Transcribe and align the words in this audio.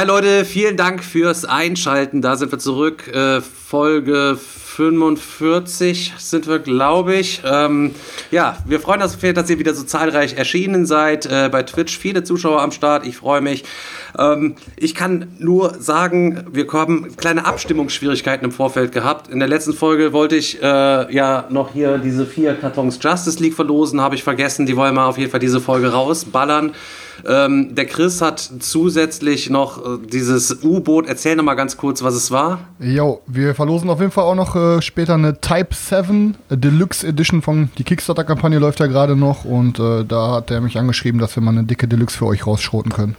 Hi 0.00 0.06
Leute, 0.06 0.46
vielen 0.46 0.78
Dank 0.78 1.04
fürs 1.04 1.44
Einschalten. 1.44 2.22
Da 2.22 2.34
sind 2.34 2.50
wir 2.50 2.58
zurück. 2.58 3.06
Äh, 3.08 3.42
Folge 3.42 4.38
45 4.38 6.14
sind 6.16 6.48
wir, 6.48 6.58
glaube 6.58 7.16
ich. 7.16 7.42
Ähm, 7.44 7.94
ja, 8.30 8.56
wir 8.64 8.80
freuen 8.80 9.02
uns, 9.02 9.18
dass 9.18 9.50
ihr 9.50 9.58
wieder 9.58 9.74
so 9.74 9.84
zahlreich 9.84 10.38
erschienen 10.38 10.86
seid. 10.86 11.26
Äh, 11.26 11.50
bei 11.52 11.64
Twitch 11.64 11.98
viele 11.98 12.24
Zuschauer 12.24 12.62
am 12.62 12.72
Start. 12.72 13.06
Ich 13.06 13.18
freue 13.18 13.42
mich. 13.42 13.64
Ähm, 14.18 14.54
ich 14.76 14.94
kann 14.94 15.34
nur 15.38 15.74
sagen, 15.78 16.46
wir 16.50 16.66
haben 16.72 17.14
kleine 17.18 17.44
Abstimmungsschwierigkeiten 17.44 18.46
im 18.46 18.52
Vorfeld 18.52 18.92
gehabt. 18.92 19.28
In 19.28 19.38
der 19.38 19.48
letzten 19.48 19.74
Folge 19.74 20.14
wollte 20.14 20.34
ich 20.34 20.62
äh, 20.62 21.14
ja 21.14 21.44
noch 21.50 21.74
hier 21.74 21.98
diese 21.98 22.24
vier 22.24 22.54
Kartons 22.54 22.98
Justice 23.02 23.38
League 23.38 23.54
verlosen, 23.54 24.00
habe 24.00 24.14
ich 24.14 24.22
vergessen. 24.22 24.64
Die 24.64 24.78
wollen 24.78 24.94
wir 24.94 25.04
auf 25.04 25.18
jeden 25.18 25.30
Fall 25.30 25.40
diese 25.40 25.60
Folge 25.60 25.92
rausballern. 25.92 26.72
Ähm, 27.26 27.74
der 27.74 27.86
Chris 27.86 28.20
hat 28.20 28.50
zusätzlich 28.60 29.50
noch 29.50 29.78
äh, 29.78 29.98
dieses 30.06 30.62
U-Boot. 30.62 31.06
Erzähl 31.08 31.36
noch 31.36 31.44
mal 31.44 31.54
ganz 31.54 31.76
kurz, 31.76 32.02
was 32.02 32.14
es 32.14 32.30
war. 32.30 32.60
Jo, 32.78 33.20
wir 33.26 33.54
verlosen 33.54 33.90
auf 33.90 34.00
jeden 34.00 34.12
Fall 34.12 34.24
auch 34.24 34.34
noch 34.34 34.56
äh, 34.56 34.82
später 34.82 35.14
eine 35.14 35.40
Type 35.40 35.74
7 35.74 36.36
Deluxe 36.50 37.06
Edition 37.06 37.42
von 37.42 37.70
die 37.78 37.84
Kickstarter-Kampagne 37.84 38.58
läuft 38.58 38.80
ja 38.80 38.86
gerade 38.86 39.16
noch 39.16 39.44
und 39.44 39.78
äh, 39.78 40.04
da 40.04 40.32
hat 40.32 40.50
er 40.50 40.60
mich 40.60 40.78
angeschrieben, 40.78 41.20
dass 41.20 41.36
wir 41.36 41.42
mal 41.42 41.50
eine 41.50 41.64
dicke 41.64 41.88
Deluxe 41.88 42.18
für 42.18 42.26
euch 42.26 42.46
rausschroten 42.46 42.92
können. 42.92 43.16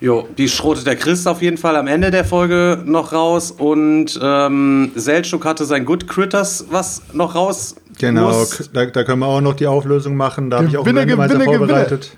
Jo, 0.00 0.26
die 0.38 0.48
schrotet 0.48 0.86
der 0.86 0.96
Chris 0.96 1.26
auf 1.26 1.42
jeden 1.42 1.58
Fall 1.58 1.76
am 1.76 1.86
Ende 1.86 2.10
der 2.10 2.24
Folge 2.24 2.82
noch 2.86 3.12
raus 3.12 3.50
und 3.50 4.18
ähm, 4.22 4.92
Selchuk 4.94 5.44
hatte 5.44 5.66
sein 5.66 5.84
Good 5.84 6.08
Critters 6.08 6.64
was 6.70 7.02
noch 7.12 7.34
raus. 7.34 7.74
Genau, 8.00 8.44
da, 8.72 8.86
da 8.86 9.04
können 9.04 9.20
wir 9.20 9.26
auch 9.26 9.40
noch 9.40 9.54
die 9.54 9.66
Auflösung 9.66 10.16
machen. 10.16 10.48
Da 10.48 10.58
habe 10.58 10.68
ich 10.68 10.76
auch 10.78 10.84
Gewinne, 10.84 11.06
Gewinne, 11.06 11.28
Gewinne. 11.28 11.58
vorbereitet. 11.58 12.16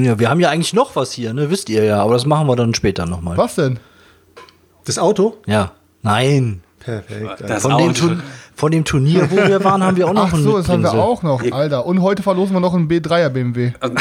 Ja, 0.00 0.18
wir 0.18 0.30
haben 0.30 0.40
ja 0.40 0.50
eigentlich 0.50 0.74
noch 0.74 0.94
was 0.94 1.12
hier, 1.12 1.34
ne? 1.34 1.50
Wisst 1.50 1.68
ihr 1.68 1.82
ja, 1.82 2.00
aber 2.00 2.14
das 2.14 2.24
machen 2.24 2.46
wir 2.46 2.56
dann 2.56 2.72
später 2.74 3.04
nochmal. 3.04 3.36
Was 3.36 3.56
denn? 3.56 3.80
Das 4.84 4.98
Auto? 4.98 5.38
Ja. 5.46 5.72
Nein. 6.02 6.60
Perfekt. 6.78 7.40
Das 7.40 7.62
Von 7.62 7.78
dem, 7.78 7.90
Auto. 7.90 8.06
Turn 8.06 8.22
von 8.56 8.70
dem 8.70 8.84
Turnier, 8.84 9.28
wo 9.30 9.36
wir 9.36 9.64
waren, 9.64 9.82
haben 9.82 9.96
wir 9.96 10.06
auch 10.06 10.12
noch 10.12 10.28
Ach 10.28 10.34
einen 10.34 10.44
so, 10.44 10.56
das 10.56 10.68
haben 10.68 10.82
wir 10.82 10.94
auch 10.94 11.22
noch, 11.22 11.42
Alter. 11.50 11.86
Und 11.86 12.02
heute 12.02 12.22
verlosen 12.22 12.54
wir 12.54 12.60
noch 12.60 12.74
einen 12.74 12.88
B3er 12.88 13.28
BMW. 13.28 13.72
Und 13.82 13.98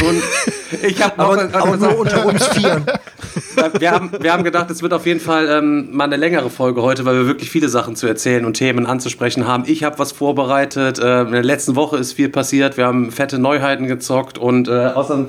ich 0.83 1.03
habe 1.03 1.17
noch, 1.17 1.31
Aber, 1.31 1.55
aber 1.55 1.77
nur 1.77 1.99
unter 1.99 2.25
uns 2.25 2.45
vier. 2.47 2.81
wir, 3.79 3.91
haben, 3.91 4.11
wir 4.19 4.31
haben 4.31 4.43
gedacht, 4.43 4.69
es 4.69 4.83
wird 4.83 4.93
auf 4.93 5.05
jeden 5.05 5.19
Fall 5.19 5.47
ähm, 5.49 5.95
mal 5.95 6.05
eine 6.05 6.17
längere 6.17 6.49
Folge 6.49 6.81
heute, 6.81 7.03
weil 7.05 7.15
wir 7.15 7.27
wirklich 7.27 7.49
viele 7.49 7.67
Sachen 7.69 7.95
zu 7.95 8.05
erzählen 8.05 8.45
und 8.45 8.53
Themen 8.53 8.85
anzusprechen 8.85 9.47
haben. 9.47 9.63
Ich 9.65 9.83
habe 9.83 9.97
was 9.97 10.11
vorbereitet. 10.11 10.99
Äh, 10.99 11.21
in 11.21 11.31
der 11.31 11.43
letzten 11.43 11.75
Woche 11.75 11.97
ist 11.97 12.13
viel 12.13 12.29
passiert. 12.29 12.77
Wir 12.77 12.85
haben 12.85 13.11
fette 13.11 13.39
Neuheiten 13.39 13.87
gezockt 13.87 14.37
und 14.37 14.67
äh, 14.67 14.87
außerdem. 14.87 15.27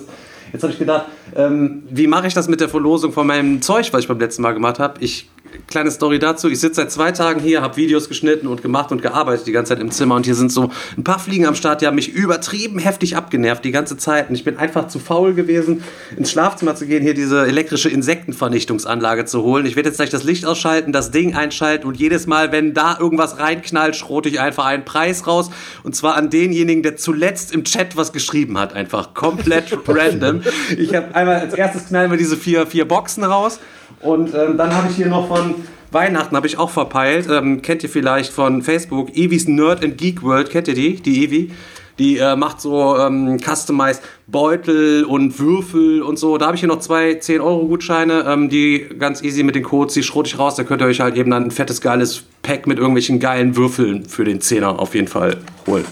Jetzt 0.53 0.63
habe 0.63 0.73
ich 0.73 0.79
gedacht, 0.79 1.07
ähm, 1.35 1.83
wie 1.91 2.07
mache 2.07 2.29
ich 2.29 2.35
das 2.35 2.47
mit 2.47 2.61
der 2.61 2.69
Verlosung 2.69 3.13
von 3.13 3.27
meinem 3.27 3.61
Zeug, 3.61 3.93
was 3.93 4.03
ich 4.03 4.09
beim 4.09 4.21
letzten 4.21 4.43
Mal 4.43 4.53
gemacht 4.55 4.79
habe? 4.79 5.01
Ich 5.01 5.29
kleine 5.67 5.91
Story 5.91 6.19
dazu. 6.19 6.49
Ich 6.49 6.61
sitze 6.61 6.77
seit 6.77 6.93
zwei 6.93 7.13
Tagen 7.13 7.41
hier, 7.41 7.63
habe 7.63 7.77
Videos 7.77 8.09
geschnitten 8.09 8.47
und 8.47 8.63
gemacht 8.63 8.93
und 8.93 9.03
gearbeitet 9.03 9.47
die 9.47 9.53
ganze 9.53 9.71
Zeit 9.71 9.81
im 9.81 9.91
Zimmer 9.91 10.15
und 10.17 10.25
hier 10.25 10.35
sind 10.35 10.53
so 10.53 10.71
ein 10.97 11.05
paar 11.05 11.19
Fliegen 11.19 11.47
am 11.47 11.55
Start, 11.55 11.81
die 11.81 11.87
haben 11.87 11.95
mich 11.95 12.13
übertrieben 12.13 12.79
heftig 12.79 13.17
abgenervt 13.17 13.65
die 13.65 13.71
ganze 13.71 13.97
Zeit 13.97 14.29
und 14.29 14.35
ich 14.35 14.45
bin 14.45 14.57
einfach 14.57 14.89
zu 14.89 14.99
faul 14.99 15.35
gewesen, 15.35 15.83
ins 16.17 16.31
Schlafzimmer 16.31 16.75
zu 16.75 16.87
gehen, 16.87 17.03
hier 17.03 17.15
diese 17.15 17.47
elektrische 17.47 17.89
Insektenvernichtungsanlage 17.89 19.25
zu 19.25 19.43
holen. 19.43 19.67
Ich 19.67 19.77
werde 19.77 19.89
jetzt 19.89 19.97
gleich 19.97 20.11
das 20.11 20.25
Licht 20.25 20.47
ausschalten, 20.47 20.93
das 20.93 21.11
Ding 21.11 21.35
einschalten 21.35 21.87
und 21.87 21.97
jedes 21.97 22.27
Mal, 22.27 22.53
wenn 22.53 22.75
da 22.75 22.97
irgendwas 22.99 23.39
reinknallt, 23.39 23.97
schrote 23.97 24.29
ich 24.29 24.41
einfach 24.41 24.67
einen 24.67 24.85
Preis 24.85 25.27
raus 25.27 25.51
und 25.83 25.95
zwar 25.97 26.17
an 26.17 26.31
denjenigen, 26.31 26.83
der 26.83 26.97
zuletzt 26.97 27.53
im 27.53 27.65
Chat 27.65 27.97
was 27.97 28.13
geschrieben 28.13 28.59
hat, 28.59 28.75
einfach 28.75 29.15
komplett 29.15 29.77
random. 29.87 30.43
Ich 30.77 30.95
habe 30.95 31.15
einmal 31.15 31.41
als 31.41 31.55
erstes 31.55 31.87
knallen 31.87 32.11
wir 32.11 32.19
diese 32.19 32.37
vier, 32.37 32.67
vier 32.67 32.87
Boxen 32.87 33.25
raus 33.25 33.61
und 34.01 34.35
ähm, 34.35 34.57
dann 34.57 34.75
habe 34.75 34.89
ich 34.89 34.97
hier 34.97 35.07
noch 35.07 35.29
von 35.29 35.55
Weihnachten 35.95 36.35
habe 36.37 36.47
ich 36.47 36.59
auch 36.59 36.71
verpeilt. 36.71 37.29
Ähm, 37.31 37.63
kennt 37.63 37.83
ihr 37.85 37.89
vielleicht 37.89 38.33
von 38.33 38.63
Facebook? 38.63 39.17
Evi's 39.17 39.47
Nerd 39.47 39.83
and 39.83 39.97
Geek 39.97 40.23
World. 40.23 40.51
Kennt 40.51 40.69
ihr 40.69 40.75
die? 40.75 40.97
Die 40.97 41.25
Evi? 41.25 41.53
Die 41.99 42.19
äh, 42.19 42.35
macht 42.35 42.61
so 42.61 42.99
ähm, 42.99 43.39
customized 43.39 44.03
Beutel 44.27 45.05
und 45.05 45.39
Würfel 45.39 46.03
und 46.03 46.19
so. 46.19 46.37
Da 46.37 46.47
habe 46.47 46.57
ich 46.57 46.61
hier 46.61 46.69
noch 46.69 46.81
zwei 46.81 47.13
10-Euro-Gutscheine, 47.13 48.25
ähm, 48.27 48.49
die 48.49 48.85
ganz 48.99 49.23
easy 49.23 49.45
mit 49.45 49.55
den 49.55 49.63
Codes, 49.63 49.95
die 49.95 50.03
schrote 50.03 50.29
ich 50.29 50.39
raus. 50.39 50.57
Da 50.57 50.65
könnt 50.65 50.83
ihr 50.83 50.87
euch 50.87 51.01
halt 51.01 51.17
eben 51.17 51.31
dann 51.31 51.45
ein 51.45 51.51
fettes, 51.53 51.81
geiles 51.81 52.25
Pack 52.43 52.67
mit 52.67 52.79
irgendwelchen 52.79 53.21
geilen 53.21 53.57
Würfeln 53.57 54.07
für 54.07 54.25
den 54.25 54.41
Zehner 54.41 54.81
auf 54.81 54.97
jeden 54.97 55.07
Fall 55.07 55.37
holen. 55.69 55.85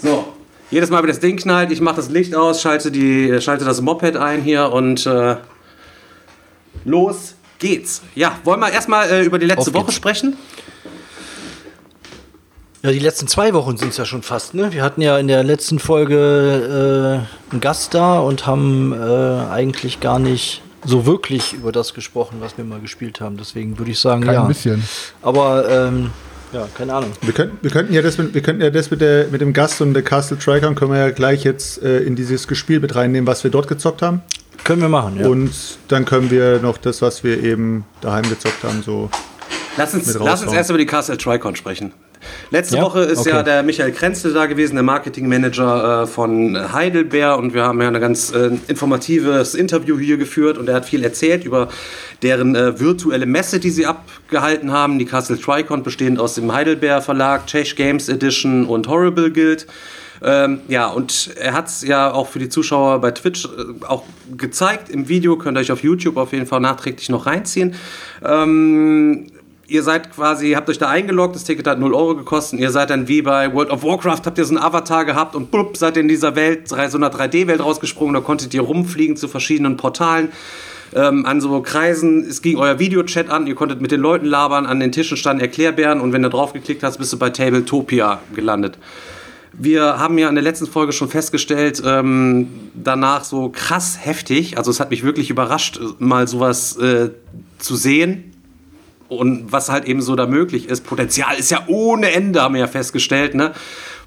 So, 0.00 0.32
jedes 0.70 0.90
Mal, 0.90 1.02
wenn 1.02 1.08
das 1.08 1.18
Ding 1.18 1.36
knallt, 1.36 1.72
ich 1.72 1.80
mache 1.80 1.96
das 1.96 2.10
Licht 2.10 2.36
aus, 2.36 2.62
schalte, 2.62 2.92
die, 2.92 3.40
schalte 3.40 3.64
das 3.64 3.80
Moped 3.80 4.16
ein 4.16 4.42
hier 4.42 4.70
und 4.70 5.04
äh, 5.04 5.34
los 6.88 7.34
geht's. 7.58 8.02
Ja, 8.14 8.38
wollen 8.44 8.60
wir 8.60 8.70
erstmal 8.70 9.08
äh, 9.10 9.22
über 9.22 9.38
die 9.38 9.46
letzte 9.46 9.70
Auf 9.70 9.74
Woche 9.74 9.84
geht's. 9.86 9.96
sprechen? 9.96 10.36
Ja, 12.82 12.92
die 12.92 13.00
letzten 13.00 13.26
zwei 13.26 13.54
Wochen 13.54 13.76
sind 13.76 13.88
es 13.88 13.96
ja 13.96 14.04
schon 14.04 14.22
fast, 14.22 14.54
ne? 14.54 14.72
Wir 14.72 14.82
hatten 14.84 15.00
ja 15.00 15.18
in 15.18 15.26
der 15.26 15.42
letzten 15.42 15.80
Folge 15.80 17.26
äh, 17.50 17.52
einen 17.52 17.60
Gast 17.60 17.92
da 17.94 18.20
und 18.20 18.46
haben 18.46 18.92
äh, 18.92 19.50
eigentlich 19.50 19.98
gar 19.98 20.20
nicht 20.20 20.62
so 20.84 21.04
wirklich 21.04 21.54
über 21.54 21.72
das 21.72 21.92
gesprochen, 21.92 22.36
was 22.38 22.56
wir 22.56 22.64
mal 22.64 22.78
gespielt 22.78 23.20
haben. 23.20 23.36
Deswegen 23.36 23.78
würde 23.78 23.90
ich 23.90 23.98
sagen, 23.98 24.22
Kein 24.22 24.34
ja. 24.34 24.44
bisschen. 24.44 24.84
Aber 25.22 25.68
ähm, 25.68 26.10
ja, 26.52 26.68
keine 26.76 26.94
Ahnung. 26.94 27.10
Wir, 27.20 27.34
könnten, 27.34 27.58
wir 27.62 27.70
könnten 27.70 27.92
ja 27.92 28.00
das, 28.00 28.16
mit, 28.16 28.32
wir 28.32 28.42
könnten 28.42 28.62
ja 28.62 28.70
das 28.70 28.90
mit, 28.92 29.00
der, 29.00 29.26
mit 29.28 29.40
dem 29.40 29.52
Gast 29.52 29.80
und 29.80 29.92
der 29.92 30.02
Castle 30.02 30.38
Tricon 30.38 30.76
können 30.76 30.92
wir 30.92 30.98
ja 31.00 31.10
gleich 31.10 31.42
jetzt 31.42 31.82
äh, 31.82 31.98
in 31.98 32.14
dieses 32.14 32.46
Gespiel 32.46 32.78
mit 32.78 32.94
reinnehmen, 32.94 33.26
was 33.26 33.42
wir 33.42 33.50
dort 33.50 33.66
gezockt 33.66 34.02
haben. 34.02 34.22
Können 34.64 34.82
wir 34.82 34.88
machen, 34.88 35.18
ja. 35.18 35.26
Und 35.26 35.50
dann 35.88 36.04
können 36.04 36.30
wir 36.30 36.60
noch 36.60 36.76
das, 36.78 37.00
was 37.02 37.24
wir 37.24 37.42
eben 37.42 37.84
daheim 38.00 38.28
gezockt 38.28 38.62
haben, 38.64 38.82
so. 38.82 39.10
Lass 39.76 39.94
uns, 39.94 40.06
Mit 40.06 40.22
lass 40.24 40.42
uns 40.42 40.52
erst 40.52 40.70
über 40.70 40.78
die 40.78 40.86
Castle 40.86 41.16
Tricon 41.16 41.54
sprechen. 41.56 41.92
Letzte 42.50 42.76
Ja? 42.76 42.82
Woche 42.82 43.02
ist 43.02 43.24
ja 43.26 43.36
Okay. 43.36 43.44
der 43.44 43.62
Michael 43.62 43.92
Krenzle 43.92 44.32
da 44.32 44.46
gewesen, 44.46 44.74
der 44.74 44.82
Marketingmanager 44.82 46.02
äh, 46.02 46.06
von 46.08 46.72
Heidelbeer 46.72 47.38
und 47.38 47.54
wir 47.54 47.62
haben 47.62 47.80
ja 47.80 47.86
ein 47.88 48.00
ganz 48.00 48.32
äh, 48.32 48.50
informatives 48.66 49.54
Interview 49.54 49.98
hier 49.98 50.16
geführt 50.16 50.58
und 50.58 50.68
er 50.68 50.74
hat 50.74 50.84
viel 50.84 51.04
erzählt 51.04 51.44
über 51.44 51.68
deren 52.22 52.56
äh, 52.56 52.80
virtuelle 52.80 53.24
Messe, 53.26 53.60
die 53.60 53.70
sie 53.70 53.86
abgehalten 53.86 54.72
haben. 54.72 54.98
Die 54.98 55.04
Castle 55.04 55.38
Tricon 55.40 55.84
bestehend 55.84 56.18
aus 56.18 56.34
dem 56.34 56.52
Heidelbeer 56.52 57.02
Verlag, 57.02 57.46
Czech 57.46 57.76
Games 57.76 58.08
Edition 58.08 58.66
und 58.66 58.88
Horrible 58.88 59.30
Guild. 59.30 59.66
Ähm, 60.22 60.60
ja, 60.68 60.88
und 60.88 61.30
er 61.36 61.52
hat 61.52 61.68
es 61.68 61.82
ja 61.82 62.12
auch 62.12 62.28
für 62.28 62.38
die 62.38 62.48
Zuschauer 62.48 63.00
bei 63.00 63.10
Twitch 63.10 63.44
äh, 63.44 63.84
auch 63.86 64.02
gezeigt 64.36 64.88
im 64.88 65.08
Video, 65.08 65.36
könnt 65.36 65.56
ihr 65.56 65.60
euch 65.60 65.72
auf 65.72 65.82
YouTube 65.82 66.16
auf 66.16 66.32
jeden 66.32 66.46
Fall 66.46 66.60
nachträglich 66.60 67.08
noch 67.08 67.26
reinziehen. 67.26 67.74
Ähm, 68.24 69.26
ihr 69.68 69.82
seid 69.82 70.12
quasi, 70.12 70.52
habt 70.52 70.68
euch 70.70 70.78
da 70.78 70.88
eingeloggt, 70.88 71.36
das 71.36 71.44
Ticket 71.44 71.66
hat 71.66 71.78
0 71.78 71.94
Euro 71.94 72.16
gekostet. 72.16 72.58
Ihr 72.58 72.70
seid 72.70 72.90
dann 72.90 73.06
wie 73.06 73.22
bei 73.22 73.52
World 73.52 73.70
of 73.70 73.84
Warcraft, 73.84 74.22
habt 74.24 74.38
ihr 74.38 74.44
so 74.44 74.54
einen 74.54 74.64
Avatar 74.64 75.04
gehabt 75.04 75.34
und 75.34 75.50
blub, 75.50 75.76
seid 75.76 75.96
ihr 75.96 76.02
in 76.02 76.08
dieser 76.08 76.34
Welt, 76.34 76.68
so 76.68 76.74
einer 76.74 77.12
3D-Welt 77.12 77.60
rausgesprungen. 77.60 78.14
Da 78.14 78.20
konntet 78.20 78.54
ihr 78.54 78.62
rumfliegen 78.62 79.16
zu 79.16 79.28
verschiedenen 79.28 79.76
Portalen. 79.76 80.30
Ähm, 80.94 81.26
an 81.26 81.42
so 81.42 81.60
Kreisen, 81.60 82.24
es 82.26 82.40
ging 82.40 82.56
euer 82.56 82.78
Videochat 82.78 83.28
an, 83.28 83.46
ihr 83.46 83.54
konntet 83.54 83.82
mit 83.82 83.90
den 83.90 84.00
Leuten 84.00 84.24
labern, 84.24 84.64
an 84.64 84.80
den 84.80 84.90
Tischen 84.90 85.18
standen 85.18 85.42
Erklärbären 85.42 86.00
und 86.00 86.14
wenn 86.14 86.22
du 86.22 86.30
drauf 86.30 86.54
geklickt 86.54 86.82
hast, 86.82 86.96
bist 86.96 87.12
du 87.12 87.18
bei 87.18 87.28
Tabletopia 87.28 88.20
gelandet. 88.34 88.78
Wir 89.52 89.98
haben 89.98 90.18
ja 90.18 90.28
in 90.28 90.34
der 90.34 90.44
letzten 90.44 90.66
Folge 90.66 90.92
schon 90.92 91.08
festgestellt, 91.08 91.82
ähm, 91.84 92.48
danach 92.74 93.24
so 93.24 93.48
krass 93.48 93.98
heftig, 94.00 94.58
also 94.58 94.70
es 94.70 94.80
hat 94.80 94.90
mich 94.90 95.02
wirklich 95.02 95.30
überrascht, 95.30 95.80
mal 95.98 96.28
sowas 96.28 96.76
äh, 96.76 97.10
zu 97.58 97.76
sehen 97.76 98.34
und 99.08 99.50
was 99.50 99.70
halt 99.70 99.86
eben 99.86 100.02
so 100.02 100.16
da 100.16 100.26
möglich 100.26 100.68
ist. 100.68 100.84
Potenzial 100.84 101.36
ist 101.38 101.50
ja 101.50 101.64
ohne 101.66 102.12
Ende, 102.12 102.42
haben 102.42 102.54
wir 102.54 102.60
ja 102.60 102.66
festgestellt, 102.66 103.34
ne? 103.34 103.52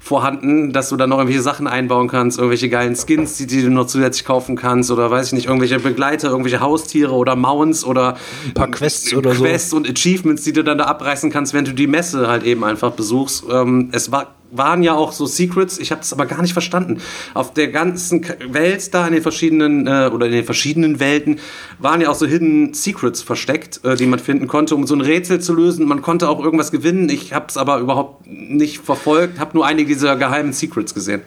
vorhanden, 0.02 0.72
dass 0.72 0.88
du 0.88 0.96
da 0.96 1.06
noch 1.06 1.18
irgendwelche 1.18 1.42
Sachen 1.42 1.68
einbauen 1.68 2.08
kannst, 2.08 2.36
irgendwelche 2.36 2.68
geilen 2.68 2.96
Skins, 2.96 3.36
die, 3.36 3.46
die 3.46 3.62
du 3.62 3.70
noch 3.70 3.86
zusätzlich 3.86 4.24
kaufen 4.24 4.56
kannst 4.56 4.90
oder 4.90 5.12
weiß 5.12 5.28
ich 5.28 5.32
nicht, 5.32 5.46
irgendwelche 5.46 5.78
Begleiter, 5.78 6.28
irgendwelche 6.28 6.58
Haustiere 6.58 7.12
oder 7.12 7.36
Mounts 7.36 7.84
oder 7.84 8.16
Ein 8.46 8.54
paar 8.54 8.68
Quests 8.68 9.14
oder 9.14 9.32
so. 9.32 9.44
Quests 9.44 9.72
und 9.72 9.88
Achievements, 9.88 10.42
die 10.42 10.52
du 10.52 10.64
dann 10.64 10.78
da 10.78 10.84
abreißen 10.86 11.30
kannst, 11.30 11.54
wenn 11.54 11.64
du 11.64 11.72
die 11.72 11.86
Messe 11.86 12.26
halt 12.26 12.42
eben 12.42 12.64
einfach 12.64 12.90
besuchst. 12.90 13.44
Ähm, 13.48 13.90
es 13.92 14.10
war 14.10 14.34
waren 14.52 14.82
ja 14.82 14.94
auch 14.94 15.12
so 15.12 15.26
Secrets, 15.26 15.78
ich 15.78 15.90
habe 15.90 16.00
das 16.00 16.12
aber 16.12 16.26
gar 16.26 16.42
nicht 16.42 16.52
verstanden. 16.52 17.00
Auf 17.34 17.52
der 17.54 17.68
ganzen 17.68 18.24
Welt 18.48 18.94
da 18.94 19.06
in 19.06 19.14
den 19.14 19.22
verschiedenen 19.22 19.86
äh, 19.86 20.10
oder 20.12 20.26
in 20.26 20.32
den 20.32 20.44
verschiedenen 20.44 21.00
Welten 21.00 21.40
waren 21.78 22.00
ja 22.00 22.10
auch 22.10 22.14
so 22.14 22.26
Hidden 22.26 22.74
Secrets 22.74 23.22
versteckt, 23.22 23.80
äh, 23.84 23.96
die 23.96 24.06
man 24.06 24.18
finden 24.18 24.46
konnte, 24.46 24.74
um 24.74 24.86
so 24.86 24.94
ein 24.94 25.00
Rätsel 25.00 25.40
zu 25.40 25.54
lösen. 25.54 25.86
Man 25.86 26.02
konnte 26.02 26.28
auch 26.28 26.38
irgendwas 26.38 26.70
gewinnen. 26.70 27.08
Ich 27.08 27.32
habe 27.32 27.46
es 27.48 27.56
aber 27.56 27.78
überhaupt 27.78 28.26
nicht 28.26 28.78
verfolgt, 28.78 29.40
habe 29.40 29.56
nur 29.56 29.66
einige 29.66 29.88
dieser 29.88 30.16
geheimen 30.16 30.52
Secrets 30.52 30.94
gesehen. 30.94 31.22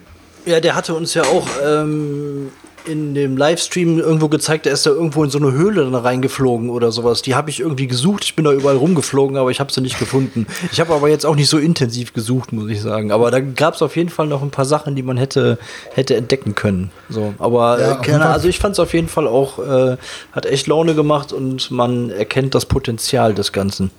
Ja, 0.45 0.59
der 0.59 0.75
hatte 0.75 0.93
uns 0.93 1.15
ja 1.15 1.23
auch 1.23 1.47
ähm, 1.65 2.51
in 2.87 3.13
dem 3.13 3.37
Livestream 3.37 3.99
irgendwo 3.99 4.29
gezeigt, 4.29 4.65
er 4.65 4.73
ist 4.73 4.85
da 4.85 4.91
irgendwo 4.91 5.23
in 5.23 5.29
so 5.29 5.37
eine 5.37 5.51
Höhle 5.51 5.83
dann 5.83 5.95
reingeflogen 5.95 6.69
oder 6.69 6.91
sowas. 6.91 7.21
Die 7.21 7.35
habe 7.35 7.49
ich 7.49 7.59
irgendwie 7.59 7.87
gesucht. 7.87 8.23
Ich 8.23 8.35
bin 8.35 8.45
da 8.45 8.51
überall 8.51 8.75
rumgeflogen, 8.75 9.37
aber 9.37 9.51
ich 9.51 9.59
habe 9.59 9.71
sie 9.71 9.81
nicht 9.81 9.99
gefunden. 9.99 10.47
Ich 10.71 10.79
habe 10.79 10.93
aber 10.93 11.09
jetzt 11.09 11.25
auch 11.25 11.35
nicht 11.35 11.49
so 11.49 11.57
intensiv 11.57 12.13
gesucht, 12.13 12.53
muss 12.53 12.69
ich 12.69 12.81
sagen. 12.81 13.11
Aber 13.11 13.31
da 13.31 13.39
gab 13.39 13.75
es 13.75 13.81
auf 13.81 13.95
jeden 13.95 14.09
Fall 14.09 14.27
noch 14.27 14.41
ein 14.41 14.51
paar 14.51 14.65
Sachen, 14.65 14.95
die 14.95 15.03
man 15.03 15.17
hätte, 15.17 15.57
hätte 15.93 16.15
entdecken 16.15 16.55
können. 16.55 16.91
So, 17.09 17.33
aber 17.39 17.79
Ja, 17.79 17.87
äh, 17.87 17.91
auf 17.93 18.01
keine, 18.01 18.25
also 18.27 18.47
ich 18.47 18.59
fand 18.59 18.73
es 18.73 18.79
auf 18.79 18.93
jeden 18.93 19.07
Fall 19.07 19.27
auch, 19.27 19.59
äh, 19.59 19.97
hat 20.31 20.45
echt 20.45 20.67
Laune 20.67 20.95
gemacht 20.95 21.33
und 21.33 21.71
man 21.71 22.09
erkennt 22.09 22.55
das 22.55 22.65
Potenzial 22.65 23.33
des 23.33 23.51
Ganzen. 23.51 23.91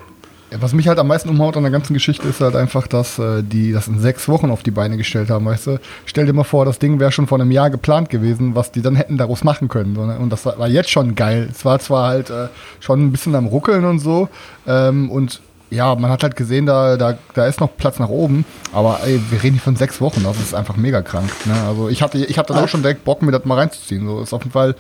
Was 0.50 0.72
mich 0.72 0.86
halt 0.86 0.98
am 0.98 1.08
meisten 1.08 1.28
umhaut 1.28 1.56
an 1.56 1.64
der 1.64 1.72
ganzen 1.72 1.92
Geschichte 1.92 2.28
ist 2.28 2.40
halt 2.40 2.54
einfach, 2.54 2.86
dass 2.86 3.18
äh, 3.18 3.42
die 3.42 3.72
das 3.72 3.88
in 3.88 3.98
sechs 3.98 4.28
Wochen 4.28 4.50
auf 4.50 4.62
die 4.62 4.70
Beine 4.70 4.96
gestellt 4.96 5.28
haben, 5.28 5.44
weißt 5.44 5.66
du? 5.66 5.80
Stell 6.04 6.26
dir 6.26 6.32
mal 6.32 6.44
vor, 6.44 6.64
das 6.64 6.78
Ding 6.78 7.00
wäre 7.00 7.10
schon 7.10 7.26
vor 7.26 7.40
einem 7.40 7.50
Jahr 7.50 7.68
geplant 7.68 8.10
gewesen, 8.10 8.54
was 8.54 8.70
die 8.70 8.80
dann 8.80 8.94
hätten 8.94 9.18
daraus 9.18 9.42
machen 9.42 9.68
können. 9.68 9.96
So, 9.96 10.06
ne? 10.06 10.18
Und 10.18 10.30
das 10.30 10.46
war, 10.46 10.68
jetzt 10.68 10.90
schon 10.90 11.16
geil. 11.16 11.48
Es 11.50 11.64
war 11.64 11.80
zwar 11.80 12.08
halt 12.08 12.30
äh, 12.30 12.48
schon 12.78 13.06
ein 13.06 13.12
bisschen 13.12 13.34
am 13.34 13.46
Ruckeln 13.46 13.84
und 13.84 13.98
so. 13.98 14.28
Ähm, 14.68 15.10
und 15.10 15.40
ja, 15.70 15.94
man 15.96 16.12
hat 16.12 16.22
halt 16.22 16.36
gesehen, 16.36 16.66
da, 16.66 16.96
da, 16.96 17.18
da 17.34 17.46
ist 17.46 17.60
noch 17.60 17.76
Platz 17.76 17.98
nach 17.98 18.08
oben. 18.08 18.44
Aber 18.72 19.00
ey, 19.04 19.20
wir 19.30 19.42
reden 19.42 19.54
hier 19.54 19.62
von 19.62 19.74
sechs 19.74 20.00
Wochen, 20.00 20.22
das 20.22 20.38
ist 20.38 20.54
einfach 20.54 20.76
mega 20.76 21.02
krank. 21.02 21.30
Ne? 21.46 21.54
Also 21.66 21.88
ich 21.88 22.02
hatte, 22.02 22.18
ich 22.18 22.38
hatte 22.38 22.54
auch 22.54 22.68
schon 22.68 22.82
direkt 22.82 23.04
Bock, 23.04 23.20
mir 23.22 23.32
das 23.32 23.44
mal 23.44 23.56
reinzuziehen. 23.56 24.06
So 24.06 24.20
ist 24.20 24.32
auf 24.32 24.42
jeden 24.42 24.52
Fall 24.52 24.76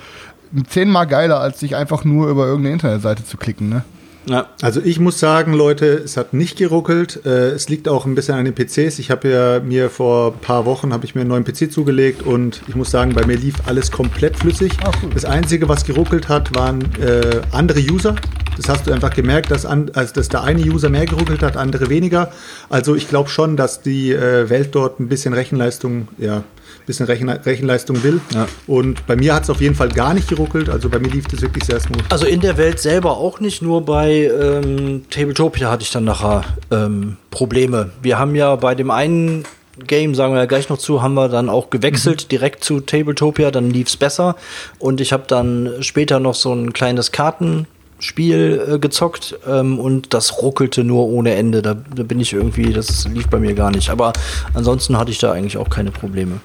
zehnmal 0.68 1.08
geiler, 1.08 1.40
als 1.40 1.58
sich 1.58 1.74
einfach 1.74 2.04
nur 2.04 2.28
über 2.28 2.46
irgendeine 2.46 2.74
Internetseite 2.74 3.24
zu 3.24 3.36
klicken, 3.36 3.68
ne? 3.68 3.82
Ja. 4.28 4.48
Also 4.60 4.80
ich 4.82 4.98
muss 4.98 5.20
sagen, 5.20 5.52
Leute, 5.52 5.86
es 5.86 6.16
hat 6.16 6.32
nicht 6.34 6.58
geruckelt. 6.58 7.24
Äh, 7.24 7.50
es 7.50 7.68
liegt 7.68 7.88
auch 7.88 8.06
ein 8.06 8.14
bisschen 8.14 8.34
an 8.34 8.44
den 8.44 8.54
PCs. 8.54 8.98
Ich 8.98 9.10
habe 9.10 9.28
ja 9.28 9.60
mir 9.60 9.88
vor 9.88 10.32
ein 10.32 10.40
paar 10.40 10.66
Wochen 10.66 10.92
habe 10.92 11.04
ich 11.04 11.14
mir 11.14 11.20
einen 11.22 11.30
neuen 11.30 11.44
PC 11.44 11.72
zugelegt 11.72 12.22
und 12.22 12.62
ich 12.66 12.74
muss 12.74 12.90
sagen, 12.90 13.14
bei 13.14 13.24
mir 13.24 13.36
lief 13.36 13.54
alles 13.66 13.90
komplett 13.90 14.36
flüssig. 14.36 14.72
Ah, 14.84 14.90
cool. 15.02 15.10
Das 15.14 15.24
Einzige, 15.24 15.68
was 15.68 15.84
geruckelt 15.84 16.28
hat, 16.28 16.54
waren 16.56 16.82
äh, 17.00 17.40
andere 17.52 17.80
User. 17.80 18.16
Das 18.56 18.68
hast 18.68 18.86
du 18.86 18.92
einfach 18.92 19.14
gemerkt, 19.14 19.50
dass, 19.50 19.66
an, 19.66 19.90
also 19.94 20.14
dass 20.14 20.28
der 20.28 20.42
eine 20.42 20.62
User 20.62 20.88
mehr 20.88 21.06
geruckelt 21.06 21.42
hat, 21.42 21.56
andere 21.56 21.90
weniger. 21.90 22.32
Also 22.68 22.94
ich 22.94 23.08
glaube 23.08 23.28
schon, 23.28 23.56
dass 23.56 23.82
die 23.82 24.12
äh, 24.12 24.48
Welt 24.48 24.70
dort 24.72 24.98
ein 24.98 25.08
bisschen 25.08 25.34
Rechenleistung, 25.34 26.08
ja, 26.18 26.42
bisschen 26.86 27.06
Rechen, 27.06 27.28
Rechenleistung 27.28 28.02
will. 28.02 28.20
Ja. 28.32 28.46
Und 28.66 29.06
bei 29.06 29.16
mir 29.16 29.34
hat 29.34 29.42
es 29.42 29.50
auf 29.50 29.60
jeden 29.60 29.74
Fall 29.74 29.88
gar 29.88 30.14
nicht 30.14 30.28
geruckelt. 30.28 30.68
Also 30.68 30.88
bei 30.88 30.98
mir 30.98 31.08
lief 31.08 31.26
das 31.26 31.42
wirklich 31.42 31.64
sehr 31.64 31.80
smooth. 31.80 32.04
Also 32.08 32.26
in 32.26 32.40
der 32.40 32.56
Welt 32.56 32.80
selber 32.80 33.16
auch 33.16 33.40
nicht, 33.40 33.62
nur 33.62 33.84
bei 33.84 34.30
ähm, 34.40 35.02
Tabletopia 35.10 35.70
hatte 35.70 35.82
ich 35.82 35.90
dann 35.90 36.04
nachher 36.04 36.42
ähm, 36.70 37.16
Probleme. 37.30 37.90
Wir 38.02 38.18
haben 38.18 38.34
ja 38.34 38.54
bei 38.56 38.74
dem 38.74 38.90
einen 38.90 39.44
Game, 39.84 40.14
sagen 40.14 40.32
wir 40.32 40.40
ja 40.40 40.46
gleich 40.46 40.68
noch 40.68 40.78
zu, 40.78 41.02
haben 41.02 41.14
wir 41.14 41.28
dann 41.28 41.48
auch 41.48 41.70
gewechselt 41.70 42.32
direkt 42.32 42.64
zu 42.64 42.80
Tabletopia, 42.80 43.50
dann 43.50 43.70
lief 43.70 43.88
es 43.88 43.96
besser. 43.96 44.36
Und 44.78 45.00
ich 45.00 45.12
habe 45.12 45.24
dann 45.26 45.70
später 45.80 46.18
noch 46.18 46.34
so 46.34 46.52
ein 46.54 46.72
kleines 46.72 47.12
Kartenspiel 47.12 48.68
äh, 48.74 48.78
gezockt 48.78 49.38
ähm, 49.46 49.78
und 49.78 50.14
das 50.14 50.40
ruckelte 50.40 50.82
nur 50.82 51.06
ohne 51.06 51.34
Ende. 51.34 51.60
Da, 51.60 51.74
da 51.74 52.02
bin 52.04 52.20
ich 52.20 52.32
irgendwie, 52.32 52.72
das 52.72 53.06
lief 53.08 53.28
bei 53.28 53.38
mir 53.38 53.54
gar 53.54 53.70
nicht. 53.70 53.90
Aber 53.90 54.12
ansonsten 54.54 54.96
hatte 54.96 55.10
ich 55.10 55.18
da 55.18 55.32
eigentlich 55.32 55.58
auch 55.58 55.68
keine 55.68 55.90
Probleme. 55.90 56.40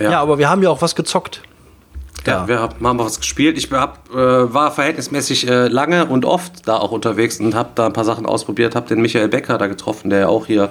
Ja, 0.00 0.20
aber 0.20 0.38
wir 0.38 0.48
haben 0.48 0.62
ja 0.62 0.70
auch 0.70 0.82
was 0.82 0.94
gezockt. 0.94 1.42
Ja, 2.26 2.46
wir 2.46 2.60
haben, 2.60 2.86
haben 2.86 2.98
was 2.98 3.18
gespielt. 3.18 3.56
Ich 3.56 3.70
hab, 3.70 4.10
äh, 4.10 4.14
war 4.52 4.70
verhältnismäßig 4.72 5.48
äh, 5.48 5.68
lange 5.68 6.04
und 6.04 6.24
oft 6.26 6.68
da 6.68 6.76
auch 6.76 6.92
unterwegs 6.92 7.40
und 7.40 7.54
habe 7.54 7.70
da 7.74 7.86
ein 7.86 7.92
paar 7.94 8.04
Sachen 8.04 8.26
ausprobiert. 8.26 8.74
Habe 8.74 8.88
den 8.88 9.00
Michael 9.00 9.28
Becker 9.28 9.56
da 9.56 9.68
getroffen, 9.68 10.10
der 10.10 10.20
ja 10.20 10.28
auch 10.28 10.46
hier 10.46 10.70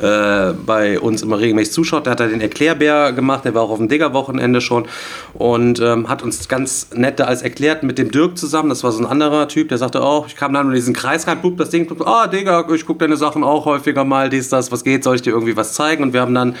äh, 0.00 0.52
bei 0.54 0.98
uns 0.98 1.22
immer 1.22 1.38
regelmäßig 1.38 1.74
zuschaut. 1.74 2.06
Der 2.06 2.12
hat 2.12 2.20
da 2.20 2.26
den 2.26 2.40
Erklärbär 2.40 3.12
gemacht. 3.12 3.44
Der 3.44 3.54
war 3.54 3.62
auch 3.62 3.70
auf 3.70 3.78
dem 3.78 3.88
Digger-Wochenende 3.88 4.60
schon 4.62 4.86
und 5.34 5.80
ähm, 5.80 6.08
hat 6.08 6.22
uns 6.22 6.48
ganz 6.48 6.88
nett 6.94 7.20
da 7.20 7.24
alles 7.24 7.42
erklärt 7.42 7.82
mit 7.82 7.98
dem 7.98 8.10
Dirk 8.10 8.38
zusammen. 8.38 8.70
Das 8.70 8.82
war 8.82 8.92
so 8.92 9.00
ein 9.00 9.06
anderer 9.06 9.48
Typ, 9.48 9.68
der 9.68 9.78
sagte 9.78 10.02
auch, 10.02 10.28
ich 10.28 10.36
kam 10.36 10.54
dann 10.54 10.68
in 10.68 10.74
diesen 10.74 10.94
Kreis 10.94 11.26
rein, 11.26 11.40
blub, 11.40 11.58
das 11.58 11.70
Ding, 11.70 11.86
ah, 12.06 12.26
Digga, 12.26 12.66
ich 12.74 12.86
gucke 12.86 13.00
deine 13.00 13.18
Sachen 13.18 13.44
auch 13.44 13.66
häufiger 13.66 14.04
mal, 14.04 14.30
dies, 14.30 14.48
das, 14.48 14.72
was 14.72 14.82
geht, 14.82 15.04
soll 15.04 15.16
ich 15.16 15.22
dir 15.22 15.30
irgendwie 15.30 15.56
was 15.56 15.74
zeigen? 15.74 16.02
Und 16.02 16.12
wir 16.14 16.22
haben 16.22 16.34
dann 16.34 16.56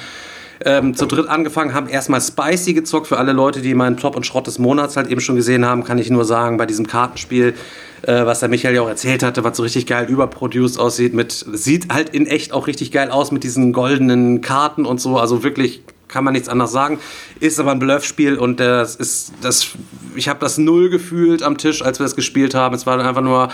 ähm, 0.64 0.94
zu 0.94 1.06
dritt 1.06 1.28
angefangen, 1.28 1.74
haben 1.74 1.88
erstmal 1.88 2.20
Spicy 2.20 2.74
gezockt. 2.74 3.06
Für 3.06 3.18
alle 3.18 3.32
Leute, 3.32 3.60
die 3.60 3.74
meinen 3.74 3.96
Top 3.96 4.16
und 4.16 4.26
Schrott 4.26 4.46
des 4.46 4.58
Monats 4.58 4.96
halt 4.96 5.08
eben 5.08 5.20
schon 5.20 5.36
gesehen 5.36 5.64
haben, 5.64 5.84
kann 5.84 5.98
ich 5.98 6.10
nur 6.10 6.24
sagen, 6.24 6.56
bei 6.56 6.66
diesem 6.66 6.86
Kartenspiel, 6.86 7.54
äh, 8.02 8.24
was 8.24 8.40
der 8.40 8.48
Michael 8.48 8.74
ja 8.74 8.82
auch 8.82 8.88
erzählt 8.88 9.22
hatte, 9.22 9.44
was 9.44 9.56
so 9.56 9.62
richtig 9.62 9.86
geil 9.86 10.06
überproduced 10.08 10.78
aussieht, 10.78 11.14
mit, 11.14 11.32
sieht 11.32 11.92
halt 11.92 12.10
in 12.10 12.26
echt 12.26 12.52
auch 12.52 12.66
richtig 12.66 12.92
geil 12.92 13.10
aus 13.10 13.32
mit 13.32 13.44
diesen 13.44 13.72
goldenen 13.72 14.40
Karten 14.40 14.86
und 14.86 15.00
so. 15.00 15.18
Also 15.18 15.42
wirklich 15.42 15.82
kann 16.08 16.24
man 16.24 16.34
nichts 16.34 16.48
anderes 16.48 16.72
sagen. 16.72 16.98
Ist 17.40 17.58
aber 17.58 17.72
ein 17.72 17.78
Bluffspiel 17.78 18.36
und 18.36 18.60
das 18.60 18.96
ist 18.96 19.32
das. 19.42 19.68
Ich 20.14 20.28
habe 20.28 20.38
das 20.40 20.56
null 20.56 20.88
gefühlt 20.88 21.42
am 21.42 21.58
Tisch, 21.58 21.82
als 21.82 21.98
wir 21.98 22.04
das 22.04 22.16
gespielt 22.16 22.54
haben. 22.54 22.74
Es 22.74 22.86
war 22.86 22.98
einfach 23.04 23.22
nur 23.22 23.48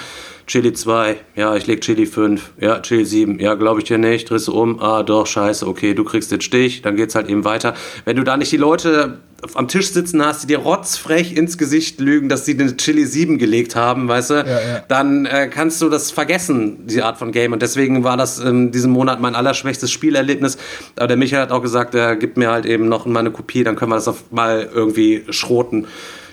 Chili 0.47 0.73
2, 0.73 1.17
ja, 1.37 1.55
ich 1.57 1.67
leg 1.67 1.81
Chili 1.81 2.07
5, 2.07 2.53
ja, 2.61 2.81
Chili 2.81 3.05
7, 3.05 3.39
ja, 3.39 3.55
glaube 3.55 3.81
ich 3.81 3.87
dir 3.87 3.99
nicht, 3.99 4.29
drehst 4.29 4.49
du 4.49 4.53
um, 4.53 4.81
ah, 4.81 5.03
doch, 5.03 5.27
scheiße, 5.27 5.67
okay, 5.67 5.95
du 5.95 6.05
kriegst 6.05 6.33
den 6.33 6.41
Stich, 6.41 6.83
dann 6.83 6.97
geht's 6.97 7.15
halt 7.15 7.29
eben 7.29 7.45
weiter. 7.45 7.75
Wenn 8.05 8.17
du 8.17 8.25
da 8.25 8.37
nicht 8.37 8.53
die 8.53 8.57
Leute 8.57 9.19
am 9.55 9.67
Tisch 9.67 9.91
sitzen 9.91 10.25
hast, 10.25 10.45
die 10.45 10.47
dir 10.47 10.59
rotzfrech 10.59 11.37
ins 11.37 11.59
Gesicht 11.59 12.01
lügen, 12.01 12.29
dass 12.29 12.45
sie 12.45 12.57
den 12.57 12.77
Chili 12.77 13.05
7 13.05 13.39
gelegt 13.39 13.75
haben, 13.75 14.09
weißt 14.09 14.31
du, 14.31 14.35
Ja, 14.35 14.45
ja. 14.45 14.85
dann 14.87 15.27
äh, 15.27 15.49
kannst 15.49 15.83
du 15.83 15.89
das 15.89 16.11
vergessen, 16.11 16.87
diese 16.87 17.05
Art 17.05 17.19
von 17.19 17.33
Game. 17.33 17.53
Und 17.53 17.61
deswegen 17.61 18.05
war 18.05 18.17
das 18.17 18.39
in 18.39 18.71
diesem 18.71 18.93
Monat 18.93 19.21
mein 19.21 19.35
allerschwächstes 19.35 19.91
Spielerlebnis. 19.91 20.59
Aber 20.97 21.09
der 21.09 21.17
Michael 21.17 21.43
hat 21.43 21.51
auch 21.51 21.63
gesagt, 21.63 21.95
er 21.95 22.15
gibt 22.15 22.37
mir 22.37 22.53
halt 22.53 22.67
eben 22.67 22.89
noch 22.89 23.05
mal 23.07 23.21
eine 23.21 23.33
Kopie, 23.33 23.65
dann 23.65 23.75
können 23.75 23.91
wir 23.91 23.97
das 23.97 24.09
auf 24.09 24.31
mal 24.31 24.69
irgendwie 24.73 25.25
schroten. 25.31 25.87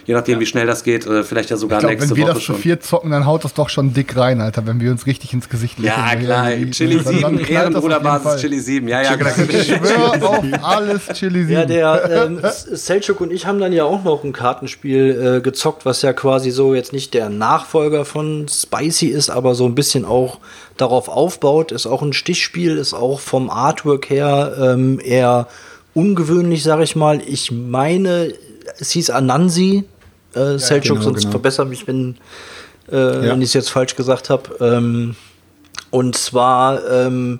Je 0.09 0.15
nachdem, 0.15 0.39
wie 0.39 0.47
schnell 0.47 0.65
das 0.65 0.83
geht, 0.83 1.05
äh, 1.05 1.23
vielleicht 1.23 1.51
ja 1.51 1.55
sogar 1.57 1.77
Ich 1.77 1.81
glaube, 1.81 1.93
nächste 1.97 2.09
wenn 2.09 2.17
wir 2.17 2.23
Woche 2.23 2.33
das 2.33 2.39
zu 2.39 2.45
schon. 2.45 2.55
vier 2.55 2.79
zocken, 2.79 3.11
dann 3.11 3.27
haut 3.27 3.43
das 3.43 3.53
doch 3.53 3.69
schon 3.69 3.93
dick 3.93 4.17
rein, 4.17 4.41
Alter, 4.41 4.65
wenn 4.65 4.81
wir 4.81 4.89
uns 4.89 5.05
richtig 5.05 5.33
ins 5.33 5.49
Gesicht 5.49 5.77
Ja, 5.79 6.03
lächeln. 6.13 6.25
klar. 6.25 6.49
Chili 6.71 6.95
Dann- 6.95 7.03
dann 7.03 7.13
7, 7.13 7.21
knallt 7.21 7.29
das 7.29 7.35
auf 7.35 7.43
jeden 7.43 7.53
Ehrenbruderbasis. 7.53 8.41
Chili 8.41 8.59
7. 8.59 8.87
Ja, 8.87 9.03
ja, 9.03 9.15
genau. 9.15 9.29
Ich 9.47 9.67
schwöre 9.67 10.27
auf 10.27 10.43
alles 10.63 11.01
Chili 11.13 11.45
7. 11.45 11.51
Ja, 11.51 11.65
der 11.65 12.25
ähm, 12.25 12.39
Selchuk 12.71 13.21
und 13.21 13.31
ich 13.31 13.45
haben 13.45 13.59
dann 13.59 13.71
ja 13.71 13.83
auch 13.83 14.03
noch 14.03 14.23
ein 14.23 14.33
Kartenspiel 14.33 15.35
äh, 15.37 15.41
gezockt, 15.41 15.85
was 15.85 16.01
ja 16.01 16.11
quasi 16.11 16.49
so 16.49 16.73
jetzt 16.73 16.91
nicht 16.91 17.13
der 17.13 17.29
Nachfolger 17.29 18.03
von 18.03 18.47
Spicy 18.49 19.09
ist, 19.09 19.29
aber 19.29 19.53
so 19.53 19.65
ein 19.67 19.75
bisschen 19.75 20.05
auch 20.05 20.39
darauf 20.77 21.07
aufbaut. 21.07 21.71
Ist 21.71 21.85
auch 21.85 22.01
ein 22.01 22.13
Stichspiel, 22.13 22.77
ist 22.77 22.95
auch 22.95 23.19
vom 23.19 23.51
Artwork 23.51 24.09
her 24.09 24.55
ähm, 24.59 24.99
eher 25.03 25.45
ungewöhnlich, 25.93 26.63
sag 26.63 26.79
ich 26.81 26.95
mal. 26.95 27.21
Ich 27.27 27.51
meine, 27.51 28.33
es 28.79 28.89
hieß 28.89 29.11
Anansi. 29.11 29.83
Äh, 30.39 30.59
Selchuk, 30.59 30.97
genau, 30.97 31.03
sonst 31.09 31.21
genau. 31.21 31.31
verbessere 31.31 31.65
mich, 31.65 31.87
wenn, 31.87 32.17
äh, 32.91 32.95
Ja. 32.95 33.21
wenn 33.33 33.41
ich 33.41 33.49
es 33.49 33.53
jetzt 33.53 33.69
falsch 33.69 33.95
gesagt 33.95 34.29
habe. 34.29 34.43
Ähm, 34.61 35.15
und 35.91 36.15
zwar 36.17 36.87
ähm, 36.89 37.39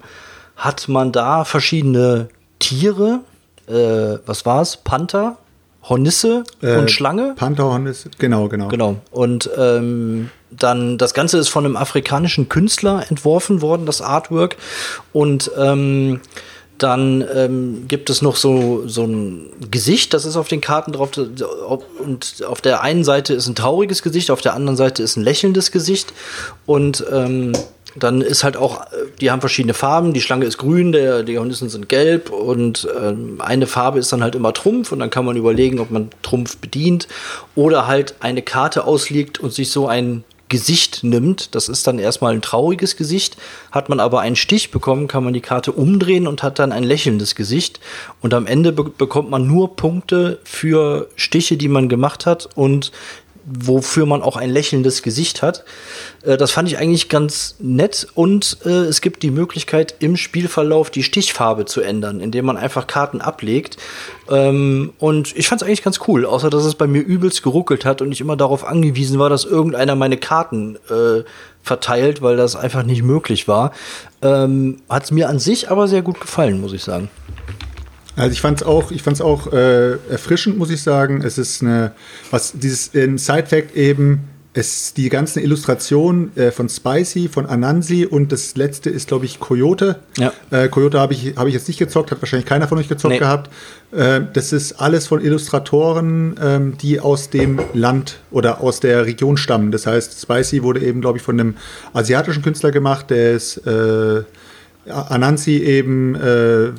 hat 0.56 0.88
man 0.88 1.12
da 1.12 1.44
verschiedene 1.46 2.29
Tiere. 2.60 3.22
Äh, 3.68 4.18
was 4.25 4.46
war's? 4.46 4.77
Panther, 4.77 5.38
Hornisse 5.84 6.44
Äh, 6.62 6.77
und 6.77 6.91
Schlange. 6.91 7.34
Pantherhorn 7.36 7.86
ist, 7.86 8.18
genau, 8.20 8.48
genau. 8.50 8.68
Genau. 8.68 8.96
Und 9.12 9.50
ähm, 9.58 10.29
dann 10.51 10.98
das 10.98 11.13
Ganze 11.13 11.38
ist 11.38 11.50
von 11.50 11.63
einem 11.65 11.77
afrikanischen 11.77 12.50
Künstler 12.50 13.06
entworfen 13.10 13.62
worden, 13.62 13.86
das 13.86 14.01
Artwork. 14.01 14.58
Und 15.13 15.51
ähm, 15.58 16.22
dann 16.83 17.24
ähm, 17.33 17.86
gibt 17.88 18.09
es 18.09 18.21
noch 18.21 18.36
so, 18.36 18.88
so 18.88 19.03
ein 19.03 19.51
Gesicht, 19.69 20.13
das 20.13 20.25
ist 20.25 20.36
auf 20.36 20.48
den 20.48 20.62
Karten 20.62 20.91
drauf. 20.91 21.12
Und 21.17 22.43
auf 22.48 22.62
der 22.62 22.81
einen 22.81 23.03
Seite 23.03 23.33
ist 23.33 23.48
ein 23.48 23.55
trauriges 23.55 24.01
Gesicht, 24.01 24.31
auf 24.31 24.41
der 24.41 24.53
anderen 24.53 24.77
Seite 24.77 25.03
ist 25.03 25.17
ein 25.17 25.24
lächelndes 25.24 25.71
Gesicht. 25.71 26.13
Und 26.65 27.05
ähm, 27.12 27.53
dann 27.95 28.21
ist 28.21 28.43
halt 28.43 28.55
auch, 28.55 28.86
die 29.19 29.31
haben 29.31 29.41
verschiedene 29.41 29.74
Farben. 29.74 30.13
Die 30.13 30.21
Schlange 30.21 30.45
ist 30.45 30.57
grün, 30.57 30.91
der, 30.91 31.24
die 31.24 31.38
Hornissen 31.38 31.69
sind 31.69 31.89
gelb 31.89 32.29
und 32.29 32.88
ähm, 33.01 33.39
eine 33.39 33.67
Farbe 33.67 34.00
ist 34.00 34.12
dann 34.13 34.24
halt 34.24 34.36
immer 34.36 34.53
Trumpf 34.53 34.91
und 34.91 35.00
dann 35.00 35.09
kann 35.09 35.25
man 35.25 35.38
überlegen, 35.38 35.79
ob 35.79 35.91
man 35.91 36.09
Trumpf 36.21 36.57
bedient 36.57 37.07
oder 37.55 37.88
halt 37.88 38.15
eine 38.19 38.41
Karte 38.41 38.86
auslegt 38.86 39.39
und 39.39 39.53
sich 39.53 39.71
so 39.71 39.88
ein 39.88 40.24
Gesicht 40.50 41.03
nimmt. 41.03 41.56
Das 41.56 41.70
ist 41.70 41.88
dann 41.88 42.00
erstmal 42.00 42.34
ein 42.34 42.41
trauriges 42.41 42.98
Gesicht. 42.98 43.38
Hat 43.72 43.88
man 43.88 44.00
aber 44.00 44.20
einen 44.20 44.36
Stich 44.36 44.72
bekommen, 44.72 45.08
kann 45.08 45.24
man 45.24 45.34
die 45.34 45.41
Karte 45.41 45.72
umdrehen 45.72 46.27
und 46.27 46.44
hat 46.44 46.60
dann 46.60 46.72
ein 46.72 46.84
lächelndes 46.84 47.36
Gesicht. 47.36 47.79
Und 48.22 48.34
am 48.34 48.48
Ende 48.48 48.72
be 48.72 48.84
bekommt 48.84 49.29
man 49.29 49.48
nur 49.48 49.75
Punkte 49.75 50.39
für 50.44 51.08
Stiche, 51.15 51.56
die 51.56 51.68
man 51.68 51.88
gemacht 51.88 52.25
hat 52.25 52.50
und 52.56 52.91
wofür 53.51 54.06
man 54.06 54.22
auch 54.22 54.38
ein 54.38 54.50
lächelndes 54.50 55.01
Gesicht 55.01 55.41
hat. 55.41 55.63
Äh, 56.24 56.38
das 56.38 56.51
fand 56.51 56.68
ich 56.70 56.77
eigentlich 56.77 57.10
ganz 57.10 57.56
nett 57.60 58.08
und 58.13 58.58
äh, 58.65 58.70
es 58.70 59.01
gibt 59.01 59.24
die 59.24 59.32
Möglichkeit 59.32 59.96
im 60.00 60.18
Spielverlauf 60.18 60.89
die 60.89 61.03
Stichfarbe 61.03 61.65
zu 61.65 61.82
ändern, 61.82 62.20
indem 62.20 62.46
man 62.46 62.58
einfach 62.58 62.88
Karten 62.88 63.22
ablegt. 63.22 63.77
Ähm, 64.29 64.94
und 65.00 65.36
ich 65.36 65.48
fand 65.48 65.62
es 65.62 65.68
eigentlich 65.68 65.84
ganz 65.84 66.00
cool, 66.08 66.25
außer 66.25 66.50
dass 66.50 66.65
es 66.65 66.75
bei 66.75 66.88
mir 66.88 67.01
übelst 67.01 67.44
geruckelt 67.44 67.86
hat 67.86 68.01
und 68.01 68.12
ich 68.12 68.22
immer 68.22 68.36
darauf 68.36 68.65
angewiesen 68.65 69.20
war, 69.20 69.29
dass 69.29 69.46
irgendeiner 69.46 69.96
meine 69.96 70.18
Karten 70.18 70.77
äh, 70.89 71.24
verteilt, 71.63 72.22
weil 72.22 72.38
das 72.38 72.56
einfach 72.56 72.84
nicht 72.84 73.03
möglich 73.03 73.48
war. 73.48 73.72
Ähm, 74.22 74.77
hat 74.89 75.03
es 75.03 75.12
mir 75.12 75.29
an 75.29 75.39
sich 75.39 75.72
aber 75.72 75.88
sehr 75.88 76.01
gut 76.01 76.20
gefallen, 76.20 76.62
muss 76.62 76.74
ich 76.74 76.84
sagen. 76.84 77.10
Also 78.20 78.34
ich 78.34 78.42
fand 78.42 78.62
es 78.62 78.68
auch, 78.68 78.92
ich 78.92 79.02
fand's 79.02 79.22
auch 79.22 79.52
äh, 79.52 79.92
erfrischend, 80.10 80.58
muss 80.58 80.70
ich 80.70 80.82
sagen. 80.82 81.22
Es 81.24 81.38
ist 81.38 81.62
eine, 81.62 81.92
was 82.32 82.54
dieses 82.54 82.88
in 82.90 83.18
Side-Fact 83.18 83.76
eben, 83.76 84.22
es 84.54 84.94
die 84.96 85.10
ganzen 85.10 85.44
Illustrationen 85.44 86.36
äh, 86.36 86.52
von 86.52 86.70
Spicy, 86.70 87.30
von 87.30 87.46
Anansi 87.46 88.06
und 88.06 88.32
das 88.32 88.56
letzte 88.56 88.90
ist, 88.90 89.08
glaube 89.08 89.26
ich, 89.26 89.40
Coyote. 89.40 90.00
Ja. 90.18 90.34
Äh, 90.50 90.70
Coyote 90.70 91.00
habe 91.00 91.14
ich, 91.14 91.36
hab 91.38 91.48
ich 91.48 91.54
jetzt 91.54 91.68
nicht 91.68 91.78
gezockt, 91.78 92.12
hat 92.12 92.22
wahrscheinlich 92.22 92.48
keiner 92.48 92.68
von 92.68 92.80
euch 92.80 92.90
gezockt 92.90 93.14
Nee. 93.14 93.20
gehabt. 93.20 93.52
Äh, 93.92 94.22
das 94.34 94.52
ist 94.52 94.74
alles 94.74 95.06
von 95.06 95.24
Illustratoren, 95.24 96.36
ähm, 96.42 96.78
die 96.80 97.00
aus 97.00 97.30
dem 97.30 97.60
Land 97.74 98.20
oder 98.32 98.62
aus 98.62 98.80
der 98.80 99.06
Region 99.06 99.38
stammen. 99.38 99.72
Das 99.72 99.86
heißt, 99.86 100.20
Spicy 100.20 100.64
wurde 100.64 100.82
eben, 100.82 101.00
glaube 101.00 101.20
ich, 101.20 101.24
von 101.24 101.40
einem 101.40 101.56
asiatischen 101.94 102.42
Künstler 102.42 102.72
gemacht, 102.72 103.12
der 103.12 103.34
ist 103.34 103.58
äh, 103.68 104.24
Anansi 104.90 105.58
eben 105.58 106.16
äh, 106.16 106.72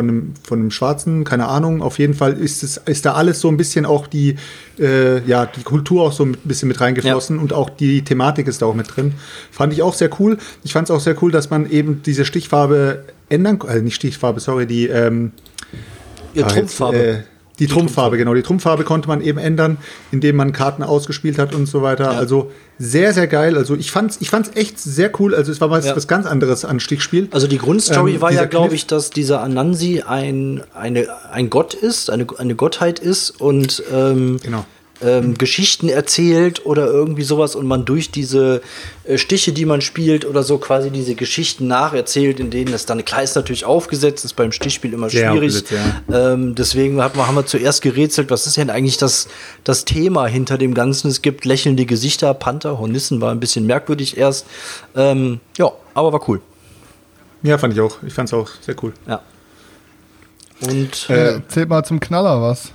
von 0.00 0.08
einem, 0.08 0.34
von 0.42 0.58
einem 0.60 0.70
Schwarzen, 0.70 1.24
keine 1.24 1.46
Ahnung. 1.48 1.82
Auf 1.82 1.98
jeden 1.98 2.14
Fall 2.14 2.32
ist, 2.32 2.62
es, 2.62 2.78
ist 2.78 3.04
da 3.04 3.12
alles 3.12 3.40
so 3.40 3.48
ein 3.48 3.56
bisschen 3.56 3.84
auch 3.86 4.06
die, 4.06 4.36
äh, 4.78 5.20
ja, 5.26 5.46
die 5.46 5.62
Kultur 5.62 6.02
auch 6.04 6.12
so 6.12 6.24
ein 6.24 6.36
bisschen 6.44 6.68
mit 6.68 6.80
reingeflossen 6.80 7.38
und 7.38 7.52
auch 7.52 7.70
die 7.70 8.02
Thematik 8.02 8.46
ist 8.48 8.62
da 8.62 8.66
auch 8.66 8.74
mit 8.74 8.96
drin. 8.96 9.12
Fand 9.50 9.72
ich 9.72 9.82
auch 9.82 9.94
sehr 9.94 10.10
cool. 10.18 10.38
Ich 10.64 10.72
fand 10.72 10.88
es 10.88 10.90
auch 10.94 11.00
sehr 11.00 11.20
cool, 11.22 11.30
dass 11.30 11.50
man 11.50 11.70
eben 11.70 12.02
diese 12.04 12.24
Stichfarbe 12.24 13.04
ändern, 13.28 13.58
also 13.66 13.82
nicht 13.82 13.94
Stichfarbe, 13.94 14.40
sorry, 14.40 14.66
die 14.66 14.86
ähm, 14.88 15.32
Ihr 16.34 16.46
Ah, 16.46 16.48
Trumpffarbe. 16.48 16.96
äh, 16.98 17.18
die, 17.60 17.66
Trumpffarbe, 17.68 18.16
genau. 18.16 18.34
Die 18.34 18.42
Trumpffarbe 18.42 18.82
konnte 18.84 19.06
man 19.08 19.20
eben 19.20 19.38
ändern, 19.38 19.76
indem 20.10 20.34
man 20.36 20.52
Karten 20.52 20.82
ausgespielt 20.82 21.38
hat 21.38 21.54
und 21.54 21.66
so 21.66 21.82
weiter. 21.82 22.10
Also 22.10 22.50
sehr, 22.78 23.12
sehr 23.12 23.26
geil. 23.28 23.56
Also 23.56 23.76
ich 23.76 23.90
fand's, 23.92 24.16
ich 24.20 24.30
fand's 24.30 24.50
echt 24.54 24.78
sehr 24.78 25.10
cool. 25.20 25.34
Also 25.34 25.52
es 25.52 25.60
war 25.60 25.70
was, 25.70 25.84
Ja. 25.86 25.94
was 25.94 26.08
ganz 26.08 26.26
anderes 26.26 26.64
an 26.64 26.80
Stichspiel. 26.80 27.28
Also 27.30 27.46
die 27.46 27.58
Grundstory 27.58 28.14
Ähm, 28.14 28.20
war 28.20 28.32
ja, 28.32 28.46
glaube 28.46 28.74
ich, 28.74 28.86
dass 28.86 29.10
dieser 29.10 29.42
Anansi 29.42 30.02
ein, 30.06 30.62
eine, 30.74 31.06
ein 31.30 31.50
Gott 31.50 31.74
ist, 31.74 32.10
eine, 32.10 32.26
eine 32.38 32.54
Gottheit 32.56 32.98
ist 32.98 33.30
und 33.40 33.82
ähm, 33.94 34.38
Genau. 34.42 34.64
Ähm, 35.02 35.36
Geschichten 35.38 35.88
erzählt 35.88 36.66
oder 36.66 36.86
irgendwie 36.86 37.22
sowas 37.22 37.54
und 37.54 37.66
man 37.66 37.84
durch 37.84 38.10
diese 38.10 38.60
äh, 39.04 39.18
Stiche, 39.18 39.52
die 39.52 39.64
man 39.64 39.80
spielt 39.80 40.24
oder 40.24 40.42
so, 40.42 40.58
quasi 40.58 40.90
diese 40.90 41.14
Geschichten 41.14 41.66
nacherzählt, 41.66 42.40
in 42.40 42.50
denen 42.50 42.72
das 42.72 42.86
dann 42.86 43.04
klar 43.04 43.22
ist 43.22 43.36
natürlich 43.36 43.64
aufgesetzt, 43.64 44.24
ist 44.24 44.34
beim 44.34 44.52
Stichspiel 44.52 44.92
immer 44.92 45.10
schwierig. 45.10 45.56
aufgesetzt, 45.56 45.72
ähm, 46.12 46.54
deswegen 46.54 47.02
hat 47.02 47.16
man, 47.16 47.26
haben 47.26 47.34
wir 47.34 47.46
zuerst 47.46 47.82
gerätselt, 47.82 48.30
was 48.30 48.46
ist 48.46 48.56
denn 48.56 48.70
eigentlich 48.70 48.98
das, 48.98 49.28
das 49.64 49.84
Thema 49.84 50.26
hinter 50.26 50.58
dem 50.58 50.74
Ganzen? 50.74 51.08
Es 51.08 51.22
gibt 51.22 51.44
lächelnde 51.44 51.86
Gesichter, 51.86 52.34
Panther, 52.34 52.78
Hornissen 52.78 53.20
war 53.20 53.30
ein 53.30 53.40
bisschen 53.40 53.66
merkwürdig 53.66 54.16
erst. 54.16 54.46
Ähm, 54.96 55.40
ja, 55.56 55.70
aber 55.94 56.12
war 56.12 56.28
cool. 56.28 56.40
Ja, 57.42 57.56
fand 57.56 57.72
ich 57.74 57.80
auch. 57.80 58.02
Ich 58.06 58.12
fand's 58.12 58.32
auch 58.34 58.48
sehr 58.60 58.76
cool. 58.82 58.92
Ja. 59.08 59.22
Und 60.60 61.08
Äh, 61.08 61.34
Erzählt 61.34 61.68
mal 61.68 61.84
zum 61.84 62.00
Knaller 62.00 62.42
was. 62.42 62.72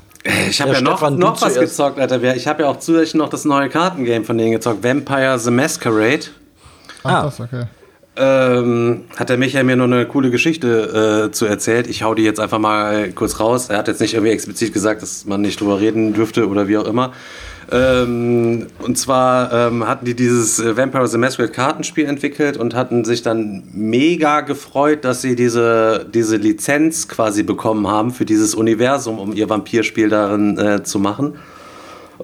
Ich 0.49 0.59
habe 0.61 0.71
Ja, 0.71 0.77
ja, 0.77 0.81
noch, 0.81 0.97
Stefan, 0.97 1.19
noch 1.19 1.41
was 1.41 1.53
zuerst. 1.53 1.59
gezockt, 1.77 1.99
Alter. 1.99 2.35
Ich 2.35 2.47
habe 2.47 2.63
ja 2.63 2.69
auch 2.69 2.79
zusätzlich 2.79 3.13
noch 3.13 3.29
das 3.29 3.45
neue 3.45 3.69
Kartengame 3.69 4.25
von 4.25 4.37
denen 4.37 4.51
gezockt. 4.51 4.83
Vampire 4.83 5.37
the 5.37 5.51
Masquerade. 5.51 6.25
Ach, 7.03 7.11
Ah. 7.13 7.23
das, 7.25 7.39
okay. 7.39 7.63
Ähm, 8.17 9.01
hat 9.17 9.27
der 9.29 9.37
Michael 9.37 9.65
mir 9.65 9.75
noch 9.75 9.85
eine 9.85 10.05
coole 10.05 10.31
Geschichte 10.31 11.27
äh, 11.27 11.31
zu 11.31 11.45
erzählt. 11.45 11.87
Ich 11.87 12.01
hau 12.01 12.15
die 12.15 12.23
jetzt 12.23 12.39
einfach 12.39 12.59
mal 12.59 13.09
kurz 13.11 13.39
raus. 13.41 13.69
Er 13.69 13.77
hat 13.77 13.87
jetzt 13.89 13.99
nicht 13.99 14.13
irgendwie 14.13 14.31
explizit 14.31 14.73
gesagt, 14.73 15.01
dass 15.01 15.25
man 15.25 15.41
nicht 15.41 15.59
drüber 15.59 15.79
reden 15.81 16.13
dürfte 16.13 16.47
oder 16.47 16.67
wie 16.69 16.77
auch 16.77 16.85
immer. 16.85 17.11
Ähm, 17.71 18.67
und 18.79 18.97
zwar 18.97 19.51
ähm, 19.51 19.87
hatten 19.87 20.05
die 20.05 20.15
dieses 20.15 20.59
äh, 20.59 20.77
Vampire 20.77 21.07
the 21.07 21.17
Masquerade 21.17 21.51
Kartenspiel 21.51 22.05
entwickelt 22.05 22.57
und 22.57 22.75
hatten 22.75 23.05
sich 23.05 23.23
dann 23.23 23.63
mega 23.73 24.41
gefreut, 24.41 25.03
dass 25.03 25.21
sie 25.21 25.35
diese, 25.35 26.05
diese 26.13 26.37
Lizenz 26.37 27.07
quasi 27.07 27.43
bekommen 27.43 27.87
haben 27.87 28.11
für 28.11 28.25
dieses 28.25 28.53
Universum, 28.53 29.17
um 29.17 29.33
ihr 29.33 29.49
Vampirspiel 29.49 30.09
darin 30.09 30.57
äh, 30.57 30.83
zu 30.83 30.99
machen. 30.99 31.35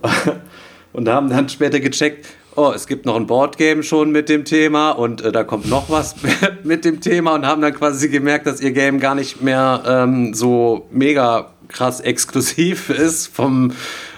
und 0.93 1.09
haben 1.09 1.29
dann 1.29 1.49
später 1.49 1.79
gecheckt, 1.79 2.27
oh, 2.55 2.71
es 2.75 2.87
gibt 2.87 3.05
noch 3.05 3.15
ein 3.15 3.27
Boardgame 3.27 3.83
schon 3.83 4.11
mit 4.11 4.29
dem 4.29 4.45
Thema 4.45 4.91
und 4.91 5.21
äh, 5.21 5.31
da 5.31 5.43
kommt 5.43 5.69
noch 5.69 5.89
was 5.89 6.15
mit 6.63 6.85
dem 6.85 7.01
Thema 7.01 7.33
und 7.33 7.45
haben 7.45 7.61
dann 7.61 7.73
quasi 7.73 8.09
gemerkt, 8.09 8.45
dass 8.45 8.61
ihr 8.61 8.71
Game 8.71 8.99
gar 8.99 9.15
nicht 9.15 9.41
mehr 9.41 9.83
ähm, 9.87 10.33
so 10.33 10.87
mega 10.91 11.51
krass 11.67 11.99
exklusiv 11.99 12.89
ist 12.91 13.27
vom, 13.27 13.71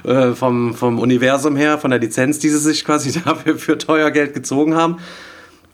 äh, 0.03 0.31
vom, 0.31 0.73
vom 0.73 0.99
Universum 0.99 1.55
her, 1.55 1.77
von 1.77 1.91
der 1.91 1.99
Lizenz, 1.99 2.39
die 2.39 2.49
sie 2.49 2.59
sich 2.59 2.85
quasi 2.85 3.11
dafür 3.25 3.57
für 3.57 3.77
teuer 3.77 4.11
Geld 4.11 4.33
gezogen 4.33 4.75
haben. 4.75 4.97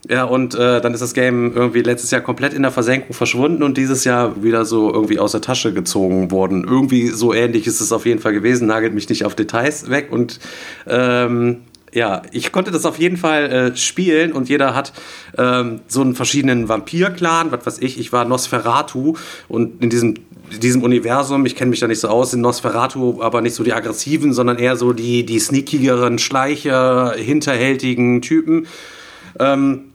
Ja, 0.08 0.24
und 0.24 0.54
äh, 0.54 0.80
dann 0.80 0.94
ist 0.94 1.00
das 1.00 1.12
Game 1.12 1.54
irgendwie 1.54 1.82
letztes 1.82 2.10
Jahr 2.10 2.22
komplett 2.22 2.54
in 2.54 2.62
der 2.62 2.70
Versenkung 2.70 3.12
verschwunden 3.12 3.62
und 3.62 3.76
dieses 3.76 4.04
Jahr 4.04 4.42
wieder 4.42 4.64
so 4.64 4.90
irgendwie 4.92 5.18
aus 5.18 5.32
der 5.32 5.42
Tasche 5.42 5.74
gezogen 5.74 6.30
worden. 6.30 6.64
Irgendwie 6.66 7.08
so 7.08 7.34
ähnlich 7.34 7.66
ist 7.66 7.80
es 7.80 7.92
auf 7.92 8.06
jeden 8.06 8.20
Fall 8.20 8.32
gewesen, 8.32 8.66
nagelt 8.66 8.94
mich 8.94 9.08
nicht 9.10 9.26
auf 9.26 9.34
Details 9.34 9.90
weg 9.90 10.08
und 10.10 10.40
ähm, 10.86 11.58
ja, 11.92 12.22
ich 12.30 12.52
konnte 12.52 12.70
das 12.70 12.86
auf 12.86 12.98
jeden 12.98 13.16
Fall 13.16 13.50
äh, 13.50 13.76
spielen 13.76 14.32
und 14.32 14.48
jeder 14.48 14.74
hat 14.74 14.92
ähm, 15.36 15.80
so 15.88 16.00
einen 16.00 16.14
verschiedenen 16.14 16.68
Vampir-Clan, 16.68 17.50
was 17.52 17.66
weiß 17.66 17.78
ich, 17.80 17.98
ich 17.98 18.12
war 18.12 18.24
Nosferatu 18.24 19.16
und 19.48 19.82
in 19.82 19.90
diesem, 19.90 20.14
diesem 20.58 20.82
Universum, 20.82 21.46
ich 21.46 21.56
kenne 21.56 21.70
mich 21.70 21.80
da 21.80 21.86
nicht 21.86 22.00
so 22.00 22.08
aus, 22.08 22.32
sind 22.32 22.40
Nosferatu 22.40 23.22
aber 23.22 23.40
nicht 23.40 23.54
so 23.54 23.62
die 23.62 23.72
aggressiven, 23.72 24.32
sondern 24.32 24.58
eher 24.58 24.76
so 24.76 24.92
die, 24.92 25.24
die 25.24 25.38
sneakigeren, 25.38 26.18
Schleicher, 26.18 27.14
hinterhältigen 27.16 28.20
Typen. 28.22 28.66
Ähm, 29.38 29.92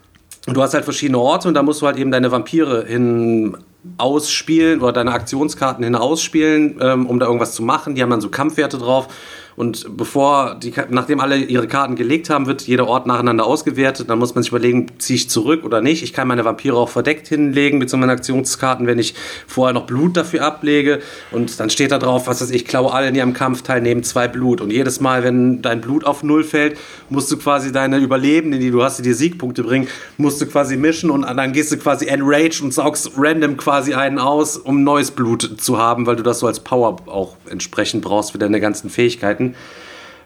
du 0.47 0.61
hast 0.61 0.73
halt 0.73 0.83
verschiedene 0.83 1.19
Orte 1.19 1.47
und 1.47 1.53
da 1.53 1.63
musst 1.63 1.81
du 1.81 1.85
halt 1.85 1.97
eben 1.97 2.11
deine 2.11 2.31
Vampire 2.31 2.85
hin 2.85 3.57
ausspielen 3.97 4.81
oder 4.81 4.93
deine 4.93 5.11
Aktionskarten 5.11 5.83
hin 5.83 5.95
ausspielen, 5.95 6.77
ähm, 6.81 7.05
um 7.05 7.19
da 7.19 7.25
irgendwas 7.27 7.53
zu 7.53 7.63
machen. 7.63 7.95
Die 7.95 8.01
haben 8.01 8.09
dann 8.09 8.21
so 8.21 8.29
Kampfwerte 8.29 8.77
drauf. 8.77 9.07
Und 9.55 9.97
bevor 9.97 10.55
die, 10.55 10.73
nachdem 10.89 11.19
alle 11.19 11.37
ihre 11.37 11.67
Karten 11.67 11.95
gelegt 11.95 12.29
haben, 12.29 12.45
wird 12.45 12.63
jeder 12.63 12.87
Ort 12.87 13.07
nacheinander 13.07 13.45
ausgewertet. 13.45 14.09
Dann 14.09 14.19
muss 14.19 14.35
man 14.35 14.43
sich 14.43 14.51
überlegen, 14.51 14.87
ziehe 14.97 15.15
ich 15.15 15.29
zurück 15.29 15.63
oder 15.63 15.81
nicht. 15.81 16.03
Ich 16.03 16.11
kann 16.11 16.27
meine 16.27 16.43
Vampire 16.43 16.75
auch 16.75 16.89
verdeckt 16.89 17.27
hinlegen 17.27 17.77
mit 17.77 17.89
so 17.89 17.97
meinen 17.97 18.09
Aktionskarten, 18.09 18.85
wenn 18.85 18.99
ich 18.99 19.15
vorher 19.47 19.73
noch 19.73 19.85
Blut 19.85 20.17
dafür 20.17 20.43
ablege. 20.43 20.99
Und 21.31 21.59
dann 21.59 21.69
steht 21.69 21.91
da 21.91 21.99
drauf, 21.99 22.27
was 22.27 22.41
weiß 22.41 22.51
ich, 22.51 22.65
klaue 22.65 22.93
alle, 22.93 23.11
die 23.11 23.21
am 23.21 23.33
Kampf 23.33 23.61
teilnehmen, 23.61 24.03
zwei 24.03 24.27
Blut. 24.27 24.59
Und 24.59 24.71
jedes 24.71 24.99
Mal, 24.99 25.23
wenn 25.23 25.61
dein 25.61 25.79
Blut 25.79 26.05
auf 26.05 26.23
Null 26.23 26.43
fällt, 26.43 26.77
musst 27.09 27.31
du 27.31 27.37
quasi 27.37 27.71
deine 27.71 27.97
Überlebenden, 27.97 28.59
die 28.59 28.71
du 28.71 28.83
hast, 28.83 28.99
die 28.99 29.03
dir 29.03 29.15
Siegpunkte 29.15 29.63
bringen, 29.63 29.87
musst 30.17 30.41
du 30.41 30.45
quasi 30.47 30.75
mischen 30.75 31.09
und 31.09 31.21
dann 31.21 31.53
gehst 31.53 31.71
du 31.71 31.77
quasi 31.77 32.07
enrage 32.07 32.61
und 32.61 32.73
saugst 32.73 33.11
random 33.17 33.55
quasi 33.57 33.93
einen 33.93 34.19
aus, 34.19 34.57
um 34.57 34.83
neues 34.83 35.11
Blut 35.11 35.61
zu 35.61 35.77
haben, 35.77 36.05
weil 36.05 36.15
du 36.15 36.23
das 36.23 36.39
so 36.39 36.47
als 36.47 36.59
Power 36.59 36.97
auch 37.05 37.35
entsprechend 37.49 38.03
brauchst 38.03 38.31
für 38.31 38.37
deine 38.37 38.59
ganzen 38.59 38.89
Fähigkeiten. 38.89 39.44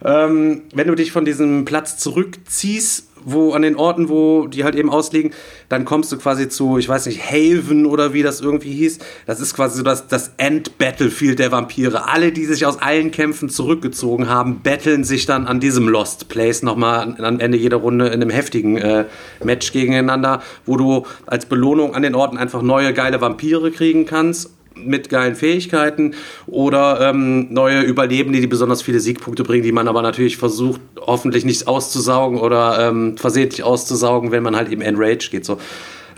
Ähm, 0.04 0.62
wenn 0.74 0.88
du 0.88 0.96
dich 0.96 1.12
von 1.12 1.26
diesem 1.26 1.66
Platz 1.66 1.98
zurückziehst, 1.98 3.10
wo 3.26 3.52
an 3.52 3.62
den 3.62 3.76
Orten, 3.76 4.10
wo 4.10 4.48
die 4.48 4.64
halt 4.64 4.76
eben 4.76 4.90
ausliegen, 4.90 5.32
dann 5.68 5.86
kommst 5.86 6.12
du 6.12 6.18
quasi 6.18 6.50
zu, 6.50 6.78
ich 6.78 6.88
weiß 6.88 7.06
nicht, 7.08 7.22
Haven 7.30 7.86
oder 7.86 8.14
wie 8.14 8.24
das 8.24 8.42
irgendwie 8.42 8.72
hieß. 8.72 9.00
Das 9.26 9.40
ist 9.40 9.54
quasi 9.54 9.78
so 9.78 9.84
das, 9.84 10.08
das 10.08 10.32
End-Battlefield 10.38 11.40
der 11.40 11.52
Vampire. 11.52 12.08
Alle, 12.08 12.32
die 12.32 12.46
sich 12.46 12.66
aus 12.66 12.82
allen 12.82 13.12
Kämpfen 13.12 13.50
zurückgezogen 13.50 14.30
haben, 14.30 14.62
betteln 14.62 15.04
sich 15.04 15.26
dann 15.26 15.48
an 15.48 15.60
diesem 15.60 15.88
Lost 15.88 16.30
Place 16.30 16.64
nochmal 16.64 17.16
am 17.20 17.40
Ende 17.40 17.58
jeder 17.58 17.78
Runde 17.78 18.08
in 18.08 18.14
einem 18.14 18.30
heftigen 18.30 18.78
äh, 18.78 19.06
Match 19.44 19.72
gegeneinander, 19.72 20.42
wo 20.66 20.78
du 20.78 21.06
als 21.26 21.46
Belohnung 21.46 21.96
an 21.96 22.04
den 22.04 22.16
Orten 22.16 22.38
einfach 22.38 22.62
neue 22.62 22.94
geile 22.94 23.22
Vampire 23.22 23.72
kriegen 23.72 24.06
kannst 24.06 24.52
mit 24.86 25.09
geilen 25.09 25.36
Fähigkeiten 25.36 26.13
oder 26.48 27.09
ähm, 27.09 27.51
neue 27.53 27.81
Überlebende, 27.81 28.39
die 28.39 28.48
besonders 28.48 28.81
viele 28.81 29.00
Siegpunkte 29.00 29.43
bringen, 29.43 29.63
die 29.63 29.71
man 29.71 29.88
aber 29.88 30.01
natürlich 30.01 30.38
versucht, 30.38 30.81
hoffentlich 31.00 31.45
nicht 31.45 31.67
auszusaugen 31.67 32.39
oder 32.39 32.89
ähm, 32.89 33.17
versehentlich 33.17 33.63
auszusaugen, 33.63 34.31
wenn 34.31 34.43
man 34.43 34.55
halt 34.55 34.71
eben 34.71 34.81
Enrage 34.81 35.29
geht. 35.31 35.45
So. 35.45 35.57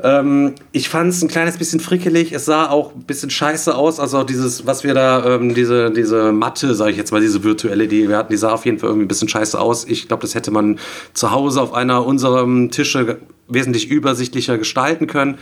Ähm, 0.04 0.56
ich 0.72 0.90
fand 0.90 1.10
es 1.10 1.22
ein 1.22 1.28
kleines 1.28 1.58
bisschen 1.58 1.80
frickelig. 1.80 2.32
Es 2.32 2.46
sah 2.46 2.70
auch 2.70 2.96
ein 2.96 3.04
bisschen 3.04 3.30
scheiße 3.30 3.76
aus. 3.76 4.00
Also 4.00 4.20
auch 4.20 4.24
dieses, 4.24 4.66
was 4.66 4.84
wir 4.84 4.94
da, 4.94 5.36
ähm, 5.36 5.54
diese, 5.54 5.92
diese 5.92 6.32
Matte, 6.32 6.74
sage 6.76 6.92
ich 6.92 6.98
jetzt 6.98 7.12
mal, 7.12 7.22
diese 7.22 7.44
virtuelle, 7.44 7.88
die 7.88 8.08
wir 8.10 8.18
hatten, 8.18 8.32
die 8.32 8.38
sah 8.38 8.52
auf 8.54 8.66
jeden 8.66 8.80
Fall 8.80 8.90
irgendwie 8.90 9.06
ein 9.06 9.10
bisschen 9.10 9.30
scheiße 9.30 9.60
aus. 9.60 9.86
Ich 9.86 10.08
glaube, 10.08 10.22
das 10.22 10.36
hätte 10.36 10.52
man 10.52 10.80
zu 11.14 11.32
Hause 11.32 11.62
auf 11.62 11.74
einer 11.74 12.06
unserem 12.06 12.72
Tische 12.72 13.20
wesentlich 13.48 13.90
übersichtlicher 13.90 14.58
gestalten 14.58 15.08
können. 15.08 15.38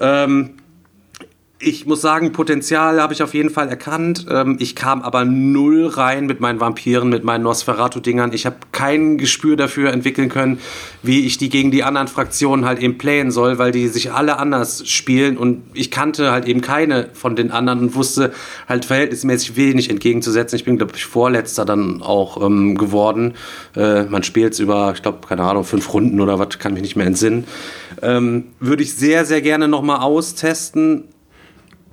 Ähm, 0.00 0.50
ich 1.62 1.84
muss 1.84 2.00
sagen, 2.00 2.32
Potenzial 2.32 3.02
habe 3.02 3.12
ich 3.12 3.22
auf 3.22 3.34
jeden 3.34 3.50
Fall 3.50 3.68
erkannt. 3.68 4.24
Ähm, 4.30 4.56
ich 4.58 4.74
kam 4.74 5.02
aber 5.02 5.26
null 5.26 5.86
rein 5.86 6.24
mit 6.24 6.40
meinen 6.40 6.58
Vampiren, 6.58 7.10
mit 7.10 7.22
meinen 7.22 7.42
Nosferatu-Dingern. 7.42 8.32
Ich 8.32 8.46
habe 8.46 8.56
kein 8.72 9.18
Gespür 9.18 9.56
dafür 9.56 9.92
entwickeln 9.92 10.30
können, 10.30 10.58
wie 11.02 11.26
ich 11.26 11.36
die 11.36 11.50
gegen 11.50 11.70
die 11.70 11.84
anderen 11.84 12.08
Fraktionen 12.08 12.64
halt 12.64 12.78
eben 12.78 12.96
playen 12.96 13.30
soll, 13.30 13.58
weil 13.58 13.72
die 13.72 13.88
sich 13.88 14.10
alle 14.10 14.38
anders 14.38 14.88
spielen 14.88 15.36
und 15.36 15.62
ich 15.74 15.90
kannte 15.90 16.32
halt 16.32 16.46
eben 16.46 16.62
keine 16.62 17.10
von 17.12 17.36
den 17.36 17.50
anderen 17.50 17.80
und 17.80 17.94
wusste 17.94 18.32
halt 18.66 18.86
verhältnismäßig 18.86 19.56
wenig 19.56 19.90
entgegenzusetzen. 19.90 20.56
Ich 20.56 20.64
bin, 20.64 20.78
glaube 20.78 20.94
ich, 20.96 21.04
Vorletzter 21.04 21.66
dann 21.66 22.00
auch 22.00 22.42
ähm, 22.42 22.78
geworden. 22.78 23.34
Äh, 23.76 24.04
man 24.04 24.22
spielt 24.22 24.54
es 24.54 24.60
über, 24.60 24.92
ich 24.94 25.02
glaube, 25.02 25.26
keine 25.28 25.42
Ahnung, 25.42 25.64
fünf 25.64 25.92
Runden 25.92 26.20
oder 26.20 26.38
was, 26.38 26.58
kann 26.58 26.72
mich 26.72 26.82
nicht 26.82 26.96
mehr 26.96 27.06
entsinnen. 27.06 27.44
Ähm, 28.00 28.44
Würde 28.60 28.82
ich 28.82 28.94
sehr, 28.94 29.26
sehr 29.26 29.42
gerne 29.42 29.68
nochmal 29.68 29.98
austesten 30.00 31.04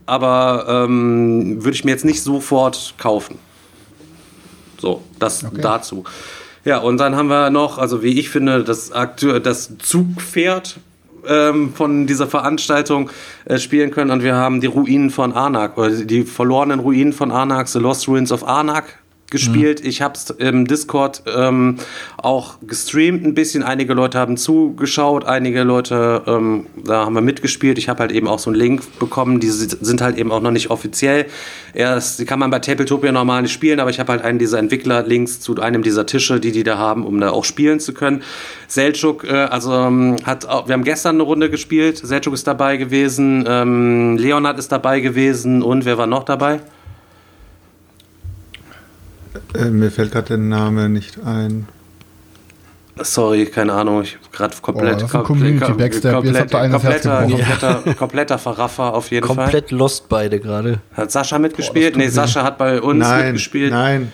aber 0.07 0.65
ähm, 0.67 1.63
würde 1.63 1.75
ich 1.75 1.85
mir 1.85 1.91
jetzt 1.91 2.05
nicht 2.05 2.23
sofort 2.23 2.95
kaufen. 2.97 3.37
So, 4.79 5.03
das 5.19 5.43
okay. 5.43 5.61
dazu. 5.61 6.03
Ja, 6.65 6.79
und 6.79 6.97
dann 6.97 7.15
haben 7.15 7.27
wir 7.27 7.49
noch, 7.49 7.77
also 7.77 8.03
wie 8.03 8.19
ich 8.19 8.29
finde, 8.29 8.63
das, 8.63 8.91
Aktu 8.91 9.39
das 9.39 9.77
Zugpferd 9.77 10.79
ähm, 11.27 11.73
von 11.73 12.07
dieser 12.07 12.27
Veranstaltung 12.27 13.09
äh, 13.45 13.57
spielen 13.57 13.91
können. 13.91 14.11
Und 14.11 14.23
wir 14.23 14.35
haben 14.35 14.61
die 14.61 14.67
Ruinen 14.67 15.09
von 15.09 15.33
Arnak, 15.33 15.77
oder 15.77 15.91
die 15.91 16.23
verlorenen 16.23 16.79
Ruinen 16.79 17.13
von 17.13 17.31
Arnak, 17.31 17.67
The 17.67 17.79
Lost 17.79 18.07
Ruins 18.07 18.31
of 18.31 18.47
Arnak 18.47 18.97
gespielt. 19.29 19.83
Mhm. 19.83 19.89
Ich 19.89 20.01
habe 20.01 20.15
es 20.15 20.29
im 20.29 20.67
Discord 20.67 21.23
ähm, 21.27 21.77
auch 22.17 22.55
gestreamt 22.61 23.25
ein 23.25 23.33
bisschen. 23.33 23.63
Einige 23.63 23.93
Leute 23.93 24.17
haben 24.17 24.37
zugeschaut, 24.37 25.25
einige 25.25 25.63
Leute, 25.63 26.23
ähm, 26.25 26.67
da 26.83 27.05
haben 27.05 27.13
wir 27.13 27.21
mitgespielt. 27.21 27.77
Ich 27.77 27.89
habe 27.89 27.99
halt 27.99 28.11
eben 28.11 28.27
auch 28.27 28.39
so 28.39 28.49
einen 28.49 28.59
Link 28.59 28.99
bekommen. 28.99 29.39
Die 29.39 29.49
sind 29.49 30.01
halt 30.01 30.17
eben 30.17 30.31
auch 30.31 30.41
noch 30.41 30.51
nicht 30.51 30.69
offiziell. 30.69 31.25
Erst, 31.73 32.19
die 32.19 32.25
kann 32.25 32.39
man 32.39 32.49
bei 32.49 32.59
Tabletopia 32.59 33.11
normal 33.11 33.41
nicht 33.41 33.53
spielen, 33.53 33.79
aber 33.79 33.89
ich 33.89 33.99
habe 33.99 34.11
halt 34.13 34.23
einen 34.23 34.39
dieser 34.39 34.59
Entwickler-Links 34.59 35.41
zu 35.41 35.59
einem 35.59 35.83
dieser 35.83 36.05
Tische, 36.05 36.39
die 36.39 36.51
die 36.51 36.63
da 36.63 36.77
haben, 36.77 37.05
um 37.05 37.19
da 37.19 37.31
auch 37.31 37.43
spielen 37.43 37.79
zu 37.79 37.93
können. 37.93 38.23
Selchuk, 38.67 39.25
äh, 39.25 39.33
also 39.33 39.73
ähm, 39.73 40.15
hat, 40.23 40.45
wir 40.45 40.73
haben 40.73 40.83
gestern 40.83 41.15
eine 41.15 41.23
Runde 41.23 41.49
gespielt. 41.49 41.97
Selchuk 41.97 42.33
ist 42.33 42.47
dabei 42.47 42.77
gewesen, 42.77 43.45
ähm, 43.47 44.17
Leonard 44.17 44.57
ist 44.57 44.71
dabei 44.71 45.01
gewesen 45.01 45.61
und 45.61 45.85
wer 45.85 45.97
war 45.97 46.07
noch 46.07 46.23
dabei? 46.23 46.61
Äh, 49.53 49.65
mir 49.65 49.91
fällt 49.91 50.11
gerade 50.11 50.27
der 50.27 50.37
Name 50.37 50.89
nicht 50.89 51.19
ein. 51.25 51.67
Sorry, 52.99 53.45
keine 53.45 53.73
Ahnung, 53.73 54.01
ich 54.01 54.17
gerade 54.31 54.55
komplett, 54.59 55.03
oh, 55.03 55.07
komplett, 55.19 55.61
komplett, 55.61 56.01
komplett 56.01 56.49
kompletter, 56.51 57.27
kompletter, 57.27 57.93
kompletter 57.93 58.37
Verraffer 58.39 58.93
auf 58.93 59.11
jeden 59.11 59.25
komplett 59.25 59.45
Fall. 59.45 59.61
Komplett 59.61 59.71
lost 59.71 60.09
beide 60.09 60.39
gerade. 60.39 60.79
Hat 60.93 61.11
Sascha 61.11 61.37
mitgespielt? 61.37 61.93
Boah, 61.93 61.99
nee, 61.99 62.07
Sascha 62.07 62.43
hat 62.43 62.57
bei 62.57 62.81
uns 62.81 62.99
nein, 62.99 63.25
mitgespielt. 63.25 63.71
Nein, 63.71 64.11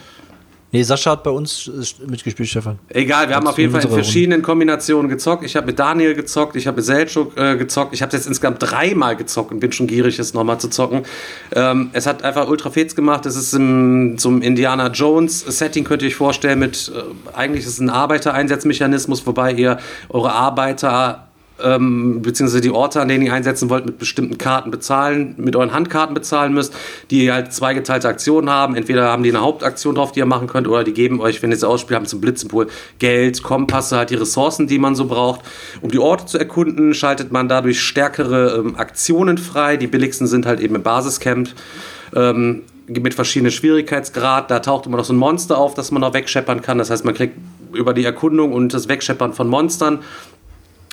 Nee, 0.73 0.81
Sascha 0.81 1.11
hat 1.11 1.23
bei 1.23 1.29
uns 1.29 1.69
mitgespielt, 2.07 2.49
Stefan. 2.49 2.79
Egal, 2.89 3.29
wir 3.29 3.35
haben 3.35 3.45
auf 3.45 3.59
jeden 3.59 3.71
Fall 3.71 3.83
in 3.83 3.89
verschiedenen. 3.89 4.41
Kombinationen 4.41 5.07
gezockt. 5.07 5.45
Ich 5.45 5.55
habe 5.55 5.67
mit 5.67 5.77
Daniel 5.77 6.15
gezockt, 6.15 6.55
ich 6.55 6.65
habe 6.65 6.77
mit 6.77 6.85
Selchuk 6.85 7.37
äh, 7.37 7.55
gezockt. 7.57 7.93
Ich 7.93 8.01
habe 8.01 8.11
jetzt 8.11 8.25
insgesamt 8.25 8.57
dreimal 8.59 9.15
gezockt 9.15 9.51
und 9.51 9.59
bin 9.59 9.71
schon 9.71 9.85
gierig, 9.85 10.17
es 10.17 10.33
nochmal 10.33 10.59
zu 10.59 10.69
zocken. 10.69 11.03
Ähm, 11.55 11.91
es 11.93 12.07
hat 12.07 12.23
einfach 12.23 12.47
ultra 12.47 12.71
fets 12.71 12.95
gemacht. 12.95 13.27
Es 13.27 13.35
ist 13.35 13.53
im, 13.53 14.17
so 14.17 14.31
Indiana 14.31 14.87
Jones 14.87 15.41
Setting, 15.41 15.83
könnt 15.83 16.01
ihr 16.01 16.07
euch 16.07 16.15
vorstellen, 16.15 16.57
mit 16.57 16.91
äh, 16.91 17.37
eigentlich 17.37 17.65
ist 17.65 17.73
es 17.73 17.79
ein 17.79 17.91
Arbeitereinsatzmechanismus, 17.91 19.27
wobei 19.27 19.53
ihr 19.53 19.77
eure 20.09 20.31
Arbeiter 20.31 21.27
ähm, 21.63 22.21
beziehungsweise 22.21 22.61
die 22.61 22.71
Orte, 22.71 23.01
an 23.01 23.07
denen 23.07 23.25
ihr 23.25 23.33
einsetzen 23.33 23.69
wollt, 23.69 23.85
mit 23.85 23.97
bestimmten 23.97 24.37
Karten 24.37 24.71
bezahlen, 24.71 25.35
mit 25.37 25.55
euren 25.55 25.73
Handkarten 25.73 26.13
bezahlen 26.13 26.53
müsst, 26.53 26.73
die 27.09 27.31
halt 27.31 27.53
zweigeteilte 27.53 28.07
Aktionen 28.07 28.49
haben. 28.49 28.75
Entweder 28.75 29.09
haben 29.09 29.23
die 29.23 29.29
eine 29.29 29.41
Hauptaktion 29.41 29.95
drauf, 29.95 30.11
die 30.11 30.19
ihr 30.19 30.25
machen 30.25 30.47
könnt, 30.47 30.67
oder 30.67 30.83
die 30.83 30.93
geben 30.93 31.21
euch, 31.21 31.41
wenn 31.41 31.51
ihr 31.51 31.57
sie 31.57 31.67
ausspielt, 31.67 31.97
haben 31.97 32.05
zum 32.05 32.21
Blitzenpool 32.21 32.67
Geld, 32.99 33.43
Kompasse, 33.43 33.97
halt 33.97 34.09
die 34.09 34.15
Ressourcen, 34.15 34.67
die 34.67 34.79
man 34.79 34.95
so 34.95 35.05
braucht. 35.05 35.41
Um 35.81 35.89
die 35.89 35.99
Orte 35.99 36.25
zu 36.25 36.37
erkunden, 36.37 36.93
schaltet 36.93 37.31
man 37.31 37.47
dadurch 37.47 37.81
stärkere 37.81 38.57
ähm, 38.57 38.75
Aktionen 38.75 39.37
frei. 39.37 39.77
Die 39.77 39.87
billigsten 39.87 40.27
sind 40.27 40.45
halt 40.45 40.59
eben 40.59 40.75
im 40.75 40.83
Basiscamp. 40.83 41.49
Ähm, 42.15 42.63
mit 42.87 43.13
verschiedenen 43.13 43.51
Schwierigkeitsgrad. 43.51 44.51
Da 44.51 44.59
taucht 44.59 44.85
immer 44.85 44.97
noch 44.97 45.05
so 45.05 45.13
ein 45.13 45.17
Monster 45.17 45.57
auf, 45.57 45.73
das 45.73 45.91
man 45.91 46.01
noch 46.01 46.13
wegscheppern 46.13 46.61
kann. 46.61 46.77
Das 46.77 46.89
heißt, 46.89 47.05
man 47.05 47.13
kriegt 47.13 47.37
über 47.73 47.93
die 47.93 48.05
Erkundung 48.05 48.53
und 48.53 48.73
das 48.73 48.87
Wegscheppern 48.87 49.33
von 49.33 49.47
Monstern 49.47 49.99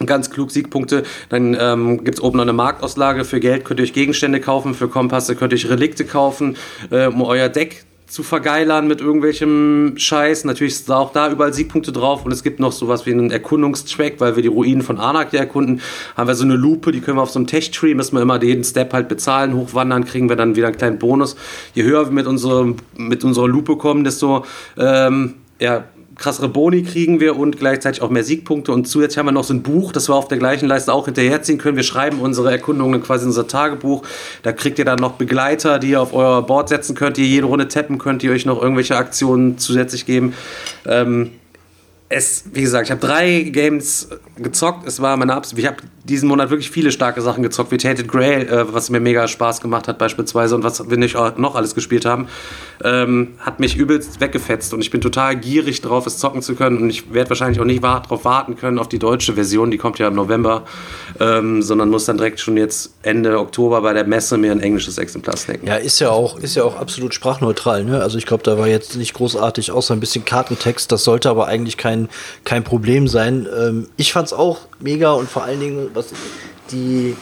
ganz 0.07 0.31
klug 0.31 0.51
Siegpunkte. 0.51 1.03
Dann 1.29 1.57
ähm, 1.59 2.05
gibt 2.05 2.19
es 2.19 2.23
oben 2.23 2.39
noch 2.39 2.45
eine 2.45 2.53
Marktauslage. 2.53 3.25
Für 3.25 3.41
Geld 3.41 3.65
könnt 3.65 3.81
ihr 3.81 3.85
euch 3.85 3.93
Gegenstände 3.93 4.41
kaufen, 4.41 4.75
für 4.75 4.89
Kompasse 4.89 5.37
könnt 5.37 5.53
ihr 5.53 5.57
euch 5.57 5.69
Relikte 5.69 6.05
kaufen, 6.05 6.57
äh, 6.91 7.07
um 7.07 7.23
euer 7.23 7.49
Deck 7.49 7.85
zu 8.11 8.25
vergeilern 8.25 8.89
mit 8.89 9.01
irgendwelchem 9.01 9.93
Scheiß. 9.97 10.45
Natürlich 10.45 10.75
ist 10.75 10.91
auch 10.91 11.13
da 11.13 11.31
überall 11.31 11.55
Siegpunkte 11.55 11.93
drauf 11.93 12.25
und 12.25 12.33
es 12.33 12.43
gibt 12.43 12.59
noch 12.59 12.73
sowas 12.73 13.07
wie 13.07 13.13
einen 13.13 13.31
Erkundungstrack, 13.31 14.15
weil 14.19 14.35
wir 14.35 14.43
die 14.43 14.49
Ruinen 14.49 14.83
von 14.83 14.99
Anak 14.99 15.33
ja 15.33 15.41
erkunden. 15.41 15.81
Haben 16.17 16.27
wir 16.27 16.35
so 16.35 16.45
eine 16.45 16.57
Lupe, 16.57 16.91
die 16.91 17.01
können 17.01 17.19
wir 17.19 17.23
auf 17.23 17.31
so 17.31 17.39
einem 17.39 17.47
Tech-Tree, 17.47 17.95
müssen 17.95 18.17
wir 18.17 18.23
immer 18.23 18.43
jeden 18.43 18.65
Step 18.65 18.93
halt 18.93 19.09
bezahlen, 19.09 19.55
hochwandern, 19.55 20.05
kriegen 20.05 20.29
wir 20.29 20.35
dann 20.35 20.57
wieder 20.57 20.67
einen 20.67 20.77
kleinen 20.77 20.99
Bonus. 20.99 21.37
Je 21.75 21.85
höher 21.85 22.07
wir 22.07 22.13
mit, 22.13 22.27
unserer 22.27 22.75
mit 22.97 23.23
unserer 23.23 23.47
Lupe 23.47 23.77
kommen, 23.77 24.03
desto 24.03 24.45
ähm, 24.77 25.35
ja, 25.61 25.85
krassere 26.21 26.49
Boni 26.49 26.83
kriegen 26.83 27.19
wir 27.19 27.37
und 27.37 27.59
gleichzeitig 27.59 28.03
auch 28.03 28.11
mehr 28.11 28.23
Siegpunkte. 28.23 28.73
Und 28.73 28.87
zusätzlich 28.87 29.19
haben 29.19 29.27
wir 29.27 29.33
noch 29.33 29.45
so 29.45 29.55
ein 29.55 29.63
Buch, 29.63 29.91
das 29.91 30.09
wir 30.09 30.15
auf 30.15 30.29
der 30.29 30.39
gleichen 30.39 30.69
Leiste 30.69 30.93
auch 30.93 31.07
hinterherziehen 31.07 31.59
können. 31.59 31.77
Wir 31.77 31.83
schreiben 31.83 32.21
unsere 32.21 32.51
Erkundungen 32.51 33.03
quasi 33.03 33.25
in 33.25 33.29
unser 33.29 33.49
Tagebuch. 33.49 34.03
Da 34.43 34.53
kriegt 34.53 34.79
ihr 34.79 34.85
dann 34.85 34.99
noch 34.99 35.13
Begleiter, 35.13 35.79
die 35.79 35.91
ihr 35.91 36.01
auf 36.01 36.13
euer 36.13 36.47
Board 36.47 36.69
setzen 36.69 36.95
könnt, 36.95 37.17
die 37.17 37.23
ihr 37.23 37.29
jede 37.29 37.47
Runde 37.47 37.69
tappen 37.69 37.99
könnt, 37.99 38.23
die 38.23 38.31
euch 38.31 38.45
noch 38.45 38.63
irgendwelche 38.63 38.97
Aktionen 38.97 39.59
zusätzlich 39.59 40.05
geben. 40.05 40.35
Ähm, 40.87 41.31
es, 42.13 42.43
wie 42.53 42.63
gesagt, 42.63 42.89
ich 42.89 42.91
habe 42.91 43.01
drei 43.01 43.43
Games 43.53 44.09
gezockt. 44.37 44.87
Es 44.87 45.01
war 45.01 45.17
meine 45.17 45.33
Absicht. 45.33 45.61
Ich 45.61 45.67
habe 45.67 45.77
diesen 46.05 46.29
Monat 46.29 46.51
wirklich 46.51 46.69
viele 46.71 46.91
starke 46.91 47.23
Sachen 47.23 47.45
gezockt, 47.45 47.71
wie 47.71 47.77
Tainted 47.77 48.09
Grail, 48.09 48.49
äh, 48.49 48.75
was 48.75 48.91
mir 48.91 48.99
mega 48.99 49.29
Spaß 49.29 49.61
gemacht 49.61 49.87
hat 49.87 49.99
beispielsweise 49.99 50.57
und 50.57 50.65
was 50.65 50.91
wir 50.91 50.97
nicht 50.97 51.15
noch 51.37 51.55
alles 51.55 51.75
gespielt 51.75 52.05
haben, 52.05 52.27
ähm, 52.83 53.35
hat 53.39 53.61
mich 53.61 53.77
übelst 53.77 54.21
weggefetzt 54.21 54.75
und 54.75 54.81
ich 54.81 54.91
bin 54.91 55.01
total 55.01 55.37
gierig 55.37 55.83
drauf, 55.83 56.07
es 56.07 56.19
zocken 56.19 56.43
zu 56.43 56.55
können 56.55 56.79
und 56.79 56.91
ich 56.91 57.13
werde 57.13 57.31
wahrscheinlich 57.31 57.61
auch 57.61 57.65
nicht 57.65 57.85
darauf 57.85 58.25
warten 58.25 58.57
können 58.57 58.79
auf 58.79 58.89
die 58.89 58.99
deutsche 58.99 59.35
Version, 59.35 59.71
die 59.71 59.79
kommt 59.79 59.99
ja 59.99 60.09
im 60.09 60.15
November, 60.15 60.65
ähm, 61.21 61.63
sondern 61.63 61.91
muss 61.91 62.07
dann 62.07 62.17
direkt 62.17 62.41
schon 62.41 62.57
jetzt 62.57 62.95
Ende 63.03 63.39
Oktober 63.39 63.83
bei 63.83 63.93
der 63.93 64.05
Messe 64.05 64.37
mir 64.37 64.53
ein 64.53 64.61
englisches 64.61 64.99
Exemplar 64.99 65.37
snacken. 65.37 65.69
Ja, 65.69 65.77
ist 65.77 66.01
ja 66.01 66.11
auch, 66.11 66.39
ist 66.39 66.57
ja 66.57 66.65
auch 66.65 66.77
absolut 66.77 67.15
sprachneutral. 67.15 67.85
Ne? 67.85 68.01
Also 68.01 68.19
ich 68.19 68.27
glaube, 68.27 68.43
da 68.43 68.59
war 68.59 68.67
jetzt 68.67 68.97
nicht 68.97 69.15
großartig, 69.15 69.71
außer 69.71 69.95
ein 69.95 70.01
bisschen 70.01 70.25
Kartentext. 70.25 70.91
Das 70.91 71.05
sollte 71.05 71.31
aber 71.31 71.47
eigentlich 71.47 71.77
kein, 71.77 72.00
kein 72.45 72.65
Problem 72.65 73.09
sein. 73.09 73.47
Ähm, 73.59 73.89
ich 73.97 74.13
fand 74.13 74.27
es 74.29 74.33
auch 74.33 74.59
mega 74.79 75.13
und 75.13 75.29
vor 75.29 75.45
allen 75.45 75.61
Dingen, 75.61 75.91
was 75.95 76.13
die, 76.73 77.17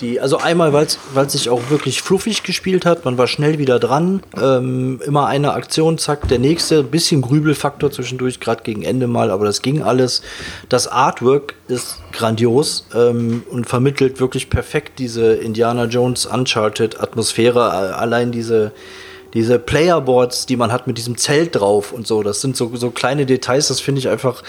die, 0.00 0.20
also 0.20 0.38
einmal, 0.38 0.72
weil 0.72 0.86
es 0.86 1.32
sich 1.32 1.50
auch 1.50 1.70
wirklich 1.70 2.02
fluffig 2.02 2.42
gespielt 2.42 2.86
hat, 2.86 3.04
man 3.04 3.18
war 3.18 3.26
schnell 3.26 3.58
wieder 3.58 3.78
dran, 3.78 4.22
ähm, 4.40 5.00
immer 5.04 5.26
eine 5.26 5.52
Aktion, 5.52 5.98
zack, 5.98 6.28
der 6.28 6.38
nächste, 6.38 6.82
bisschen 6.82 7.22
Grübelfaktor 7.22 7.90
zwischendurch, 7.90 8.40
gerade 8.40 8.62
gegen 8.62 8.82
Ende 8.82 9.06
mal, 9.06 9.30
aber 9.30 9.44
das 9.44 9.62
ging 9.62 9.82
alles. 9.82 10.22
Das 10.68 10.86
Artwork 10.88 11.54
ist 11.68 11.98
grandios 12.12 12.86
ähm, 12.94 13.42
und 13.50 13.66
vermittelt 13.66 14.20
wirklich 14.20 14.50
perfekt 14.50 14.98
diese 14.98 15.34
Indiana 15.34 15.84
Jones 15.84 16.26
Uncharted 16.26 17.00
Atmosphäre, 17.00 17.94
allein 17.96 18.32
diese 18.32 18.72
diese 19.34 19.58
Playerboards, 19.58 20.46
die 20.46 20.56
man 20.56 20.72
hat 20.72 20.86
mit 20.86 20.98
diesem 20.98 21.16
Zelt 21.16 21.56
drauf 21.56 21.92
und 21.92 22.06
so, 22.06 22.22
das 22.22 22.40
sind 22.40 22.56
so, 22.56 22.74
so 22.76 22.90
kleine 22.90 23.26
Details, 23.26 23.68
das 23.68 23.80
finde 23.80 23.98
ich 24.00 24.08
einfach 24.08 24.42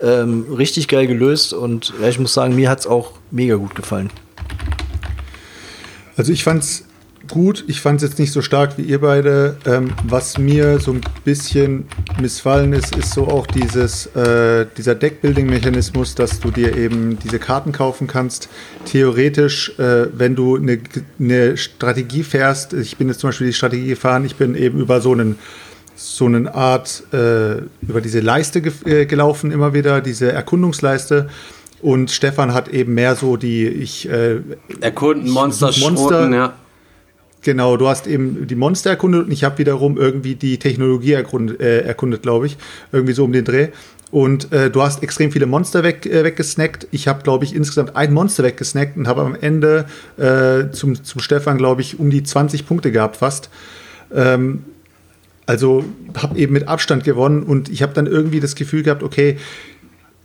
ähm, 0.00 0.46
richtig 0.52 0.88
geil 0.88 1.06
gelöst 1.06 1.52
und 1.52 1.92
ja, 2.00 2.08
ich 2.08 2.18
muss 2.18 2.34
sagen, 2.34 2.54
mir 2.54 2.68
hat 2.68 2.80
es 2.80 2.86
auch 2.86 3.12
mega 3.30 3.56
gut 3.56 3.74
gefallen. 3.74 4.10
Also 6.16 6.32
ich 6.32 6.44
fand 6.44 6.62
es 6.62 6.84
gut, 7.28 7.64
ich 7.66 7.80
fand 7.80 8.02
es 8.02 8.08
jetzt 8.08 8.18
nicht 8.18 8.32
so 8.32 8.42
stark 8.42 8.78
wie 8.78 8.82
ihr 8.82 9.00
beide. 9.00 9.56
Ähm, 9.66 9.92
was 10.04 10.38
mir 10.38 10.78
so 10.78 10.92
ein 10.92 11.00
bisschen 11.24 11.86
missfallen 12.20 12.72
ist, 12.72 12.96
ist 12.96 13.12
so 13.12 13.28
auch 13.28 13.46
dieses, 13.46 14.06
äh, 14.14 14.66
dieser 14.76 14.94
Deckbuilding-Mechanismus, 14.94 16.14
dass 16.14 16.40
du 16.40 16.50
dir 16.50 16.76
eben 16.76 17.18
diese 17.18 17.38
Karten 17.38 17.72
kaufen 17.72 18.06
kannst. 18.06 18.48
Theoretisch, 18.84 19.78
äh, 19.78 20.06
wenn 20.12 20.34
du 20.34 20.56
eine, 20.56 20.78
eine 21.18 21.56
Strategie 21.56 22.22
fährst, 22.22 22.72
ich 22.72 22.96
bin 22.96 23.08
jetzt 23.08 23.20
zum 23.20 23.28
Beispiel 23.28 23.48
die 23.48 23.52
Strategie 23.52 23.88
gefahren, 23.88 24.24
ich 24.24 24.36
bin 24.36 24.54
eben 24.54 24.78
über 24.78 25.00
so 25.00 25.12
einen 25.12 25.38
so 25.96 26.26
eine 26.26 26.52
Art 26.52 27.04
äh, 27.12 27.58
über 27.80 28.00
diese 28.02 28.18
Leiste 28.18 28.60
ge 28.60 28.72
äh, 28.84 29.06
gelaufen, 29.06 29.52
immer 29.52 29.74
wieder, 29.74 30.00
diese 30.00 30.32
Erkundungsleiste. 30.32 31.28
Und 31.82 32.10
Stefan 32.10 32.52
hat 32.52 32.68
eben 32.68 32.94
mehr 32.94 33.14
so 33.14 33.36
die 33.36 33.68
ich 33.68 34.08
äh, 34.08 34.40
Erkunden, 34.80 35.30
Monster, 35.30 35.66
Monster, 35.66 35.80
Schroten, 35.82 36.32
ja 36.32 36.54
Genau, 37.44 37.76
du 37.76 37.86
hast 37.88 38.06
eben 38.06 38.46
die 38.46 38.54
Monster 38.54 38.90
erkundet 38.90 39.26
und 39.26 39.30
ich 39.30 39.44
habe 39.44 39.58
wiederum 39.58 39.98
irgendwie 39.98 40.34
die 40.34 40.58
Technologie 40.58 41.12
erkundet, 41.12 41.60
äh, 41.60 41.82
erkundet 41.82 42.22
glaube 42.22 42.46
ich. 42.46 42.56
Irgendwie 42.90 43.12
so 43.12 43.22
um 43.22 43.32
den 43.32 43.44
Dreh. 43.44 43.68
Und 44.10 44.50
äh, 44.52 44.70
du 44.70 44.80
hast 44.80 45.02
extrem 45.02 45.30
viele 45.30 45.44
Monster 45.44 45.82
weg, 45.82 46.06
äh, 46.06 46.24
weggesnackt. 46.24 46.88
Ich 46.90 47.06
habe, 47.06 47.22
glaube 47.22 47.44
ich, 47.44 47.54
insgesamt 47.54 47.96
ein 47.96 48.14
Monster 48.14 48.44
weggesnackt 48.44 48.96
und 48.96 49.06
habe 49.06 49.20
am 49.20 49.36
Ende 49.38 49.84
äh, 50.16 50.70
zum, 50.70 51.04
zum 51.04 51.20
Stefan, 51.20 51.58
glaube 51.58 51.82
ich, 51.82 51.98
um 51.98 52.08
die 52.08 52.22
20 52.22 52.66
Punkte 52.66 52.90
gehabt 52.90 53.16
fast. 53.16 53.50
Ähm, 54.14 54.64
also 55.44 55.84
habe 56.16 56.38
eben 56.38 56.54
mit 56.54 56.66
Abstand 56.66 57.04
gewonnen 57.04 57.42
und 57.42 57.68
ich 57.68 57.82
habe 57.82 57.92
dann 57.92 58.06
irgendwie 58.06 58.40
das 58.40 58.54
Gefühl 58.54 58.82
gehabt, 58.82 59.02
okay, 59.02 59.36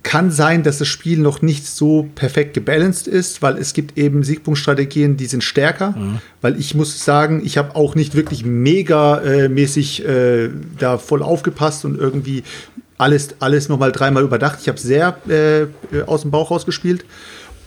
kann 0.03 0.31
sein, 0.31 0.63
dass 0.63 0.77
das 0.77 0.87
Spiel 0.87 1.19
noch 1.19 1.41
nicht 1.41 1.65
so 1.67 2.07
perfekt 2.15 2.53
gebalanced 2.53 3.07
ist, 3.07 3.41
weil 3.41 3.57
es 3.57 3.73
gibt 3.73 3.97
eben 3.97 4.23
Siegpunktstrategien, 4.23 5.17
die 5.17 5.25
sind 5.25 5.43
stärker. 5.43 5.91
Mhm. 5.91 6.19
Weil 6.41 6.59
ich 6.59 6.73
muss 6.75 7.03
sagen, 7.03 7.41
ich 7.43 7.57
habe 7.57 7.75
auch 7.75 7.95
nicht 7.95 8.15
wirklich 8.15 8.45
mega 8.45 9.19
äh, 9.19 9.49
mäßig 9.49 10.05
äh, 10.05 10.49
da 10.77 10.97
voll 10.97 11.21
aufgepasst 11.21 11.85
und 11.85 11.97
irgendwie 11.97 12.43
alles, 12.97 13.35
alles 13.39 13.69
nochmal 13.69 13.91
dreimal 13.91 14.23
überdacht. 14.23 14.59
Ich 14.61 14.67
habe 14.67 14.79
sehr 14.79 15.17
äh, 15.27 16.01
aus 16.03 16.21
dem 16.21 16.31
Bauch 16.31 16.51
rausgespielt. 16.51 17.05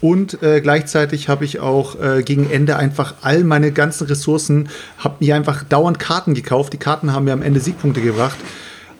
Und 0.01 0.43
äh, 0.43 0.59
gleichzeitig 0.59 1.29
habe 1.29 1.45
ich 1.45 1.61
auch 1.61 1.99
äh, 2.01 2.23
gegen 2.23 2.49
Ende 2.49 2.75
einfach 2.75 3.13
all 3.21 3.45
meine 3.45 3.71
ganzen 3.71 4.05
Ressourcen, 4.07 4.67
habe 4.97 5.23
mir 5.23 5.33
einfach 5.35 5.63
dauernd 5.63 5.97
Karten 5.97 6.33
gekauft. 6.33 6.73
Die 6.73 6.77
Karten 6.77 7.13
haben 7.13 7.23
mir 7.23 7.31
am 7.31 7.41
Ende 7.41 7.61
Siegpunkte 7.61 8.01
gebracht. 8.01 8.35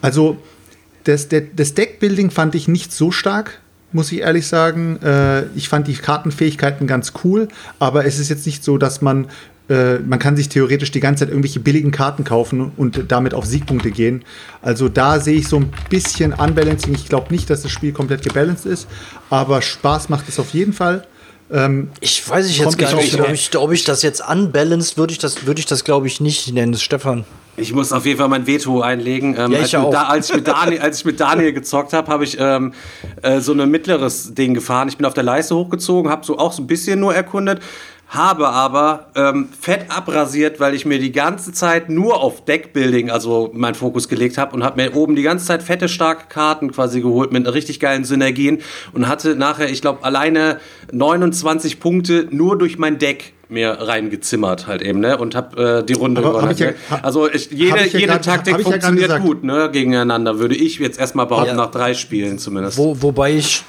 Also 0.01 0.37
das, 1.03 1.27
das 1.29 1.73
Deckbuilding 1.73 2.31
fand 2.31 2.55
ich 2.55 2.67
nicht 2.67 2.91
so 2.91 3.11
stark, 3.11 3.59
muss 3.91 4.11
ich 4.11 4.21
ehrlich 4.21 4.47
sagen. 4.47 4.99
Äh, 5.01 5.45
ich 5.55 5.69
fand 5.69 5.87
die 5.87 5.93
Kartenfähigkeiten 5.93 6.87
ganz 6.87 7.13
cool, 7.23 7.47
aber 7.79 8.05
es 8.05 8.19
ist 8.19 8.29
jetzt 8.29 8.45
nicht 8.45 8.63
so, 8.63 8.77
dass 8.77 9.01
man 9.01 9.27
äh, 9.69 9.99
man 9.99 10.19
kann 10.19 10.35
sich 10.35 10.49
theoretisch 10.49 10.91
die 10.91 10.99
ganze 10.99 11.21
Zeit 11.21 11.29
irgendwelche 11.29 11.59
billigen 11.59 11.91
Karten 11.91 12.23
kaufen 12.23 12.71
und 12.75 13.05
damit 13.07 13.33
auf 13.33 13.45
Siegpunkte 13.45 13.91
gehen. 13.91 14.23
Also 14.61 14.89
da 14.89 15.19
sehe 15.19 15.37
ich 15.37 15.47
so 15.47 15.57
ein 15.57 15.71
bisschen 15.89 16.33
Unbalancing. 16.33 16.93
Ich 16.93 17.07
glaube 17.07 17.33
nicht, 17.33 17.49
dass 17.49 17.61
das 17.61 17.71
Spiel 17.71 17.93
komplett 17.93 18.23
gebalanced 18.23 18.65
ist, 18.65 18.87
aber 19.29 19.61
Spaß 19.61 20.09
macht 20.09 20.27
es 20.27 20.39
auf 20.39 20.49
jeden 20.49 20.73
Fall. 20.73 21.07
Ähm, 21.51 21.89
ich 21.99 22.27
weiß 22.27 22.47
ich 22.49 22.57
jetzt 22.57 22.77
gar 22.77 22.93
nicht, 22.95 23.19
ob 23.19 23.29
ich, 23.29 23.55
ob 23.57 23.71
ich, 23.71 23.83
das 23.83 24.01
jetzt 24.01 24.27
unbalanced 24.27 24.97
würde 24.97 25.11
ich 25.11 25.19
das, 25.19 25.45
würde 25.45 25.59
ich 25.59 25.65
das 25.65 25.83
glaube 25.83 26.07
ich 26.07 26.19
nicht 26.19 26.51
nennen, 26.53 26.75
Stefan. 26.75 27.25
Ich 27.55 27.71
muss 27.71 27.91
auf 27.91 28.05
jeden 28.05 28.17
Fall 28.17 28.29
mein 28.29 28.47
Veto 28.47 28.81
einlegen. 28.81 29.35
Ähm, 29.37 29.51
ja, 29.51 29.59
als, 29.59 29.67
ich 29.67 29.77
auch. 29.77 29.91
Da, 29.91 30.03
als, 30.03 30.29
ich 30.29 30.35
mit 30.35 30.47
Daniel, 30.47 30.81
als 30.81 30.99
ich 30.99 31.05
mit 31.05 31.19
Daniel 31.19 31.53
gezockt 31.53 31.93
habe, 31.93 32.11
habe 32.11 32.23
ich 32.23 32.37
ähm, 32.39 32.73
äh, 33.21 33.41
so 33.41 33.53
ein 33.53 33.69
mittleres 33.69 34.33
Ding 34.33 34.55
gefahren. 34.55 34.87
Ich 34.87 34.97
bin 34.97 35.05
auf 35.05 35.13
der 35.13 35.23
Leiste 35.23 35.55
hochgezogen, 35.55 36.11
habe 36.11 36.25
so 36.25 36.39
auch 36.39 36.51
so 36.51 36.63
ein 36.63 36.67
bisschen 36.67 36.99
nur 36.99 37.13
erkundet 37.13 37.61
habe 38.07 38.49
aber 38.49 39.07
ähm, 39.15 39.49
fett 39.59 39.85
abrasiert, 39.89 40.59
weil 40.59 40.75
ich 40.75 40.85
mir 40.85 40.99
die 40.99 41.11
ganze 41.11 41.51
Zeit 41.51 41.89
nur 41.89 42.21
auf 42.21 42.45
Deckbuilding, 42.45 43.09
also 43.09 43.49
meinen 43.53 43.75
Fokus 43.75 44.07
gelegt 44.07 44.37
habe 44.37 44.55
und 44.55 44.63
habe 44.63 44.81
mir 44.81 44.95
oben 44.95 45.15
die 45.15 45.23
ganze 45.23 45.45
Zeit 45.45 45.63
fette, 45.63 45.89
starke 45.89 46.27
Karten 46.27 46.71
quasi 46.71 47.01
geholt 47.01 47.31
mit 47.31 47.51
richtig 47.51 47.79
geilen 47.79 48.03
Synergien 48.03 48.61
und 48.93 49.07
hatte 49.07 49.35
nachher, 49.35 49.69
ich 49.69 49.81
glaube, 49.81 50.03
alleine 50.03 50.59
29 50.91 51.79
Punkte 51.79 52.27
nur 52.29 52.57
durch 52.57 52.77
mein 52.77 52.99
Deck 52.99 53.33
mir 53.49 53.71
reingezimmert 53.71 54.67
halt 54.67 54.81
eben, 54.81 54.99
ne? 54.99 55.17
Und 55.17 55.35
habe 55.35 55.79
äh, 55.79 55.83
die 55.85 55.93
Runde 55.93 56.21
gewonnen. 56.21 56.55
Ja, 56.57 56.71
also 57.01 57.29
ich, 57.29 57.51
jede, 57.51 57.85
ich 57.85 57.93
jede 57.93 58.07
grad, 58.07 58.25
Taktik 58.25 58.61
funktioniert 58.61 59.09
ja 59.09 59.17
gut, 59.17 59.43
ne? 59.43 59.69
Gegeneinander, 59.71 60.39
würde 60.39 60.55
ich 60.55 60.79
jetzt 60.79 60.99
erstmal 60.99 61.27
behaupten, 61.27 61.49
ja. 61.49 61.55
nach 61.55 61.71
drei 61.71 61.93
Spielen 61.93 62.39
zumindest. 62.39 62.77
Wo, 62.77 63.01
wobei 63.01 63.33
ich 63.33 63.63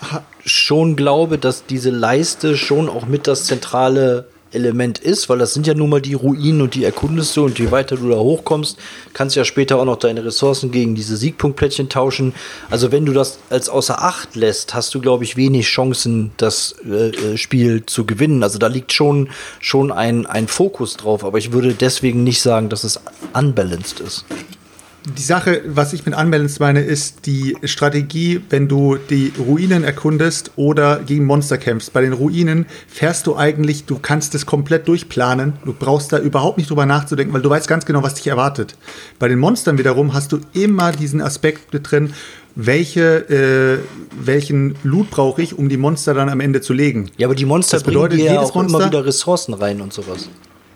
schon 0.44 0.96
glaube, 0.96 1.38
dass 1.38 1.66
diese 1.66 1.90
Leiste 1.90 2.56
schon 2.56 2.88
auch 2.88 3.06
mit 3.06 3.26
das 3.26 3.44
zentrale 3.44 4.26
Element 4.54 4.98
ist, 4.98 5.28
weil 5.28 5.38
das 5.38 5.54
sind 5.54 5.66
ja 5.66 5.74
nun 5.74 5.90
mal 5.90 6.00
die 6.00 6.14
Ruinen 6.14 6.62
und 6.62 6.74
die 6.74 6.84
erkundest 6.84 7.36
du 7.36 7.44
und 7.44 7.58
je 7.58 7.70
weiter 7.70 7.96
du 7.96 8.08
da 8.08 8.16
hochkommst, 8.16 8.78
kannst 9.12 9.36
du 9.36 9.40
ja 9.40 9.44
später 9.44 9.78
auch 9.78 9.84
noch 9.84 9.98
deine 9.98 10.24
Ressourcen 10.24 10.70
gegen 10.70 10.94
diese 10.94 11.16
Siegpunktplättchen 11.16 11.88
tauschen. 11.88 12.34
Also 12.70 12.92
wenn 12.92 13.04
du 13.06 13.12
das 13.12 13.38
als 13.50 13.68
außer 13.68 14.02
Acht 14.02 14.36
lässt, 14.36 14.74
hast 14.74 14.94
du, 14.94 15.00
glaube 15.00 15.24
ich, 15.24 15.36
wenig 15.36 15.66
Chancen, 15.66 16.32
das 16.36 16.74
äh, 16.84 17.08
äh, 17.08 17.36
Spiel 17.36 17.84
zu 17.86 18.06
gewinnen. 18.06 18.42
Also 18.42 18.58
da 18.58 18.68
liegt 18.68 18.92
schon, 18.92 19.28
schon 19.60 19.92
ein, 19.92 20.26
ein 20.26 20.48
Fokus 20.48 20.96
drauf, 20.96 21.24
aber 21.24 21.38
ich 21.38 21.52
würde 21.52 21.74
deswegen 21.74 22.24
nicht 22.24 22.40
sagen, 22.40 22.68
dass 22.68 22.84
es 22.84 23.00
unbalanced 23.32 24.00
ist 24.00 24.24
die 25.06 25.22
Sache, 25.22 25.60
was 25.66 25.92
ich 25.92 26.06
mit 26.06 26.16
Unbalanced 26.16 26.60
meine, 26.60 26.80
ist 26.80 27.26
die 27.26 27.56
Strategie, 27.64 28.40
wenn 28.48 28.68
du 28.68 28.96
die 28.96 29.32
Ruinen 29.38 29.84
erkundest 29.84 30.52
oder 30.56 31.00
gegen 31.00 31.26
Monster 31.26 31.58
kämpfst. 31.58 31.92
Bei 31.92 32.00
den 32.00 32.14
Ruinen 32.14 32.64
fährst 32.88 33.26
du 33.26 33.36
eigentlich, 33.36 33.84
du 33.84 33.98
kannst 33.98 34.34
das 34.34 34.46
komplett 34.46 34.88
durchplanen. 34.88 35.54
Du 35.64 35.74
brauchst 35.74 36.12
da 36.12 36.18
überhaupt 36.18 36.56
nicht 36.56 36.70
drüber 36.70 36.86
nachzudenken, 36.86 37.34
weil 37.34 37.42
du 37.42 37.50
weißt 37.50 37.68
ganz 37.68 37.84
genau, 37.84 38.02
was 38.02 38.14
dich 38.14 38.28
erwartet. 38.28 38.76
Bei 39.18 39.28
den 39.28 39.38
Monstern 39.38 39.76
wiederum 39.76 40.14
hast 40.14 40.32
du 40.32 40.40
immer 40.54 40.92
diesen 40.92 41.20
Aspekt 41.20 41.74
mit 41.74 41.90
drin, 41.90 42.14
welche, 42.54 43.28
äh, 43.28 43.78
welchen 44.18 44.76
Loot 44.84 45.10
brauche 45.10 45.42
ich, 45.42 45.58
um 45.58 45.68
die 45.68 45.76
Monster 45.76 46.14
dann 46.14 46.30
am 46.30 46.40
Ende 46.40 46.62
zu 46.62 46.72
legen. 46.72 47.10
Ja, 47.18 47.26
aber 47.26 47.34
die 47.34 47.44
Monster 47.44 47.76
das 47.76 47.84
bedeutet, 47.84 48.18
bringen 48.18 48.28
dir 48.28 48.34
ja 48.34 48.40
auch 48.40 48.54
Monster, 48.54 48.78
immer 48.78 48.86
wieder 48.86 49.04
Ressourcen 49.04 49.52
rein 49.54 49.80
und 49.82 49.92
sowas. 49.92 50.30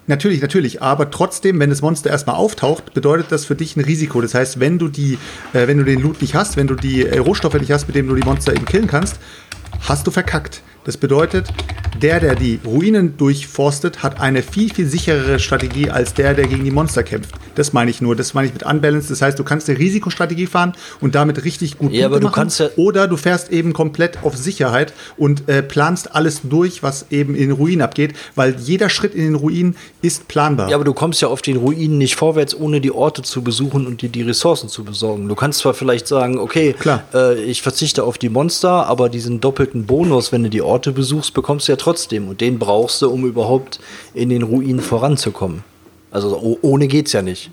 Natürlich, 0.08 0.40
natürlich. 0.40 0.82
Aber 0.82 1.10
trotzdem, 1.10 1.60
wenn 1.60 1.68
das 1.68 1.82
Monster 1.82 2.08
erstmal 2.08 2.36
auftaucht, 2.36 2.94
bedeutet 2.94 3.30
das 3.30 3.44
für 3.44 3.54
dich 3.54 3.76
ein 3.76 3.84
Risiko. 3.84 4.20
Das 4.22 4.34
heißt, 4.34 4.58
wenn 4.58 4.78
du 4.78 4.88
die, 4.88 5.18
äh, 5.52 5.68
wenn 5.68 5.76
du 5.76 5.84
den 5.84 6.00
Loot 6.00 6.22
nicht 6.22 6.34
hast, 6.34 6.56
wenn 6.56 6.66
du 6.66 6.74
die 6.74 7.06
äh, 7.06 7.18
Rohstoffe 7.18 7.60
nicht 7.60 7.70
hast, 7.70 7.86
mit 7.86 7.94
denen 7.94 8.08
du 8.08 8.14
die 8.14 8.24
Monster 8.24 8.54
eben 8.54 8.64
killen 8.64 8.86
kannst, 8.86 9.20
hast 9.86 10.06
du 10.06 10.10
verkackt. 10.10 10.62
Das 10.84 10.96
bedeutet, 10.96 11.48
der, 12.02 12.20
der 12.20 12.34
die 12.34 12.60
Ruinen 12.64 13.16
durchforstet, 13.16 14.02
hat 14.02 14.20
eine 14.20 14.42
viel, 14.42 14.72
viel 14.72 14.86
sicherere 14.86 15.38
Strategie 15.38 15.90
als 15.90 16.14
der, 16.14 16.34
der 16.34 16.46
gegen 16.46 16.64
die 16.64 16.70
Monster 16.70 17.02
kämpft. 17.02 17.34
Das 17.54 17.72
meine 17.72 17.90
ich 17.90 18.00
nur. 18.00 18.14
Das 18.14 18.34
meine 18.34 18.46
ich 18.46 18.54
mit 18.54 18.62
Unbalance. 18.62 19.08
Das 19.08 19.20
heißt, 19.20 19.38
du 19.38 19.42
kannst 19.42 19.68
eine 19.68 19.78
Risikostrategie 19.78 20.46
fahren 20.46 20.74
und 21.00 21.16
damit 21.16 21.44
richtig 21.44 21.76
gut 21.76 21.92
ja, 21.92 22.06
aber 22.06 22.20
du 22.20 22.26
machen. 22.26 22.34
Kannst 22.34 22.60
ja 22.60 22.68
oder 22.76 23.08
du 23.08 23.16
fährst 23.16 23.50
eben 23.50 23.72
komplett 23.72 24.22
auf 24.22 24.36
Sicherheit 24.36 24.92
und 25.16 25.48
äh, 25.48 25.62
planst 25.62 26.14
alles 26.14 26.42
durch, 26.44 26.84
was 26.84 27.06
eben 27.10 27.34
in 27.34 27.48
den 27.48 27.52
Ruinen 27.52 27.82
abgeht, 27.82 28.14
weil 28.36 28.54
jeder 28.60 28.88
Schritt 28.88 29.14
in 29.14 29.24
den 29.24 29.34
Ruinen 29.34 29.76
ist 30.02 30.28
planbar. 30.28 30.70
Ja, 30.70 30.76
aber 30.76 30.84
du 30.84 30.94
kommst 30.94 31.20
ja 31.20 31.28
auf 31.28 31.42
den 31.42 31.56
Ruinen 31.56 31.98
nicht 31.98 32.14
vorwärts, 32.14 32.54
ohne 32.54 32.80
die 32.80 32.92
Orte 32.92 33.22
zu 33.22 33.42
besuchen 33.42 33.88
und 33.88 34.02
dir 34.02 34.08
die 34.08 34.22
Ressourcen 34.22 34.68
zu 34.68 34.84
besorgen. 34.84 35.28
Du 35.28 35.34
kannst 35.34 35.58
zwar 35.58 35.74
vielleicht 35.74 36.06
sagen, 36.06 36.38
okay, 36.38 36.76
äh, 37.12 37.42
ich 37.42 37.62
verzichte 37.62 38.04
auf 38.04 38.18
die 38.18 38.28
Monster, 38.28 38.86
aber 38.86 39.08
diesen 39.08 39.40
doppelten 39.40 39.84
Bonus, 39.84 40.30
wenn 40.30 40.44
du 40.44 40.50
die 40.50 40.62
Orte 40.62 40.77
Orte 40.78 40.92
besuchst, 40.92 41.34
bekommst 41.34 41.66
du 41.66 41.72
ja 41.72 41.76
trotzdem. 41.76 42.28
Und 42.28 42.40
den 42.40 42.60
brauchst 42.60 43.02
du, 43.02 43.10
um 43.10 43.24
überhaupt 43.24 43.80
in 44.14 44.28
den 44.28 44.44
Ruinen 44.44 44.80
voranzukommen. 44.80 45.64
Also 46.12 46.56
ohne 46.62 46.86
geht's 46.86 47.12
ja 47.12 47.20
nicht. 47.20 47.50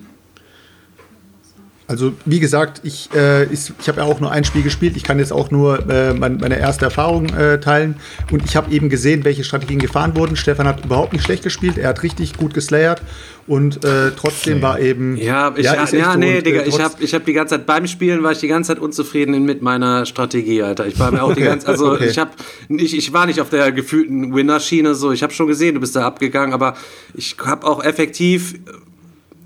Also 1.87 2.13
wie 2.25 2.39
gesagt, 2.39 2.81
ich, 2.83 3.09
äh, 3.13 3.43
ich, 3.45 3.71
ich 3.79 3.87
habe 3.87 4.01
ja 4.01 4.07
auch 4.07 4.19
nur 4.19 4.31
ein 4.31 4.43
Spiel 4.43 4.63
gespielt. 4.63 4.97
Ich 4.97 5.03
kann 5.03 5.19
jetzt 5.19 5.31
auch 5.31 5.51
nur 5.51 5.87
äh, 5.87 6.13
meine, 6.13 6.37
meine 6.37 6.57
erste 6.57 6.85
Erfahrung 6.85 7.29
äh, 7.29 7.59
teilen. 7.59 7.97
Und 8.31 8.43
ich 8.43 8.55
habe 8.55 8.73
eben 8.73 8.89
gesehen, 8.89 9.23
welche 9.23 9.43
Strategien 9.43 9.77
gefahren 9.77 10.15
wurden. 10.15 10.35
Stefan 10.35 10.67
hat 10.67 10.83
überhaupt 10.83 11.13
nicht 11.13 11.23
schlecht 11.23 11.43
gespielt. 11.43 11.77
Er 11.77 11.89
hat 11.89 12.01
richtig 12.01 12.37
gut 12.37 12.55
geslayert. 12.55 13.03
Und 13.45 13.85
äh, 13.85 14.11
trotzdem 14.17 14.63
war 14.63 14.79
eben. 14.79 15.15
Ja, 15.17 15.53
ich, 15.55 15.65
ja, 15.65 15.75
ja 15.75 15.85
so. 15.85 16.17
nee, 16.17 16.37
und, 16.37 16.45
Digga, 16.47 16.63
ich 16.65 16.79
habe 16.79 16.95
ich 16.99 17.13
hab 17.13 17.23
die 17.23 17.33
ganze 17.33 17.55
Zeit 17.55 17.67
beim 17.67 17.85
Spielen 17.85 18.23
war 18.23 18.31
ich 18.31 18.39
die 18.39 18.47
ganze 18.47 18.69
Zeit 18.69 18.79
unzufrieden 18.79 19.45
mit 19.45 19.61
meiner 19.61 20.07
Strategie, 20.07 20.63
Alter. 20.63 20.87
Ich 20.87 20.97
war 20.97 21.11
mir 21.11 21.21
auch 21.21 21.35
die 21.35 21.41
ganze 21.43 21.67
also 21.67 21.91
okay. 21.91 22.07
ich 22.07 22.17
habe 22.17 22.31
ich, 22.69 22.97
ich 22.97 23.13
war 23.13 23.27
nicht 23.27 23.39
auf 23.39 23.51
der 23.51 23.71
gefühlten 23.71 24.33
Winner-Schiene 24.33 24.95
so. 24.95 25.11
Ich 25.11 25.21
habe 25.21 25.31
schon 25.31 25.45
gesehen, 25.45 25.75
du 25.75 25.81
bist 25.81 25.95
da 25.95 26.07
abgegangen, 26.07 26.55
aber 26.55 26.75
ich 27.13 27.35
habe 27.45 27.67
auch 27.67 27.83
effektiv 27.83 28.55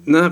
ne, 0.05 0.31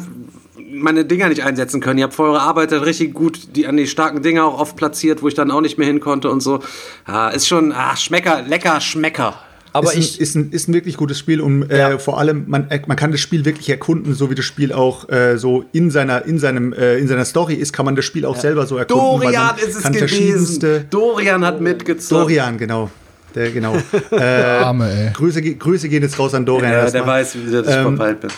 meine 0.69 1.05
Dinger 1.05 1.29
nicht 1.29 1.43
einsetzen 1.43 1.81
können. 1.81 1.99
Ihr 1.99 2.05
habt 2.05 2.13
vor 2.13 2.27
eurer 2.27 2.41
Arbeit 2.41 2.71
richtig 2.73 3.13
gut 3.13 3.55
die, 3.55 3.67
an 3.67 3.77
die 3.77 3.87
starken 3.87 4.21
Dinger 4.21 4.45
auch 4.45 4.59
oft 4.59 4.75
platziert, 4.75 5.21
wo 5.21 5.27
ich 5.27 5.33
dann 5.33 5.51
auch 5.51 5.61
nicht 5.61 5.77
mehr 5.77 5.87
hin 5.87 5.99
konnte 5.99 6.29
und 6.29 6.41
so. 6.41 6.59
Ja, 7.07 7.29
ist 7.29 7.47
schon 7.47 7.71
ah, 7.71 7.95
Schmecker, 7.95 8.41
lecker 8.41 8.81
Schmecker. 8.81 9.35
Aber 9.73 9.93
ist, 9.93 10.15
ich, 10.15 10.19
ein, 10.19 10.23
ist, 10.23 10.35
ein, 10.35 10.51
ist 10.51 10.69
ein 10.69 10.73
wirklich 10.73 10.97
gutes 10.97 11.19
Spiel 11.19 11.41
und 11.41 11.69
äh, 11.69 11.77
ja. 11.77 11.97
vor 11.97 12.17
allem, 12.19 12.45
man, 12.47 12.69
äh, 12.69 12.81
man 12.87 12.97
kann 12.97 13.11
das 13.11 13.21
Spiel 13.21 13.45
wirklich 13.45 13.69
erkunden, 13.69 14.13
so 14.13 14.29
wie 14.29 14.35
das 14.35 14.45
Spiel 14.45 14.73
auch 14.73 15.07
äh, 15.09 15.37
so 15.37 15.65
in 15.71 15.91
seiner, 15.91 16.25
in, 16.25 16.39
seinem, 16.39 16.73
äh, 16.73 16.97
in 16.97 17.07
seiner 17.07 17.25
Story 17.25 17.53
ist, 17.55 17.73
kann 17.73 17.85
man 17.85 17.95
das 17.95 18.05
Spiel 18.05 18.25
auch 18.25 18.35
ja. 18.35 18.41
selber 18.41 18.65
so 18.65 18.77
erkunden. 18.77 19.21
Dorian 19.21 19.55
ist 19.57 19.75
es 19.75 19.83
gewesen. 19.83 20.85
Dorian 20.89 21.45
hat 21.45 21.61
mitgezogen. 21.61 22.23
Dorian, 22.23 22.57
genau. 22.57 22.89
Der, 23.35 23.51
genau. 23.51 23.77
Der 24.11 24.65
Arme, 24.65 24.89
ey. 24.89 25.11
Grüße, 25.13 25.41
Grüße 25.41 25.89
gehen 25.89 26.01
jetzt 26.01 26.17
raus 26.17 26.33
an 26.33 26.45
Dorian. 26.45 26.71
Ja, 26.71 26.89
der 26.89 27.05
weiß, 27.05 27.35
wie 27.35 27.51
das 27.51 27.67
ähm, 27.67 27.95
verpeilt 27.95 28.21
bin. 28.21 28.31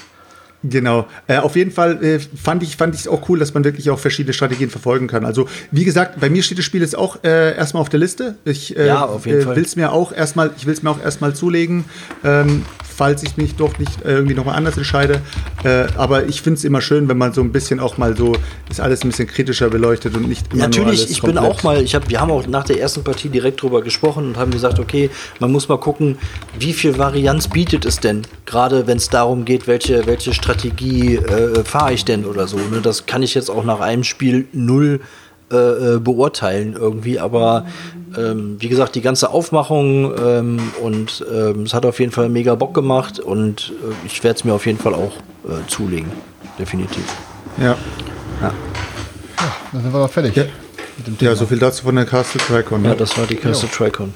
Genau. 0.64 1.08
Äh, 1.28 1.38
auf 1.38 1.56
jeden 1.56 1.72
Fall 1.72 2.04
äh, 2.04 2.20
fand 2.20 2.64
ich 2.64 2.76
fand 2.76 2.94
ich 2.94 3.02
es 3.02 3.08
auch 3.08 3.30
cool, 3.30 3.40
dass 3.40 3.54
man 3.54 3.64
wirklich 3.64 3.90
auch 3.90 4.00
verschiedene 4.00 4.34
Strategien 4.34 4.70
verfolgen 4.70 5.08
kann. 5.08 5.26
Also 5.26 5.48
wie 5.72 5.86
gesagt, 5.86 6.20
bei 6.20 6.30
mir 6.30 6.44
steht 6.44 6.58
das 6.58 6.66
Spiel 6.66 6.82
jetzt 6.82 6.98
auch 6.98 7.24
äh, 7.24 7.56
erstmal 7.56 7.82
auf 7.82 7.90
der 7.90 8.00
Liste. 8.00 8.36
Ich 8.44 8.76
äh, 8.78 8.88
ja, 8.88 9.06
äh, 9.06 9.26
will 9.26 9.64
es 9.64 9.78
mir 9.78 9.94
auch 9.94 10.12
erstmal, 10.12 10.52
ich 10.58 10.66
will 10.66 10.74
es 10.74 10.84
mir 10.84 10.90
auch 10.90 11.02
erstmal 11.02 11.34
zulegen. 11.34 11.86
Ähm, 12.26 12.66
falls 13.00 13.24
ich 13.24 13.38
mich 13.38 13.56
doch 13.56 13.80
nicht 13.80 14.04
äh, 14.04 14.12
irgendwie 14.12 14.36
nochmal 14.36 14.58
anders 14.58 14.76
entscheide. 14.76 15.22
Äh, 15.64 15.86
aber 15.96 16.26
ich 16.26 16.42
finde 16.42 16.58
es 16.58 16.66
immer 16.66 16.82
schön, 16.82 17.08
wenn 17.08 17.18
man 17.18 17.32
so 17.32 17.40
ein 17.40 17.54
bisschen 17.54 17.80
auch 17.80 17.98
mal 17.98 18.18
so 18.18 18.36
ist 18.70 18.82
alles 18.82 19.04
ein 19.04 19.10
bisschen 19.10 19.26
kritischer 19.26 19.70
beleuchtet 19.70 20.18
und 20.18 20.28
nicht 20.28 20.48
immer 20.48 20.68
nur 20.68 20.68
Natürlich, 20.68 21.10
ich 21.10 21.22
bin 21.22 21.38
auch 21.38 21.64
mal, 21.64 21.82
ich 21.82 21.96
hab, 21.96 22.10
wir 22.10 22.20
haben 22.20 22.30
auch 22.30 22.46
nach 22.46 22.66
der 22.66 22.78
ersten 22.78 23.06
Partie 23.06 23.30
direkt 23.30 23.62
drüber 23.62 23.82
gesprochen 23.82 24.28
und 24.28 24.38
haben 24.38 24.52
gesagt, 24.52 24.80
okay, 24.80 25.10
man 25.40 25.50
muss 25.50 25.70
mal 25.70 25.80
gucken, 25.80 26.18
wie 26.60 26.74
viel 26.74 26.98
Varianz 26.98 27.48
bietet 27.48 27.86
es 27.86 28.02
denn, 28.02 28.24
gerade 28.46 28.86
wenn 28.86 28.98
es 28.98 29.08
darum 29.08 29.46
geht, 29.46 29.66
welche, 29.66 30.06
welche 30.06 30.34
Strategie 30.34 31.16
äh, 31.16 31.64
fahre 31.64 31.94
ich 31.94 32.04
denn 32.04 32.26
oder 32.26 32.48
so. 32.48 32.58
Ne? 32.58 32.82
Das 32.84 33.06
kann 33.06 33.24
ich 33.24 33.34
jetzt 33.34 33.50
auch 33.50 33.64
nach 33.64 33.80
einem 33.80 34.04
Spiel 34.04 34.50
null 34.52 35.00
äh, 35.52 35.56
äh, 35.96 36.00
beurteilen 36.00 36.76
irgendwie, 36.80 37.20
aber 37.20 37.66
ähm, 38.18 38.56
wie 38.60 38.70
gesagt, 38.70 38.96
die 38.96 39.02
ganze 39.02 39.30
Aufmachung 39.32 40.12
ähm, 40.24 40.60
und 40.82 41.26
ähm, 41.32 41.64
es 41.64 41.74
hat 41.74 41.86
auf 41.86 42.00
jeden 42.00 42.12
Fall 42.12 42.30
mega 42.30 42.56
Bock 42.56 42.74
gemacht 42.74 43.20
und 43.20 43.74
äh, 43.84 43.94
ich 44.06 44.24
werde 44.24 44.38
es 44.38 44.44
mir 44.44 44.54
auf 44.54 44.66
jeden 44.66 44.80
Fall 44.80 44.94
auch 44.94 45.14
äh, 45.48 45.68
zulegen, 45.68 46.12
definitiv. 46.58 47.04
Ja. 47.62 47.76
Dann 49.72 49.82
sind 49.84 49.94
wir 49.94 50.00
doch 50.02 50.10
fertig. 50.10 50.36
Ja. 50.36 50.46
ja, 51.20 51.36
so 51.36 51.46
viel 51.46 51.60
dazu 51.60 51.84
von 51.84 51.96
der 51.96 52.06
Castle 52.06 52.42
Tricon. 52.42 52.84
Ja, 52.84 52.92
Ne? 52.92 52.96
das 52.96 53.18
war 53.18 53.26
die 53.26 53.36
Castle 53.36 53.70
Tricon. 53.70 54.14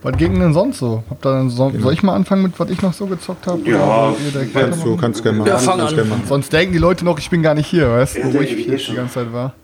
Was 0.00 0.16
ging 0.16 0.38
denn 0.38 0.54
sonst 0.54 0.78
so? 0.78 1.02
Denn 1.24 1.50
so 1.50 1.72
soll 1.78 1.92
ich 1.92 2.02
mal 2.04 2.14
anfangen 2.14 2.42
mit, 2.44 2.58
was 2.58 2.70
ich 2.70 2.80
noch 2.82 2.92
so 2.92 3.06
gezockt 3.06 3.46
habe? 3.48 3.60
Ja, 3.68 4.14
Kannst 4.54 4.84
du, 4.84 4.96
kannst 4.96 5.22
gerne 5.24 5.38
machen. 5.38 5.48
Ja, 5.48 5.58
fang 5.58 5.80
an. 5.80 5.88
gerne 5.94 6.08
machen. 6.08 6.22
Sonst 6.28 6.52
denken 6.52 6.72
die 6.72 6.78
Leute 6.78 7.04
noch, 7.04 7.18
ich 7.18 7.28
bin 7.28 7.42
gar 7.42 7.54
nicht 7.54 7.66
hier, 7.66 7.90
weißt 7.90 8.16
du, 8.18 8.34
wo 8.34 8.40
ich 8.40 8.66
jetzt 8.66 8.88
die 8.88 8.94
ganze 8.94 9.14
Zeit 9.14 9.32
war. 9.32 9.54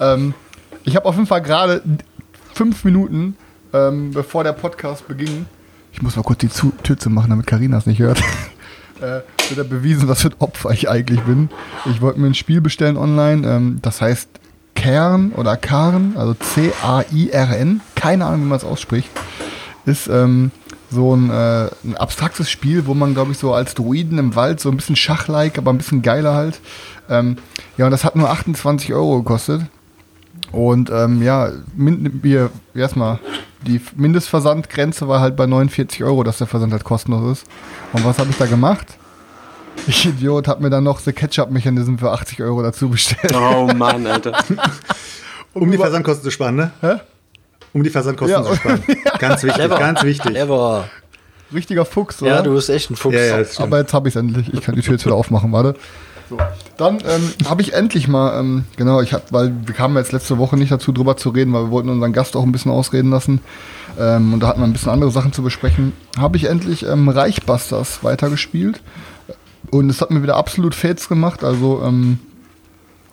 Ähm, 0.00 0.34
ich 0.84 0.96
habe 0.96 1.06
auf 1.06 1.14
jeden 1.14 1.26
Fall 1.26 1.42
gerade 1.42 1.82
fünf 2.52 2.84
Minuten, 2.84 3.36
ähm, 3.72 4.10
bevor 4.12 4.44
der 4.44 4.52
Podcast 4.52 5.08
beging, 5.08 5.46
ich 5.92 6.02
muss 6.02 6.16
mal 6.16 6.22
kurz 6.22 6.40
die 6.40 6.48
Zu 6.48 6.72
Tür 6.82 6.98
zu 6.98 7.10
machen, 7.10 7.30
damit 7.30 7.46
Karina 7.46 7.78
es 7.78 7.86
nicht 7.86 8.00
hört, 8.00 8.18
äh, 9.00 9.20
wieder 9.50 9.64
bewiesen, 9.64 10.08
was 10.08 10.22
für 10.22 10.28
ein 10.28 10.36
Opfer 10.38 10.70
ich 10.70 10.88
eigentlich 10.88 11.20
bin. 11.20 11.50
Ich 11.86 12.00
wollte 12.00 12.20
mir 12.20 12.26
ein 12.26 12.34
Spiel 12.34 12.60
bestellen 12.60 12.96
online, 12.96 13.46
ähm, 13.46 13.78
das 13.82 14.00
heißt 14.00 14.28
Kern 14.74 15.32
oder 15.32 15.56
Karen, 15.56 16.16
also 16.16 16.34
C-A-I-R-N, 16.34 17.80
keine 17.94 18.26
Ahnung, 18.26 18.42
wie 18.42 18.48
man 18.48 18.58
es 18.58 18.64
ausspricht, 18.64 19.08
ist 19.86 20.08
ähm, 20.08 20.50
so 20.90 21.14
ein, 21.14 21.30
äh, 21.30 21.68
ein 21.84 21.96
abstraktes 21.96 22.50
Spiel, 22.50 22.86
wo 22.86 22.94
man, 22.94 23.14
glaube 23.14 23.32
ich, 23.32 23.38
so 23.38 23.54
als 23.54 23.74
Druiden 23.74 24.18
im 24.18 24.34
Wald 24.36 24.60
so 24.60 24.70
ein 24.70 24.76
bisschen 24.76 24.96
Schach-like, 24.96 25.58
aber 25.58 25.72
ein 25.72 25.78
bisschen 25.78 26.02
geiler 26.02 26.34
halt. 26.34 26.60
Ähm, 27.08 27.36
ja, 27.76 27.86
und 27.86 27.90
das 27.90 28.04
hat 28.04 28.16
nur 28.16 28.30
28 28.30 28.94
Euro 28.94 29.18
gekostet. 29.18 29.62
Und 30.54 30.90
ähm, 30.90 31.22
ja, 31.22 31.50
wir 31.76 32.50
erstmal, 32.74 33.18
die 33.66 33.80
Mindestversandgrenze 33.96 35.08
war 35.08 35.20
halt 35.20 35.36
bei 35.36 35.46
49 35.46 36.04
Euro, 36.04 36.22
dass 36.22 36.38
der 36.38 36.46
Versand 36.46 36.72
halt 36.72 36.84
kostenlos 36.84 37.38
ist. 37.40 37.46
Und 37.92 38.04
was 38.04 38.18
habe 38.18 38.30
ich 38.30 38.36
da 38.36 38.46
gemacht? 38.46 38.86
Ich 39.86 40.06
Idiot, 40.06 40.46
hab 40.48 40.60
mir 40.60 40.70
dann 40.70 40.84
noch 40.84 41.00
The 41.00 41.12
Ketchup-Mechanism 41.12 41.96
für 41.96 42.12
80 42.12 42.40
Euro 42.42 42.62
dazu 42.62 42.88
bestellt. 42.88 43.34
Oh 43.36 43.66
Mann, 43.74 44.06
Alter. 44.06 44.32
Um 45.54 45.70
die 45.70 45.76
Versandkosten 45.78 46.24
zu 46.24 46.30
sparen, 46.32 46.56
ne? 46.56 46.72
Hä? 46.80 46.94
Um 47.72 47.84
die 47.84 47.90
Versandkosten 47.90 48.42
Ja. 48.42 48.48
zu 48.48 48.56
sparen. 48.56 48.82
Ganz 49.20 49.42
wichtig, 49.44 49.54
Clever. 49.60 49.78
ganz 49.78 50.02
wichtig. 50.02 50.32
Clever. 50.32 50.88
Richtiger 51.52 51.84
Fuchs, 51.84 52.20
oder? 52.22 52.36
Ja, 52.36 52.42
du 52.42 52.54
bist 52.54 52.68
echt 52.70 52.90
ein 52.90 52.96
Fuchs. 52.96 53.14
Ja. 53.16 53.38
Aber 53.62 53.78
jetzt 53.78 53.94
habe 53.94 54.08
ich 54.08 54.16
es 54.16 54.20
endlich. 54.20 54.52
Ich 54.52 54.60
kann 54.62 54.74
die 54.74 54.80
Tür 54.82 54.94
jetzt 54.94 55.04
wieder 55.06 55.14
aufmachen, 55.14 55.52
warte. 55.52 55.74
So. 56.28 56.38
Dann 56.76 56.98
ähm, 57.06 57.30
habe 57.48 57.62
ich 57.62 57.74
endlich 57.74 58.08
mal, 58.08 58.38
ähm, 58.38 58.64
genau, 58.76 59.00
ich 59.00 59.12
hab, 59.12 59.32
weil 59.32 59.54
wir 59.66 59.74
kamen 59.74 59.96
jetzt 59.96 60.12
letzte 60.12 60.38
Woche 60.38 60.56
nicht 60.56 60.72
dazu, 60.72 60.92
drüber 60.92 61.16
zu 61.16 61.30
reden, 61.30 61.52
weil 61.52 61.64
wir 61.64 61.70
wollten 61.70 61.88
unseren 61.88 62.12
Gast 62.12 62.36
auch 62.36 62.42
ein 62.42 62.52
bisschen 62.52 62.72
ausreden 62.72 63.10
lassen. 63.10 63.40
Ähm, 63.98 64.32
und 64.32 64.40
da 64.40 64.48
hatten 64.48 64.60
wir 64.60 64.66
ein 64.66 64.72
bisschen 64.72 64.90
andere 64.90 65.10
Sachen 65.10 65.32
zu 65.32 65.42
besprechen. 65.42 65.92
Habe 66.18 66.36
ich 66.36 66.44
endlich 66.44 66.84
ähm, 66.84 67.08
Reichbusters 67.08 68.02
weitergespielt. 68.02 68.80
Und 69.70 69.90
es 69.90 70.00
hat 70.00 70.10
mir 70.10 70.22
wieder 70.22 70.36
absolut 70.36 70.74
Fates 70.74 71.08
gemacht. 71.08 71.44
Also 71.44 71.82
ähm, 71.84 72.18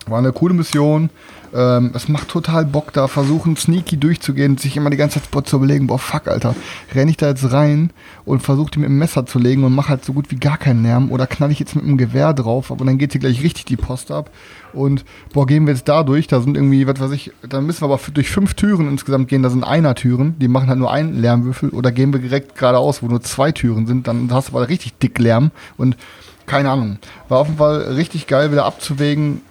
war 0.10 0.20
eine 0.20 0.32
coole 0.32 0.54
Mission. 0.54 1.10
Ähm, 1.54 1.92
es 1.94 2.08
macht 2.08 2.30
total 2.30 2.66
Bock, 2.66 2.94
da 2.94 3.08
versuchen 3.10 3.58
sneaky 3.58 3.98
durchzugehen, 3.98 4.58
sich 4.58 4.78
immer 4.78 4.90
die 4.90 4.98
ganze 4.98 5.22
Zeit 5.22 5.48
zu 5.48 5.58
überlegen, 5.58 5.88
boah, 5.88 6.00
fuck, 6.00 6.28
Alter, 6.30 6.56
renn 6.96 7.10
ich 7.10 7.18
da 7.18 7.28
jetzt 7.28 7.52
rein 7.52 7.92
und 8.24 8.42
versuche 8.42 8.72
die 8.72 8.80
mit 8.80 8.88
dem 8.88 8.98
Messer 8.98 9.26
zu 9.26 9.38
legen 9.38 9.66
und 9.66 9.76
mache 9.76 9.90
halt 9.90 10.06
so 10.06 10.14
gut 10.14 10.32
wie 10.32 10.38
gar 10.38 10.58
keinen 10.58 10.84
Lärm 10.84 11.12
oder 11.12 11.28
knall 11.28 11.52
ich 11.52 11.60
jetzt 11.60 11.76
mit 11.76 11.86
dem 11.86 11.98
Gewehr 11.98 12.34
drauf, 12.34 12.72
aber 12.72 12.86
dann 12.86 12.98
geht 12.98 13.12
hier 13.12 13.20
gleich 13.20 13.44
richtig 13.44 13.66
die 13.66 13.76
Post 13.76 14.12
ab 14.12 14.30
und 14.72 15.04
boah, 15.34 15.46
gehen 15.46 15.66
wir 15.68 15.74
jetzt 15.74 15.90
da 15.90 16.04
durch, 16.04 16.28
da 16.28 16.40
sind 16.40 16.56
irgendwie, 16.56 16.88
was 16.88 17.02
weiß 17.02 17.12
ich, 17.12 17.32
da 17.48 17.60
müssen 17.60 17.82
wir 17.82 17.94
aber 17.94 18.00
durch 18.14 18.30
fünf 18.30 18.54
Türen 18.54 18.88
insgesamt 18.88 19.28
gehen, 19.28 19.44
da 19.44 19.50
sind 19.50 19.66
einer 19.66 19.94
Türen, 19.94 20.40
die 20.40 20.48
machen 20.48 20.70
halt 20.70 20.80
nur 20.80 20.92
einen 20.92 21.20
Lärmwürfel 21.20 21.72
oder 21.72 21.92
gehen 21.92 22.14
wir 22.14 22.22
direkt 22.22 22.58
geradeaus, 22.58 23.04
wo 23.04 23.08
nur 23.08 23.22
zwei 23.22 23.52
Türen 23.52 23.88
sind, 23.88 24.08
dann 24.08 24.30
hast 24.32 24.50
du 24.50 24.56
aber 24.56 24.70
richtig 24.70 24.98
dick 25.00 25.20
Lärm 25.20 25.52
und 25.76 25.98
keine 26.46 26.70
Ahnung. 26.70 26.98
War 27.30 27.40
auf 27.40 27.48
jeden 27.48 27.60
Fall 27.60 27.82
richtig 27.94 28.28
geil, 28.28 28.52
wieder 28.52 28.66
abzuwägen, 28.66 29.42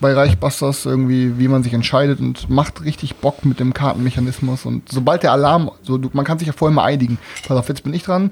bei 0.00 0.12
Reichbusters 0.12 0.86
irgendwie, 0.86 1.38
wie 1.38 1.48
man 1.48 1.62
sich 1.62 1.74
entscheidet 1.74 2.20
und 2.20 2.48
macht 2.48 2.84
richtig 2.84 3.16
Bock 3.16 3.44
mit 3.44 3.58
dem 3.58 3.74
Kartenmechanismus. 3.74 4.64
Und 4.64 4.88
sobald 4.90 5.22
der 5.22 5.32
Alarm, 5.32 5.70
so 5.82 5.98
du, 5.98 6.10
man 6.12 6.24
kann 6.24 6.38
sich 6.38 6.46
ja 6.46 6.54
vorher 6.54 6.74
mal 6.74 6.84
einigen, 6.84 7.18
pass 7.46 7.56
auf, 7.56 7.68
jetzt 7.68 7.82
bin 7.82 7.94
ich 7.94 8.04
dran, 8.04 8.30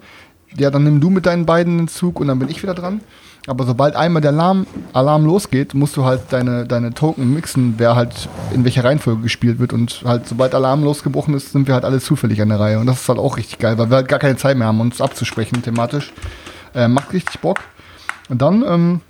ja, 0.57 0.71
dann 0.71 0.85
nimm 0.85 1.01
du 1.01 1.11
mit 1.11 1.27
deinen 1.27 1.45
beiden 1.45 1.79
den 1.79 1.89
Zug 1.89 2.21
und 2.21 2.29
dann 2.29 2.39
bin 2.39 2.49
ich 2.49 2.63
wieder 2.63 2.75
dran. 2.75 3.01
Aber 3.49 3.65
sobald 3.65 3.95
einmal 3.95 4.23
der 4.23 4.33
Alarm, 4.33 4.67
Alarm 4.93 5.25
losgeht, 5.25 5.73
musst 5.75 5.97
du 5.97 6.05
halt 6.05 6.23
deine, 6.31 6.67
deine 6.67 6.93
Token 6.95 7.33
mixen, 7.33 7.75
wer 7.79 7.95
halt 7.95 8.29
in 8.53 8.65
welcher 8.65 8.83
Reihenfolge 8.83 9.23
gespielt 9.23 9.61
wird. 9.61 9.73
Und 9.73 10.03
halt, 10.05 10.27
sobald 10.27 10.55
Alarm 10.55 10.83
losgebrochen 10.83 11.35
ist, 11.35 11.53
sind 11.53 11.69
wir 11.69 11.75
halt 11.75 11.85
alle 11.85 12.01
zufällig 12.01 12.43
an 12.43 12.49
der 12.49 12.59
Reihe. 12.59 12.81
Und 12.81 12.87
das 12.87 13.03
ist 13.03 13.09
halt 13.09 13.21
auch 13.21 13.37
richtig 13.37 13.59
geil, 13.59 13.79
weil 13.79 13.89
wir 13.89 13.97
halt 13.97 14.09
gar 14.09 14.19
keine 14.19 14.37
Zeit 14.37 14.57
mehr 14.57 14.67
haben, 14.67 14.81
uns 14.81 15.01
abzusprechen 15.01 15.63
thematisch. 15.63 16.13
Äh, 16.75 16.89
macht 16.89 17.13
richtig 17.13 17.39
Bock. 17.41 17.61
Und 18.29 18.43
dann 18.43 18.65
ähm, 18.67 19.01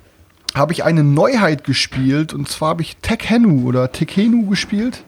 habe 0.55 0.73
ich 0.73 0.83
eine 0.83 1.03
Neuheit 1.03 1.63
gespielt 1.63 2.33
und 2.33 2.47
zwar 2.49 2.69
habe 2.69 2.81
ich 2.81 2.97
Tekhenu 2.97 3.67
oder 3.67 3.91
Tekhenu 3.91 4.47
gespielt. 4.49 5.03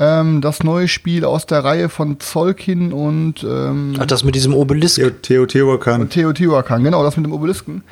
Ähm, 0.00 0.40
das 0.40 0.62
neue 0.62 0.88
Spiel 0.88 1.24
aus 1.24 1.46
der 1.46 1.64
Reihe 1.64 1.88
von 1.88 2.18
Zolkin 2.18 2.92
und, 2.92 3.44
ähm, 3.44 3.94
Ach, 3.98 4.06
das 4.06 4.24
mit 4.24 4.34
diesem 4.34 4.54
Obelisk. 4.54 4.96
Theo- 4.96 5.10
Teotihuacan. 5.10 6.08
Teotihuacan, 6.08 6.82
genau, 6.82 7.02
das 7.04 7.16
mit 7.16 7.26
dem 7.26 7.32
Obelisken. 7.32 7.82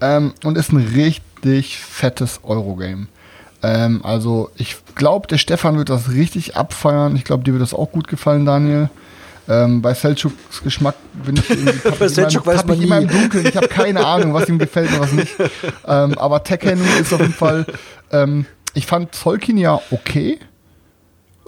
Ähm, 0.00 0.32
und 0.44 0.56
ist 0.56 0.72
ein 0.72 0.76
richtig 0.94 1.78
fettes 1.78 2.40
Eurogame. 2.44 3.08
Ähm, 3.62 4.00
also 4.04 4.50
ich 4.56 4.76
glaube, 4.94 5.26
der 5.26 5.38
Stefan 5.38 5.76
wird 5.76 5.90
das 5.90 6.10
richtig 6.12 6.56
abfeiern. 6.56 7.16
Ich 7.16 7.24
glaube, 7.24 7.42
dir 7.42 7.52
wird 7.52 7.62
das 7.62 7.74
auch 7.74 7.90
gut 7.90 8.06
gefallen, 8.06 8.46
Daniel. 8.46 8.88
Ähm, 9.48 9.80
bei 9.80 9.92
Selçuks 9.92 10.62
Geschmack 10.62 10.94
bin 11.24 11.36
ich 11.36 11.48
irgendwie 11.48 11.78
Bei 11.98 12.06
ich 12.06 12.18
immer 12.18 12.28
im- 12.28 12.30
Selçuk 12.30 12.46
weiß 12.46 12.66
man 12.66 12.76
ich 12.78 12.84
immer 12.84 12.98
im. 12.98 13.08
Dunkeln. 13.08 13.46
Ich 13.46 13.56
habe 13.56 13.68
keine 13.68 14.04
Ahnung, 14.06 14.34
was 14.34 14.48
ihm 14.48 14.58
gefällt 14.58 14.92
und 14.92 15.00
was 15.00 15.12
nicht. 15.12 15.34
Ähm, 15.86 16.18
aber 16.18 16.44
Tekken 16.44 16.78
ist 17.00 17.12
auf 17.14 17.20
jeden 17.20 17.32
Fall. 17.32 17.64
Ähm, 18.12 18.44
ich 18.74 18.84
fand 18.86 19.14
Zolkin 19.14 19.56
ja 19.56 19.80
okay. 19.90 20.38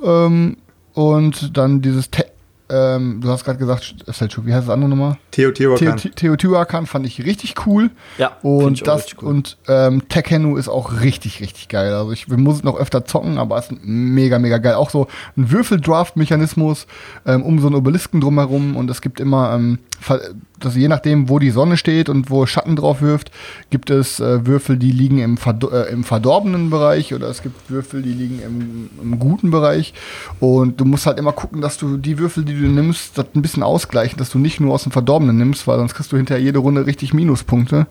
Ähm, 0.03 0.57
und 0.95 1.57
dann 1.59 1.83
dieses 1.83 2.11
Te 2.11 2.25
ähm, 2.71 3.21
du 3.21 3.29
hast 3.29 3.45
gerade 3.45 3.59
gesagt, 3.59 3.97
Selçuk, 4.07 4.47
wie 4.47 4.55
heißt 4.55 4.69
das 4.69 4.73
andere 4.75 4.89
nochmal? 4.91 5.17
Teotihuacan. 5.33 5.97
Teo- 5.99 6.11
Teotihuacan 6.15 6.87
fand 6.87 7.07
ich 7.07 7.25
richtig 7.25 7.55
cool. 7.67 7.91
Ja, 8.19 8.37
Und 8.43 8.75
ich 8.75 8.83
auch 8.83 8.87
das 8.87 9.03
richtig 9.05 9.23
cool. 9.23 9.29
und 9.29 9.59
ähm, 9.69 10.09
Tekkenu 10.09 10.57
ist 10.57 10.69
auch 10.69 11.01
richtig, 11.01 11.41
richtig 11.41 11.69
geil. 11.69 11.93
Also 11.93 12.13
ich 12.13 12.31
wir 12.31 12.37
müssen 12.39 12.65
noch 12.67 12.79
öfter 12.79 13.05
zocken, 13.05 13.39
aber 13.39 13.59
es 13.59 13.71
ist 13.71 13.79
mega, 13.83 14.39
mega 14.39 14.59
geil. 14.59 14.75
Auch 14.75 14.91
so 14.91 15.07
ein 15.37 15.51
Würfeldraft-Mechanismus 15.51 16.87
ähm, 17.27 17.43
um 17.43 17.59
so 17.61 17.67
einen 17.67 17.77
Obelisken 17.77 18.21
drumherum 18.21 18.77
und 18.77 18.91
es 18.91 19.01
gibt 19.01 19.21
immer, 19.21 19.53
ähm, 19.55 19.79
ver- 20.01 20.31
das, 20.59 20.77
je 20.77 20.89
nachdem, 20.89 21.29
wo 21.29 21.39
die 21.39 21.51
Sonne 21.51 21.77
steht 21.77 22.09
und 22.09 22.29
wo 22.29 22.45
Schatten 22.45 22.77
drauf 22.77 23.01
wirft, 23.01 23.31
gibt 23.71 23.89
es 23.89 24.21
äh, 24.21 24.47
Würfel, 24.47 24.77
die 24.77 24.91
liegen 24.91 25.19
im, 25.19 25.37
Verdo 25.39 25.71
äh, 25.71 25.91
im 25.91 26.05
verdorbenen 26.05 26.69
Bereich 26.69 27.15
oder 27.15 27.29
es 27.29 27.43
gibt 27.43 27.71
Würfel, 27.71 28.03
die 28.03 28.13
liegen 28.13 28.43
im, 28.43 28.91
im 29.03 29.19
guten 29.19 29.51
Bereich. 29.51 29.95
Und 30.39 30.81
du 30.81 30.85
musst 30.85 31.07
halt 31.07 31.19
immer 31.19 31.33
gucken, 31.33 31.61
dass 31.63 31.79
du 31.79 31.97
die 31.97 32.19
Würfel, 32.19 32.45
die 32.45 32.53
du 32.53 32.67
nimmst, 32.67 33.17
das 33.17 33.27
ein 33.35 33.43
bisschen 33.43 33.63
ausgleichen, 33.63 34.19
dass 34.19 34.31
du 34.31 34.39
nicht 34.39 34.61
nur 34.61 34.75
aus 34.75 34.83
dem 34.83 34.93
Verdorbenen 34.93 35.37
nimmst, 35.39 35.67
weil 35.67 35.79
sonst 35.79 35.95
kriegst 35.95 36.13
du 36.13 36.17
hinterher 36.17 36.43
jede 36.43 36.59
Runde 36.59 36.87
richtig 36.87 37.15
Minuspunkte. 37.15 37.87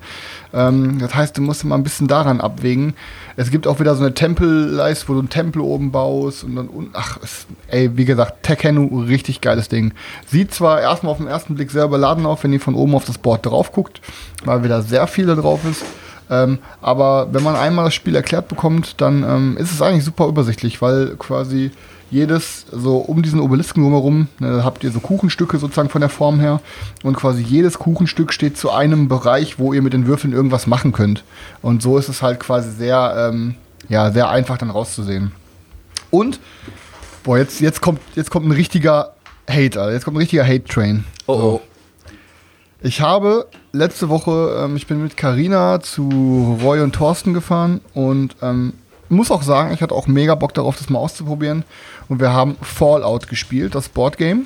Ähm, 0.53 0.99
das 0.99 1.15
heißt, 1.15 1.37
du 1.37 1.41
musst 1.41 1.63
immer 1.63 1.75
ein 1.75 1.83
bisschen 1.83 2.07
daran 2.07 2.41
abwägen. 2.41 2.93
Es 3.35 3.49
gibt 3.49 3.65
auch 3.67 3.79
wieder 3.79 3.95
so 3.95 4.03
eine 4.03 4.13
Tempelleiste, 4.13 5.07
wo 5.07 5.13
du 5.13 5.19
einen 5.19 5.29
Tempel 5.29 5.61
oben 5.61 5.91
baust 5.91 6.43
und 6.43 6.55
dann 6.55 6.67
unten, 6.67 6.91
ach, 6.93 7.17
es, 7.23 7.47
ey, 7.67 7.97
wie 7.97 8.05
gesagt, 8.05 8.43
Tekkenu, 8.43 9.01
richtig 9.01 9.41
geiles 9.41 9.69
Ding. 9.69 9.93
Sieht 10.27 10.53
zwar 10.53 10.81
erstmal 10.81 11.11
auf 11.11 11.17
den 11.17 11.27
ersten 11.27 11.55
Blick 11.55 11.71
sehr 11.71 11.87
überladen 11.99 12.25
auf, 12.25 12.43
wenn 12.43 12.53
ihr 12.53 12.61
von 12.61 12.75
oben 12.75 12.95
auf 12.95 13.05
das 13.05 13.17
Board 13.17 13.45
drauf 13.45 13.71
guckt, 13.71 14.01
weil 14.45 14.63
wieder 14.63 14.81
sehr 14.81 15.07
viel 15.07 15.25
da 15.25 15.35
drauf 15.35 15.61
ist. 15.69 15.83
Ähm, 16.29 16.59
aber 16.81 17.27
wenn 17.31 17.43
man 17.43 17.55
einmal 17.55 17.85
das 17.85 17.93
Spiel 17.93 18.15
erklärt 18.15 18.47
bekommt, 18.47 19.01
dann 19.01 19.23
ähm, 19.23 19.57
ist 19.57 19.71
es 19.71 19.81
eigentlich 19.81 20.05
super 20.05 20.27
übersichtlich, 20.27 20.81
weil 20.81 21.15
quasi 21.17 21.71
jedes, 22.11 22.65
so 22.71 22.97
um 22.97 23.21
diesen 23.21 23.39
Obelisken 23.39 23.83
drumherum, 23.83 24.27
ne, 24.39 24.63
habt 24.63 24.83
ihr 24.83 24.91
so 24.91 24.99
Kuchenstücke 24.99 25.57
sozusagen 25.57 25.89
von 25.89 26.01
der 26.01 26.09
Form 26.09 26.39
her 26.39 26.59
und 27.03 27.15
quasi 27.15 27.41
jedes 27.41 27.77
Kuchenstück 27.77 28.33
steht 28.33 28.57
zu 28.57 28.71
einem 28.71 29.07
Bereich, 29.07 29.59
wo 29.59 29.73
ihr 29.73 29.81
mit 29.81 29.93
den 29.93 30.07
Würfeln 30.07 30.33
irgendwas 30.33 30.65
machen 30.65 30.91
könnt. 30.91 31.23
Und 31.61 31.81
so 31.81 31.97
ist 31.97 32.09
es 32.09 32.21
halt 32.21 32.39
quasi 32.39 32.71
sehr, 32.71 33.29
ähm, 33.31 33.55
ja, 33.89 34.11
sehr 34.11 34.29
einfach 34.29 34.57
dann 34.57 34.71
rauszusehen. 34.71 35.31
Und, 36.09 36.39
boah, 37.23 37.37
jetzt, 37.37 37.59
jetzt, 37.59 37.81
kommt, 37.81 38.01
jetzt 38.15 38.31
kommt 38.31 38.47
ein 38.47 38.51
richtiger 38.51 39.13
Hate, 39.47 39.79
Alter. 39.79 39.93
Jetzt 39.93 40.05
kommt 40.05 40.17
ein 40.17 40.21
richtiger 40.21 40.45
Hate-Train. 40.45 41.03
Oh, 41.27 41.33
oh. 41.33 41.61
Ich 42.81 43.01
habe 43.01 43.47
letzte 43.73 44.07
Woche, 44.07 44.57
ähm, 44.63 44.77
ich 44.77 44.87
bin 44.87 45.03
mit 45.03 45.17
Karina 45.17 45.81
zu 45.81 46.57
Roy 46.63 46.81
und 46.81 46.95
Thorsten 46.95 47.33
gefahren 47.33 47.81
und 47.93 48.37
ähm, 48.41 48.73
muss 49.09 49.31
auch 49.31 49.41
sagen, 49.41 49.73
ich 49.73 49.81
hatte 49.81 49.93
auch 49.93 50.07
mega 50.07 50.35
Bock 50.35 50.53
darauf, 50.53 50.77
das 50.77 50.89
mal 50.89 50.99
auszuprobieren. 50.99 51.65
Und 52.07 52.21
wir 52.21 52.31
haben 52.31 52.55
Fallout 52.61 53.27
gespielt, 53.27 53.75
das 53.75 53.89
Boardgame. 53.89 54.43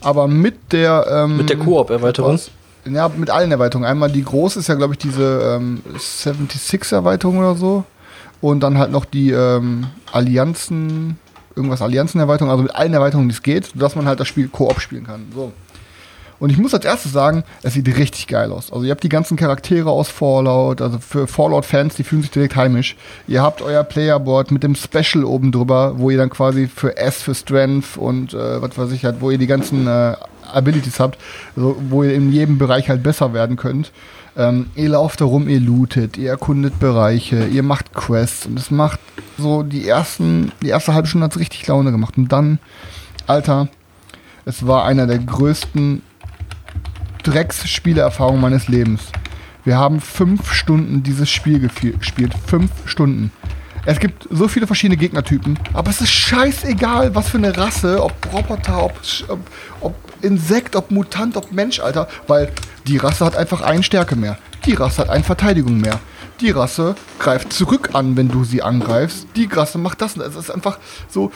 Aber 0.00 0.26
mit 0.26 0.72
der 0.72 1.06
ähm, 1.08 1.36
Mit 1.36 1.50
der 1.50 1.58
Koop-Erweiterung? 1.58 2.38
Ja, 2.84 3.08
mit 3.08 3.30
allen 3.30 3.52
Erweiterungen. 3.52 3.88
Einmal 3.88 4.10
die 4.10 4.24
große 4.24 4.58
ist 4.58 4.68
ja, 4.68 4.74
glaube 4.74 4.94
ich, 4.94 4.98
diese 4.98 5.56
ähm, 5.60 5.82
76-Erweiterung 5.96 7.38
oder 7.38 7.54
so. 7.54 7.84
Und 8.40 8.60
dann 8.60 8.76
halt 8.76 8.90
noch 8.90 9.04
die 9.04 9.30
ähm, 9.30 9.86
Allianzen, 10.10 11.16
irgendwas 11.54 11.80
Allianzen-Erweiterung, 11.80 12.50
also 12.50 12.64
mit 12.64 12.74
allen 12.74 12.92
Erweiterungen, 12.92 13.28
die 13.28 13.34
es 13.34 13.42
geht, 13.42 13.66
sodass 13.66 13.94
man 13.94 14.06
halt 14.06 14.18
das 14.18 14.26
Spiel 14.26 14.48
Koop 14.48 14.80
spielen 14.80 15.06
kann. 15.06 15.26
So. 15.32 15.52
Und 16.42 16.50
ich 16.50 16.58
muss 16.58 16.74
als 16.74 16.84
erstes 16.84 17.12
sagen, 17.12 17.44
es 17.62 17.74
sieht 17.74 17.86
richtig 17.96 18.26
geil 18.26 18.50
aus. 18.50 18.72
Also 18.72 18.84
ihr 18.84 18.90
habt 18.90 19.04
die 19.04 19.08
ganzen 19.08 19.36
Charaktere 19.36 19.90
aus 19.90 20.08
Fallout, 20.08 20.80
also 20.80 20.98
für 20.98 21.28
Fallout-Fans, 21.28 21.94
die 21.94 22.02
fühlen 22.02 22.22
sich 22.22 22.32
direkt 22.32 22.56
heimisch. 22.56 22.96
Ihr 23.28 23.44
habt 23.44 23.62
euer 23.62 23.84
Playerboard 23.84 24.50
mit 24.50 24.64
dem 24.64 24.74
Special 24.74 25.22
oben 25.22 25.52
drüber, 25.52 26.00
wo 26.00 26.10
ihr 26.10 26.18
dann 26.18 26.30
quasi 26.30 26.66
für 26.66 26.96
S 26.96 27.22
für 27.22 27.36
Strength 27.36 27.96
und 27.96 28.34
äh, 28.34 28.60
was 28.60 28.76
weiß 28.76 28.90
ich 28.90 29.04
halt, 29.04 29.20
wo 29.20 29.30
ihr 29.30 29.38
die 29.38 29.46
ganzen 29.46 29.86
äh, 29.86 30.16
Abilities 30.52 30.98
habt, 30.98 31.16
also 31.54 31.76
wo 31.90 32.02
ihr 32.02 32.12
in 32.12 32.32
jedem 32.32 32.58
Bereich 32.58 32.88
halt 32.88 33.04
besser 33.04 33.32
werden 33.32 33.54
könnt. 33.54 33.92
Ähm, 34.36 34.66
ihr 34.74 34.88
lauft 34.88 35.20
da 35.20 35.26
rum, 35.26 35.48
ihr 35.48 35.60
lootet, 35.60 36.16
ihr 36.16 36.30
erkundet 36.30 36.80
Bereiche, 36.80 37.46
ihr 37.46 37.62
macht 37.62 37.94
Quests 37.94 38.46
und 38.46 38.58
es 38.58 38.72
macht 38.72 38.98
so 39.38 39.62
die 39.62 39.86
ersten, 39.86 40.50
die 40.60 40.70
erste 40.70 40.92
halbe 40.92 41.06
Stunde 41.06 41.26
hat 41.26 41.36
es 41.36 41.40
richtig 41.40 41.68
Laune 41.68 41.92
gemacht. 41.92 42.18
Und 42.18 42.32
dann, 42.32 42.58
Alter, 43.28 43.68
es 44.44 44.66
war 44.66 44.86
einer 44.86 45.06
der 45.06 45.20
größten 45.20 46.02
Drecksspielerfahrung 47.22 48.40
meines 48.40 48.68
Lebens. 48.68 49.02
Wir 49.64 49.78
haben 49.78 50.00
fünf 50.00 50.52
Stunden 50.52 51.02
dieses 51.02 51.30
Spiel 51.30 51.60
gespielt. 51.60 52.32
Fünf 52.46 52.70
Stunden. 52.84 53.30
Es 53.84 53.98
gibt 53.98 54.28
so 54.30 54.46
viele 54.46 54.66
verschiedene 54.66 54.96
Gegnertypen, 54.96 55.58
aber 55.72 55.90
es 55.90 56.00
ist 56.00 56.12
scheißegal, 56.12 57.16
was 57.16 57.28
für 57.28 57.38
eine 57.38 57.56
Rasse, 57.56 58.02
ob 58.02 58.12
Roboter, 58.32 58.84
ob, 58.84 58.94
ob, 59.80 59.94
Insekt, 60.20 60.76
ob 60.76 60.92
Mutant, 60.92 61.36
ob 61.36 61.50
Mensch, 61.50 61.80
Alter, 61.80 62.06
weil 62.28 62.52
die 62.86 62.96
Rasse 62.96 63.24
hat 63.24 63.36
einfach 63.36 63.60
eine 63.60 63.82
Stärke 63.82 64.14
mehr. 64.14 64.38
Die 64.66 64.74
Rasse 64.74 65.02
hat 65.02 65.10
eine 65.10 65.24
Verteidigung 65.24 65.80
mehr. 65.80 65.98
Die 66.40 66.50
Rasse 66.50 66.94
greift 67.18 67.52
zurück 67.52 67.90
an, 67.94 68.16
wenn 68.16 68.28
du 68.28 68.44
sie 68.44 68.62
angreifst. 68.62 69.26
Die 69.34 69.46
Rasse 69.46 69.78
macht 69.78 70.00
das. 70.00 70.16
Es 70.16 70.36
ist 70.36 70.50
einfach 70.50 70.78
so, 71.08 71.32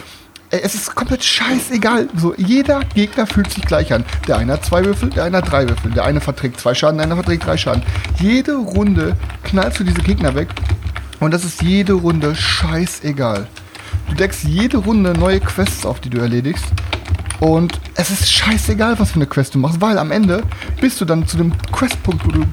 es 0.51 0.75
ist 0.75 0.95
komplett 0.95 1.25
scheißegal. 1.25 2.09
So, 2.17 2.35
jeder 2.37 2.81
Gegner 2.95 3.27
fühlt 3.27 3.51
sich 3.53 3.65
gleich 3.65 3.93
an. 3.93 4.05
Der 4.29 4.39
eine 4.39 4.55
hat 4.55 4.65
zwei 4.65 4.85
Würfel, 4.85 5.11
der 5.11 5.25
eine 5.25 5.39
hat 5.39 5.51
drei 5.51 5.69
Würfel. 5.69 5.91
Der 5.91 6.05
eine 6.05 6.21
verträgt 6.21 6.61
zwei 6.61 6.75
Schaden, 6.75 6.99
der 6.99 7.05
andere 7.05 7.23
verträgt 7.23 7.47
drei 7.47 7.57
Schaden. 7.57 7.83
Jede 8.21 8.55
Runde 8.55 9.17
knallst 9.45 9.81
du 9.81 9.85
diese 9.85 10.03
Gegner 10.03 10.35
weg. 10.35 10.49
Und 11.21 11.33
das 11.33 11.45
ist 11.45 11.63
jede 11.63 11.95
Runde 11.95 12.35
scheißegal. 12.35 13.47
Du 14.09 14.15
deckst 14.15 14.45
jede 14.45 14.77
Runde 14.77 15.13
neue 15.15 15.41
Quests 15.41 15.85
auf, 15.85 16.01
die 16.01 16.11
du 16.11 16.19
erledigst. 16.19 16.67
Und 17.41 17.81
es 17.97 18.11
ist 18.11 18.31
scheißegal, 18.31 18.99
was 18.99 19.11
für 19.11 19.17
eine 19.17 19.27
Quest 19.27 19.55
du 19.55 19.59
machst, 19.59 19.81
weil 19.81 19.99
am 19.99 20.11
Ende 20.11 20.43
bist 20.81 21.01
du 21.01 21.05
dann 21.05 21.27
zu 21.27 21.37
dem 21.37 21.53
Questpunkt, 21.73 22.25
wo 22.25 22.31
du 22.31 22.45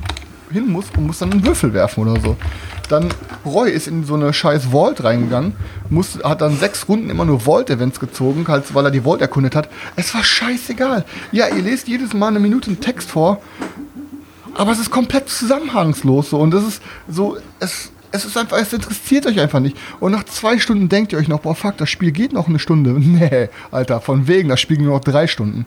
hin 0.51 0.67
musst 0.67 0.97
und 0.97 1.07
musst 1.07 1.21
dann 1.21 1.31
einen 1.31 1.45
Würfel 1.45 1.73
werfen 1.73 2.07
oder 2.07 2.19
so. 2.19 2.37
Dann 2.89 3.09
Roy 3.45 3.71
ist 3.71 3.87
in 3.87 4.05
so 4.05 4.15
eine 4.15 4.33
scheiß 4.33 4.65
Vault 4.71 5.03
reingegangen, 5.03 5.55
muss, 5.89 6.19
hat 6.23 6.41
dann 6.41 6.57
sechs 6.57 6.87
Runden 6.87 7.09
immer 7.09 7.25
nur 7.25 7.41
Vault-Events 7.41 7.99
gezogen, 7.99 8.45
halt, 8.47 8.73
weil 8.73 8.85
er 8.85 8.91
die 8.91 9.01
Vault 9.01 9.21
erkundet 9.21 9.55
hat. 9.55 9.69
Es 9.95 10.13
war 10.13 10.23
scheißegal. 10.23 11.05
Ja, 11.31 11.47
ihr 11.47 11.61
lest 11.61 11.87
jedes 11.87 12.13
Mal 12.13 12.27
eine 12.27 12.39
Minute 12.39 12.67
einen 12.67 12.81
Text 12.81 13.09
vor, 13.09 13.41
aber 14.55 14.71
es 14.71 14.79
ist 14.79 14.91
komplett 14.91 15.29
zusammenhangslos 15.29 16.29
so 16.29 16.39
und 16.39 16.51
das 16.51 16.63
ist 16.63 16.81
so, 17.07 17.37
es, 17.59 17.91
es 18.11 18.25
ist 18.25 18.37
einfach, 18.37 18.57
es 18.57 18.71
interessiert 18.71 19.25
euch 19.25 19.39
einfach 19.39 19.59
nicht. 19.59 19.75
Und 19.99 20.11
nach 20.11 20.23
zwei 20.25 20.59
Stunden 20.59 20.87
denkt 20.87 21.11
ihr 21.11 21.19
euch 21.19 21.27
noch, 21.27 21.39
boah, 21.39 21.55
fuck, 21.55 21.77
das 21.77 21.89
Spiel 21.89 22.11
geht 22.11 22.31
noch 22.31 22.47
eine 22.47 22.59
Stunde. 22.59 22.91
Nee, 22.99 23.49
Alter, 23.71 24.01
von 24.01 24.27
wegen, 24.27 24.49
das 24.49 24.61
Spiel 24.61 24.77
geht 24.77 24.85
nur 24.85 24.95
noch 24.95 25.03
drei 25.03 25.25
Stunden. 25.25 25.65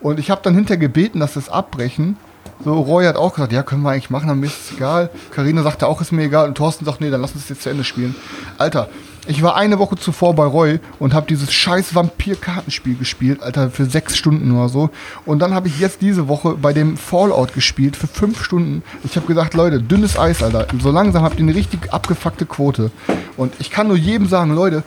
Und 0.00 0.18
ich 0.18 0.30
habe 0.30 0.40
dann 0.42 0.54
hinterher 0.54 0.78
gebeten, 0.78 1.20
dass 1.20 1.36
wir 1.36 1.42
es 1.42 1.48
abbrechen. 1.48 2.16
So, 2.64 2.80
Roy 2.80 3.04
hat 3.04 3.16
auch 3.16 3.34
gesagt, 3.34 3.52
ja, 3.52 3.62
können 3.62 3.82
wir 3.82 3.90
eigentlich 3.90 4.10
machen, 4.10 4.28
dann 4.28 4.42
ist 4.42 4.70
es 4.70 4.76
egal. 4.76 5.10
Karina 5.30 5.62
sagte 5.62 5.86
auch, 5.86 6.00
ist 6.00 6.12
mir 6.12 6.22
egal. 6.22 6.48
Und 6.48 6.54
Thorsten 6.56 6.84
sagt, 6.84 7.00
nee, 7.00 7.10
dann 7.10 7.20
lass 7.20 7.32
uns 7.32 7.48
jetzt 7.48 7.62
zu 7.62 7.70
Ende 7.70 7.84
spielen. 7.84 8.14
Alter, 8.56 8.88
ich 9.26 9.42
war 9.42 9.56
eine 9.56 9.78
Woche 9.78 9.96
zuvor 9.96 10.34
bei 10.34 10.44
Roy 10.44 10.80
und 10.98 11.14
habe 11.14 11.26
dieses 11.26 11.52
scheiß 11.52 11.94
Vampir-Kartenspiel 11.94 12.96
gespielt, 12.96 13.42
Alter, 13.42 13.70
für 13.70 13.86
sechs 13.86 14.16
Stunden 14.16 14.50
oder 14.52 14.68
so. 14.68 14.90
Und 15.24 15.38
dann 15.38 15.54
habe 15.54 15.68
ich 15.68 15.78
jetzt 15.78 16.02
diese 16.02 16.28
Woche 16.28 16.56
bei 16.60 16.74
dem 16.74 16.98
Fallout 16.98 17.54
gespielt 17.54 17.96
für 17.96 18.06
fünf 18.06 18.44
Stunden. 18.44 18.82
Ich 19.02 19.16
habe 19.16 19.26
gesagt, 19.26 19.54
Leute, 19.54 19.80
dünnes 19.80 20.18
Eis, 20.18 20.42
Alter. 20.42 20.66
So 20.82 20.90
langsam 20.90 21.22
habt 21.22 21.38
ihr 21.38 21.44
eine 21.44 21.54
richtig 21.54 21.92
abgefuckte 21.92 22.44
Quote. 22.44 22.90
Und 23.36 23.54
ich 23.60 23.70
kann 23.70 23.88
nur 23.88 23.96
jedem 23.96 24.28
sagen, 24.28 24.54
Leute, 24.54 24.82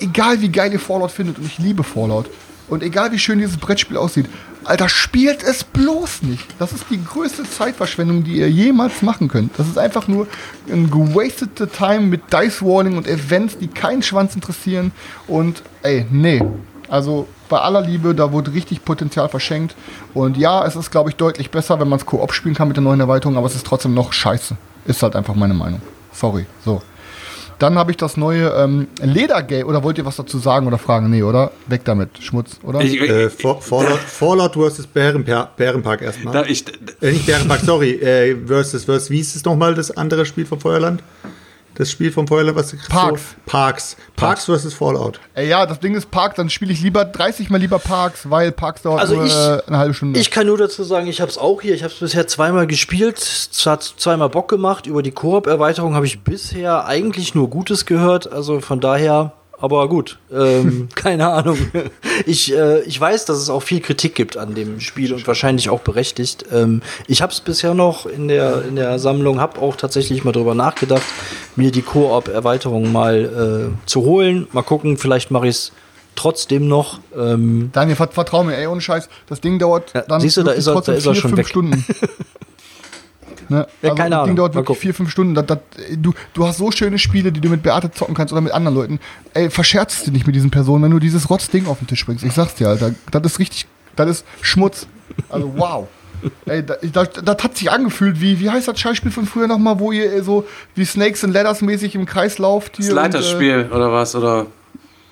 egal 0.00 0.40
wie 0.40 0.48
geil 0.48 0.72
ihr 0.72 0.80
Fallout 0.80 1.10
findet, 1.10 1.38
und 1.38 1.44
ich 1.44 1.58
liebe 1.58 1.82
Fallout, 1.82 2.30
und 2.68 2.82
egal 2.82 3.12
wie 3.12 3.18
schön 3.18 3.38
dieses 3.38 3.56
Brettspiel 3.56 3.96
aussieht, 3.96 4.26
Alter, 4.64 4.88
spielt 4.88 5.42
es 5.42 5.62
bloß 5.62 6.22
nicht. 6.22 6.46
Das 6.58 6.72
ist 6.72 6.86
die 6.90 7.02
größte 7.04 7.44
Zeitverschwendung, 7.44 8.24
die 8.24 8.38
ihr 8.38 8.50
jemals 8.50 9.02
machen 9.02 9.28
könnt. 9.28 9.58
Das 9.58 9.68
ist 9.68 9.78
einfach 9.78 10.08
nur 10.08 10.26
ein 10.72 10.90
gewastete 10.90 11.68
Time 11.68 12.00
mit 12.00 12.32
Dice 12.32 12.62
Rolling 12.62 12.96
und 12.96 13.06
Events, 13.06 13.58
die 13.58 13.68
keinen 13.68 14.02
Schwanz 14.02 14.34
interessieren. 14.34 14.92
Und 15.26 15.62
ey, 15.82 16.06
nee. 16.10 16.42
Also 16.88 17.28
bei 17.48 17.58
aller 17.58 17.82
Liebe, 17.82 18.14
da 18.14 18.32
wurde 18.32 18.54
richtig 18.54 18.84
Potenzial 18.84 19.28
verschenkt. 19.28 19.74
Und 20.14 20.36
ja, 20.36 20.64
es 20.64 20.76
ist, 20.76 20.90
glaube 20.90 21.10
ich, 21.10 21.16
deutlich 21.16 21.50
besser, 21.50 21.78
wenn 21.80 21.88
man 21.88 21.98
es 21.98 22.06
Koop 22.06 22.32
spielen 22.32 22.54
kann 22.54 22.68
mit 22.68 22.76
der 22.76 22.84
neuen 22.84 23.00
Erweiterung, 23.00 23.36
aber 23.36 23.46
es 23.46 23.54
ist 23.54 23.66
trotzdem 23.66 23.92
noch 23.92 24.12
scheiße. 24.12 24.56
Ist 24.86 25.02
halt 25.02 25.16
einfach 25.16 25.34
meine 25.34 25.54
Meinung. 25.54 25.80
Sorry. 26.12 26.46
So. 26.64 26.82
Dann 27.58 27.76
habe 27.78 27.90
ich 27.90 27.96
das 27.96 28.16
neue 28.16 28.48
ähm, 28.48 28.88
Ledergame. 29.02 29.64
Oder 29.66 29.82
wollt 29.82 29.98
ihr 29.98 30.04
was 30.04 30.16
dazu 30.16 30.38
sagen 30.38 30.66
oder 30.66 30.78
fragen? 30.78 31.10
Nee, 31.10 31.22
oder? 31.22 31.52
Weg 31.66 31.84
damit. 31.84 32.10
Schmutz, 32.22 32.58
oder? 32.62 32.80
Ich, 32.80 33.00
Äh, 33.00 33.30
Fa- 33.30 33.60
Fallout, 33.60 33.98
Fallout 34.00 34.52
versus 34.54 34.86
Bärenpa 34.86 35.50
Bärenpark 35.56 36.02
erstmal. 36.02 36.32
da, 36.34 36.44
ich, 36.44 36.64
Äh, 37.00 37.12
nicht 37.12 37.26
Bärenpark, 37.26 37.60
sorry. 37.60 37.92
Äh, 37.92 38.36
versus, 38.46 38.84
versus, 38.84 39.10
wie 39.10 39.20
ist 39.20 39.36
es 39.36 39.44
nochmal, 39.44 39.74
das 39.74 39.90
andere 39.96 40.26
Spiel 40.26 40.46
vom 40.46 40.60
Feuerland? 40.60 41.02
Das 41.76 41.90
Spiel 41.90 42.12
vom 42.12 42.28
Feuerland, 42.28 42.56
was 42.56 42.74
Parks. 42.88 43.22
So, 43.22 43.36
Parks. 43.46 43.96
Parks 44.16 44.44
versus 44.44 44.74
Fallout. 44.74 45.18
Ey, 45.34 45.48
ja, 45.48 45.66
das 45.66 45.80
Ding 45.80 45.94
ist 45.96 46.10
Park, 46.10 46.36
dann 46.36 46.48
spiele 46.48 46.72
ich 46.72 46.80
lieber 46.82 47.04
30 47.04 47.50
mal 47.50 47.58
lieber 47.58 47.78
Parks, 47.80 48.30
weil 48.30 48.52
Parks 48.52 48.82
dauert 48.82 49.00
Also 49.00 49.16
nur 49.16 49.24
ich- 49.26 49.32
äh, 49.34 49.60
eine 49.66 49.78
halbe 49.78 49.92
Stunde. 49.94 50.20
Ich 50.20 50.30
kann 50.30 50.46
nur 50.46 50.56
dazu 50.58 50.84
sagen, 50.84 51.06
ich 51.08 51.20
habe 51.20 51.30
es 51.30 51.36
auch 51.38 51.60
hier. 51.62 51.74
Ich 51.74 51.82
habe 51.82 51.92
es 51.92 51.98
bisher 51.98 52.26
zweimal 52.28 52.66
gespielt. 52.66 53.18
Es 53.18 53.66
hat 53.66 53.82
zweimal 53.82 54.28
Bock 54.28 54.48
gemacht. 54.48 54.86
Über 54.86 55.02
die 55.02 55.10
Koop-Erweiterung 55.10 55.94
habe 55.94 56.06
ich 56.06 56.22
bisher 56.22 56.86
eigentlich 56.86 57.34
nur 57.34 57.50
Gutes 57.50 57.86
gehört. 57.86 58.30
Also 58.32 58.60
von 58.60 58.80
daher, 58.80 59.32
aber 59.64 59.88
gut. 59.88 60.18
Ähm, 60.32 60.88
keine 60.94 61.28
Ahnung. 61.28 61.58
Ich, 62.26 62.54
äh, 62.54 62.80
ich 62.82 63.00
weiß, 63.00 63.24
dass 63.24 63.38
es 63.38 63.48
auch 63.50 63.62
viel 63.62 63.80
Kritik 63.80 64.14
gibt 64.14 64.36
an 64.36 64.54
dem 64.54 64.78
Spiel 64.80 65.12
und 65.12 65.26
wahrscheinlich 65.26 65.70
auch 65.70 65.80
berechtigt. 65.80 66.44
Ähm, 66.52 66.82
ich 67.08 67.22
habe 67.22 67.32
es 67.32 67.40
bisher 67.40 67.74
noch 67.74 68.06
in 68.06 68.28
der, 68.28 68.62
in 68.68 68.76
der 68.76 68.98
Sammlung, 68.98 69.40
habe 69.40 69.60
auch 69.60 69.76
tatsächlich 69.76 70.22
mal 70.24 70.32
drüber 70.32 70.54
nachgedacht, 70.54 71.02
mir 71.56 71.70
die 71.70 71.82
Koop-Erweiterung 71.82 72.92
mal 72.92 73.72
äh, 73.74 73.86
zu 73.88 74.02
holen. 74.02 74.46
Mal 74.52 74.62
gucken, 74.62 74.96
vielleicht 74.98 75.30
mache 75.30 75.46
ich 75.48 75.56
es 75.56 75.72
trotzdem 76.16 76.68
noch. 76.68 77.00
Ähm, 77.18 77.70
Daniel, 77.72 77.96
vert- 77.96 78.12
vertrau 78.14 78.44
mir, 78.44 78.56
ey, 78.56 78.66
ohne 78.68 78.80
Scheiß. 78.80 79.08
Das 79.28 79.40
Ding 79.40 79.58
dauert 79.58 79.92
Ja, 79.94 80.02
dann 80.02 80.20
siehst 80.20 80.36
du, 80.36 80.42
da 80.44 80.52
ist 80.52 80.66
er- 80.68 80.80
da 80.80 80.92
ist 80.92 81.06
er 81.06 81.12
vier, 81.14 81.20
schon 81.20 81.30
fünf 81.30 81.38
weg. 81.38 81.48
Stunden. 81.48 81.84
ne? 83.50 83.66
Ja, 83.82 83.94
keine 83.94 84.10
das 84.10 84.16
Ahnung. 84.18 84.26
Ding 84.26 84.36
dauert 84.36 84.54
wirklich 84.54 84.66
gucken. 84.66 84.80
vier, 84.82 84.94
fünf 84.94 85.10
Stunden. 85.10 85.34
Das, 85.34 85.46
das, 85.46 85.58
du, 85.96 86.12
du 86.32 86.46
hast 86.46 86.58
so 86.58 86.70
schöne 86.70 86.98
Spiele, 86.98 87.32
die 87.32 87.40
du 87.40 87.48
mit 87.48 87.62
Beate 87.62 87.90
zocken 87.90 88.14
kannst 88.14 88.32
oder 88.32 88.40
mit 88.40 88.52
anderen 88.52 88.76
Leuten. 88.76 89.00
Ey, 89.34 89.50
verscherzt 89.50 90.06
dich 90.06 90.12
nicht 90.12 90.26
mit 90.26 90.36
diesen 90.36 90.50
Personen, 90.50 90.84
wenn 90.84 90.90
du 90.90 90.98
dieses 90.98 91.30
Rotzding 91.30 91.66
auf 91.66 91.78
den 91.78 91.86
Tisch 91.86 92.04
bringst. 92.04 92.24
Ich 92.24 92.32
sag's 92.32 92.54
dir, 92.54 92.68
Alter. 92.68 92.94
Das 93.10 93.22
ist 93.24 93.38
richtig, 93.38 93.66
das 93.96 94.08
ist 94.08 94.26
Schmutz. 94.40 94.86
Also, 95.28 95.52
wow. 95.56 95.88
Ey, 96.46 96.64
das, 96.64 96.78
das, 96.92 97.08
das 97.22 97.44
hat 97.44 97.56
sich 97.56 97.70
angefühlt 97.70 98.20
wie, 98.20 98.40
wie 98.40 98.48
heißt 98.48 98.66
das 98.68 98.80
Scheißspiel 98.80 99.10
von 99.10 99.26
früher 99.26 99.46
nochmal, 99.46 99.78
wo 99.78 99.92
ihr 99.92 100.22
so 100.22 100.46
wie 100.74 100.84
Snakes 100.84 101.22
and 101.22 101.34
Ladders 101.34 101.60
mäßig 101.60 101.94
im 101.94 102.06
Kreis 102.06 102.38
lauft 102.38 102.76
hier. 102.76 102.86
das 102.86 102.92
und, 102.92 102.98
äh, 102.98 103.02
Leiterspiel 103.02 103.68
oder 103.70 103.92
was? 103.92 104.14
Oder 104.14 104.46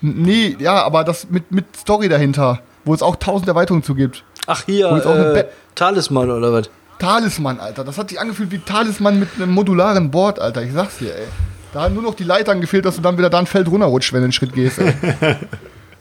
Nee, 0.02 0.56
ja, 0.58 0.82
aber 0.82 1.04
das 1.04 1.28
mit, 1.30 1.52
mit 1.52 1.64
Story 1.76 2.08
dahinter, 2.08 2.60
wo 2.84 2.92
es 2.92 3.02
auch 3.02 3.16
tausend 3.16 3.46
Erweiterungen 3.48 3.84
zu 3.84 3.94
gibt. 3.94 4.24
Ach 4.46 4.64
hier, 4.66 4.90
äh, 4.90 5.44
Talisman 5.76 6.28
oder 6.28 6.52
was? 6.52 6.68
Talisman, 6.98 7.58
Alter. 7.60 7.84
Das 7.84 7.98
hat 7.98 8.10
sich 8.10 8.20
angefühlt 8.20 8.50
wie 8.52 8.58
Talisman 8.58 9.18
mit 9.18 9.28
einem 9.36 9.50
modularen 9.52 10.10
Board, 10.10 10.38
Alter. 10.38 10.62
Ich 10.62 10.72
sag's 10.72 10.98
dir, 10.98 11.14
ey. 11.14 11.26
Da 11.72 11.82
haben 11.82 11.94
nur 11.94 12.02
noch 12.02 12.14
die 12.14 12.24
Leitern 12.24 12.60
gefehlt, 12.60 12.84
dass 12.84 12.96
du 12.96 13.02
dann 13.02 13.16
wieder 13.18 13.30
da 13.30 13.38
ein 13.38 13.46
Feld 13.46 13.66
runterrutscht, 13.68 14.12
wenn 14.12 14.20
du 14.20 14.24
einen 14.24 14.32
Schritt 14.32 14.52
gehst, 14.52 14.78
ey. 14.78 14.92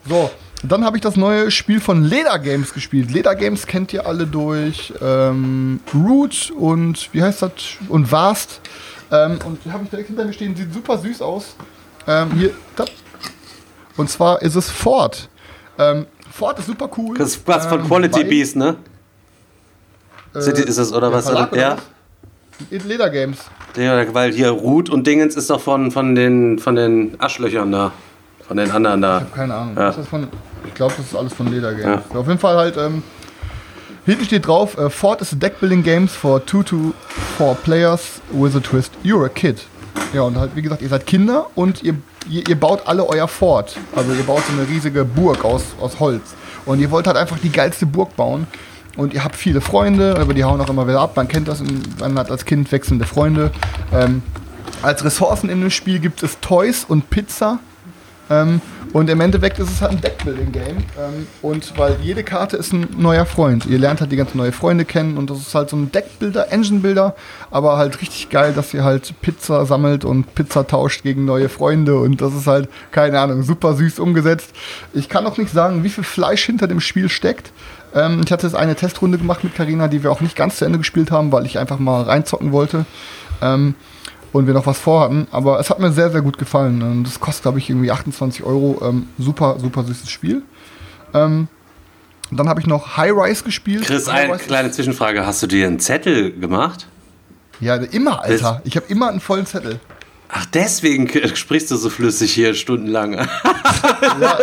so, 0.08 0.30
dann 0.64 0.84
habe 0.84 0.98
ich 0.98 1.02
das 1.02 1.16
neue 1.16 1.50
Spiel 1.50 1.80
von 1.80 2.04
Leder 2.04 2.38
Games 2.40 2.74
gespielt. 2.74 3.10
Leder 3.10 3.36
Games 3.36 3.66
kennt 3.66 3.94
ihr 3.94 4.06
alle 4.06 4.28
durch 4.28 4.94
ähm, 5.02 5.80
Root 5.94 6.52
und 6.58 7.10
wie 7.14 7.24
heißt 7.24 7.42
das? 7.42 7.52
Und 7.90 8.12
Vast. 8.12 8.60
Ähm, 9.12 9.40
und 9.46 9.64
die 9.66 9.72
habe 9.72 9.84
ich 9.86 9.90
direkt 9.90 10.08
hinter 10.10 10.26
mir 10.26 10.34
stehen. 10.34 10.56
Sieht 10.56 10.74
super 10.74 10.98
süß 10.98 11.22
aus. 11.22 11.56
Ähm, 12.08 12.32
hier, 12.38 12.52
da. 12.76 12.86
Und 13.98 14.10
zwar 14.10 14.42
ist 14.42 14.56
es 14.56 14.70
Ford. 14.70 15.30
Ähm, 15.80 16.06
Ford 16.32 16.60
ist 16.60 16.68
super 16.68 16.90
cool. 16.98 17.18
das 17.18 17.36
ist 17.36 17.48
was 17.48 17.66
von 17.66 17.80
ähm, 17.82 17.88
Quality 17.88 18.20
weil- 18.22 18.26
Beast, 18.26 18.56
ne? 18.56 18.76
City 20.40 20.62
ist 20.62 20.78
es 20.78 20.94
oder 20.94 21.10
der 21.10 21.18
was? 21.18 21.26
Verlag 21.26 21.52
oder 21.52 21.62
ja. 21.62 21.78
was? 22.70 22.84
Leder 22.86 23.10
Games. 23.10 23.40
ja, 23.76 24.14
weil 24.14 24.32
hier 24.32 24.50
Ruth 24.50 24.90
und 24.90 25.08
Dingens 25.08 25.36
ist 25.36 25.50
doch 25.50 25.60
von, 25.60 25.92
von, 25.92 26.16
den, 26.16 26.60
von 26.60 26.76
den 26.76 27.16
Aschlöchern 27.20 27.72
da. 27.72 27.92
Von 28.48 28.58
den 28.58 28.72
anderen 28.72 29.02
da. 29.02 29.18
Ich 29.18 29.24
habe 29.24 29.36
keine 29.36 29.54
Ahnung. 29.56 29.76
Ja. 29.78 29.92
Von, 29.92 30.28
ich 30.68 30.74
glaube, 30.74 30.94
das 30.98 31.08
ist 31.08 31.16
alles 31.16 31.34
von 31.34 31.52
Leder 31.52 31.74
Games. 31.74 32.02
Auf 32.14 32.28
jeden 32.28 32.40
Fall 32.40 32.56
halt, 32.56 32.78
ähm, 32.78 33.02
hinten 34.06 34.26
steht 34.26 34.48
drauf, 34.48 34.78
äh, 34.78 34.90
Ford 34.90 35.22
is 35.22 35.34
a 35.34 35.36
deck 35.36 35.60
building 35.60 35.84
games 35.84 36.14
for 36.14 36.46
two 36.46 36.64
to 36.64 36.94
four 37.38 37.56
players 37.56 38.22
with 38.32 38.56
a 38.56 38.60
twist. 38.60 38.92
You're 39.04 39.26
a 39.26 39.30
kid. 39.30 39.62
Ja, 40.14 40.24
und 40.24 40.38
halt, 40.38 40.56
wie 40.56 40.62
gesagt, 40.62 40.82
ihr 40.82 40.90
seid 40.90 41.06
Kinder 41.06 41.48
und 41.56 41.84
ihr, 41.84 41.96
ihr, 42.30 42.48
ihr 42.48 42.60
baut 42.60 42.82
alle 42.86 43.08
euer 43.08 43.28
Fort. 43.28 43.78
Also 43.96 44.12
ihr 44.14 44.24
baut 44.24 44.44
so 44.46 44.54
eine 44.54 44.68
riesige 44.68 45.06
Burg 45.06 45.46
aus, 45.46 45.64
aus 45.80 46.00
Holz. 46.00 46.36
Und 46.66 46.80
ihr 46.80 46.92
wollt 46.92 47.08
halt 47.08 47.18
einfach 47.18 47.40
die 47.40 47.52
geilste 47.52 47.86
Burg 47.86 48.16
bauen. 48.16 48.48
Und 48.98 49.14
ihr 49.14 49.24
habt 49.24 49.36
viele 49.36 49.62
Freunde, 49.62 50.18
aber 50.20 50.34
die 50.34 50.44
hauen 50.44 50.60
auch 50.60 50.70
immer 50.70 50.88
wieder 50.88 51.00
ab. 51.00 51.16
Man 51.16 51.28
kennt 51.28 51.48
das, 51.48 51.64
man 52.00 52.18
hat 52.18 52.30
als 52.30 52.46
Kind 52.46 52.72
wechselnde 52.72 53.06
Freunde. 53.06 53.52
Ähm, 53.94 54.22
als 54.82 55.04
Ressourcen 55.04 55.50
in 55.50 55.62
dem 55.62 55.70
Spiel 55.70 56.00
gibt 56.00 56.24
es 56.24 56.40
Toys 56.40 56.86
und 56.88 57.10
Pizza. 57.10 57.60
Ähm, 58.30 58.62
und 58.94 59.10
im 59.10 59.22
Endeffekt 59.22 59.60
ist 59.60 59.70
es 59.70 59.82
halt 59.82 59.92
ein 59.92 60.02
Deckbuilding-Game. 60.02 60.78
Ähm, 60.78 61.28
und 61.42 61.78
weil 61.78 61.98
jede 62.02 62.24
Karte 62.24 62.58
ist 62.58 62.74
ein 62.74 62.88
neuer 62.98 63.26
Freund. 63.26 63.66
Ihr 63.66 63.80
lernt 63.80 64.02
halt 64.02 64.12
die 64.12 64.16
ganzen 64.16 64.38
neue 64.38 64.52
Freunde 64.52 64.86
kennen 64.86 65.18
und 65.18 65.30
das 65.30 65.40
ist 65.40 65.56
halt 65.56 65.70
so 65.70 65.78
ein 65.78 65.92
Deckbuilder, 65.92 66.52
Engine-Builder, 66.52 67.16
aber 67.52 67.78
halt 67.78 68.02
richtig 68.02 68.30
geil, 68.30 68.54
dass 68.54 68.74
ihr 68.74 68.84
halt 68.84 69.14
Pizza 69.22 69.66
sammelt 69.66 70.04
und 70.04 70.36
Pizza 70.36 70.68
tauscht 70.68 71.04
gegen 71.04 71.26
neue 71.26 71.48
Freunde 71.48 72.00
und 72.00 72.20
das 72.20 72.34
ist 72.34 72.48
halt, 72.48 72.70
keine 72.92 73.20
Ahnung, 73.20 73.44
super 73.44 73.76
süß 73.76 74.00
umgesetzt. 74.00 74.52
Ich 74.94 75.08
kann 75.08 75.26
auch 75.26 75.38
nicht 75.38 75.52
sagen, 75.52 75.84
wie 75.84 75.90
viel 75.90 76.04
Fleisch 76.04 76.46
hinter 76.46 76.68
dem 76.68 76.82
Spiel 76.82 77.08
steckt. 77.08 77.52
Ähm, 77.94 78.22
ich 78.26 78.32
hatte 78.32 78.48
jetzt 78.48 78.56
eine 78.56 78.76
Testrunde 78.76 79.18
gemacht 79.18 79.44
mit 79.44 79.56
Karina, 79.56 79.88
die 79.88 80.04
wir 80.04 80.12
auch 80.12 80.22
nicht 80.22 80.36
ganz 80.36 80.58
zu 80.58 80.66
Ende 80.66 80.78
gespielt 80.78 81.12
haben, 81.12 81.32
weil 81.32 81.46
ich 81.46 81.60
einfach 81.60 81.80
mal 81.80 82.04
reinzocken 82.04 82.52
wollte. 82.52 82.86
Ähm, 83.42 83.76
und 84.34 84.48
wir 84.48 84.54
noch 84.54 84.66
was 84.66 84.80
vorhatten. 84.80 85.28
Aber 85.32 85.60
es 85.60 85.70
hat 85.70 85.80
mir 85.80 85.92
sehr, 85.92 86.10
sehr 86.10 86.22
gut 86.22 86.38
gefallen. 86.38 86.82
Und 86.82 87.04
das 87.04 87.20
kostet, 87.20 87.44
glaube 87.44 87.60
ich, 87.60 87.70
irgendwie 87.70 87.92
28 87.92 88.44
Euro. 88.44 88.82
Ähm, 88.84 89.08
super, 89.18 89.58
super 89.60 89.84
süßes 89.84 90.10
Spiel. 90.10 90.44
Ähm, 91.14 91.48
dann 92.32 92.48
habe 92.48 92.62
ich 92.62 92.68
noch 92.68 92.96
High 92.96 93.12
Rise 93.12 93.44
gespielt. 93.44 93.84
Chris, 93.84 94.10
High 94.10 94.24
eine 94.24 94.34
Rise 94.34 94.46
kleine 94.46 94.72
Zwischenfrage. 94.72 95.26
Hast 95.26 95.44
du 95.44 95.48
dir 95.48 95.68
einen 95.68 95.80
Zettel 95.80 96.32
gemacht? 96.32 96.88
Ja, 97.60 97.76
immer, 97.76 98.24
Alter. 98.24 98.62
Ich 98.64 98.76
habe 98.78 98.88
immer 98.88 99.10
einen 99.10 99.20
vollen 99.20 99.46
Zettel. 99.46 99.80
Ach, 100.34 100.46
deswegen 100.54 101.10
sprichst 101.36 101.72
du 101.72 101.76
so 101.76 101.90
flüssig 101.90 102.32
hier 102.34 102.54
stundenlang. 102.54 103.14
Ja, 103.16 104.38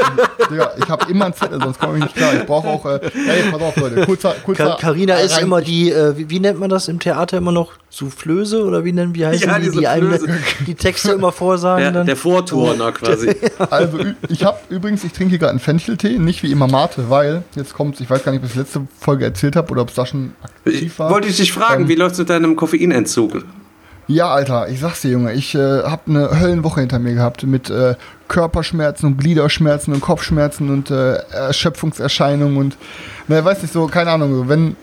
Digga, 0.51 0.73
ich 0.77 0.89
habe 0.89 1.11
immer 1.11 1.27
einen 1.27 1.35
Zettel, 1.35 1.61
sonst 1.63 1.79
komme 1.81 1.97
ich 1.99 2.05
nicht 2.05 2.15
klar. 2.17 2.35
Ich 2.35 2.45
brauche 2.45 2.69
auch, 2.69 2.85
äh, 2.87 3.01
ey, 3.27 3.51
pass 3.51 3.61
auf, 3.63 3.77
Leute, 3.77 4.05
kurzer, 4.05 4.35
kurzer. 4.45 4.77
Carina 4.79 5.15
ist 5.17 5.37
rein- 5.37 5.45
immer 5.45 5.63
die, 5.63 5.91
äh, 5.91 6.17
wie, 6.19 6.29
wie 6.29 6.41
nennt 6.41 6.61
man 6.61 6.69
das 6.69 6.89
im 6.89 6.99
Theater 7.01 7.39
immer 7.39 7.53
noch? 7.53 7.73
Soufflöse 7.91 8.65
oder 8.65 8.85
wie 8.85 8.93
nennen, 8.93 9.15
wie 9.15 9.25
heißen 9.25 9.49
Ja, 9.49 9.59
die, 9.59 9.71
die 9.71 9.79
die 9.79 9.87
einem 9.89 10.19
die 10.67 10.75
Texte 10.75 11.13
immer 11.13 11.33
vorsagen? 11.33 11.83
Der, 11.85 11.93
dann? 11.93 12.07
der 12.07 12.17
Vorturner 12.17 12.93
quasi. 12.93 13.35
Also, 13.71 13.99
ich 14.29 14.45
habe 14.45 14.59
übrigens, 14.69 15.05
ich 15.05 15.13
trinke 15.13 15.31
hier 15.31 15.39
gerade 15.39 15.51
einen 15.53 15.59
Fencheltee, 15.61 16.19
nicht 16.19 16.43
wie 16.43 16.53
immer 16.53 16.69
Mate, 16.69 17.09
weil, 17.09 17.45
jetzt 17.57 17.73
kommt's, 17.73 18.01
ich 18.01 18.11
weiß 18.11 18.25
gar 18.25 18.33
nicht, 18.33 18.41
ob 18.41 18.45
ich 18.47 18.53
das 18.55 18.59
letzte 18.65 18.87
Folge 19.01 19.25
erzählt 19.25 19.57
habe 19.57 19.71
oder 19.73 19.83
ob 19.83 19.89
es 19.89 19.95
da 19.95 20.05
schon 20.05 20.33
aktiv 20.43 20.83
Ich 20.83 20.99
war. 20.99 21.11
wollte 21.11 21.29
ich 21.29 21.37
dich 21.39 21.51
fragen, 21.53 21.85
Ähm, 21.85 21.89
wie 21.89 21.95
läuft's 21.95 22.19
mit 22.19 22.29
deinem 22.29 22.57
Koffeinentzug? 22.57 23.45
Ja, 24.11 24.31
Alter, 24.31 24.71
ich 24.71 24.81
sag's 24.81 25.03
dir, 25.03 25.11
Junge, 25.11 25.35
ich 25.35 25.55
äh, 25.55 25.83
habe 25.83 26.03
eine 26.07 26.41
Höllenwoche 26.41 26.81
hinter 26.81 26.99
mir 26.99 27.13
gehabt 27.13 27.43
mit 27.43 27.69
äh, 27.69 27.95
Körperschmerzen 28.29 29.07
und 29.07 29.19
Gliederschmerzen 29.19 29.93
und 29.95 30.01
Kopfschmerzen 30.01 30.71
und 30.71 30.91
äh, 30.91 31.15
Erschöpfungserscheinungen 31.15 32.57
und, 32.57 32.77
ne, 33.27 33.45
weiß 33.45 33.63
nicht 33.63 33.73
so, 33.73 33.87
keine 33.87 34.11
Ahnung, 34.11 34.49
wenn, 34.49 34.77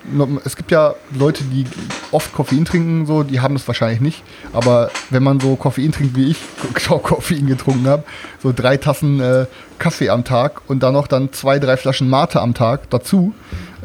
es 0.43 0.55
gibt 0.55 0.71
ja 0.71 0.95
Leute, 1.17 1.43
die 1.43 1.65
oft 2.11 2.33
Koffein 2.33 2.65
trinken, 2.65 3.05
so, 3.05 3.23
die 3.23 3.39
haben 3.39 3.53
das 3.53 3.67
wahrscheinlich 3.67 4.01
nicht, 4.01 4.23
aber 4.53 4.89
wenn 5.11 5.23
man 5.23 5.39
so 5.39 5.55
Koffein 5.55 5.91
trinkt 5.91 6.15
wie 6.15 6.31
ich, 6.31 6.37
auch 6.89 7.03
Koffein 7.03 7.47
getrunken 7.47 7.87
habe, 7.87 8.03
so 8.41 8.51
drei 8.53 8.77
Tassen 8.77 9.19
äh, 9.19 9.45
Kaffee 9.77 10.09
am 10.09 10.23
Tag 10.23 10.61
und 10.67 10.83
dann 10.83 10.93
noch 10.93 11.07
dann 11.07 11.31
zwei, 11.33 11.59
drei 11.59 11.77
Flaschen 11.77 12.09
Mate 12.09 12.41
am 12.41 12.53
Tag 12.53 12.89
dazu, 12.89 13.33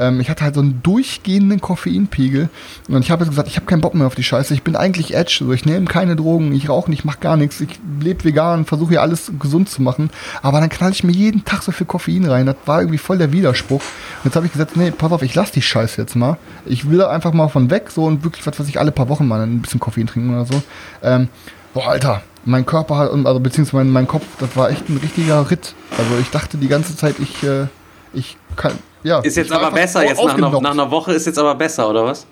ähm, 0.00 0.18
ich 0.18 0.30
hatte 0.30 0.44
halt 0.44 0.54
so 0.54 0.62
einen 0.62 0.82
durchgehenden 0.82 1.60
Koffeinpegel 1.60 2.48
und 2.88 3.02
ich 3.02 3.10
habe 3.10 3.26
gesagt, 3.26 3.48
ich 3.48 3.56
habe 3.56 3.66
keinen 3.66 3.82
Bock 3.82 3.94
mehr 3.94 4.06
auf 4.06 4.14
die 4.14 4.24
Scheiße. 4.24 4.54
Ich 4.54 4.62
bin 4.62 4.74
eigentlich 4.74 5.14
Edge, 5.14 5.38
so 5.40 5.52
ich 5.52 5.66
nehme 5.66 5.84
keine 5.86 6.16
Drogen, 6.16 6.52
ich 6.52 6.68
rauche 6.68 6.90
nicht, 6.90 7.04
mach 7.04 7.20
gar 7.20 7.36
nichts, 7.36 7.60
ich 7.60 7.78
lebe 8.00 8.24
vegan, 8.24 8.64
versuche 8.64 8.90
hier 8.90 9.02
alles 9.02 9.30
gesund 9.38 9.49
zu 9.66 9.82
machen, 9.82 10.10
aber 10.42 10.60
dann 10.60 10.68
knall 10.68 10.92
ich 10.92 11.04
mir 11.04 11.12
jeden 11.12 11.44
Tag 11.44 11.62
so 11.62 11.72
viel 11.72 11.86
Koffein 11.86 12.24
rein. 12.24 12.46
Das 12.46 12.56
war 12.66 12.80
irgendwie 12.80 12.98
voll 12.98 13.18
der 13.18 13.32
Widerspruch. 13.32 13.80
Und 13.80 14.24
jetzt 14.24 14.36
habe 14.36 14.46
ich 14.46 14.52
gesagt, 14.52 14.76
nee, 14.76 14.90
pass 14.90 15.12
auf, 15.12 15.22
ich 15.22 15.34
lass 15.34 15.50
die 15.50 15.62
Scheiße 15.62 16.00
jetzt 16.00 16.16
mal. 16.16 16.38
Ich 16.66 16.88
will 16.88 16.98
da 16.98 17.10
einfach 17.10 17.32
mal 17.32 17.48
von 17.48 17.70
weg, 17.70 17.90
so 17.90 18.04
und 18.04 18.24
wirklich, 18.24 18.46
was 18.46 18.58
weiß 18.58 18.68
ich, 18.68 18.78
alle 18.78 18.92
paar 18.92 19.08
Wochen 19.08 19.26
mal 19.26 19.40
ein 19.40 19.60
bisschen 19.60 19.80
Koffein 19.80 20.06
trinken 20.06 20.34
oder 20.34 20.46
so. 20.46 20.62
Ähm, 21.02 21.28
boah, 21.74 21.88
Alter, 21.88 22.22
mein 22.44 22.66
Körper 22.66 22.96
hat, 22.96 23.10
also 23.12 23.40
beziehungsweise 23.40 23.84
mein, 23.84 23.90
mein 23.90 24.06
Kopf, 24.06 24.24
das 24.38 24.56
war 24.56 24.70
echt 24.70 24.88
ein 24.88 24.96
richtiger 24.96 25.50
Ritt. 25.50 25.74
Also 25.98 26.18
ich 26.20 26.30
dachte 26.30 26.56
die 26.56 26.68
ganze 26.68 26.96
Zeit, 26.96 27.16
ich, 27.18 27.42
äh, 27.42 27.66
ich 28.12 28.36
kann, 28.56 28.72
ja. 29.02 29.20
Ist 29.20 29.36
jetzt 29.36 29.52
aber 29.52 29.70
besser, 29.70 30.04
jetzt 30.04 30.22
nach 30.22 30.34
einer, 30.34 30.60
nach 30.60 30.70
einer 30.70 30.90
Woche 30.90 31.12
ist 31.12 31.26
jetzt 31.26 31.38
aber 31.38 31.54
besser, 31.54 31.88
oder 31.88 32.04
was? 32.04 32.26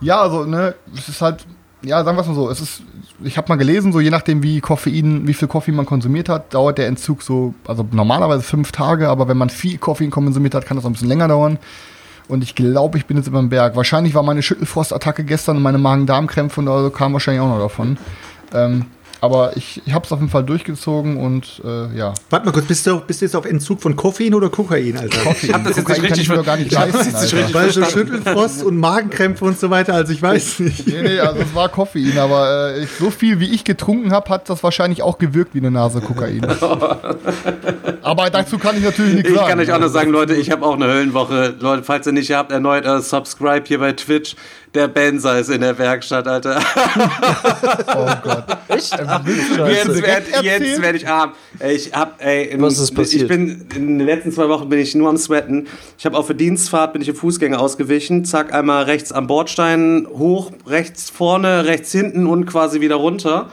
Ja, 0.00 0.20
also, 0.20 0.44
ne, 0.44 0.74
es 0.94 1.08
ist 1.08 1.22
halt, 1.22 1.46
ja, 1.86 2.02
sagen 2.02 2.16
wir 2.16 2.22
es 2.22 2.26
mal 2.26 2.34
so, 2.34 2.50
es 2.50 2.60
ist, 2.60 2.82
ich 3.22 3.38
habe 3.38 3.48
mal 3.48 3.56
gelesen, 3.56 3.92
so 3.92 4.00
je 4.00 4.10
nachdem, 4.10 4.42
wie 4.42 4.60
Koffein, 4.60 5.26
wie 5.28 5.34
viel 5.34 5.46
Koffein 5.46 5.76
man 5.76 5.86
konsumiert 5.86 6.28
hat, 6.28 6.52
dauert 6.52 6.78
der 6.78 6.88
Entzug 6.88 7.22
so, 7.22 7.54
also 7.66 7.86
normalerweise 7.92 8.42
fünf 8.42 8.72
Tage, 8.72 9.08
aber 9.08 9.28
wenn 9.28 9.36
man 9.36 9.50
viel 9.50 9.78
Koffein 9.78 10.10
konsumiert 10.10 10.54
hat, 10.54 10.66
kann 10.66 10.76
das 10.76 10.84
auch 10.84 10.90
ein 10.90 10.94
bisschen 10.94 11.08
länger 11.08 11.28
dauern. 11.28 11.58
Und 12.28 12.42
ich 12.42 12.56
glaube, 12.56 12.98
ich 12.98 13.06
bin 13.06 13.16
jetzt 13.16 13.28
über 13.28 13.38
den 13.38 13.50
Berg. 13.50 13.76
Wahrscheinlich 13.76 14.14
war 14.14 14.24
meine 14.24 14.42
Schüttelfrostattacke 14.42 15.22
gestern 15.22 15.58
und 15.58 15.62
meine 15.62 15.78
Magen-Darm-Krämpfe 15.78 16.60
und 16.60 16.66
also 16.66 16.90
kam 16.90 17.12
wahrscheinlich 17.12 17.40
auch 17.40 17.48
noch 17.48 17.60
davon. 17.60 17.98
Ähm, 18.52 18.86
aber 19.20 19.56
ich, 19.56 19.82
ich 19.86 19.92
habe 19.92 20.04
es 20.04 20.12
auf 20.12 20.18
jeden 20.18 20.30
Fall 20.30 20.44
durchgezogen 20.44 21.16
und 21.16 21.62
äh, 21.64 21.96
ja. 21.96 22.14
Warte 22.30 22.46
mal 22.46 22.52
kurz, 22.52 22.66
bist 22.66 22.86
du, 22.86 23.00
bist 23.00 23.20
du 23.20 23.24
jetzt 23.24 23.34
auf 23.34 23.46
Entzug 23.46 23.80
von 23.80 23.96
Koffein 23.96 24.34
oder 24.34 24.50
Kokain, 24.50 24.96
Alter? 24.96 25.18
Koffein. 25.18 25.50
Ich 25.50 25.54
hab 25.54 25.64
das 25.64 25.76
jetzt 25.76 25.86
Kokain 25.86 26.02
nicht 26.02 26.10
kann 26.10 26.18
richtig 26.18 26.22
ich 26.22 26.28
mir 26.28 26.36
doch 26.36 26.44
gar 26.44 26.56
nicht 26.56 26.66
ich 26.66 26.78
das 26.78 26.92
leisten, 26.92 27.14
jetzt 27.18 27.34
nicht 27.34 27.54
Weil 27.54 27.72
so. 27.72 27.84
Schüttelfrost 27.84 28.62
und 28.62 28.76
Magenkrämpfe 28.78 29.44
und 29.44 29.58
so 29.58 29.70
weiter, 29.70 29.94
also 29.94 30.12
ich 30.12 30.20
weiß 30.20 30.60
nicht. 30.60 30.86
Nee, 30.86 31.02
nee, 31.02 31.18
also 31.20 31.40
es 31.40 31.54
war 31.54 31.68
Koffein, 31.68 32.18
aber 32.18 32.74
äh, 32.74 32.84
ich, 32.84 32.90
so 32.98 33.10
viel 33.10 33.40
wie 33.40 33.52
ich 33.54 33.64
getrunken 33.64 34.12
habe, 34.12 34.28
hat 34.30 34.48
das 34.48 34.62
wahrscheinlich 34.62 35.02
auch 35.02 35.18
gewirkt 35.18 35.54
wie 35.54 35.58
eine 35.58 35.70
Nase 35.70 36.00
Kokain. 36.00 36.44
aber 38.02 38.30
dazu 38.30 38.58
kann 38.58 38.76
ich 38.76 38.84
natürlich 38.84 39.14
nichts 39.14 39.30
Ich 39.30 39.36
sagen. 39.36 39.48
kann 39.48 39.60
euch 39.60 39.72
auch 39.72 39.80
noch 39.80 39.88
sagen, 39.88 40.10
Leute, 40.10 40.34
ich 40.34 40.50
habe 40.50 40.64
auch 40.64 40.74
eine 40.74 40.86
Höllenwoche. 40.86 41.54
Leute, 41.58 41.82
falls 41.82 42.06
ihr 42.06 42.12
nicht 42.12 42.32
habt, 42.32 42.52
erneut 42.52 42.84
äh, 42.84 43.00
subscribe 43.00 43.64
hier 43.66 43.78
bei 43.78 43.92
Twitch. 43.92 44.36
Der 44.74 44.88
Benzer 44.88 45.38
ist 45.38 45.48
in 45.48 45.60
der 45.62 45.78
Werkstatt, 45.78 46.26
Alter. 46.26 46.60
Oh 47.96 48.08
Gott. 48.22 48.44
Echt? 48.68 48.94
Ach, 49.06 49.26
Jetzt 49.26 50.02
werde 50.02 50.26
jetzt 50.42 50.82
werd 50.82 50.96
ich 50.96 51.08
arm. 51.08 51.32
Ich 51.66 51.92
hab, 51.92 52.22
ey, 52.22 52.44
im, 52.48 52.62
Was 52.62 52.78
ist 52.78 52.94
passiert? 52.94 53.22
Ich 53.22 53.28
bin 53.28 53.66
in 53.74 53.98
den 53.98 54.06
letzten 54.06 54.32
zwei 54.32 54.48
Wochen 54.48 54.68
bin 54.68 54.78
ich 54.78 54.94
nur 54.94 55.08
am 55.08 55.16
Sweaten. 55.16 55.66
Ich 55.98 56.04
habe 56.04 56.16
auf 56.16 56.26
der 56.26 56.36
Dienstfahrt 56.36 56.92
bin 56.92 57.00
ich 57.02 57.08
im 57.08 57.16
Fußgänger 57.16 57.58
ausgewichen. 57.58 58.24
Zack, 58.24 58.52
einmal 58.52 58.84
rechts 58.84 59.12
am 59.12 59.26
Bordstein 59.26 60.06
hoch, 60.10 60.52
rechts 60.66 61.08
vorne, 61.10 61.64
rechts 61.64 61.92
hinten 61.92 62.26
und 62.26 62.46
quasi 62.46 62.80
wieder 62.80 62.96
runter. 62.96 63.50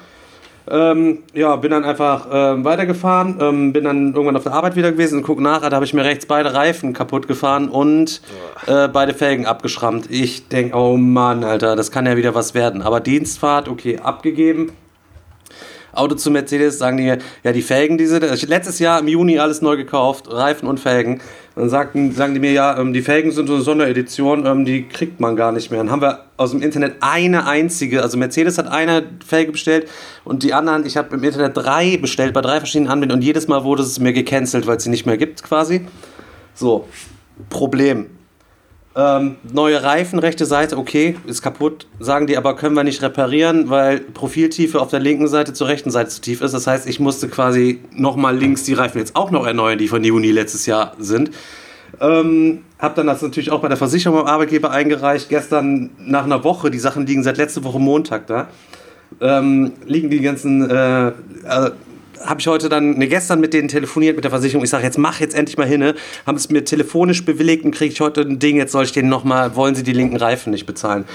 Ähm, 0.69 1.19
ja, 1.33 1.55
bin 1.57 1.71
dann 1.71 1.83
einfach 1.83 2.27
ähm, 2.31 2.63
weitergefahren, 2.63 3.37
ähm, 3.41 3.73
bin 3.73 3.83
dann 3.83 4.13
irgendwann 4.13 4.37
auf 4.37 4.43
der 4.43 4.53
Arbeit 4.53 4.75
wieder 4.75 4.91
gewesen 4.91 5.17
und 5.17 5.23
guck 5.23 5.39
nach, 5.39 5.61
da 5.61 5.75
habe 5.75 5.85
ich 5.85 5.93
mir 5.93 6.05
rechts 6.05 6.25
beide 6.25 6.53
Reifen 6.53 6.93
kaputt 6.93 7.27
gefahren 7.27 7.67
und 7.69 8.21
äh, 8.67 8.87
beide 8.87 9.13
Felgen 9.13 9.45
abgeschrammt. 9.45 10.09
Ich 10.09 10.47
denk, 10.47 10.73
oh 10.75 10.95
Mann, 10.95 11.43
Alter, 11.43 11.75
das 11.75 11.91
kann 11.91 12.05
ja 12.05 12.15
wieder 12.15 12.33
was 12.33 12.53
werden. 12.53 12.81
Aber 12.81 12.99
Dienstfahrt, 13.01 13.67
okay, 13.67 13.99
abgegeben. 13.99 14.71
Auto 15.93 16.15
zu 16.15 16.31
Mercedes, 16.31 16.77
sagen 16.77 16.97
die 16.97 17.03
mir, 17.03 17.19
ja, 17.43 17.51
die 17.51 17.61
Felgen, 17.61 17.97
diese, 17.97 18.15
hab 18.15 18.49
letztes 18.49 18.79
Jahr 18.79 18.99
im 18.99 19.07
Juni 19.07 19.39
alles 19.39 19.61
neu 19.61 19.77
gekauft, 19.77 20.31
Reifen 20.31 20.67
und 20.67 20.79
Felgen. 20.79 21.21
Dann 21.55 21.69
sagten, 21.69 22.11
sagen 22.13 22.33
die 22.33 22.39
mir, 22.39 22.51
ja, 22.51 22.79
ähm, 22.79 22.93
die 22.93 23.03
Felgen 23.03 23.31
sind 23.31 23.47
so 23.47 23.53
eine 23.53 23.63
Sonderedition, 23.63 24.45
ähm, 24.45 24.65
die 24.65 24.87
kriegt 24.87 25.19
man 25.19 25.35
gar 25.35 25.51
nicht 25.51 25.69
mehr. 25.69 25.79
Dann 25.79 25.91
haben 25.91 26.01
wir 26.01 26.25
aus 26.35 26.51
dem 26.51 26.61
Internet 26.61 26.95
eine 27.01 27.45
einzige, 27.45 28.01
also 28.01 28.17
Mercedes 28.17 28.57
hat 28.57 28.67
eine 28.67 29.03
Felge 29.25 29.51
bestellt 29.51 29.87
und 30.23 30.41
die 30.41 30.53
anderen, 30.53 30.85
ich 30.85 30.97
habe 30.97 31.15
im 31.15 31.23
Internet 31.23 31.55
drei 31.55 31.97
bestellt, 31.97 32.33
bei 32.33 32.41
drei 32.41 32.57
verschiedenen 32.57 32.91
Anbietern 32.91 33.17
und 33.17 33.23
jedes 33.23 33.47
Mal 33.47 33.63
wurde 33.63 33.83
es 33.83 33.99
mir 33.99 34.13
gecancelt, 34.13 34.65
weil 34.65 34.77
es 34.77 34.83
sie 34.83 34.89
nicht 34.89 35.05
mehr 35.05 35.17
gibt 35.17 35.43
quasi. 35.43 35.81
So, 36.55 36.87
Problem. 37.49 38.07
Ähm, 38.95 39.37
neue 39.51 39.81
Reifen, 39.81 40.19
rechte 40.19 40.45
Seite, 40.45 40.77
okay, 40.77 41.15
ist 41.25 41.41
kaputt. 41.41 41.87
Sagen 41.99 42.27
die 42.27 42.37
aber, 42.37 42.55
können 42.55 42.75
wir 42.75 42.83
nicht 42.83 43.01
reparieren, 43.01 43.69
weil 43.69 43.99
Profiltiefe 43.99 44.79
auf 44.79 44.89
der 44.89 44.99
linken 44.99 45.27
Seite 45.27 45.53
zur 45.53 45.67
rechten 45.67 45.89
Seite 45.89 46.09
zu 46.09 46.21
tief 46.21 46.41
ist. 46.41 46.53
Das 46.53 46.67
heißt, 46.67 46.87
ich 46.87 46.99
musste 46.99 47.27
quasi 47.27 47.81
nochmal 47.91 48.37
links 48.37 48.63
die 48.63 48.73
Reifen 48.73 48.99
jetzt 48.99 49.15
auch 49.15 49.31
noch 49.31 49.47
erneuern, 49.47 49.79
die 49.79 49.87
von 49.87 50.03
Juni 50.03 50.31
letztes 50.31 50.67
Jahr 50.67 50.93
sind. 50.99 51.31
Ähm, 51.99 52.65
hab 52.77 52.95
dann 52.95 53.07
das 53.07 53.21
natürlich 53.21 53.49
auch 53.49 53.61
bei 53.61 53.67
der 53.67 53.77
Versicherung 53.77 54.19
beim 54.19 54.27
Arbeitgeber 54.27 54.69
eingereicht. 54.69 55.29
Gestern 55.29 55.89
nach 55.97 56.25
einer 56.25 56.43
Woche, 56.43 56.69
die 56.69 56.79
Sachen 56.79 57.07
liegen 57.07 57.23
seit 57.23 57.37
letzter 57.37 57.63
Woche 57.63 57.79
Montag 57.79 58.27
da, 58.27 58.47
ähm, 59.21 59.73
liegen 59.85 60.11
die 60.11 60.21
ganzen 60.21 60.69
äh, 60.69 61.07
äh, 61.07 61.13
habe 62.25 62.39
ich 62.39 62.47
heute 62.47 62.69
dann, 62.69 62.97
ne, 62.97 63.07
gestern 63.07 63.39
mit 63.39 63.53
denen 63.53 63.67
telefoniert, 63.67 64.15
mit 64.15 64.23
der 64.23 64.31
Versicherung. 64.31 64.63
Ich 64.63 64.69
sage, 64.69 64.83
jetzt 64.83 64.97
mach 64.97 65.19
jetzt 65.19 65.35
endlich 65.35 65.57
mal 65.57 65.67
hin. 65.67 65.93
Haben 66.25 66.37
es 66.37 66.49
mir 66.49 66.63
telefonisch 66.63 67.25
bewilligt 67.25 67.63
und 67.65 67.71
kriege 67.71 67.93
ich 67.93 68.01
heute 68.01 68.21
ein 68.21 68.39
Ding. 68.39 68.57
Jetzt 68.57 68.71
soll 68.71 68.85
ich 68.85 68.91
denen 68.91 69.09
nochmal, 69.09 69.55
wollen 69.55 69.75
sie 69.75 69.83
die 69.83 69.93
linken 69.93 70.17
Reifen 70.17 70.51
nicht 70.51 70.65
bezahlen? 70.65 71.05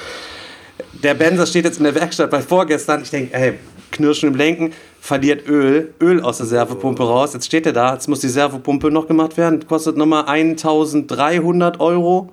Der 1.03 1.15
Benzer 1.15 1.47
steht 1.47 1.65
jetzt 1.65 1.79
in 1.79 1.85
der 1.85 1.95
Werkstatt 1.95 2.31
bei 2.31 2.41
vorgestern. 2.41 3.03
Ich 3.03 3.11
denke, 3.11 3.35
ey, 3.35 3.55
Knirschen 3.91 4.29
im 4.29 4.35
Lenken, 4.35 4.73
verliert 5.01 5.49
Öl, 5.49 5.95
Öl 6.01 6.21
aus 6.21 6.39
der 6.39 6.47
Servopumpe 6.47 7.03
raus. 7.03 7.35
Jetzt 7.35 7.47
steht 7.47 7.67
er 7.67 7.73
da, 7.73 7.95
jetzt 7.95 8.09
muss 8.09 8.21
die 8.21 8.29
Servopumpe 8.29 8.91
noch 8.91 9.09
gemacht 9.09 9.37
werden. 9.37 9.67
Kostet 9.67 9.97
nochmal 9.97 10.27
1300 10.27 11.81
Euro. 11.81 12.31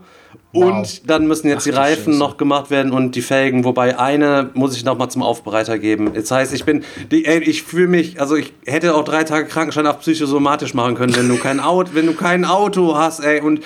Und 0.56 1.10
dann 1.10 1.28
müssen 1.28 1.48
jetzt 1.48 1.60
Ach 1.60 1.64
die 1.64 1.70
Reifen 1.72 2.14
Scheiße. 2.14 2.20
noch 2.20 2.38
gemacht 2.38 2.70
werden 2.70 2.92
und 2.92 3.16
die 3.16 3.22
Felgen, 3.22 3.64
wobei 3.64 3.98
eine 4.00 4.50
muss 4.54 4.76
ich 4.76 4.86
noch 4.86 4.98
mal 4.98 5.10
zum 5.10 5.22
Aufbereiter 5.22 5.78
geben. 5.80 6.12
Das 6.14 6.32
heißt, 6.32 6.54
ich 6.54 6.64
bin, 6.64 6.84
die, 7.12 7.26
ey, 7.26 7.40
ich 7.40 7.64
fühle 7.64 7.88
mich, 7.88 8.20
also 8.22 8.36
ich 8.36 8.54
hätte 8.66 8.96
auch 8.96 9.04
drei 9.04 9.24
Tage 9.24 9.48
Krankenschein 9.48 9.88
auf 9.88 10.00
psychosomatisch 10.00 10.74
machen 10.74 10.96
können, 10.96 11.16
wenn 11.16 11.28
du 11.28 11.38
kein 11.38 11.60
Auto, 11.60 11.92
wenn 11.94 12.06
du 12.06 12.14
kein 12.14 12.46
Auto 12.46 12.96
hast, 12.96 13.20
ey, 13.22 13.42
und 13.42 13.62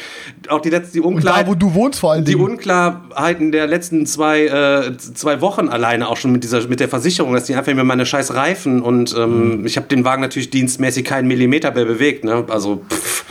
auch 0.48 0.62
die 0.62 0.70
letzten, 0.70 0.94
die 0.94 1.00
Und 1.02 1.16
Unklarheit, 1.16 1.46
da, 1.46 1.50
wo 1.50 1.56
du 1.56 1.74
wohnst 1.74 2.00
vor 2.00 2.14
allen 2.14 2.26
die 2.26 2.34
Dingen. 2.34 2.50
Unklarheiten 2.50 3.52
der 3.52 3.68
letzten 3.68 4.06
zwei, 4.06 4.46
äh, 4.46 4.98
zwei 4.98 5.42
Wochen 5.42 5.70
alleine 5.70 6.08
auch 6.08 6.18
schon 6.18 6.32
mit 6.32 6.44
dieser, 6.44 6.68
mit 6.68 6.80
der 6.80 6.90
Versicherung, 6.90 7.34
dass 7.34 7.46
die 7.46 7.56
einfach 7.56 7.74
mir 7.74 7.84
meine 7.84 8.06
scheiß 8.06 8.34
Reifen 8.34 8.82
und 8.82 9.16
ähm, 9.18 9.66
ich 9.66 9.78
habe 9.78 9.88
den 9.88 10.04
Wagen 10.06 10.22
natürlich 10.22 10.50
dienstmäßig 10.50 11.06
keinen 11.06 11.28
Millimeter 11.28 11.72
mehr 11.72 11.86
bewegt, 11.86 12.24
ne, 12.24 12.46
also 12.50 12.82
pff, 12.90 13.26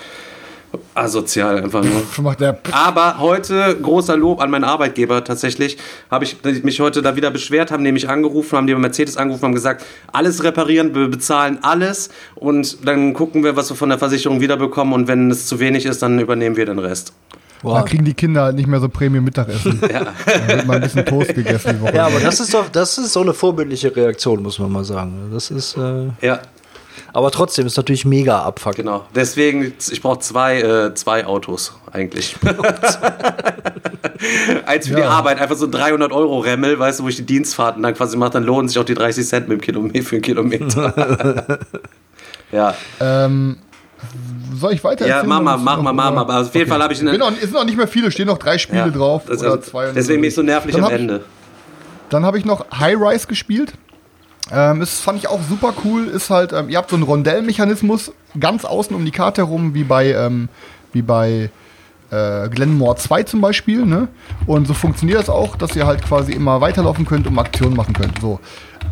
asozial 0.98 1.62
einfach 1.62 1.82
nur. 1.84 2.02
Aber 2.72 3.18
heute 3.18 3.76
großer 3.80 4.16
Lob 4.16 4.40
an 4.40 4.50
meinen 4.50 4.64
Arbeitgeber 4.64 5.24
tatsächlich. 5.24 5.78
Habe 6.10 6.24
ich 6.24 6.36
mich 6.64 6.80
heute 6.80 7.02
da 7.02 7.16
wieder 7.16 7.30
beschwert, 7.30 7.70
haben 7.70 7.82
nämlich 7.82 8.08
angerufen, 8.08 8.56
haben 8.56 8.66
die 8.66 8.74
bei 8.74 8.80
Mercedes 8.80 9.16
angerufen, 9.16 9.44
haben 9.44 9.54
gesagt, 9.54 9.84
alles 10.12 10.42
reparieren, 10.44 10.94
wir 10.94 11.08
bezahlen 11.08 11.58
alles 11.62 12.10
und 12.34 12.86
dann 12.86 13.14
gucken 13.14 13.44
wir, 13.44 13.56
was 13.56 13.70
wir 13.70 13.76
von 13.76 13.88
der 13.88 13.98
Versicherung 13.98 14.40
wiederbekommen 14.40 14.94
und 14.94 15.08
wenn 15.08 15.30
es 15.30 15.46
zu 15.46 15.60
wenig 15.60 15.86
ist, 15.86 16.02
dann 16.02 16.18
übernehmen 16.18 16.56
wir 16.56 16.66
den 16.66 16.78
Rest. 16.78 17.12
Da 17.62 17.82
kriegen 17.82 18.04
die 18.04 18.14
Kinder 18.14 18.44
halt 18.44 18.56
nicht 18.56 18.68
mehr 18.68 18.80
so 18.80 18.88
Premium-Mittagessen. 18.88 19.80
ja. 19.92 20.06
Da 20.26 20.48
wird 20.48 20.66
mal 20.66 20.76
ein 20.76 20.82
bisschen 20.82 21.04
Toast 21.04 21.34
gegessen 21.34 21.76
die 21.76 21.80
Woche. 21.80 21.96
Ja, 21.96 22.06
aber 22.06 22.20
das 22.20 22.40
ist 22.40 22.54
doch, 22.54 22.68
das 22.68 22.98
ist 22.98 23.12
so 23.12 23.20
eine 23.20 23.34
vorbildliche 23.34 23.94
Reaktion, 23.94 24.42
muss 24.42 24.58
man 24.58 24.70
mal 24.70 24.84
sagen. 24.84 25.30
Das 25.32 25.50
ist, 25.50 25.76
äh, 25.76 26.08
Ja, 26.20 26.40
aber 27.12 27.30
trotzdem 27.30 27.66
ist 27.66 27.76
natürlich 27.76 28.04
mega 28.04 28.42
abfuck. 28.42 28.76
genau. 28.76 29.04
Deswegen, 29.14 29.72
ich 29.90 30.02
brauche 30.02 30.18
zwei, 30.20 30.60
äh, 30.60 30.94
zwei 30.94 31.26
Autos 31.26 31.72
eigentlich. 31.92 32.36
Eins 34.66 34.88
für 34.88 34.94
die 34.94 35.00
Ja. 35.00 35.10
Arbeit, 35.10 35.40
einfach 35.40 35.56
so 35.56 35.66
ein 35.66 35.72
300 35.72 36.12
Euro 36.12 36.38
Remmel, 36.40 36.78
weißt 36.78 37.00
du, 37.00 37.04
wo 37.04 37.08
ich 37.08 37.16
die 37.16 37.26
Dienstfahrten 37.26 37.82
dann 37.82 37.94
quasi 37.94 38.16
mache, 38.16 38.30
dann 38.30 38.44
lohnen 38.44 38.68
sich 38.68 38.78
auch 38.78 38.84
die 38.84 38.94
30 38.94 39.26
Cent 39.26 39.48
mit 39.48 39.58
dem 39.58 39.62
Kilometer 39.62 40.02
für 40.02 40.16
einen 40.16 40.22
Kilometer. 40.22 41.58
ja. 42.52 42.74
Ähm, 43.00 43.58
soll 44.54 44.72
ich 44.72 44.84
weiter 44.84 45.06
Ja, 45.06 45.22
mach 45.24 45.40
mal, 45.40 45.56
mach 45.56 45.80
mal, 45.80 45.92
mach 45.92 46.12
mal. 46.12 46.26
Also 46.36 46.48
auf 46.50 46.54
jeden 46.54 46.68
Fall 46.68 46.82
habe 46.82 46.92
ich 46.92 47.00
eine- 47.00 47.10
Bin 47.12 47.20
noch, 47.20 47.32
es 47.32 47.40
sind 47.42 47.52
noch 47.54 47.64
nicht 47.64 47.76
mehr 47.76 47.88
viele, 47.88 48.10
stehen 48.10 48.26
noch 48.26 48.38
drei 48.38 48.58
Spiele 48.58 48.80
Ja, 48.80 48.88
drauf. 48.88 49.22
oder 49.26 49.32
also, 49.32 49.56
zwei. 49.58 49.92
deswegen 49.92 50.20
bin 50.20 50.28
ich 50.28 50.34
so 50.34 50.42
nervlich 50.42 50.74
Dann 50.74 50.84
am 50.84 50.90
hab 50.90 50.94
ich- 50.96 51.00
Ende. 51.02 51.24
Dann 52.10 52.24
habe 52.24 52.38
ich 52.38 52.44
noch 52.44 52.64
High 52.78 52.96
Rise 52.98 53.26
gespielt. 53.26 53.74
Ähm, 54.50 54.80
das 54.80 55.00
fand 55.00 55.18
ich 55.18 55.28
auch 55.28 55.40
super 55.48 55.74
cool. 55.84 56.06
Ist 56.06 56.30
halt, 56.30 56.52
ähm, 56.52 56.68
ihr 56.68 56.78
habt 56.78 56.90
so 56.90 56.96
einen 56.96 57.02
Rondellmechanismus 57.02 58.12
ganz 58.38 58.64
außen 58.64 58.94
um 58.94 59.04
die 59.04 59.10
Karte 59.10 59.42
herum, 59.42 59.74
wie 59.74 59.84
bei, 59.84 60.12
ähm, 60.12 60.48
wie 60.92 61.02
bei 61.02 61.50
äh, 62.10 62.48
Glenmore 62.48 62.96
2 62.96 63.24
zum 63.24 63.40
Beispiel. 63.40 63.84
Ne? 63.84 64.08
Und 64.46 64.66
so 64.66 64.74
funktioniert 64.74 65.20
das 65.20 65.28
auch, 65.28 65.56
dass 65.56 65.76
ihr 65.76 65.86
halt 65.86 66.04
quasi 66.04 66.32
immer 66.32 66.60
weiterlaufen 66.60 67.06
könnt 67.06 67.26
und 67.26 67.38
Aktionen 67.38 67.76
machen 67.76 67.94
könnt. 67.94 68.20
So. 68.20 68.40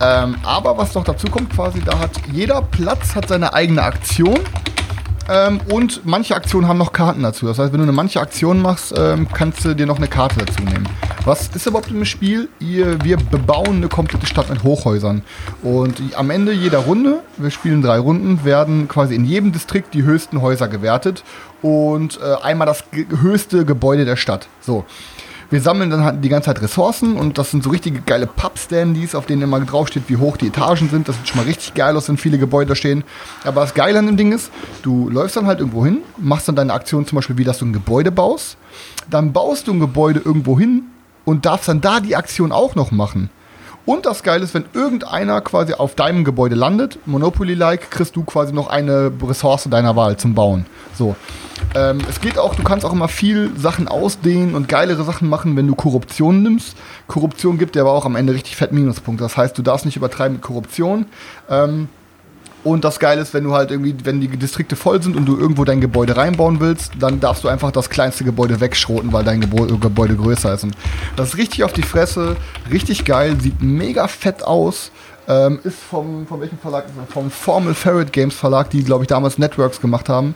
Ähm, 0.03 0.37
aber 0.45 0.77
was 0.77 0.95
noch 0.95 1.05
dazu 1.05 1.29
kommt, 1.29 1.51
quasi, 1.55 1.81
da 1.81 1.99
hat 1.99 2.11
jeder 2.33 2.61
Platz 2.63 3.15
hat 3.15 3.29
seine 3.29 3.55
eigene 3.55 3.83
Aktion. 3.83 4.39
Ähm, 5.29 5.61
und 5.73 6.03
manche 6.05 6.37
Aktionen 6.37 6.69
haben 6.69 6.79
noch 6.79 6.93
Karten 6.93 7.23
dazu. 7.23 7.47
Das 7.47 7.59
heißt, 7.59 7.73
wenn 7.73 7.79
du 7.79 7.85
eine 7.85 7.93
manche 7.93 8.21
Aktion 8.21 8.61
machst, 8.61 8.95
ähm, 8.97 9.27
kannst 9.33 9.65
du 9.65 9.75
dir 9.75 9.87
noch 9.87 9.97
eine 9.97 10.09
Karte 10.09 10.45
dazu 10.45 10.63
nehmen. 10.63 10.87
Was 11.27 11.49
ist 11.49 11.67
überhaupt 11.67 11.91
im 11.91 12.05
Spiel? 12.05 12.49
Ihr, 12.61 13.03
wir 13.03 13.17
bebauen 13.17 13.79
eine 13.79 13.89
komplette 13.89 14.29
Stadt 14.29 14.49
mit 14.49 14.63
Hochhäusern. 14.63 15.23
Und 15.61 16.01
am 16.15 16.31
Ende 16.31 16.53
jeder 16.53 16.79
Runde, 16.79 17.19
wir 17.37 17.51
spielen 17.51 17.83
drei 17.83 17.99
Runden, 17.99 18.45
werden 18.45 18.87
quasi 18.87 19.17
in 19.17 19.25
jedem 19.25 19.51
Distrikt 19.51 19.93
die 19.93 20.05
höchsten 20.05 20.41
Häuser 20.41 20.69
gewertet 20.69 21.25
und 21.63 22.21
äh, 22.23 22.45
einmal 22.45 22.69
das 22.69 22.85
höchste 22.93 23.65
Gebäude 23.65 24.05
der 24.05 24.15
Stadt. 24.15 24.47
So. 24.61 24.85
Wir 25.51 25.61
sammeln 25.61 25.91
dann 25.91 26.05
halt 26.05 26.25
die 26.25 26.29
ganze 26.29 26.47
Zeit 26.47 26.63
Ressourcen 26.63 27.17
und 27.17 27.39
das 27.39 27.51
sind 27.51 27.65
so 27.65 27.71
richtige 27.71 28.03
geile 28.03 28.29
Pub-Standys, 28.29 29.17
auf 29.17 29.27
denen 29.27 29.43
immer 29.43 29.59
draufsteht, 29.59 30.05
wie 30.07 30.19
hoch 30.19 30.37
die 30.37 30.47
Etagen 30.47 30.89
sind. 30.89 31.09
Das 31.09 31.17
sieht 31.17 31.27
schon 31.27 31.39
mal 31.39 31.47
richtig 31.47 31.75
geil 31.75 31.97
aus, 31.97 32.09
wenn 32.09 32.19
viele 32.19 32.39
Gebäude 32.39 32.77
stehen. 32.77 33.03
Aber 33.43 33.63
das 33.63 33.75
Geile 33.75 33.99
an 33.99 34.07
dem 34.07 34.17
Ding 34.17 34.31
ist, 34.31 34.53
du 34.83 35.11
läufst 35.11 35.37
dann 35.37 35.49
halt 35.49 35.59
irgendwo 35.59 35.85
hin, 35.85 36.03
machst 36.19 36.47
dann 36.47 36.55
deine 36.55 36.73
Aktion 36.73 37.05
zum 37.05 37.17
Beispiel, 37.17 37.37
wie 37.37 37.45
dass 37.45 37.59
du 37.59 37.67
ein 37.67 37.73
Gebäude 37.73 38.13
baust. 38.13 38.57
Dann 39.11 39.33
baust 39.33 39.67
du 39.67 39.73
ein 39.73 39.81
Gebäude 39.81 40.21
irgendwo 40.25 40.57
hin 40.57 40.85
und 41.27 41.45
darfst 41.45 41.69
dann 41.69 41.83
da 41.83 42.01
die 42.01 42.17
Aktion 42.17 42.53
auch 42.53 42.75
noch 42.75 42.91
machen. 42.91 43.29
Und 43.85 44.05
das 44.05 44.25
Geile 44.25 44.43
ist, 44.43 44.53
wenn 44.53 44.65
irgendeiner 44.73 45.41
quasi 45.41 45.73
auf 45.73 45.95
deinem 45.95 46.25
Gebäude 46.25 46.57
landet, 46.57 46.99
Monopoly-like, 47.07 47.91
kriegst 47.91 48.17
du 48.17 48.25
quasi 48.25 48.53
noch 48.53 48.67
eine 48.67 49.13
Ressource 49.23 49.69
deiner 49.71 49.95
Wahl 49.95 50.17
zum 50.17 50.35
Bauen. 50.35 50.67
So. 50.95 51.15
Ähm, 51.75 51.99
es 52.09 52.21
geht 52.21 52.37
auch, 52.37 52.57
du 52.57 52.65
kannst 52.65 52.85
auch 52.85 52.93
immer 52.93 53.07
viel 53.07 53.51
Sachen 53.57 53.87
ausdehnen 53.87 54.57
und 54.57 54.69
geilere 54.69 55.05
Sachen 55.05 55.29
machen, 55.29 55.57
wenn 55.57 55.69
du 55.69 55.77
Korruption 55.77 56.43
nimmst. 56.43 56.77
Korruption 57.07 57.59
gibt 57.59 57.77
dir 57.77 57.83
aber 57.83 57.93
auch 57.93 58.05
am 58.05 58.17
Ende 58.17 58.35
richtig 58.35 58.57
fett 58.57 58.73
Minuspunkte. 58.73 59.23
Das 59.23 59.37
heißt, 59.37 59.57
du 59.57 59.63
darfst 59.63 59.87
nicht 59.87 59.97
übertreiben 59.97 60.35
mit 60.35 60.43
Korruption. 60.43 61.07
Ähm, 61.49 61.89
und 62.67 62.85
das 62.85 62.99
Geile 62.99 63.23
ist, 63.23 63.33
wenn 63.33 63.45
du 63.45 63.53
halt 63.55 63.71
irgendwie, 63.71 63.95
wenn 64.05 64.21
die 64.21 64.29
Distrikte 64.29 64.75
voll 64.75 65.01
sind 65.03 65.17
und 65.17 65.25
du 65.27 65.39
irgendwo 65.39 65.65
dein 65.65 65.81
Gebäude 65.81 66.17
reinbauen 66.17 66.59
willst, 66.61 66.93
dann 66.99 67.21
darfst 67.21 67.45
du 67.45 67.49
einfach 67.49 67.71
das 67.71 67.89
kleinste 67.89 68.25
Gebäude 68.25 68.61
wegschroten, 68.61 69.13
weil 69.13 69.25
dein 69.25 69.41
Gebäude, 69.41 70.17
größer 70.17 70.53
ist. 70.53 70.65
Und 70.65 70.75
das 71.15 71.29
ist 71.29 71.37
richtig 71.37 71.63
auf 71.65 71.73
die 71.73 71.83
Fresse, 71.83 72.37
richtig 72.71 73.05
geil, 73.05 73.37
sieht 73.41 73.63
mega 73.63 74.09
fett 74.09 74.43
aus. 74.43 74.91
Ähm, 75.29 75.61
ist 75.65 75.79
vom, 75.79 76.27
von 76.27 76.41
welchem 76.41 76.59
Verlag? 76.59 76.85
Vom 77.09 77.31
Formal 77.31 77.75
Ferret 77.75 78.13
Games 78.13 78.35
Verlag, 78.35 78.71
die, 78.71 78.83
glaube 78.85 79.05
ich, 79.05 79.09
damals 79.09 79.39
Networks 79.39 79.81
gemacht 79.81 80.09
haben. 80.09 80.35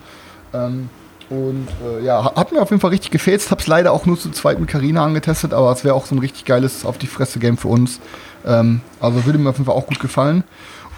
Ähm, 0.53 0.89
und 1.29 1.67
äh, 1.85 2.03
ja, 2.05 2.23
ha- 2.25 2.33
hat 2.35 2.51
mir 2.51 2.61
auf 2.61 2.69
jeden 2.71 2.81
Fall 2.81 2.89
richtig 2.89 3.11
gefällt. 3.11 3.49
Hab's 3.51 3.67
leider 3.67 3.93
auch 3.93 4.05
nur 4.05 4.19
zu 4.19 4.31
zweit 4.31 4.59
mit 4.59 4.69
Karina 4.69 5.03
angetestet, 5.05 5.53
aber 5.53 5.71
es 5.71 5.83
wäre 5.85 5.95
auch 5.95 6.05
so 6.05 6.15
ein 6.15 6.19
richtig 6.19 6.43
geiles 6.45 6.83
auf 6.85 6.97
die 6.97 7.07
Fresse 7.07 7.39
Game 7.39 7.57
für 7.57 7.69
uns. 7.69 7.99
Ähm, 8.45 8.81
also 8.99 9.25
würde 9.25 9.39
mir 9.39 9.49
auf 9.49 9.57
jeden 9.57 9.65
Fall 9.65 9.75
auch 9.75 9.87
gut 9.87 9.99
gefallen. 10.01 10.43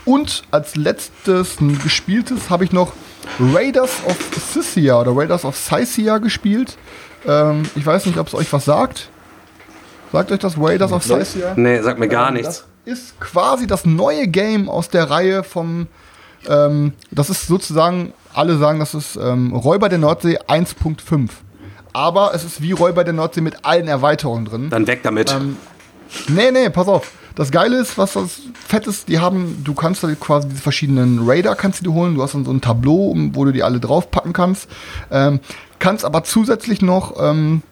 Und 0.06 0.44
als 0.52 0.76
letztes 0.76 1.58
gespieltes 1.84 2.50
habe 2.50 2.66
ich 2.66 2.72
noch 2.72 2.94
Raiders 3.40 3.92
of 4.06 4.18
Scythia 4.38 5.00
oder 5.00 5.16
Raiders 5.16 5.46
of 5.46 5.56
Scythia 5.56 6.18
gespielt. 6.18 6.78
Ähm, 7.26 7.64
ich 7.76 7.86
weiß 7.86 8.06
nicht, 8.06 8.18
ob 8.18 8.28
es 8.28 8.34
euch 8.36 8.52
was 8.52 8.66
sagt. 8.66 9.10
Sagt 10.12 10.32
euch 10.32 10.40
das 10.40 10.58
Raiders 10.60 10.92
of 10.92 11.04
Scythia? 11.04 11.54
Nee, 11.56 11.82
sagt 11.82 12.00
mir 12.00 12.08
gar 12.10 12.28
Ähm, 12.30 12.36
nichts. 12.36 12.66
Das 12.86 12.94
ist 13.00 13.20
quasi 13.20 13.66
das 13.66 13.86
neue 13.86 14.28
Game 14.28 14.70
aus 14.70 14.90
der 14.90 15.10
Reihe 15.10 15.44
vom. 15.44 15.88
Ähm, 16.50 16.92
das 17.12 17.30
ist 17.30 17.48
sozusagen, 17.48 18.14
alle 18.34 18.58
sagen, 18.58 18.80
das 18.80 18.94
ist 18.94 19.16
ähm, 19.16 19.54
Räuber 19.56 19.88
der 19.88 20.00
Nordsee 20.00 20.38
1.5. 20.40 21.30
Aber 21.94 22.34
es 22.34 22.44
ist 22.44 22.62
wie 22.62 22.74
Räuber 22.74 23.04
der 23.06 23.14
Nordsee 23.14 23.40
mit 23.42 23.64
allen 23.64 23.88
Erweiterungen 23.88 24.46
drin. 24.46 24.70
Dann 24.70 24.86
weg 24.88 25.02
damit. 25.04 25.32
Ähm, 25.32 25.56
nee, 26.28 26.52
nee, 26.52 26.70
pass 26.70 26.88
auf. 26.90 27.12
Das 27.36 27.52
Geile 27.52 27.78
ist, 27.80 27.98
was 27.98 28.14
das 28.14 28.42
Fett 28.68 28.86
ist, 28.86 29.08
die 29.08 29.20
haben, 29.20 29.64
du 29.64 29.74
kannst 29.74 30.04
da 30.04 30.14
quasi 30.16 30.48
diese 30.50 30.62
verschiedenen 30.62 31.28
Raider 31.28 31.56
kannst 31.56 31.80
du 31.80 31.86
dir 31.86 31.94
holen. 31.94 32.16
Du 32.16 32.22
hast 32.22 32.36
dann 32.36 32.46
so 32.46 32.52
ein 32.52 32.62
Tableau, 32.62 33.16
wo 33.34 33.46
du 33.46 33.52
die 33.52 33.64
alle 33.64 33.80
draufpacken 33.80 34.34
kannst. 34.34 34.70
Ähm, 35.12 35.40
kannst 35.80 36.06
aber 36.06 36.24
zusätzlich 36.24 36.84
noch, 36.84 37.16
ähm, 37.20 37.64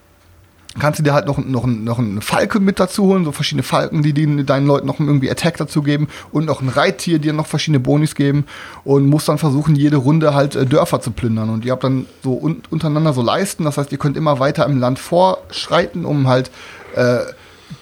kannst 0.80 1.00
du 1.00 1.04
dir 1.04 1.14
halt 1.14 1.28
noch, 1.28 1.38
noch, 1.38 1.68
noch 1.68 2.00
einen 2.00 2.22
Falke 2.22 2.60
mit 2.60 2.80
dazu 2.80 3.04
holen, 3.04 3.24
so 3.24 3.32
verschiedene 3.32 3.62
Falken, 3.62 4.02
die, 4.02 4.14
die 4.14 4.46
deinen 4.46 4.66
Leuten 4.66 4.88
noch 4.88 5.00
irgendwie 5.00 5.30
Attack 5.30 5.58
dazu 5.58 5.84
geben 5.84 6.08
und 6.32 6.46
noch 6.46 6.62
ein 6.62 6.70
Reittier, 6.70 7.20
die 7.20 7.28
dir 7.28 7.34
noch 7.34 7.46
verschiedene 7.46 7.80
Bonis 7.80 8.16
geben 8.16 8.46
und 8.84 9.06
musst 9.06 9.28
dann 9.28 9.38
versuchen, 9.38 9.76
jede 9.76 9.98
Runde 9.98 10.34
halt 10.34 10.56
äh, 10.56 10.66
Dörfer 10.66 11.02
zu 11.02 11.12
plündern. 11.12 11.52
Und 11.52 11.66
ihr 11.66 11.74
habt 11.74 11.84
dann 11.84 12.08
so 12.24 12.34
un 12.34 12.64
untereinander 12.72 13.14
so 13.14 13.22
Leisten, 13.22 13.66
das 13.66 13.78
heißt, 13.78 13.92
ihr 13.92 14.00
könnt 14.00 14.18
immer 14.18 14.40
weiter 14.40 14.66
im 14.66 14.80
Land 14.80 14.98
vorschreiten, 14.98 16.04
um 16.04 16.28
halt 16.28 16.50
äh, 16.96 17.20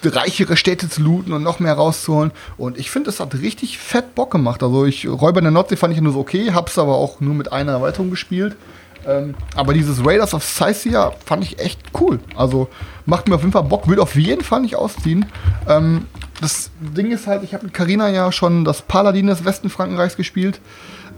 reichere 0.04 0.58
Städte 0.58 0.89
zu 0.89 1.02
looten 1.02 1.34
und 1.34 1.43
noch 1.43 1.60
mehr 1.60 1.74
rauszuholen. 1.74 2.32
Und 2.58 2.78
ich 2.78 2.91
finde, 2.91 3.10
es 3.10 3.20
hat 3.20 3.34
richtig 3.36 3.78
fett 3.78 4.16
Bock 4.16 4.32
gemacht. 4.32 4.64
Also 4.64 4.86
ich 4.86 5.08
Räuber 5.08 5.39
in 5.39 5.45
der 5.45 5.52
Nordsee 5.52 5.76
fand 5.76 5.93
ich 5.93 6.02
nur 6.02 6.14
so 6.14 6.20
okay, 6.20 6.52
hab's 6.54 6.78
aber 6.78 6.95
auch 6.95 7.20
nur 7.20 7.34
mit 7.34 7.52
einer 7.52 7.74
Erweiterung 7.74 8.10
gespielt. 8.10 8.56
Ähm, 9.08 9.36
aber 9.56 9.74
dieses 9.74 10.06
Raiders 10.06 10.34
of 10.34 10.43
Scythia 10.43 11.14
fand 11.26 11.43
ich 11.43 11.60
echt 11.60 11.80
cool. 12.00 12.20
Also 12.36 12.68
macht 13.06 13.28
mir 13.28 13.36
auf 13.36 13.41
jeden 13.41 13.54
Fall 13.54 13.64
Bock, 13.64 13.88
will 13.88 14.00
auf 14.00 14.16
jeden 14.16 14.43
Fall 14.43 14.62
nicht 14.62 14.76
ausziehen. 14.76 15.26
Ähm, 15.68 16.08
das 16.41 16.72
Ding 16.80 17.12
ist 17.12 17.28
halt, 17.28 17.43
ich 17.43 17.54
habe 17.54 17.66
mit 17.66 17.74
Carina 17.74 18.10
ja 18.10 18.32
schon 18.32 18.66
das 18.66 18.82
Paladin 18.82 19.28
des 19.28 19.45
Westen 19.45 19.70
Frankenreichs 19.70 20.16
gespielt. 20.16 20.60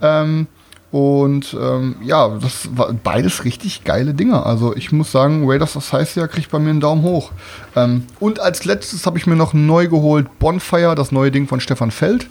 Ähm, 0.01 0.47
und 0.91 1.55
ähm, 1.59 1.95
ja, 2.03 2.27
das 2.41 2.69
war 2.75 2.91
beides 2.91 3.45
richtig 3.45 3.85
geile 3.85 4.13
Dinge. 4.13 4.45
Also 4.45 4.75
ich 4.75 4.91
muss 4.91 5.11
sagen, 5.11 5.49
Raiders 5.49 5.77
of 5.77 5.85
Scythia 5.85 6.27
kriegt 6.27 6.51
bei 6.51 6.59
mir 6.59 6.71
einen 6.71 6.81
Daumen 6.81 7.03
hoch. 7.03 7.31
Ähm, 7.77 8.05
und 8.19 8.41
als 8.41 8.65
letztes 8.65 9.05
habe 9.05 9.17
ich 9.17 9.25
mir 9.25 9.37
noch 9.37 9.53
neu 9.53 9.87
geholt 9.87 10.27
Bonfire, 10.39 10.95
das 10.95 11.13
neue 11.13 11.31
Ding 11.31 11.47
von 11.47 11.61
Stefan 11.61 11.91
Feld. 11.91 12.27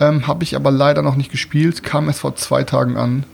Ähm, 0.00 0.26
Habe 0.26 0.42
ich 0.42 0.56
aber 0.56 0.70
leider 0.70 1.02
noch 1.02 1.16
nicht 1.16 1.30
gespielt, 1.30 1.82
kam 1.82 2.08
erst 2.08 2.20
vor 2.20 2.34
zwei 2.34 2.64
Tagen 2.64 2.96
an. 2.96 3.24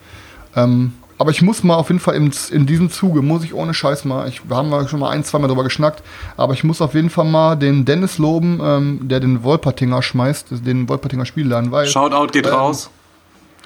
Ähm, 0.57 0.93
aber 1.19 1.31
ich 1.31 1.41
muss 1.41 1.65
mal 1.65 1.75
auf 1.75 1.89
jeden 1.89 2.01
Fall 2.01 2.15
in, 2.15 2.33
in 2.51 2.67
diesem 2.67 2.91
Zuge, 2.91 3.23
muss 3.23 3.45
ich 3.45 3.55
ohne 3.55 3.75
Scheiß 3.75 4.05
mal, 4.05 4.29
ich, 4.29 4.49
wir 4.49 4.57
haben 4.57 4.69
mal 4.69 4.87
schon 4.89 5.01
mal 5.01 5.11
ein, 5.11 5.25
zwei 5.25 5.39
Mal 5.39 5.49
drüber 5.49 5.65
geschnackt, 5.65 6.03
aber 6.37 6.53
ich 6.53 6.63
muss 6.63 6.81
auf 6.81 6.95
jeden 6.95 7.11
Fall 7.11 7.25
mal 7.25 7.57
den 7.57 7.85
Dennis 7.85 8.19
loben, 8.19 8.61
ähm, 8.63 9.09
der 9.09 9.21
den 9.21 9.43
Wolpertinger 9.43 10.03
schmeißt, 10.03 10.67
den 10.67 10.89
Wolpertinger 10.89 11.27
Spielladen, 11.27 11.73
weil. 11.73 11.87
Shoutout 11.87 12.33
geht 12.33 12.47
ähm, 12.47 12.53
raus. 12.53 12.91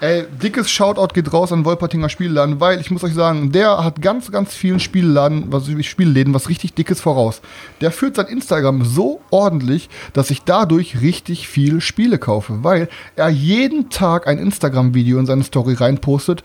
Ey, 0.03 0.25
dickes 0.43 0.69
Shoutout 0.69 1.15
geht 1.15 1.33
raus 1.33 1.53
an 1.53 1.65
Wolpertinger 1.65 2.09
Spielladen, 2.09 2.59
weil 2.59 2.81
ich 2.81 2.91
muss 2.91 3.05
euch 3.05 3.15
sagen, 3.15 3.53
der 3.53 3.85
hat 3.85 4.03
ganz, 4.03 4.33
ganz 4.33 4.53
vielen 4.53 4.81
Spielladen, 4.81 5.53
was 5.53 5.69
Spielläden, 5.87 6.35
was 6.35 6.49
richtig 6.49 6.75
dickes 6.75 7.01
voraus. 7.01 7.41
Der 7.81 7.93
führt 7.93 8.17
sein 8.17 8.27
Instagram 8.27 8.85
so 8.85 9.21
ordentlich, 9.31 9.89
dass 10.13 10.33
ich 10.33 10.43
dadurch 10.43 11.01
richtig 11.03 11.47
viel 11.47 11.81
Spiele 11.81 12.19
kaufe, 12.19 12.65
weil 12.65 12.89
er 13.15 13.29
jeden 13.29 13.91
Tag 13.91 14.27
ein 14.27 14.39
Instagram-Video 14.39 15.21
in 15.21 15.27
seine 15.27 15.45
Story 15.45 15.75
reinpostet, 15.75 16.43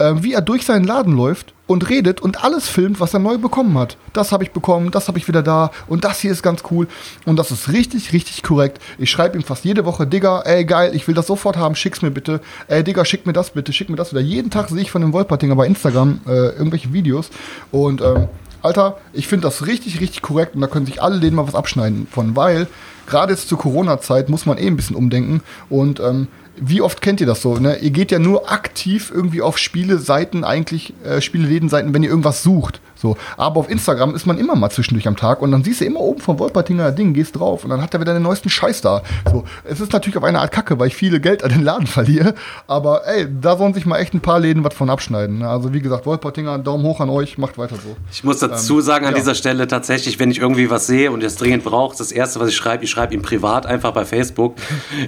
äh, 0.00 0.22
wie 0.22 0.32
er 0.32 0.40
durch 0.40 0.64
seinen 0.64 0.84
Laden 0.84 1.14
läuft 1.14 1.52
und 1.66 1.88
redet 1.88 2.20
und 2.20 2.42
alles 2.42 2.68
filmt, 2.68 2.98
was 2.98 3.14
er 3.14 3.20
neu 3.20 3.38
bekommen 3.38 3.78
hat. 3.78 3.96
Das 4.12 4.32
habe 4.32 4.42
ich 4.42 4.50
bekommen, 4.50 4.90
das 4.90 5.06
habe 5.06 5.18
ich 5.18 5.28
wieder 5.28 5.42
da 5.42 5.70
und 5.86 6.04
das 6.04 6.18
hier 6.18 6.32
ist 6.32 6.42
ganz 6.42 6.62
cool. 6.70 6.88
Und 7.26 7.36
das 7.36 7.50
ist 7.52 7.68
richtig, 7.72 8.12
richtig 8.12 8.42
korrekt. 8.42 8.80
Ich 8.98 9.10
schreibe 9.10 9.36
ihm 9.36 9.44
fast 9.44 9.64
jede 9.64 9.84
Woche, 9.84 10.06
Digga, 10.06 10.40
ey 10.40 10.64
geil, 10.64 10.92
ich 10.94 11.06
will 11.06 11.14
das 11.14 11.28
sofort 11.28 11.56
haben, 11.56 11.76
schick's 11.76 12.02
mir 12.02 12.10
bitte. 12.10 12.40
Ey 12.66 12.82
Digga, 12.82 13.04
schick 13.04 13.26
mir 13.26 13.32
das 13.32 13.50
bitte, 13.50 13.72
schick 13.72 13.88
mir 13.88 13.96
das 13.96 14.10
wieder. 14.10 14.20
Jeden 14.20 14.50
Tag 14.50 14.68
sehe 14.70 14.80
ich 14.80 14.90
von 14.90 15.02
dem 15.02 15.12
Wolpertinger 15.12 15.54
bei 15.54 15.66
Instagram 15.66 16.20
äh, 16.26 16.30
irgendwelche 16.30 16.92
Videos 16.92 17.30
und 17.70 18.00
ähm, 18.00 18.28
Alter, 18.62 18.98
ich 19.14 19.26
finde 19.26 19.46
das 19.46 19.66
richtig, 19.66 20.00
richtig 20.00 20.20
korrekt 20.20 20.54
und 20.54 20.60
da 20.60 20.66
können 20.66 20.84
sich 20.84 21.02
alle 21.02 21.18
denen 21.18 21.36
mal 21.36 21.46
was 21.46 21.54
abschneiden 21.54 22.06
von, 22.10 22.36
weil 22.36 22.66
gerade 23.06 23.32
jetzt 23.32 23.48
zur 23.48 23.58
Corona-Zeit 23.58 24.28
muss 24.28 24.44
man 24.44 24.58
eh 24.58 24.66
ein 24.66 24.76
bisschen 24.76 24.96
umdenken 24.96 25.42
und 25.70 25.98
ähm, 26.00 26.28
wie 26.60 26.82
oft 26.82 27.00
kennt 27.00 27.20
ihr 27.20 27.26
das 27.26 27.42
so? 27.42 27.54
Ne? 27.56 27.78
Ihr 27.78 27.90
geht 27.90 28.12
ja 28.12 28.18
nur 28.18 28.50
aktiv 28.52 29.10
irgendwie 29.14 29.42
auf 29.42 29.58
Spieleseiten, 29.58 30.44
eigentlich 30.44 30.94
äh, 31.04 31.20
Spielelädenseiten, 31.20 31.94
wenn 31.94 32.02
ihr 32.02 32.10
irgendwas 32.10 32.42
sucht. 32.42 32.80
So. 33.00 33.16
Aber 33.36 33.60
auf 33.60 33.70
Instagram 33.70 34.14
ist 34.14 34.26
man 34.26 34.38
immer 34.38 34.54
mal 34.56 34.70
zwischendurch 34.70 35.08
am 35.08 35.16
Tag 35.16 35.40
und 35.42 35.50
dann 35.52 35.64
siehst 35.64 35.80
du 35.80 35.84
immer 35.84 36.00
oben 36.00 36.20
vom 36.20 36.38
Wolpertinger 36.38 36.92
Ding, 36.92 37.14
gehst 37.14 37.38
drauf 37.38 37.64
und 37.64 37.70
dann 37.70 37.80
hat 37.80 37.94
er 37.94 38.00
wieder 38.00 38.12
den 38.12 38.22
neuesten 38.22 38.50
Scheiß 38.50 38.82
da. 38.82 39.02
So. 39.30 39.44
Es 39.64 39.80
ist 39.80 39.92
natürlich 39.92 40.16
auf 40.16 40.24
eine 40.24 40.40
Art 40.40 40.52
Kacke, 40.52 40.78
weil 40.78 40.88
ich 40.88 40.96
viele 40.96 41.20
Geld 41.20 41.42
an 41.42 41.50
den 41.50 41.62
Laden 41.62 41.86
verliere. 41.86 42.34
Aber 42.66 43.06
ey, 43.06 43.26
da 43.40 43.56
sollen 43.56 43.74
sich 43.74 43.86
mal 43.86 43.98
echt 43.98 44.14
ein 44.14 44.20
paar 44.20 44.40
Läden 44.40 44.64
was 44.64 44.74
von 44.74 44.90
abschneiden. 44.90 45.38
Ne? 45.38 45.48
Also 45.48 45.72
wie 45.72 45.80
gesagt, 45.80 46.06
Wolpertinger, 46.06 46.58
Daumen 46.58 46.84
hoch 46.84 47.00
an 47.00 47.08
euch, 47.08 47.38
macht 47.38 47.56
weiter 47.58 47.76
so. 47.76 47.96
Ich 48.12 48.24
muss 48.24 48.38
dazu 48.38 48.78
ähm, 48.78 48.82
sagen 48.82 49.06
an 49.06 49.12
ja. 49.12 49.18
dieser 49.18 49.34
Stelle 49.34 49.66
tatsächlich, 49.66 50.18
wenn 50.18 50.30
ich 50.30 50.38
irgendwie 50.38 50.70
was 50.70 50.86
sehe 50.86 51.10
und 51.10 51.22
es 51.22 51.36
dringend 51.36 51.64
braucht, 51.64 51.98
das 52.00 52.12
erste, 52.12 52.40
was 52.40 52.48
ich 52.48 52.56
schreibe, 52.56 52.84
ich 52.84 52.90
schreibe 52.90 53.14
ihm 53.14 53.22
privat 53.22 53.66
einfach 53.66 53.92
bei 53.92 54.04
Facebook. 54.04 54.56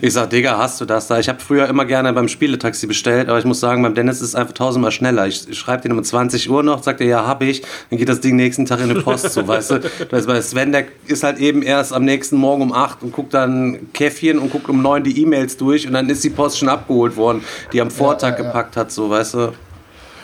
Ich 0.00 0.12
sag, 0.12 0.30
Digga, 0.30 0.58
hast 0.58 0.80
du 0.80 0.84
das 0.84 1.08
da? 1.08 1.18
Ich 1.18 1.28
habe 1.28 1.40
früher 1.40 1.68
immer 1.68 1.84
gerne 1.84 2.12
beim 2.12 2.28
Spieletaxi 2.28 2.86
bestellt, 2.86 3.28
aber 3.28 3.38
ich 3.38 3.44
muss 3.44 3.60
sagen, 3.60 3.82
beim 3.82 3.94
Dennis 3.94 4.16
ist 4.16 4.28
es 4.28 4.34
einfach 4.34 4.54
tausendmal 4.54 4.92
schneller. 4.92 5.26
Ich, 5.26 5.48
ich 5.48 5.58
schreibe 5.58 5.82
den 5.82 5.92
um 5.92 6.02
20 6.02 6.48
Uhr 6.50 6.62
noch, 6.62 6.82
sagt 6.82 7.00
er, 7.00 7.06
ja, 7.06 7.26
hab 7.26 7.42
ich. 7.42 7.62
Dann 7.90 7.98
geht 7.98 8.08
das 8.08 8.20
Ding 8.20 8.36
nächsten 8.36 8.66
Tag 8.66 8.80
in 8.80 8.88
die 8.88 9.00
Post, 9.00 9.30
so, 9.30 9.46
weißt 9.46 9.70
du. 9.70 9.80
Bei 10.10 10.40
Sven, 10.40 10.72
der 10.72 10.86
ist 11.06 11.22
halt 11.22 11.38
eben 11.38 11.62
erst 11.62 11.92
am 11.92 12.04
nächsten 12.04 12.36
Morgen 12.36 12.62
um 12.62 12.72
8 12.72 13.02
und 13.02 13.12
guckt 13.12 13.34
dann 13.34 13.92
Käffchen 13.92 14.38
und 14.38 14.50
guckt 14.50 14.68
um 14.68 14.82
9 14.82 15.04
die 15.04 15.22
E-Mails 15.22 15.56
durch 15.56 15.86
und 15.86 15.94
dann 15.94 16.08
ist 16.08 16.24
die 16.24 16.30
Post 16.30 16.58
schon 16.58 16.68
abgeholt 16.68 17.16
worden, 17.16 17.42
die 17.72 17.80
am 17.80 17.90
Vortag 17.90 18.32
ja, 18.32 18.38
ja. 18.38 18.44
gepackt 18.44 18.76
hat, 18.76 18.90
so, 18.90 19.10
weißt 19.10 19.34
du. 19.34 19.52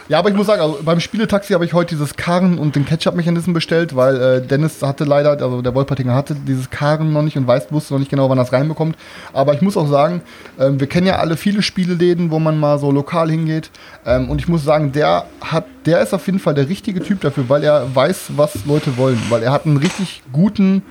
Ja, 0.08 0.18
aber 0.20 0.30
ich 0.30 0.34
muss 0.34 0.46
sagen, 0.46 0.62
also 0.62 0.78
beim 0.82 1.00
Spieletaxi 1.00 1.52
habe 1.52 1.66
ich 1.66 1.74
heute 1.74 1.94
dieses 1.94 2.16
Karren 2.16 2.58
und 2.58 2.74
den 2.74 2.86
Ketchup-Mechanismus 2.86 3.52
bestellt, 3.52 3.94
weil 3.94 4.16
äh, 4.16 4.40
Dennis 4.40 4.80
hatte 4.82 5.04
leider, 5.04 5.32
also 5.32 5.60
der 5.60 5.74
Wolpertinger 5.74 6.14
hatte 6.14 6.34
dieses 6.34 6.70
Karren 6.70 7.12
noch 7.12 7.20
nicht 7.20 7.36
und 7.36 7.46
weiß, 7.46 7.70
wusste 7.72 7.92
noch 7.92 7.98
nicht 7.98 8.10
genau, 8.10 8.30
wann 8.30 8.38
es 8.38 8.50
reinbekommt. 8.50 8.96
Aber 9.34 9.52
ich 9.52 9.60
muss 9.60 9.76
auch 9.76 9.86
sagen, 9.86 10.22
ähm, 10.58 10.80
wir 10.80 10.86
kennen 10.86 11.06
ja 11.06 11.16
alle 11.16 11.36
viele 11.36 11.60
Spieleläden, 11.60 12.30
wo 12.30 12.38
man 12.38 12.58
mal 12.58 12.78
so 12.78 12.90
lokal 12.90 13.30
hingeht. 13.30 13.70
Ähm, 14.06 14.30
und 14.30 14.40
ich 14.40 14.48
muss 14.48 14.64
sagen, 14.64 14.92
der 14.92 15.26
hat, 15.42 15.66
der 15.84 16.00
ist 16.00 16.14
auf 16.14 16.24
jeden 16.24 16.38
Fall 16.38 16.54
der 16.54 16.70
richtige 16.70 17.02
Typ 17.02 17.20
dafür, 17.20 17.50
weil 17.50 17.62
er 17.62 17.94
weiß, 17.94 18.30
was 18.36 18.64
Leute 18.64 18.96
wollen. 18.96 19.20
Weil 19.28 19.42
er 19.42 19.52
hat 19.52 19.66
einen 19.66 19.76
richtig 19.76 20.22
guten 20.32 20.82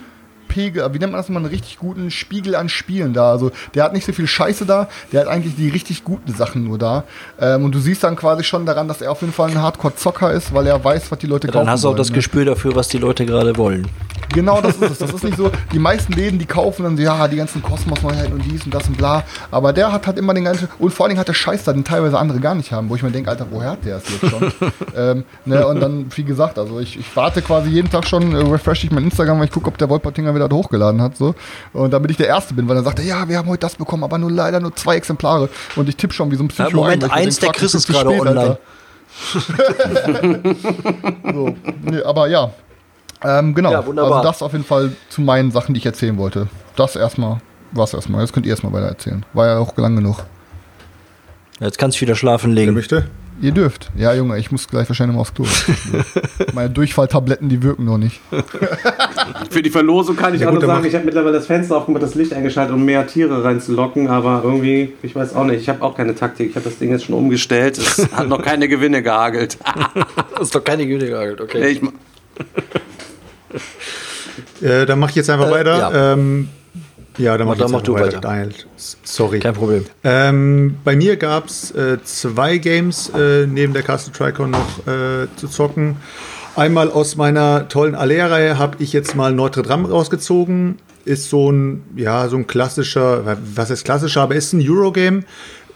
Pegel, 0.58 0.92
wie 0.92 0.98
nennt 0.98 1.12
man 1.12 1.22
das 1.22 1.30
mal, 1.30 1.38
einen 1.38 1.46
richtig 1.46 1.78
guten 1.78 2.10
Spiegel 2.10 2.56
an 2.56 2.68
Spielen 2.68 3.14
da. 3.14 3.32
Also 3.32 3.52
der 3.76 3.84
hat 3.84 3.94
nicht 3.94 4.06
so 4.06 4.12
viel 4.12 4.26
Scheiße 4.26 4.66
da, 4.66 4.88
der 5.12 5.22
hat 5.22 5.28
eigentlich 5.28 5.56
die 5.56 5.70
richtig 5.70 6.04
guten 6.04 6.34
Sachen 6.34 6.64
nur 6.64 6.80
da. 6.80 7.04
Ähm, 7.40 7.66
und 7.66 7.76
du 7.76 7.80
siehst 7.80 8.04
dann 8.04 8.16
quasi 8.16 8.44
schon 8.44 8.66
daran, 8.66 8.88
dass 8.88 9.02
er 9.02 9.12
auf 9.12 9.22
jeden 9.22 9.34
Fall 9.34 9.52
ein 9.52 9.62
Hardcore-Zocker 9.62 10.32
ist, 10.32 10.56
weil 10.56 10.66
er 10.66 10.84
weiß, 10.84 11.12
was 11.12 11.20
die 11.20 11.28
Leute 11.28 11.46
Ja, 11.46 11.54
kaufen 11.54 11.66
dann 11.66 11.74
hast 11.74 11.84
du 11.84 11.90
auch 11.90 11.92
wollen, 11.92 11.98
das 11.98 12.10
ne? 12.10 12.16
Gespür 12.16 12.46
dafür, 12.46 12.76
was 12.76 12.88
die 12.88 12.98
Leute 12.98 13.28
gerade 13.28 13.56
wollen. 13.56 13.88
Genau, 14.34 14.62
das 14.62 14.76
ist 14.78 14.92
es. 14.92 14.98
Das 14.98 15.14
ist 15.14 15.24
nicht 15.24 15.38
so, 15.38 15.52
die 15.72 15.80
meisten 15.80 16.14
Läden, 16.14 16.40
die 16.40 16.46
kaufen 16.46 16.84
dann 16.84 16.98
so, 16.98 17.04
ja, 17.04 17.28
die 17.28 17.38
ganzen 17.38 17.62
Kosmos-Neuheiten 17.62 18.34
und 18.34 18.44
dies 18.46 18.66
und 18.66 18.74
das 18.74 18.88
und 18.88 18.98
bla. 18.98 19.24
Aber 19.52 19.74
der 19.74 19.92
hat 19.92 20.08
halt 20.08 20.18
immer 20.18 20.34
den 20.34 20.46
ganzen, 20.46 20.68
und 20.80 20.94
vor 20.94 21.06
allen 21.06 21.12
Dingen 21.12 21.20
hat 21.20 21.28
der 21.28 21.34
Scheiß 21.34 21.64
da, 21.64 21.74
den 21.74 21.84
teilweise 21.84 22.18
andere 22.18 22.40
gar 22.40 22.56
nicht 22.56 22.72
haben, 22.72 22.90
wo 22.90 22.96
ich 22.96 23.04
mir 23.04 23.12
denke, 23.12 23.30
Alter, 23.30 23.48
woher 23.50 23.72
hat 23.72 23.86
der 23.86 23.98
es 23.98 24.04
jetzt 24.10 24.32
schon? 24.32 24.52
ähm, 24.96 25.24
ne, 25.46 25.66
und 25.68 25.80
dann, 25.80 26.08
wie 26.16 26.24
gesagt, 26.24 26.60
also 26.60 26.80
ich, 26.80 27.00
ich 27.00 27.16
warte 27.16 27.42
quasi 27.42 27.70
jeden 27.70 27.90
Tag 27.90 28.08
schon, 28.08 28.34
äh, 28.34 28.38
refresh 28.38 28.84
ich 28.84 28.92
mein 28.92 29.04
Instagram, 29.06 29.40
weil 29.40 29.46
ich 29.46 29.52
gucke, 29.52 29.68
ob 29.68 29.78
der 29.78 29.90
Wolpertinger 29.90 30.34
wieder 30.36 30.47
hochgeladen 30.56 31.02
hat, 31.02 31.18
so. 31.18 31.36
Und 31.74 31.92
damit 31.92 32.12
ich 32.12 32.18
der 32.18 32.28
Erste 32.28 32.54
bin, 32.54 32.68
weil 32.68 32.76
dann 32.76 32.86
sagt 32.86 33.00
er, 33.00 33.06
ja, 33.06 33.28
wir 33.28 33.38
haben 33.38 33.50
heute 33.50 33.62
das 33.62 33.76
bekommen, 33.76 34.04
aber 34.04 34.18
nur 34.18 34.32
leider 34.32 34.60
nur 34.60 34.76
zwei 34.76 34.96
Exemplare. 34.96 35.50
Und 35.76 35.90
ich 35.90 35.96
tippe 35.96 36.14
schon 36.14 36.32
wie 36.32 36.36
so 36.36 36.44
ein 36.44 36.48
Psycho 36.48 36.70
Ja, 36.70 36.76
Moment, 36.76 37.04
ein, 37.04 37.12
eins, 37.12 37.40
der 37.40 37.52
Chris 37.52 37.74
ist 37.74 37.88
gerade 37.88 38.10
online. 38.10 38.40
Alter. 38.40 38.60
so, 41.34 41.56
nee, 41.84 42.02
aber 42.04 42.28
ja, 42.28 42.52
ähm, 43.24 43.56
genau. 43.56 43.72
Ja, 43.72 43.86
wunderbar. 43.86 44.18
Also 44.18 44.30
das 44.30 44.42
auf 44.42 44.54
jeden 44.54 44.66
Fall 44.66 44.92
zu 45.10 45.22
meinen 45.22 45.52
Sachen, 45.52 45.74
die 45.74 45.80
ich 45.80 45.86
erzählen 45.86 46.18
wollte. 46.18 46.48
Das 46.76 46.96
erstmal, 46.96 47.38
was 47.72 47.94
erstmal. 47.94 48.22
Jetzt 48.22 48.34
könnt 48.34 48.46
ihr 48.46 48.52
erstmal 48.52 48.74
weiter 48.74 48.88
erzählen. 48.88 49.26
War 49.34 49.48
ja 49.48 49.58
auch 49.58 49.76
lang 49.78 49.96
genug. 49.96 50.24
Jetzt 51.60 51.80
kannst 51.80 51.98
du 51.98 52.02
wieder 52.02 52.16
schlafen 52.16 52.52
Wer 52.52 52.64
legen. 52.64 52.74
möchte? 52.74 53.10
Ihr 53.40 53.52
dürft. 53.52 53.90
Ja, 53.96 54.14
Junge, 54.16 54.38
ich 54.40 54.52
muss 54.52 54.68
gleich 54.68 54.90
wahrscheinlich 54.90 55.16
mal 55.16 55.22
aufs 55.22 55.34
Klo. 55.34 55.46
Meine 56.54 56.70
Durchfalltabletten, 56.72 57.50
die 57.50 57.62
wirken 57.62 57.86
noch 57.86 57.98
nicht. 58.00 58.20
Für 59.52 59.62
die 59.62 59.70
Verlosung 59.70 60.16
kann 60.16 60.34
ich 60.34 60.42
Ja, 60.42 60.48
auch 60.48 60.54
gut, 60.54 60.62
nur 60.64 60.72
sagen, 60.72 60.86
ich 60.86 60.96
habe 60.96 61.06
mittlerweile 61.06 61.34
das 61.36 61.46
Fenster 61.46 61.78
aufgemacht, 61.78 62.02
das 62.02 62.16
Licht 62.16 62.34
eingeschaltet, 62.34 62.74
um 62.74 62.84
mehr 62.84 63.06
Tiere 63.06 63.44
reinzulocken, 63.44 64.08
aber 64.08 64.42
irgendwie, 64.44 64.94
ich 65.04 65.16
weiß 65.16 65.36
auch 65.36 65.46
nicht, 65.46 65.62
ich 65.62 65.70
habe 65.70 65.84
auch 65.84 65.96
keine 65.96 66.16
Taktik. 66.16 66.50
Ich 66.50 66.56
habe 66.56 66.66
das 66.68 66.80
Ding 66.80 66.90
jetzt 66.90 67.06
schon 67.06 67.16
umgestellt. 67.16 67.78
Es 67.78 68.12
hat 68.12 68.28
noch 68.28 68.42
keine 68.42 68.68
Gewinne 68.68 69.04
gehagelt. 69.04 69.58
Das 70.34 70.42
ist 70.42 70.56
doch 70.56 70.64
keine 70.64 70.88
Güte 70.88 71.08
gehalten, 71.08 71.42
okay. 71.44 71.68
Ich, 71.68 71.82
Äh, 74.62 74.86
dann 74.88 74.98
mache 75.00 75.12
ich 75.12 75.16
jetzt 75.18 75.30
einfach 75.30 75.48
Äh, 75.48 75.52
weiter. 75.52 75.78
ja. 75.78 76.14
Ähm, 76.14 76.50
ja, 77.18 77.38
dann 77.38 77.48
mach 77.48 77.56
ich 77.56 77.62
dann 77.62 77.72
mach 77.72 77.82
du 77.82 77.94
weiter. 77.94 78.24
weiter. 78.24 78.50
Sorry. 78.76 79.40
Kein 79.40 79.54
Problem. 79.54 79.86
Ähm, 80.04 80.78
bei 80.84 80.96
mir 80.96 81.18
gab 81.18 81.48
es 81.48 81.72
äh, 81.72 81.98
zwei 82.04 82.58
Games 82.58 83.10
äh, 83.10 83.48
neben 83.48 83.74
der 83.74 83.84
Castle 83.84 84.14
Tricon 84.14 84.52
noch 84.52 84.88
äh, 84.88 85.28
zu 85.36 85.48
zocken. 85.48 85.98
Einmal 86.56 86.90
aus 86.90 87.16
meiner 87.16 87.70
tollen 87.70 87.94
Alea-Reihe 87.94 88.58
habe 88.58 88.78
ich 88.80 88.92
jetzt 88.92 89.16
mal 89.16 89.32
Notre 89.32 89.62
Dame 89.62 89.90
rausgezogen. 89.90 90.80
Ist 91.06 91.30
so 91.30 91.52
ein, 91.52 91.84
ja, 91.96 92.28
so 92.28 92.38
ein 92.38 92.48
klassischer, 92.48 93.38
was 93.56 93.70
ist 93.70 93.86
klassischer, 93.86 94.22
aber 94.22 94.36
ist 94.36 94.54
ein 94.54 94.68
Eurogame. 94.68 95.24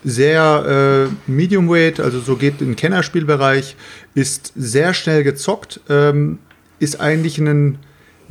Sehr 0.04 1.08
äh, 1.08 1.32
Medium 1.32 1.70
Weight, 1.70 2.00
also 2.00 2.20
so 2.20 2.36
geht 2.36 2.60
in 2.62 2.70
den 2.70 2.76
Kennerspielbereich, 2.76 3.76
ist 4.16 4.52
sehr 4.56 4.96
schnell 4.96 5.24
gezockt, 5.24 5.80
ähm, 5.89 6.39
ist 6.80 7.00
eigentlich 7.00 7.38
ein 7.38 7.78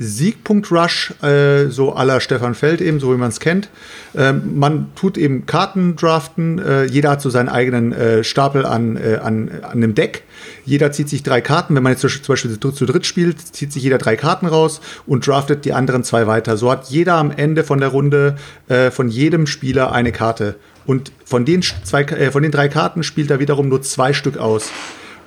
Siegpunkt-Rush, 0.01 1.15
äh, 1.23 1.67
so 1.69 1.93
aller 1.93 2.21
Stefan 2.21 2.55
Feld 2.55 2.81
eben, 2.81 3.01
so 3.01 3.13
wie 3.13 3.19
man 3.19 3.29
es 3.29 3.39
kennt. 3.39 3.69
Ähm, 4.17 4.59
man 4.59 4.89
tut 4.95 5.19
eben 5.19 5.45
Karten 5.45 5.95
draften, 5.95 6.59
äh, 6.59 6.85
jeder 6.85 7.11
hat 7.11 7.21
so 7.21 7.29
seinen 7.29 7.51
eigenen 7.51 7.93
äh, 7.93 8.25
Stapel 8.25 8.65
an, 8.65 8.97
äh, 8.97 9.19
an, 9.23 9.51
an 9.63 9.73
einem 9.73 9.95
Deck. 9.95 10.25
Jeder 10.65 10.91
zieht 10.91 11.11
sich 11.11 11.23
drei 11.23 11.43
Karten. 11.43 11.75
Wenn 11.75 11.83
man 11.83 11.93
jetzt 11.93 12.01
zum 12.01 12.11
Beispiel 12.27 12.59
zu, 12.59 12.73
zu 12.73 12.87
dritt 12.87 13.05
spielt, 13.05 13.41
zieht 13.55 13.73
sich 13.73 13.83
jeder 13.83 13.99
drei 13.99 14.17
Karten 14.17 14.47
raus 14.47 14.81
und 15.07 15.27
draftet 15.27 15.67
die 15.67 15.75
anderen 15.75 16.03
zwei 16.03 16.27
weiter. 16.27 16.57
So 16.57 16.71
hat 16.71 16.89
jeder 16.89 17.15
am 17.15 17.31
Ende 17.31 17.63
von 17.63 17.79
der 17.81 17.91
Runde 17.91 18.37
äh, 18.69 18.91
von 18.91 19.11
jedem 19.11 19.47
Spieler 19.47 19.93
eine 19.93 20.13
Karte. 20.13 20.57
Und 20.87 21.13
von 21.25 21.45
den, 21.45 21.63
zwei, 21.63 22.03
äh, 22.03 22.31
von 22.31 22.43
den 22.43 22.53
drei 22.53 22.69
Karten 22.69 23.03
spielt 23.03 23.31
er 23.31 23.39
wiederum 23.39 23.69
nur 23.69 23.83
zwei 23.83 24.15
Stück 24.15 24.39
aus. 24.39 24.71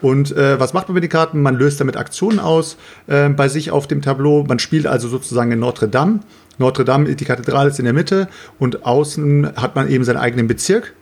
Und 0.03 0.35
äh, 0.35 0.59
was 0.59 0.73
macht 0.73 0.89
man 0.89 0.95
mit 0.95 1.03
den 1.03 1.09
Karten? 1.09 1.41
Man 1.41 1.55
löst 1.55 1.79
damit 1.79 1.95
Aktionen 1.95 2.39
aus 2.39 2.75
äh, 3.07 3.29
bei 3.29 3.47
sich 3.47 3.71
auf 3.71 3.87
dem 3.87 4.01
Tableau. 4.01 4.43
Man 4.43 4.59
spielt 4.59 4.85
also 4.85 5.07
sozusagen 5.07 5.53
in 5.53 5.59
Notre 5.59 5.87
Dame. 5.87 6.19
Notre 6.57 6.83
Dame, 6.83 7.15
die 7.15 7.23
Kathedrale 7.23 7.69
ist 7.69 7.79
in 7.79 7.85
der 7.85 7.93
Mitte 7.93 8.27
und 8.59 8.85
außen 8.85 9.53
hat 9.55 9.77
man 9.77 9.89
eben 9.89 10.03
seinen 10.03 10.17
eigenen 10.17 10.47
Bezirk. 10.47 10.93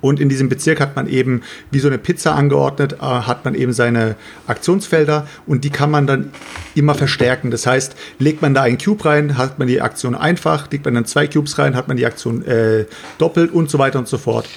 Und 0.00 0.20
in 0.20 0.30
diesem 0.30 0.48
Bezirk 0.48 0.80
hat 0.80 0.96
man 0.96 1.06
eben 1.06 1.42
wie 1.70 1.80
so 1.80 1.88
eine 1.88 1.98
Pizza 1.98 2.34
angeordnet, 2.34 2.94
äh, 2.94 3.04
hat 3.04 3.44
man 3.44 3.54
eben 3.54 3.74
seine 3.74 4.16
Aktionsfelder 4.46 5.26
und 5.46 5.64
die 5.64 5.70
kann 5.70 5.90
man 5.90 6.06
dann 6.06 6.30
immer 6.74 6.94
verstärken. 6.94 7.50
Das 7.50 7.66
heißt, 7.66 7.94
legt 8.18 8.40
man 8.40 8.54
da 8.54 8.62
einen 8.62 8.78
Cube 8.78 9.04
rein, 9.04 9.36
hat 9.36 9.58
man 9.58 9.68
die 9.68 9.82
Aktion 9.82 10.14
einfach, 10.14 10.70
legt 10.70 10.86
man 10.86 10.94
dann 10.94 11.04
zwei 11.04 11.26
Cubes 11.26 11.58
rein, 11.58 11.76
hat 11.76 11.88
man 11.88 11.98
die 11.98 12.06
Aktion 12.06 12.42
äh, 12.46 12.86
doppelt 13.18 13.52
und 13.52 13.68
so 13.68 13.78
weiter 13.78 13.98
und 13.98 14.08
so 14.08 14.16
fort. 14.16 14.48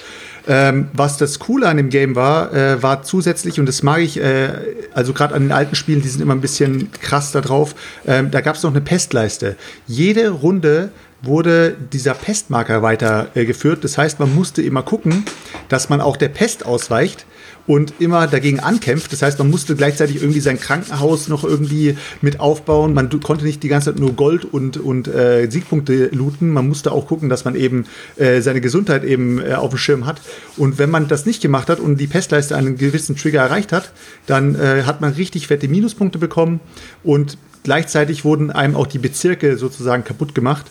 Ähm, 0.46 0.88
was 0.92 1.16
das 1.16 1.38
Coole 1.38 1.68
an 1.68 1.76
dem 1.76 1.90
Game 1.90 2.16
war, 2.16 2.52
äh, 2.52 2.82
war 2.82 3.02
zusätzlich, 3.02 3.58
und 3.58 3.66
das 3.66 3.82
mag 3.82 4.00
ich, 4.00 4.20
äh, 4.20 4.50
also 4.94 5.12
gerade 5.12 5.34
an 5.34 5.42
den 5.42 5.52
alten 5.52 5.74
Spielen, 5.74 6.02
die 6.02 6.08
sind 6.08 6.20
immer 6.20 6.34
ein 6.34 6.40
bisschen 6.40 6.90
krass 6.92 7.32
da 7.32 7.40
drauf, 7.40 7.74
ähm, 8.06 8.30
da 8.30 8.40
gab 8.40 8.56
es 8.56 8.62
noch 8.62 8.70
eine 8.70 8.80
Pestleiste. 8.80 9.56
Jede 9.86 10.30
Runde 10.30 10.90
wurde 11.22 11.76
dieser 11.92 12.14
Pestmarker 12.14 12.82
weitergeführt. 12.82 13.82
das 13.82 13.98
heißt, 13.98 14.20
man 14.20 14.34
musste 14.34 14.62
immer 14.62 14.82
gucken, 14.82 15.24
dass 15.68 15.88
man 15.88 16.00
auch 16.00 16.16
der 16.16 16.28
Pest 16.28 16.64
ausweicht 16.64 17.26
und 17.68 17.92
immer 18.00 18.26
dagegen 18.26 18.60
ankämpft. 18.60 19.12
Das 19.12 19.20
heißt, 19.22 19.38
man 19.38 19.50
musste 19.50 19.76
gleichzeitig 19.76 20.16
irgendwie 20.16 20.40
sein 20.40 20.58
Krankenhaus 20.58 21.28
noch 21.28 21.44
irgendwie 21.44 21.96
mit 22.22 22.40
aufbauen. 22.40 22.94
Man 22.94 23.10
konnte 23.20 23.44
nicht 23.44 23.62
die 23.62 23.68
ganze 23.68 23.92
Zeit 23.92 24.00
nur 24.00 24.14
Gold 24.14 24.46
und, 24.46 24.78
und 24.78 25.06
äh, 25.06 25.48
Siegpunkte 25.50 26.06
looten. 26.06 26.48
Man 26.48 26.66
musste 26.66 26.90
auch 26.90 27.06
gucken, 27.06 27.28
dass 27.28 27.44
man 27.44 27.54
eben 27.54 27.84
äh, 28.16 28.40
seine 28.40 28.62
Gesundheit 28.62 29.04
eben 29.04 29.38
äh, 29.38 29.52
auf 29.52 29.68
dem 29.68 29.78
Schirm 29.78 30.06
hat. 30.06 30.22
Und 30.56 30.78
wenn 30.78 30.90
man 30.90 31.08
das 31.08 31.26
nicht 31.26 31.42
gemacht 31.42 31.68
hat 31.68 31.78
und 31.78 32.00
die 32.00 32.06
Pestleiste 32.06 32.56
einen 32.56 32.78
gewissen 32.78 33.16
Trigger 33.16 33.42
erreicht 33.42 33.70
hat, 33.72 33.92
dann 34.26 34.54
äh, 34.54 34.84
hat 34.84 35.02
man 35.02 35.12
richtig 35.12 35.46
fette 35.46 35.68
Minuspunkte 35.68 36.18
bekommen 36.18 36.60
und 37.04 37.36
gleichzeitig 37.64 38.24
wurden 38.24 38.50
einem 38.50 38.76
auch 38.76 38.86
die 38.86 38.98
Bezirke 38.98 39.58
sozusagen 39.58 40.04
kaputt 40.04 40.34
gemacht. 40.34 40.64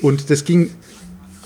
Und 0.00 0.30
das 0.30 0.46
ging 0.46 0.70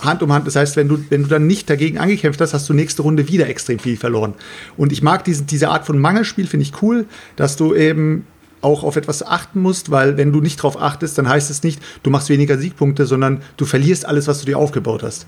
Hand 0.04 0.22
um 0.22 0.32
Hand. 0.32 0.46
Das 0.46 0.56
heißt, 0.56 0.76
wenn 0.76 0.88
du, 0.88 0.98
wenn 1.10 1.22
du 1.22 1.28
dann 1.28 1.46
nicht 1.46 1.68
dagegen 1.68 1.98
angekämpft 1.98 2.40
hast, 2.40 2.54
hast 2.54 2.68
du 2.68 2.72
nächste 2.72 3.02
Runde 3.02 3.28
wieder 3.28 3.48
extrem 3.48 3.78
viel 3.78 3.96
verloren. 3.96 4.34
Und 4.76 4.92
ich 4.92 5.02
mag 5.02 5.24
diese, 5.24 5.44
diese 5.44 5.68
Art 5.68 5.86
von 5.86 5.98
Mangelspiel, 5.98 6.46
finde 6.46 6.64
ich 6.64 6.82
cool, 6.82 7.06
dass 7.36 7.56
du 7.56 7.74
eben 7.74 8.26
auch 8.64 8.82
auf 8.82 8.96
etwas 8.96 9.22
achten 9.22 9.60
musst, 9.60 9.90
weil 9.90 10.16
wenn 10.16 10.32
du 10.32 10.40
nicht 10.40 10.58
darauf 10.58 10.80
achtest, 10.80 11.18
dann 11.18 11.28
heißt 11.28 11.50
es 11.50 11.62
nicht, 11.62 11.80
du 12.02 12.10
machst 12.10 12.30
weniger 12.30 12.56
Siegpunkte, 12.56 13.04
sondern 13.04 13.42
du 13.58 13.66
verlierst 13.66 14.06
alles, 14.06 14.26
was 14.26 14.40
du 14.40 14.46
dir 14.46 14.58
aufgebaut 14.58 15.02
hast. 15.02 15.26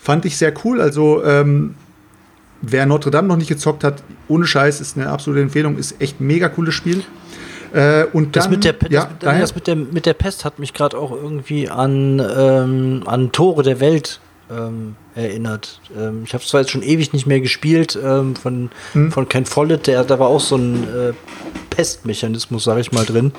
Fand 0.00 0.24
ich 0.24 0.36
sehr 0.36 0.52
cool. 0.64 0.80
Also 0.80 1.24
ähm, 1.24 1.76
wer 2.60 2.86
Notre 2.86 3.12
Dame 3.12 3.28
noch 3.28 3.36
nicht 3.36 3.48
gezockt 3.48 3.84
hat, 3.84 4.02
ohne 4.26 4.46
Scheiß, 4.46 4.80
ist 4.80 4.96
eine 4.96 5.08
absolute 5.08 5.42
Empfehlung, 5.42 5.78
ist 5.78 6.00
echt 6.00 6.20
ein 6.20 6.26
mega 6.26 6.48
cooles 6.48 6.74
Spiel. 6.74 7.04
Äh, 7.72 8.04
und 8.12 8.36
das, 8.36 8.44
dann, 8.44 8.52
mit 8.52 8.64
der, 8.64 8.74
ja, 8.90 9.10
das, 9.20 9.38
das, 9.38 9.54
mit 9.54 9.66
der, 9.66 9.76
mit 9.76 10.06
der 10.06 10.14
Pest 10.14 10.44
hat 10.44 10.58
mich 10.58 10.74
gerade 10.74 10.98
auch 10.98 11.10
irgendwie 11.10 11.68
an, 11.68 12.20
ähm, 12.36 13.02
an 13.06 13.32
Tore 13.32 13.62
der 13.62 13.80
Welt 13.80 14.20
ähm, 14.50 14.96
erinnert. 15.14 15.80
Ähm, 15.96 16.22
ich 16.24 16.34
habe 16.34 16.44
zwar 16.44 16.60
jetzt 16.60 16.70
schon 16.70 16.82
ewig 16.82 17.12
nicht 17.12 17.26
mehr 17.26 17.40
gespielt 17.40 17.98
ähm, 18.02 18.36
von, 18.36 18.70
hm. 18.92 19.10
von 19.10 19.28
Ken 19.28 19.46
Follett, 19.46 19.86
der, 19.86 20.04
da 20.04 20.18
war 20.18 20.28
auch 20.28 20.40
so 20.40 20.56
ein 20.56 20.84
äh, 20.84 21.12
Pestmechanismus, 21.70 22.64
sage 22.64 22.80
ich 22.80 22.92
mal, 22.92 23.06
drin. 23.06 23.32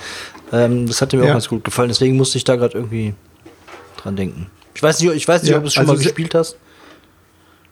Ähm, 0.51 0.87
das 0.87 1.01
hat 1.01 1.13
mir 1.13 1.19
ja. 1.19 1.25
auch 1.25 1.33
ganz 1.33 1.47
gut 1.47 1.63
gefallen, 1.63 1.89
deswegen 1.89 2.17
musste 2.17 2.37
ich 2.37 2.43
da 2.43 2.55
gerade 2.55 2.75
irgendwie 2.75 3.13
dran 3.97 4.15
denken. 4.15 4.47
Ich 4.73 4.81
weiß 4.81 4.99
nicht, 5.01 5.13
ich 5.13 5.27
weiß 5.27 5.43
nicht 5.43 5.51
ja, 5.51 5.57
ob 5.57 5.63
du 5.63 5.67
es 5.67 5.73
schon 5.73 5.81
also 5.81 5.93
mal 5.93 6.01
gespielt 6.01 6.33
hast. 6.33 6.57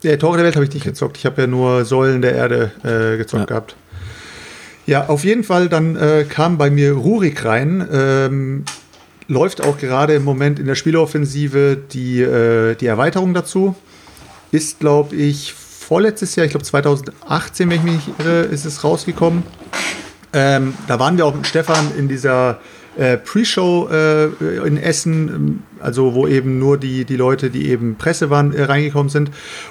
Ja, 0.02 0.16
Tore 0.16 0.36
der 0.36 0.46
Welt 0.46 0.56
habe 0.56 0.64
ich 0.64 0.72
nicht 0.72 0.84
gezockt. 0.84 1.16
Ich 1.16 1.26
habe 1.26 1.42
ja 1.42 1.46
nur 1.46 1.84
Säulen 1.84 2.22
der 2.22 2.34
Erde 2.34 2.72
äh, 2.82 3.16
gezockt 3.16 3.42
ja. 3.42 3.46
gehabt. 3.46 3.76
Ja, 4.86 5.06
auf 5.08 5.24
jeden 5.24 5.44
Fall, 5.44 5.68
dann 5.68 5.96
äh, 5.96 6.24
kam 6.28 6.58
bei 6.58 6.70
mir 6.70 6.92
Rurik 6.92 7.44
rein. 7.44 7.86
Ähm, 7.92 8.64
läuft 9.28 9.62
auch 9.62 9.78
gerade 9.78 10.14
im 10.14 10.24
Moment 10.24 10.58
in 10.58 10.66
der 10.66 10.74
Spieloffensive 10.74 11.78
die, 11.92 12.20
äh, 12.20 12.74
die 12.74 12.86
Erweiterung 12.86 13.34
dazu. 13.34 13.76
Ist, 14.50 14.80
glaube 14.80 15.16
ich, 15.16 15.54
vorletztes 15.54 16.36
Jahr, 16.36 16.46
ich 16.46 16.50
glaube 16.50 16.66
2018, 16.66 17.70
wenn 17.70 17.76
ich 17.76 17.82
mich 17.82 17.94
nicht 17.94 18.20
irre, 18.20 18.42
ist 18.42 18.64
es 18.64 18.84
rausgekommen. 18.84 19.44
Ähm, 20.32 20.74
da 20.88 20.98
waren 20.98 21.16
wir 21.16 21.26
auch 21.26 21.34
mit 21.34 21.46
Stefan 21.46 21.92
in 21.96 22.08
dieser 22.08 22.58
äh, 22.96 23.16
Pre-Show 23.16 23.88
äh, 23.90 24.26
in 24.66 24.76
Essen, 24.76 25.28
ähm, 25.28 25.62
also 25.80 26.14
wo 26.14 26.26
eben 26.26 26.58
nur 26.58 26.78
die, 26.78 27.04
die 27.04 27.16
Leute, 27.16 27.50
die 27.50 27.68
eben 27.68 27.96
Presse 27.96 28.30
waren, 28.30 28.52
äh, 28.52 28.64
reingekommen 28.64 29.08
sind. 29.08 29.30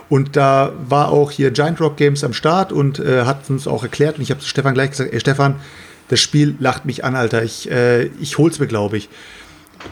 Und 0.09 0.35
da 0.35 0.73
war 0.87 1.09
auch 1.09 1.31
hier 1.31 1.51
Giant 1.51 1.79
Rock 1.79 1.97
Games 1.97 2.23
am 2.23 2.33
Start 2.33 2.71
und 2.71 2.99
äh, 2.99 3.23
hat 3.23 3.49
uns 3.49 3.67
auch 3.67 3.83
erklärt. 3.83 4.17
Und 4.17 4.23
ich 4.23 4.31
habe 4.31 4.39
zu 4.39 4.47
Stefan 4.47 4.73
gleich 4.73 4.91
gesagt, 4.91 5.13
ey 5.13 5.19
Stefan, 5.19 5.55
das 6.09 6.19
Spiel 6.19 6.55
lacht 6.59 6.85
mich 6.85 7.05
an, 7.05 7.15
Alter. 7.15 7.43
Ich, 7.43 7.71
äh, 7.71 8.05
ich 8.19 8.37
hol's 8.37 8.59
mir, 8.59 8.67
glaube 8.67 8.97
ich. 8.97 9.09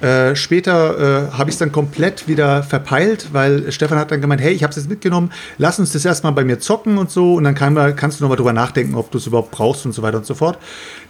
Äh, 0.01 0.35
später 0.35 1.29
äh, 1.29 1.31
habe 1.31 1.49
ich 1.49 1.55
es 1.55 1.59
dann 1.59 1.71
komplett 1.71 2.27
wieder 2.27 2.63
verpeilt, 2.63 3.29
weil 3.33 3.71
Stefan 3.71 3.97
hat 3.97 4.11
dann 4.11 4.21
gemeint, 4.21 4.41
hey, 4.41 4.53
ich 4.53 4.63
habe 4.63 4.71
es 4.71 4.77
jetzt 4.77 4.89
mitgenommen, 4.89 5.31
lass 5.57 5.79
uns 5.79 5.91
das 5.91 6.05
erstmal 6.05 6.33
bei 6.33 6.43
mir 6.43 6.59
zocken 6.59 6.97
und 6.97 7.11
so 7.11 7.35
und 7.35 7.43
dann 7.43 7.55
kann 7.55 7.75
kannst 7.95 8.19
du 8.19 8.23
nochmal 8.23 8.37
drüber 8.37 8.53
nachdenken, 8.53 8.95
ob 8.95 9.11
du 9.11 9.17
es 9.17 9.27
überhaupt 9.27 9.51
brauchst 9.51 9.85
und 9.85 9.93
so 9.93 10.01
weiter 10.01 10.17
und 10.17 10.25
so 10.25 10.35
fort. 10.35 10.57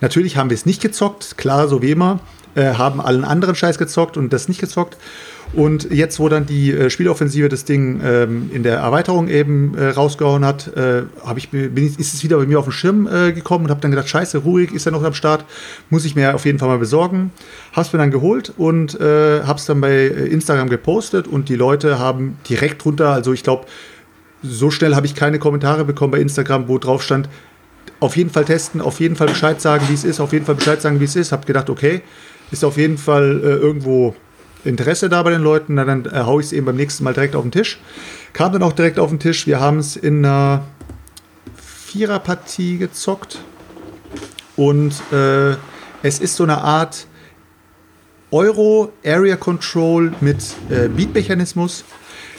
Natürlich 0.01 0.37
haben 0.37 0.49
wir 0.49 0.55
es 0.55 0.65
nicht 0.65 0.81
gezockt, 0.81 1.37
klar, 1.37 1.67
so 1.67 1.81
wie 1.81 1.91
immer, 1.91 2.19
äh, 2.55 2.73
haben 2.73 2.99
allen 3.01 3.25
anderen 3.25 3.55
Scheiß 3.55 3.77
gezockt 3.77 4.17
und 4.17 4.33
das 4.33 4.47
nicht 4.47 4.59
gezockt. 4.59 4.97
Und 5.53 5.91
jetzt, 5.91 6.19
wo 6.19 6.29
dann 6.29 6.45
die 6.45 6.71
äh, 6.71 6.89
Spieloffensive 6.91 7.49
das 7.49 7.65
Ding 7.65 8.01
ähm, 8.03 8.51
in 8.53 8.61
der 8.61 8.77
Erweiterung 8.77 9.27
eben 9.29 9.75
äh, 9.75 9.89
rausgehauen 9.89 10.45
hat, 10.45 10.75
äh, 10.77 11.03
ich, 11.35 11.49
bin 11.49 11.75
ich, 11.75 11.97
ist 11.97 12.13
es 12.13 12.23
wieder 12.23 12.37
bei 12.37 12.45
mir 12.45 12.59
auf 12.59 12.65
den 12.65 12.71
Schirm 12.71 13.07
äh, 13.07 13.31
gekommen 13.31 13.65
und 13.65 13.71
habe 13.71 13.81
dann 13.81 13.89
gedacht, 13.89 14.07
scheiße, 14.07 14.39
ruhig 14.39 14.71
ist 14.71 14.85
er 14.85 14.91
noch 14.91 15.03
am 15.03 15.15
Start, 15.15 15.45
muss 15.89 16.05
ich 16.05 16.15
mir 16.15 16.35
auf 16.35 16.45
jeden 16.45 16.59
Fall 16.59 16.67
mal 16.67 16.77
besorgen. 16.77 17.31
Hab's 17.73 17.91
mir 17.93 17.99
dann 17.99 18.11
geholt 18.11 18.53
und 18.57 18.99
äh, 18.99 19.41
hab's 19.43 19.65
dann 19.65 19.81
bei 19.81 19.91
äh, 19.91 20.27
Instagram 20.27 20.69
gepostet 20.69 21.27
und 21.27 21.49
die 21.49 21.55
Leute 21.55 21.97
haben 21.97 22.37
direkt 22.47 22.83
drunter, 22.83 23.09
also 23.09 23.33
ich 23.33 23.41
glaube, 23.41 23.65
so 24.43 24.69
schnell 24.69 24.95
habe 24.95 25.07
ich 25.07 25.15
keine 25.15 25.39
Kommentare 25.39 25.83
bekommen 25.83 26.11
bei 26.11 26.19
Instagram, 26.19 26.67
wo 26.67 26.77
drauf 26.77 27.01
stand, 27.01 27.27
auf 27.99 28.15
jeden 28.15 28.29
Fall 28.29 28.45
testen, 28.45 28.81
auf 28.81 28.99
jeden 28.99 29.15
Fall 29.15 29.27
Bescheid 29.27 29.59
sagen, 29.59 29.83
wie 29.89 29.93
es 29.93 30.03
ist, 30.03 30.19
auf 30.19 30.31
jeden 30.31 30.45
Fall 30.45 30.55
Bescheid 30.55 30.81
sagen, 30.81 30.99
wie 30.99 31.05
es 31.05 31.15
ist. 31.15 31.31
Hab 31.31 31.45
gedacht, 31.45 31.69
okay, 31.69 32.01
ist 32.51 32.63
auf 32.63 32.77
jeden 32.77 32.97
Fall 32.97 33.41
äh, 33.43 33.47
irgendwo 33.55 34.15
Interesse 34.63 35.09
da 35.09 35.23
bei 35.23 35.31
den 35.31 35.41
Leuten, 35.41 35.75
na, 35.75 35.85
dann 35.85 36.05
äh, 36.05 36.19
haue 36.19 36.41
ich 36.41 36.47
es 36.47 36.53
eben 36.53 36.65
beim 36.65 36.75
nächsten 36.75 37.03
Mal 37.03 37.13
direkt 37.13 37.35
auf 37.35 37.43
den 37.43 37.51
Tisch. 37.51 37.79
Kam 38.33 38.51
dann 38.51 38.63
auch 38.63 38.73
direkt 38.73 38.99
auf 38.99 39.09
den 39.09 39.19
Tisch. 39.19 39.47
Wir 39.47 39.59
haben 39.59 39.79
es 39.79 39.95
in 39.95 40.25
einer 40.25 40.65
Viererpartie 41.55 42.77
gezockt. 42.77 43.39
Und 44.55 44.93
äh, 45.11 45.55
es 46.03 46.19
ist 46.19 46.35
so 46.35 46.43
eine 46.43 46.59
Art 46.59 47.07
Euro 48.31 48.91
Area 49.05 49.35
Control 49.37 50.13
mit 50.21 50.37
äh, 50.69 50.87
Beat-Mechanismus. 50.87 51.83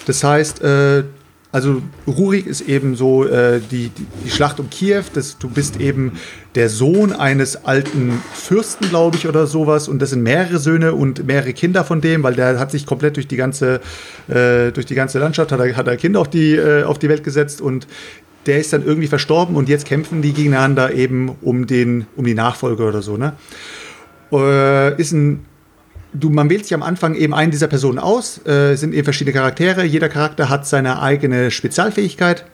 Das 0.06 0.22
heißt, 0.22 0.62
äh, 0.62 1.04
also 1.52 1.82
Rurik 2.06 2.46
ist 2.46 2.60
eben 2.62 2.94
so 2.94 3.26
äh, 3.26 3.60
die, 3.70 3.88
die, 3.88 4.06
die, 4.24 4.30
Schlacht 4.30 4.60
um 4.60 4.70
Kiew. 4.70 5.02
Das, 5.14 5.36
du 5.36 5.48
bist 5.48 5.80
eben 5.80 6.12
der 6.54 6.68
Sohn 6.68 7.12
eines 7.12 7.64
alten 7.64 8.22
Fürsten, 8.32 8.88
glaube 8.88 9.16
ich, 9.16 9.26
oder 9.26 9.48
sowas. 9.48 9.88
Und 9.88 10.00
das 10.00 10.10
sind 10.10 10.22
mehrere 10.22 10.58
Söhne 10.58 10.94
und 10.94 11.26
mehrere 11.26 11.52
Kinder 11.52 11.82
von 11.82 12.00
dem, 12.00 12.22
weil 12.22 12.34
der 12.34 12.60
hat 12.60 12.70
sich 12.70 12.86
komplett 12.86 13.16
durch 13.16 13.26
die 13.26 13.36
ganze, 13.36 13.80
äh, 14.28 14.70
durch 14.70 14.86
die 14.86 14.94
ganze 14.94 15.18
Landschaft, 15.18 15.50
hat 15.50 15.58
er, 15.58 15.76
hat 15.76 15.88
er 15.88 15.96
Kinder 15.96 16.20
auf 16.20 16.30
die, 16.30 16.54
äh, 16.54 16.84
auf 16.84 17.00
die 17.00 17.08
Welt 17.08 17.24
gesetzt 17.24 17.60
und 17.60 17.88
der 18.46 18.60
ist 18.60 18.72
dann 18.72 18.84
irgendwie 18.84 19.08
verstorben 19.08 19.56
und 19.56 19.68
jetzt 19.68 19.86
kämpfen 19.86 20.22
die 20.22 20.32
gegeneinander 20.32 20.94
eben 20.94 21.36
um, 21.42 21.66
den, 21.66 22.06
um 22.16 22.24
die 22.24 22.34
Nachfolge 22.34 22.84
oder 22.84 23.02
so. 23.02 23.16
Ne? 23.16 23.34
Äh, 24.32 25.00
ist 25.00 25.12
ein 25.12 25.44
du, 26.12 26.30
man 26.30 26.50
wählt 26.50 26.64
sich 26.64 26.74
am 26.74 26.82
Anfang 26.82 27.14
eben 27.14 27.34
einen 27.34 27.50
dieser 27.50 27.68
Personen 27.68 27.98
aus, 27.98 28.44
äh, 28.46 28.74
sind 28.76 28.94
eben 28.94 29.04
verschiedene 29.04 29.34
Charaktere. 29.34 29.84
Jeder 29.84 30.08
Charakter 30.08 30.48
hat 30.48 30.66
seine 30.66 31.00
eigene 31.00 31.50
Spezialfähigkeit. 31.50 32.44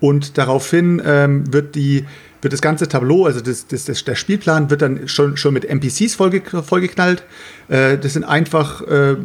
Und 0.00 0.36
daraufhin 0.36 1.00
ähm, 1.04 1.52
wird, 1.52 1.74
die, 1.74 2.04
wird 2.42 2.52
das 2.52 2.60
ganze 2.60 2.88
Tableau, 2.88 3.26
also 3.26 3.40
das, 3.40 3.66
das, 3.66 3.86
das, 3.86 4.04
der 4.04 4.16
Spielplan, 4.16 4.68
wird 4.68 4.82
dann 4.82 5.08
schon, 5.08 5.36
schon 5.36 5.54
mit 5.54 5.64
NPCs 5.64 6.14
vollge, 6.14 6.42
vollgeknallt. 6.62 7.24
Äh, 7.68 7.96
das 7.96 8.12
sind 8.12 8.24
einfach 8.24 8.82
äh, 8.82 9.16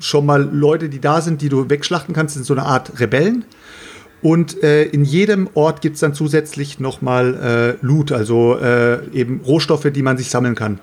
schon 0.00 0.26
mal 0.26 0.42
Leute, 0.42 0.88
die 0.88 1.00
da 1.00 1.20
sind, 1.20 1.40
die 1.40 1.48
du 1.48 1.70
wegschlachten 1.70 2.14
kannst. 2.14 2.34
Das 2.34 2.40
sind 2.40 2.46
so 2.46 2.54
eine 2.54 2.64
Art 2.64 2.98
Rebellen. 2.98 3.44
Und 4.22 4.62
äh, 4.62 4.84
in 4.84 5.04
jedem 5.04 5.50
Ort 5.52 5.82
gibt 5.82 5.96
es 5.96 6.00
dann 6.00 6.14
zusätzlich 6.14 6.80
nochmal 6.80 7.76
äh, 7.82 7.86
Loot, 7.86 8.10
also 8.10 8.58
äh, 8.58 9.06
eben 9.12 9.42
Rohstoffe, 9.42 9.86
die 9.92 10.02
man 10.02 10.16
sich 10.16 10.30
sammeln 10.30 10.54
kann. 10.54 10.80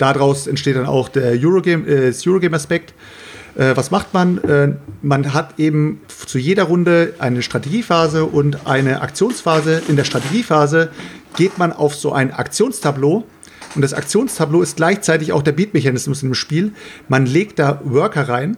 Daraus 0.00 0.46
entsteht 0.46 0.76
dann 0.76 0.86
auch 0.86 1.10
der 1.10 1.32
Eurogame, 1.32 1.86
äh, 1.86 2.06
das 2.06 2.26
Eurogame-Aspekt. 2.26 2.94
Äh, 3.54 3.76
was 3.76 3.90
macht 3.90 4.14
man? 4.14 4.38
Äh, 4.38 4.72
man 5.02 5.34
hat 5.34 5.58
eben 5.58 6.00
zu 6.26 6.38
jeder 6.38 6.64
Runde 6.64 7.12
eine 7.18 7.42
Strategiephase 7.42 8.24
und 8.24 8.66
eine 8.66 9.02
Aktionsphase. 9.02 9.82
In 9.88 9.96
der 9.96 10.04
Strategiephase 10.04 10.90
geht 11.36 11.58
man 11.58 11.72
auf 11.72 11.94
so 11.94 12.12
ein 12.12 12.32
Aktionstableau. 12.32 13.24
Und 13.74 13.82
das 13.82 13.92
Aktionstableau 13.92 14.62
ist 14.62 14.76
gleichzeitig 14.76 15.32
auch 15.32 15.42
der 15.42 15.52
Beat-Mechanismus 15.52 16.22
im 16.22 16.32
Spiel. 16.32 16.72
Man 17.08 17.26
legt 17.26 17.58
da 17.58 17.82
Worker 17.84 18.26
rein, 18.26 18.56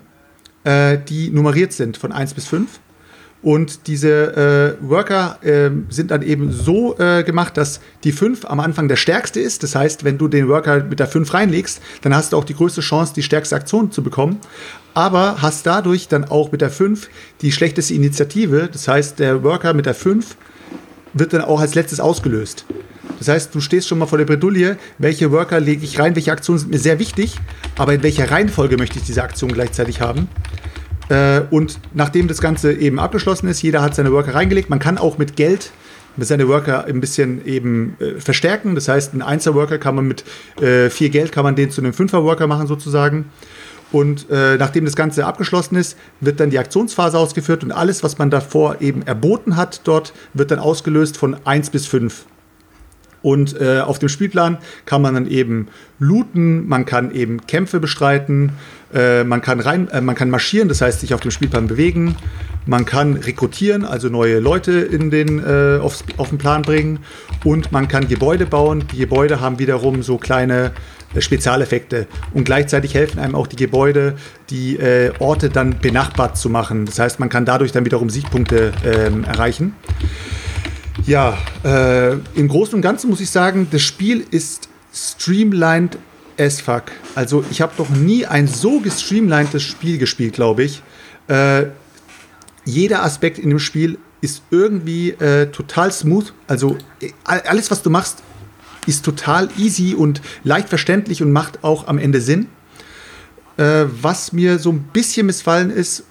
äh, 0.63 0.97
die 0.97 1.31
nummeriert 1.31 1.73
sind 1.73 1.97
von 1.97 2.13
1 2.13 2.35
bis 2.35 2.47
5. 2.47 2.69
Und 3.43 3.89
diese 3.89 4.79
äh, 4.81 4.89
Worker 4.89 5.39
äh, 5.43 5.71
sind 5.89 6.13
dann 6.13 6.23
eben 6.23 6.53
so 6.53 6.97
äh, 6.99 7.25
gemacht, 7.25 7.57
dass 7.57 7.81
die 8.05 8.13
5 8.13 8.45
am 8.45 8.61
Anfang 8.61 8.87
der 8.87 8.95
stärkste 8.97 9.41
ist. 9.41 9.65
Das 9.65 9.75
heißt, 9.75 10.05
wenn 10.05 10.17
du 10.17 10.29
den 10.29 10.49
Worker 10.49 10.85
mit 10.85 11.01
der 11.01 11.09
5 11.09 11.35
reinlegst, 11.35 11.83
dann 12.03 12.15
hast 12.15 12.33
du 12.33 12.37
auch 12.37 12.45
die 12.45 12.55
größte 12.55 12.83
Chance, 12.83 13.15
die 13.15 13.23
stärkste 13.23 13.57
Aktion 13.57 13.91
zu 13.91 14.03
bekommen. 14.03 14.39
Aber 14.95 15.43
hast 15.43 15.67
dadurch 15.67 16.07
dann 16.07 16.25
auch 16.25 16.53
mit 16.53 16.61
der 16.61 16.71
5 16.71 17.09
die 17.41 17.51
schlechteste 17.51 17.95
Initiative. 17.95 18.69
Das 18.71 18.87
heißt, 18.87 19.19
der 19.19 19.43
Worker 19.43 19.75
mit 19.75 19.87
der 19.87 19.95
5 19.95 20.37
wird 21.13 21.33
dann 21.33 21.43
auch 21.43 21.61
als 21.61 21.75
letztes 21.75 21.99
ausgelöst. 21.99 22.65
Das 23.19 23.29
heißt, 23.29 23.55
du 23.55 23.61
stehst 23.61 23.89
schon 23.89 23.99
mal 23.99 24.07
vor 24.07 24.19
der 24.19 24.25
Bredouille, 24.25 24.77
welche 24.99 25.31
Worker 25.33 25.61
lege 25.61 25.85
ich 25.85 25.99
rein, 25.99 26.15
welche 26.15 26.33
Aktionen 26.33 26.59
sind 26.59 26.71
mir 26.71 26.79
sehr 26.79 26.99
wichtig, 26.99 27.37
aber 27.77 27.95
in 27.95 28.03
welcher 28.03 28.31
Reihenfolge 28.31 28.77
möchte 28.77 28.99
ich 28.99 29.05
diese 29.05 29.23
Aktion 29.23 29.53
gleichzeitig 29.53 30.01
haben. 30.01 30.29
Äh, 31.13 31.43
und 31.51 31.79
nachdem 31.93 32.27
das 32.27 32.41
Ganze 32.41 32.73
eben 32.73 32.99
abgeschlossen 32.99 33.47
ist, 33.47 33.61
jeder 33.61 33.83
hat 33.83 33.95
seine 33.95 34.13
Worker 34.13 34.35
reingelegt. 34.35 34.71
Man 34.71 34.79
kann 34.79 34.97
auch 34.97 35.19
mit 35.19 35.37
Geld 35.37 35.71
seine 36.19 36.49
Worker 36.49 36.87
ein 36.87 37.01
bisschen 37.01 37.45
eben 37.47 37.97
äh, 38.01 38.19
verstärken. 38.19 38.75
Das 38.75 38.89
heißt, 38.89 39.13
ein 39.13 39.21
Einser-Worker 39.21 39.79
kann 39.79 39.95
man 39.95 40.09
mit 40.09 40.25
äh, 40.61 40.89
viel 40.89 41.11
Geld 41.11 41.33
kann 41.33 41.45
man 41.45 41.55
den 41.55 41.71
zu 41.71 41.83
einem 41.83 41.93
Fünfer-Worker 41.93 42.47
machen 42.47 42.67
sozusagen. 42.67 43.27
Und 43.93 44.31
äh, 44.31 44.57
nachdem 44.57 44.87
das 44.87 44.97
Ganze 44.97 45.27
abgeschlossen 45.27 45.77
ist, 45.77 45.99
wird 46.21 46.41
dann 46.41 46.49
die 46.49 46.59
Aktionsphase 46.59 47.19
ausgeführt 47.19 47.63
und 47.63 47.73
alles, 47.73 48.03
was 48.03 48.17
man 48.17 48.31
davor 48.31 48.81
eben 48.81 49.03
erboten 49.03 49.57
hat, 49.57 49.83
dort 49.85 50.15
wird 50.33 50.51
dann 50.51 50.59
ausgelöst 50.59 51.19
von 51.19 51.37
1 51.45 51.69
bis 51.69 51.87
5. 51.87 52.25
Und 53.23 53.61
äh, 53.61 53.81
auf 53.81 53.99
dem 53.99 54.09
Spielplan 54.09 54.59
kann 54.85 55.03
man 55.03 55.15
dann 55.15 55.27
eben 55.27 55.69
looten, 55.99 56.67
man 56.69 56.85
kann 56.85 57.13
eben 57.13 57.47
Kämpfe 57.47 57.81
bestreiten, 57.81 58.53
äh, 58.95 59.25
man, 59.25 59.41
kann 59.41 59.61
rein, 59.61 59.89
äh, 59.89 60.01
man 60.01 60.15
kann 60.15 60.31
marschieren, 60.31 60.69
das 60.69 60.81
heißt 60.81 61.01
sich 61.01 61.15
auf 61.15 61.21
dem 61.21 61.31
Spielplan 61.31 61.67
bewegen, 61.67 62.17
man 62.67 62.85
kann 62.85 63.15
rekrutieren, 63.15 63.85
also 63.85 64.09
neue 64.09 64.39
Leute 64.39 64.73
in 64.73 65.11
den, 65.11 65.41
äh, 65.41 65.79
aufs, 65.81 66.05
auf 66.17 66.29
den 66.29 66.39
Plan 66.39 66.63
bringen 66.63 67.01
und 67.45 67.73
man 67.73 67.89
kann 67.89 68.07
Gebäude 68.07 68.47
bauen. 68.47 68.85
Die 68.93 68.99
Gebäude 68.99 69.41
haben 69.41 69.59
wiederum 69.59 70.03
so 70.03 70.17
kleine 70.17 70.73
äh, 71.15 71.21
Spezialeffekte 71.21 72.07
und 72.33 72.45
gleichzeitig 72.45 72.95
helfen 72.95 73.19
einem 73.19 73.35
auch 73.35 73.49
die 73.49 73.57
Gebäude, 73.57 74.15
die 74.51 74.77
äh, 74.77 75.13
Orte 75.19 75.51
dann 75.51 75.81
benachbart 75.81 76.37
zu 76.37 76.51
machen. 76.51 76.87
Das 76.87 76.99
heißt, 76.99 77.19
man 77.19 77.29
kann 77.29 77.45
dadurch 77.45 77.73
dann 77.73 77.85
wiederum 77.85 78.11
Siegpunkte 78.11 78.73
ähm, 78.85 79.25
erreichen. 79.25 79.75
Ja, 81.05 81.37
äh, 81.65 82.13
im 82.35 82.49
Großen 82.49 82.75
und 82.75 82.83
Ganzen 82.83 83.11
muss 83.11 83.21
ich 83.21 83.31
sagen, 83.31 83.67
das 83.73 83.83
Spiel 83.83 84.25
ist 84.31 84.69
streamlined 84.95 85.99
as 86.39 86.61
fuck. 86.61 86.85
Also 87.15 87.45
ich 87.51 87.61
habe 87.61 87.73
noch 87.79 87.91
nie 87.91 88.27
ein 88.27 88.47
so 88.47 88.81
gestreamlinedes 88.81 89.63
Spiel 89.63 89.99
gespielt, 89.99 90.35
glaube 90.35 90.65
ich. 90.65 90.83
Äh, 91.29 91.67
jeder 92.65 93.03
Aspekt 93.03 93.39
in 93.39 93.51
dem 93.51 93.59
Spiel 93.59 93.99
ist 94.21 94.43
irgendwie 94.51 95.11
äh, 95.11 95.47
total 95.47 95.93
smooth. 95.93 96.33
Also 96.47 96.77
äh, 97.01 97.11
alles, 97.25 97.71
was 97.71 97.83
du 97.83 97.91
machst, 97.91 98.23
ist 98.87 99.05
total 99.05 99.49
easy 99.59 99.95
und 99.95 100.21
leicht 100.45 100.69
verständlich 100.69 101.23
und 101.23 101.33
macht 101.33 101.63
auch 101.63 101.89
am 101.89 101.99
Ende 101.99 102.21
Sinn. 102.21 102.47
Äh, 103.57 103.85
was 104.01 104.33
mir 104.33 104.59
so 104.59 104.71
ein 104.71 104.85
bisschen 104.93 105.27
missfallen 105.27 105.71
ist, 105.71 106.05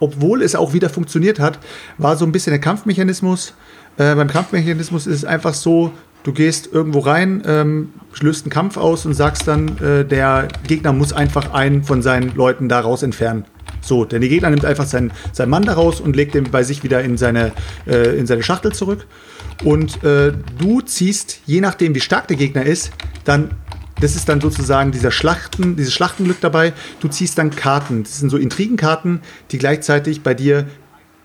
obwohl 0.00 0.42
es 0.42 0.54
auch 0.54 0.72
wieder 0.72 0.90
funktioniert 0.90 1.38
hat, 1.40 1.58
war 1.98 2.16
so 2.16 2.24
ein 2.24 2.32
bisschen 2.32 2.52
der 2.52 2.60
Kampfmechanismus. 2.60 3.54
Äh, 3.96 4.14
beim 4.14 4.28
Kampfmechanismus 4.28 5.06
ist 5.06 5.18
es 5.18 5.24
einfach 5.24 5.54
so, 5.54 5.92
du 6.26 6.32
gehst 6.32 6.72
irgendwo 6.72 6.98
rein, 6.98 7.42
ähm, 7.46 7.92
löst 8.20 8.44
einen 8.44 8.50
Kampf 8.50 8.76
aus 8.76 9.06
und 9.06 9.14
sagst 9.14 9.46
dann, 9.46 9.78
äh, 9.78 10.04
der 10.04 10.48
Gegner 10.66 10.92
muss 10.92 11.12
einfach 11.12 11.52
einen 11.52 11.84
von 11.84 12.02
seinen 12.02 12.34
Leuten 12.34 12.68
daraus 12.68 13.04
entfernen. 13.04 13.44
So, 13.80 14.04
denn 14.04 14.20
der 14.20 14.28
Gegner 14.28 14.50
nimmt 14.50 14.64
einfach 14.64 14.86
seinen, 14.86 15.12
seinen 15.32 15.50
Mann 15.50 15.62
daraus 15.62 16.00
und 16.00 16.16
legt 16.16 16.34
den 16.34 16.50
bei 16.50 16.64
sich 16.64 16.82
wieder 16.82 17.02
in 17.02 17.16
seine, 17.16 17.52
äh, 17.86 18.18
in 18.18 18.26
seine 18.26 18.42
Schachtel 18.42 18.72
zurück. 18.72 19.06
Und 19.62 20.02
äh, 20.02 20.32
du 20.58 20.80
ziehst, 20.80 21.40
je 21.46 21.60
nachdem 21.60 21.94
wie 21.94 22.00
stark 22.00 22.26
der 22.26 22.36
Gegner 22.36 22.66
ist, 22.66 22.90
dann 23.24 23.52
das 23.98 24.14
ist 24.14 24.28
dann 24.28 24.42
sozusagen 24.42 24.92
dieser 24.92 25.10
Schlachten, 25.10 25.76
dieses 25.76 25.94
Schlachtenglück 25.94 26.38
dabei. 26.42 26.74
Du 27.00 27.08
ziehst 27.08 27.38
dann 27.38 27.48
Karten. 27.50 28.02
Das 28.02 28.18
sind 28.18 28.28
so 28.28 28.36
Intrigenkarten, 28.36 29.20
die 29.52 29.56
gleichzeitig 29.56 30.22
bei 30.22 30.34
dir 30.34 30.66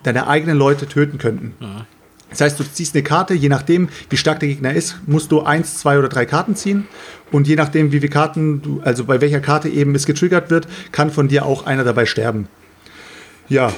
deine 0.04 0.28
eigenen 0.28 0.58
Leute 0.58 0.88
töten 0.88 1.18
könnten. 1.18 1.54
Ja. 1.60 1.86
Das 2.32 2.42
heißt, 2.42 2.60
du 2.60 2.64
ziehst 2.64 2.96
eine 2.96 3.04
Karte, 3.04 3.34
je 3.34 3.50
nachdem, 3.50 3.90
wie 4.10 4.18
stark 4.18 4.40
der 4.40 4.50
Gegner 4.50 4.74
ist, 4.74 4.96
musst 5.06 5.32
du 5.32 5.42
eins, 5.42 5.78
zwei 5.80 6.00
oder 6.00 6.08
drei 6.10 6.26
Karten 6.26 6.56
ziehen. 6.56 6.88
Und 7.32 7.48
je 7.48 7.56
nachdem, 7.56 7.92
wie 7.92 8.00
viele 8.00 8.10
Karten 8.10 8.62
du, 8.62 8.82
also 8.84 9.04
bei 9.04 9.22
welcher 9.22 9.42
Karte 9.42 9.70
eben 9.70 9.94
es 9.96 10.06
getriggert 10.06 10.50
wird, 10.50 10.68
kann 10.92 11.12
von 11.12 11.28
dir 11.28 11.46
auch 11.46 11.66
einer 11.66 11.84
dabei 11.84 12.06
sterben. 12.06 12.48
Ja. 13.50 13.72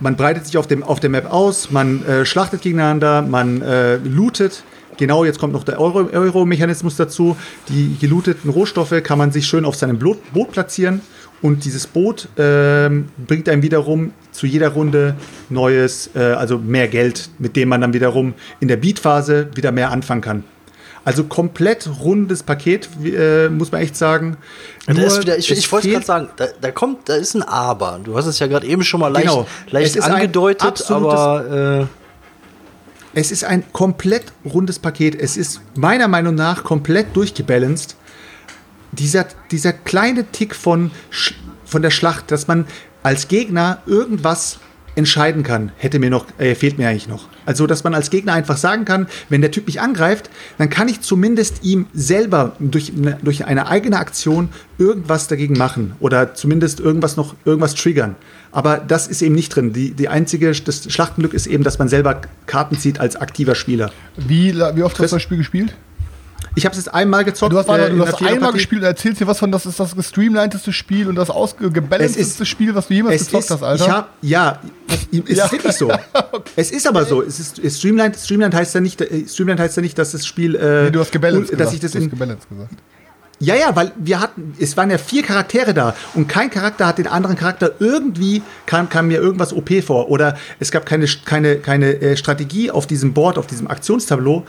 Man 0.00 0.16
breitet 0.16 0.44
sich 0.44 0.58
auf, 0.58 0.66
dem, 0.66 0.82
auf 0.82 1.00
der 1.00 1.08
Map 1.08 1.32
aus, 1.32 1.70
man 1.70 2.04
äh, 2.04 2.26
schlachtet 2.26 2.62
gegeneinander, 2.62 3.22
man 3.22 3.62
äh, 3.62 3.96
lootet. 3.96 4.64
Genau, 4.98 5.24
jetzt 5.24 5.38
kommt 5.38 5.52
noch 5.52 5.64
der 5.64 5.80
Euro-Mechanismus 5.80 6.96
Euro 6.96 7.04
dazu. 7.04 7.36
Die 7.68 7.96
gelooteten 7.98 8.50
Rohstoffe 8.50 8.94
kann 9.02 9.18
man 9.18 9.32
sich 9.32 9.46
schön 9.46 9.64
auf 9.64 9.76
seinem 9.76 9.98
Boot 9.98 10.52
platzieren 10.52 11.00
und 11.44 11.66
dieses 11.66 11.86
Boot 11.86 12.26
ähm, 12.38 13.10
bringt 13.18 13.50
einem 13.50 13.62
wiederum 13.62 14.12
zu 14.32 14.46
jeder 14.46 14.70
Runde 14.70 15.14
neues, 15.50 16.08
äh, 16.16 16.20
also 16.20 16.56
mehr 16.56 16.88
Geld, 16.88 17.28
mit 17.38 17.54
dem 17.54 17.68
man 17.68 17.82
dann 17.82 17.92
wiederum 17.92 18.32
in 18.60 18.68
der 18.68 18.78
Beat-Phase 18.78 19.50
wieder 19.54 19.70
mehr 19.70 19.90
anfangen 19.90 20.22
kann. 20.22 20.44
Also 21.04 21.24
komplett 21.24 21.86
rundes 22.00 22.42
Paket, 22.42 22.88
äh, 23.04 23.50
muss 23.50 23.70
man 23.70 23.82
echt 23.82 23.94
sagen. 23.94 24.38
Wieder, 24.86 25.36
ich, 25.36 25.50
ich 25.50 25.70
wollte 25.70 25.90
gerade 25.90 26.06
sagen, 26.06 26.28
da, 26.36 26.46
da, 26.58 26.70
kommt, 26.70 27.10
da 27.10 27.16
ist 27.16 27.34
ein 27.34 27.42
Aber. 27.42 28.00
Du 28.02 28.16
hast 28.16 28.24
es 28.24 28.38
ja 28.38 28.46
gerade 28.46 28.66
eben 28.66 28.82
schon 28.82 29.00
mal 29.00 29.08
leicht, 29.08 29.26
genau. 29.26 29.46
leicht 29.70 30.00
angedeutet, 30.00 30.90
aber. 30.90 31.86
Äh 31.90 32.00
es 33.16 33.30
ist 33.30 33.44
ein 33.44 33.62
komplett 33.72 34.24
rundes 34.44 34.80
Paket. 34.80 35.14
Es 35.14 35.36
ist 35.36 35.60
meiner 35.76 36.08
Meinung 36.08 36.34
nach 36.34 36.64
komplett 36.64 37.14
durchgebalanced 37.14 37.96
dieser, 38.94 39.26
dieser 39.50 39.72
kleine 39.72 40.24
Tick 40.30 40.54
von, 40.54 40.90
von 41.64 41.82
der 41.82 41.90
Schlacht, 41.90 42.30
dass 42.30 42.46
man 42.46 42.66
als 43.02 43.28
Gegner 43.28 43.82
irgendwas 43.86 44.58
entscheiden 44.96 45.42
kann, 45.42 45.72
hätte 45.76 45.98
mir 45.98 46.10
noch, 46.10 46.26
äh, 46.38 46.54
fehlt 46.54 46.78
mir 46.78 46.88
eigentlich 46.88 47.08
noch. 47.08 47.28
Also, 47.46 47.66
dass 47.66 47.84
man 47.84 47.94
als 47.94 48.10
Gegner 48.10 48.32
einfach 48.32 48.56
sagen 48.56 48.84
kann, 48.84 49.06
wenn 49.28 49.40
der 49.40 49.50
Typ 49.50 49.66
mich 49.66 49.80
angreift, 49.80 50.30
dann 50.58 50.70
kann 50.70 50.88
ich 50.88 51.00
zumindest 51.00 51.64
ihm 51.64 51.86
selber 51.92 52.52
durch, 52.58 52.92
ne, 52.92 53.18
durch 53.22 53.44
eine 53.44 53.66
eigene 53.66 53.98
Aktion 53.98 54.48
irgendwas 54.78 55.28
dagegen 55.28 55.58
machen 55.58 55.96
oder 56.00 56.34
zumindest 56.34 56.80
irgendwas 56.80 57.16
noch, 57.16 57.34
irgendwas 57.44 57.74
triggern. 57.74 58.14
Aber 58.52 58.78
das 58.78 59.08
ist 59.08 59.20
eben 59.20 59.34
nicht 59.34 59.54
drin. 59.54 59.72
Die, 59.72 59.90
die 59.90 60.08
einzige, 60.08 60.52
das 60.52 60.92
Schlachtenglück 60.92 61.34
ist 61.34 61.46
eben, 61.46 61.64
dass 61.64 61.78
man 61.78 61.88
selber 61.88 62.20
Karten 62.46 62.78
zieht 62.78 63.00
als 63.00 63.16
aktiver 63.16 63.56
Spieler. 63.56 63.90
Wie, 64.16 64.54
wie 64.54 64.82
oft 64.82 64.98
hast 65.00 65.10
du 65.10 65.16
das 65.16 65.22
Spiel 65.22 65.38
gespielt? 65.38 65.74
Ich 66.54 66.64
habe 66.64 66.72
es 66.72 66.84
jetzt 66.84 66.94
einmal 66.94 67.24
gezockt. 67.24 67.52
Du 67.52 67.58
hast, 67.58 67.68
äh, 67.68 67.90
du 67.90 68.06
hast 68.06 68.22
einmal 68.22 68.52
gespielt 68.52 68.82
und 68.82 68.86
erzählst 68.86 69.20
dir 69.20 69.26
was 69.26 69.38
von, 69.38 69.50
das 69.50 69.66
ist 69.66 69.80
das 69.80 69.94
gestreamlinedeste 69.94 70.72
Spiel 70.72 71.08
und 71.08 71.16
das 71.16 71.30
ausgebalancedeste 71.30 72.46
Spiel, 72.46 72.74
was 72.74 72.88
du 72.88 72.94
jemals 72.94 73.24
gezockt 73.24 73.44
ist, 73.44 73.50
hast, 73.50 73.62
Alter. 73.62 73.84
Ich 73.84 73.90
hab, 73.90 74.10
ja, 74.22 74.60
es 75.10 75.36
ja. 75.36 75.44
ist 75.44 75.52
wirklich 75.52 75.72
so. 75.72 75.90
okay. 76.32 76.50
Es 76.56 76.70
ist 76.70 76.86
aber 76.86 77.04
so. 77.04 77.22
Es 77.22 77.40
ist, 77.40 77.58
es 77.58 77.78
Streamlined, 77.78 78.16
Streamlined 78.16 78.54
heißt 78.54 78.74
ja 78.74 78.80
nicht, 78.80 79.00
äh, 79.00 79.26
Streamlined 79.26 79.60
heißt 79.60 79.76
ja 79.76 79.82
nicht, 79.82 79.98
dass 79.98 80.12
das 80.12 80.26
Spiel. 80.26 80.54
Äh, 80.54 80.84
nee, 80.84 80.90
du 80.90 81.00
hast 81.00 81.12
gebalanced 81.12 81.58
dass 81.58 81.72
ich 81.72 81.80
das 81.80 81.94
in, 81.94 82.10
gesagt. 82.10 82.42
Ja, 83.40 83.56
ja, 83.56 83.74
weil 83.74 83.92
wir 83.96 84.20
hatten, 84.20 84.54
es 84.60 84.76
waren 84.76 84.90
ja 84.90 84.98
vier 84.98 85.22
Charaktere 85.22 85.74
da 85.74 85.94
und 86.14 86.28
kein 86.28 86.50
Charakter 86.50 86.86
hat 86.86 86.98
den 86.98 87.08
anderen 87.08 87.36
Charakter 87.36 87.72
irgendwie, 87.80 88.42
kam, 88.64 88.88
kam 88.88 89.08
mir 89.08 89.18
irgendwas 89.18 89.52
OP 89.52 89.70
vor 89.84 90.08
oder 90.08 90.36
es 90.60 90.70
gab 90.70 90.86
keine, 90.86 91.06
keine, 91.24 91.56
keine 91.56 92.00
äh, 92.00 92.16
Strategie 92.16 92.70
auf 92.70 92.86
diesem 92.86 93.12
Board, 93.12 93.36
auf 93.36 93.46
diesem 93.46 93.66
Aktionstableau, 93.66 94.44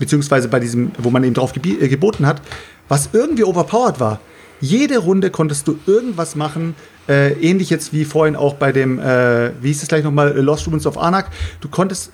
beziehungsweise 0.00 0.48
bei 0.48 0.58
diesem, 0.58 0.90
wo 0.98 1.10
man 1.10 1.22
eben 1.22 1.34
drauf 1.34 1.52
äh, 1.56 1.88
geboten 1.88 2.26
hat, 2.26 2.42
was 2.88 3.10
irgendwie 3.12 3.44
overpowered 3.44 4.00
war. 4.00 4.18
Jede 4.60 4.98
Runde 4.98 5.30
konntest 5.30 5.68
du 5.68 5.78
irgendwas 5.86 6.34
machen, 6.34 6.74
äh, 7.08 7.32
ähnlich 7.34 7.70
jetzt 7.70 7.92
wie 7.92 8.04
vorhin 8.04 8.34
auch 8.34 8.54
bei 8.54 8.72
dem, 8.72 8.98
äh, 8.98 9.52
wie 9.62 9.68
hieß 9.68 9.82
es 9.82 9.88
gleich 9.88 10.02
nochmal, 10.02 10.36
Lost 10.36 10.66
Ruins 10.66 10.86
of 10.86 10.98
Anak. 10.98 11.30
Du 11.60 11.68
konntest 11.68 12.10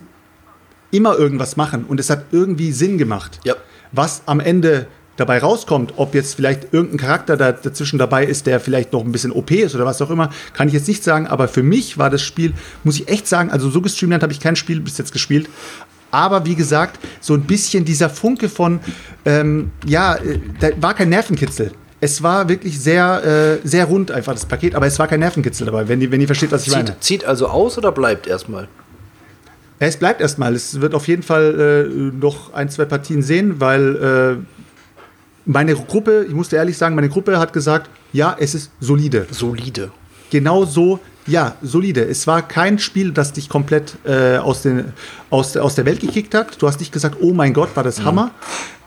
immer 0.90 1.16
irgendwas 1.16 1.56
machen 1.56 1.84
und 1.88 1.98
es 1.98 2.10
hat 2.10 2.26
irgendwie 2.30 2.72
Sinn 2.72 2.98
gemacht. 2.98 3.40
Ja. 3.44 3.54
Was 3.92 4.22
am 4.26 4.40
Ende 4.40 4.86
dabei 5.16 5.38
rauskommt, 5.38 5.94
ob 5.96 6.14
jetzt 6.14 6.34
vielleicht 6.34 6.72
irgendein 6.72 6.98
Charakter 6.98 7.36
da 7.36 7.52
dazwischen 7.52 7.98
dabei 7.98 8.24
ist, 8.24 8.46
der 8.46 8.60
vielleicht 8.60 8.92
noch 8.92 9.04
ein 9.04 9.12
bisschen 9.12 9.32
OP 9.32 9.50
ist 9.50 9.74
oder 9.74 9.86
was 9.86 10.00
auch 10.02 10.10
immer, 10.10 10.30
kann 10.52 10.68
ich 10.68 10.74
jetzt 10.74 10.88
nicht 10.88 11.02
sagen. 11.02 11.26
Aber 11.26 11.48
für 11.48 11.62
mich 11.62 11.98
war 11.98 12.10
das 12.10 12.22
Spiel, 12.22 12.52
muss 12.84 12.96
ich 12.96 13.08
echt 13.08 13.26
sagen, 13.26 13.50
also 13.50 13.70
so 13.70 13.80
gestreamt 13.80 14.22
habe 14.22 14.32
ich 14.32 14.40
kein 14.40 14.56
Spiel 14.56 14.80
bis 14.80 14.98
jetzt 14.98 15.12
gespielt, 15.12 15.48
aber 16.16 16.46
wie 16.46 16.54
gesagt, 16.54 16.98
so 17.20 17.34
ein 17.34 17.42
bisschen 17.42 17.84
dieser 17.84 18.08
Funke 18.08 18.48
von, 18.48 18.80
ähm, 19.26 19.70
ja, 19.84 20.14
äh, 20.14 20.40
da 20.58 20.68
war 20.80 20.94
kein 20.94 21.10
Nervenkitzel. 21.10 21.72
Es 22.00 22.22
war 22.22 22.48
wirklich 22.48 22.80
sehr, 22.80 23.60
äh, 23.62 23.68
sehr 23.68 23.84
rund 23.84 24.10
einfach 24.10 24.32
das 24.32 24.46
Paket, 24.46 24.74
aber 24.74 24.86
es 24.86 24.98
war 24.98 25.08
kein 25.08 25.20
Nervenkitzel 25.20 25.66
dabei, 25.66 25.88
wenn 25.88 26.00
ihr, 26.00 26.10
wenn 26.10 26.26
versteht, 26.26 26.52
was 26.52 26.62
ich 26.62 26.72
zieht, 26.72 26.84
meine. 26.84 27.00
Zieht 27.00 27.24
also 27.26 27.48
aus 27.48 27.76
oder 27.76 27.92
bleibt 27.92 28.26
erstmal? 28.26 28.66
Es 29.78 29.98
bleibt 29.98 30.22
erstmal. 30.22 30.54
Es 30.54 30.80
wird 30.80 30.94
auf 30.94 31.06
jeden 31.06 31.22
Fall 31.22 31.86
äh, 31.86 32.16
noch 32.18 32.54
ein, 32.54 32.70
zwei 32.70 32.86
Partien 32.86 33.22
sehen, 33.22 33.60
weil 33.60 33.96
äh, 33.96 34.42
meine 35.44 35.74
Gruppe, 35.74 36.24
ich 36.26 36.34
musste 36.34 36.56
ehrlich 36.56 36.78
sagen, 36.78 36.94
meine 36.94 37.10
Gruppe 37.10 37.38
hat 37.38 37.52
gesagt, 37.52 37.90
ja, 38.14 38.34
es 38.40 38.54
ist 38.54 38.70
solide. 38.80 39.26
Solide. 39.30 39.90
Genau 40.30 40.64
so 40.64 40.98
ja, 41.26 41.56
solide. 41.62 42.02
Es 42.04 42.26
war 42.26 42.42
kein 42.42 42.78
Spiel, 42.78 43.12
das 43.12 43.32
dich 43.32 43.48
komplett 43.48 43.96
äh, 44.04 44.36
aus, 44.36 44.62
den, 44.62 44.92
aus, 45.30 45.56
aus 45.56 45.74
der 45.74 45.84
Welt 45.84 46.00
gekickt 46.00 46.34
hat. 46.34 46.60
Du 46.60 46.68
hast 46.68 46.80
nicht 46.80 46.92
gesagt, 46.92 47.16
oh 47.20 47.32
mein 47.32 47.52
Gott, 47.52 47.70
war 47.74 47.82
das 47.82 47.98
mhm. 47.98 48.04
Hammer. 48.04 48.30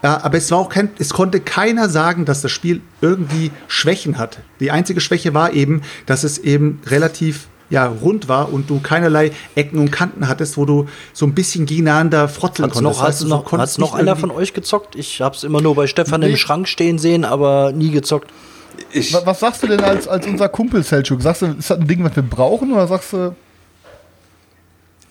Ja, 0.01 0.23
aber 0.23 0.37
es 0.37 0.49
war 0.51 0.59
auch 0.59 0.69
kein, 0.69 0.89
es 0.97 1.09
konnte 1.09 1.41
keiner 1.41 1.89
sagen, 1.89 2.23
dass 2.25 2.41
das 2.41 2.51
Spiel 2.51 2.81
irgendwie 3.01 3.51
Schwächen 3.67 4.17
hat. 4.17 4.39
Die 4.59 4.71
einzige 4.71 5.01
Schwäche 5.01 5.33
war 5.33 5.53
eben, 5.53 5.81
dass 6.05 6.23
es 6.23 6.37
eben 6.37 6.81
relativ 6.87 7.47
ja, 7.69 7.85
rund 7.85 8.27
war 8.27 8.51
und 8.51 8.69
du 8.69 8.79
keinerlei 8.79 9.31
Ecken 9.55 9.77
und 9.77 9.91
Kanten 9.91 10.27
hattest, 10.27 10.57
wo 10.57 10.65
du 10.65 10.87
so 11.13 11.25
ein 11.25 11.35
bisschen 11.35 11.65
gegeneinander 11.65 12.27
frotzeln 12.27 12.65
hat's 12.65 12.75
konntest. 12.75 12.99
Noch, 12.99 13.07
hast 13.07 13.21
du 13.21 13.27
noch, 13.27 13.51
hat's 13.51 13.77
noch 13.77 13.93
einer 13.93 14.15
von 14.15 14.31
euch 14.31 14.53
gezockt? 14.53 14.95
Ich 14.95 15.21
habe 15.21 15.35
es 15.35 15.43
immer 15.43 15.61
nur 15.61 15.75
bei 15.75 15.85
Stefan 15.85 16.21
nee. 16.21 16.31
im 16.31 16.37
Schrank 16.37 16.67
stehen 16.67 16.97
sehen, 16.97 17.25
aber 17.25 17.71
nie 17.71 17.91
gezockt. 17.91 18.31
Ich, 18.91 19.13
Wa- 19.13 19.21
Was 19.25 19.39
sagst 19.39 19.63
du 19.63 19.67
denn 19.67 19.81
als, 19.81 20.07
als 20.07 20.25
unser 20.27 20.49
Kumpel 20.49 20.83
Selchuk? 20.83 21.21
Sagst 21.21 21.41
du, 21.41 21.47
ist 21.47 21.69
das 21.69 21.77
ein 21.79 21.87
Ding, 21.87 22.03
was 22.03 22.15
wir 22.15 22.23
brauchen 22.23 22.71
oder 22.73 22.87
sagst 22.87 23.13
du, 23.13 23.35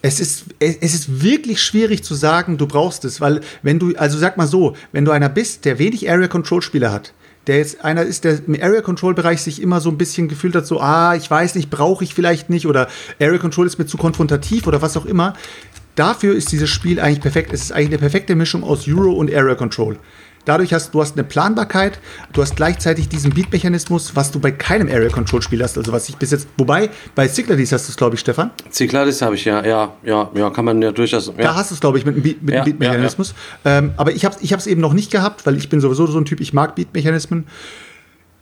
Es 0.00 0.20
ist, 0.20 0.44
es 0.61 0.76
es 0.80 0.94
ist 0.94 1.22
wirklich 1.22 1.61
schwierig 1.61 2.04
zu 2.04 2.14
sagen, 2.14 2.56
du 2.56 2.66
brauchst 2.66 3.04
es, 3.04 3.20
weil 3.20 3.40
wenn 3.62 3.78
du, 3.78 3.94
also 3.96 4.16
sag 4.18 4.36
mal 4.36 4.46
so, 4.46 4.74
wenn 4.92 5.04
du 5.04 5.11
einer 5.11 5.28
bist, 5.28 5.64
der 5.64 5.78
wenig 5.78 6.09
Area 6.11 6.28
Control 6.28 6.62
Spieler 6.62 6.92
hat, 6.92 7.12
der 7.48 7.56
jetzt 7.59 7.84
einer 7.84 8.02
ist, 8.02 8.24
der 8.24 8.38
im 8.46 8.54
Area 8.61 8.80
Control 8.82 9.14
Bereich 9.14 9.42
sich 9.42 9.61
immer 9.61 9.80
so 9.80 9.90
ein 9.90 9.98
bisschen 9.98 10.28
gefühlt 10.28 10.54
hat, 10.54 10.66
so, 10.66 10.80
ah, 10.80 11.14
ich 11.16 11.28
weiß 11.30 11.54
nicht, 11.56 11.70
brauche 11.70 12.04
ich 12.04 12.14
vielleicht 12.14 12.48
nicht 12.50 12.66
oder 12.66 12.88
Area 13.20 13.38
Control 13.38 13.66
ist 13.66 13.78
mir 13.78 13.86
zu 13.86 13.96
konfrontativ 13.96 14.66
oder 14.66 14.82
was 14.82 14.96
auch 14.96 15.06
immer. 15.06 15.34
Dafür 15.96 16.34
ist 16.36 16.52
dieses 16.52 16.70
Spiel 16.70 17.00
eigentlich 17.00 17.20
perfekt. 17.20 17.52
Es 17.52 17.62
ist 17.62 17.72
eigentlich 17.72 17.88
eine 17.88 17.98
perfekte 17.98 18.36
Mischung 18.36 18.62
aus 18.62 18.86
Euro 18.86 19.12
und 19.12 19.34
Area 19.34 19.56
Control. 19.56 19.98
Dadurch 20.49 20.72
hast 20.72 20.94
du 20.94 21.03
hast 21.03 21.12
eine 21.12 21.24
Planbarkeit, 21.24 21.99
du 22.32 22.40
hast 22.40 22.57
gleichzeitig 22.57 23.11
diesen 23.11 23.34
Beat-Mechanismus, 23.34 24.16
was 24.16 24.30
du 24.30 24.40
bei 24.40 24.51
keinem 24.51 24.88
Area 24.88 25.11
Control 25.11 25.42
Spiel 25.42 25.62
hast. 25.62 25.76
Also 25.76 25.92
was 25.92 26.09
ich 26.09 26.16
bis 26.16 26.30
jetzt, 26.30 26.49
wobei 26.57 26.88
bei 27.14 27.28
Cyclades 27.28 27.70
hast 27.70 27.86
du 27.86 27.90
es, 27.90 27.96
glaube 27.99 28.14
ich, 28.14 28.20
Stefan. 28.20 28.51
Cyclades 28.70 29.20
habe 29.20 29.34
ich 29.34 29.44
ja, 29.44 29.62
ja, 29.62 29.92
ja, 30.03 30.30
ja, 30.34 30.49
kann 30.49 30.64
man 30.64 30.80
ja 30.80 30.90
durchaus. 30.90 31.26
Ja. 31.26 31.34
Da 31.36 31.55
hast 31.55 31.70
du 31.70 31.74
es, 31.74 31.80
glaube 31.82 31.99
ich, 31.99 32.07
mit 32.07 32.14
einem 32.14 32.22
Beat- 32.22 32.42
mit 32.42 32.55
Ja, 32.55 32.64
Beat-Mechanismus. 32.64 33.34
Ähm, 33.66 33.92
aber 33.99 34.12
ich 34.12 34.24
habe 34.24 34.36
es 34.36 34.42
ich 34.42 34.55
hab's 34.55 34.66
eben 34.66 34.80
noch 34.80 34.94
nicht 34.94 35.11
gehabt, 35.11 35.44
weil 35.44 35.59
ich 35.59 35.68
bin 35.68 35.82
sowieso 35.82 36.07
so 36.07 36.18
ein 36.18 36.24
Typ, 36.24 36.40
ich 36.40 36.55
mag 36.55 36.74
Beat-Mechanismen. 36.76 37.46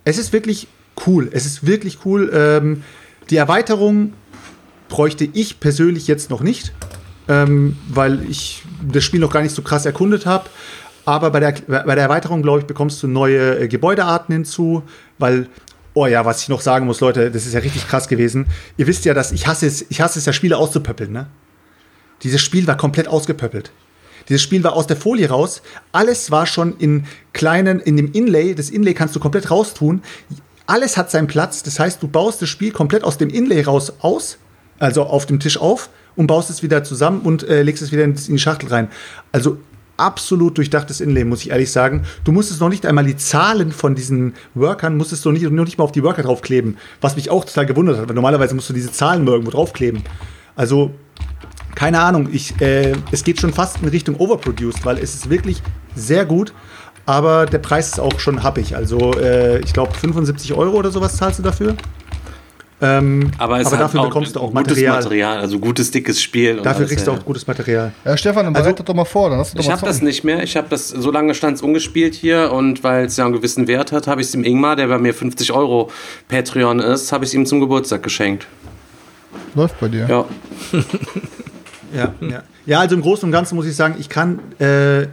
Es 0.05 0.17
ist 0.17 0.31
wirklich 0.31 0.69
cool. 1.05 1.27
Es 1.33 1.45
ist 1.45 1.67
wirklich 1.67 2.05
cool. 2.05 2.31
Ähm, 2.33 2.83
die 3.29 3.35
Erweiterung 3.35 4.13
bräuchte 4.87 5.27
ich 5.33 5.59
persönlich 5.59 6.07
jetzt 6.07 6.29
noch 6.29 6.39
nicht, 6.39 6.71
ähm, 7.27 7.75
weil 7.89 8.23
ich 8.29 8.63
das 8.93 9.03
Spiel 9.03 9.19
noch 9.19 9.33
gar 9.33 9.41
nicht 9.41 9.53
so 9.53 9.61
krass 9.61 9.85
erkundet 9.85 10.25
habe. 10.25 10.45
Aber 11.07 11.31
bei 11.31 11.39
der, 11.39 11.53
bei 11.67 11.95
der 11.95 12.03
Erweiterung, 12.03 12.41
glaube 12.41 12.59
ich, 12.59 12.65
bekommst 12.65 13.01
du 13.01 13.07
neue 13.07 13.59
äh, 13.59 13.67
Gebäudearten 13.69 14.33
hinzu, 14.33 14.83
weil, 15.17 15.47
oh 15.93 16.05
ja, 16.05 16.25
was 16.25 16.41
ich 16.41 16.49
noch 16.49 16.59
sagen 16.59 16.85
muss, 16.85 16.99
Leute, 16.99 17.31
das 17.31 17.45
ist 17.45 17.53
ja 17.53 17.61
richtig 17.61 17.87
krass 17.87 18.09
gewesen. 18.09 18.47
Ihr 18.75 18.87
wisst 18.87 19.05
ja, 19.05 19.13
dass 19.13 19.31
ich 19.31 19.47
hasse 19.47 19.67
es, 19.67 19.85
ich 19.87 20.01
hasse 20.01 20.19
es 20.19 20.25
ja, 20.25 20.33
Spiele 20.33 20.57
auszupöppeln, 20.57 21.13
ne? 21.13 21.27
Dieses 22.23 22.41
Spiel 22.41 22.67
war 22.67 22.75
komplett 22.75 23.07
ausgepöppelt. 23.07 23.71
Dieses 24.27 24.41
Spiel 24.41 24.65
war 24.65 24.73
aus 24.73 24.85
der 24.85 24.97
Folie 24.97 25.29
raus. 25.29 25.61
Alles 25.93 26.29
war 26.29 26.45
schon 26.45 26.75
in 26.77 27.05
kleinen, 27.31 27.79
in 27.79 27.95
dem 27.95 28.11
Inlay. 28.11 28.53
Das 28.53 28.69
Inlay 28.69 28.93
kannst 28.93 29.15
du 29.15 29.21
komplett 29.21 29.49
raustun. 29.49 30.01
Alles 30.65 30.97
hat 30.97 31.09
seinen 31.09 31.27
Platz. 31.27 31.63
Das 31.63 31.79
heißt, 31.79 32.03
du 32.03 32.09
baust 32.09 32.41
das 32.41 32.49
Spiel 32.49 32.73
komplett 32.73 33.05
aus 33.05 33.17
dem 33.17 33.29
Inlay 33.29 33.61
raus 33.61 33.93
aus, 34.01 34.39
also 34.77 35.03
auf 35.03 35.25
dem 35.25 35.39
Tisch 35.39 35.57
auf 35.57 35.89
und 36.17 36.27
baust 36.27 36.49
es 36.49 36.63
wieder 36.63 36.83
zusammen 36.83 37.21
und 37.21 37.47
äh, 37.47 37.61
legst 37.61 37.81
es 37.81 37.93
wieder 37.93 38.03
in, 38.03 38.13
in 38.15 38.33
die 38.33 38.39
Schachtel 38.39 38.67
rein. 38.67 38.89
Also 39.31 39.57
absolut 39.97 40.57
durchdachtes 40.57 41.01
Inlay, 41.01 41.23
muss 41.23 41.41
ich 41.41 41.49
ehrlich 41.49 41.71
sagen. 41.71 42.03
Du 42.23 42.31
musstest 42.31 42.61
noch 42.61 42.69
nicht 42.69 42.85
einmal 42.85 43.05
die 43.05 43.17
Zahlen 43.17 43.71
von 43.71 43.95
diesen 43.95 44.33
Workern, 44.53 44.95
musstest 44.95 45.25
du 45.25 45.31
nicht, 45.31 45.43
noch 45.43 45.65
nicht 45.65 45.77
mal 45.77 45.83
auf 45.83 45.91
die 45.91 46.03
Worker 46.03 46.23
draufkleben, 46.23 46.77
was 47.01 47.15
mich 47.15 47.29
auch 47.29 47.45
total 47.45 47.65
gewundert 47.65 47.97
hat, 47.97 48.07
weil 48.07 48.15
normalerweise 48.15 48.55
musst 48.55 48.69
du 48.69 48.73
diese 48.73 48.91
Zahlen 48.91 49.27
irgendwo 49.27 49.51
draufkleben. 49.51 50.03
Also 50.55 50.91
keine 51.75 51.99
Ahnung, 51.99 52.29
ich, 52.31 52.59
äh, 52.59 52.93
es 53.11 53.23
geht 53.23 53.39
schon 53.39 53.53
fast 53.53 53.83
in 53.83 53.89
Richtung 53.89 54.15
Overproduced, 54.15 54.83
weil 54.83 54.97
es 54.97 55.13
ist 55.13 55.29
wirklich 55.29 55.61
sehr 55.95 56.25
gut, 56.25 56.51
aber 57.05 57.45
der 57.45 57.59
Preis 57.59 57.89
ist 57.89 57.99
auch 57.99 58.19
schon 58.19 58.41
happig. 58.41 58.75
Also 58.75 59.13
äh, 59.13 59.59
ich 59.59 59.73
glaube 59.73 59.93
75 59.93 60.53
Euro 60.53 60.77
oder 60.77 60.91
sowas 60.91 61.17
zahlst 61.17 61.37
du 61.37 61.43
dafür. 61.43 61.75
Ähm, 62.79 63.31
aber, 63.39 63.59
es 63.59 63.67
aber 63.67 63.77
dafür 63.77 64.03
bekommst 64.03 64.35
du 64.35 64.39
auch 64.39 64.51
gutes 64.51 64.67
Material. 64.75 64.95
Material, 65.01 65.37
also 65.39 65.57
gutes, 65.57 65.89
dickes 65.89 66.21
Spiel. 66.21 66.57
und 66.57 66.63
Dafür 66.65 66.79
alles, 66.81 66.89
kriegst 66.91 67.07
du 67.07 67.11
auch 67.11 67.25
gutes 67.25 67.47
Material. 67.47 67.91
ja, 68.05 68.15
Stefan, 68.17 68.45
dann 68.45 68.55
Also- 68.55 68.71
doch 68.71 68.93
mal 68.93 69.03
vor, 69.05 69.31
dann 69.31 69.39
hast 69.39 69.53
du 69.53 69.57
doch 69.57 69.63
Ich 69.65 69.71
habe 69.71 69.83
das 69.83 70.01
nicht 70.03 70.23
mehr. 70.23 70.43
Ich 70.43 70.55
habe 70.55 70.67
das, 70.69 70.89
so 70.89 71.09
lange 71.09 71.33
stand 71.33 71.55
es 71.57 71.63
ungespielt 71.63 72.13
hier 72.13 72.51
und 72.51 72.83
weil 72.83 73.05
es 73.05 73.17
ja 73.17 73.25
einen 73.25 73.33
gewissen 73.33 73.67
Wert 73.67 73.91
hat, 73.91 74.05
habe 74.05 74.21
ich 74.21 74.27
es 74.27 74.31
dem 74.31 74.43
Ingmar, 74.43 74.75
der 74.75 74.87
bei 74.87 74.99
mir 74.99 75.13
50 75.15 75.51
Euro 75.53 75.89
Patreon 76.27 76.79
ist, 76.79 77.11
habe 77.11 77.23
ich 77.23 77.29
es 77.31 77.33
ihm 77.33 77.47
zum 77.47 77.59
Geburtstag 77.61 78.03
geschenkt. 78.03 78.45
Läuft 79.55 79.79
bei 79.79 79.87
dir. 79.87 80.05
Ja. 80.07 80.25
Ja, 81.95 82.13
ja. 82.19 82.43
ja, 82.65 82.79
also 82.81 82.95
im 82.95 83.01
Großen 83.01 83.25
und 83.25 83.31
Ganzen 83.31 83.55
muss 83.55 83.65
ich 83.65 83.73
sagen, 83.75 83.95
ich 83.97 84.09
kann 84.09 84.39
äh, 84.59 85.07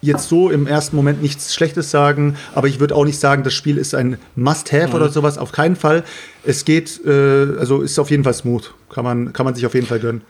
jetzt 0.00 0.28
so 0.28 0.50
im 0.50 0.66
ersten 0.66 0.96
Moment 0.96 1.22
nichts 1.22 1.54
Schlechtes 1.54 1.90
sagen, 1.90 2.36
aber 2.54 2.68
ich 2.68 2.80
würde 2.80 2.94
auch 2.94 3.04
nicht 3.04 3.20
sagen, 3.20 3.42
das 3.42 3.54
Spiel 3.54 3.76
ist 3.76 3.94
ein 3.94 4.18
Must-Have 4.34 4.94
oder 4.94 5.10
sowas, 5.10 5.38
auf 5.38 5.52
keinen 5.52 5.76
Fall. 5.76 6.04
Es 6.44 6.64
geht, 6.64 7.04
äh, 7.04 7.58
also 7.58 7.82
ist 7.82 7.98
auf 7.98 8.10
jeden 8.10 8.24
Fall 8.24 8.34
smooth, 8.34 8.72
kann 8.88 9.04
man, 9.04 9.32
kann 9.32 9.44
man 9.44 9.54
sich 9.54 9.66
auf 9.66 9.74
jeden 9.74 9.86
Fall 9.86 10.00
gönnen. 10.00 10.22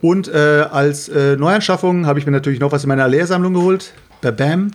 Und 0.00 0.28
äh, 0.28 0.66
als 0.70 1.08
äh, 1.08 1.36
Neuanschaffung 1.36 2.06
habe 2.06 2.18
ich 2.18 2.26
mir 2.26 2.32
natürlich 2.32 2.60
noch 2.60 2.72
was 2.72 2.84
in 2.84 2.88
meiner 2.88 3.08
Lehrsammlung 3.08 3.54
geholt, 3.54 3.92
Babam. 4.20 4.70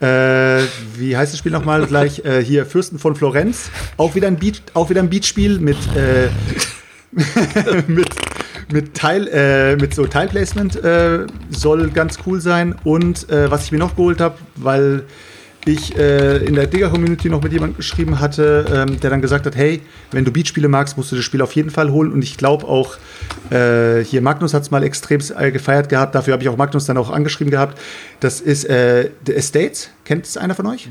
Äh, 0.00 0.62
wie 0.96 1.16
heißt 1.16 1.32
das 1.32 1.38
Spiel 1.38 1.52
nochmal 1.52 1.86
gleich? 1.88 2.24
Äh, 2.24 2.42
hier, 2.42 2.66
Fürsten 2.66 2.98
von 2.98 3.16
Florenz. 3.16 3.70
Auch 3.96 4.14
wieder 4.14 4.26
ein 4.26 4.36
Beat, 4.36 4.62
auch 4.74 4.90
wieder 4.90 5.00
ein 5.00 5.08
Beatspiel 5.08 5.58
mit, 5.58 5.78
äh, 5.96 6.28
mit, 7.86 8.08
mit 8.72 8.94
Teil, 8.94 9.28
äh, 9.28 9.76
mit 9.76 9.94
so 9.94 10.06
Teilplacement 10.06 10.76
äh, 10.76 11.26
soll 11.50 11.90
ganz 11.90 12.18
cool 12.26 12.40
sein. 12.40 12.74
Und 12.84 13.28
äh, 13.30 13.50
was 13.50 13.64
ich 13.64 13.72
mir 13.72 13.78
noch 13.78 13.96
geholt 13.96 14.20
habe, 14.20 14.36
weil 14.56 15.04
ich 15.66 15.96
äh, 15.96 16.38
in 16.44 16.54
der 16.54 16.68
Digger-Community 16.68 17.28
noch 17.28 17.42
mit 17.42 17.52
jemandem 17.52 17.76
geschrieben 17.76 18.20
hatte, 18.20 18.66
ähm, 18.72 19.00
der 19.00 19.10
dann 19.10 19.20
gesagt 19.20 19.46
hat, 19.46 19.56
hey, 19.56 19.82
wenn 20.12 20.24
du 20.24 20.30
Beatspiele 20.30 20.68
magst, 20.68 20.96
musst 20.96 21.10
du 21.10 21.16
das 21.16 21.24
Spiel 21.24 21.42
auf 21.42 21.52
jeden 21.52 21.70
Fall 21.70 21.90
holen. 21.90 22.12
Und 22.12 22.22
ich 22.22 22.36
glaube 22.36 22.66
auch, 22.66 22.96
äh, 23.50 24.04
hier 24.04 24.22
Magnus 24.22 24.54
hat 24.54 24.62
es 24.62 24.70
mal 24.70 24.84
extrem 24.84 25.20
äh, 25.36 25.50
gefeiert 25.50 25.88
gehabt, 25.88 26.14
dafür 26.14 26.34
habe 26.34 26.42
ich 26.42 26.48
auch 26.48 26.56
Magnus 26.56 26.86
dann 26.86 26.96
auch 26.96 27.10
angeschrieben 27.10 27.50
gehabt. 27.50 27.78
Das 28.20 28.40
ist 28.40 28.64
äh, 28.64 29.10
The 29.26 29.34
Estates. 29.34 29.90
Kennt 30.04 30.26
es 30.26 30.36
einer 30.36 30.54
von 30.54 30.66
euch? 30.66 30.88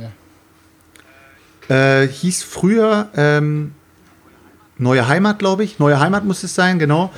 Äh, 1.69 2.07
hieß 2.07 2.43
früher 2.43 3.07
ähm, 3.15 3.71
Neue 4.77 5.07
Heimat, 5.07 5.39
glaube 5.39 5.63
ich. 5.63 5.79
Neue 5.79 5.99
Heimat 5.99 6.25
muss 6.25 6.43
es 6.43 6.53
sein, 6.53 6.79
genau. 6.79 7.11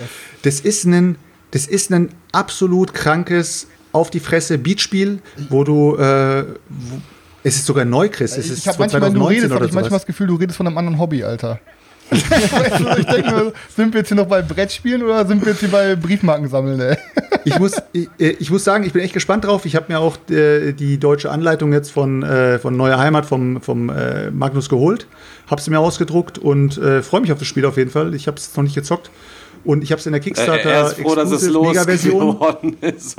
Das 0.43 0.59
ist 0.59 0.85
ein, 0.85 1.15
das 1.51 1.65
ist 1.67 1.91
ein 1.91 2.09
absolut 2.31 2.93
krankes 2.93 3.67
auf 3.91 4.09
die 4.09 4.19
Fresse 4.19 4.57
Beatspiel, 4.57 5.19
wo 5.49 5.63
du 5.63 5.95
äh, 5.95 6.45
wo, 6.69 7.01
es 7.43 7.55
ist 7.55 7.65
sogar 7.65 7.85
neu, 7.85 8.09
Chris. 8.09 8.37
Es 8.37 8.49
ist 8.49 8.59
Ich 8.59 8.67
habe 8.67 8.75
von 8.75 8.83
manchmal, 8.83 9.01
wenn 9.03 9.13
du 9.13 9.19
2019 9.19 9.27
redest, 9.29 9.51
habe 9.51 9.55
oder 9.57 9.65
ich 9.69 9.73
manchmal 9.73 9.99
das 9.99 10.05
Gefühl, 10.05 10.27
du 10.27 10.35
redest 10.35 10.57
von 10.57 10.67
einem 10.67 10.77
anderen 10.77 10.99
Hobby, 10.99 11.23
Alter. 11.23 11.59
Ich 12.11 13.05
denke 13.05 13.31
mir, 13.31 13.53
sind 13.75 13.93
wir 13.93 13.99
jetzt 13.99 14.07
hier 14.07 14.17
noch 14.17 14.27
bei 14.27 14.41
Brettspielen 14.41 15.03
oder 15.03 15.25
sind 15.25 15.41
wir 15.43 15.51
jetzt 15.51 15.59
hier 15.59 15.69
bei 15.69 15.95
Briefmarken 15.95 16.47
sammeln, 16.47 16.79
ey? 16.79 16.97
ich, 17.45 17.57
muss, 17.59 17.73
ich, 17.93 18.07
äh, 18.19 18.29
ich 18.39 18.49
muss 18.51 18.63
sagen, 18.63 18.83
ich 18.85 18.93
bin 18.93 19.01
echt 19.01 19.13
gespannt 19.13 19.45
drauf. 19.45 19.65
Ich 19.65 19.75
habe 19.75 19.85
mir 19.91 19.99
auch 19.99 20.17
äh, 20.29 20.71
die 20.73 20.97
deutsche 20.99 21.29
Anleitung 21.31 21.73
jetzt 21.73 21.91
von, 21.91 22.23
äh, 22.23 22.59
von 22.59 22.75
Neue 22.77 22.97
Heimat 22.97 23.25
vom, 23.25 23.61
vom 23.61 23.89
äh, 23.89 24.31
Magnus 24.31 24.69
geholt, 24.69 25.07
habe 25.49 25.61
sie 25.61 25.69
mir 25.71 25.79
ausgedruckt 25.79 26.37
und 26.37 26.77
äh, 26.77 27.01
freue 27.01 27.21
mich 27.21 27.31
auf 27.31 27.39
das 27.39 27.47
Spiel 27.47 27.65
auf 27.65 27.77
jeden 27.77 27.91
Fall. 27.91 28.13
Ich 28.13 28.27
habe 28.27 28.37
es 28.37 28.55
noch 28.55 28.63
nicht 28.63 28.75
gezockt. 28.75 29.09
Und 29.65 29.83
ich 29.83 29.91
habe 29.91 29.99
es 29.99 30.05
in 30.05 30.13
der 30.13 30.21
Äh, 30.21 30.23
Kickstarter 30.23 30.69
er 30.69 30.85
ist 30.87 30.99
froh, 31.01 31.13
dass 31.15 31.29
es 31.29 31.43
Exclusive 31.43 31.69
Mega-Version. 31.71 32.19
losgeworden 32.27 32.77
ist. 32.79 33.17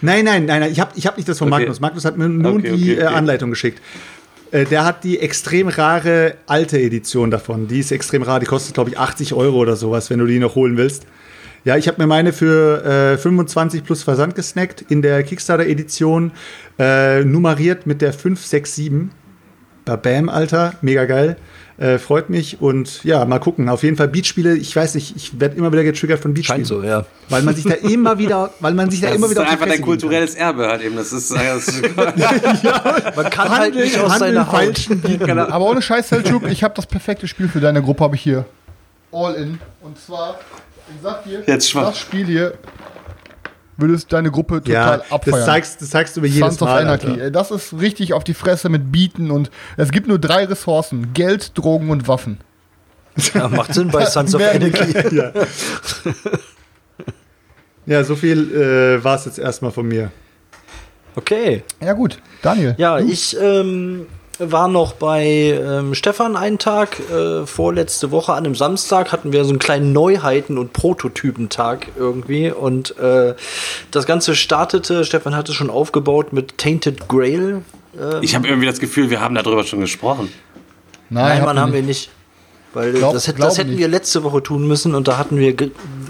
Nein, 0.00 0.24
nein, 0.24 0.46
nein, 0.46 0.60
nein. 0.60 0.72
Ich 0.72 0.80
habe 0.80 0.92
ich 0.94 1.06
hab 1.06 1.16
nicht 1.18 1.28
das 1.28 1.36
von 1.38 1.48
Okay. 1.52 1.60
Magnus. 1.62 1.80
Magnus 1.80 2.04
hat 2.06 2.16
mir 2.16 2.28
nur 2.28 2.54
Okay, 2.54 2.72
die 2.76 2.92
okay. 2.92 3.02
Äh, 3.02 3.06
Anleitung 3.06 3.50
geschickt. 3.50 3.82
Äh, 4.54 4.64
der 4.66 4.84
hat 4.84 5.02
die 5.02 5.18
extrem 5.18 5.68
rare 5.68 6.36
alte 6.46 6.78
Edition 6.80 7.30
davon. 7.30 7.66
Die 7.66 7.80
ist 7.80 7.90
extrem 7.90 8.22
rar. 8.22 8.38
Die 8.38 8.46
kostet, 8.46 8.74
glaube 8.74 8.90
ich, 8.90 8.98
80 8.98 9.34
Euro 9.34 9.58
oder 9.58 9.74
sowas, 9.74 10.10
wenn 10.10 10.20
du 10.20 10.26
die 10.26 10.38
noch 10.38 10.54
holen 10.54 10.76
willst. 10.76 11.06
Ja, 11.64 11.76
ich 11.76 11.88
habe 11.88 12.00
mir 12.00 12.06
meine 12.06 12.32
für 12.32 12.84
äh, 13.14 13.18
25 13.18 13.84
plus 13.84 14.02
Versand 14.02 14.34
gesnackt 14.34 14.84
in 14.90 15.02
der 15.02 15.22
Kickstarter-Edition, 15.22 16.30
äh, 16.78 17.24
nummeriert 17.24 17.86
mit 17.86 18.00
der 18.00 18.12
567. 18.12 19.10
Bam, 19.84 20.28
Alter, 20.28 20.74
mega 20.82 21.04
geil. 21.04 21.36
Äh, 21.76 21.98
freut 21.98 22.30
mich 22.30 22.60
und 22.60 23.02
ja, 23.02 23.24
mal 23.24 23.40
gucken. 23.40 23.68
Auf 23.68 23.82
jeden 23.82 23.96
Fall 23.96 24.06
Beatspiele. 24.06 24.56
Ich 24.56 24.76
weiß 24.76 24.94
nicht, 24.94 25.16
ich 25.16 25.40
werde 25.40 25.56
immer 25.56 25.72
wieder 25.72 25.82
getriggert 25.82 26.20
von 26.20 26.32
Beatspielen. 26.32 26.64
Scheint 26.64 26.66
so, 26.68 26.84
ja. 26.84 27.04
Weil 27.28 27.42
man 27.42 27.56
sich 27.56 27.64
da 27.64 27.74
immer 27.74 28.16
wieder, 28.16 28.50
weil 28.60 28.74
man 28.74 28.90
sich 28.90 29.00
da 29.00 29.08
Das 29.08 29.16
immer 29.16 29.26
ist 29.26 29.32
wieder 29.32 29.40
auf 29.42 29.48
die 29.48 29.52
einfach 29.54 29.66
dein 29.66 29.82
kulturelles 29.82 30.36
Erbe 30.36 30.68
halt 30.68 30.82
eben. 30.82 30.94
Das 30.94 31.12
ist, 31.12 31.30
das 31.34 31.66
ist 31.68 31.82
Man 31.96 33.30
kann 33.30 33.48
halt 33.48 33.60
Handeln, 33.74 33.84
nicht 33.84 33.98
aus 33.98 34.12
handeln, 34.12 34.34
seiner 34.34 34.46
Haut. 34.46 34.52
falschen 34.60 35.00
Bieten. 35.00 35.38
Aber 35.38 35.64
ohne 35.64 35.82
Scheiß, 35.82 36.10
Selchuk, 36.10 36.44
ich 36.48 36.62
habe 36.62 36.74
das 36.74 36.86
perfekte 36.86 37.26
Spiel 37.26 37.48
für 37.48 37.60
deine 37.60 37.82
Gruppe, 37.82 38.04
habe 38.04 38.14
ich 38.14 38.22
hier. 38.22 38.44
All 39.10 39.34
in. 39.34 39.58
Und 39.80 39.98
zwar, 39.98 40.38
ich 40.88 41.02
sag 41.02 41.24
dir, 41.24 41.42
Jetzt 41.44 41.70
schwach. 41.70 41.88
das 41.88 41.98
Spiel 41.98 42.24
hier 42.26 42.54
würdest 43.76 44.12
deine 44.12 44.30
Gruppe 44.30 44.62
Ja, 44.66 44.98
total 44.98 45.02
abfeiern. 45.10 45.36
das 45.36 45.44
zeigst, 45.46 45.82
das 45.82 45.90
zeigst 45.90 46.16
du 46.16 46.20
mir 46.20 46.28
jedes 46.28 46.40
Sons 46.40 46.62
of 46.62 46.68
Mal. 46.68 46.82
Anarchy. 46.82 47.06
Alter. 47.08 47.22
Ey, 47.24 47.32
Das 47.32 47.50
ist 47.50 47.74
richtig 47.80 48.12
auf 48.12 48.24
die 48.24 48.34
Fresse 48.34 48.68
mit 48.68 48.92
Bieten 48.92 49.30
und 49.30 49.50
es 49.76 49.90
gibt 49.90 50.06
nur 50.06 50.18
drei 50.18 50.44
Ressourcen: 50.44 51.12
Geld, 51.14 51.56
Drogen 51.58 51.90
und 51.90 52.08
Waffen. 52.08 52.38
Ja, 53.34 53.48
macht 53.48 53.74
Sinn 53.74 53.88
bei 53.90 54.04
Sons 54.06 54.34
of 54.34 54.42
Anarchy. 54.42 55.16
Ja. 55.16 55.32
ja, 57.86 58.04
so 58.04 58.16
viel 58.16 58.54
äh, 58.54 59.04
war 59.04 59.16
es 59.16 59.24
jetzt 59.26 59.38
erstmal 59.38 59.70
von 59.70 59.86
mir. 59.86 60.10
Okay. 61.16 61.62
Ja, 61.80 61.92
gut. 61.92 62.18
Daniel. 62.42 62.74
Ja, 62.78 62.98
ich 62.98 63.36
ähm, 63.40 64.06
war 64.38 64.68
noch 64.68 64.92
bei 64.94 65.24
ähm, 65.26 65.94
Stefan 65.94 66.36
einen 66.36 66.58
Tag. 66.58 66.98
Äh, 67.10 67.46
vorletzte 67.46 68.10
Woche 68.10 68.32
an 68.32 68.44
einem 68.44 68.54
Samstag 68.54 69.12
hatten 69.12 69.32
wir 69.32 69.44
so 69.44 69.50
einen 69.50 69.58
kleinen 69.58 69.92
Neuheiten- 69.92 70.58
und 70.58 70.72
Prototypentag 70.72 71.88
irgendwie. 71.98 72.50
Und 72.50 72.96
äh, 72.98 73.34
das 73.90 74.06
Ganze 74.06 74.34
startete, 74.34 75.04
Stefan 75.04 75.36
hatte 75.36 75.52
schon 75.52 75.70
aufgebaut 75.70 76.32
mit 76.32 76.58
Tainted 76.58 77.08
Grail. 77.08 77.62
ich 78.22 78.34
habe 78.34 78.48
irgendwie 78.48 78.66
das 78.66 78.80
Gefühl, 78.80 79.10
wir 79.10 79.20
haben 79.20 79.34
darüber 79.34 79.62
schon 79.64 79.80
gesprochen. 79.80 80.32
Nein, 81.10 81.44
Mann, 81.44 81.56
ihr 81.56 81.60
haben 81.62 81.72
wir 81.72 81.82
nicht. 81.82 82.10
Weil 82.72 82.92
Glaub- 82.92 83.12
das, 83.12 83.28
hätt- 83.28 83.38
das 83.38 83.56
hätten 83.56 83.70
nicht. 83.70 83.78
wir 83.78 83.86
letzte 83.88 84.24
Woche 84.24 84.42
tun 84.42 84.66
müssen 84.66 84.96
und 84.96 85.06
da 85.06 85.16
hatten 85.16 85.38
wir 85.38 85.54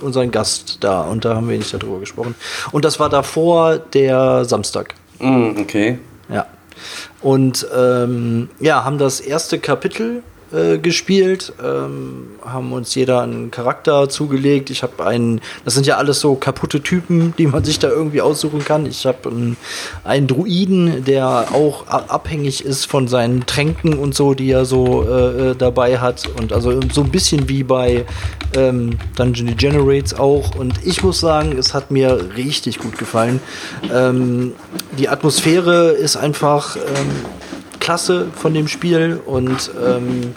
unseren 0.00 0.30
Gast 0.30 0.78
da 0.80 1.02
und 1.02 1.26
da 1.26 1.34
haben 1.36 1.46
wir 1.50 1.58
nicht 1.58 1.74
darüber 1.74 1.98
gesprochen. 2.00 2.34
Und 2.72 2.86
das 2.86 2.98
war 2.98 3.10
davor 3.10 3.76
der 3.76 4.46
Samstag. 4.46 4.94
Mm, 5.18 5.58
okay. 5.60 5.98
Ja. 6.30 6.46
Und 7.20 7.66
ähm, 7.74 8.48
ja, 8.60 8.84
haben 8.84 8.98
das 8.98 9.20
erste 9.20 9.58
Kapitel 9.58 10.22
äh, 10.54 10.78
gespielt, 10.78 11.52
ähm, 11.62 12.28
haben 12.44 12.72
uns 12.72 12.94
jeder 12.94 13.22
einen 13.22 13.50
Charakter 13.50 14.08
zugelegt. 14.08 14.70
Ich 14.70 14.82
habe 14.82 15.04
einen, 15.04 15.40
das 15.64 15.74
sind 15.74 15.86
ja 15.86 15.96
alles 15.96 16.20
so 16.20 16.34
kaputte 16.34 16.82
Typen, 16.82 17.34
die 17.38 17.46
man 17.46 17.64
sich 17.64 17.78
da 17.78 17.88
irgendwie 17.88 18.20
aussuchen 18.20 18.64
kann. 18.64 18.86
Ich 18.86 19.04
habe 19.06 19.30
einen, 19.30 19.56
einen 20.04 20.26
Druiden, 20.26 21.04
der 21.04 21.48
auch 21.52 21.88
abhängig 21.88 22.64
ist 22.64 22.86
von 22.86 23.08
seinen 23.08 23.46
Tränken 23.46 23.98
und 23.98 24.14
so, 24.14 24.34
die 24.34 24.50
er 24.50 24.64
so 24.64 25.04
äh, 25.04 25.50
äh, 25.50 25.54
dabei 25.56 25.98
hat. 25.98 26.28
Und 26.38 26.52
also 26.52 26.80
so 26.92 27.02
ein 27.02 27.10
bisschen 27.10 27.48
wie 27.48 27.64
bei 27.64 28.04
ähm, 28.54 28.98
Dungeon 29.16 29.48
Degenerates 29.48 30.14
auch. 30.14 30.54
Und 30.54 30.84
ich 30.84 31.02
muss 31.02 31.20
sagen, 31.20 31.56
es 31.58 31.74
hat 31.74 31.90
mir 31.90 32.36
richtig 32.36 32.78
gut 32.78 32.98
gefallen. 32.98 33.40
Ähm, 33.92 34.52
die 34.98 35.08
Atmosphäre 35.08 35.90
ist 35.90 36.16
einfach 36.16 36.76
ähm, 36.76 36.82
klasse 37.84 38.28
von 38.34 38.54
dem 38.54 38.66
Spiel 38.66 39.20
und 39.26 39.70
ähm, 39.86 40.34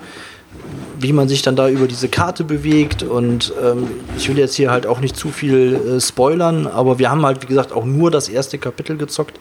wie 0.99 1.13
man 1.13 1.29
sich 1.29 1.43
dann 1.43 1.55
da 1.55 1.69
über 1.69 1.87
diese 1.87 2.09
Karte 2.09 2.43
bewegt 2.43 3.03
und 3.03 3.53
ähm, 3.63 3.87
ich 4.17 4.27
will 4.27 4.37
jetzt 4.37 4.55
hier 4.55 4.69
halt 4.69 4.85
auch 4.85 4.99
nicht 4.99 5.15
zu 5.15 5.29
viel 5.29 5.75
äh, 5.75 6.01
spoilern, 6.01 6.67
aber 6.67 6.99
wir 6.99 7.09
haben 7.09 7.25
halt 7.25 7.41
wie 7.41 7.45
gesagt 7.45 7.71
auch 7.71 7.85
nur 7.85 8.11
das 8.11 8.27
erste 8.27 8.57
Kapitel 8.57 8.97
gezockt 8.97 9.39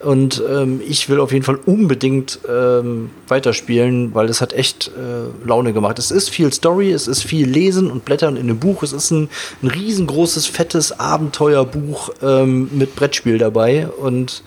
und 0.00 0.42
ähm, 0.50 0.80
ich 0.84 1.08
will 1.08 1.20
auf 1.20 1.32
jeden 1.32 1.44
Fall 1.44 1.60
unbedingt 1.64 2.40
ähm, 2.48 3.10
weiterspielen, 3.28 4.14
weil 4.14 4.28
es 4.28 4.40
hat 4.40 4.52
echt 4.52 4.88
äh, 4.88 5.46
Laune 5.46 5.72
gemacht. 5.72 6.00
Es 6.00 6.10
ist 6.10 6.30
viel 6.30 6.52
Story, 6.52 6.90
es 6.90 7.06
ist 7.06 7.22
viel 7.22 7.48
Lesen 7.48 7.88
und 7.88 8.04
Blättern 8.04 8.36
in 8.36 8.44
einem 8.44 8.58
Buch, 8.58 8.82
es 8.82 8.92
ist 8.92 9.12
ein, 9.12 9.28
ein 9.62 9.68
riesengroßes, 9.68 10.46
fettes 10.46 10.98
Abenteuerbuch 10.98 12.10
ähm, 12.20 12.68
mit 12.72 12.96
Brettspiel 12.96 13.38
dabei 13.38 13.86
und 13.88 14.42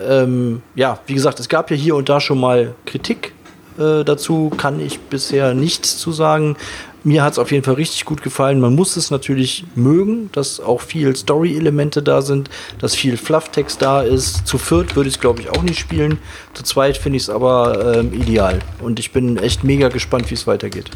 ähm, 0.00 0.62
ja, 0.74 0.98
wie 1.06 1.14
gesagt, 1.14 1.40
es 1.40 1.48
gab 1.48 1.70
ja 1.70 1.76
hier 1.76 1.96
und 1.96 2.08
da 2.08 2.20
schon 2.20 2.40
mal 2.40 2.74
Kritik 2.84 3.32
äh, 3.78 4.04
dazu, 4.04 4.50
kann 4.56 4.80
ich 4.80 5.00
bisher 5.00 5.54
nichts 5.54 5.98
zu 5.98 6.12
sagen. 6.12 6.56
Mir 7.04 7.22
hat 7.22 7.34
es 7.34 7.38
auf 7.38 7.52
jeden 7.52 7.62
Fall 7.62 7.74
richtig 7.74 8.04
gut 8.04 8.22
gefallen. 8.22 8.58
Man 8.58 8.74
muss 8.74 8.96
es 8.96 9.12
natürlich 9.12 9.64
mögen, 9.76 10.28
dass 10.32 10.58
auch 10.58 10.80
viel 10.80 11.14
Story-Elemente 11.14 12.02
da 12.02 12.20
sind, 12.20 12.50
dass 12.80 12.96
viel 12.96 13.16
Flufftext 13.16 13.80
da 13.80 14.02
ist. 14.02 14.46
Zu 14.46 14.58
viert 14.58 14.96
würde 14.96 15.08
ich 15.08 15.14
es, 15.14 15.20
glaube 15.20 15.40
ich, 15.40 15.50
auch 15.50 15.62
nicht 15.62 15.78
spielen. 15.78 16.18
Zu 16.52 16.64
zweit 16.64 16.96
finde 16.96 17.18
ich 17.18 17.24
es 17.24 17.30
aber 17.30 17.96
ähm, 17.98 18.12
ideal. 18.12 18.58
Und 18.80 18.98
ich 18.98 19.12
bin 19.12 19.36
echt 19.36 19.62
mega 19.62 19.88
gespannt, 19.88 20.30
wie 20.30 20.34
es 20.34 20.48
weitergeht. 20.48 20.90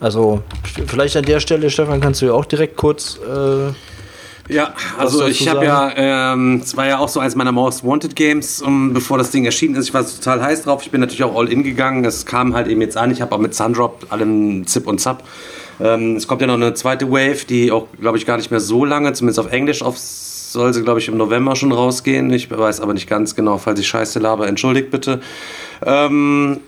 Also, 0.00 0.42
vielleicht 0.88 1.16
an 1.16 1.24
der 1.24 1.38
Stelle, 1.38 1.70
Stefan, 1.70 2.00
kannst 2.00 2.20
du 2.20 2.26
ja 2.26 2.32
auch 2.32 2.44
direkt 2.44 2.76
kurz. 2.76 3.18
Äh, 3.18 3.72
Ja, 4.48 4.74
also 4.98 5.26
ich 5.26 5.48
habe 5.48 5.64
ja, 5.64 5.92
ähm, 5.96 6.60
es 6.62 6.76
war 6.76 6.86
ja 6.86 6.98
auch 6.98 7.08
so 7.08 7.20
eins 7.20 7.36
meiner 7.36 7.52
Most 7.52 7.84
Wanted 7.84 8.16
Games, 8.16 8.60
um, 8.60 8.92
bevor 8.92 9.16
das 9.18 9.30
Ding 9.30 9.44
erschienen 9.44 9.76
ist. 9.76 9.88
Ich 9.88 9.94
war 9.94 10.04
total 10.04 10.42
heiß 10.42 10.62
drauf. 10.62 10.82
Ich 10.82 10.90
bin 10.90 11.00
natürlich 11.00 11.22
auch 11.22 11.36
all 11.36 11.50
in 11.50 11.62
gegangen. 11.62 12.04
Es 12.04 12.26
kam 12.26 12.54
halt 12.54 12.66
eben 12.66 12.80
jetzt 12.80 12.96
an. 12.96 13.10
Ich 13.10 13.22
habe 13.22 13.34
auch 13.34 13.38
mit 13.38 13.54
Sundrop 13.54 14.06
allem 14.10 14.66
Zip 14.66 14.86
und 14.86 15.00
Zap. 15.00 15.22
Ähm, 15.80 16.16
es 16.16 16.26
kommt 16.26 16.40
ja 16.40 16.46
noch 16.46 16.54
eine 16.54 16.74
zweite 16.74 17.10
Wave, 17.10 17.44
die 17.48 17.72
auch, 17.72 17.86
glaube 18.00 18.18
ich, 18.18 18.26
gar 18.26 18.36
nicht 18.36 18.50
mehr 18.50 18.60
so 18.60 18.84
lange, 18.84 19.12
zumindest 19.12 19.40
auf 19.40 19.50
Englisch, 19.50 19.82
auf, 19.82 19.96
soll 19.98 20.72
sie, 20.74 20.82
glaube 20.82 21.00
ich, 21.00 21.08
im 21.08 21.16
November 21.16 21.56
schon 21.56 21.72
rausgehen. 21.72 22.30
Ich 22.30 22.50
weiß 22.50 22.80
aber 22.80 22.94
nicht 22.94 23.08
ganz 23.08 23.34
genau, 23.34 23.58
falls 23.58 23.80
ich 23.80 23.88
Scheiße 23.88 24.18
laber, 24.18 24.48
entschuldigt 24.48 24.90
bitte. 24.90 25.20
Ähm, 25.84 26.60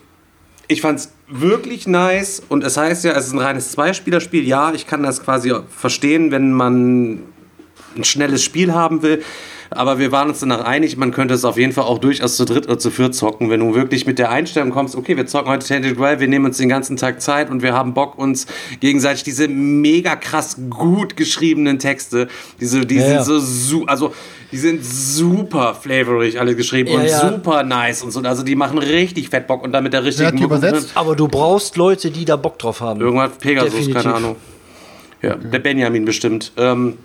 ich 0.69 0.81
fand's 0.81 1.13
wirklich 1.29 1.87
nice 1.87 2.43
und 2.49 2.65
es 2.65 2.77
heißt 2.77 3.05
ja, 3.05 3.13
es 3.13 3.27
ist 3.27 3.33
ein 3.33 3.39
reines 3.39 3.73
Zweispielerspiel. 3.73 4.47
Ja, 4.47 4.73
ich 4.73 4.87
kann 4.87 5.03
das 5.03 5.23
quasi 5.23 5.53
verstehen, 5.69 6.31
wenn 6.31 6.53
man 6.53 7.23
ein 7.97 8.05
schnelles 8.05 8.43
Spiel 8.43 8.73
haben 8.73 9.03
will. 9.03 9.23
Aber 9.71 9.99
wir 9.99 10.13
waren 10.13 10.29
uns 10.29 10.39
danach 10.41 10.61
einig, 10.65 10.97
man 10.99 11.11
könnte 11.11 11.35
es 11.35 11.45
auf 11.45 11.57
jeden 11.57 11.73
Fall 11.73 11.85
auch 11.85 11.99
durchaus 11.99 12.37
zu 12.37 12.45
dritt 12.45 12.67
oder 12.67 12.79
zu 12.79 12.91
viert 12.91 13.15
zocken, 13.15 13.51
wenn 13.51 13.59
du 13.61 13.75
wirklich 13.75 14.07
mit 14.07 14.19
der 14.21 14.31
Einstellung 14.31 14.71
kommst, 14.71 14.95
okay, 14.95 15.17
wir 15.17 15.27
zocken 15.27 15.51
heute 15.51 15.67
Tentacle 15.67 15.97
Drive, 15.97 16.21
wir 16.21 16.29
nehmen 16.29 16.45
uns 16.45 16.59
den 16.59 16.69
ganzen 16.69 16.97
Tag 16.97 17.21
Zeit 17.21 17.51
und 17.51 17.63
wir 17.63 17.73
haben 17.73 17.93
Bock, 17.95 18.17
uns 18.17 18.47
gegenseitig 18.81 19.25
diese 19.25 19.49
mega 19.49 20.15
krass 20.15 20.59
gut 20.71 21.17
geschriebenen 21.17 21.79
Texte, 21.81 22.29
diese, 22.61 22.87
die 22.87 22.97
Ja, 22.97 23.23
sind 23.25 23.35
ja. 23.37 23.41
so, 23.41 23.87
also 23.87 24.15
die 24.53 24.59
sind 24.59 24.85
super 24.85 25.75
flavorig 25.75 26.39
alle 26.39 26.55
geschrieben 26.55 26.91
Ja, 26.93 27.01
und 27.27 27.35
super 27.37 27.65
nice 27.65 28.03
und 28.03 28.13
so. 28.13 28.21
Also 28.21 28.45
die 28.45 28.55
machen 28.55 28.79
richtig 28.79 29.31
fett 29.31 29.49
Bock 29.49 29.65
und 29.65 29.73
dann 29.73 29.83
mit 29.83 29.93
der 29.93 30.05
richtigen 30.05 30.29
hat 30.29 30.39
die 30.39 30.45
übersetzt? 30.45 30.91
aber 30.95 31.17
du 31.17 31.27
brauchst 31.27 31.77
Leute, 31.77 32.13
die 32.13 32.25
da 32.25 32.37
Bock 32.37 32.59
drauf 32.61 32.81
haben. 32.81 33.01
Irgendwas 33.01 33.33
Pegasus, 33.39 33.73
Definitiv. 33.73 34.03
keine 34.03 34.15
Ahnung. 34.15 34.37
Ja, 35.23 35.35
der 35.37 35.59
Benjamin 35.59 36.05
bestimmt. 36.05 36.53
Ähm, 36.57 36.99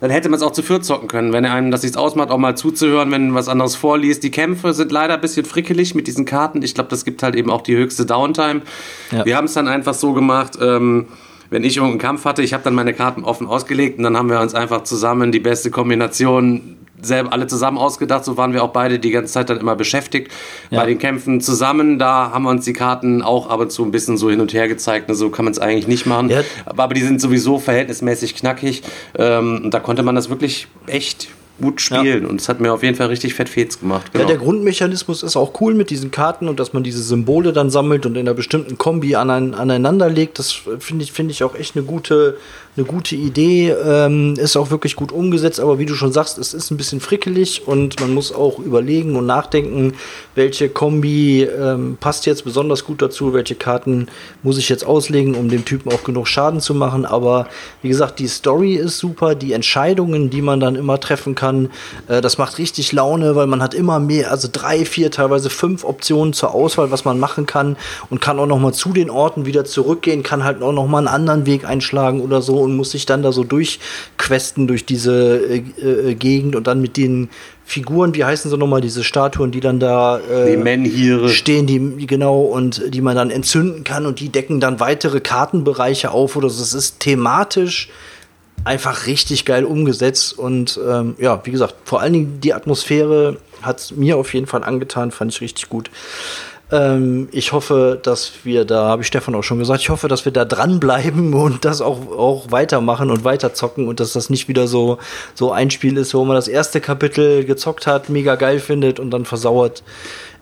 dann 0.00 0.10
hätte 0.10 0.28
man 0.28 0.36
es 0.36 0.42
auch 0.42 0.52
zu 0.52 0.62
viert 0.62 0.84
zocken 0.84 1.08
können, 1.08 1.32
wenn 1.32 1.44
er 1.44 1.52
einem 1.54 1.70
das 1.70 1.82
nichts 1.82 1.96
ausmacht, 1.96 2.30
auch 2.30 2.38
mal 2.38 2.56
zuzuhören, 2.56 3.10
wenn 3.10 3.34
was 3.34 3.48
anderes 3.48 3.74
vorliest. 3.74 4.22
Die 4.22 4.30
Kämpfe 4.30 4.72
sind 4.72 4.92
leider 4.92 5.14
ein 5.14 5.20
bisschen 5.20 5.44
frickelig 5.44 5.94
mit 5.94 6.06
diesen 6.06 6.24
Karten. 6.24 6.62
Ich 6.62 6.74
glaube, 6.74 6.90
das 6.90 7.04
gibt 7.04 7.22
halt 7.22 7.34
eben 7.34 7.50
auch 7.50 7.62
die 7.62 7.76
höchste 7.76 8.06
Downtime. 8.06 8.62
Ja. 9.10 9.24
Wir 9.24 9.36
haben 9.36 9.46
es 9.46 9.54
dann 9.54 9.66
einfach 9.66 9.94
so 9.94 10.12
gemacht, 10.12 10.58
ähm, 10.60 11.06
wenn 11.50 11.64
ich 11.64 11.76
irgendeinen 11.78 12.00
Kampf 12.00 12.24
hatte, 12.26 12.42
ich 12.42 12.52
habe 12.52 12.62
dann 12.62 12.74
meine 12.74 12.92
Karten 12.92 13.24
offen 13.24 13.46
ausgelegt 13.46 13.98
und 13.98 14.04
dann 14.04 14.16
haben 14.16 14.28
wir 14.28 14.40
uns 14.40 14.54
einfach 14.54 14.84
zusammen 14.84 15.32
die 15.32 15.40
beste 15.40 15.70
Kombination 15.70 16.76
selber 17.02 17.32
alle 17.32 17.46
zusammen 17.46 17.78
ausgedacht. 17.78 18.24
So 18.24 18.36
waren 18.36 18.52
wir 18.52 18.62
auch 18.64 18.70
beide 18.72 18.98
die 18.98 19.10
ganze 19.10 19.32
Zeit 19.32 19.50
dann 19.50 19.58
immer 19.58 19.76
beschäftigt 19.76 20.30
Ja. 20.70 20.80
bei 20.80 20.86
den 20.86 20.98
Kämpfen 20.98 21.40
zusammen. 21.40 21.98
Da 21.98 22.30
haben 22.32 22.44
wir 22.44 22.50
uns 22.50 22.64
die 22.64 22.72
Karten 22.72 23.22
auch 23.22 23.48
ab 23.48 23.60
und 23.60 23.70
zu 23.72 23.84
ein 23.84 23.90
bisschen 23.90 24.16
so 24.16 24.30
hin 24.30 24.40
und 24.40 24.52
her 24.52 24.68
gezeigt. 24.68 25.08
Ne, 25.08 25.14
So 25.14 25.30
kann 25.30 25.44
man 25.44 25.52
es 25.52 25.58
eigentlich 25.58 25.86
nicht 25.86 26.06
machen. 26.06 26.30
Ja. 26.30 26.42
Aber, 26.66 26.84
aber 26.84 26.94
die 26.94 27.02
sind 27.02 27.20
sowieso 27.20 27.58
verhältnismäßig 27.58 28.34
knackig. 28.34 28.82
Ähm, 29.16 29.70
da 29.70 29.80
konnte 29.80 30.02
man 30.02 30.14
das 30.14 30.28
wirklich 30.30 30.66
echt 30.86 31.28
gut 31.60 31.80
spielen. 31.80 32.24
Und 32.26 32.40
es 32.40 32.48
hat 32.48 32.60
mir 32.60 32.72
auf 32.72 32.82
jeden 32.82 32.94
Fall 32.96 33.08
richtig 33.08 33.34
fett 33.34 33.48
Fets 33.48 33.80
gemacht. 33.80 34.06
Ja, 34.12 34.18
Genau. 34.20 34.28
der 34.28 34.38
Grundmechanismus 34.38 35.22
ist 35.22 35.36
auch 35.36 35.60
cool 35.60 35.74
mit 35.74 35.90
diesen 35.90 36.10
Karten 36.10 36.48
und 36.48 36.60
dass 36.60 36.72
man 36.72 36.82
diese 36.82 37.02
Symbole 37.02 37.52
dann 37.52 37.70
sammelt 37.70 38.06
und 38.06 38.14
in 38.14 38.20
einer 38.20 38.34
bestimmten 38.34 38.78
Kombi 38.78 39.14
anein, 39.16 39.54
aneinander 39.54 40.08
legt. 40.08 40.38
Das 40.38 40.52
finde 40.78 41.04
ich, 41.04 41.12
finde 41.12 41.32
ich 41.32 41.42
auch 41.42 41.54
echt 41.54 41.76
eine 41.76 41.84
gute, 41.84 42.36
eine 42.76 42.86
gute 42.86 43.16
Idee. 43.16 43.70
Ähm, 43.70 44.34
ist 44.38 44.56
auch 44.56 44.70
wirklich 44.70 44.94
gut 44.94 45.10
umgesetzt, 45.10 45.58
aber 45.60 45.78
wie 45.78 45.86
du 45.86 45.94
schon 45.94 46.12
sagst, 46.12 46.38
es 46.38 46.54
ist 46.54 46.70
ein 46.70 46.76
bisschen 46.76 47.00
frickelig 47.00 47.62
und 47.66 47.98
man 48.00 48.14
muss 48.14 48.32
auch 48.32 48.58
überlegen 48.60 49.16
und 49.16 49.26
nachdenken, 49.26 49.94
welche 50.34 50.68
Kombi 50.68 51.42
ähm, 51.42 51.96
passt 51.98 52.26
jetzt 52.26 52.44
besonders 52.44 52.84
gut 52.84 53.02
dazu, 53.02 53.32
welche 53.32 53.54
Karten 53.56 54.06
muss 54.42 54.58
ich 54.58 54.68
jetzt 54.68 54.86
auslegen, 54.86 55.34
um 55.34 55.48
dem 55.48 55.64
Typen 55.64 55.90
auch 55.92 56.04
genug 56.04 56.28
Schaden 56.28 56.60
zu 56.60 56.74
machen. 56.74 57.04
Aber 57.04 57.48
wie 57.82 57.88
gesagt, 57.88 58.18
die 58.20 58.28
Story 58.28 58.74
ist 58.74 58.98
super, 58.98 59.34
die 59.34 59.52
Entscheidungen, 59.52 60.30
die 60.30 60.42
man 60.42 60.60
dann 60.60 60.76
immer 60.76 61.00
treffen 61.00 61.34
kann, 61.34 61.47
äh, 62.08 62.20
das 62.20 62.38
macht 62.38 62.58
richtig 62.58 62.92
Laune, 62.92 63.36
weil 63.36 63.46
man 63.46 63.62
hat 63.62 63.74
immer 63.74 64.00
mehr, 64.00 64.30
also 64.30 64.48
drei, 64.50 64.84
vier, 64.84 65.10
teilweise 65.10 65.50
fünf 65.50 65.84
Optionen 65.84 66.32
zur 66.32 66.54
Auswahl, 66.54 66.90
was 66.90 67.04
man 67.04 67.18
machen 67.18 67.46
kann 67.46 67.76
und 68.10 68.20
kann 68.20 68.38
auch 68.38 68.46
noch 68.46 68.58
mal 68.58 68.72
zu 68.72 68.92
den 68.92 69.10
Orten 69.10 69.46
wieder 69.46 69.64
zurückgehen, 69.64 70.22
kann 70.22 70.44
halt 70.44 70.62
auch 70.62 70.72
noch 70.72 70.86
mal 70.86 70.98
einen 70.98 71.08
anderen 71.08 71.46
Weg 71.46 71.64
einschlagen 71.64 72.20
oder 72.20 72.42
so 72.42 72.58
und 72.58 72.76
muss 72.76 72.90
sich 72.90 73.06
dann 73.06 73.22
da 73.22 73.32
so 73.32 73.44
durchquesten 73.44 74.66
durch 74.66 74.84
diese 74.84 75.38
äh, 75.38 75.62
äh, 75.80 76.14
Gegend 76.14 76.56
und 76.56 76.66
dann 76.66 76.80
mit 76.80 76.96
den 76.96 77.28
Figuren, 77.68 78.14
wie 78.14 78.24
heißen 78.24 78.50
sie 78.50 78.56
nochmal, 78.56 78.80
diese 78.80 79.04
Statuen, 79.04 79.50
die 79.50 79.60
dann 79.60 79.78
da 79.78 80.18
äh, 80.20 80.52
Die 80.52 80.56
stehen, 81.28 81.66
die 81.66 82.06
genau 82.06 82.40
und 82.40 82.82
die 82.94 83.02
man 83.02 83.14
dann 83.14 83.30
entzünden 83.30 83.84
kann 83.84 84.06
und 84.06 84.20
die 84.20 84.30
decken 84.30 84.58
dann 84.58 84.80
weitere 84.80 85.20
Kartenbereiche 85.20 86.10
auf 86.10 86.34
oder 86.36 86.48
so. 86.48 86.62
Es 86.62 86.72
ist 86.72 87.00
thematisch 87.00 87.90
einfach 88.64 89.06
richtig 89.06 89.44
geil 89.44 89.64
umgesetzt 89.64 90.38
und 90.38 90.78
ähm, 90.86 91.14
ja, 91.18 91.40
wie 91.44 91.50
gesagt, 91.50 91.74
vor 91.84 92.00
allen 92.00 92.12
Dingen 92.12 92.40
die 92.40 92.54
Atmosphäre 92.54 93.36
hat 93.62 93.92
mir 93.96 94.16
auf 94.16 94.34
jeden 94.34 94.46
Fall 94.46 94.64
angetan, 94.64 95.10
fand 95.10 95.32
ich 95.32 95.40
richtig 95.40 95.68
gut. 95.68 95.90
Ähm, 96.70 97.28
ich 97.32 97.52
hoffe, 97.52 97.98
dass 98.02 98.32
wir 98.44 98.64
da, 98.64 98.88
habe 98.88 99.02
ich 99.02 99.08
Stefan 99.08 99.34
auch 99.34 99.42
schon 99.42 99.58
gesagt, 99.58 99.80
ich 99.80 99.88
hoffe, 99.88 100.08
dass 100.08 100.24
wir 100.24 100.32
da 100.32 100.44
dranbleiben 100.44 101.32
und 101.42 101.64
das 101.64 101.80
auch, 101.80 102.10
auch 102.10 102.50
weitermachen 102.50 103.10
und 103.10 103.24
weiterzocken 103.24 103.88
und 103.88 104.00
dass 104.00 104.12
das 104.12 104.30
nicht 104.30 104.48
wieder 104.48 104.66
so, 104.66 104.98
so 105.34 105.52
ein 105.52 105.70
Spiel 105.70 105.96
ist, 105.96 106.14
wo 106.14 106.24
man 106.24 106.36
das 106.36 106.48
erste 106.48 106.80
Kapitel 106.80 107.44
gezockt 107.44 107.86
hat, 107.86 108.08
mega 108.08 108.34
geil 108.34 108.60
findet 108.60 109.00
und 109.00 109.10
dann 109.10 109.24
versauert 109.24 109.82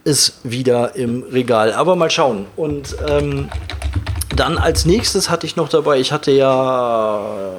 ist 0.05 0.39
wieder 0.45 0.95
im 0.95 1.25
Regal. 1.25 1.73
Aber 1.73 1.97
mal 1.97 2.11
schauen. 2.11 2.47
Und 2.55 2.97
ähm, 3.09 3.49
dann 4.37 4.57
als 4.57 4.85
nächstes 4.85 5.31
hatte 5.31 5.47
ich 5.47 5.57
noch 5.57 5.69
dabei, 5.69 5.99
ich 5.99 6.13
hatte 6.13 6.31
ja 6.31 7.55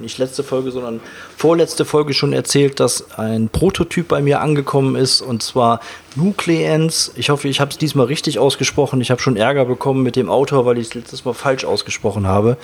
nicht 0.00 0.18
letzte 0.18 0.42
Folge, 0.42 0.70
sondern 0.70 1.00
vorletzte 1.36 1.84
Folge 1.84 2.14
schon 2.14 2.32
erzählt, 2.32 2.80
dass 2.80 3.18
ein 3.18 3.48
Prototyp 3.50 4.08
bei 4.08 4.22
mir 4.22 4.40
angekommen 4.40 4.96
ist 4.96 5.20
und 5.20 5.42
zwar 5.42 5.80
Nucleans. 6.16 7.12
Ich 7.14 7.30
hoffe, 7.30 7.48
ich 7.48 7.60
habe 7.60 7.70
es 7.70 7.78
diesmal 7.78 8.06
richtig 8.06 8.38
ausgesprochen. 8.38 9.00
Ich 9.00 9.10
habe 9.10 9.20
schon 9.20 9.36
Ärger 9.36 9.66
bekommen 9.66 10.02
mit 10.02 10.16
dem 10.16 10.30
Autor, 10.30 10.64
weil 10.64 10.78
ich 10.78 10.88
es 10.88 10.94
letztes 10.94 11.24
Mal 11.24 11.34
falsch 11.34 11.64
ausgesprochen 11.64 12.26
habe. 12.26 12.56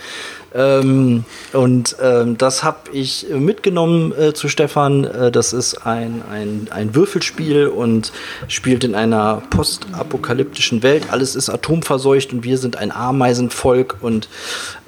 Ähm, 0.55 1.24
und 1.52 1.96
ähm, 2.02 2.38
das 2.38 2.64
habe 2.64 2.90
ich 2.92 3.26
mitgenommen 3.30 4.12
äh, 4.18 4.32
zu 4.32 4.48
Stefan. 4.48 5.05
Äh, 5.05 5.30
das 5.30 5.52
ist 5.52 5.86
ein, 5.86 6.22
ein, 6.30 6.68
ein 6.70 6.94
Würfelspiel 6.94 7.66
und 7.66 8.12
spielt 8.48 8.84
in 8.84 8.94
einer 8.94 9.42
postapokalyptischen 9.51 10.82
Welt. 10.82 11.06
Alles 11.10 11.36
ist 11.36 11.48
atomverseucht 11.51 12.32
und 12.32 12.44
wir 12.44 12.59
sind 12.59 12.76
ein 12.76 12.90
Ameisenvolk 12.90 13.96
und 14.01 14.28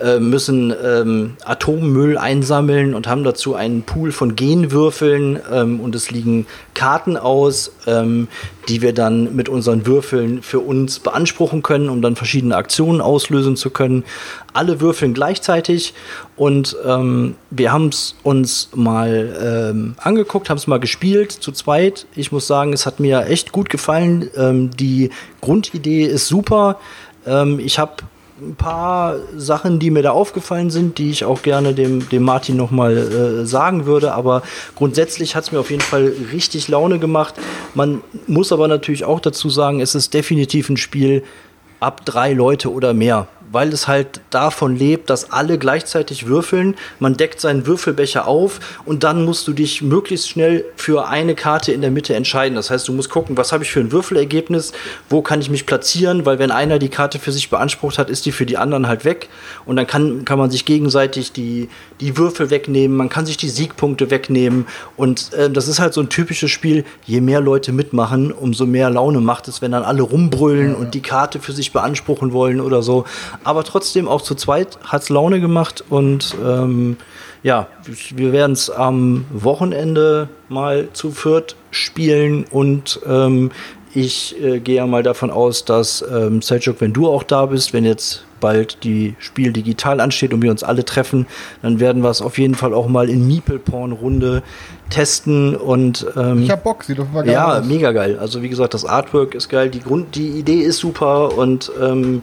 äh, 0.01 0.19
müssen 0.19 0.75
ähm, 0.83 1.37
Atommüll 1.45 2.19
einsammeln 2.19 2.95
und 2.95 3.07
haben 3.07 3.25
dazu 3.25 3.55
einen 3.55 3.74
Pool 3.83 4.13
von 4.13 4.37
Genwürfeln 4.37 5.39
ähm, 5.53 5.81
und 5.81 5.95
es 5.95 6.11
liegen 6.11 6.47
Karten 6.75 7.17
aus, 7.17 7.73
ähm, 7.87 8.29
die 8.69 8.83
wir 8.83 8.93
dann 8.93 9.35
mit 9.37 9.49
unseren 9.49 9.87
Würfeln 9.87 10.43
für 10.43 10.61
uns 10.61 10.99
beanspruchen 10.99 11.63
können, 11.63 11.89
um 11.89 12.03
dann 12.03 12.17
verschiedene 12.17 12.57
Aktionen 12.57 13.01
auslösen 13.01 13.57
zu 13.57 13.71
können. 13.71 14.05
Alle 14.53 14.81
würfeln 14.81 15.15
gleichzeitig 15.15 15.95
und 16.37 16.77
ähm, 16.87 17.35
wir 17.51 17.73
haben 17.73 17.89
es 17.89 18.17
uns 18.23 18.71
mal 18.75 19.71
ähm, 19.73 19.95
angeguckt, 19.99 20.49
haben 20.51 20.59
es 20.59 20.67
mal 20.67 20.81
gespielt 20.81 21.33
zu 21.33 21.53
zweit. 21.53 22.07
Ich 22.15 22.33
muss 22.33 22.47
sagen, 22.47 22.73
es 22.73 22.87
hat 22.87 23.01
mir 23.01 23.27
echt 23.27 23.53
gut 23.53 23.69
gefallen. 23.69 24.31
Ähm, 24.37 24.71
die 24.71 25.11
Grundidee 25.41 26.05
ist 26.05 26.29
super. 26.29 26.79
Ähm, 27.27 27.59
ich 27.59 27.79
habe 27.79 27.97
ein 28.40 28.56
paar 28.56 29.16
Sachen, 29.36 29.78
die 29.78 29.90
mir 29.90 30.02
da 30.02 30.11
aufgefallen 30.11 30.70
sind, 30.70 30.98
die 30.98 31.11
ich 31.11 31.24
auch 31.24 31.43
gerne 31.43 31.73
dem, 31.73 32.09
dem 32.09 32.24
Martin 32.24 32.56
nochmal 32.56 32.97
äh, 32.97 33.47
sagen 33.47 33.86
würde. 33.86 34.12
Aber 34.12 34.43
grundsätzlich 34.74 35.36
hat 35.36 35.44
es 35.44 35.52
mir 35.52 35.61
auf 35.61 35.70
jeden 35.70 35.82
Fall 35.82 36.12
richtig 36.32 36.69
Laune 36.69 36.98
gemacht. 36.98 37.35
Man 37.74 38.02
muss 38.27 38.52
aber 38.52 38.66
natürlich 38.66 39.05
auch 39.05 39.20
dazu 39.20 39.51
sagen, 39.51 39.81
es 39.81 39.94
ist 39.94 40.15
definitiv 40.15 40.69
ein 40.69 40.77
Spiel 40.77 41.23
ab 41.78 42.05
drei 42.05 42.32
Leute 42.32 42.73
oder 42.73 42.94
mehr 42.94 43.28
weil 43.55 43.73
es 43.73 43.89
halt 43.89 44.21
davon 44.31 44.77
lebt, 44.77 45.09
dass 45.09 45.33
alle 45.33 45.59
gleichzeitig 45.59 46.27
würfeln. 46.27 46.75
Man 46.99 47.17
deckt 47.17 47.41
seinen 47.41 47.67
Würfelbecher 47.67 48.27
auf 48.27 48.61
und 48.85 49.05
dann 49.05 49.25
musst 49.25 49.49
du 49.49 49.53
dich 49.53 49.81
möglichst 49.81 50.29
schnell 50.29 50.65
für 50.77 51.09
eine 51.09 51.35
Karte 51.35 51.73
in 51.73 51.81
der 51.81 51.91
Mitte 51.91 52.15
entscheiden. 52.15 52.57
Das 52.57 52.71
heißt, 52.71 52.87
du 52.89 52.93
musst 52.93 53.11
gucken, 53.11 53.37
was 53.37 53.53
habe 53.53 53.65
ich 53.65 53.71
für 53.71 53.81
ein 53.81 53.93
Würfelergebnis, 53.93 54.73
wo 55.09 55.23
kann 55.23 55.41
ich 55.41 55.51
mich 55.51 55.67
platzieren, 55.67 56.27
weil 56.27 56.39
wenn 56.39 56.51
einer 56.51 56.79
die 56.79 56.89
Karte 56.89 57.19
für 57.19 57.33
sich 57.33 57.49
beansprucht 57.49 57.99
hat, 57.99 58.11
ist 58.11 58.27
die 58.27 58.33
für 58.33 58.45
die 58.45 58.59
anderen 58.59 58.89
halt 58.89 59.05
weg. 59.05 59.29
Und 59.65 59.77
dann 59.77 59.87
kann, 59.87 60.25
kann 60.25 60.39
man 60.39 60.51
sich 60.51 60.65
gegenseitig 60.65 61.33
die, 61.33 61.69
die 62.01 62.17
Würfel 62.17 62.51
wegnehmen, 62.51 62.97
man 62.97 63.09
kann 63.09 63.25
sich 63.25 63.37
die 63.37 63.49
Siegpunkte 63.49 64.11
wegnehmen. 64.11 64.67
Und 64.97 65.33
äh, 65.33 65.49
das 65.49 65.69
ist 65.69 65.79
halt 65.79 65.95
so 65.95 66.01
ein 66.01 66.09
typisches 66.09 66.51
Spiel, 66.51 66.85
je 67.05 67.21
mehr 67.21 67.41
Leute 67.41 67.73
mitmachen, 67.73 68.33
umso 68.33 68.67
mehr 68.67 68.91
Laune 68.91 69.21
macht 69.21 69.49
es, 69.49 69.63
wenn 69.63 69.73
dann 69.73 69.85
alle 69.85 70.03
rumbrüllen 70.03 70.75
und 70.75 70.95
die 70.95 71.03
Karte 71.03 71.39
für 71.39 71.53
sich 71.53 71.73
beanspruchen 71.73 72.33
wollen 72.33 72.61
oder 72.61 72.83
so 72.83 73.05
aber 73.45 73.65
trotzdem 73.65 74.09
auch 74.09 74.23
zu 74.23 74.35
zweit 74.35 74.79
hat 74.85 75.03
es 75.03 75.09
Laune 75.09 75.41
gemacht 75.41 75.85
und 75.89 76.35
ähm, 76.45 76.97
ja, 77.43 77.66
wir 78.15 78.33
werden 78.33 78.53
es 78.53 78.71
am 78.71 79.27
Wochenende 79.31 80.29
mal 80.49 80.89
zu 80.95 81.11
viert 81.11 81.57
spielen 81.71 82.45
und 82.51 83.01
ähm, 83.07 83.51
ich 83.97 84.35
äh, 84.43 84.59
gehe 84.59 84.77
ja 84.77 84.87
mal 84.87 85.03
davon 85.05 85.31
aus, 85.31 85.65
dass 85.65 86.05
ähm, 86.11 86.43
Seljuk, 86.43 86.81
wenn 86.81 86.93
du 86.93 87.09
auch 87.09 87.23
da 87.23 87.47
bist, 87.47 87.73
wenn 87.73 87.85
jetzt 87.85 88.25
bald 88.41 88.83
die 88.83 89.15
Spiel 89.21 89.53
digital 89.53 90.01
ansteht 90.01 90.35
und 90.35 90.43
wir 90.43 90.51
uns 90.51 90.65
alle 90.65 90.85
treffen, 90.85 91.27
dann 91.62 91.79
werden 91.81 92.03
wir 92.03 92.11
es 92.11 92.21
auf 92.21 92.37
jeden 92.39 92.57
Fall 92.57 92.75
auch 92.75 92.89
mal 92.89 93.09
in 93.09 93.27
Meeple-Porn-Runde 93.27 94.43
testen 94.91 95.57
und 95.57 96.07
ähm, 96.16 96.43
ich 96.43 96.51
hab 96.51 96.65
Bock, 96.65 96.85
sieht 96.85 96.99
doch 96.99 97.11
mal 97.11 97.23
geil 97.23 97.33
Ja, 97.33 97.59
aus. 97.59 97.65
mega 97.65 97.93
geil. 97.93 98.19
Also 98.21 98.43
wie 98.43 98.49
gesagt, 98.49 98.75
das 98.75 98.85
Artwork 98.85 99.35
ist 99.35 99.49
geil, 99.49 99.71
die 99.71 99.81
Grund, 99.81 100.15
die 100.15 100.29
Idee 100.29 100.61
ist 100.61 100.79
super 100.79 101.37
und 101.39 101.71
ähm, 101.81 102.23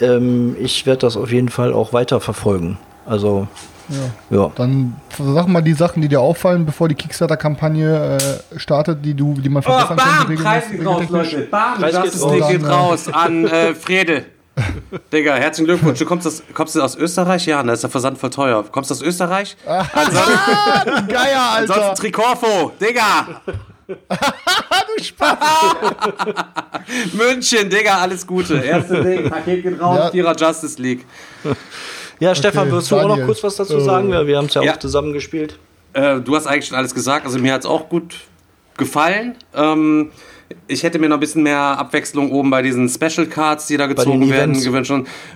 ähm, 0.00 0.56
ich 0.60 0.86
werde 0.86 1.00
das 1.00 1.16
auf 1.16 1.30
jeden 1.30 1.48
Fall 1.48 1.72
auch 1.72 1.92
weiter 1.92 2.20
verfolgen. 2.20 2.78
Also 3.06 3.48
ja. 3.88 4.36
ja. 4.38 4.52
Dann 4.54 4.96
sag 5.18 5.48
mal 5.48 5.62
die 5.62 5.72
Sachen, 5.72 6.02
die 6.02 6.08
dir 6.08 6.20
auffallen, 6.20 6.66
bevor 6.66 6.88
die 6.88 6.94
Kickstarter-Kampagne 6.94 8.18
äh, 8.18 8.58
startet, 8.58 9.04
die 9.04 9.14
du, 9.14 9.34
die 9.34 9.48
man 9.48 9.62
oh, 9.62 9.70
verbessern 9.70 9.98
oh, 9.98 10.04
bam, 10.04 10.26
kann. 10.26 10.44
Preis 10.44 10.70
geht 10.70 10.86
raus, 10.86 11.04
Leute. 11.08 11.48
Bam, 11.50 11.78
Preis 11.78 11.92
das 11.92 12.26
Ding 12.26 12.48
geht 12.48 12.68
raus 12.68 13.08
an 13.12 13.46
äh, 13.46 13.74
Frede. 13.74 14.24
Digga, 15.12 15.36
herzlichen 15.36 15.66
Glückwunsch. 15.66 16.00
Du 16.00 16.04
kommst, 16.04 16.26
aus, 16.26 16.42
kommst 16.52 16.74
du 16.74 16.82
aus 16.82 16.96
Österreich? 16.96 17.46
Ja, 17.46 17.62
da 17.62 17.72
ist 17.72 17.84
der 17.84 17.90
Versand 17.90 18.18
voll 18.18 18.30
teuer. 18.30 18.64
Kommst 18.70 18.90
du 18.90 18.94
aus 18.94 19.02
Österreich? 19.02 19.56
Ansonsten, 19.66 21.08
Geier, 21.08 21.42
Alter. 21.54 21.74
Ansonsten 21.74 21.94
Tricorfo, 21.94 22.72
Digga. 22.80 23.40
Du 23.88 25.02
Spaß. 25.02 25.38
München, 27.12 27.70
Digga, 27.70 27.98
alles 27.98 28.26
Gute. 28.26 28.58
Erste 28.58 29.02
Ding, 29.04 29.28
Paket 29.28 29.62
geht 29.62 29.80
raus, 29.80 29.98
ja. 29.98 30.10
Vierer 30.10 30.36
Justice 30.36 30.80
League. 30.80 31.04
Ja, 32.20 32.34
Stefan, 32.34 32.64
okay, 32.64 32.72
willst 32.72 32.90
du 32.90 32.96
Daniel. 32.96 33.12
auch 33.12 33.16
noch 33.18 33.26
kurz 33.26 33.42
was 33.44 33.56
dazu 33.56 33.80
sagen? 33.80 34.10
Wir 34.10 34.36
haben 34.36 34.46
es 34.46 34.54
ja, 34.54 34.62
ja, 34.62 34.74
auch 34.74 34.78
zusammen 34.78 35.12
gespielt. 35.12 35.58
Äh, 35.92 36.20
du 36.20 36.36
hast 36.36 36.46
eigentlich 36.46 36.66
schon 36.66 36.76
alles 36.76 36.94
gesagt. 36.94 37.26
Also 37.26 37.38
mir 37.38 37.52
hat 37.52 37.60
es 37.60 37.66
auch 37.66 37.88
gut 37.88 38.16
gefallen. 38.76 39.36
Ähm, 39.54 40.10
ich 40.66 40.82
hätte 40.82 40.98
mir 40.98 41.08
noch 41.08 41.16
ein 41.16 41.20
bisschen 41.20 41.42
mehr 41.42 41.58
Abwechslung 41.58 42.30
oben 42.30 42.50
bei 42.50 42.62
diesen 42.62 42.88
Special 42.88 43.26
Cards, 43.26 43.66
die 43.66 43.76
da 43.76 43.86
gezogen 43.86 44.30
werden, 44.30 44.60
gewünscht. 44.62 44.92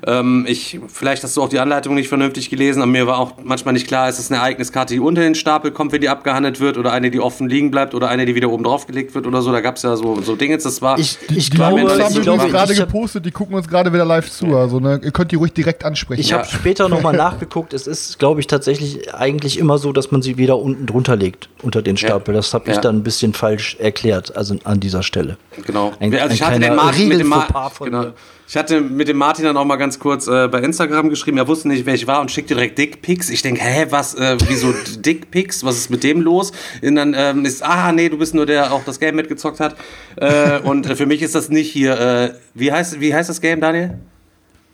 Ähm, 0.06 0.44
ich, 0.48 0.78
vielleicht 0.88 1.22
hast 1.24 1.36
du 1.36 1.42
auch 1.42 1.48
die 1.48 1.58
Anleitung 1.58 1.94
nicht 1.94 2.08
vernünftig 2.08 2.50
gelesen, 2.50 2.82
aber 2.82 2.90
mir 2.90 3.06
war 3.06 3.18
auch 3.18 3.32
manchmal 3.42 3.74
nicht 3.74 3.86
klar, 3.86 4.08
ist 4.08 4.18
es 4.18 4.30
eine 4.30 4.40
Ereigniskarte, 4.40 4.94
die 4.94 5.00
unter 5.00 5.22
den 5.22 5.34
Stapel 5.34 5.70
kommt, 5.70 5.92
wenn 5.92 6.00
die 6.00 6.08
abgehandelt 6.08 6.60
wird, 6.60 6.78
oder 6.78 6.92
eine, 6.92 7.10
die 7.10 7.20
offen 7.20 7.48
liegen 7.48 7.70
bleibt, 7.70 7.94
oder 7.94 8.08
eine, 8.08 8.26
die 8.26 8.34
wieder 8.34 8.50
oben 8.50 8.64
drauf 8.64 8.86
gelegt 8.86 9.14
wird 9.14 9.26
oder 9.26 9.42
so. 9.42 9.52
Da 9.52 9.60
gab 9.60 9.76
es 9.76 9.82
ja 9.82 9.96
so, 9.96 10.20
so 10.22 10.36
Dinge. 10.36 10.58
Das 10.58 10.82
war. 10.82 10.98
Ich, 10.98 11.18
ich 11.34 11.50
die 11.50 11.56
glaube, 11.56 11.80
Jungs 11.80 11.98
haben 11.98 12.22
glaube, 12.22 12.48
gerade 12.48 12.74
gepostet, 12.74 13.24
die 13.26 13.30
gucken 13.30 13.54
uns 13.54 13.68
gerade 13.68 13.92
wieder 13.92 14.04
live 14.04 14.30
zu. 14.30 14.56
Also 14.56 14.80
ne, 14.80 15.00
ihr 15.02 15.10
könnt 15.10 15.32
die 15.32 15.36
ruhig 15.36 15.52
direkt 15.52 15.84
ansprechen. 15.84 16.20
Ich 16.20 16.30
ja. 16.30 16.38
habe 16.38 16.48
später 16.48 16.88
nochmal 16.88 17.16
nachgeguckt. 17.16 17.72
Es 17.72 17.86
ist, 17.86 18.18
glaube 18.18 18.40
ich, 18.40 18.46
tatsächlich 18.46 19.14
eigentlich 19.14 19.58
immer 19.58 19.78
so, 19.78 19.92
dass 19.92 20.10
man 20.10 20.22
sie 20.22 20.36
wieder 20.36 20.58
unten 20.58 20.86
drunter 20.86 21.16
legt, 21.16 21.48
unter 21.62 21.82
den 21.82 21.96
Stapel. 21.96 22.34
Ja. 22.34 22.38
Das 22.40 22.54
habe 22.54 22.70
ich 22.70 22.78
dann 22.78 22.96
ein 22.96 23.02
bisschen 23.02 23.34
falsch 23.34 23.76
erklärt, 23.78 24.36
also 24.36 24.56
an 24.64 24.80
dieser 24.80 25.01
Stelle. 25.02 25.36
Genau. 25.66 25.92
Ein, 26.00 26.14
also 26.14 26.34
ich 26.34 26.42
hatte 26.42 26.60
den 26.60 26.74
Martin 26.74 27.08
mit 27.08 27.20
dem 27.20 27.28
Martin. 27.28 27.86
Genau. 27.86 28.12
Ich 28.48 28.56
hatte 28.56 28.80
mit 28.80 29.08
dem 29.08 29.16
Martin 29.16 29.44
dann 29.44 29.56
auch 29.56 29.64
mal 29.64 29.76
ganz 29.76 29.98
kurz 29.98 30.26
äh, 30.26 30.48
bei 30.48 30.60
Instagram 30.60 31.08
geschrieben, 31.08 31.38
er 31.38 31.48
wusste 31.48 31.68
nicht, 31.68 31.86
wer 31.86 31.94
ich 31.94 32.06
war 32.06 32.20
und 32.20 32.30
schickte 32.30 32.54
direkt 32.54 32.76
Dickpics. 32.78 33.30
Ich 33.30 33.42
denke, 33.42 33.62
hä, 33.62 33.86
was, 33.90 34.14
äh, 34.14 34.36
wieso 34.46 34.72
Dickpics? 34.98 35.64
Was 35.64 35.76
ist 35.76 35.90
mit 35.90 36.04
dem 36.04 36.20
los? 36.20 36.52
Und 36.82 36.96
dann 36.96 37.14
ähm, 37.16 37.44
ist, 37.44 37.62
ah, 37.62 37.92
nee, 37.92 38.08
du 38.08 38.18
bist 38.18 38.34
nur 38.34 38.46
der, 38.46 38.62
der 38.62 38.72
auch 38.72 38.84
das 38.84 39.00
Game 39.00 39.16
mitgezockt 39.16 39.60
hat. 39.60 39.76
Äh, 40.16 40.60
und 40.60 40.86
äh, 40.86 40.96
für 40.96 41.06
mich 41.06 41.22
ist 41.22 41.34
das 41.34 41.48
nicht 41.48 41.70
hier, 41.70 41.98
äh, 41.98 42.34
wie, 42.54 42.72
heißt, 42.72 43.00
wie 43.00 43.14
heißt 43.14 43.28
das 43.28 43.40
Game, 43.40 43.60
Daniel? 43.60 43.98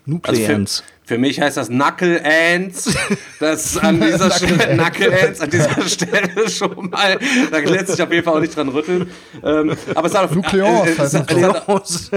Nucleans. 0.05 0.81
Also 0.81 0.99
für 1.09 1.17
mich 1.17 1.41
heißt 1.41 1.57
das 1.57 1.69
Knuckle 1.69 2.21
Ants. 2.23 2.93
Das 3.39 3.77
an 3.77 4.01
dieser 4.01 4.29
Stelle, 4.31 4.57
Knuckle 4.75 5.23
Ants 5.23 5.39
an 5.39 5.49
dieser 5.49 5.87
Stelle 5.87 6.49
schon 6.49 6.89
mal. 6.89 7.17
Da 7.49 7.59
lässt 7.59 7.87
sich 7.87 8.01
auf 8.01 8.11
jeden 8.11 8.25
Fall 8.25 8.35
auch 8.35 8.41
nicht 8.41 8.53
dran 8.53 8.67
rütteln. 8.67 9.09
Ähm, 9.41 9.77
aber 9.95 10.07
es 10.07 10.13
hat, 10.13 10.25
auf, 10.25 10.53
äh, 10.53 10.89
es, 10.89 10.99
es, 10.99 11.13
hat, 11.15 12.11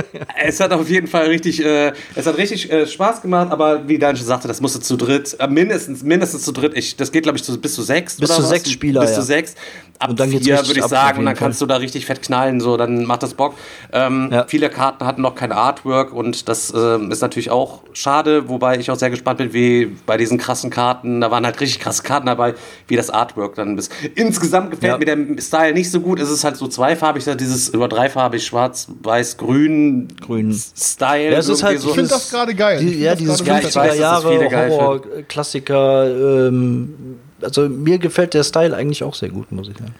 es, 0.44 0.60
hat, 0.60 0.72
auf 0.72 0.90
jeden 0.90 1.06
Fall 1.06 1.26
richtig, 1.28 1.64
äh, 1.64 1.92
es 2.16 2.26
hat 2.26 2.36
richtig 2.38 2.72
äh, 2.72 2.88
Spaß 2.88 3.22
gemacht, 3.22 3.52
aber 3.52 3.86
wie 3.88 3.98
Dan 3.98 4.16
schon 4.16 4.26
sagte, 4.26 4.48
das 4.48 4.60
musste 4.60 4.80
zu 4.80 4.96
dritt, 4.96 5.36
äh, 5.38 5.46
mindestens, 5.46 6.02
mindestens 6.02 6.42
zu 6.42 6.50
dritt. 6.50 6.76
Ich, 6.76 6.96
das 6.96 7.12
geht, 7.12 7.22
glaube 7.22 7.38
ich, 7.38 7.44
zu, 7.44 7.59
bis 7.60 7.74
zu 7.74 7.82
sechs. 7.82 8.16
Bis 8.16 8.30
zu 8.30 8.42
was? 8.42 8.48
sechs 8.48 8.68
Spieler. 8.68 9.02
Bis 9.02 9.10
ja. 9.10 9.16
zu 9.16 9.22
sechs. 9.22 9.54
Ab 10.03 10.11
und 10.11 10.19
dann 10.19 10.31
vier 10.31 10.66
würde 10.66 10.81
ich 10.81 10.87
sagen, 10.87 11.20
und 11.20 11.27
dann 11.27 11.37
kannst 11.37 11.61
du 11.61 11.66
da 11.66 11.77
richtig 11.77 12.07
fett 12.07 12.23
knallen, 12.23 12.61
so, 12.61 12.77
dann 12.77 13.05
macht 13.05 13.23
das 13.23 13.35
Bock. 13.35 13.55
Ähm, 13.93 14.31
ja. 14.33 14.45
Viele 14.49 14.69
Karten 14.69 15.07
hatten 15.07 15.23
noch 15.23 15.37
kein 15.37 15.53
Artwork 15.53 16.12
und 16.12 16.49
das 16.49 16.73
ähm, 16.74 17.12
ist 17.12 17.20
natürlich 17.20 17.51
auch 17.51 17.83
schade, 17.93 18.49
wobei 18.49 18.79
ich 18.79 18.91
auch 18.91 18.97
sehr 18.99 19.11
gespannt 19.11 19.39
bin, 19.39 19.53
wie 19.53 19.97
bei 20.05 20.16
diesen 20.16 20.39
krassen 20.39 20.70
Karten, 20.70 21.20
da 21.20 21.31
waren 21.31 21.45
halt 21.45 21.61
richtig 21.61 21.79
krasse 21.79 22.03
Karten 22.03 22.27
dabei, 22.27 22.55
wie 22.89 22.97
das 22.97 23.11
Artwork 23.11 23.55
dann 23.55 23.79
ist. 23.79 23.93
Insgesamt 24.16 24.73
gefällt 24.73 24.93
ja. 24.93 24.99
mir 24.99 25.05
der 25.37 25.41
Style 25.41 25.73
nicht 25.73 25.91
so 25.91 26.01
gut. 26.01 26.19
Es 26.19 26.31
ist 26.31 26.43
halt 26.43 26.57
so 26.57 26.66
zweifarbig, 26.66 27.24
dieses 27.39 27.69
über 27.69 27.87
dreifarbig, 27.87 28.45
schwarz, 28.45 28.89
weiß, 29.03 29.37
grün, 29.37 30.09
grün 30.20 30.53
Style. 30.53 31.31
Ja, 31.31 31.39
es 31.39 31.49
ist 31.49 31.62
halt, 31.62 31.81
so. 31.81 31.91
Ich 31.91 31.95
finde 31.95 32.11
das 32.11 32.29
gerade 32.29 32.57
geil. 32.57 32.81
Die, 32.81 33.01
ja, 33.01 33.15
dieses 33.15 33.41
50er 33.41 33.95
Jahre 33.95 34.51
Horror-Klassiker. 34.51 36.49
Ähm, 36.49 37.20
also 37.43 37.69
mir 37.69 37.98
gefällt 37.98 38.35
der 38.35 38.44
Style 38.44 38.77
eigentlich 38.77 39.02
auch 39.02 39.14
sehr 39.14 39.28
gut, 39.28 39.52
muss 39.52 39.69
ich 39.69 39.77
sagen. 39.77 39.94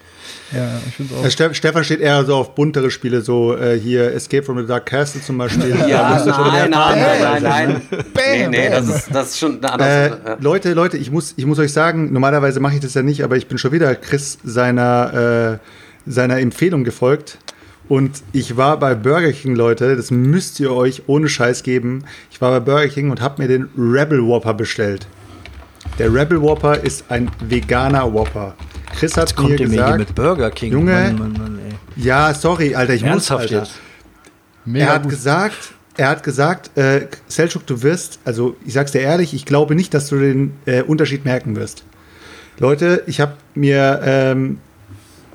Ja, 0.53 0.81
ich 0.87 0.95
finde 0.95 1.15
auch. 1.15 1.31
Ste 1.31 1.55
Stefan 1.55 1.85
steht 1.85 2.01
eher 2.01 2.25
so 2.25 2.37
auf 2.37 2.55
buntere 2.55 2.91
Spiele, 2.91 3.23
so 3.23 3.57
äh, 3.57 3.79
hier 3.79 4.13
Escape 4.13 4.43
from 4.43 4.59
the 4.59 4.67
Dark 4.67 4.87
Castle 4.87 5.23
zum 5.23 5.39
Beispiel. 5.39 5.71
ja, 5.89 6.23
nein, 6.25 6.71
nein, 6.71 6.71
nein, 6.71 7.21
nein, 7.21 7.43
nein, 7.43 7.83
Nee, 8.15 8.49
nee, 8.49 8.71
das 8.71 8.89
ist, 8.89 9.09
das 9.15 9.31
ist 9.31 9.39
schon 9.39 9.59
eine 9.59 9.73
andere 9.73 9.89
äh, 9.89 10.29
ja. 10.29 10.37
Leute, 10.41 10.73
Leute, 10.75 10.99
ich 10.99 11.11
muss, 11.11 11.35
ich 11.37 11.47
muss 11.47 11.59
euch 11.59 11.73
sagen, 11.73 12.13
normalerweise 12.13 12.61
mache 12.61 12.75
ich 12.75 12.81
das 12.81 12.95
ja 12.95 13.03
nicht, 13.03 13.25
aber 13.25 13.37
ich 13.37 13.47
bin 13.47 13.59
schon 13.59 13.73
wieder 13.73 13.95
Chris 13.95 14.39
seiner, 14.45 15.59
äh, 16.07 16.11
seiner 16.11 16.39
Empfehlung 16.39 16.85
gefolgt. 16.85 17.39
Und 17.89 18.23
ich 18.33 18.57
war 18.57 18.79
bei 18.79 18.95
Burger 18.95 19.33
King, 19.33 19.55
Leute, 19.55 19.97
das 19.97 20.11
müsst 20.11 20.61
ihr 20.61 20.73
euch 20.73 21.03
ohne 21.09 21.29
Scheiß 21.29 21.63
geben. 21.63 22.05
Ich 22.31 22.41
war 22.41 22.51
bei 22.53 22.61
Burger 22.61 22.89
King 22.89 23.11
und 23.11 23.21
habe 23.21 23.43
mir 23.43 23.49
den 23.49 23.69
Rebel 23.77 24.25
Whopper 24.25 24.55
bestellt. 24.55 25.07
Der 25.99 26.13
Rebel 26.13 26.41
Whopper 26.41 26.83
ist 26.83 27.05
ein 27.11 27.31
veganer 27.41 28.13
Whopper. 28.13 28.55
Chris 28.97 29.17
hat 29.17 29.39
mir 29.39 29.57
gesagt, 29.57 29.99
mit 29.99 30.15
Burger 30.15 30.51
King. 30.51 30.73
Junge, 30.73 30.93
Mann, 30.93 31.19
Mann, 31.19 31.33
Mann, 31.33 31.59
Ja, 31.97 32.33
sorry, 32.35 32.75
Alter, 32.75 32.95
ich 32.95 33.03
Ernsthaft 33.03 33.43
muss, 33.45 33.53
Alter. 33.53 33.65
jetzt? 33.67 33.79
Mega 34.65 34.87
er 34.87 34.93
hat 34.95 35.03
gut. 35.03 35.11
gesagt, 35.11 35.75
er 35.97 36.09
hat 36.09 36.23
gesagt, 36.23 36.77
äh, 36.79 37.09
Selchuk, 37.29 37.67
du 37.67 37.83
wirst, 37.83 38.21
also 38.25 38.57
ich 38.65 38.73
sag's 38.73 38.93
dir 38.93 39.01
ehrlich, 39.01 39.35
ich 39.35 39.45
glaube 39.45 39.75
nicht, 39.75 39.93
dass 39.93 40.09
du 40.09 40.19
den 40.19 40.55
äh, 40.65 40.83
Unterschied 40.83 41.25
merken 41.25 41.57
wirst. 41.57 41.85
Leute, 42.59 43.03
ich 43.07 43.21
habe 43.21 43.35
mir, 43.55 44.01
ähm, 44.05 44.59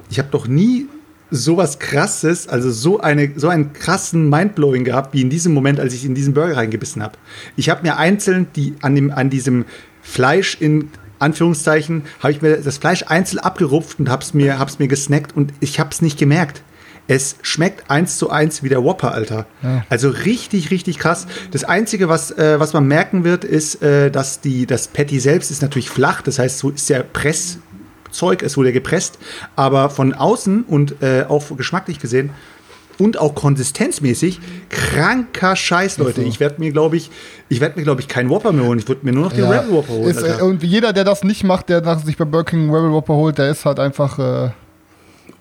ich 0.10 0.18
habe 0.18 0.30
doch 0.32 0.48
nie 0.48 0.88
sowas 1.30 1.78
krasses, 1.78 2.48
also 2.48 2.72
so 2.72 3.00
eine 3.02 3.32
so 3.36 3.50
einen 3.50 3.74
krassen 3.74 4.30
Mindblowing 4.30 4.86
gehabt 4.86 5.14
wie 5.14 5.22
in 5.22 5.30
diesem 5.30 5.54
Moment, 5.54 5.80
als 5.80 5.94
ich 5.94 6.06
in 6.06 6.16
diesen 6.16 6.34
Burger 6.34 6.56
reingebissen 6.56 7.04
habe. 7.04 7.18
Ich 7.58 7.70
habe 7.70 7.84
mir 7.84 7.98
einzeln 7.98 8.48
die 8.56 8.76
an 8.82 8.96
dem 8.96 9.12
an 9.12 9.30
diesem 9.30 9.66
Fleisch 10.08 10.58
in 10.60 10.90
Anführungszeichen 11.20 12.04
habe 12.20 12.32
ich 12.32 12.42
mir 12.42 12.58
das 12.58 12.78
Fleisch 12.78 13.04
einzeln 13.08 13.40
abgerupft 13.40 14.00
und 14.00 14.10
hab's 14.10 14.34
mir 14.34 14.60
hab's 14.60 14.80
mir 14.80 14.88
gesnackt 14.88 15.36
und 15.36 15.54
ich 15.60 15.80
hab's 15.80 16.02
nicht 16.02 16.18
gemerkt. 16.18 16.62
Es 17.10 17.38
schmeckt 17.42 17.90
eins 17.90 18.18
zu 18.18 18.30
eins 18.30 18.64
wie 18.64 18.70
der 18.70 18.84
Whopper, 18.84 19.14
Alter. 19.14 19.46
Also 19.90 20.10
richtig, 20.10 20.72
richtig 20.72 21.00
krass. 21.00 21.26
Das 21.52 21.64
Einzige, 21.64 22.10
was, 22.10 22.32
äh, 22.32 22.60
was 22.60 22.74
man 22.74 22.86
merken 22.86 23.24
wird, 23.24 23.46
ist, 23.46 23.82
äh, 23.82 24.12
dass 24.12 24.42
die, 24.42 24.66
das 24.66 24.90
Patty 24.90 25.20
selbst 25.20 25.50
ist 25.50 25.62
natürlich 25.62 25.90
flach. 25.90 26.22
Das 26.22 26.38
heißt, 26.38 26.60
so 26.60 26.70
ist 26.70 26.90
der 26.90 27.04
Presszeug, 27.04 28.44
es 28.44 28.58
wurde 28.58 28.74
gepresst. 28.74 29.20
Aber 29.56 29.90
von 29.90 30.14
außen 30.14 30.64
und 30.64 31.02
äh, 31.02 31.24
auch 31.28 31.56
geschmacklich 31.56 32.00
gesehen 32.00 32.32
und 33.00 33.20
auch 33.20 33.36
konsistenzmäßig 33.36 34.40
kranker 34.70 35.56
Scheiß, 35.56 35.98
Leute. 36.00 36.22
Ich 36.24 36.40
werde 36.40 36.56
mir, 36.60 36.72
glaube 36.72 36.98
ich, 36.98 37.10
ich 37.50 37.60
werde 37.62 37.78
mir, 37.78 37.84
glaube 37.84 38.02
ich, 38.02 38.08
keinen 38.08 38.30
Whopper 38.30 38.52
mehr 38.52 38.66
holen. 38.66 38.80
Ich 38.80 38.88
würde 38.88 39.06
mir 39.06 39.12
nur 39.14 39.26
noch 39.26 39.34
den 39.34 39.44
Ja. 39.46 39.52
Rebel 39.62 39.72
Whopper 39.76 39.94
holen. 39.94 40.10
Ist, 40.10 40.22
äh, 40.24 40.42
und 40.42 40.64
jeder, 40.64 40.94
der 40.94 41.04
das 41.04 41.24
nicht 41.24 41.44
macht, 41.44 41.70
der 41.70 41.82
nach 41.82 42.00
sich 42.04 42.18
bei 42.18 42.26
Burger 42.26 42.52
King 42.52 42.62
einen 42.62 42.74
Rebel 42.76 42.92
Whopper 42.92 43.14
holt, 43.16 43.38
der 43.38 43.50
ist 43.52 43.66
halt 43.66 43.80
einfach, 43.80 44.18
äh, 44.20 44.50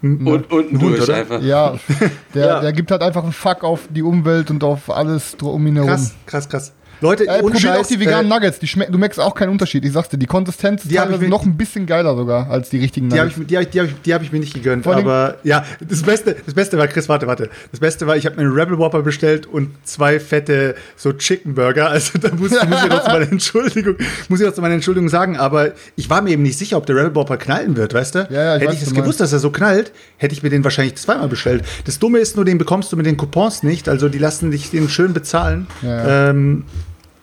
Und 0.02 0.26
unten 0.52 0.80
Hund, 0.80 0.82
durch 0.82 1.02
oder? 1.02 1.14
einfach. 1.16 1.40
ja, 1.42 1.74
der, 2.34 2.46
Ja. 2.46 2.60
der 2.60 2.72
gibt 2.72 2.90
halt 2.90 3.02
einfach 3.02 3.22
einen 3.22 3.32
Fuck 3.32 3.64
auf 3.64 3.88
die 3.90 4.02
Umwelt 4.02 4.50
und 4.50 4.62
auf 4.62 4.90
alles 4.90 5.36
dr- 5.36 5.54
um 5.54 5.66
ihn 5.66 5.74
herum. 5.76 5.88
Krass, 5.90 6.14
krass, 6.26 6.48
krass. 6.48 6.72
Leute, 7.00 7.24
Äh, 7.26 7.42
ohne 7.42 7.52
probier 7.54 7.72
auch 7.72 7.76
Scheiß, 7.76 7.88
die 7.88 8.00
veganen 8.00 8.30
äh, 8.30 8.34
Nuggets, 8.34 8.58
die 8.58 8.66
schmecken, 8.66 8.92
du 8.92 8.98
merkst 8.98 9.20
auch 9.20 9.34
keinen 9.34 9.50
Unterschied. 9.50 9.84
Ich 9.84 9.92
sag's 9.92 10.08
dir, 10.08 10.18
die 10.18 10.26
Konsistenz 10.26 10.82
ist 10.82 10.90
Die 10.90 10.96
teilweise 10.96 11.28
noch 11.28 11.44
ein 11.44 11.56
bisschen 11.56 11.86
geiler 11.86 12.16
sogar 12.16 12.50
als 12.50 12.70
die 12.70 12.78
richtigen 12.78 13.10
habe 13.10 13.28
Nuggets. 13.28 13.46
die 13.46 13.56
hab 13.56 13.62
ich, 13.62 13.78
hab 13.78 13.86
ich, 13.86 13.94
die 14.02 14.14
hab 14.14 14.22
ich 14.22 14.32
mir 14.32 14.38
nicht 14.40 14.54
gegönnt. 14.54 14.84
Vor 14.84 14.96
Aber 14.96 15.36
ja, 15.44 15.64
das 15.86 16.02
Beste, 16.02 16.36
das 16.44 16.54
Beste 16.54 16.78
war, 16.78 16.86
Chris, 16.88 17.08
warte, 17.08 17.26
warte. 17.26 17.50
Das 17.70 17.80
Beste 17.80 18.06
war, 18.06 18.16
ich 18.16 18.26
habe 18.26 18.36
mir 18.36 18.42
einen 18.42 18.52
Rebel 18.52 18.78
Whopper 18.78 19.02
bestellt 19.02 19.46
und 19.46 19.70
zwei 19.84 20.20
fette 20.20 20.74
so 20.96 21.12
Chicken 21.12 21.54
Burger. 21.54 21.90
Also 21.90 22.18
da 22.18 22.30
muss, 22.30 22.50
muss 22.50 22.84
ich 22.84 22.90
noch 22.90 23.04
zu 23.04 23.10
meiner 23.10 23.30
Entschuldigung, 23.32 23.96
muss 24.28 24.40
ich 24.40 24.46
noch 24.46 24.54
zu 24.54 24.60
meiner 24.60 24.74
Entschuldigung 24.74 25.08
sagen. 25.08 25.36
Aber 25.36 25.72
ich 25.96 26.10
war 26.10 26.22
mir 26.22 26.30
eben 26.30 26.42
nicht 26.42 26.58
sicher, 26.58 26.76
ob 26.76 26.86
der 26.86 26.96
Rebel 26.96 27.14
Whopper 27.14 27.36
knallen 27.36 27.76
wird, 27.76 27.94
weißt 27.94 28.14
du? 28.14 28.18
Ja, 28.18 28.26
ja, 28.30 28.56
ich 28.56 28.62
hätte 28.62 28.72
weiß, 28.72 28.78
ich 28.82 28.84
das 28.84 28.94
gewusst, 28.94 29.20
dass 29.20 29.32
er 29.32 29.38
so 29.38 29.50
knallt, 29.50 29.92
hätte 30.18 30.34
ich 30.34 30.42
mir 30.42 30.50
den 30.50 30.64
wahrscheinlich 30.64 30.96
zweimal 30.96 31.28
bestellt. 31.28 31.64
Das 31.84 31.98
Dumme 31.98 32.18
ist 32.18 32.36
nur, 32.36 32.44
den 32.44 32.58
bekommst 32.58 32.92
du 32.92 32.96
mit 32.96 33.06
den 33.06 33.16
Coupons 33.16 33.62
nicht. 33.62 33.88
Also 33.88 34.08
die 34.08 34.18
lassen 34.18 34.50
dich 34.50 34.70
den 34.70 34.88
schön 34.88 35.12
bezahlen. 35.12 35.66
Ja. 35.82 36.30
Ähm, 36.30 36.64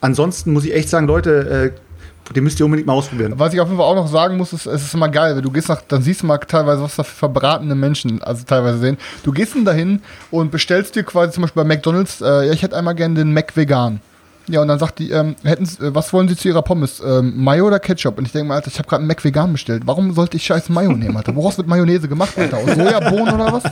ansonsten 0.04 0.52
muss 0.52 0.64
ich 0.64 0.74
echt 0.74 0.90
sagen, 0.90 1.06
Leute, 1.06 1.72
äh, 1.74 2.32
den 2.34 2.44
müsst 2.44 2.60
ihr 2.60 2.66
unbedingt 2.66 2.86
mal 2.86 2.94
ausprobieren. 2.94 3.34
Was 3.36 3.52
ich 3.52 3.60
auf 3.60 3.68
jeden 3.68 3.78
Fall 3.78 3.86
auch 3.86 3.94
noch 3.94 4.08
sagen 4.08 4.36
muss, 4.36 4.52
ist, 4.52 4.66
es 4.66 4.82
ist 4.82 4.94
immer 4.94 5.08
geil, 5.08 5.34
weil 5.34 5.42
du 5.42 5.50
gehst 5.50 5.68
nach, 5.68 5.82
dann 5.82 6.02
siehst 6.02 6.22
du 6.22 6.26
mal 6.26 6.38
teilweise, 6.38 6.82
was 6.82 6.96
da 6.96 7.02
für 7.02 7.14
verbratene 7.14 7.74
Menschen, 7.74 8.22
also 8.22 8.44
teilweise 8.44 8.78
sehen. 8.78 8.98
Du 9.22 9.32
gehst 9.32 9.54
dann 9.54 9.64
dahin 9.64 10.00
und 10.30 10.50
bestellst 10.50 10.94
dir 10.94 11.04
quasi 11.04 11.32
zum 11.32 11.42
Beispiel 11.42 11.62
bei 11.62 11.68
McDonalds, 11.68 12.20
äh, 12.20 12.46
ja, 12.46 12.52
ich 12.52 12.62
hätte 12.62 12.76
einmal 12.76 12.94
gerne 12.94 13.14
den 13.14 13.32
Mac 13.32 13.56
vegan. 13.56 14.00
Ja, 14.46 14.60
und 14.60 14.68
dann 14.68 14.78
sagt 14.78 14.98
die, 14.98 15.10
ähm, 15.10 15.36
hätten, 15.42 15.64
Sie- 15.64 15.82
äh, 15.82 15.94
was 15.94 16.12
wollen 16.12 16.28
Sie 16.28 16.36
zu 16.36 16.48
Ihrer 16.48 16.60
Pommes? 16.62 17.00
Ähm, 17.04 17.32
Mayo 17.42 17.66
oder 17.66 17.78
Ketchup? 17.78 18.18
Und 18.18 18.26
ich 18.26 18.32
denke 18.32 18.48
mal, 18.48 18.56
Alter, 18.56 18.68
ich 18.68 18.78
habe 18.78 18.88
gerade 18.88 19.00
einen 19.00 19.08
Mac 19.08 19.24
vegan 19.24 19.52
bestellt. 19.52 19.84
Warum 19.86 20.12
sollte 20.12 20.36
ich 20.36 20.44
scheiß 20.44 20.68
Mayo 20.68 20.92
nehmen, 20.92 21.16
Alter? 21.16 21.34
Woraus 21.34 21.56
wird 21.56 21.66
Mayonnaise 21.66 22.08
gemacht, 22.08 22.36
Alter? 22.38 22.58
Aus 22.58 22.70
Sojabohnen 22.74 23.34
oder 23.34 23.52
was? 23.52 23.62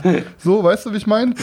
So, 0.43 0.65
weißt 0.65 0.87
du, 0.87 0.93
wie 0.93 0.97
ich 0.97 1.07
meine? 1.07 1.35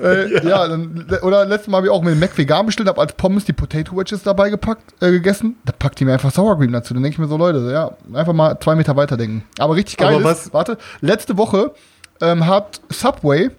Äh, 0.00 0.46
ja, 0.46 0.68
dann, 0.68 1.04
oder 1.22 1.44
letztes 1.46 1.68
Mal 1.68 1.78
habe 1.78 1.86
ich 1.88 1.92
auch 1.92 2.02
mit 2.02 2.12
dem 2.14 2.20
Mac 2.20 2.36
vegan 2.38 2.66
bestellt, 2.66 2.88
habe 2.88 3.00
als 3.00 3.12
Pommes 3.14 3.44
die 3.44 3.52
Potato 3.52 3.96
Wedges 3.96 4.22
dabei 4.22 4.50
gepackt, 4.50 4.94
äh, 5.02 5.10
gegessen. 5.10 5.56
Da 5.64 5.72
packt 5.76 5.98
die 6.00 6.04
mir 6.04 6.12
einfach 6.12 6.30
Sour 6.30 6.56
Cream 6.58 6.72
dazu. 6.72 6.94
Dann 6.94 7.02
denke 7.02 7.14
ich 7.14 7.18
mir 7.18 7.28
so, 7.28 7.36
Leute, 7.36 7.70
ja, 7.72 7.90
einfach 8.16 8.32
mal 8.32 8.58
zwei 8.60 8.74
Meter 8.76 8.94
weiterdenken. 8.96 9.44
Aber 9.58 9.74
richtig 9.74 9.96
geil 9.96 10.14
Aber 10.14 10.30
ist, 10.32 10.52
warte, 10.52 10.78
letzte 11.00 11.36
Woche 11.36 11.72
ähm, 12.20 12.46
hat 12.46 12.80
Subway 12.90 13.50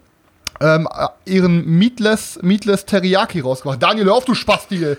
ähm, 0.62 0.88
äh, 0.94 1.08
ihren 1.32 1.66
Meatless, 1.66 2.40
Meatless 2.42 2.86
Teriyaki 2.86 3.42
rausgebracht. 3.42 3.82
Daniel, 3.82 4.06
hör 4.06 4.14
auf, 4.16 4.26
du 4.26 4.34
Spasti. 4.34 4.96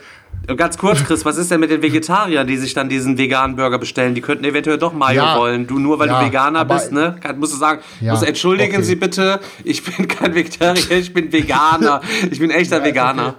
Und 0.49 0.57
ganz 0.59 0.77
kurz, 0.79 1.03
Chris, 1.03 1.25
was 1.25 1.39
ist 1.39 1.51
denn 1.51 1.61
mit 1.61 1.71
den 1.71 1.83
Vegetariern, 1.83 2.47
die 2.47 2.57
sich 2.57 2.75
dann 2.75 2.89
diesen 2.89 3.19
veganen 3.19 3.57
Burger 3.57 3.79
bestellen? 3.79 4.15
Die 4.15 4.21
könnten 4.21 4.45
eventuell 4.45 4.79
doch 4.79 4.93
Mayo 4.93 5.17
Ja. 5.23 5.39
wollen. 5.39 5.67
Du 5.67 5.79
nur, 5.79 5.99
weil 5.99 6.09
Ja, 6.09 6.21
du 6.21 6.27
Veganer 6.27 6.65
bist, 6.65 6.93
ne? 6.93 7.17
Musst 7.37 7.55
du 7.55 7.57
sagen, 7.57 7.81
Ja, 8.01 8.13
musst 8.13 8.23
entschuldigen 8.25 8.75
okay. 8.75 8.83
Sie 8.85 8.97
bitte, 8.97 9.41
ich 9.65 9.83
bin 9.83 10.07
kein 10.07 10.35
Vegetarier, 10.35 10.91
ich 10.99 11.13
bin 11.13 11.33
Veganer. 11.33 12.01
Ich 12.31 12.39
bin 12.39 12.51
echter 12.51 12.85
Veganer. 12.85 13.37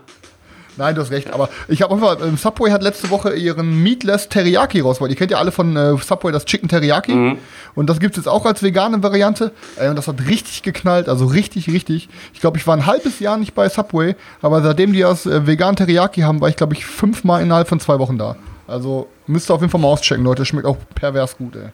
Nein, 0.78 0.96
du 0.96 1.02
hast 1.02 1.12
recht. 1.12 1.34
Aber 1.34 1.50
ich 1.68 1.82
habe 1.82 1.94
einfach, 1.94 2.20
ähm, 2.22 2.38
Subway 2.38 2.72
hat 2.72 2.84
letzte 2.84 3.10
Woche 3.10 3.34
ihren 3.34 3.82
Meatless 3.84 4.30
Teriyaki 4.30 4.82
rausgebracht. 4.82 5.12
Ihr 5.12 5.18
kennt 5.18 5.32
ja 5.32 5.38
alle 5.38 5.52
von 5.52 5.76
äh, 5.76 5.98
Subway 5.98 6.32
das 6.32 6.46
Chicken 6.46 6.70
Teriyaki. 6.70 7.14
Mhm. 7.14 7.38
Und 7.76 7.90
das 7.90 8.00
gibt 8.00 8.18
es 8.18 8.24
jetzt 8.24 8.28
auch 8.28 8.46
als 8.46 8.64
vegane 8.64 9.02
Variante. 9.02 9.52
Ey, 9.76 9.90
und 9.90 9.96
das 9.96 10.08
hat 10.08 10.28
richtig 10.28 10.64
geknallt. 10.64 11.10
Also 11.10 11.26
richtig, 11.26 11.68
richtig. 11.70 12.10
Ich 12.34 12.40
glaube, 12.40 12.58
ich 12.58 12.68
war 12.68 12.76
ein 12.76 12.86
halbes 12.86 13.20
Jahr 13.20 13.38
nicht 13.38 13.54
bei 13.54 13.70
Subway. 13.70 14.16
Aber 14.42 14.62
seitdem 14.62 14.94
die 14.94 15.02
das 15.02 15.26
äh, 15.26 15.48
vegan 15.48 15.76
Teriyaki 15.76 16.22
haben, 16.22 16.42
war 16.42 16.50
ich, 16.50 16.56
glaube 16.56 16.74
ich, 16.74 16.86
fünfmal 16.86 17.42
innerhalb 17.42 17.68
von 17.68 17.80
zwei 17.80 18.00
Wochen 18.00 18.18
da. 18.18 18.36
Also 18.68 19.08
müsst 19.26 19.50
ihr 19.50 19.54
auf 19.54 19.62
jeden 19.62 19.72
Fall 19.72 19.82
mal 19.82 19.88
auschecken, 19.88 20.24
Leute. 20.24 20.46
Schmeckt 20.46 20.68
auch 20.68 20.78
pervers 20.94 21.38
gut, 21.38 21.56
ey. 21.56 21.70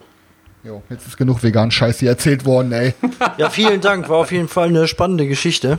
Jo, 0.62 0.82
jetzt 0.88 1.06
ist 1.06 1.18
genug 1.18 1.42
vegan 1.42 1.70
Scheiß 1.70 1.98
hier 1.98 2.08
erzählt 2.08 2.46
worden, 2.46 2.72
ey. 2.72 2.94
Ja, 3.36 3.50
vielen 3.50 3.82
Dank. 3.82 4.08
War 4.08 4.16
auf 4.16 4.32
jeden 4.32 4.48
Fall 4.48 4.68
eine 4.68 4.88
spannende 4.88 5.26
Geschichte. 5.26 5.78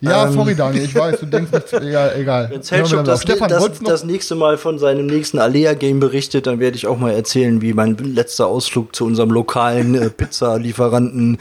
Ja, 0.00 0.26
Ähm. 0.26 0.32
sorry, 0.34 0.54
Daniel, 0.54 0.84
ich 0.84 0.94
weiß, 0.94 1.20
du 1.20 1.26
denkst 1.26 1.50
nicht, 1.52 1.72
egal, 1.72 2.12
egal. 2.18 2.50
Wenn 2.50 2.90
wir 2.90 3.02
das. 3.02 3.22
Stefan, 3.22 3.48
das, 3.48 3.70
das 3.82 4.04
nächste 4.04 4.34
Mal 4.34 4.58
von 4.58 4.78
seinem 4.78 5.06
nächsten 5.06 5.38
Alea-Game 5.38 6.00
berichtet, 6.00 6.46
dann 6.46 6.60
werde 6.60 6.76
ich 6.76 6.86
auch 6.86 6.98
mal 6.98 7.12
erzählen, 7.12 7.62
wie 7.62 7.72
mein 7.72 7.96
letzter 7.96 8.46
Ausflug 8.46 8.94
zu 8.94 9.06
unserem 9.06 9.30
lokalen 9.30 9.94
äh, 9.94 10.10
Pizzalieferanten 10.10 11.38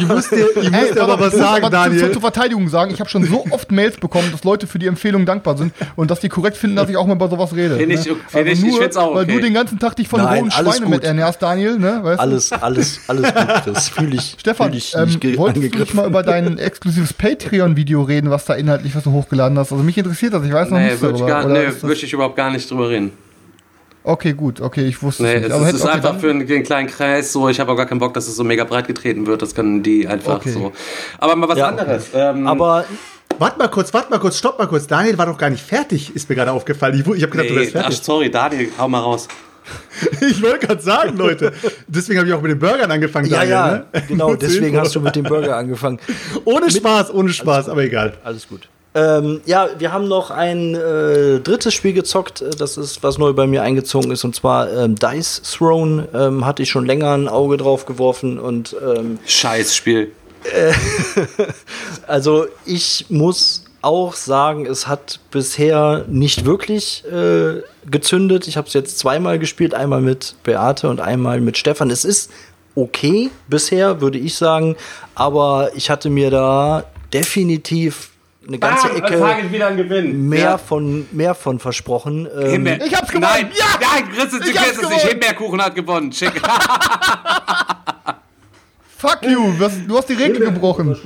Ich 0.00 0.06
muss 0.08 0.28
dir, 0.30 0.46
ich 0.56 0.70
muss 0.70 0.80
Ey, 0.80 0.94
dir 0.94 1.02
aber 1.02 1.18
was 1.20 1.34
ich 1.34 1.38
muss 1.40 1.48
sagen, 1.48 1.64
aber 1.64 1.76
zu- 1.84 1.90
Daniel. 1.90 2.12
Zur, 2.12 2.20
Verteidigung 2.22 2.68
sagen, 2.68 2.92
ich 2.94 3.00
habe 3.00 3.10
schon 3.10 3.24
so 3.24 3.44
oft 3.50 3.70
Mails 3.72 3.96
bekommen, 3.96 4.28
dass 4.32 4.44
Leute 4.44 4.66
für 4.66 4.78
die 4.78 4.86
Empfehlung 4.86 5.26
dankbar 5.26 5.56
sind 5.58 5.72
und 5.96 6.10
dass 6.10 6.20
die 6.20 6.28
korrekt 6.28 6.56
finden, 6.56 6.76
dass 6.76 6.88
ich 6.88 6.96
auch 6.96 7.06
mal 7.06 7.14
bei 7.16 7.28
sowas 7.28 7.54
rede. 7.54 7.76
Find 7.76 7.92
ich- 7.92 8.06
ne? 8.06 8.16
find 8.28 8.46
ich- 8.48 8.52
ich 8.62 8.64
nur, 8.70 8.80
find's 8.80 8.96
auch 8.96 9.14
Weil 9.14 9.24
okay. 9.24 9.34
du 9.34 9.40
den 9.40 9.54
ganzen 9.54 9.78
Tag 9.78 9.96
dich 9.96 10.08
von 10.08 10.22
Nein, 10.22 10.40
rohen 10.44 10.52
alles 10.52 10.76
Schweinen 10.76 10.90
mit 10.90 11.00
gut. 11.00 11.08
ernährst, 11.08 11.42
Daniel, 11.42 11.78
ne? 11.78 12.00
Weißt 12.02 12.20
alles, 12.20 12.52
alles, 12.52 13.00
alles 13.08 13.34
gut. 13.34 13.46
Das 13.66 13.88
fühle 13.88 14.16
ich, 14.16 14.36
Stefan, 14.38 14.68
fühl 14.68 14.78
ich 14.78 14.94
ähm, 14.94 15.00
wolltest 15.00 15.34
du 15.36 15.44
angegriffen. 15.46 15.96
mal 15.96 16.06
über 16.06 16.22
dein 16.22 16.58
exklusives 16.58 17.12
Patreon-Video 17.36 18.02
reden, 18.02 18.30
was 18.30 18.44
da 18.44 18.54
inhaltlich, 18.54 18.94
was 18.94 19.04
du 19.04 19.12
hochgeladen 19.12 19.58
hast? 19.58 19.72
Also 19.72 19.82
mich 19.84 19.96
interessiert 19.98 20.34
das, 20.34 20.44
ich 20.44 20.52
weiß 20.52 20.70
noch 20.70 20.78
Nee, 20.78 20.84
nichts 20.86 21.00
würde 21.00 21.14
ich, 21.16 21.20
darüber. 21.20 21.36
gar- 21.40 21.44
oder 21.50 21.54
nee, 21.60 21.66
ist 21.66 21.76
das- 21.82 21.88
würd 21.88 22.02
ich 22.02 22.12
überhaupt 22.12 22.36
gar 22.36 22.50
nicht 22.50 22.70
drüber 22.70 22.88
reden. 22.90 23.12
Okay, 24.04 24.32
gut, 24.32 24.60
okay, 24.60 24.84
ich 24.86 25.00
wusste 25.02 25.22
Nee, 25.22 25.34
es 25.34 25.42
nicht. 25.42 25.46
es 25.46 25.52
Aber 25.52 25.60
ist, 25.62 25.66
hätte- 25.68 25.76
ist 25.78 25.84
okay, 25.84 25.92
einfach 25.94 26.18
für 26.18 26.30
einen, 26.30 26.46
den 26.46 26.62
kleinen 26.64 26.88
Kreis 26.88 27.32
so. 27.32 27.48
Ich 27.48 27.60
habe 27.60 27.70
auch 27.70 27.76
gar 27.76 27.86
keinen 27.86 28.00
Bock, 28.00 28.12
dass 28.14 28.26
es 28.26 28.34
so 28.34 28.42
mega 28.42 28.64
breit 28.64 28.88
getreten 28.88 29.26
wird. 29.28 29.42
Das 29.42 29.54
können 29.54 29.82
die 29.84 30.08
einfach 30.08 30.36
Okay. 30.36 30.50
so. 30.50 30.72
Aber 31.18 31.36
mal 31.36 31.48
was 31.48 31.58
Ja, 31.58 31.68
anderes. 31.68 32.06
Ähm, 32.14 32.46
Aber 32.46 32.84
Warte 33.38 33.58
mal 33.58 33.68
kurz, 33.68 33.94
warte 33.94 34.10
mal 34.10 34.18
kurz, 34.18 34.36
stopp 34.38 34.58
mal 34.58 34.66
kurz. 34.68 34.86
Daniel 34.86 35.16
war 35.18 35.26
doch 35.26 35.38
gar 35.38 35.48
nicht 35.50 35.64
fertig, 35.64 36.14
ist 36.14 36.28
mir 36.28 36.34
gerade 36.36 36.52
aufgefallen. 36.52 36.94
Ich, 36.94 37.00
ich 37.00 37.22
habe 37.22 37.32
gedacht, 37.32 37.48
du 37.48 37.54
nee, 37.54 37.60
wärst 37.60 37.76
ach, 37.76 37.80
fertig. 37.84 38.02
sorry, 38.02 38.30
Daniel, 38.30 38.68
hau 38.78 38.88
mal 38.88 39.00
raus. 39.00 39.26
Ich 40.20 40.42
wollte 40.42 40.66
gerade 40.66 40.82
sagen, 40.82 41.16
Leute. 41.16 41.52
Deswegen 41.86 42.18
habe 42.18 42.28
ich 42.28 42.34
auch 42.34 42.42
mit 42.42 42.50
den 42.50 42.58
Burgern 42.58 42.90
angefangen, 42.90 43.28
ja, 43.28 43.38
Daniel. 43.38 43.52
ja, 43.52 43.76
ne? 43.76 44.02
genau, 44.08 44.34
deswegen 44.40 44.76
hast 44.76 44.94
du 44.94 45.00
mit 45.00 45.16
dem 45.16 45.24
Burger 45.24 45.56
angefangen. 45.56 45.98
Ohne 46.44 46.70
Spaß, 46.70 47.12
ohne 47.14 47.30
Spaß, 47.30 47.68
aber 47.68 47.82
egal. 47.82 48.14
Alles 48.24 48.48
gut. 48.48 48.68
Ähm, 48.94 49.40
ja, 49.46 49.68
wir 49.78 49.92
haben 49.92 50.06
noch 50.06 50.30
ein 50.30 50.74
äh, 50.74 51.40
drittes 51.40 51.72
Spiel 51.72 51.94
gezockt, 51.94 52.42
äh, 52.42 52.50
das 52.50 52.76
ist, 52.76 53.02
was 53.02 53.16
neu 53.16 53.32
bei 53.32 53.46
mir 53.46 53.62
eingezogen 53.62 54.10
ist, 54.10 54.22
und 54.24 54.34
zwar 54.34 54.70
ähm, 54.70 54.96
Dice 54.96 55.40
Throne. 55.42 56.08
Ähm, 56.12 56.44
hatte 56.44 56.62
ich 56.62 56.70
schon 56.70 56.84
länger 56.84 57.12
ein 57.14 57.28
Auge 57.28 57.56
drauf 57.56 57.86
geworfen 57.86 58.38
und 58.38 58.76
ähm, 58.86 59.18
Scheißspiel. 59.24 60.12
also 62.06 62.46
ich 62.66 63.06
muss 63.08 63.64
auch 63.82 64.14
sagen, 64.14 64.64
es 64.66 64.86
hat 64.86 65.20
bisher 65.30 66.04
nicht 66.08 66.44
wirklich 66.44 67.04
äh, 67.12 67.62
gezündet. 67.90 68.46
Ich 68.48 68.56
habe 68.56 68.68
es 68.68 68.74
jetzt 68.74 68.98
zweimal 68.98 69.38
gespielt, 69.38 69.74
einmal 69.74 70.00
mit 70.00 70.36
Beate 70.44 70.88
und 70.88 71.00
einmal 71.00 71.40
mit 71.40 71.58
Stefan. 71.58 71.90
Es 71.90 72.04
ist 72.04 72.30
okay 72.74 73.30
bisher, 73.48 74.00
würde 74.00 74.18
ich 74.18 74.36
sagen, 74.36 74.76
aber 75.14 75.70
ich 75.74 75.90
hatte 75.90 76.08
mir 76.10 76.30
da 76.30 76.84
definitiv 77.12 78.08
eine 78.48 78.58
ganze 78.58 78.88
Bam, 78.88 78.96
Ecke 78.96 79.66
an 79.66 79.76
Gewinnen. 79.76 80.28
mehr 80.28 80.40
Ja. 80.40 80.58
von 80.58 81.06
mehr 81.12 81.34
von 81.34 81.58
versprochen. 81.60 82.26
Ähm. 82.40 82.66
Ich 82.66 82.94
hab's 82.94 83.08
gewonnen. 83.08 83.28
Nein, 83.30 83.50
Ja! 83.56 83.64
nein, 83.80 84.04
Chris, 84.16 84.30
du 84.30 84.38
Ich 84.38 84.44
kennst 84.52 84.58
hab's 84.58 84.70
es 84.70 84.76
nicht. 84.78 84.88
gewonnen. 84.90 85.08
Himbeerkuchen 85.10 85.62
hat 85.62 85.74
gewonnen. 85.74 86.12
Schick. 86.12 86.32
Fuck 88.98 89.18
you, 89.28 89.52
du 89.88 89.96
hast 89.96 90.08
die 90.08 90.14
Regel 90.14 90.38
gebrochen. 90.40 90.96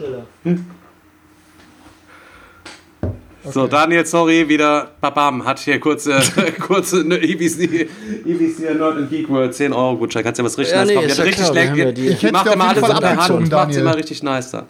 So, 3.53 3.67
Daniel, 3.67 4.05
sorry, 4.05 4.49
wieder 4.49 4.91
Babam 5.01 5.45
hat 5.45 5.59
hier 5.61 5.79
kurze, 5.79 6.21
kurze 6.67 7.05
ne, 7.05 7.17
EBC, 7.17 7.89
EBC 8.25 8.59
Nerd 8.61 8.97
and 8.97 9.11
Geek 9.11 9.29
World 9.29 9.55
10 9.55 9.73
Euro 9.73 9.97
Gutschein. 9.97 10.25
Kannst 10.25 10.39
du 10.39 10.43
dir 10.43 10.47
was 10.47 10.59
richtig 10.59 10.77
Ja, 10.77 10.85
nice 10.85 10.95
nee, 10.95 10.97
hat 10.97 11.17
ja 11.19 11.25
richtig 11.25 11.51
klar, 11.53 11.93
Die 11.93 12.09
Ich 12.09 12.23
hätte 12.23 12.33
macht 12.33 12.47
immer 12.53 12.69
alles 12.69 12.81
Fall 12.81 12.91
unter 12.95 13.09
Hand 13.09 13.19
abgezogen, 13.19 13.45
und 13.45 13.53
macht 13.53 13.77
immer 13.77 13.97
richtig 13.97 14.23
nice 14.23 14.51
da. 14.51 14.67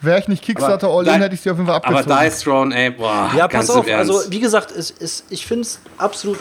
Wäre 0.00 0.20
ich 0.20 0.28
nicht 0.28 0.42
Kickstarter 0.42 0.88
all 0.88 1.06
in, 1.06 1.14
hätte 1.14 1.34
ich 1.34 1.40
sie 1.40 1.50
auf 1.50 1.56
jeden 1.56 1.66
Fall 1.66 1.80
Aber 1.82 1.98
abgezogen. 1.98 2.24
Dice 2.24 2.40
Throne, 2.42 2.76
ey, 2.76 2.90
boah, 2.90 3.30
Ja, 3.36 3.48
pass 3.48 3.70
auf. 3.70 3.86
Also, 3.88 4.20
wie 4.30 4.40
gesagt, 4.40 4.70
es, 4.72 4.94
es, 4.98 5.24
ich 5.30 5.46
finde 5.46 5.62
es 5.62 5.80
absolut 5.98 6.38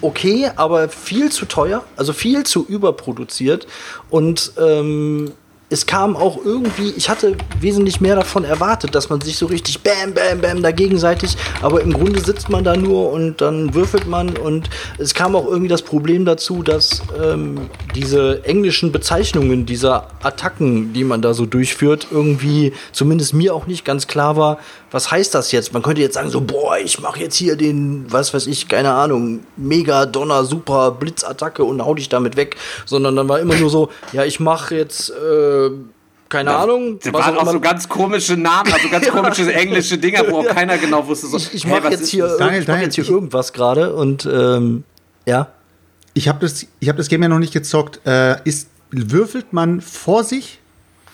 okay, 0.00 0.50
aber 0.56 0.88
viel 0.88 1.30
zu 1.30 1.46
teuer, 1.46 1.84
also 1.96 2.12
viel 2.12 2.44
zu 2.44 2.66
überproduziert. 2.66 3.66
Und 4.10 4.52
ähm, 4.58 5.32
es 5.70 5.86
kam 5.86 6.14
auch 6.14 6.38
irgendwie, 6.44 6.92
ich 6.96 7.08
hatte 7.08 7.36
wesentlich 7.58 8.00
mehr 8.00 8.16
davon 8.16 8.44
erwartet, 8.44 8.94
dass 8.94 9.08
man 9.08 9.20
sich 9.20 9.38
so 9.38 9.46
richtig 9.46 9.80
bam, 9.80 10.12
bam, 10.12 10.40
bam 10.40 10.62
da 10.62 10.70
gegenseitig, 10.70 11.36
aber 11.62 11.80
im 11.80 11.92
Grunde 11.92 12.20
sitzt 12.20 12.50
man 12.50 12.64
da 12.64 12.76
nur 12.76 13.10
und 13.10 13.40
dann 13.40 13.74
würfelt 13.74 14.06
man 14.06 14.36
und 14.36 14.68
es 14.98 15.14
kam 15.14 15.34
auch 15.34 15.46
irgendwie 15.46 15.68
das 15.68 15.82
Problem 15.82 16.26
dazu, 16.26 16.62
dass 16.62 17.02
ähm, 17.22 17.70
diese 17.94 18.44
englischen 18.44 18.92
Bezeichnungen 18.92 19.64
dieser 19.64 20.08
Attacken, 20.22 20.92
die 20.92 21.04
man 21.04 21.22
da 21.22 21.32
so 21.32 21.46
durchführt, 21.46 22.08
irgendwie 22.10 22.72
zumindest 22.92 23.32
mir 23.32 23.54
auch 23.54 23.66
nicht 23.66 23.84
ganz 23.84 24.06
klar 24.06 24.36
war, 24.36 24.58
was 24.94 25.10
heißt 25.10 25.34
das 25.34 25.50
jetzt? 25.50 25.72
Man 25.72 25.82
könnte 25.82 26.00
jetzt 26.00 26.14
sagen 26.14 26.30
so, 26.30 26.40
boah, 26.40 26.78
ich 26.78 27.00
mache 27.00 27.18
jetzt 27.18 27.34
hier 27.34 27.56
den, 27.56 28.06
was 28.12 28.32
weiß 28.32 28.46
ich, 28.46 28.68
keine 28.68 28.92
Ahnung, 28.92 29.40
Mega 29.56 30.06
Donner 30.06 30.44
Super 30.44 30.92
Blitzattacke 30.92 31.64
und 31.64 31.84
hau 31.84 31.96
dich 31.96 32.08
damit 32.08 32.36
weg, 32.36 32.54
sondern 32.86 33.16
dann 33.16 33.28
war 33.28 33.40
immer 33.40 33.56
nur 33.56 33.70
so, 33.70 33.90
ja, 34.12 34.24
ich 34.24 34.38
mache 34.38 34.76
jetzt 34.76 35.10
äh, 35.10 35.70
keine 36.28 36.54
Ahnung, 36.54 37.00
Da 37.02 37.12
was 37.12 37.26
waren 37.26 37.36
auch 37.38 37.42
auch 37.42 37.52
so 37.52 37.58
ganz 37.58 37.88
komische 37.88 38.36
Namen, 38.36 38.72
also 38.72 38.88
ganz 38.88 39.08
komische 39.10 39.52
englische 39.52 39.98
Dinger, 39.98 40.30
wo 40.30 40.38
auch 40.38 40.46
keiner 40.46 40.78
genau 40.78 41.04
wusste. 41.08 41.26
So, 41.26 41.38
ich, 41.38 41.52
ich 41.52 41.64
hey, 41.64 41.72
mache 41.72 41.84
was 41.86 41.90
jetzt 41.90 42.08
hier, 42.10 42.26
das? 42.26 42.36
Daniel, 42.36 42.62
ich 42.62 42.68
mach 42.68 42.80
jetzt 42.80 42.94
hier 42.94 43.08
irgendwas 43.08 43.52
gerade 43.52 43.94
und 43.94 44.26
ähm, 44.26 44.84
ja. 45.26 45.48
Ich 46.16 46.28
habe 46.28 46.38
das, 46.38 46.66
ich 46.78 46.88
hab 46.88 46.96
das 46.96 47.08
Game 47.08 47.20
ja 47.20 47.28
noch 47.28 47.40
nicht 47.40 47.52
gezockt. 47.52 48.00
Äh, 48.06 48.36
ist, 48.44 48.68
würfelt 48.92 49.52
man 49.52 49.80
vor 49.80 50.22
sich? 50.22 50.60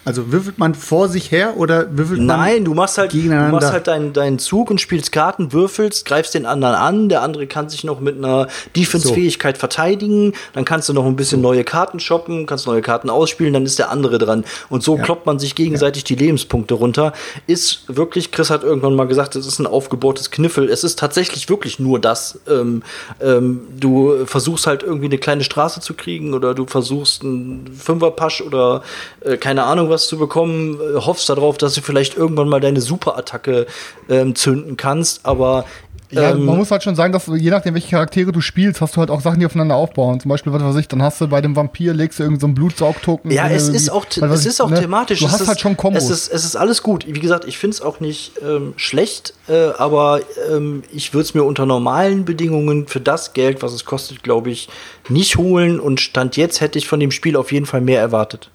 Also 0.02 0.32
würfelt 0.32 0.58
man 0.58 0.74
vor 0.74 1.08
sich 1.08 1.30
her 1.30 1.58
oder 1.58 1.86
würfelt 1.90 2.20
man 2.20 2.38
Nein, 2.38 2.64
du 2.64 2.72
machst 2.72 2.96
halt, 2.96 3.12
du 3.12 3.18
machst 3.18 3.70
halt 3.70 3.86
deinen, 3.86 4.14
deinen 4.14 4.38
Zug 4.38 4.70
und 4.70 4.80
spielst 4.80 5.12
Karten, 5.12 5.52
würfelst, 5.52 6.06
greifst 6.06 6.32
den 6.32 6.46
anderen 6.46 6.74
an, 6.74 7.08
der 7.10 7.20
andere 7.20 7.46
kann 7.46 7.68
sich 7.68 7.84
noch 7.84 8.00
mit 8.00 8.16
einer 8.16 8.48
Defense-Fähigkeit 8.74 9.58
verteidigen, 9.58 10.32
dann 10.54 10.64
kannst 10.64 10.88
du 10.88 10.94
noch 10.94 11.04
ein 11.04 11.16
bisschen 11.16 11.42
neue 11.42 11.64
Karten 11.64 12.00
shoppen, 12.00 12.46
kannst 12.46 12.66
neue 12.66 12.80
Karten 12.80 13.10
ausspielen, 13.10 13.52
dann 13.52 13.66
ist 13.66 13.78
der 13.78 13.90
andere 13.90 14.16
dran. 14.16 14.44
Und 14.70 14.82
so 14.82 14.96
kloppt 14.96 15.26
man 15.26 15.38
sich 15.38 15.54
gegenseitig 15.54 16.04
die 16.04 16.14
Lebenspunkte 16.14 16.74
runter. 16.74 17.12
Ist 17.46 17.84
wirklich, 17.86 18.32
Chris 18.32 18.48
hat 18.48 18.62
irgendwann 18.62 18.94
mal 18.94 19.06
gesagt, 19.06 19.36
es 19.36 19.46
ist 19.46 19.58
ein 19.58 19.66
aufgebohrtes 19.66 20.30
Kniffel. 20.30 20.70
Es 20.70 20.82
ist 20.82 20.98
tatsächlich 20.98 21.50
wirklich 21.50 21.78
nur 21.78 21.98
das. 21.98 22.40
Ähm, 22.48 22.82
ähm, 23.20 23.66
du 23.78 24.24
versuchst 24.24 24.66
halt 24.66 24.82
irgendwie 24.82 25.06
eine 25.06 25.18
kleine 25.18 25.44
Straße 25.44 25.80
zu 25.80 25.92
kriegen 25.92 26.32
oder 26.32 26.54
du 26.54 26.64
versuchst 26.64 27.22
einen 27.22 27.70
Fünferpasch 27.76 28.40
oder 28.40 28.82
äh, 29.20 29.36
keine 29.36 29.64
Ahnung 29.64 29.89
was 29.90 30.06
zu 30.08 30.16
bekommen, 30.18 30.78
äh, 30.80 30.96
hoffst 31.00 31.28
darauf, 31.28 31.58
dass 31.58 31.74
du 31.74 31.82
vielleicht 31.82 32.16
irgendwann 32.16 32.48
mal 32.48 32.60
deine 32.60 32.80
Superattacke 32.80 33.66
ähm, 34.08 34.34
zünden 34.34 34.76
kannst, 34.76 35.26
aber 35.26 35.64
Ja, 36.10 36.30
ähm, 36.30 36.44
man 36.44 36.56
muss 36.56 36.70
halt 36.72 36.82
schon 36.82 36.96
sagen, 36.96 37.12
dass 37.12 37.26
du, 37.26 37.36
je 37.36 37.50
nachdem, 37.50 37.74
welche 37.74 37.90
Charaktere 37.90 38.32
du 38.32 38.40
spielst, 38.40 38.80
hast 38.80 38.96
du 38.96 39.00
halt 39.00 39.10
auch 39.10 39.20
Sachen, 39.20 39.38
die 39.38 39.46
aufeinander 39.46 39.76
aufbauen. 39.76 40.18
Zum 40.18 40.28
Beispiel, 40.28 40.52
was 40.52 40.62
weiß 40.62 40.76
ich, 40.76 40.88
dann 40.88 41.02
hast 41.02 41.20
du 41.20 41.28
bei 41.28 41.40
dem 41.40 41.54
Vampir, 41.54 41.94
legst 41.94 42.18
du 42.18 42.24
irgendeinen 42.24 42.56
so 42.56 42.60
Blutsaugtoken. 42.60 43.30
Ja, 43.30 43.48
es 43.48 43.68
ist 43.68 43.90
auch, 43.90 44.04
es 44.08 44.46
ist 44.46 44.60
auch 44.60 44.70
ne? 44.70 44.80
thematisch. 44.80 45.20
Du 45.20 45.26
es 45.26 45.32
hast 45.32 45.42
ist, 45.42 45.48
halt 45.48 45.60
schon 45.60 45.76
Kombos. 45.76 46.04
Es 46.04 46.10
ist, 46.10 46.32
es 46.32 46.44
ist 46.44 46.56
alles 46.56 46.82
gut. 46.82 47.06
Wie 47.06 47.20
gesagt, 47.20 47.44
ich 47.44 47.58
finde 47.58 47.76
es 47.76 47.80
auch 47.82 48.00
nicht 48.00 48.32
ähm, 48.42 48.72
schlecht, 48.76 49.34
äh, 49.48 49.68
aber 49.78 50.20
ähm, 50.50 50.82
ich 50.92 51.14
würde 51.14 51.26
es 51.26 51.34
mir 51.34 51.44
unter 51.44 51.64
normalen 51.64 52.24
Bedingungen 52.24 52.88
für 52.88 53.00
das 53.00 53.32
Geld, 53.32 53.62
was 53.62 53.72
es 53.72 53.84
kostet, 53.84 54.24
glaube 54.24 54.50
ich, 54.50 54.68
nicht 55.08 55.36
holen. 55.36 55.78
Und 55.78 56.00
Stand 56.00 56.36
jetzt 56.36 56.60
hätte 56.60 56.78
ich 56.78 56.88
von 56.88 56.98
dem 56.98 57.12
Spiel 57.12 57.36
auf 57.36 57.52
jeden 57.52 57.66
Fall 57.66 57.82
mehr 57.82 58.00
erwartet. 58.00 58.50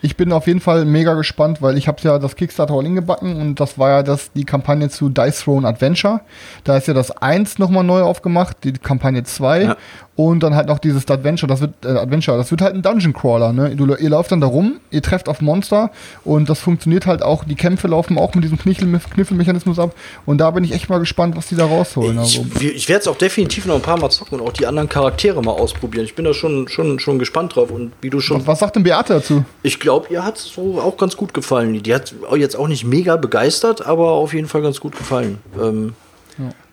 Ich 0.00 0.16
bin 0.16 0.32
auf 0.32 0.46
jeden 0.46 0.60
Fall 0.60 0.84
mega 0.84 1.14
gespannt, 1.14 1.60
weil 1.60 1.76
ich 1.76 1.88
habe 1.88 1.98
ja 2.02 2.18
das 2.18 2.36
Kickstarter 2.36 2.74
All-In 2.74 2.94
gebacken 2.94 3.40
und 3.40 3.60
das 3.60 3.78
war 3.78 3.90
ja 3.90 4.02
das, 4.02 4.32
die 4.32 4.44
Kampagne 4.44 4.88
zu 4.88 5.08
Dice 5.08 5.40
Throne 5.40 5.66
Adventure. 5.66 6.20
Da 6.64 6.76
ist 6.76 6.86
ja 6.86 6.94
das 6.94 7.10
1 7.10 7.58
nochmal 7.58 7.84
neu 7.84 8.02
aufgemacht, 8.02 8.58
die 8.64 8.72
Kampagne 8.72 9.24
2 9.24 9.62
Ja. 9.62 9.76
Und 10.18 10.42
dann 10.42 10.56
halt 10.56 10.66
noch 10.66 10.80
dieses 10.80 11.08
Adventure, 11.08 11.48
das 11.48 11.60
wird 11.60 11.74
äh, 11.84 11.90
Adventure, 11.90 12.36
das 12.36 12.50
wird 12.50 12.60
halt 12.60 12.74
ein 12.74 12.82
Dungeon 12.82 13.12
Crawler, 13.12 13.52
ne? 13.52 13.76
Du, 13.76 13.86
ihr 13.94 14.10
lauft 14.10 14.32
dann 14.32 14.40
da 14.40 14.48
rum, 14.48 14.80
ihr 14.90 15.00
trefft 15.00 15.28
auf 15.28 15.40
Monster 15.40 15.92
und 16.24 16.50
das 16.50 16.58
funktioniert 16.58 17.06
halt 17.06 17.22
auch, 17.22 17.44
die 17.44 17.54
Kämpfe 17.54 17.86
laufen 17.86 18.18
auch 18.18 18.34
mit 18.34 18.42
diesem 18.42 18.58
Kniffel 18.58 18.98
Kniffelmechanismus 19.14 19.78
ab 19.78 19.94
und 20.26 20.38
da 20.38 20.50
bin 20.50 20.64
ich 20.64 20.72
echt 20.72 20.88
mal 20.88 20.98
gespannt, 20.98 21.36
was 21.36 21.46
die 21.46 21.54
da 21.54 21.66
rausholen. 21.66 22.20
Ich, 22.24 22.40
Also, 22.40 22.60
ich 22.60 22.88
werde 22.88 23.02
es 23.02 23.06
auch 23.06 23.16
definitiv 23.16 23.66
noch 23.66 23.76
ein 23.76 23.80
paar 23.80 23.96
Mal 23.96 24.10
zocken 24.10 24.40
und 24.40 24.48
auch 24.48 24.52
die 24.52 24.66
anderen 24.66 24.88
Charaktere 24.88 25.40
mal 25.40 25.52
ausprobieren. 25.52 26.04
Ich 26.04 26.16
bin 26.16 26.24
da 26.24 26.34
schon, 26.34 26.66
schon, 26.66 26.98
schon 26.98 27.20
gespannt 27.20 27.54
drauf. 27.54 27.70
Und 27.70 27.92
wie 28.00 28.10
du 28.10 28.18
schon 28.18 28.40
was, 28.40 28.46
was 28.48 28.58
sagt 28.58 28.74
denn 28.74 28.82
Beate 28.82 29.12
dazu? 29.14 29.44
Ich 29.62 29.78
glaube, 29.78 30.08
ihr 30.10 30.24
hat 30.24 30.38
es 30.38 30.46
so 30.46 30.80
auch 30.80 30.96
ganz 30.96 31.16
gut 31.16 31.32
gefallen. 31.32 31.80
Die 31.80 31.94
hat 31.94 32.12
jetzt 32.36 32.56
auch 32.56 32.66
nicht 32.66 32.84
mega 32.84 33.14
begeistert, 33.16 33.86
aber 33.86 34.10
auf 34.10 34.34
jeden 34.34 34.48
Fall 34.48 34.62
ganz 34.62 34.80
gut 34.80 34.96
gefallen. 34.98 35.38
Ähm, 35.62 35.94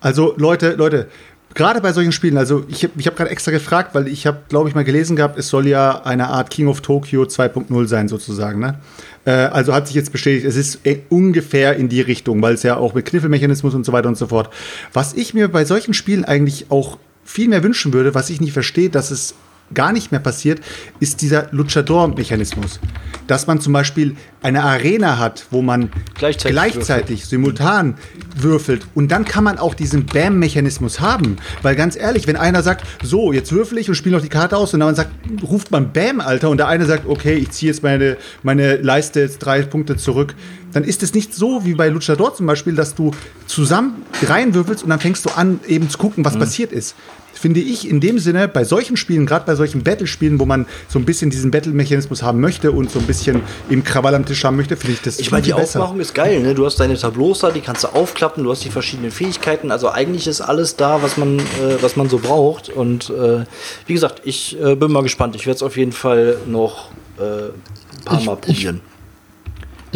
Also 0.00 0.34
Leute, 0.36 0.72
Leute, 0.72 1.08
gerade 1.56 1.80
bei 1.80 1.92
solchen 1.92 2.12
Spielen, 2.12 2.38
also 2.38 2.64
ich 2.68 2.84
habe 2.84 2.92
ich 2.98 3.06
hab 3.08 3.16
gerade 3.16 3.30
extra 3.30 3.50
gefragt, 3.50 3.94
weil 3.94 4.06
ich 4.06 4.26
habe, 4.26 4.38
glaube 4.48 4.68
ich, 4.68 4.74
mal 4.76 4.84
gelesen 4.84 5.16
gehabt, 5.16 5.36
es 5.38 5.48
soll 5.48 5.66
ja 5.66 6.02
eine 6.04 6.28
Art 6.28 6.50
King 6.50 6.68
of 6.68 6.82
Tokyo 6.82 7.22
2.0 7.22 7.86
sein 7.88 8.06
sozusagen. 8.06 8.60
Ne? 8.60 8.78
Äh, 9.24 9.30
also 9.30 9.74
hat 9.74 9.88
sich 9.88 9.96
jetzt 9.96 10.12
bestätigt, 10.12 10.46
es 10.46 10.54
ist 10.54 10.86
äh, 10.86 10.98
ungefähr 11.08 11.74
in 11.76 11.88
die 11.88 12.02
Richtung, 12.02 12.40
weil 12.42 12.54
es 12.54 12.62
ja 12.62 12.76
auch 12.76 12.94
mit 12.94 13.06
Kniffelmechanismus 13.06 13.74
und 13.74 13.84
so 13.84 13.92
weiter 13.92 14.08
und 14.08 14.16
so 14.16 14.28
fort. 14.28 14.50
Was 14.92 15.14
ich 15.14 15.34
mir 15.34 15.48
bei 15.48 15.64
solchen 15.64 15.94
Spielen 15.94 16.24
eigentlich 16.24 16.66
auch 16.70 16.98
viel 17.24 17.48
mehr 17.48 17.62
wünschen 17.62 17.92
würde, 17.92 18.14
was 18.14 18.30
ich 18.30 18.40
nicht 18.40 18.52
verstehe, 18.52 18.90
dass 18.90 19.10
es 19.10 19.34
gar 19.74 19.92
nicht 19.92 20.12
mehr 20.12 20.20
passiert, 20.20 20.60
ist 21.00 21.22
dieser 21.22 21.48
Luchador-Mechanismus. 21.50 22.80
Dass 23.26 23.46
man 23.46 23.60
zum 23.60 23.72
Beispiel 23.72 24.16
eine 24.42 24.62
Arena 24.62 25.18
hat, 25.18 25.46
wo 25.50 25.62
man 25.62 25.90
Gleichzeitig 26.14 26.52
gleichzeitig 26.52 27.26
simultan 27.26 27.96
würfelt 28.36 28.86
und 28.94 29.10
dann 29.10 29.24
kann 29.24 29.42
man 29.42 29.58
auch 29.58 29.74
diesen 29.74 30.06
Bam-Mechanismus 30.06 31.00
haben. 31.00 31.36
Weil 31.62 31.74
ganz 31.74 31.96
ehrlich, 31.96 32.26
wenn 32.26 32.36
einer 32.36 32.62
sagt, 32.62 32.86
so, 33.02 33.32
jetzt 33.32 33.50
würfel 33.50 33.78
ich 33.78 33.88
und 33.88 33.96
spiele 33.96 34.16
noch 34.16 34.22
die 34.22 34.28
Karte 34.28 34.56
aus 34.56 34.72
und 34.74 34.80
dann 34.80 34.94
sagt, 34.94 35.10
ruft 35.42 35.70
man 35.70 35.92
Bam, 35.92 36.20
Alter, 36.20 36.50
und 36.50 36.58
der 36.58 36.68
eine 36.68 36.86
sagt, 36.86 37.06
okay, 37.06 37.34
ich 37.34 37.50
ziehe 37.50 37.72
jetzt 37.72 37.82
meine, 37.82 38.16
meine 38.42 38.76
Leiste 38.76 39.20
jetzt 39.20 39.38
drei 39.38 39.62
Punkte 39.62 39.96
zurück, 39.96 40.34
dann 40.72 40.84
ist 40.84 41.02
es 41.02 41.14
nicht 41.14 41.34
so 41.34 41.64
wie 41.64 41.74
bei 41.74 41.88
Luchador 41.88 42.34
zum 42.34 42.46
Beispiel, 42.46 42.74
dass 42.74 42.94
du 42.94 43.12
zusammen 43.46 44.02
reinwürfelst 44.22 44.84
und 44.84 44.90
dann 44.90 45.00
fängst 45.00 45.24
du 45.24 45.30
an, 45.30 45.58
eben 45.66 45.88
zu 45.88 45.98
gucken, 45.98 46.24
was 46.24 46.38
passiert 46.38 46.70
ist. 46.70 46.94
Finde 47.38 47.60
ich 47.60 47.88
in 47.88 48.00
dem 48.00 48.18
Sinne 48.18 48.48
bei 48.48 48.64
solchen 48.64 48.96
Spielen, 48.96 49.26
gerade 49.26 49.44
bei 49.46 49.54
solchen 49.54 49.82
Battle-Spielen, 49.82 50.40
wo 50.40 50.46
man 50.46 50.66
so 50.88 50.98
ein 50.98 51.04
bisschen 51.04 51.30
diesen 51.30 51.50
Battle-Mechanismus 51.50 52.22
haben 52.22 52.40
möchte 52.40 52.72
und 52.72 52.90
so 52.90 52.98
ein 52.98 53.06
bisschen 53.06 53.42
im 53.68 53.84
Krawall 53.84 54.14
am 54.14 54.24
Tisch 54.24 54.42
haben 54.44 54.56
möchte, 54.56 54.76
finde 54.76 54.94
ich 54.94 55.02
das 55.02 55.18
ich 55.18 55.30
meine, 55.30 55.42
die 55.42 55.52
besser. 55.52 55.80
Aufmachung 55.80 56.00
ist 56.00 56.14
geil. 56.14 56.40
Ne? 56.40 56.54
Du 56.54 56.64
hast 56.64 56.80
deine 56.80 56.96
Tableaus 56.96 57.40
da, 57.40 57.50
die 57.50 57.60
kannst 57.60 57.84
du 57.84 57.88
aufklappen, 57.88 58.42
du 58.42 58.50
hast 58.50 58.64
die 58.64 58.70
verschiedenen 58.70 59.10
Fähigkeiten. 59.10 59.70
Also 59.70 59.90
eigentlich 59.90 60.26
ist 60.26 60.40
alles 60.40 60.76
da, 60.76 61.02
was 61.02 61.16
man, 61.16 61.38
äh, 61.38 61.42
was 61.82 61.96
man 61.96 62.08
so 62.08 62.18
braucht. 62.18 62.68
Und 62.70 63.10
äh, 63.10 63.44
wie 63.86 63.92
gesagt, 63.92 64.22
ich 64.24 64.58
äh, 64.60 64.74
bin 64.74 64.90
mal 64.90 65.02
gespannt. 65.02 65.36
Ich 65.36 65.46
werde 65.46 65.56
es 65.56 65.62
auf 65.62 65.76
jeden 65.76 65.92
Fall 65.92 66.38
noch 66.46 66.90
äh, 67.18 67.22
ein 67.22 68.04
paar 68.04 68.18
Ich- 68.20 68.26
Mal 68.26 68.36
probieren. 68.36 68.80
Ich 68.88 68.95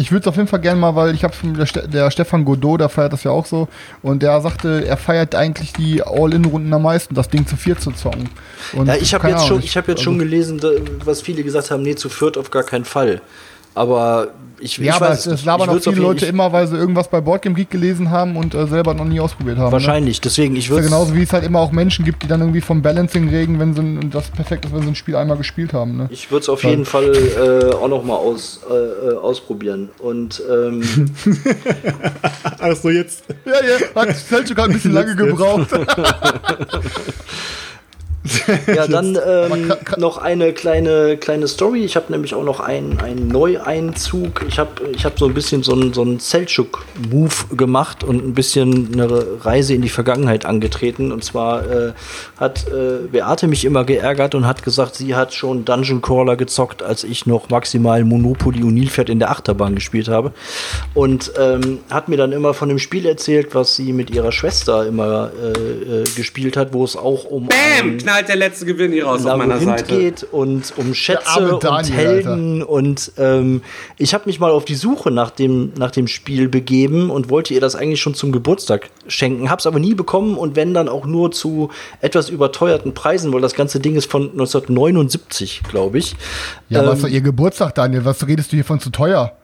würde 0.09 0.21
es 0.21 0.27
auf 0.27 0.37
jeden 0.37 0.47
Fall 0.47 0.61
gerne 0.61 0.79
mal, 0.79 0.95
weil 0.95 1.13
ich 1.13 1.23
habe 1.23 1.35
der, 1.43 1.65
Ste 1.67 1.87
der 1.87 2.09
Stefan 2.09 2.43
Godot, 2.43 2.79
der 2.79 2.89
feiert 2.89 3.13
das 3.13 3.23
ja 3.23 3.29
auch 3.31 3.45
so, 3.45 3.67
und 4.01 4.23
der 4.23 4.41
sagte, 4.41 4.85
er 4.87 4.97
feiert 4.97 5.35
eigentlich 5.35 5.73
die 5.73 6.01
All-In-Runden 6.01 6.73
am 6.73 6.81
meisten, 6.81 7.13
das 7.13 7.29
Ding 7.29 7.45
zu 7.45 7.55
viert 7.57 7.81
zu 7.81 7.91
zocken. 7.91 8.29
Und 8.73 8.87
Ja, 8.87 8.95
ich 8.95 9.13
habe 9.13 9.27
jetzt, 9.27 9.35
Ahnung, 9.37 9.47
schon, 9.47 9.59
ich 9.59 9.77
hab 9.77 9.87
jetzt 9.87 10.01
schon 10.01 10.13
also- 10.13 10.23
gelesen, 10.25 10.57
da, 10.59 10.69
was 11.05 11.21
viele 11.21 11.43
gesagt 11.43 11.69
haben, 11.69 11.83
nee, 11.83 11.93
zu 11.95 12.09
viert 12.09 12.37
auf 12.37 12.49
gar 12.49 12.63
keinen 12.63 12.85
Fall. 12.85 13.21
Aber 13.75 14.29
ich, 14.61 14.77
Ja, 14.77 14.83
ich 14.83 14.93
aber 14.93 15.09
weiß 15.09 15.19
es, 15.19 15.25
nicht. 15.25 15.35
es 15.39 15.45
labern 15.45 15.69
auch 15.69 15.79
viele 15.81 15.95
Leute 16.01 16.25
immer, 16.25 16.51
weil 16.53 16.67
sie 16.67 16.77
irgendwas 16.77 17.07
bei 17.09 17.19
Boardgame 17.21 17.55
Geek 17.55 17.69
gelesen 17.69 18.09
haben 18.11 18.35
und 18.37 18.53
äh, 18.53 18.67
selber 18.67 18.93
noch 18.93 19.05
nie 19.05 19.19
ausprobiert 19.19 19.57
haben. 19.57 19.65
Ne? 19.67 19.71
Wahrscheinlich, 19.73 20.21
deswegen, 20.21 20.55
ich 20.55 20.65
Ist 20.65 20.69
ja 20.69 20.75
würde 20.75 20.85
genauso 20.85 21.15
wie 21.15 21.23
es 21.23 21.33
halt 21.33 21.43
immer 21.43 21.59
auch 21.59 21.71
Menschen 21.71 22.05
gibt, 22.05 22.23
die 22.23 22.27
dann 22.27 22.39
irgendwie 22.41 22.61
vom 22.61 22.81
Balancing 22.81 23.29
reden, 23.29 23.59
wenn 23.59 23.73
sie 23.73 23.81
ein- 23.81 23.97
und 23.97 24.15
das 24.15 24.29
perfekt 24.29 24.65
ist, 24.65 24.73
wenn 24.73 24.81
sie 24.83 24.87
ein 24.89 24.95
Spiel 24.95 25.15
einmal 25.15 25.37
gespielt 25.37 25.73
haben. 25.73 25.97
Ne? 25.97 26.07
Ich 26.11 26.31
würde 26.31 26.43
es 26.43 26.49
auf 26.49 26.63
Ja. 26.63 26.69
jeden 26.69 26.85
Fall 26.85 27.11
äh, 27.13 27.73
auch 27.75 27.87
noch 27.87 28.03
mal 28.03 28.15
aus, 28.15 28.61
äh, 28.69 28.73
äh, 28.73 29.17
ausprobieren. 29.17 29.89
Und 29.99 30.41
ähm, 30.49 30.81
Ach 32.59 32.75
so, 32.75 32.89
jetzt. 32.89 33.23
Ja, 33.45 33.53
ja, 33.53 34.01
hat 34.01 34.15
Selchuk 34.15 34.55
gerade 34.57 34.69
ein 34.71 34.73
bisschen 34.75 34.93
lange 34.93 35.15
gebraucht. 35.15 35.69
Ja, 38.67 38.87
dann 38.87 39.17
ähm, 39.25 39.73
noch 39.97 40.17
eine 40.17 40.53
kleine, 40.53 41.17
kleine 41.17 41.47
Story. 41.47 41.83
Ich 41.83 41.95
habe 41.95 42.11
nämlich 42.11 42.35
auch 42.35 42.43
noch 42.43 42.59
einen, 42.59 42.99
einen 42.99 43.27
Neueinzug. 43.27 44.45
Ich 44.47 44.59
habe 44.59 44.69
ich 44.93 45.05
hab 45.05 45.17
so 45.17 45.25
ein 45.25 45.33
bisschen 45.33 45.63
so 45.63 45.73
einen, 45.73 45.93
so 45.93 46.01
einen 46.01 46.19
Seltschuk-Move 46.19 47.55
gemacht 47.55 48.03
und 48.03 48.23
ein 48.23 48.33
bisschen 48.33 48.93
eine 48.93 49.25
Reise 49.43 49.73
in 49.73 49.81
die 49.81 49.89
Vergangenheit 49.89 50.45
angetreten. 50.45 51.11
Und 51.11 51.23
zwar 51.23 51.69
äh, 51.69 51.93
hat 52.37 52.67
äh, 52.67 53.07
Beate 53.11 53.47
mich 53.47 53.65
immer 53.65 53.83
geärgert 53.83 54.35
und 54.35 54.45
hat 54.45 54.63
gesagt, 54.63 54.95
sie 54.95 55.15
hat 55.15 55.33
schon 55.33 55.65
Dungeon 55.65 56.01
Crawler 56.01 56.35
gezockt, 56.35 56.83
als 56.83 57.03
ich 57.03 57.25
noch 57.25 57.49
maximal 57.49 58.03
Monopoly 58.03 58.63
und 58.63 58.75
Nilpferd 58.75 59.09
in 59.09 59.19
der 59.19 59.31
Achterbahn 59.31 59.75
gespielt 59.75 60.07
habe. 60.07 60.31
Und 60.93 61.31
ähm, 61.39 61.79
hat 61.89 62.07
mir 62.07 62.17
dann 62.17 62.31
immer 62.31 62.53
von 62.53 62.69
dem 62.69 62.79
Spiel 62.79 63.05
erzählt, 63.05 63.55
was 63.55 63.75
sie 63.75 63.93
mit 63.93 64.09
ihrer 64.11 64.31
Schwester 64.31 64.85
immer 64.85 65.31
äh, 65.41 66.01
äh 66.01 66.03
gespielt 66.15 66.57
hat, 66.57 66.73
wo 66.73 66.83
es 66.83 66.95
auch 66.95 67.25
um 67.25 67.47
Bam! 67.47 67.97
Knallt 68.11 68.27
der 68.27 68.35
letzte 68.35 68.65
Gewinn 68.65 68.91
hier 68.91 69.05
raus 69.05 69.25
auf 69.25 69.37
meiner 69.37 69.57
Seite. 69.59 69.85
geht 69.85 70.23
und 70.23 70.73
um 70.75 70.93
Schätze 70.93 71.27
arme 71.27 71.53
und 71.55 71.63
Daniel, 71.63 71.93
Helden 71.93 72.61
und 72.61 73.13
ähm, 73.17 73.61
ich 73.97 74.13
habe 74.13 74.25
mich 74.25 74.39
mal 74.39 74.51
auf 74.51 74.65
die 74.65 74.75
Suche 74.75 75.11
nach 75.11 75.31
dem, 75.31 75.71
nach 75.77 75.91
dem 75.91 76.07
Spiel 76.07 76.49
begeben 76.49 77.09
und 77.09 77.29
wollte 77.29 77.53
ihr 77.53 77.61
das 77.61 77.75
eigentlich 77.75 78.01
schon 78.01 78.13
zum 78.13 78.33
Geburtstag 78.33 78.89
schenken, 79.07 79.49
hab's 79.49 79.65
aber 79.65 79.79
nie 79.79 79.93
bekommen 79.93 80.37
und 80.37 80.57
wenn 80.57 80.73
dann 80.73 80.89
auch 80.89 81.05
nur 81.05 81.31
zu 81.31 81.69
etwas 82.01 82.29
überteuerten 82.29 82.93
Preisen, 82.93 83.31
weil 83.31 83.39
das 83.39 83.53
ganze 83.53 83.79
Ding 83.79 83.95
ist 83.95 84.11
von 84.11 84.23
1979, 84.23 85.61
glaube 85.69 85.97
ich. 85.97 86.15
Ja, 86.67 86.83
Ähm, 86.83 86.91
ist 86.91 87.03
doch 87.03 87.09
ihr 87.09 87.21
Geburtstag, 87.21 87.75
Daniel. 87.75 88.03
Was 88.03 88.27
redest 88.27 88.51
du 88.51 88.57
hier 88.57 88.65
von 88.65 88.81
zu 88.81 88.89
teuer? 88.89 89.37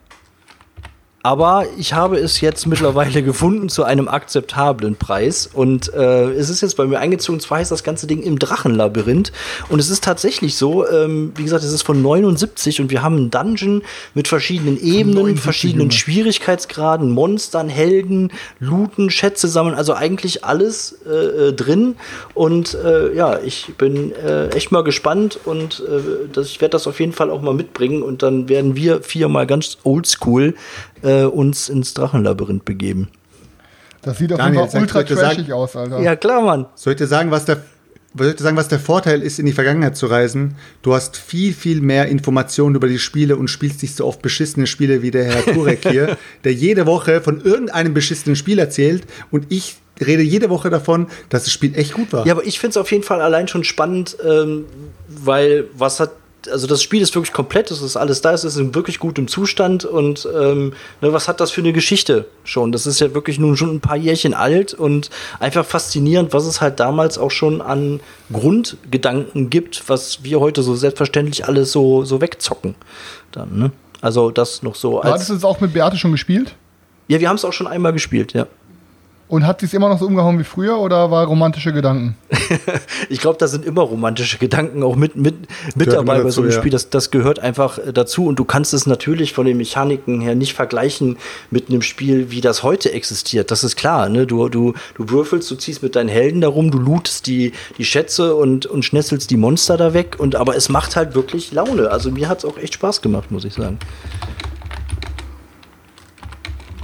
Aber 1.24 1.66
ich 1.78 1.94
habe 1.94 2.18
es 2.18 2.42
jetzt 2.42 2.68
mittlerweile 2.68 3.24
gefunden 3.24 3.70
zu 3.70 3.84
einem 3.84 4.08
akzeptablen 4.08 4.96
Preis. 4.96 5.50
Und 5.52 5.94
äh, 5.94 6.30
es 6.32 6.50
ist 6.50 6.62
jetzt 6.62 6.78
bei 6.78 6.86
mir 6.86 7.00
eingezogen. 7.00 7.40
Zwar 7.40 7.58
heißt 7.58 7.72
das 7.72 7.84
ganze 7.84 8.08
Ding 8.08 8.22
im 8.22 8.40
Drachenlabyrinth. 8.40 9.32
Und 9.68 9.80
es 9.80 9.90
ist 9.90 10.04
tatsächlich 10.04 10.56
so, 10.56 10.88
ähm, 10.88 11.34
wie 11.36 11.44
gesagt, 11.44 11.64
es 11.64 11.74
ist 11.74 11.82
von 11.82 12.02
79 12.02 12.82
und 12.82 12.92
wir 12.92 13.02
haben 13.02 13.18
einen 13.18 13.32
Dungeon 13.32 13.82
mit 14.14 14.28
verschiedenen 14.28 14.78
Ebenen, 14.78 15.16
79, 15.16 15.44
verschiedenen. 15.44 15.92
Schwierigkeitsgraden, 15.92 17.10
Monstern, 17.12 17.68
Helden, 17.68 18.32
Looten, 18.60 19.10
Schätze 19.10 19.48
sammeln. 19.48 19.76
Also 19.76 19.94
eigentlich 19.96 20.46
alles 20.46 21.00
äh, 21.06 21.50
äh, 21.50 21.54
drin. 21.54 21.96
Und 22.36 22.76
äh, 22.76 23.14
ja, 23.16 23.40
ich 23.40 23.74
bin 23.78 24.14
äh, 24.14 24.50
echt 24.50 24.72
mal 24.72 24.84
gespannt 24.84 25.40
und 25.46 25.82
äh, 25.82 26.28
das, 26.32 26.48
ich 26.48 26.62
werde 26.62 26.74
das 26.74 26.88
auf 26.88 27.00
jeden 27.00 27.14
Fall 27.14 27.32
auch 27.32 27.42
mal 27.42 27.54
mitbringen. 27.54 28.04
Und 28.04 28.22
dann 28.24 28.48
werden 28.50 28.76
wir 28.76 29.02
viermal 29.02 29.48
ganz 29.48 29.78
oldschool 29.84 30.54
äh, 31.02 31.24
uns 31.24 31.70
ins 31.70 31.94
Drachenlabyrinth 31.94 32.66
begeben. 32.66 33.10
Das 34.02 34.18
sieht 34.18 34.32
auf 34.32 34.40
jeden 34.40 34.70
Fall 34.70 34.82
ultra 34.82 35.04
trashig 35.04 35.52
aus, 35.52 35.76
Alter. 35.76 36.00
Ja, 36.00 36.16
klar, 36.16 36.42
Mann. 36.42 36.66
Soll 36.76 36.94
ich 36.94 36.98
dir 36.98 37.08
sagen, 37.08 37.32
was 37.32 37.46
der, 37.46 37.58
soll 38.18 38.28
ich 38.28 38.36
dir 38.36 38.44
sagen, 38.44 38.58
was 38.58 38.68
der 38.68 38.80
Vorteil 38.80 39.22
ist, 39.22 39.40
in 39.40 39.46
die 39.46 39.52
Vergangenheit 39.52 39.98
zu 39.98 40.06
reisen? 40.06 40.56
Du 40.82 40.94
hast 40.94 41.18
viel, 41.18 41.54
viel 41.54 41.82
mehr 41.82 42.08
Informationen 42.08 42.76
über 42.76 42.88
die 42.88 43.00
Spiele 43.00 43.36
und 43.36 43.50
spielst 43.50 43.82
nicht 43.82 43.96
so 43.96 44.06
oft 44.06 44.22
beschissene 44.22 44.68
Spiele 44.68 45.02
wie 45.02 45.12
der 45.12 45.26
Herr 45.26 45.54
Turek 45.54 45.90
hier, 45.90 46.18
der 46.44 46.54
jede 46.54 46.86
Woche 46.86 47.22
von 47.22 47.42
irgendeinem 47.42 47.94
beschissenen 47.94 48.36
Spiel 48.36 48.60
erzählt 48.60 49.04
und 49.32 49.48
ich 49.50 49.78
rede 50.06 50.24
jede 50.24 50.50
Woche 50.50 50.70
davon, 50.70 51.08
dass 51.30 51.44
das 51.44 51.54
Spiel 51.54 51.76
echt 51.76 51.94
gut 51.94 52.14
war. 52.14 52.26
Ja, 52.26 52.34
aber 52.34 52.46
ich 52.46 52.60
finde 52.60 52.72
es 52.72 52.78
auf 52.78 52.92
jeden 52.92 53.04
Fall 53.04 53.22
allein 53.22 53.48
schon 53.48 53.64
spannend, 53.64 54.18
ähm, 54.26 54.66
weil 55.08 55.66
was 55.74 56.00
hat. 56.00 56.12
Also 56.52 56.68
das 56.68 56.82
Spiel 56.82 57.02
ist 57.02 57.14
wirklich 57.16 57.34
komplett, 57.34 57.72
es 57.72 57.82
ist 57.82 57.98
alles 57.98 58.22
da, 58.22 58.32
es 58.32 58.44
ist 58.44 58.58
in 58.58 58.74
wirklich 58.74 59.00
gutem 59.00 59.28
Zustand 59.28 59.86
und 59.86 60.28
ähm, 60.34 60.74
ne, 61.02 61.12
was 61.12 61.28
hat 61.28 61.42
das 61.42 61.52
für 61.52 61.62
eine 61.62 61.74
Geschichte 61.74 62.26
schon? 62.44 62.72
Das 62.72 62.86
ist 62.86 63.02
ja 63.02 63.14
wirklich 63.14 63.40
nun 63.40 63.58
schon 63.58 63.76
ein 63.76 63.80
paar 63.82 63.98
Jährchen 63.98 64.34
alt 64.34 64.74
und 64.74 65.10
einfach 65.40 65.66
faszinierend, 65.66 66.34
was 66.34 66.46
es 66.46 66.62
halt 66.62 66.80
damals 66.80 67.18
auch 67.18 67.32
schon 67.32 67.62
an 67.62 68.00
Grundgedanken 68.32 69.50
gibt, 69.50 69.90
was 69.90 70.24
wir 70.24 70.40
heute 70.40 70.64
so 70.64 70.76
selbstverständlich 70.76 71.46
alles 71.48 71.72
so, 71.72 72.06
so 72.06 72.22
wegzocken. 72.22 72.76
Dann, 73.32 73.58
ne? 73.58 73.72
Also 74.02 74.32
das 74.32 74.64
noch 74.64 74.76
so 74.76 75.02
als. 75.02 75.14
Hattest 75.14 75.30
du 75.32 75.36
es 75.36 75.44
auch 75.44 75.60
mit 75.60 75.74
Beate 75.74 75.98
schon 75.98 76.12
gespielt? 76.12 76.56
Ja, 77.08 77.20
wir 77.20 77.30
haben 77.30 77.38
es 77.38 77.46
auch 77.46 77.54
schon 77.54 77.68
einmal 77.68 77.94
gespielt, 77.94 78.34
ja. 78.34 78.48
Und 79.30 79.46
hat 79.46 79.60
sie 79.60 79.66
es 79.66 79.74
immer 79.74 79.90
noch 79.90 80.00
so 80.00 80.06
umgehauen 80.06 80.40
wie 80.40 80.46
früher 80.46 80.80
oder 80.80 81.12
war 81.12 81.26
romantische 81.26 81.74
Gedanken? 81.74 82.16
Ich 83.10 83.20
glaube, 83.20 83.38
da 83.38 83.48
sind 83.48 83.64
immer 83.66 83.82
romantische 83.82 84.38
Gedanken 84.38 84.84
auch 84.84 84.96
mit, 84.96 85.16
mit, 85.16 85.36
mit 85.76 85.88
dabei 85.88 86.16
immer 86.16 86.24
bei 86.24 86.30
so 86.30 86.42
einem 86.42 86.50
dazu, 86.50 86.56
ja. 86.56 86.62
Spiel. 86.62 86.72
Das, 86.72 86.90
das 86.90 87.12
gehört 87.12 87.40
einfach 87.40 87.78
äh, 87.78 87.94
dazu 87.94 88.26
und 88.26 88.38
du 88.38 88.44
kannst 88.44 88.74
es 88.74 88.86
natürlich 88.86 89.34
von 89.34 89.46
den 89.46 89.58
Mechaniken 89.58 90.20
her 90.20 90.36
nicht 90.36 90.54
vergleichen 90.54 91.18
mit 91.52 91.70
einem 91.70 91.82
Spiel, 91.82 92.32
wie 92.32 92.42
das 92.42 92.64
heute 92.64 92.92
existiert. 92.92 93.52
Das 93.52 93.64
ist 93.64 93.76
klar. 93.76 94.10
Ne? 94.10 94.26
Du, 94.28 94.50
du, 94.50 94.74
du 94.96 95.10
würfelst, 95.10 95.50
du 95.52 95.56
ziehst 95.56 95.84
mit 95.84 95.96
deinen 95.96 96.10
Helden 96.10 96.42
darum, 96.42 96.72
du 96.72 96.80
lootest 96.80 97.28
die, 97.28 97.54
die 97.78 97.86
Schätze 97.86 98.36
und, 98.36 98.66
und 98.66 98.84
schnetzelst 98.84 99.30
die 99.30 99.38
Monster 99.38 99.78
da 99.78 99.94
weg. 99.94 100.16
Und, 100.18 100.36
aber 100.36 100.56
es 100.56 100.70
macht 100.70 100.96
halt 100.96 101.16
wirklich 101.16 101.52
Laune. 101.52 101.92
Also 101.92 102.12
mir 102.12 102.28
hat 102.28 102.40
es 102.40 102.46
auch 102.46 102.58
echt 102.58 102.74
Spaß 102.74 103.02
gemacht, 103.02 103.32
muss 103.32 103.46
ich 103.46 103.54
sagen. 103.54 103.80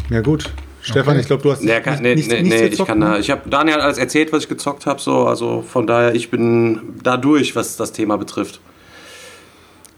Ja, 0.09 0.21
gut. 0.21 0.51
Stefan, 0.83 1.13
Okay. 1.13 1.21
ich 1.21 1.27
glaube, 1.27 1.41
du 1.43 1.51
hast 1.51 1.63
Nee, 1.63 1.79
kann, 1.79 2.01
nee, 2.01 2.13
nichts- 2.13 2.29
nee, 2.31 2.41
nichts 2.41 2.59
nee 2.59 2.65
ich 2.65 2.71
gezockt, 2.71 2.89
kann 2.89 2.99
da. 3.01 3.17
Ich 3.17 3.31
habe 3.31 3.49
Daniel 3.49 3.79
alles 3.79 3.97
erzählt, 3.97 4.31
was 4.33 4.43
ich 4.43 4.49
gezockt 4.49 4.85
habe, 4.85 4.99
so, 5.01 5.25
also 5.27 5.61
von 5.67 5.87
daher, 5.87 6.13
ich 6.13 6.29
bin 6.29 6.79
da 7.01 7.15
durch, 7.17 7.55
was 7.55 7.77
das 7.77 7.91
Thema 7.93 8.17
betrifft. 8.17 8.59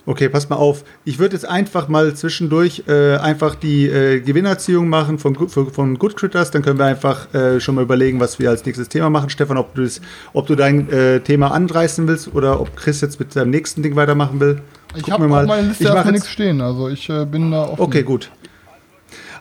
Okay, 0.07 0.29
pass 0.29 0.47
mal 0.49 0.57
auf. 0.57 0.83
Ich 1.03 1.17
würde 1.17 1.33
jetzt 1.35 1.49
einfach 1.49 1.87
mal 1.87 2.13
zwischendurch 2.13 2.83
äh, 2.87 3.15
einfach 3.17 3.55
die 3.55 3.87
äh, 3.87 4.19
Gewinnerziehung 4.19 4.87
machen 4.87 5.17
von, 5.17 5.33
Good- 5.33 5.49
von, 5.49 5.71
von 5.73 5.97
Good 5.97 6.15
Critters. 6.15 6.51
Dann 6.51 6.61
können 6.61 6.77
wir 6.77 6.85
einfach 6.85 7.33
äh, 7.33 7.59
schon 7.59 7.73
mal 7.73 7.81
überlegen, 7.81 8.19
was 8.19 8.37
wir 8.37 8.51
als 8.51 8.63
nächstes 8.63 8.87
Thema 8.87 9.09
machen. 9.09 9.31
Stefan, 9.31 9.57
ob 9.57 9.73
du, 9.73 9.81
das, 9.83 10.01
ob 10.33 10.45
du 10.45 10.53
dein 10.55 10.91
äh, 10.91 11.21
Thema 11.21 11.51
anreißen 11.51 12.07
willst 12.07 12.35
oder 12.35 12.61
ob 12.61 12.75
Chris 12.75 13.01
jetzt 13.01 13.19
mit 13.19 13.33
seinem 13.33 13.49
nächsten 13.49 13.81
Ding 13.81 13.95
weitermachen 13.95 14.39
will. 14.39 14.61
Ich 14.95 15.09
habe 15.09 15.27
mal. 15.27 15.41
auf 15.41 15.47
meiner 15.47 15.67
Liste 15.69 15.85
Ich 15.85 15.89
erstmal 15.89 16.11
nichts 16.13 16.29
stehen. 16.29 16.61
Also 16.61 16.87
ich 16.89 17.09
äh, 17.09 17.25
bin 17.25 17.49
da 17.49 17.63
offen. 17.63 17.81
Okay, 17.81 18.03
gut. 18.03 18.29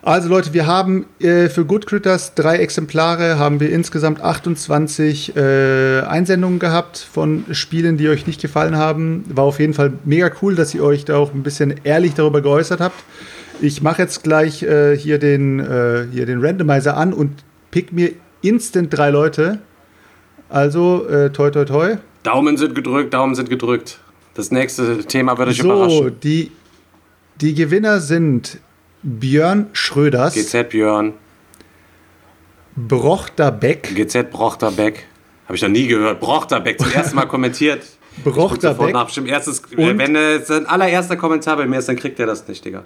Also 0.07 0.29
Leute, 0.29 0.53
wir 0.53 0.67
haben 0.67 1.07
äh, 1.19 1.49
für 1.49 1.65
Good 1.65 1.87
Critters 1.87 2.35
drei 2.35 2.57
Exemplare, 2.59 3.39
haben 3.39 3.59
wir 3.59 3.71
insgesamt 3.71 4.21
28 4.21 5.35
äh, 5.35 6.01
Einsendungen 6.03 6.59
gehabt 6.59 6.99
von 6.99 7.47
Spielen, 7.53 7.97
die 7.97 8.11
euch 8.11 8.27
nicht 8.27 8.43
gefallen 8.43 8.77
haben. 8.77 9.25
War 9.35 9.45
auf 9.45 9.61
jeden 9.61 9.73
Fall 9.73 9.95
mega 10.05 10.31
cool, 10.43 10.57
dass 10.57 10.75
ihr 10.75 10.85
euch 10.85 11.07
da 11.07 11.17
auch 11.17 11.33
ein 11.33 11.43
bisschen 11.43 11.77
ehrlich 11.85 12.13
darüber 12.13 12.43
geäußert 12.43 12.81
habt. 12.81 13.03
Ich 13.63 13.81
mache 13.81 14.03
jetzt 14.03 14.23
gleich 14.23 14.63
äh, 14.63 14.95
hier, 14.95 15.19
den, 15.19 15.59
äh, 15.61 16.07
hier 16.13 16.27
den 16.27 16.45
Randomizer 16.45 16.99
an 16.99 17.15
und 17.15 17.43
pick 17.71 17.91
mir 17.91 18.11
instant 18.43 18.95
drei 18.95 19.09
Leute. 19.09 19.61
Also, 20.51 21.09
äh, 21.09 21.31
toi 21.31 21.51
toi 21.51 21.65
toi. 21.65 21.97
Daumen 22.25 22.59
sind 22.59 22.75
gedrückt, 22.75 23.15
Daumen 23.15 23.35
sind 23.35 23.49
gedrückt. 23.49 24.01
Das 24.35 24.51
nächste 24.51 24.99
Thema 25.05 25.39
wird 25.39 25.49
euch 25.49 25.63
So, 25.63 25.73
überraschen. 25.73 26.21
die, 26.23 26.51
die 27.41 27.55
Gewinner 27.55 28.01
sind 28.01 28.59
Björn 29.05 29.69
Schröders, 29.75 30.35
GZ 30.35 30.71
Björn, 30.71 31.13
Brochterbeck, 32.75 33.95
GZ 33.95 34.31
Brochterbeck. 34.31 35.07
Habe 35.45 35.57
ich 35.57 35.63
noch 35.63 35.69
nie 35.69 35.87
gehört. 35.87 36.21
Brochterbeck 36.21 36.81
zum 36.81 36.91
ersten 36.91 37.15
Mal 37.15 37.27
kommentiert. 37.27 37.83
Brochterbeck 38.25 38.95
nach. 38.95 39.05
Bestimmt 39.05 39.29
erstes, 39.29 39.61
Und? 39.77 39.99
wenn 39.99 40.17
es 40.17 40.47
sein 40.47 40.65
allererster 40.67 41.17
Kommentar 41.17 41.59
bei 41.59 41.67
mir 41.67 41.79
ist, 41.79 41.89
dann 41.89 41.97
kriegt 41.97 42.19
er 42.19 42.27
das 42.27 42.49
nicht, 42.49 42.65
Digga. 42.65 42.85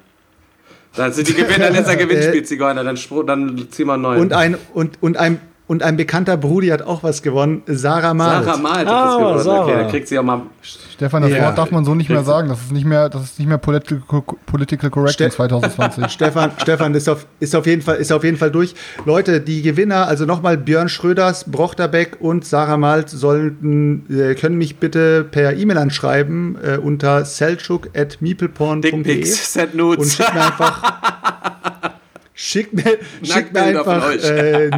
Dann 0.96 1.12
sind 1.12 1.28
die 1.28 1.34
Gewinner 1.34 1.70
letzter 1.70 1.94
Gewinnspiel, 1.94 2.42
Zigeuner. 2.42 2.82
Dann, 2.82 2.98
dann 3.26 3.68
zieh 3.70 3.84
mal 3.84 3.94
einen 3.94 4.02
neuen. 4.02 4.20
und 4.20 4.32
ein, 4.32 4.56
und, 4.74 5.00
und 5.00 5.16
ein, 5.16 5.40
und 5.68 5.82
ein 5.84 5.96
bekannter 5.96 6.36
Brudi 6.36 6.68
hat 6.68 6.82
auch 6.82 7.04
was 7.04 7.22
gewonnen, 7.22 7.62
Sarah 7.66 8.14
Malt. 8.14 8.44
Sarah 8.44 8.56
Malt 8.56 8.78
hat 8.78 8.88
Ah, 8.88 9.04
das 9.04 9.16
gewonnen. 9.18 9.38
Sarah. 9.44 9.62
Okay, 9.64 9.72
dann 9.76 9.88
kriegt 9.90 10.08
sie 10.08 10.18
auch 10.18 10.22
mal. 10.24 10.42
Stefan, 10.62 11.22
das 11.22 11.30
Ja. 11.30 11.44
Wort 11.44 11.56
darf 11.58 11.70
man 11.70 11.84
so 11.84 11.94
nicht 11.94 12.08
mehr 12.10 12.24
sagen. 12.24 12.48
Das 12.48 12.58
ist 12.62 12.72
nicht 12.72 12.84
mehr, 12.86 13.08
das 13.08 13.22
ist 13.22 13.38
nicht 13.38 13.46
mehr 13.48 13.58
political, 13.58 14.02
political 14.46 14.90
correct 14.90 15.20
in 15.20 15.30
Ste- 15.30 15.36
2020. 15.36 16.06
Stefan, 16.10 16.50
Stefan 16.60 16.94
ist 16.94 17.08
auf, 17.08 17.26
ist, 17.38 17.54
auf 17.54 17.66
jeden 17.66 17.82
Fall, 17.82 17.96
ist 17.96 18.10
auf 18.12 18.24
jeden 18.24 18.36
Fall 18.36 18.50
durch. 18.50 18.74
Leute, 19.04 19.40
die 19.40 19.62
Gewinner, 19.62 20.08
also 20.08 20.24
nochmal 20.24 20.56
Björn 20.58 20.88
Schröders, 20.88 21.44
Brochterbeck 21.44 22.16
und 22.18 22.44
Sarah 22.44 22.76
Malt 22.78 23.10
sollten, 23.10 24.06
äh, 24.10 24.34
können 24.34 24.56
mich 24.58 24.78
bitte 24.78 25.22
per 25.22 25.54
E-Mail 25.56 25.78
anschreiben 25.78 26.56
äh, 26.64 26.78
unter 26.78 27.24
selchuk.meepleporn.de 27.24 28.90
Dickpics, 28.90 29.52
Set 29.52 29.74
und 29.80 30.18
mir 30.18 30.32
einfach 30.32 30.82
schickt 32.38 32.72
mir, 32.72 32.98
schickt 33.22 33.52
mir 33.52 33.62
einfach 33.62 34.06
euch. 34.06 34.24
äh, 34.24 34.70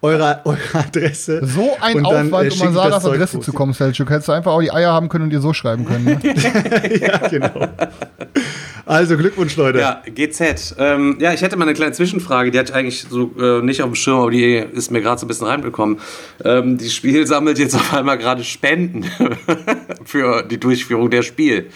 eure, 0.00 0.40
eure 0.44 0.58
Adresse. 0.72 1.46
So 1.46 1.76
ein 1.80 1.96
Und 1.96 2.04
dann, 2.04 2.26
Aufwand, 2.26 2.32
äh, 2.32 2.34
um 2.34 2.34
an 2.34 2.46
ich 2.46 2.58
das 2.58 2.74
Sarahs 2.74 3.02
Zeug 3.02 3.14
Adresse 3.14 3.40
zu 3.40 3.52
kommen, 3.52 3.74
Selchuk. 3.74 4.08
Hättest 4.08 4.28
du 4.28 4.32
einfach 4.32 4.52
auch 4.52 4.62
die 4.62 4.72
Eier 4.72 4.90
haben 4.90 5.10
können 5.10 5.24
und 5.24 5.32
ihr 5.32 5.40
so 5.40 5.52
schreiben 5.52 5.84
können. 5.84 6.04
Ne? 6.04 6.20
ja, 7.00 7.28
genau. 7.28 7.68
Also 8.86 9.16
Glückwunsch, 9.18 9.54
Leute. 9.56 9.80
Ja, 9.80 10.02
GZ. 10.06 10.76
Ähm, 10.78 11.18
ja, 11.20 11.34
ich 11.34 11.42
hätte 11.42 11.56
mal 11.56 11.66
eine 11.66 11.74
kleine 11.74 11.92
Zwischenfrage, 11.92 12.50
die 12.50 12.58
hatte 12.58 12.72
ich 12.72 12.76
eigentlich 12.76 13.06
so 13.08 13.32
äh, 13.38 13.62
nicht 13.62 13.82
auf 13.82 13.90
dem 13.90 13.94
Schirm, 13.94 14.20
aber 14.20 14.30
die 14.30 14.54
ist 14.54 14.90
mir 14.90 15.02
gerade 15.02 15.20
so 15.20 15.26
ein 15.26 15.28
bisschen 15.28 15.46
reinbekommen. 15.46 16.00
Ähm, 16.42 16.78
die 16.78 16.88
Spiel 16.88 17.26
sammelt 17.26 17.58
jetzt 17.58 17.74
auf 17.74 17.92
einmal 17.92 18.16
gerade 18.16 18.44
Spenden 18.44 19.04
für 20.04 20.42
die 20.42 20.58
Durchführung 20.58 21.10
der 21.10 21.22
Spiel. 21.22 21.66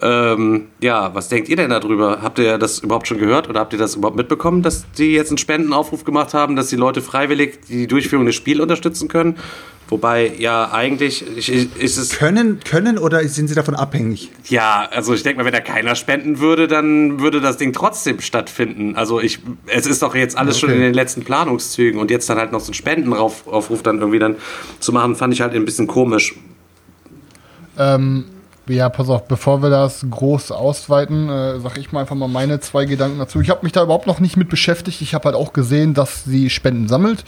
Ähm, 0.00 0.68
ja, 0.80 1.14
was 1.14 1.28
denkt 1.28 1.48
ihr 1.48 1.56
denn 1.56 1.70
darüber? 1.70 2.22
Habt 2.22 2.38
ihr 2.38 2.56
das 2.58 2.78
überhaupt 2.78 3.06
schon 3.06 3.18
gehört 3.18 3.48
oder 3.48 3.60
habt 3.60 3.72
ihr 3.72 3.78
das 3.78 3.94
überhaupt 3.94 4.16
mitbekommen, 4.16 4.62
dass 4.62 4.90
die 4.92 5.12
jetzt 5.12 5.28
einen 5.28 5.38
Spendenaufruf 5.38 6.04
gemacht 6.04 6.32
haben, 6.32 6.56
dass 6.56 6.68
die 6.68 6.76
Leute 6.76 7.02
freiwillig 7.02 7.60
die 7.68 7.86
Durchführung 7.86 8.24
des 8.24 8.34
Spiels 8.34 8.60
unterstützen 8.60 9.08
können? 9.08 9.36
Wobei, 9.92 10.32
ja, 10.38 10.72
eigentlich 10.72 11.22
ist 11.36 11.98
es. 11.98 12.16
Können, 12.16 12.60
können 12.60 12.96
oder 12.96 13.28
sind 13.28 13.48
sie 13.48 13.54
davon 13.54 13.74
abhängig? 13.74 14.30
Ja, 14.48 14.88
also 14.90 15.12
ich 15.12 15.22
denke 15.22 15.40
mal, 15.40 15.44
wenn 15.44 15.52
da 15.52 15.60
keiner 15.60 15.94
spenden 15.96 16.38
würde, 16.38 16.66
dann 16.66 17.20
würde 17.20 17.42
das 17.42 17.58
Ding 17.58 17.74
trotzdem 17.74 18.20
stattfinden. 18.20 18.96
Also 18.96 19.20
ich, 19.20 19.40
es 19.66 19.84
ist 19.84 20.00
doch 20.00 20.14
jetzt 20.14 20.38
alles 20.38 20.56
okay. 20.56 20.60
schon 20.60 20.74
in 20.76 20.80
den 20.80 20.94
letzten 20.94 21.24
Planungszügen 21.24 22.00
und 22.00 22.10
jetzt 22.10 22.30
dann 22.30 22.38
halt 22.38 22.52
noch 22.52 22.60
so 22.60 22.68
einen 22.68 22.74
Spendenaufruf 22.74 23.82
dann 23.82 23.98
irgendwie 23.98 24.18
dann 24.18 24.36
zu 24.80 24.92
machen, 24.92 25.14
fand 25.14 25.34
ich 25.34 25.42
halt 25.42 25.52
ein 25.54 25.66
bisschen 25.66 25.88
komisch. 25.88 26.36
Ähm, 27.78 28.24
ja, 28.74 28.88
pass 28.88 29.08
auf, 29.08 29.26
bevor 29.26 29.62
wir 29.62 29.70
das 29.70 30.04
groß 30.08 30.52
ausweiten, 30.52 31.28
äh, 31.28 31.60
sage 31.60 31.80
ich 31.80 31.92
mal 31.92 32.00
einfach 32.00 32.16
mal 32.16 32.28
meine 32.28 32.60
zwei 32.60 32.84
Gedanken 32.84 33.18
dazu. 33.18 33.40
Ich 33.40 33.50
habe 33.50 33.60
mich 33.62 33.72
da 33.72 33.82
überhaupt 33.82 34.06
noch 34.06 34.20
nicht 34.20 34.36
mit 34.36 34.48
beschäftigt. 34.48 35.00
Ich 35.02 35.14
habe 35.14 35.26
halt 35.26 35.36
auch 35.36 35.52
gesehen, 35.52 35.94
dass 35.94 36.24
sie 36.24 36.50
Spenden 36.50 36.88
sammelt. 36.88 37.24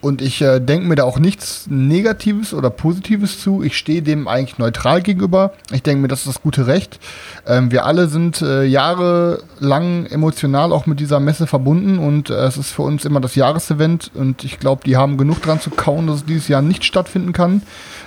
Und 0.00 0.22
ich 0.22 0.40
äh, 0.42 0.60
denke 0.60 0.86
mir 0.86 0.94
da 0.94 1.02
auch 1.02 1.18
nichts 1.18 1.66
Negatives 1.68 2.54
oder 2.54 2.70
Positives 2.70 3.40
zu. 3.40 3.64
Ich 3.64 3.76
stehe 3.76 4.00
dem 4.00 4.28
eigentlich 4.28 4.58
neutral 4.58 5.02
gegenüber. 5.02 5.52
Ich 5.72 5.82
denke 5.82 6.02
mir, 6.02 6.08
das 6.08 6.20
ist 6.20 6.28
das 6.28 6.42
gute 6.42 6.68
Recht. 6.68 7.00
Ähm, 7.46 7.72
wir 7.72 7.84
alle 7.84 8.06
sind 8.06 8.40
äh, 8.40 8.62
jahrelang 8.62 10.06
emotional 10.06 10.72
auch 10.72 10.86
mit 10.86 11.00
dieser 11.00 11.18
Messe 11.18 11.48
verbunden 11.48 11.98
und 11.98 12.30
äh, 12.30 12.34
es 12.34 12.56
ist 12.56 12.70
für 12.70 12.82
uns 12.82 13.04
immer 13.04 13.20
das 13.20 13.34
Jahresevent. 13.34 14.12
Und 14.14 14.44
ich 14.44 14.60
glaube, 14.60 14.82
die 14.84 14.96
haben 14.96 15.16
genug 15.16 15.42
dran 15.42 15.60
zu 15.60 15.70
kauen, 15.70 16.06
dass 16.06 16.16
es 16.18 16.26
dieses 16.26 16.46
Jahr 16.46 16.62
nicht 16.62 16.84
stattfinden 16.84 17.32
kann. 17.32 17.62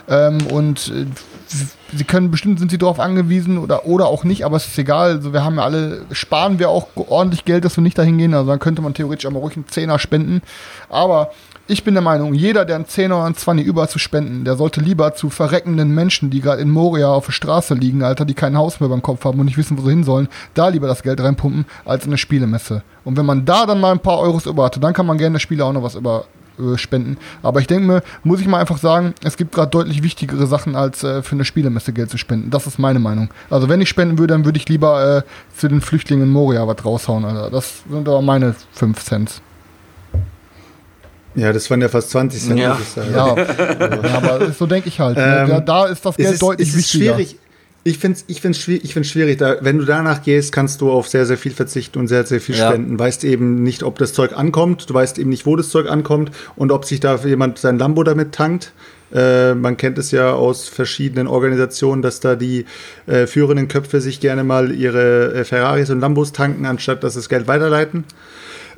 Ähm, 0.08 0.38
und 0.48 0.94
äh, 0.96 1.06
sie 1.94 2.04
können 2.04 2.32
bestimmt 2.32 2.60
sind 2.60 2.72
sie 2.72 2.78
darauf 2.78 3.00
angewiesen 3.00 3.58
oder 3.58 3.86
oder 3.86 4.08
auch 4.08 4.24
nicht, 4.24 4.46
aber 4.46 4.58
es 4.58 4.68
ist 4.68 4.78
egal. 4.78 5.12
Also 5.12 5.34
wir 5.34 5.44
haben 5.44 5.56
ja 5.56 5.64
alle 5.64 6.06
sparen 6.12 6.60
wir 6.60 6.70
auch 6.70 6.88
ordentlich 6.96 7.46
Geld, 7.46 7.66
dass 7.66 7.78
wir 7.78 7.84
nicht 7.84 7.98
dahin 7.98 8.18
gehen. 8.18 8.34
Also 8.34 8.50
dann 8.50 8.60
könnte 8.60 8.82
man 8.82 8.94
theoretisch 8.94 9.26
auch 9.26 9.32
mal 9.32 9.40
ruhig 9.40 9.56
einen 9.56 9.68
Zehner 9.68 10.00
spenden. 10.00 10.42
Aber 10.90 11.32
ich 11.68 11.84
bin 11.84 11.94
der 11.94 12.04
Meinung, 12.04 12.34
jeder, 12.34 12.66
der 12.66 12.76
einen 12.76 12.88
Zehner 12.88 13.18
oder 13.18 13.26
einen 13.26 13.36
Zwanni 13.36 13.62
über 13.62 13.88
zu 13.88 13.98
spenden, 13.98 14.44
der 14.44 14.56
sollte 14.56 14.82
lieber 14.82 15.14
zu 15.14 15.30
verreckenden 15.30 15.96
Menschen, 15.96 16.30
die 16.30 16.42
gerade 16.42 16.62
in 16.62 16.70
Moria 16.70 17.08
auf 17.08 17.28
der 17.28 17.32
Straße 17.32 17.76
liegen, 17.76 18.04
Alter, 18.04 18.26
die 18.26 18.34
kein 18.34 18.58
Haus 18.58 18.80
mehr 18.80 18.90
beim 18.90 19.02
Kopf 19.02 19.24
haben 19.24 19.40
und 19.40 19.46
nicht 19.46 19.58
wissen, 19.58 19.78
wo 19.78 19.84
sie 19.84 19.92
hin 19.92 20.04
sollen, 20.04 20.28
da 20.54 20.68
lieber 20.68 20.88
das 20.88 21.04
Geld 21.04 21.22
reinpumpen, 21.22 21.66
als 21.86 22.04
in 22.04 22.10
eine 22.10 22.18
Spielemesse. 22.18 22.84
Und 23.06 23.16
wenn 23.16 23.26
man 23.26 23.46
da 23.46 23.66
dann 23.66 23.80
mal 23.80 23.92
ein 23.92 24.00
paar 24.00 24.20
Euros 24.20 24.48
über 24.48 24.66
hatte, 24.66 24.80
dann 24.80 24.94
kann 24.94 25.06
man 25.06 25.18
gerne 25.18 25.36
der 25.36 25.40
Spieler 25.40 25.66
auch 25.66 25.74
noch 25.74 25.84
was 25.84 25.96
über 25.96 26.26
äh, 26.60 26.78
spenden. 26.78 27.18
Aber 27.44 27.60
ich 27.60 27.68
denke 27.68 27.88
mir, 27.88 28.04
muss 28.24 28.42
ich 28.42 28.48
mal 28.48 28.60
einfach 28.60 28.78
sagen, 28.78 29.14
es 29.24 29.38
gibt 29.38 29.54
gerade 29.54 29.70
deutlich 29.70 30.04
wichtigere 30.04 30.48
Sachen, 30.48 30.76
als 30.76 31.04
äh, 31.04 31.22
für 31.22 31.34
eine 31.34 31.46
Spielemesse 31.46 31.94
Geld 31.94 32.10
zu 32.10 32.18
spenden. 32.18 32.50
Das 32.50 32.68
ist 32.68 32.80
meine 32.80 33.00
Meinung. 33.00 33.30
Also 33.50 33.70
wenn 33.70 33.82
ich 33.82 33.90
spenden 33.90 34.18
würde, 34.18 34.34
dann 34.34 34.46
würde 34.46 34.58
ich 34.58 34.68
lieber 34.68 35.18
äh, 35.18 35.58
zu 35.58 35.68
den 35.68 35.82
Flüchtlingen 35.82 36.26
in 36.26 36.30
Moria 36.30 36.68
was 36.68 36.84
raushauen. 36.84 37.26
Alter. 37.26 37.50
Das 37.50 37.84
sind 37.90 38.08
aber 38.08 38.22
meine 38.22 38.56
5 38.74 39.04
Cent. 39.04 39.42
Ja, 41.34 41.54
das 41.54 41.70
waren 41.70 41.82
ja 41.82 41.88
fast 41.88 42.10
20 42.10 42.42
Cent. 42.42 42.60
Ja, 42.60 42.78
ja, 42.96 43.36
ja 43.36 44.18
aber 44.18 44.52
so 44.52 44.66
denke 44.66 44.90
ich 44.90 45.00
halt. 45.00 45.16
Ne? 45.16 45.40
Ähm, 45.44 45.50
da, 45.50 45.60
da, 45.62 45.86
ist 45.86 46.06
das 46.06 46.18
Geld 46.18 46.34
ist, 46.34 46.42
deutlich 46.42 46.76
wichtiger. 46.76 47.16
Schwierig. 47.16 47.38
Ich 47.84 47.98
finde 47.98 48.18
es 48.18 48.26
ich 48.28 48.42
find's 48.42 48.60
schwierig, 48.60 48.84
ich 48.84 48.94
find's 48.94 49.10
schwierig 49.10 49.40
da, 49.40 49.58
wenn 49.62 49.80
du 49.80 49.86
danach 49.86 50.22
gehst, 50.22 50.52
kannst 50.52 50.82
du 50.82 50.92
auf 50.92 51.08
sehr, 51.08 51.26
sehr 51.26 51.38
viel 51.38 51.52
verzichten 51.52 51.98
und 51.98 52.08
sehr, 52.08 52.26
sehr 52.26 52.40
viel 52.40 52.56
ja. 52.56 52.70
spenden. 52.70 53.00
Weißt 53.00 53.24
eben 53.24 53.64
nicht, 53.64 53.82
ob 53.82 53.98
das 53.98 54.14
Zeug 54.14 54.38
ankommt, 54.38 54.90
du 54.90 54.94
weißt 54.94 55.18
eben 55.18 55.30
nicht, 55.30 55.46
wo 55.48 55.56
das 55.56 55.70
Zeug 55.70 55.90
ankommt 55.90 56.32
und 56.56 56.72
ob 56.72 56.86
sich 56.86 57.00
da 57.00 57.16
jemand 57.16 57.58
sein 57.58 57.80
Lambo 57.80 58.04
damit 58.04 58.34
tankt. 58.34 58.74
Äh, 59.14 59.56
man 59.56 59.78
kennt 59.78 59.98
es 59.98 60.12
ja 60.12 60.32
aus 60.34 60.70
verschiedenen 60.70 61.28
Organisationen, 61.28 62.02
dass 62.02 62.20
da 62.20 62.36
die 62.36 62.66
äh, 63.08 63.28
führenden 63.28 63.68
Köpfe 63.68 64.00
sich 64.00 64.20
gerne 64.20 64.44
mal 64.44 64.72
ihre 64.72 65.34
äh, 65.34 65.44
Ferraris 65.44 65.90
und 65.90 66.00
Lambos 66.00 66.34
tanken, 66.34 66.66
anstatt 66.66 67.04
dass 67.04 67.16
das 67.16 67.30
Geld 67.30 67.48
weiterleiten. 67.48 68.06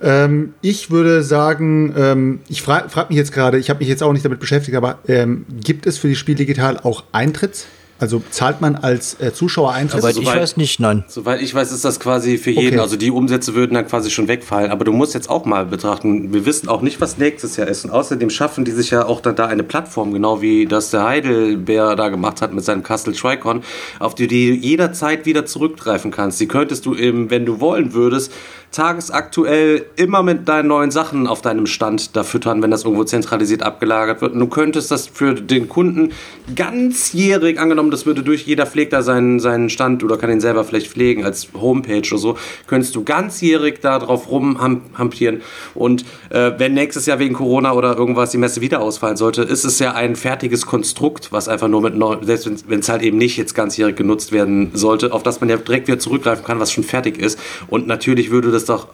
Ähm, 0.01 0.53
ich 0.61 0.91
würde 0.91 1.23
sagen, 1.23 1.93
ähm, 1.95 2.39
ich 2.49 2.61
frage 2.61 2.89
frag 2.89 3.09
mich 3.09 3.17
jetzt 3.17 3.31
gerade, 3.31 3.57
ich 3.57 3.69
habe 3.69 3.79
mich 3.79 3.89
jetzt 3.89 4.01
auch 4.01 4.13
nicht 4.13 4.25
damit 4.25 4.39
beschäftigt, 4.39 4.75
aber 4.75 4.99
ähm, 5.07 5.45
gibt 5.61 5.85
es 5.85 5.97
für 5.97 6.07
die 6.07 6.15
Spiel 6.15 6.35
Digital 6.35 6.77
auch 6.77 7.03
Eintritts? 7.11 7.67
Also 8.03 8.21
zahlt 8.31 8.59
man 8.59 8.75
als 8.75 9.17
äh, 9.21 9.31
Zuschauer 9.31 9.71
Eintritt? 9.71 10.01
Soweit 10.01 10.17
ich 10.17 10.25
weiß 10.25 10.57
nicht, 10.57 10.81
nein. 10.81 11.05
Soweit 11.07 11.41
ich 11.41 11.55
weiß, 11.55 11.71
ist 11.71 11.85
das 11.85 12.01
quasi 12.01 12.37
für 12.37 12.51
jeden. 12.51 12.73
Okay. 12.73 12.79
Also 12.79 12.97
die 12.97 13.11
Umsätze 13.11 13.55
würden 13.55 13.75
dann 13.75 13.87
quasi 13.87 14.11
schon 14.11 14.27
wegfallen. 14.27 14.71
Aber 14.71 14.83
du 14.83 14.91
musst 14.91 15.13
jetzt 15.13 15.29
auch 15.29 15.45
mal 15.45 15.65
betrachten, 15.65 16.33
wir 16.33 16.45
wissen 16.45 16.67
auch 16.67 16.81
nicht, 16.81 16.99
was 16.99 17.17
nächstes 17.17 17.55
Jahr 17.55 17.69
ist. 17.69 17.85
Und 17.85 17.91
außerdem 17.91 18.29
schaffen 18.29 18.65
die 18.65 18.71
sich 18.71 18.91
ja 18.91 19.05
auch 19.05 19.21
dann 19.21 19.37
da 19.37 19.45
eine 19.45 19.63
Plattform, 19.63 20.11
genau 20.11 20.41
wie 20.41 20.65
das 20.65 20.89
der 20.89 21.05
Heidelbeer 21.05 21.95
da 21.95 22.09
gemacht 22.09 22.41
hat 22.41 22.51
mit 22.51 22.65
seinem 22.65 22.83
Castle 22.83 23.13
Tricon, 23.13 23.63
auf 23.99 24.15
die 24.15 24.27
du 24.27 24.35
jederzeit 24.35 25.25
wieder 25.25 25.45
zurückgreifen 25.45 26.11
kannst. 26.11 26.41
Die 26.41 26.49
könntest 26.49 26.85
du 26.85 26.95
eben, 26.95 27.29
wenn 27.29 27.45
du 27.45 27.61
wollen 27.61 27.93
würdest, 27.93 28.33
tagesaktuell 28.73 29.85
immer 29.95 30.23
mit 30.23 30.47
deinen 30.47 30.67
neuen 30.67 30.91
Sachen 30.91 31.27
auf 31.27 31.41
deinem 31.41 31.67
Stand 31.67 32.15
da 32.15 32.23
füttern, 32.23 32.61
wenn 32.63 32.71
das 32.71 32.83
irgendwo 32.83 33.03
zentralisiert 33.03 33.61
abgelagert 33.61 34.21
wird. 34.21 34.33
Und 34.33 34.39
du 34.39 34.47
könntest 34.47 34.89
das 34.89 35.07
für 35.07 35.35
den 35.35 35.69
Kunden 35.69 36.11
ganzjährig, 36.55 37.59
angenommen, 37.59 37.91
das 37.91 38.05
würde 38.05 38.23
durch 38.23 38.45
jeder 38.47 38.65
pflegt 38.65 38.91
da 38.91 39.03
seinen, 39.03 39.39
seinen 39.39 39.69
Stand 39.69 40.03
oder 40.03 40.17
kann 40.17 40.31
ihn 40.31 40.41
selber 40.41 40.63
vielleicht 40.63 40.87
pflegen 40.87 41.23
als 41.23 41.49
Homepage 41.53 42.01
oder 42.09 42.17
so, 42.17 42.37
könntest 42.65 42.95
du 42.95 43.03
ganzjährig 43.03 43.79
da 43.79 43.99
drauf 43.99 44.29
rumhampieren. 44.29 45.41
Und 45.75 46.03
äh, 46.31 46.51
wenn 46.57 46.73
nächstes 46.73 47.05
Jahr 47.05 47.19
wegen 47.19 47.35
Corona 47.35 47.73
oder 47.73 47.95
irgendwas 47.95 48.31
die 48.31 48.39
Messe 48.39 48.59
wieder 48.61 48.81
ausfallen 48.81 49.17
sollte, 49.17 49.43
ist 49.43 49.65
es 49.65 49.77
ja 49.77 49.93
ein 49.93 50.15
fertiges 50.15 50.65
Konstrukt, 50.65 51.31
was 51.31 51.47
einfach 51.47 51.67
nur 51.67 51.81
mit 51.81 51.95
neu, 51.95 52.17
selbst 52.21 52.67
wenn 52.67 52.79
es 52.79 52.89
halt 52.89 53.03
eben 53.03 53.19
nicht 53.19 53.37
jetzt 53.37 53.53
ganzjährig 53.53 53.95
genutzt 53.95 54.31
werden 54.31 54.71
sollte, 54.73 55.13
auf 55.13 55.21
das 55.21 55.41
man 55.41 55.49
ja 55.49 55.57
direkt 55.57 55.87
wieder 55.87 55.99
zurückgreifen 55.99 56.43
kann, 56.43 56.59
was 56.59 56.71
schon 56.71 56.83
fertig 56.83 57.19
ist. 57.19 57.37
Und 57.67 57.85
natürlich 57.85 58.31
würde 58.31 58.51
das 58.51 58.62
es 58.63 58.67
doch 58.67 58.87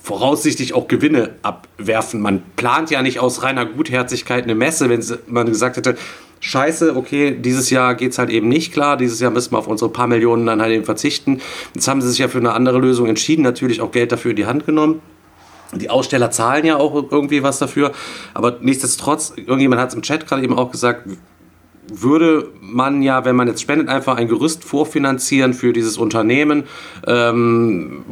voraussichtlich 0.00 0.74
auch 0.74 0.86
Gewinne 0.86 1.30
abwerfen. 1.42 2.20
Man 2.20 2.42
plant 2.56 2.90
ja 2.90 3.02
nicht 3.02 3.20
aus 3.20 3.42
reiner 3.42 3.64
Gutherzigkeit 3.64 4.44
eine 4.44 4.54
Messe, 4.54 4.90
wenn 4.90 5.02
man 5.26 5.46
gesagt 5.46 5.78
hätte, 5.78 5.96
scheiße, 6.40 6.94
okay, 6.94 7.36
dieses 7.40 7.70
Jahr 7.70 7.94
geht 7.94 8.12
es 8.12 8.18
halt 8.18 8.28
eben 8.28 8.48
nicht 8.48 8.72
klar, 8.72 8.98
dieses 8.98 9.18
Jahr 9.20 9.30
müssen 9.30 9.52
wir 9.52 9.58
auf 9.58 9.66
unsere 9.66 9.90
paar 9.90 10.06
Millionen 10.06 10.44
dann 10.44 10.60
halt 10.60 10.72
eben 10.72 10.84
verzichten. 10.84 11.40
Jetzt 11.74 11.88
haben 11.88 12.02
sie 12.02 12.10
sich 12.10 12.18
ja 12.18 12.28
für 12.28 12.38
eine 12.38 12.52
andere 12.52 12.78
Lösung 12.78 13.06
entschieden, 13.06 13.42
natürlich 13.42 13.80
auch 13.80 13.92
Geld 13.92 14.12
dafür 14.12 14.32
in 14.32 14.36
die 14.36 14.46
Hand 14.46 14.66
genommen. 14.66 15.00
Die 15.72 15.88
Aussteller 15.88 16.30
zahlen 16.30 16.66
ja 16.66 16.76
auch 16.76 17.10
irgendwie 17.10 17.42
was 17.42 17.58
dafür, 17.58 17.92
aber 18.34 18.58
nichtsdestotrotz, 18.60 19.32
irgendjemand 19.36 19.80
hat 19.80 19.88
es 19.88 19.94
im 19.94 20.02
Chat 20.02 20.26
gerade 20.26 20.42
eben 20.42 20.56
auch 20.56 20.70
gesagt, 20.70 21.08
würde 21.92 22.48
man 22.60 23.02
ja, 23.02 23.24
wenn 23.24 23.36
man 23.36 23.48
jetzt 23.48 23.60
spendet, 23.60 23.88
einfach 23.88 24.16
ein 24.16 24.28
Gerüst 24.28 24.64
vorfinanzieren 24.64 25.54
für 25.54 25.72
dieses 25.72 25.98
Unternehmen, 25.98 26.64
ähm, 27.06 28.04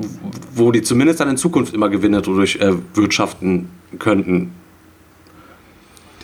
wo 0.54 0.72
die 0.72 0.82
zumindest 0.82 1.20
dann 1.20 1.28
in 1.28 1.36
Zukunft 1.36 1.74
immer 1.74 1.88
Gewinne 1.88 2.18
dadurch 2.18 2.56
äh, 2.56 2.72
wirtschaften 2.94 3.70
könnten. 3.98 4.52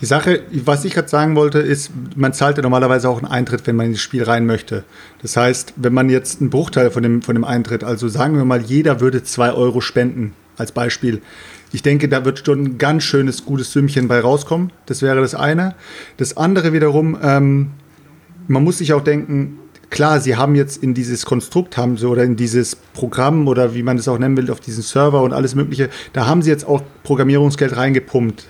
Die 0.01 0.07
Sache, 0.07 0.43
was 0.65 0.85
ich 0.85 0.95
gerade 0.95 1.09
sagen 1.09 1.35
wollte, 1.35 1.59
ist, 1.59 1.91
man 2.15 2.33
zahlt 2.33 2.57
ja 2.57 2.63
normalerweise 2.63 3.09
auch 3.09 3.19
einen 3.19 3.27
Eintritt, 3.27 3.67
wenn 3.67 3.75
man 3.75 3.87
in 3.87 3.93
das 3.93 4.01
Spiel 4.01 4.23
rein 4.23 4.47
möchte. 4.47 4.85
Das 5.23 5.37
heißt, 5.37 5.75
wenn 5.77 5.93
man 5.93 6.09
jetzt 6.09 6.41
einen 6.41 6.51
Bruchteil 6.51 6.93
von 6.93 7.03
dem, 7.03 7.23
von 7.23 7.35
dem 7.35 7.43
Eintritt, 7.43 7.83
also 7.83 8.07
sagen 8.07 8.37
wir 8.37 8.45
mal, 8.45 8.61
jeder 8.61 9.01
würde 9.01 9.25
zwei 9.25 9.51
Euro 9.51 9.81
spenden, 9.81 10.35
als 10.57 10.71
Beispiel, 10.71 11.21
ich 11.73 11.83
denke, 11.83 12.09
da 12.09 12.25
wird 12.25 12.45
schon 12.45 12.63
ein 12.63 12.79
ganz 12.79 13.03
schönes, 13.03 13.45
gutes 13.45 13.73
Sümmchen 13.73 14.09
bei 14.09 14.21
rauskommen. 14.21 14.73
Das 14.87 15.03
wäre 15.03 15.21
das 15.21 15.35
eine. 15.35 15.75
Das 16.17 16.37
andere 16.37 16.73
wiederum, 16.73 17.19
ähm, 17.23 17.71
man 18.47 18.65
muss 18.65 18.79
sich 18.79 18.93
auch 18.95 19.05
denken, 19.05 19.59
klar, 19.91 20.21
sie 20.21 20.37
haben 20.37 20.55
jetzt 20.55 20.83
in 20.83 20.95
dieses 20.95 21.27
Konstrukt 21.27 21.77
haben 21.77 21.97
sie 21.97 22.09
oder 22.09 22.25
in 22.25 22.37
dieses 22.37 22.77
Programm 22.77 23.49
oder 23.49 23.75
wie 23.75 23.83
man 23.83 23.99
es 23.99 24.09
auch 24.09 24.19
nennen 24.19 24.37
will, 24.37 24.51
auf 24.51 24.61
diesen 24.61 24.83
Server 24.83 25.23
und 25.23 25.33
alles 25.33 25.55
Mögliche, 25.55 25.91
da 26.13 26.27
haben 26.27 26.43
sie 26.43 26.51
jetzt 26.51 26.67
auch 26.67 26.83
Programmierungsgeld 27.03 27.77
reingepumpt. 27.77 28.45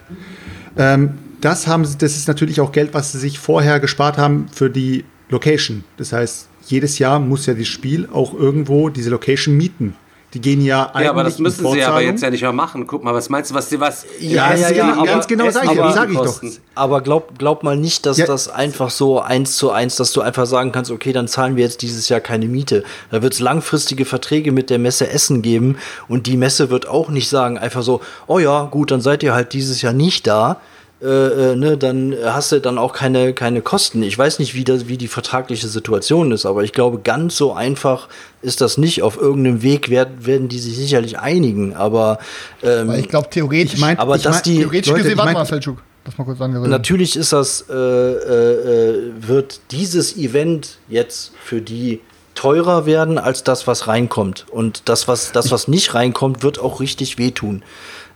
Ähm, 0.76 1.10
das 1.40 1.66
haben 1.66 1.84
sie, 1.84 1.98
das 1.98 2.16
ist 2.16 2.28
natürlich 2.28 2.60
auch 2.60 2.72
Geld, 2.72 2.94
was 2.94 3.12
sie 3.12 3.18
sich 3.18 3.38
vorher 3.38 3.80
gespart 3.80 4.18
haben 4.18 4.46
für 4.52 4.70
die 4.70 5.04
Location. 5.28 5.84
Das 5.96 6.12
heißt, 6.12 6.48
jedes 6.66 6.98
Jahr 6.98 7.18
muss 7.20 7.46
ja 7.46 7.54
das 7.54 7.68
Spiel 7.68 8.08
auch 8.12 8.34
irgendwo 8.34 8.88
diese 8.88 9.10
Location 9.10 9.56
mieten. 9.56 9.94
Die 10.34 10.40
gehen 10.42 10.60
ja 10.60 10.86
eigentlich. 10.90 11.04
Ja, 11.04 11.10
aber 11.10 11.24
das 11.24 11.38
müssen 11.38 11.66
sie 11.72 11.82
aber 11.82 12.02
jetzt 12.02 12.22
ja 12.22 12.28
nicht 12.28 12.42
mehr 12.42 12.52
machen. 12.52 12.86
Guck 12.86 13.02
mal, 13.02 13.14
was 13.14 13.30
meinst 13.30 13.50
du, 13.50 13.54
was 13.54 13.70
sie 13.70 13.80
was. 13.80 14.04
Ja, 14.20 14.52
ja, 14.52 14.68
ja, 14.68 14.70
ja 14.70 14.92
aber, 14.92 15.06
ganz 15.06 15.26
genau 15.26 15.48
sage 15.50 15.72
ich, 15.72 15.94
sag 15.94 16.10
ich 16.10 16.18
doch. 16.18 16.42
Aber 16.74 17.00
glaub, 17.00 17.38
glaub 17.38 17.62
mal 17.62 17.78
nicht, 17.78 18.04
dass 18.04 18.18
ja. 18.18 18.26
das 18.26 18.50
einfach 18.50 18.90
so 18.90 19.20
eins 19.20 19.56
zu 19.56 19.70
eins, 19.70 19.96
dass 19.96 20.12
du 20.12 20.20
einfach 20.20 20.44
sagen 20.44 20.70
kannst, 20.70 20.90
okay, 20.90 21.12
dann 21.12 21.28
zahlen 21.28 21.56
wir 21.56 21.64
jetzt 21.64 21.80
dieses 21.80 22.10
Jahr 22.10 22.20
keine 22.20 22.46
Miete. 22.46 22.84
Da 23.10 23.22
wird 23.22 23.32
es 23.32 23.40
langfristige 23.40 24.04
Verträge 24.04 24.52
mit 24.52 24.68
der 24.68 24.78
Messe 24.78 25.08
Essen 25.08 25.40
geben 25.40 25.78
und 26.08 26.26
die 26.26 26.36
Messe 26.36 26.68
wird 26.68 26.86
auch 26.86 27.08
nicht 27.08 27.30
sagen, 27.30 27.56
einfach 27.56 27.82
so, 27.82 28.02
oh 28.26 28.38
ja, 28.38 28.64
gut, 28.64 28.90
dann 28.90 29.00
seid 29.00 29.22
ihr 29.22 29.32
halt 29.32 29.54
dieses 29.54 29.80
Jahr 29.80 29.94
nicht 29.94 30.26
da 30.26 30.60
äh, 31.00 31.52
äh, 31.52 31.56
ne, 31.56 31.76
dann 31.76 32.12
hast 32.24 32.50
du 32.50 32.60
dann 32.60 32.76
auch 32.76 32.92
keine, 32.92 33.32
keine 33.32 33.62
Kosten. 33.62 34.02
Ich 34.02 34.18
weiß 34.18 34.40
nicht, 34.40 34.54
wie, 34.54 34.64
das, 34.64 34.88
wie 34.88 34.96
die 34.96 35.06
vertragliche 35.06 35.68
Situation 35.68 36.32
ist, 36.32 36.44
aber 36.44 36.64
ich 36.64 36.72
glaube, 36.72 36.98
ganz 36.98 37.36
so 37.36 37.52
einfach 37.52 38.08
ist 38.42 38.60
das 38.60 38.78
nicht. 38.78 39.02
Auf 39.02 39.16
irgendeinem 39.16 39.62
Weg 39.62 39.90
werden, 39.90 40.26
werden 40.26 40.48
die 40.48 40.58
sich 40.58 40.76
sicherlich 40.76 41.18
einigen, 41.18 41.74
aber 41.74 42.18
ähm, 42.64 42.90
ich 42.92 43.08
glaube 43.08 43.30
theoretisch, 43.30 43.74
ich 43.74 43.80
mein, 43.80 43.96
aber 43.98 44.16
ich 44.16 44.22
dass 44.22 44.36
mein, 44.36 44.42
die 44.44 44.58
theoretisch 44.58 44.90
Leute, 44.90 45.02
gesehen, 45.04 45.18
warte 45.18 45.32
mal, 45.34 45.44
Feldschuk, 45.44 45.82
das 46.04 46.18
mal 46.18 46.24
kurz 46.24 46.40
angerührt. 46.40 46.68
Natürlich 46.68 47.14
ist 47.14 47.32
das, 47.32 47.64
äh, 47.70 47.74
äh, 47.74 47.76
äh, 47.76 49.12
wird 49.20 49.60
dieses 49.70 50.16
Event 50.16 50.78
jetzt 50.88 51.32
für 51.44 51.60
die 51.60 52.00
teurer 52.34 52.86
werden 52.86 53.18
als 53.18 53.42
das, 53.42 53.66
was 53.66 53.88
reinkommt. 53.88 54.46
Und 54.48 54.88
das, 54.88 55.08
was, 55.08 55.32
das, 55.32 55.50
was 55.50 55.66
nicht 55.66 55.94
reinkommt, 55.94 56.42
wird 56.44 56.60
auch 56.60 56.80
richtig 56.80 57.18
wehtun. 57.18 57.64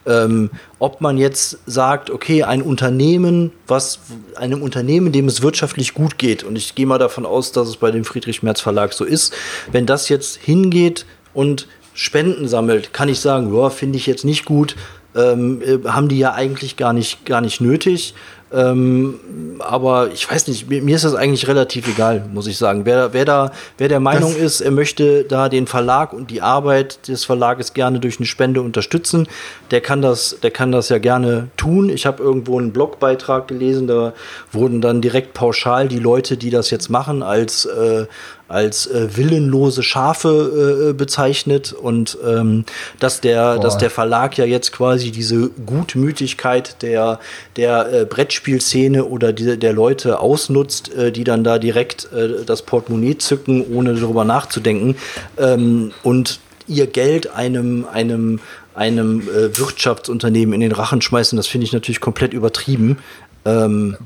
Ähm, 0.05 0.51
ob 0.79 1.01
man 1.01 1.17
jetzt 1.17 1.59
sagt, 1.67 2.11
okay, 2.11 2.43
ein 2.43 2.63
Unternehmen, 2.63 3.53
was 3.69 4.01
einem 4.35 4.63
Unternehmen, 4.63 5.13
dem 5.13 5.29
es 5.29 5.43
wirtschaftlich 5.43 5.95
gut 5.95 6.19
geht, 6.19 6.43
und 6.43 6.57
ich 6.57 6.75
gehe 6.75 6.87
mal 6.87 6.99
davon 6.99 7.25
aus, 7.25 7.53
dass 7.53 7.69
es 7.69 7.77
bei 7.77 7.91
dem 7.91 8.05
Friedrich 8.05 8.43
Merz 8.43 8.61
Verlag 8.61 8.93
so 8.93 9.05
ist, 9.05 9.33
wenn 9.71 9.87
das 9.87 10.09
jetzt 10.09 10.37
hingeht 10.37 11.07
und 11.35 11.69
Spenden 11.95 12.49
sammelt, 12.49 12.93
kann 12.93 13.09
ich 13.09 13.21
sagen, 13.21 13.53
finde 13.71 13.99
ich 13.99 14.07
jetzt 14.07 14.25
nicht 14.25 14.45
gut, 14.45 14.77
ähm, 15.15 15.61
äh, 15.63 15.89
haben 15.89 16.09
die 16.09 16.19
ja 16.19 16.33
eigentlich 16.33 16.77
gar 16.77 16.93
nicht, 16.93 17.27
gar 17.27 17.41
nicht 17.41 17.61
nötig. 17.61 18.15
Ähm, 18.53 19.19
aber 19.61 20.11
ich 20.13 20.31
weiß 20.31 20.49
nicht, 20.49 20.69
mir, 20.69 20.83
mir, 20.83 20.97
ist 20.97 21.05
das 21.05 21.15
eigentlich 21.15 21.49
relativ 21.49 21.89
egal, 21.89 22.29
muss 22.33 22.47
ich 22.47 22.59
sagen. 22.59 22.85
Wer, 22.85 23.13
wer, 23.13 23.25
da, 23.25 23.53
wer 23.79 23.89
der 23.89 24.01
Meinung 24.01 24.33
das 24.33 24.43
ist, 24.43 24.61
er 24.61 24.71
möchte 24.71 25.25
da 25.25 25.49
den 25.49 25.67
Verlag 25.67 26.13
und 26.13 26.31
die 26.31 26.43
Arbeit 26.43 27.09
des 27.09 27.25
Verlages 27.25 27.73
gerne 27.73 28.01
durch 28.01 28.19
eine 28.19 28.27
Spende 28.27 28.61
unterstützen, 28.61 29.27
der 29.71 29.81
kann 29.81 30.03
das, 30.03 30.37
der 30.43 30.51
kann 30.51 30.73
das 30.73 30.91
ja 30.91 30.99
gerne 30.99 31.49
tun. 31.57 31.89
Ich 31.89 32.05
habe 32.05 32.23
irgendwo 32.23 32.59
einen 32.59 32.73
Blogbeitrag 32.73 33.49
gelesen, 33.49 33.87
da 33.87 34.13
wurden 34.51 34.81
dann 34.81 35.01
direkt 35.01 35.33
pauschal 35.33 35.89
die 35.89 35.99
Leute, 35.99 36.37
die 36.37 36.51
das 36.51 36.71
jetzt 36.71 36.91
machen, 36.91 37.23
als, 37.23 37.65
äh, 37.65 38.07
als 38.53 38.87
äh, 38.87 39.17
willenlose 39.17 39.83
Schafe 39.83 40.91
äh, 40.91 40.93
bezeichnet 40.93 41.73
und 41.73 42.19
ähm, 42.25 42.65
dass 43.01 43.21
der 43.21 43.59
dass 43.59 43.79
der 43.79 43.91
Verlag 43.91 44.37
ja 44.39 44.45
jetzt 44.45 44.73
quasi 44.73 45.11
diese 45.11 45.51
Gutmütigkeit 45.67 46.83
der 46.83 47.19
der 47.57 47.93
äh, 47.93 48.05
Brettspielszene 48.05 49.05
oder 49.05 49.33
die, 49.33 49.59
der 49.59 49.73
Leute 49.73 50.21
ausnutzt, 50.21 50.95
äh, 50.95 51.11
die 51.11 51.25
dann 51.25 51.45
da 51.45 51.59
direkt 51.59 52.13
äh, 52.13 52.45
das 52.45 52.63
Portemonnaie 52.63 53.19
zücken, 53.19 53.65
ohne 53.75 53.95
darüber 53.95 54.25
nachzudenken 54.25 54.97
ähm, 55.39 55.93
und 56.03 56.41
ihr 56.69 56.87
Geld 56.87 57.35
einem 57.35 57.87
einem 57.91 58.41
einem 58.75 59.21
äh, 59.29 59.57
Wirtschaftsunternehmen 59.59 60.55
in 60.55 60.61
den 60.61 60.73
Rachen 60.73 61.03
schmeißen, 61.03 61.37
das 61.37 61.47
finde 61.47 61.67
ich 61.67 61.73
natürlich 61.73 62.01
komplett 62.01 62.33
übertrieben. 62.33 62.99
Ähm, 63.45 63.97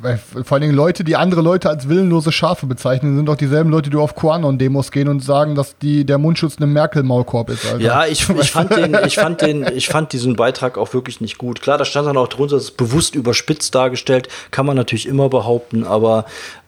vor 0.44 0.54
allen 0.54 0.62
Dingen 0.62 0.74
Leute, 0.74 1.04
die 1.04 1.14
andere 1.14 1.42
Leute 1.42 1.68
als 1.68 1.88
willenlose 1.88 2.32
Schafe 2.32 2.66
bezeichnen, 2.66 3.16
sind 3.16 3.26
doch 3.26 3.36
dieselben 3.36 3.70
Leute, 3.70 3.90
die 3.90 3.96
auf 3.96 4.14
QAnon-Demos 4.14 4.90
gehen 4.90 5.08
und 5.08 5.20
sagen, 5.20 5.54
dass 5.54 5.76
die, 5.78 6.06
der 6.06 6.16
Mundschutz 6.16 6.56
eine 6.56 6.66
Merkel-Maulkorb 6.66 7.50
ist. 7.50 7.66
Alter. 7.66 7.84
Ja, 7.84 8.06
ich, 8.06 8.26
ich, 8.28 8.50
fand 8.50 8.74
den, 8.74 8.96
ich, 9.04 9.16
fand 9.16 9.42
den, 9.42 9.66
ich 9.74 9.88
fand 9.88 10.12
diesen 10.12 10.36
Beitrag 10.36 10.78
auch 10.78 10.94
wirklich 10.94 11.20
nicht 11.20 11.36
gut. 11.36 11.60
Klar, 11.60 11.76
da 11.76 11.84
stand 11.84 12.06
dann 12.06 12.16
auch 12.16 12.28
drunter, 12.28 12.56
es 12.56 12.64
ist 12.64 12.76
bewusst 12.78 13.14
überspitzt 13.14 13.74
dargestellt, 13.74 14.28
kann 14.50 14.64
man 14.64 14.76
natürlich 14.76 15.06
immer 15.06 15.28
behaupten, 15.28 15.84
aber 15.84 16.24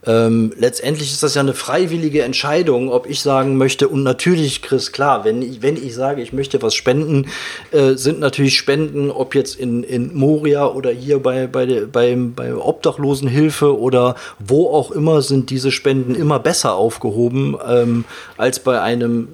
ähm, 0.06 0.52
letztendlich 0.56 1.12
ist 1.12 1.22
das 1.22 1.34
ja 1.34 1.42
eine 1.42 1.54
freiwillige 1.54 2.22
Entscheidung, 2.22 2.88
ob 2.90 3.08
ich 3.08 3.20
sagen 3.20 3.56
möchte. 3.56 3.88
Und 3.88 4.04
natürlich, 4.04 4.62
Chris, 4.62 4.92
klar, 4.92 5.24
wenn 5.24 5.42
ich, 5.42 5.60
wenn 5.60 5.76
ich 5.76 5.94
sage, 5.94 6.22
ich 6.22 6.32
möchte 6.32 6.62
was 6.62 6.74
spenden, 6.74 7.26
äh, 7.72 7.94
sind 7.94 8.20
natürlich 8.20 8.56
Spenden, 8.56 9.10
ob 9.10 9.34
jetzt 9.34 9.56
in, 9.56 9.82
in 9.82 10.16
Moria 10.16 10.66
oder 10.66 10.90
hier 10.90 11.20
bei, 11.22 11.46
bei, 11.46 11.86
bei, 11.90 12.16
bei 12.16 12.54
Obdachlosenhilfe 12.60 13.78
oder 13.78 14.14
wo 14.38 14.68
auch 14.68 14.90
immer, 14.90 15.22
sind 15.22 15.50
diese 15.50 15.70
Spenden 15.70 16.14
immer 16.14 16.38
besser 16.38 16.74
aufgehoben 16.74 17.56
ähm, 17.66 18.04
als 18.36 18.60
bei 18.60 18.80
einem 18.80 19.28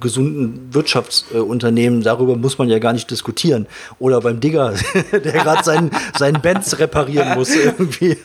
gesunden 0.00 0.68
Wirtschaftsunternehmen. 0.72 2.02
Darüber 2.02 2.36
muss 2.36 2.58
man 2.58 2.68
ja 2.68 2.78
gar 2.78 2.92
nicht 2.92 3.10
diskutieren. 3.10 3.66
Oder 3.98 4.20
beim 4.20 4.40
Digger, 4.40 4.74
der 5.12 5.20
gerade 5.20 5.64
seinen, 5.64 5.90
seinen 6.18 6.40
Benz 6.40 6.78
reparieren 6.78 7.34
muss. 7.34 7.54
Irgendwie. 7.54 8.16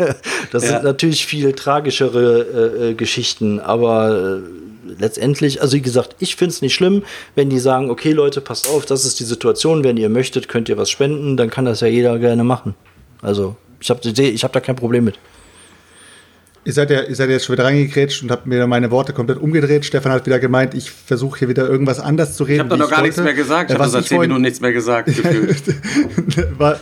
Das 0.52 0.64
ja. 0.64 0.70
sind 0.70 0.84
natürlich 0.84 1.26
viele 1.26 1.56
tragischere 1.56 2.42
äh, 2.42 2.90
äh, 2.92 2.94
Geschichten, 2.94 3.60
aber 3.60 4.40
äh, 4.40 4.66
letztendlich, 5.00 5.62
also 5.62 5.76
wie 5.76 5.82
gesagt, 5.82 6.16
ich 6.20 6.36
finde 6.36 6.52
es 6.52 6.62
nicht 6.62 6.74
schlimm, 6.74 7.04
wenn 7.36 7.50
die 7.50 7.60
sagen, 7.60 7.90
okay 7.90 8.12
Leute, 8.12 8.42
passt 8.42 8.70
auf, 8.70 8.86
das 8.86 9.06
ist 9.06 9.20
die 9.20 9.24
Situation, 9.24 9.84
wenn 9.84 9.98
ihr 9.98 10.10
möchtet, 10.10 10.48
könnt 10.48 10.70
ihr 10.70 10.78
was 10.78 10.90
spenden, 10.90 11.38
dann 11.38 11.50
kann 11.50 11.66
das 11.66 11.82
ja 11.82 11.88
jeder 11.88 12.20
gerne 12.20 12.44
machen. 12.44 12.76
Also 13.22 13.56
ich 13.80 13.90
habe 13.90 14.02
ich 14.08 14.44
hab 14.44 14.54
da 14.54 14.60
kein 14.60 14.76
Problem 14.76 15.06
mit. 15.06 15.20
Ihr 16.68 16.74
seid, 16.74 16.90
ja, 16.90 17.04
ihr 17.04 17.16
seid 17.16 17.30
jetzt 17.30 17.46
schon 17.46 17.54
wieder 17.54 17.66
reingekrätscht 17.66 18.24
und 18.24 18.32
habt 18.32 18.48
mir 18.48 18.66
meine 18.66 18.90
Worte 18.90 19.14
komplett 19.14 19.38
umgedreht. 19.38 19.86
Stefan 19.86 20.12
hat 20.12 20.26
wieder 20.26 20.40
gemeint, 20.40 20.74
ich 20.74 20.90
versuche 20.90 21.38
hier 21.38 21.48
wieder 21.48 21.70
irgendwas 21.70 22.00
anders 22.00 22.36
zu 22.36 22.44
reden. 22.44 22.56
Ich 22.56 22.60
habe 22.62 22.70
da 22.70 22.78
noch 22.78 22.90
gar 22.90 23.04
wollte. 23.04 23.10
nichts 23.10 23.24
mehr 23.24 23.36
gesagt. 23.36 23.70
Ich 23.70 23.78
habe 23.78 23.88
seit 23.88 24.06
zehn 24.06 24.20
Minuten 24.20 24.42
nichts 24.42 24.62
mehr 24.62 24.74
gesagt. 24.74 25.10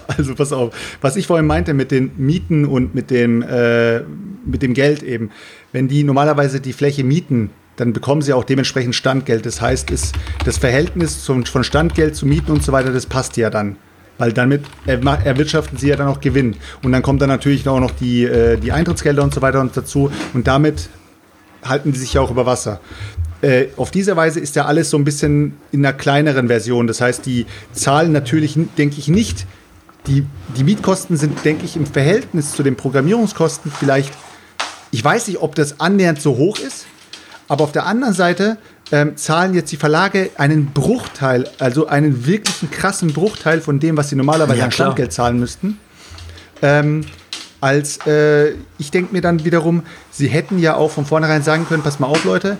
also 0.07 0.35
pass 0.35 0.53
auf. 0.53 0.73
Was 1.01 1.17
ich 1.17 1.27
vorhin 1.27 1.45
meinte 1.45 1.73
mit 1.73 1.91
den 1.91 2.11
Mieten 2.15 2.63
und 2.63 2.95
mit 2.95 3.11
dem, 3.11 3.41
äh, 3.41 3.99
mit 4.45 4.61
dem 4.61 4.73
Geld 4.73 5.03
eben. 5.03 5.31
Wenn 5.73 5.89
die 5.89 6.05
normalerweise 6.05 6.61
die 6.61 6.71
Fläche 6.71 7.03
mieten, 7.03 7.49
dann 7.75 7.91
bekommen 7.91 8.21
sie 8.21 8.31
auch 8.31 8.45
dementsprechend 8.45 8.95
Standgeld. 8.95 9.45
Das 9.45 9.59
heißt, 9.59 9.91
ist 9.91 10.15
das 10.45 10.57
Verhältnis 10.57 11.25
zum, 11.25 11.45
von 11.45 11.65
Standgeld 11.65 12.15
zu 12.15 12.25
Mieten 12.25 12.53
und 12.53 12.63
so 12.63 12.71
weiter, 12.71 12.93
das 12.93 13.05
passt 13.05 13.35
ja 13.35 13.49
dann. 13.49 13.75
Weil 14.17 14.31
damit 14.31 14.63
erwirtschaften 14.85 15.77
sie 15.77 15.87
ja 15.87 15.95
dann 15.95 16.07
auch 16.07 16.21
Gewinn. 16.21 16.55
Und 16.83 16.91
dann 16.91 17.01
kommt 17.01 17.21
dann 17.21 17.29
natürlich 17.29 17.67
auch 17.67 17.79
noch 17.79 17.91
die, 17.91 18.23
äh, 18.23 18.57
die 18.57 18.71
Eintrittsgelder 18.71 19.23
und 19.23 19.33
so 19.33 19.41
weiter 19.41 19.59
und 19.59 19.75
dazu. 19.75 20.11
Und 20.33 20.47
damit 20.47 20.89
halten 21.63 21.93
sie 21.93 22.01
sich 22.01 22.13
ja 22.13 22.21
auch 22.21 22.31
über 22.31 22.45
Wasser. 22.45 22.79
Äh, 23.41 23.67
auf 23.75 23.91
diese 23.91 24.15
Weise 24.15 24.39
ist 24.39 24.55
ja 24.55 24.65
alles 24.65 24.89
so 24.89 24.97
ein 24.97 25.03
bisschen 25.03 25.57
in 25.71 25.85
einer 25.85 25.93
kleineren 25.93 26.47
Version. 26.47 26.87
Das 26.87 27.01
heißt, 27.01 27.25
die 27.25 27.45
zahlen 27.73 28.11
natürlich, 28.11 28.57
denke 28.77 28.95
ich, 28.99 29.07
nicht. 29.07 29.45
Die, 30.07 30.25
die 30.55 30.63
Mietkosten 30.63 31.17
sind, 31.17 31.43
denke 31.43 31.65
ich, 31.65 31.75
im 31.75 31.85
Verhältnis 31.85 32.51
zu 32.51 32.63
den 32.63 32.75
Programmierungskosten 32.75 33.71
vielleicht, 33.71 34.13
ich 34.91 35.03
weiß 35.03 35.27
nicht, 35.27 35.41
ob 35.41 35.55
das 35.55 35.79
annähernd 35.79 36.21
so 36.21 36.37
hoch 36.37 36.59
ist, 36.59 36.85
aber 37.47 37.63
auf 37.63 37.71
der 37.71 37.85
anderen 37.85 38.13
Seite 38.13 38.57
ähm, 38.93 39.17
zahlen 39.17 39.55
jetzt 39.55 39.71
die 39.71 39.77
Verlage 39.77 40.29
einen 40.37 40.67
Bruchteil, 40.67 41.49
also 41.57 41.87
einen 41.87 42.27
wirklichen 42.27 42.69
krassen 42.69 43.11
Bruchteil 43.11 43.59
von 43.59 43.79
dem, 43.79 43.97
was 43.97 44.09
sie 44.09 44.15
normalerweise 44.15 44.59
ja, 44.59 44.65
an 44.65 44.71
Standgeld 44.71 45.11
zahlen 45.11 45.39
müssten. 45.39 45.79
Ähm, 46.61 47.03
als 47.59 48.05
äh, 48.05 48.51
ich 48.77 48.91
denke 48.91 49.11
mir 49.11 49.21
dann 49.21 49.45
wiederum, 49.45 49.81
sie 50.11 50.27
hätten 50.27 50.59
ja 50.59 50.75
auch 50.75 50.91
von 50.91 51.07
vornherein 51.07 51.41
sagen 51.41 51.65
können, 51.67 51.81
pass 51.81 51.99
mal 51.99 52.05
auf, 52.05 52.23
Leute, 52.23 52.57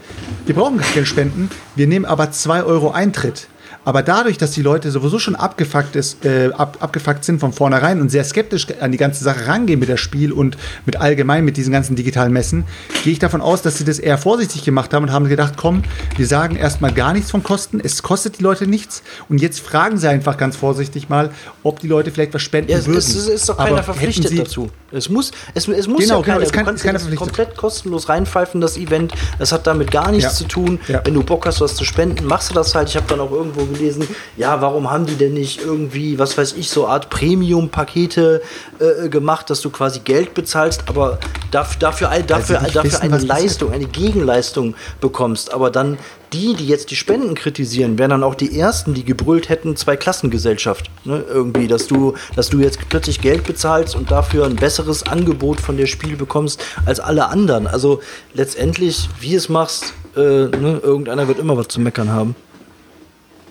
wir 0.47 0.55
brauchen 0.55 0.80
gar 0.80 0.89
Geld 0.95 1.07
spenden, 1.07 1.51
wir 1.76 1.85
nehmen 1.85 2.05
aber 2.05 2.31
2 2.31 2.64
Euro 2.64 2.89
Eintritt. 2.89 3.47
Aber 3.85 4.01
dadurch, 4.01 4.38
dass 4.38 4.51
die 4.51 4.61
Leute 4.61 4.91
sowieso 4.91 5.19
schon 5.19 5.35
abgefuckt, 5.35 5.95
ist, 5.95 6.26
äh, 6.26 6.51
ab, 6.57 6.77
abgefuckt 6.80 7.26
sind 7.26 7.39
von 7.39 7.51
vornherein 7.51 7.99
und 7.99 8.10
sehr 8.10 8.23
skeptisch 8.23 8.68
an 8.80 8.91
die 8.91 8.97
ganze 8.97 9.23
Sache 9.23 9.47
rangehen 9.47 9.80
mit 9.80 9.89
der 9.89 9.97
Spiel 9.97 10.31
und 10.31 10.57
mit 10.85 10.97
allgemein 10.97 11.43
mit 11.43 11.57
diesen 11.57 11.72
ganzen 11.72 11.95
digitalen 11.95 12.31
Messen, 12.31 12.64
gehe 13.03 13.14
ich 13.14 13.19
davon 13.19 13.41
aus, 13.41 13.61
dass 13.61 13.77
sie 13.77 13.84
das 13.84 13.99
eher 13.99 14.18
vorsichtig 14.18 14.64
gemacht 14.64 14.93
haben 14.93 15.03
und 15.03 15.11
haben 15.11 15.27
gedacht, 15.27 15.53
komm, 15.57 15.84
wir 16.15 16.27
sagen 16.27 16.55
erstmal 16.55 16.93
gar 16.93 17.14
nichts 17.14 17.31
von 17.31 17.43
Kosten, 17.43 17.81
es 17.84 18.03
kostet 18.03 18.39
die 18.39 18.43
Leute 18.43 18.68
nichts 18.68 19.03
und 19.30 19.41
jetzt 19.41 19.60
fragen 19.60 19.97
sie 19.97 20.07
einfach 20.07 20.38
ganz 20.38 20.55
vorsichtig 20.55 21.10
mal, 21.10 21.31
ob 21.64 21.80
die 21.80 21.88
Leute 21.88 22.11
vielleicht 22.11 22.34
was 22.34 22.41
spenden 22.41 22.72
ja, 22.72 22.77
es, 22.77 22.85
würden. 22.85 22.99
Es 22.99 23.15
ist 23.15 23.49
doch 23.49 23.57
keiner 23.57 23.72
Aber 23.72 23.84
verpflichtet 23.84 24.38
dazu. 24.38 24.69
Es 24.91 25.10
muss, 25.10 25.31
es, 25.55 25.68
es 25.68 25.88
muss 25.88 26.01
genau, 26.01 26.19
ja 26.19 26.26
keiner, 26.26 26.41
es 26.41 26.51
kann, 26.51 26.65
du 26.65 26.72
kannst 26.72 26.85
es 26.85 27.10
kann 27.10 27.15
komplett 27.15 27.57
kostenlos 27.57 28.10
reinpfeifen, 28.10 28.61
das 28.61 28.77
Event. 28.77 29.14
Es 29.39 29.51
hat 29.51 29.65
damit 29.65 29.89
gar 29.89 30.11
nichts 30.11 30.23
ja. 30.23 30.30
zu 30.30 30.43
tun. 30.45 30.80
Ja. 30.88 31.01
Wenn 31.03 31.15
du 31.15 31.23
Bock 31.23 31.47
hast, 31.47 31.61
was 31.61 31.76
zu 31.76 31.84
spenden, 31.84 32.27
machst 32.27 32.51
du 32.51 32.53
das 32.53 32.76
halt. 32.76 32.89
Ich 32.89 32.95
habe 32.95 33.07
dann 33.07 33.19
auch 33.19 33.31
irgendwo 33.31 33.65
gelesen, 33.74 34.08
ja, 34.38 34.62
warum 34.62 34.90
haben 34.91 35.06
die 35.06 35.16
denn 35.16 35.34
nicht 35.34 35.62
irgendwie, 35.62 36.20
was 36.20 36.38
weiß 36.38 36.54
ich, 36.54 36.70
so 36.70 36.88
Art 36.88 37.10
Premium-Pakete 37.10 38.41
äh, 38.80 39.10
gemacht, 39.10 39.50
dass 39.50 39.62
du 39.62 39.70
quasi 39.70 40.00
Geld 40.00 40.34
bezahlst, 40.34 40.84
aber 40.88 41.20
dafür, 41.52 41.80
dafür, 41.80 42.08
dafür, 42.28 42.60
dafür 42.60 42.84
wissen, 42.84 43.02
eine 43.02 43.18
Leistung, 43.18 43.72
eine 43.72 43.86
Gegenleistung 43.86 44.76
bekommst. 45.02 45.54
Aber 45.54 45.70
dann 45.70 45.98
die, 46.34 46.56
die 46.56 46.68
jetzt 46.68 46.90
die 46.91 46.95
Spenden 46.95 47.36
kritisieren, 47.36 47.98
wären 47.98 48.10
dann 48.10 48.24
auch 48.24 48.36
die 48.36 48.60
ersten, 48.60 48.94
die 48.94 49.06
gebrüllt 49.06 49.50
hätten, 49.50 49.76
zwei 49.76 49.95
Klassengesellschaft. 49.95 50.90
Ne? 51.06 51.24
Irgendwie, 51.30 51.68
dass 51.68 51.88
du, 51.88 52.16
dass 52.36 52.50
du 52.50 52.60
jetzt 52.60 52.80
plötzlich 52.90 53.22
Geld 53.22 53.44
bezahlst 53.44 53.95
und 53.95 54.12
dafür 54.12 54.45
ein 54.45 54.56
besseres 54.56 55.04
Angebot 55.04 55.60
von 55.62 55.78
der 55.78 55.86
Spiel 55.86 56.16
bekommst 56.16 56.64
als 56.86 57.00
alle 57.00 57.28
anderen. 57.28 57.68
Also 57.68 58.02
letztendlich, 58.34 59.10
wie 59.20 59.36
es 59.36 59.48
machst, 59.48 59.94
äh, 60.16 60.20
ne? 60.20 60.80
irgendeiner 60.82 61.28
wird 61.28 61.40
immer 61.40 61.56
was 61.56 61.68
zu 61.68 61.80
meckern 61.80 62.10
haben 62.10 62.36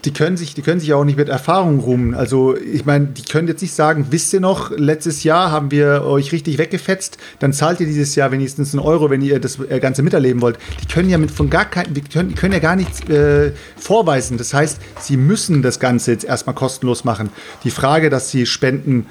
die 0.04 0.12
können 0.12 0.36
sich, 0.36 0.54
die 0.54 0.62
können 0.62 0.80
sich 0.80 0.92
auch 0.94 1.04
nicht 1.04 1.16
mit 1.16 1.28
Erfahrung 1.28 1.78
ruhen. 1.78 2.14
Also 2.14 2.56
ich 2.56 2.84
meine, 2.84 3.06
die 3.06 3.22
können 3.22 3.46
jetzt 3.46 3.62
nicht 3.62 3.74
sagen, 3.74 4.06
wisst 4.10 4.32
ihr 4.32 4.40
noch, 4.40 4.70
letztes 4.70 5.22
Jahr 5.22 5.52
haben 5.52 5.70
wir 5.70 6.02
euch 6.04 6.32
richtig 6.32 6.58
weggefetzt, 6.58 7.18
dann 7.38 7.52
zahlt 7.52 7.80
ihr 7.80 7.86
dieses 7.86 8.14
Jahr 8.16 8.32
wenigstens 8.32 8.74
einen 8.74 8.84
Euro, 8.84 9.10
wenn 9.10 9.22
ihr 9.22 9.38
das 9.38 9.60
äh, 9.60 9.78
Ganze 9.78 10.02
miterleben 10.02 10.42
wollt. 10.42 10.58
Die 10.82 10.86
können 10.92 11.08
ja 11.08 11.18
mit 11.18 11.30
von 11.30 11.50
gar 11.50 11.66
keinen, 11.66 11.94
die 11.94 12.00
können, 12.00 12.30
die 12.30 12.34
können 12.34 12.52
ja 12.52 12.58
gar 12.58 12.74
nichts 12.74 13.00
äh, 13.08 13.52
vorweisen. 13.76 14.38
Das 14.38 14.52
heißt, 14.52 14.80
sie 15.00 15.16
müssen 15.16 15.62
das 15.62 15.78
Ganze 15.78 16.12
jetzt 16.12 16.24
erstmal 16.24 16.54
kostenlos 16.54 17.04
machen. 17.04 17.30
Die 17.62 17.70
Frage, 17.70 18.10
dass 18.10 18.30
sie 18.30 18.46
spenden 18.46 19.06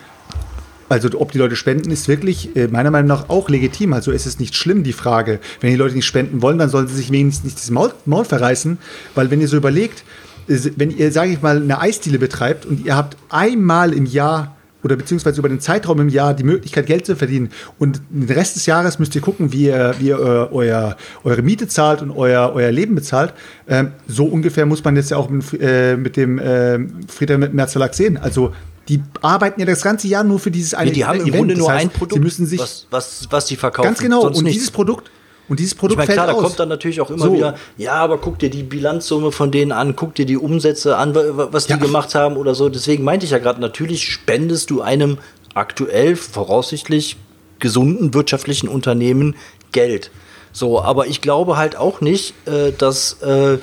also 0.90 1.08
ob 1.22 1.32
die 1.32 1.38
Leute 1.38 1.56
spenden, 1.56 1.90
ist 1.90 2.10
wirklich 2.10 2.54
äh, 2.58 2.68
meiner 2.68 2.92
Meinung 2.92 3.08
nach 3.08 3.30
auch 3.30 3.48
legitim. 3.48 3.94
Also 3.94 4.12
ist 4.12 4.26
es 4.26 4.40
nicht 4.40 4.56
schlimm, 4.56 4.84
die 4.84 4.92
Frage. 4.92 5.40
Wenn 5.62 5.70
die 5.70 5.78
Leute 5.78 5.96
nicht 5.96 6.06
spenden 6.06 6.42
wollen, 6.42 6.58
dann 6.58 6.70
sollen 6.70 6.90
sie 6.90 6.96
sich 6.96 7.12
wenigstens 7.12 7.46
nicht 7.46 7.58
das 7.58 7.72
Maul, 7.72 7.94
Maul 8.06 8.26
verreißen. 8.26 8.78
Weil 9.16 9.32
wenn 9.32 9.40
ihr 9.40 9.48
so 9.48 9.56
überlegt, 9.56 10.04
wenn 10.48 10.92
ihr, 10.92 11.12
sage 11.12 11.32
ich 11.32 11.42
mal, 11.42 11.58
eine 11.58 11.80
Eisdiele 11.80 12.20
betreibt 12.20 12.66
und 12.66 12.86
ihr 12.86 12.96
habt 12.96 13.18
einmal 13.30 13.94
im 13.94 14.06
Jahr 14.06 14.56
oder 14.84 14.96
beziehungsweise 14.96 15.40
über 15.40 15.50
den 15.50 15.60
Zeitraum 15.60 16.00
im 16.00 16.10
Jahr 16.10 16.34
die 16.34 16.44
Möglichkeit, 16.44 16.88
Geld 16.88 17.06
zu 17.06 17.16
verdienen. 17.16 17.50
Und 17.78 18.02
den 18.10 18.28
Rest 18.36 18.56
des 18.56 18.66
Jahres 18.66 18.98
müsst 18.98 19.14
ihr 19.14 19.22
gucken, 19.22 19.52
wie 19.52 19.66
ihr, 19.66 19.94
wie 20.00 20.08
ihr 20.08 20.20
euer, 20.20 20.98
eure 21.24 21.42
Miete 21.44 21.68
zahlt 21.68 22.02
und 22.02 22.10
euer, 22.10 22.52
euer 22.56 22.72
Leben 22.72 22.96
bezahlt. 22.96 23.34
Ähm, 23.68 23.92
so 24.08 24.26
ungefähr 24.26 24.66
muss 24.66 24.84
man 24.84 24.96
jetzt 24.96 25.12
ja 25.12 25.18
auch 25.18 25.30
mit, 25.30 25.46
äh, 25.62 25.96
mit 25.98 26.18
dem 26.18 26.40
äh, 26.40 26.80
Friedrich 27.08 27.52
Merz 27.54 27.74
Verlag 27.74 27.94
sehen. 27.94 28.18
Also 28.18 28.54
Die 28.90 29.04
arbeiten 29.22 29.60
ja 29.60 29.68
das 29.68 29.84
ganze 29.84 30.08
Jahr 30.08 30.24
nur 30.24 30.40
für 30.40 30.50
dieses 30.50 30.74
eine 30.74 30.90
Nee, 30.90 30.96
die 30.96 31.06
haben 31.06 31.20
im 31.20 31.28
Event. 31.28 31.36
Grunde 31.38 31.54
Das 31.54 31.60
nur 31.60 31.72
heißt, 31.72 31.82
ein 31.86 31.90
Produkt, 31.92 32.14
Sie 32.14 32.20
müssen 32.20 32.46
sich 32.48 32.60
was, 32.60 32.88
was, 32.90 33.28
was 33.30 33.46
die 33.46 33.58
verkaufen. 33.58 33.86
ganz 33.88 34.00
genau 34.00 34.26
und 34.26 34.34
nichts. 34.42 34.54
dieses 34.54 34.72
Produkt 34.72 35.12
und 35.52 35.60
dieses 35.60 35.73
Ich 35.73 35.78
Produkt 35.80 35.98
meine, 35.98 36.06
fällt 36.07 36.15
klar, 36.18 36.28
da 36.28 36.34
aus. 36.34 36.41
kommt 36.44 36.60
dann 36.60 36.69
natürlich 36.69 37.02
auch 37.02 37.10
immer 37.11 37.26
So. 37.26 37.34
wieder, 37.34 37.56
ja, 37.78 37.94
aber 37.95 38.18
guck 38.18 38.40
dir 38.40 38.49
die 38.49 38.64
Bilanzsumme 38.64 39.32
von 39.32 39.52
denen 39.52 39.72
an, 39.73 39.95
guck 39.95 40.15
dir 40.15 40.26
die 40.26 40.38
Umsätze 40.38 40.95
an, 40.98 41.14
wa- 41.14 41.23
wa- 41.38 41.48
was 41.52 41.65
die 41.68 41.73
Ja. 41.73 41.78
gemacht 41.78 42.15
haben 42.15 42.38
oder 42.38 42.56
so. 42.56 42.69
Deswegen 42.69 43.03
meinte 43.03 43.26
ich 43.26 43.32
ja 43.34 43.38
gerade, 43.40 43.60
natürlich 43.60 44.03
spendest 44.11 44.69
du 44.69 44.82
einem 44.82 45.18
aktuell 45.53 46.15
voraussichtlich 46.15 47.18
gesunden 47.60 48.14
wirtschaftlichen 48.14 48.68
Unternehmen 48.69 49.36
Geld. 49.73 50.10
So, 50.53 50.82
aber 50.82 51.07
ich 51.07 51.22
glaube 51.22 51.57
halt 51.57 51.76
auch 51.76 52.02
nicht, 52.02 52.34
äh, 52.45 52.72
dass 52.78 53.22
äh, 53.22 53.57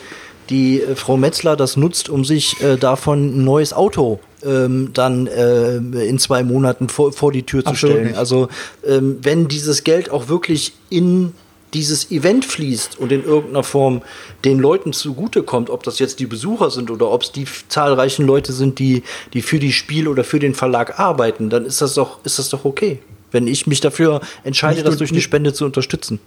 die 0.50 0.80
äh, 0.82 0.94
Frau 0.94 1.16
Metzler 1.16 1.56
das 1.56 1.76
nutzt, 1.76 2.08
um 2.08 2.24
sich 2.24 2.56
davon 2.80 3.40
ein 3.40 3.44
neues 3.44 3.72
Auto 3.72 4.20
ähm, 4.46 4.90
dann 4.94 5.26
äh, 5.26 5.76
in 5.76 6.18
zwei 6.18 6.42
Monaten 6.44 6.88
vor, 6.88 7.12
vor 7.12 7.32
die 7.32 7.42
Tür 7.44 7.64
zu 7.64 7.70
Absolut 7.70 7.94
stellen. 7.96 8.08
nicht. 8.08 8.18
Also 8.18 8.48
ähm, 8.86 9.18
wenn 9.22 9.48
dieses 9.48 9.82
Geld 9.84 10.10
auch 10.10 10.28
wirklich 10.28 10.72
in 10.90 11.32
dieses 11.74 12.10
Event 12.10 12.44
fließt 12.44 12.98
und 12.98 13.12
in 13.12 13.24
irgendeiner 13.24 13.62
Form 13.62 14.02
den 14.44 14.58
Leuten 14.58 14.92
zugutekommt, 14.92 15.70
ob 15.70 15.82
das 15.82 15.98
jetzt 15.98 16.20
die 16.20 16.26
Besucher 16.26 16.70
sind 16.70 16.90
oder 16.90 17.10
ob 17.10 17.22
es 17.22 17.32
die 17.32 17.46
zahlreichen 17.68 18.26
Leute 18.26 18.52
sind, 18.52 18.78
die, 18.78 19.02
die 19.34 19.42
für 19.42 19.58
die 19.58 19.72
Spiel 19.72 20.08
oder 20.08 20.24
für 20.24 20.38
den 20.38 20.54
Verlag 20.54 20.98
arbeiten, 20.98 21.50
dann 21.50 21.66
ist 21.66 21.80
das 21.80 21.94
doch, 21.94 22.24
ist 22.24 22.38
das 22.38 22.48
doch 22.48 22.64
okay. 22.64 23.00
Wenn 23.30 23.46
ich 23.46 23.66
mich 23.66 23.80
dafür 23.80 24.20
entscheide, 24.44 24.76
Nicht 24.76 24.86
das 24.86 24.96
durch 24.96 25.10
eine 25.10 25.20
Spende 25.20 25.52
zu 25.52 25.64
unterstützen. 25.64 26.18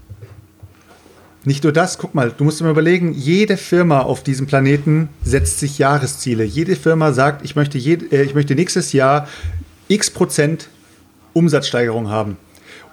Nicht 1.43 1.63
nur 1.63 1.73
das, 1.73 1.97
guck 1.97 2.13
mal, 2.13 2.31
du 2.31 2.43
musst 2.43 2.59
dir 2.59 2.65
mal 2.65 2.71
überlegen, 2.71 3.13
jede 3.13 3.57
Firma 3.57 4.01
auf 4.01 4.21
diesem 4.21 4.45
Planeten 4.45 5.09
setzt 5.23 5.59
sich 5.59 5.79
Jahresziele. 5.79 6.43
Jede 6.43 6.75
Firma 6.75 7.13
sagt, 7.13 7.43
ich 7.43 7.55
möchte, 7.55 7.79
jed, 7.79 8.13
äh, 8.13 8.21
ich 8.21 8.35
möchte 8.35 8.53
nächstes 8.53 8.93
Jahr 8.93 9.27
x 9.87 10.11
Prozent 10.11 10.69
Umsatzsteigerung 11.33 12.09
haben. 12.09 12.37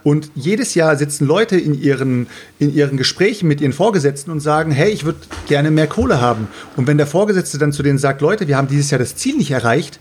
Und 0.05 0.31
jedes 0.35 0.75
Jahr 0.75 0.97
sitzen 0.97 1.27
Leute 1.27 1.57
in 1.57 1.75
ihren, 1.75 2.29
in 2.59 2.73
ihren 2.75 2.97
Gesprächen 2.97 3.49
mit 3.49 3.61
ihren 3.61 3.73
Vorgesetzten 3.73 4.31
und 4.31 4.41
sagen, 4.41 4.71
hey, 4.71 4.91
ich 4.91 5.05
würde 5.05 5.19
gerne 5.49 5.71
mehr 5.71 5.87
Kohle 5.87 6.21
haben. 6.21 6.49
Und 6.77 6.87
wenn 6.87 6.99
der 6.99 7.07
Vorgesetzte 7.07 7.59
dann 7.59 7.73
zu 7.73 7.83
denen 7.83 7.99
sagt, 7.99 8.21
Leute, 8.21 8.49
wir 8.49 8.57
haben 8.57 8.69
dieses 8.69 8.91
Jahr 8.91 8.99
das 8.99 9.17
Ziel 9.17 9.37
nicht 9.37 9.51
erreicht, 9.51 10.01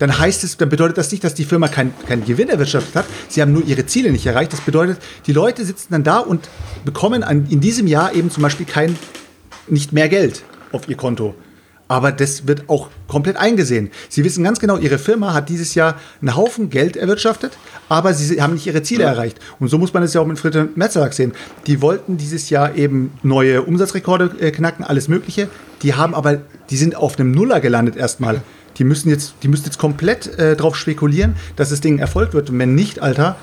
dann 0.00 0.18
heißt 0.18 0.44
es, 0.44 0.56
dann 0.56 0.70
bedeutet 0.70 0.96
das 0.96 1.12
nicht, 1.12 1.22
dass 1.22 1.34
die 1.34 1.44
Firma 1.44 1.68
keinen 1.68 1.92
keinen 2.08 2.24
Gewinn 2.24 2.48
erwirtschaftet 2.48 2.94
hat. 2.96 3.04
Sie 3.28 3.42
haben 3.42 3.52
nur 3.52 3.64
ihre 3.66 3.84
Ziele 3.84 4.10
nicht 4.10 4.24
erreicht. 4.24 4.52
Das 4.52 4.62
bedeutet, 4.62 4.98
die 5.26 5.32
Leute 5.32 5.62
sitzen 5.64 5.88
dann 5.90 6.04
da 6.04 6.18
und 6.18 6.48
bekommen 6.86 7.22
an, 7.22 7.46
in 7.50 7.60
diesem 7.60 7.86
Jahr 7.86 8.14
eben 8.14 8.30
zum 8.30 8.42
Beispiel 8.42 8.64
kein, 8.64 8.96
nicht 9.68 9.92
mehr 9.92 10.08
Geld 10.08 10.42
auf 10.72 10.88
ihr 10.88 10.96
Konto. 10.96 11.34
Aber 11.90 12.12
das 12.12 12.46
wird 12.46 12.68
auch 12.68 12.88
komplett 13.08 13.36
eingesehen. 13.36 13.90
Sie 14.08 14.22
wissen 14.22 14.44
ganz 14.44 14.60
genau, 14.60 14.76
Ihre 14.76 14.96
Firma 14.96 15.34
hat 15.34 15.48
dieses 15.48 15.74
Jahr 15.74 15.96
einen 16.20 16.36
Haufen 16.36 16.70
Geld 16.70 16.96
erwirtschaftet, 16.96 17.58
aber 17.88 18.14
sie 18.14 18.40
haben 18.40 18.54
nicht 18.54 18.68
ihre 18.68 18.84
Ziele 18.84 19.02
erreicht. 19.02 19.40
Und 19.58 19.66
so 19.70 19.76
muss 19.76 19.92
man 19.92 20.04
es 20.04 20.14
ja 20.14 20.20
auch 20.20 20.26
mit 20.26 20.38
Fritte 20.38 20.68
Metzler 20.76 21.10
sehen. 21.10 21.32
Die 21.66 21.82
wollten 21.82 22.16
dieses 22.16 22.48
Jahr 22.48 22.76
eben 22.76 23.10
neue 23.24 23.62
Umsatzrekorde 23.62 24.36
äh, 24.38 24.52
knacken, 24.52 24.84
alles 24.84 25.08
Mögliche. 25.08 25.48
Die 25.82 25.94
haben 25.94 26.14
aber, 26.14 26.42
die 26.70 26.76
sind 26.76 26.94
auf 26.94 27.18
einem 27.18 27.32
Nuller 27.32 27.58
gelandet 27.58 27.96
erstmal. 27.96 28.40
Die 28.76 28.84
müssen 28.84 29.10
jetzt, 29.10 29.34
die 29.42 29.48
müssen 29.48 29.64
jetzt 29.64 29.78
komplett 29.78 30.38
äh, 30.38 30.54
drauf 30.54 30.76
spekulieren, 30.76 31.34
dass 31.56 31.70
das 31.70 31.80
Ding 31.80 31.98
Erfolg 31.98 32.34
wird. 32.34 32.50
Und 32.50 32.58
wenn 32.60 32.76
nicht, 32.76 33.02
Alter, 33.02 33.34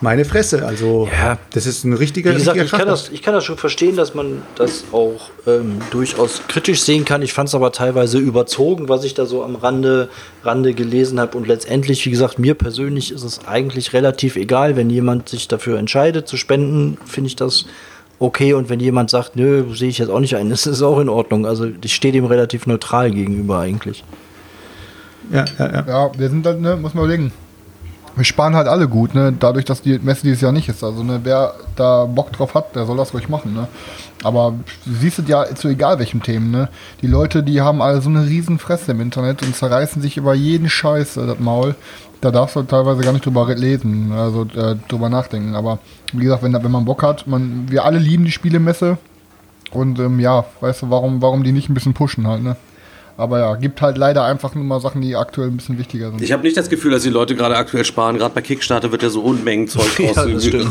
meine 0.00 0.24
Fresse. 0.24 0.66
Also, 0.66 1.08
Ja. 1.12 1.38
das 1.52 1.66
ist 1.66 1.84
ein 1.84 1.92
richtiger, 1.92 2.30
Wie 2.30 2.34
gesagt, 2.36 2.56
richtiger 2.58 2.76
ich 2.76 2.78
kann, 2.80 2.88
das, 2.88 3.08
ich 3.10 3.22
kann 3.22 3.34
das 3.34 3.44
schon 3.44 3.56
verstehen, 3.56 3.96
dass 3.96 4.14
man 4.14 4.42
das 4.56 4.84
auch 4.92 5.30
ähm, 5.46 5.78
durchaus 5.90 6.42
kritisch 6.48 6.82
sehen 6.82 7.04
kann. 7.04 7.22
Ich 7.22 7.32
fand 7.32 7.48
es 7.48 7.54
aber 7.54 7.72
teilweise 7.72 8.18
überzogen, 8.18 8.88
was 8.88 9.04
ich 9.04 9.14
da 9.14 9.26
so 9.26 9.42
am 9.44 9.56
Rande, 9.56 10.08
Rande 10.42 10.74
gelesen 10.74 11.20
habe. 11.20 11.36
Und 11.36 11.46
letztendlich, 11.46 12.04
wie 12.06 12.10
gesagt, 12.10 12.38
mir 12.38 12.54
persönlich 12.54 13.12
ist 13.12 13.22
es 13.24 13.46
eigentlich 13.46 13.92
relativ 13.92 14.36
egal, 14.36 14.76
wenn 14.76 14.90
jemand 14.90 15.28
sich 15.28 15.48
dafür 15.48 15.78
entscheidet 15.78 16.28
zu 16.28 16.36
spenden, 16.36 16.96
finde 17.06 17.28
ich 17.28 17.36
das 17.36 17.66
okay. 18.18 18.54
Und 18.54 18.68
wenn 18.68 18.80
jemand 18.80 19.10
sagt, 19.10 19.36
nö, 19.36 19.64
sehe 19.74 19.88
ich 19.88 19.98
jetzt 19.98 20.10
auch 20.10 20.20
nicht 20.20 20.36
ein, 20.36 20.48
das 20.50 20.66
ist 20.66 20.82
auch 20.82 20.98
in 21.00 21.08
Ordnung. 21.08 21.46
Also 21.46 21.66
ich 21.82 21.94
stehe 21.94 22.12
dem 22.12 22.24
relativ 22.24 22.66
neutral 22.66 23.10
gegenüber 23.10 23.58
eigentlich. 23.58 24.02
Ja, 25.32 25.44
ja, 25.58 25.72
ja. 25.72 25.84
Ja, 25.86 26.10
wir 26.18 26.28
sind 26.28 26.44
dann, 26.44 26.60
ne, 26.60 26.76
muss 26.76 26.94
man 26.94 27.04
überlegen. 27.04 27.32
Wir 28.20 28.26
sparen 28.26 28.54
halt 28.54 28.68
alle 28.68 28.86
gut, 28.86 29.14
ne? 29.14 29.32
Dadurch, 29.32 29.64
dass 29.64 29.80
die 29.80 29.98
Messe 29.98 30.24
dieses 30.24 30.42
Jahr 30.42 30.52
nicht 30.52 30.68
ist. 30.68 30.84
Also, 30.84 31.02
ne, 31.02 31.20
wer 31.22 31.54
da 31.74 32.04
Bock 32.04 32.30
drauf 32.32 32.52
hat, 32.52 32.76
der 32.76 32.84
soll 32.84 32.98
das 32.98 33.14
ruhig 33.14 33.30
machen, 33.30 33.54
ne? 33.54 33.66
Aber 34.22 34.56
du 34.84 34.92
siehst 34.92 35.20
es 35.20 35.26
ja 35.26 35.46
zu 35.54 35.68
egal 35.68 35.98
welchem 35.98 36.22
Themen, 36.22 36.50
ne? 36.50 36.68
Die 37.00 37.06
Leute, 37.06 37.42
die 37.42 37.62
haben 37.62 37.80
alle 37.80 38.02
so 38.02 38.10
eine 38.10 38.26
riesen 38.26 38.58
Fresse 38.58 38.90
im 38.90 39.00
Internet 39.00 39.42
und 39.42 39.56
zerreißen 39.56 40.02
sich 40.02 40.18
über 40.18 40.34
jeden 40.34 40.68
Scheiß 40.68 41.16
äh, 41.16 41.28
das 41.28 41.38
Maul. 41.38 41.76
Da 42.20 42.30
darfst 42.30 42.56
du 42.56 42.62
teilweise 42.62 43.00
gar 43.00 43.14
nicht 43.14 43.24
drüber 43.24 43.54
lesen, 43.54 44.12
also 44.12 44.42
äh, 44.54 44.76
drüber 44.86 45.08
nachdenken. 45.08 45.54
Aber 45.54 45.78
wie 46.12 46.24
gesagt, 46.24 46.42
wenn, 46.42 46.52
wenn 46.52 46.70
man 46.70 46.84
Bock 46.84 47.02
hat, 47.02 47.26
man, 47.26 47.70
wir 47.70 47.86
alle 47.86 47.98
lieben 47.98 48.26
die 48.26 48.32
Spielemesse. 48.32 48.98
Und 49.72 49.98
ähm, 49.98 50.20
ja, 50.20 50.44
weißt 50.60 50.82
du, 50.82 50.90
warum, 50.90 51.22
warum 51.22 51.42
die 51.42 51.52
nicht 51.52 51.70
ein 51.70 51.74
bisschen 51.74 51.94
pushen 51.94 52.28
halt, 52.28 52.42
ne? 52.42 52.56
Aber 53.16 53.38
ja, 53.38 53.54
gibt 53.56 53.80
halt 53.82 53.98
leider 53.98 54.24
einfach 54.24 54.54
nur 54.54 54.64
mal 54.64 54.80
Sachen, 54.80 55.00
die 55.00 55.16
aktuell 55.16 55.48
ein 55.48 55.56
bisschen 55.56 55.78
wichtiger 55.78 56.10
sind. 56.10 56.22
Ich 56.22 56.32
habe 56.32 56.42
nicht 56.42 56.56
das 56.56 56.68
Gefühl, 56.68 56.92
dass 56.92 57.02
die 57.02 57.10
Leute 57.10 57.34
gerade 57.34 57.56
aktuell 57.56 57.84
sparen. 57.84 58.18
Gerade 58.18 58.34
bei 58.34 58.42
Kickstarter 58.42 58.92
wird 58.92 59.02
ja 59.02 59.10
so 59.10 59.20
Unmengen 59.22 59.68
Zeug 59.68 59.98
Ja, 59.98 60.22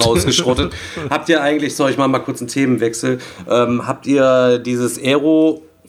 rausgeschrottet. 0.06 0.74
habt 1.10 1.30
ihr 1.30 1.41
eigentlich, 1.41 1.76
soll 1.76 1.91
ich 1.91 1.98
mal, 1.98 2.07
mal 2.07 2.20
kurz 2.20 2.41
einen 2.41 2.49
Themenwechsel, 2.49 3.20
ähm, 3.49 3.88
habt 3.88 4.07
ihr 4.07 4.60
dieses 4.60 4.98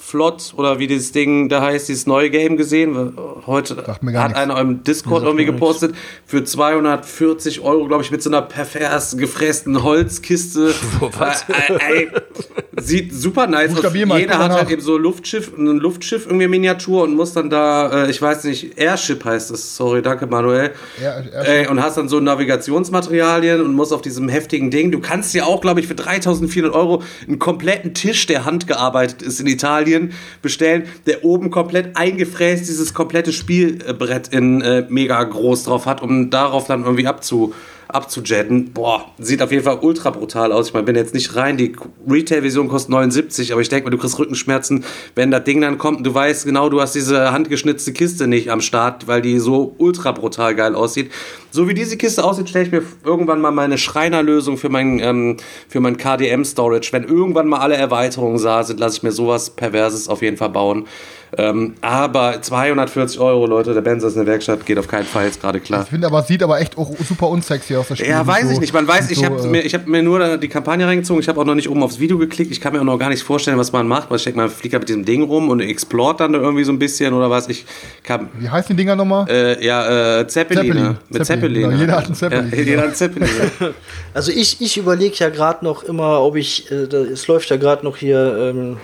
Aeroflot 0.01 0.55
oder 0.57 0.79
wie 0.79 0.87
dieses 0.87 1.13
Ding 1.13 1.49
da 1.49 1.63
heißt, 1.63 1.89
dieses 1.89 2.07
neue 2.07 2.31
Game 2.31 2.57
gesehen? 2.57 3.13
Heute 3.47 3.75
Sagt 3.75 4.03
mir 4.03 4.13
gar 4.13 4.25
hat 4.31 4.37
einer 4.37 4.59
im 4.59 4.83
Discord 4.83 5.25
irgendwie 5.25 5.45
gepostet 5.45 5.95
für 6.25 6.43
240 6.43 7.61
Euro, 7.61 7.87
glaube 7.87 8.03
ich, 8.03 8.11
mit 8.11 8.23
so 8.23 8.31
einer 8.31 8.43
pervers 8.43 9.17
gefrästen 9.17 9.83
Holzkiste. 9.83 10.75
Was? 11.19 11.45
Äh, 11.49 11.73
äh, 11.73 11.79
ey, 11.79 12.09
sieht 12.79 13.15
super 13.15 13.47
nice 13.47 13.77
aus. 13.77 13.95
Jeder 13.95 14.39
hat 14.39 14.53
halt 14.53 14.71
eben 14.71 14.83
so 14.83 14.97
Luftschiff, 14.97 15.53
ein 15.57 15.67
Luftschiff 15.79 16.27
irgendwie 16.27 16.49
Miniatur 16.49 17.05
und 17.05 17.15
muss 17.15 17.33
dann 17.33 17.51
da, 17.51 18.05
äh, 18.05 18.11
ich 18.11 18.21
weiß 18.21 18.45
nicht, 18.45 18.79
Airship 18.79 19.25
heißt 19.25 19.51
es. 19.51 19.77
Sorry, 19.77 20.03
danke 20.03 20.27
Manuel. 20.27 20.73
Air- 21.01 21.71
und 21.71 21.83
hast 21.83 21.97
dann 21.97 22.09
so 22.09 22.21
Navigationsmaterialien 22.21 23.61
und 23.61 23.75
musst 23.75 23.93
auf 23.93 24.03
diesem 24.03 24.29
heftigen 24.29 24.71
Ding. 24.71 24.91
Du 24.91 25.01
kannst 25.01 25.35
ja 25.35 25.45
auch, 25.45 25.61
glaube 25.61 25.81
ich, 25.81 25.87
für 25.87 25.95
3400 25.95 26.73
Euro 26.73 27.03
einen 27.27 27.39
kompletten 27.39 27.95
Tisch, 27.95 28.27
der 28.27 28.45
handgearbeitet 28.45 29.23
ist 29.23 29.41
in 29.41 29.47
Italien, 29.47 29.90
bestellen, 30.43 30.85
der 31.07 31.25
oben 31.25 31.51
komplett 31.51 31.97
eingefräst 31.97 32.69
dieses 32.69 32.95
komplette 32.95 33.33
Spielbrett 33.33 34.29
in 34.29 34.61
äh, 34.61 34.87
mega 34.89 35.23
groß 35.23 35.65
drauf 35.65 35.87
hat, 35.87 36.03
um 36.03 36.31
darauf 36.31 36.67
dann 36.67 36.85
irgendwie 36.85 37.07
abzu 37.07 37.55
abzujetten. 37.91 38.73
Boah, 38.73 39.07
sieht 39.19 39.43
auf 39.43 39.53
jeden 39.53 39.65
Fall 39.65 39.79
ultra 39.81 40.11
brutal 40.11 40.53
aus. 40.53 40.69
Ich 40.69 40.75
meine, 40.75 40.87
bin 40.87 40.97
jetzt 40.97 41.15
nicht 41.15 41.37
rein. 41.37 41.57
Die 41.57 41.75
Retail-Version 42.09 42.69
kostet 42.69 42.91
79, 42.91 43.53
aber 43.53 43.61
ich 43.61 43.69
denke 43.69 43.85
mal, 43.87 43.91
du 43.91 43.99
kriegst 43.99 44.19
Rückenschmerzen, 44.19 44.85
wenn 45.15 45.31
das 45.31 45.45
Ding 45.45 45.61
dann 45.61 45.79
kommt 45.79 46.01
du 46.07 46.15
weißt 46.15 46.45
genau, 46.45 46.69
du 46.69 46.81
hast 46.81 46.95
diese 46.95 47.33
handgeschnitzte 47.33 47.93
Kiste 47.93 48.27
nicht 48.27 48.51
am 48.51 48.61
Start, 48.61 49.07
weil 49.07 49.23
die 49.23 49.39
so 49.39 49.75
ultra 49.79 50.13
brutal 50.13 50.55
geil 50.55 50.75
aussieht. 50.75 51.11
So 51.51 51.69
wie 51.69 51.75
diese 51.75 51.97
Kiste 51.97 52.25
aussieht, 52.25 52.49
stelle 52.49 52.67
ich 52.67 52.73
mir 52.73 52.83
irgendwann 53.05 53.41
mal 53.41 53.51
meine 53.51 53.79
Schreinerlösung 53.79 54.57
für 54.57 54.69
mein, 54.69 55.01
ähm, 55.01 55.37
für 55.69 55.81
mein 55.81 55.97
KDM-Storage. 55.97 56.93
Wenn 56.93 57.05
irgendwann 57.05 57.49
mal 57.49 57.59
alle 57.59 57.77
Erweiterungen 57.77 58.43
da 58.43 58.63
sind, 58.65 58.81
lasse 58.81 58.99
ich 58.99 59.03
mir 59.03 59.13
sowas 59.13 59.51
Perverses 59.51 60.09
auf 60.09 60.23
jeden 60.23 60.37
Fall 60.37 60.51
bauen. 60.51 60.87
Ähm, 61.39 61.75
aber 61.81 62.43
240 62.43 63.21
Euro, 63.21 63.47
Leute, 63.47 63.73
der 63.75 63.81
Benz 63.83 64.03
ist 64.03 64.17
eine 64.17 64.27
Werkstatt, 64.27 64.67
geht 64.67 64.79
auf 64.79 64.89
keinen 64.89 65.05
Fall 65.05 65.27
jetzt 65.27 65.41
gerade 65.41 65.61
klar. 65.61 65.83
Ich 65.85 65.89
finde 65.91 66.07
aber, 66.09 66.21
es 66.21 66.27
sieht 66.27 66.43
aber 66.43 66.61
echt 66.61 66.77
auch 66.77 66.91
super 67.09 67.29
unsexy 67.29 67.77
aus. 67.77 67.89
Das 67.89 67.99
Spiel. 67.99 68.11
Ja, 68.11 68.27
weiß 68.27 68.47
so- 68.47 68.53
ich 68.53 68.61
nicht. 68.61 68.73
Man 68.73 68.87
weiß, 68.89 69.11
ich 69.11 69.19
so, 69.19 69.25
habe 69.25 69.41
äh, 69.43 69.47
mir, 69.47 69.61
ich 69.65 69.75
hab 69.75 69.87
mir 69.87 70.03
nur 70.03 70.39
die 70.39 70.49
Kampagne 70.49 70.87
reingezogen. 70.87 71.21
Ich 71.23 71.29
habe 71.29 71.41
auch 71.41 71.45
noch 71.45 71.55
nicht 71.55 71.69
oben 71.71 71.83
aufs 71.83 72.01
Video 72.01 72.19
geklickt. 72.19 72.51
Ich 72.51 72.61
kann 72.61 72.73
mir 72.73 72.81
auch 72.81 72.85
noch 72.85 72.99
gar 72.99 73.11
nicht 73.11 73.23
vorstellen, 73.23 73.59
was 73.59 73.73
man 73.73 73.87
macht. 73.87 74.11
Weil 74.11 74.17
ich 74.17 74.25
denke, 74.25 74.39
man 74.41 74.51
fliegt 74.51 74.75
mit 74.75 74.89
diesem 74.89 75.05
Ding 75.05 75.23
rum 75.23 75.49
und 75.51 75.61
explort 75.61 76.21
dann 76.21 76.33
da 76.33 76.41
irgendwie 76.41 76.65
so 76.65 76.73
ein 76.73 76.79
bisschen 76.79 77.15
oder 77.15 77.31
was. 77.31 77.49
Ich 77.49 77.65
kann. 78.03 78.29
Wie 78.39 78.49
heißen 78.49 78.77
die 78.77 78.83
Dinger 78.83 78.97
nochmal? 78.97 79.29
Äh, 79.29 79.65
ja, 79.65 80.21
äh, 80.21 80.27
Zeppelin. 80.27 80.65
Zeppelin. 80.67 80.97
Mit 81.11 81.25
Zeppelin. 81.27 81.27
Zeppelin. 81.27 81.71
Ja, 81.71 81.77
jeder 81.79 81.97
hat 81.97 82.07
einen 82.07 82.15
Zeppelin. 82.15 82.51
Ja, 82.51 82.59
jeder 82.59 82.79
hat 82.79 82.87
einen 82.87 82.95
Zeppelin. 82.97 83.29
Also 84.15 84.33
ich, 84.33 84.61
ich 84.61 84.77
überlege 84.77 85.15
ja 85.19 85.29
gerade 85.29 85.65
noch 85.65 85.85
immer, 85.85 86.21
ob 86.21 86.35
ich, 86.35 86.71
äh, 86.73 86.89
da- 86.89 86.99
es 86.99 87.29
läuft 87.29 87.49
ja 87.51 87.57
gerade 87.57 87.85
noch 87.85 87.97
hier 87.97 88.51
ähm, 88.55 88.77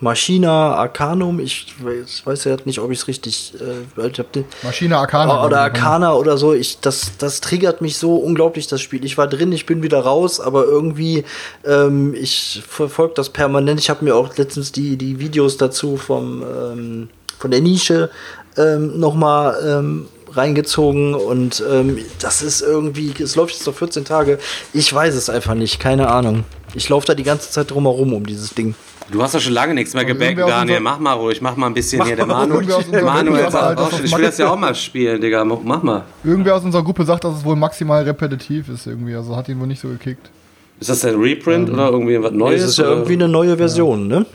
Maschina 0.00 0.74
Arcanum. 0.76 1.40
Ich 1.40 1.74
weiß, 1.78 2.22
weiß 2.24 2.44
ja 2.44 2.56
nicht, 2.64 2.78
ob 2.78 2.90
ich 2.90 3.00
es 3.00 3.08
richtig, 3.08 3.54
äh, 3.60 4.06
ich 4.08 4.18
hab 4.18 4.32
den, 4.32 4.44
Maschine 4.62 4.96
Arcana. 4.96 5.44
oder. 5.44 5.60
Arcana 5.60 6.14
oder 6.14 6.38
so. 6.38 6.54
Ich, 6.54 6.80
das, 6.80 7.12
das 7.18 7.40
triggert 7.40 7.82
mich 7.82 7.98
so 7.98 8.16
unglaublich, 8.16 8.66
das 8.66 8.80
Spiel. 8.80 9.04
Ich 9.04 9.18
war 9.18 9.26
drin, 9.26 9.52
ich 9.52 9.66
bin 9.66 9.82
wieder 9.82 10.00
raus, 10.00 10.40
aber 10.40 10.64
irgendwie, 10.64 11.24
ähm, 11.64 12.14
ich 12.14 12.62
verfolge 12.66 13.14
das 13.14 13.28
permanent. 13.28 13.78
Ich 13.78 13.90
habe 13.90 14.04
mir 14.04 14.16
auch 14.16 14.36
letztens 14.36 14.72
die, 14.72 14.96
die 14.96 15.20
Videos 15.20 15.58
dazu 15.58 15.96
vom, 15.96 16.42
ähm, 16.42 17.08
von 17.38 17.50
der 17.50 17.60
Nische 17.60 18.10
ähm, 18.56 18.98
nochmal 18.98 19.56
ähm, 19.64 20.08
reingezogen 20.32 21.14
und 21.14 21.62
ähm, 21.68 21.98
das 22.20 22.42
ist 22.42 22.62
irgendwie, 22.62 23.12
es 23.20 23.36
läuft 23.36 23.54
jetzt 23.54 23.66
noch 23.66 23.74
14 23.74 24.04
Tage. 24.04 24.38
Ich 24.72 24.92
weiß 24.92 25.14
es 25.14 25.28
einfach 25.28 25.54
nicht, 25.54 25.80
keine 25.80 26.08
Ahnung. 26.08 26.44
Ich 26.74 26.88
laufe 26.88 27.06
da 27.06 27.14
die 27.14 27.24
ganze 27.24 27.50
Zeit 27.50 27.70
drumherum 27.70 28.12
um 28.14 28.24
dieses 28.24 28.54
Ding. 28.54 28.74
Du 29.10 29.22
hast 29.22 29.34
ja 29.34 29.40
schon 29.40 29.52
lange 29.52 29.74
nichts 29.74 29.94
mehr 29.94 30.04
aus 30.04 30.50
Daniel. 30.50 30.80
Mach 30.80 30.98
mal 30.98 31.14
ruhig, 31.14 31.40
mach 31.40 31.56
mal 31.56 31.66
ein 31.66 31.74
bisschen 31.74 32.04
hier. 32.04 32.16
Der 32.16 32.26
Manu, 32.26 32.54
irgendwer 32.54 32.76
aus 32.76 32.84
unserer 32.86 33.04
Manu 33.04 33.30
Gruppe 33.30 33.42
jetzt 33.42 33.52
sagt, 33.52 33.78
auch 33.80 33.90
schon. 33.90 34.02
das 34.02 34.10
Ich 34.10 34.16
will 34.16 34.24
das 34.24 34.38
ja 34.38 34.50
auch 34.50 34.58
mal 34.58 34.74
spielen, 34.74 35.20
Digga. 35.20 35.44
Mach 35.44 35.82
mal. 35.82 36.04
Irgendwer 36.22 36.56
aus 36.56 36.64
unserer 36.64 36.84
Gruppe 36.84 37.04
sagt, 37.04 37.24
dass 37.24 37.36
es 37.38 37.44
wohl 37.44 37.56
maximal 37.56 38.02
repetitiv 38.04 38.68
ist 38.68 38.86
irgendwie. 38.86 39.14
Also 39.14 39.36
hat 39.36 39.48
ihn 39.48 39.58
wohl 39.58 39.66
nicht 39.66 39.80
so 39.80 39.88
gekickt. 39.88 40.30
Ist 40.78 40.90
das 40.90 41.04
ein 41.04 41.16
Reprint 41.16 41.68
Ähm, 41.68 41.74
oder 41.74 41.90
irgendwie 41.90 42.22
was 42.22 42.32
Neues? 42.32 42.62
es 42.62 42.70
ist 42.70 42.78
ja 42.78 42.84
oder? 42.84 42.92
irgendwie 42.94 43.14
eine 43.14 43.28
neue 43.28 43.56
Version, 43.56 44.06
ne? 44.06 44.26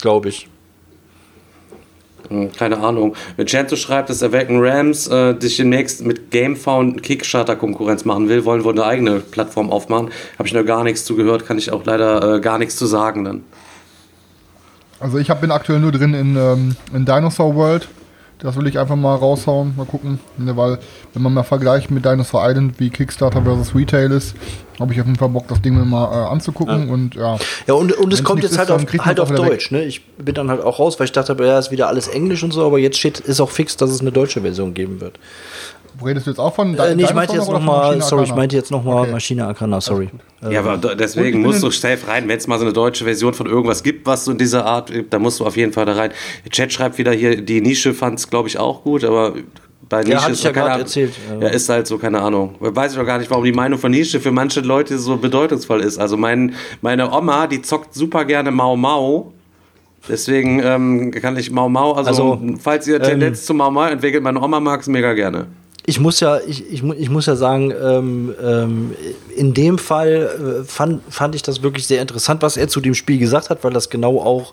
Glaube 0.00 0.28
ich. 0.30 0.48
Hm, 2.28 2.52
Keine 2.52 2.78
Ahnung. 2.78 3.14
Vincenzo 3.36 3.76
schreibt, 3.76 4.10
dass 4.10 4.22
Awaken 4.22 4.58
Rams 4.60 5.06
äh, 5.08 5.34
sich 5.38 5.56
demnächst 5.56 6.04
mit 6.04 6.30
GameFound 6.30 7.02
Kickstarter 7.02 7.56
Konkurrenz 7.56 8.04
machen 8.04 8.28
will, 8.28 8.44
wollen 8.44 8.64
wohl 8.64 8.72
eine 8.72 8.84
eigene 8.84 9.20
Plattform 9.20 9.70
aufmachen. 9.70 10.10
Habe 10.38 10.46
ich 10.48 10.52
noch 10.54 10.64
gar 10.64 10.84
nichts 10.84 11.04
zu 11.04 11.16
gehört, 11.16 11.46
kann 11.46 11.56
ich 11.56 11.70
auch 11.72 11.84
leider 11.84 12.34
äh, 12.36 12.40
gar 12.40 12.58
nichts 12.58 12.76
zu 12.76 12.84
sagen 12.86 13.24
dann. 13.24 13.44
Also 15.00 15.18
ich 15.18 15.30
hab, 15.30 15.40
bin 15.40 15.50
aktuell 15.50 15.80
nur 15.80 15.92
drin 15.92 16.14
in, 16.14 16.36
ähm, 16.36 16.76
in 16.92 17.04
Dinosaur 17.04 17.54
World. 17.54 17.88
Das 18.40 18.56
will 18.56 18.68
ich 18.68 18.78
einfach 18.78 18.94
mal 18.94 19.16
raushauen, 19.16 19.74
mal 19.76 19.84
gucken. 19.84 20.20
Ne, 20.36 20.56
weil, 20.56 20.78
wenn 21.12 21.22
man 21.22 21.34
mal 21.34 21.42
vergleicht 21.42 21.90
mit 21.90 22.04
Dinosaur 22.04 22.48
Island, 22.48 22.78
wie 22.78 22.88
Kickstarter 22.88 23.42
versus 23.42 23.74
Retail 23.74 24.12
ist, 24.12 24.36
habe 24.78 24.92
ich 24.92 25.00
auf 25.00 25.06
jeden 25.06 25.18
Fall 25.18 25.28
Bock, 25.28 25.48
das 25.48 25.60
Ding 25.60 25.74
mir 25.74 25.84
mal 25.84 26.04
äh, 26.04 26.28
anzugucken. 26.28 26.88
Und 26.88 27.16
ja, 27.16 27.36
Ja, 27.66 27.74
und, 27.74 27.92
und 27.92 28.12
es 28.12 28.22
kommt 28.22 28.44
jetzt 28.44 28.56
halt 28.56 28.68
ist, 28.68 28.74
auf, 28.74 29.04
halt 29.04 29.18
auf 29.18 29.28
auch 29.28 29.32
wieder 29.34 29.44
Deutsch. 29.44 29.72
Ne? 29.72 29.84
Ich 29.84 30.06
bin 30.18 30.36
dann 30.36 30.50
halt 30.50 30.62
auch 30.62 30.78
raus, 30.78 31.00
weil 31.00 31.06
ich 31.06 31.12
dachte, 31.12 31.36
ja, 31.40 31.58
ist 31.58 31.72
wieder 31.72 31.88
alles 31.88 32.06
Englisch 32.06 32.44
und 32.44 32.52
so, 32.52 32.64
aber 32.64 32.78
jetzt 32.78 32.98
steht, 32.98 33.18
ist 33.18 33.40
auch 33.40 33.50
fix, 33.50 33.76
dass 33.76 33.90
es 33.90 34.00
eine 34.00 34.12
deutsche 34.12 34.42
Version 34.42 34.72
geben 34.72 35.00
wird. 35.00 35.18
Redest 36.06 36.26
du 36.26 36.30
jetzt 36.30 36.38
auch 36.38 36.54
von? 36.54 36.76
Äh, 36.78 36.94
nee, 36.94 37.04
ich 37.04 37.14
meinte 37.14 37.34
jetzt 37.34 37.50
nochmal, 37.50 37.86
Maschine 37.86 38.02
sorry, 38.02 38.24
ich 38.24 38.34
meinte 38.34 38.56
jetzt 38.56 38.70
nochmal 38.70 39.02
Okay. 39.02 39.12
Maschine 39.12 39.46
Arcana, 39.46 39.80
sorry. 39.80 40.10
Ja, 40.48 40.60
aber 40.60 40.74
Und 40.74 41.00
deswegen 41.00 41.42
musst 41.42 41.62
du 41.62 41.70
safe 41.70 42.06
rein. 42.06 42.28
Wenn 42.28 42.38
es 42.38 42.46
mal 42.46 42.58
so 42.58 42.64
eine 42.64 42.72
deutsche 42.72 43.04
Version 43.04 43.34
von 43.34 43.46
irgendwas 43.46 43.82
gibt, 43.82 44.06
was 44.06 44.24
so 44.24 44.32
in 44.32 44.38
dieser 44.38 44.64
Art, 44.64 44.90
gibt, 44.92 45.12
dann 45.12 45.22
musst 45.22 45.40
du 45.40 45.46
auf 45.46 45.56
jeden 45.56 45.72
Fall 45.72 45.86
da 45.86 45.92
rein. 45.92 46.10
Der 46.44 46.50
Chat 46.50 46.72
schreibt 46.72 46.98
wieder 46.98 47.12
hier, 47.12 47.40
die 47.40 47.60
Nische 47.60 47.94
fand 47.94 48.18
es, 48.18 48.30
glaube 48.30 48.48
ich, 48.48 48.58
auch 48.58 48.82
gut, 48.84 49.04
aber 49.04 49.34
bei 49.88 50.02
Nische 50.02 50.20
hatte 50.22 50.32
ist 50.32 50.44
ja 50.44 50.50
so 50.50 50.54
keine 50.54 50.78
erzählt, 50.80 51.12
Ja. 51.30 51.46
ja. 51.46 51.48
ist 51.48 51.68
halt 51.68 51.86
so, 51.86 51.98
keine 51.98 52.20
Ahnung. 52.20 52.54
Weiß 52.60 52.92
ich 52.92 52.98
auch 52.98 53.06
gar 53.06 53.18
nicht, 53.18 53.30
warum 53.30 53.44
die 53.44 53.52
Meinung 53.52 53.78
von 53.78 53.90
Nische 53.90 54.20
für 54.20 54.30
manche 54.30 54.60
Leute 54.60 54.98
so 54.98 55.16
bedeutungsvoll 55.16 55.80
ist. 55.80 55.98
Also 55.98 56.16
mein, 56.16 56.54
meine 56.82 57.10
Oma, 57.10 57.46
die 57.46 57.62
zockt 57.62 57.94
super 57.94 58.24
gerne 58.24 58.50
Mau 58.50 58.76
Mau. 58.76 59.32
Deswegen 60.08 60.60
ähm, 60.62 61.10
kann 61.10 61.36
ich 61.36 61.50
Mau 61.50 61.68
Mau, 61.68 61.92
also, 61.92 62.08
Also, 62.10 62.40
falls 62.60 62.86
ihr 62.86 63.00
Tendenz 63.00 63.44
zu 63.44 63.52
Mau 63.52 63.70
Mau 63.70 63.84
entwickelt, 63.86 64.22
meine 64.22 64.40
Oma 64.40 64.60
mag 64.60 64.80
es 64.80 64.86
mega 64.86 65.12
gerne. 65.12 65.46
Ich 65.88 65.98
muss 65.98 66.20
ja, 66.20 66.38
ich, 66.46 66.70
ich, 66.70 66.84
ich 66.84 67.08
muss 67.08 67.24
ja 67.24 67.34
sagen, 67.34 67.72
ähm, 67.72 68.34
ähm, 68.42 68.94
in 69.34 69.54
dem 69.54 69.78
Fall 69.78 70.60
äh, 70.60 70.64
fand, 70.64 71.00
fand 71.08 71.34
ich 71.34 71.40
das 71.40 71.62
wirklich 71.62 71.86
sehr 71.86 72.02
interessant, 72.02 72.42
was 72.42 72.58
er 72.58 72.68
zu 72.68 72.82
dem 72.82 72.94
Spiel 72.94 73.16
gesagt 73.16 73.48
hat, 73.48 73.64
weil 73.64 73.72
das 73.72 73.88
genau 73.88 74.20
auch 74.20 74.52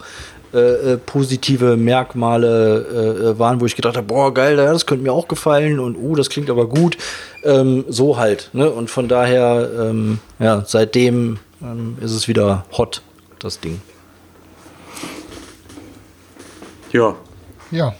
äh, 0.53 0.93
äh, 0.93 0.97
positive 0.97 1.75
Merkmale 1.75 2.85
äh, 2.89 3.31
äh, 3.31 3.37
waren, 3.39 3.59
wo 3.59 3.65
ich 3.65 3.75
gedacht 3.75 3.97
habe, 3.97 4.07
boah, 4.07 4.33
geil, 4.33 4.55
das 4.55 4.85
könnte 4.85 5.03
mir 5.03 5.11
auch 5.11 5.27
gefallen 5.27 5.81
und 5.81 5.97
uh, 5.97 6.15
das 6.15 6.29
klingt 6.29 6.49
aber 6.49 6.69
gut. 6.69 6.97
Ähm, 7.43 7.83
so 7.89 8.15
halt. 8.15 8.49
Ne? 8.53 8.69
Und 8.69 8.89
von 8.89 9.09
daher, 9.09 9.69
ähm, 9.77 10.19
ja, 10.39 10.63
seitdem 10.65 11.39
ähm, 11.61 11.97
ist 11.99 12.11
es 12.11 12.29
wieder 12.29 12.65
hot, 12.77 13.01
das 13.39 13.59
Ding. 13.59 13.81
Ja. 16.93 17.13
Ja. 17.71 17.93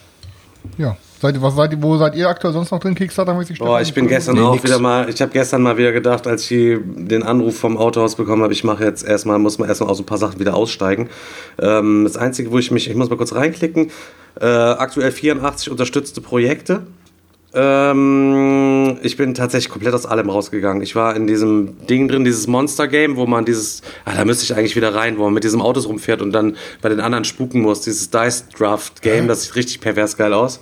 Ja. 0.78 0.96
Seid, 1.26 1.42
was 1.42 1.56
seid, 1.56 1.72
ihr- 1.74 1.82
wo 1.82 1.98
seid 1.98 2.16
ihr 2.16 2.30
aktuell 2.30 2.54
sonst 2.54 2.70
noch 2.72 2.80
drin, 2.80 2.94
Kickstarter-mäßig? 2.96 3.58
Boah, 3.60 3.82
ich 3.82 3.94
bin 3.94 4.08
gestern 4.08 4.36
Nee, 4.36 4.42
auch 4.42 4.54
nix. 4.54 4.64
wieder 4.64 4.78
mal, 4.80 5.10
ich 5.10 5.20
habe 5.22 5.32
gestern 5.32 5.64
mal 5.64 5.76
wieder 5.78 5.92
gedacht, 5.92 6.28
als 6.28 6.50
ich 6.52 6.78
den 6.84 7.24
Anruf 7.24 7.58
vom 7.58 7.78
Autohaus 7.78 8.16
bekommen 8.16 8.44
habe, 8.44 8.54
ich 8.54 8.64
mache 8.64 8.84
jetzt 8.84 9.04
erstmal, 9.04 9.40
muss 9.40 9.58
man 9.58 9.68
erstmal 9.68 9.90
aus 9.90 10.00
ein 10.00 10.06
paar 10.06 10.20
Sachen 10.20 10.40
wieder 10.40 10.56
aussteigen. 10.56 11.10
Ähm, 11.60 12.04
das 12.04 12.16
Einzige, 12.18 12.52
wo 12.52 12.60
ich 12.60 12.70
mich, 12.70 12.90
ich 12.90 12.96
muss 12.96 13.10
mal 13.10 13.16
kurz 13.18 13.34
reinklicken, 13.34 13.90
äh, 14.40 14.46
aktuell 14.46 15.12
84 15.12 15.72
unterstützte 15.72 16.22
Projekte. 16.22 16.84
Ähm, 17.58 18.98
ich 19.02 19.16
bin 19.18 19.34
tatsächlich 19.34 19.70
komplett 19.72 19.94
aus 19.94 20.06
allem 20.06 20.30
rausgegangen. 20.30 20.84
Ich 20.84 20.96
war 20.96 21.16
in 21.16 21.26
diesem 21.26 21.86
Ding 21.88 22.08
drin, 22.08 22.26
dieses 22.26 22.48
Monster-Game, 22.48 23.16
wo 23.16 23.26
man 23.26 23.46
dieses, 23.46 23.82
ah, 24.04 24.12
da 24.16 24.26
müsste 24.26 24.44
ich 24.44 24.56
eigentlich 24.56 24.76
wieder 24.76 24.94
rein, 24.94 25.18
wo 25.18 25.24
man 25.24 25.34
mit 25.34 25.44
diesem 25.46 25.62
Autos 25.62 25.88
rumfährt 25.88 26.22
und 26.22 26.32
dann 26.34 26.58
bei 26.82 26.90
den 26.90 27.00
anderen 27.00 27.24
spuken 27.24 27.62
muss. 27.62 27.82
Dieses 27.82 28.10
Dice-Draft-Game, 28.10 29.28
das 29.28 29.44
sieht 29.44 29.56
richtig 29.56 29.80
pervers 29.82 30.18
geil 30.18 30.34
aus. 30.34 30.60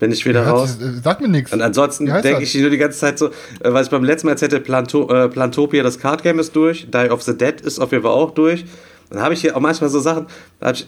Bin 0.00 0.12
ich 0.12 0.24
wieder 0.24 0.46
raus. 0.46 0.78
Sag 1.04 1.20
mir 1.20 1.28
nichts. 1.28 1.52
Und 1.52 1.60
ansonsten 1.60 2.06
denke 2.06 2.42
ich 2.42 2.54
nur 2.54 2.70
die 2.70 2.78
ganze 2.78 2.98
Zeit 2.98 3.18
so, 3.18 3.26
äh, 3.26 3.30
was 3.64 3.86
ich 3.86 3.90
beim 3.90 4.02
letzten 4.02 4.26
Mal 4.26 4.32
erzählte, 4.32 4.58
Planto 4.58 5.08
äh, 5.12 5.28
Plantopia, 5.28 5.82
das 5.82 5.98
Card 5.98 6.22
Game 6.22 6.38
ist 6.38 6.56
durch, 6.56 6.90
Die 6.90 7.10
of 7.10 7.22
the 7.22 7.36
Dead 7.36 7.60
ist 7.60 7.78
auf 7.78 7.92
jeden 7.92 8.02
Fall 8.02 8.12
auch 8.12 8.32
durch. 8.32 8.64
Dann 9.10 9.22
habe 9.22 9.34
ich 9.34 9.40
hier 9.40 9.56
auch 9.56 9.60
manchmal 9.60 9.90
so 9.90 9.98
Sachen, 9.98 10.26
ich 10.72 10.86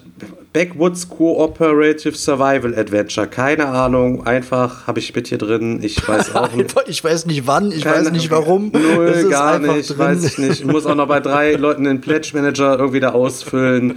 Backwoods 0.53 1.09
Cooperative 1.09 2.15
Survival 2.15 2.74
Adventure, 2.78 3.27
keine 3.27 3.66
Ahnung, 3.66 4.27
einfach 4.27 4.86
habe 4.86 5.01
ich 5.01 5.15
mit 5.15 5.27
hier 5.28 5.39
drin, 5.39 5.81
ich 5.82 6.07
weiß 6.07 6.35
auch 6.36 6.53
nicht. 6.53 6.74
Ich 6.86 7.03
weiß 7.03 7.27
nicht 7.27 7.47
wann, 7.47 7.73
ich 7.73 7.82
Keine- 7.82 8.07
weiß 8.07 8.12
nicht 8.12 8.31
warum. 8.31 8.70
Null, 8.73 9.28
gar 9.31 9.59
nicht, 9.59 9.90
drin. 9.90 9.99
weiß 9.99 10.24
ich 10.24 10.39
nicht. 10.39 10.61
Ich 10.61 10.65
muss 10.66 10.86
auch 10.86 10.94
noch 10.94 11.09
bei 11.09 11.20
drei 11.20 11.53
Leuten 11.57 11.85
den 11.85 12.01
Pledge 12.01 12.31
Manager 12.35 12.78
irgendwie 12.78 13.01
da 13.01 13.11
ausfüllen. 13.11 13.94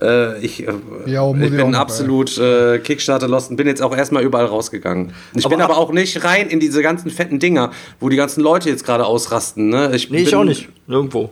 Äh, 0.00 0.38
ich 0.44 0.66
äh, 0.66 0.72
Ja, 1.06 1.30
ich 1.30 1.40
ich 1.42 1.50
bin 1.50 1.74
absolut 1.74 2.36
äh, 2.38 2.78
Kickstarter 2.78 3.28
lost 3.28 3.50
und 3.50 3.56
bin 3.56 3.66
jetzt 3.66 3.82
auch 3.82 3.96
erstmal 3.96 4.22
überall 4.24 4.46
rausgegangen. 4.46 5.12
Ich 5.34 5.44
Aber 5.44 5.54
bin 5.54 5.62
aber 5.62 5.74
ab- 5.74 5.80
auch 5.80 5.92
nicht 5.92 6.24
rein 6.24 6.48
in 6.48 6.58
diese 6.58 6.82
ganzen 6.82 7.10
fetten 7.10 7.38
Dinger, 7.38 7.70
wo 8.00 8.08
die 8.08 8.16
ganzen 8.16 8.40
Leute 8.40 8.70
jetzt 8.70 8.84
gerade 8.84 9.04
ausrasten. 9.06 9.68
Ne? 9.68 9.90
Ich 9.94 10.10
Nee, 10.10 10.18
ich 10.22 10.30
bin- 10.30 10.34
auch 10.38 10.44
nicht. 10.44 10.68
Nirgendwo. 10.86 11.30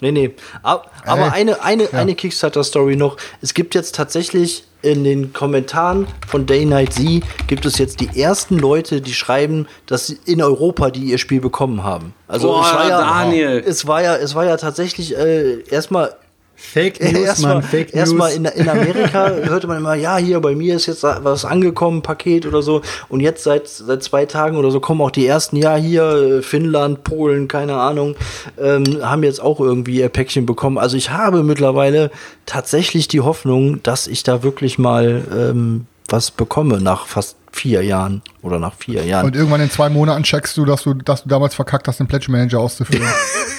Nee, 0.00 0.12
nee. 0.12 0.34
Aber, 0.62 0.84
aber 1.04 1.26
Ey, 1.26 1.40
eine, 1.40 1.62
eine, 1.62 1.92
eine 1.92 2.14
Kickstarter-Story 2.14 2.96
noch. 2.96 3.16
Es 3.42 3.54
gibt 3.54 3.74
jetzt 3.74 3.94
tatsächlich 3.94 4.64
in 4.82 5.02
den 5.02 5.32
Kommentaren 5.32 6.06
von 6.26 6.46
Day 6.46 6.64
Night 6.64 6.92
Z 6.92 7.22
gibt 7.48 7.66
es 7.66 7.78
jetzt 7.78 8.00
die 8.00 8.20
ersten 8.20 8.58
Leute, 8.58 9.00
die 9.00 9.12
schreiben, 9.12 9.66
dass 9.86 10.06
sie 10.06 10.18
in 10.24 10.40
Europa 10.40 10.90
die 10.90 11.04
ihr 11.04 11.18
Spiel 11.18 11.40
bekommen 11.40 11.82
haben. 11.82 12.14
Also 12.28 12.48
Boah, 12.48 12.64
es 12.64 12.72
war 12.72 12.88
ja, 12.88 13.00
Daniel. 13.00 13.64
es 13.66 13.86
war 13.86 14.02
ja, 14.02 14.16
es 14.16 14.34
war 14.34 14.44
ja 14.44 14.56
tatsächlich 14.56 15.16
äh, 15.16 15.62
erstmal 15.68 16.14
Fake 16.60 17.00
News, 17.12 17.12
Erstmal 17.24 17.54
Mann, 17.54 17.62
Fake 17.62 17.94
News. 17.94 18.00
erstmal 18.00 18.32
in, 18.32 18.44
in 18.44 18.68
Amerika 18.68 19.30
hörte 19.44 19.68
man 19.68 19.78
immer, 19.78 19.94
ja, 19.94 20.16
hier 20.16 20.40
bei 20.40 20.56
mir 20.56 20.74
ist 20.74 20.86
jetzt 20.86 21.04
was 21.04 21.44
angekommen, 21.44 22.02
Paket 22.02 22.46
oder 22.46 22.62
so. 22.62 22.82
Und 23.08 23.20
jetzt 23.20 23.44
seit, 23.44 23.68
seit 23.68 24.02
zwei 24.02 24.26
Tagen 24.26 24.56
oder 24.56 24.72
so 24.72 24.80
kommen 24.80 25.00
auch 25.00 25.12
die 25.12 25.24
ersten, 25.24 25.56
ja, 25.56 25.76
hier 25.76 26.40
Finnland, 26.42 27.04
Polen, 27.04 27.46
keine 27.46 27.76
Ahnung, 27.76 28.16
ähm, 28.60 28.98
haben 29.02 29.22
jetzt 29.22 29.40
auch 29.40 29.60
irgendwie 29.60 30.00
ihr 30.00 30.08
Päckchen 30.08 30.46
bekommen. 30.46 30.78
Also 30.78 30.96
ich 30.96 31.10
habe 31.10 31.44
mittlerweile 31.44 32.10
tatsächlich 32.44 33.06
die 33.06 33.20
Hoffnung, 33.20 33.80
dass 33.84 34.08
ich 34.08 34.24
da 34.24 34.42
wirklich 34.42 34.78
mal 34.78 35.22
ähm, 35.32 35.86
was 36.08 36.32
bekomme 36.32 36.80
nach 36.80 37.06
fast 37.06 37.36
vier 37.58 37.82
Jahren 37.82 38.22
oder 38.42 38.58
nach 38.60 38.74
vier 38.74 39.04
Jahren. 39.04 39.26
Und 39.26 39.34
irgendwann 39.34 39.60
in 39.60 39.70
zwei 39.70 39.88
Monaten 39.88 40.22
checkst 40.22 40.56
du, 40.56 40.64
dass 40.64 40.84
du, 40.84 40.94
dass 40.94 41.24
du 41.24 41.28
damals 41.28 41.54
verkackt 41.54 41.88
hast, 41.88 41.98
den 41.98 42.06
Pledge 42.06 42.30
Manager 42.30 42.60
auszufüllen. 42.60 43.08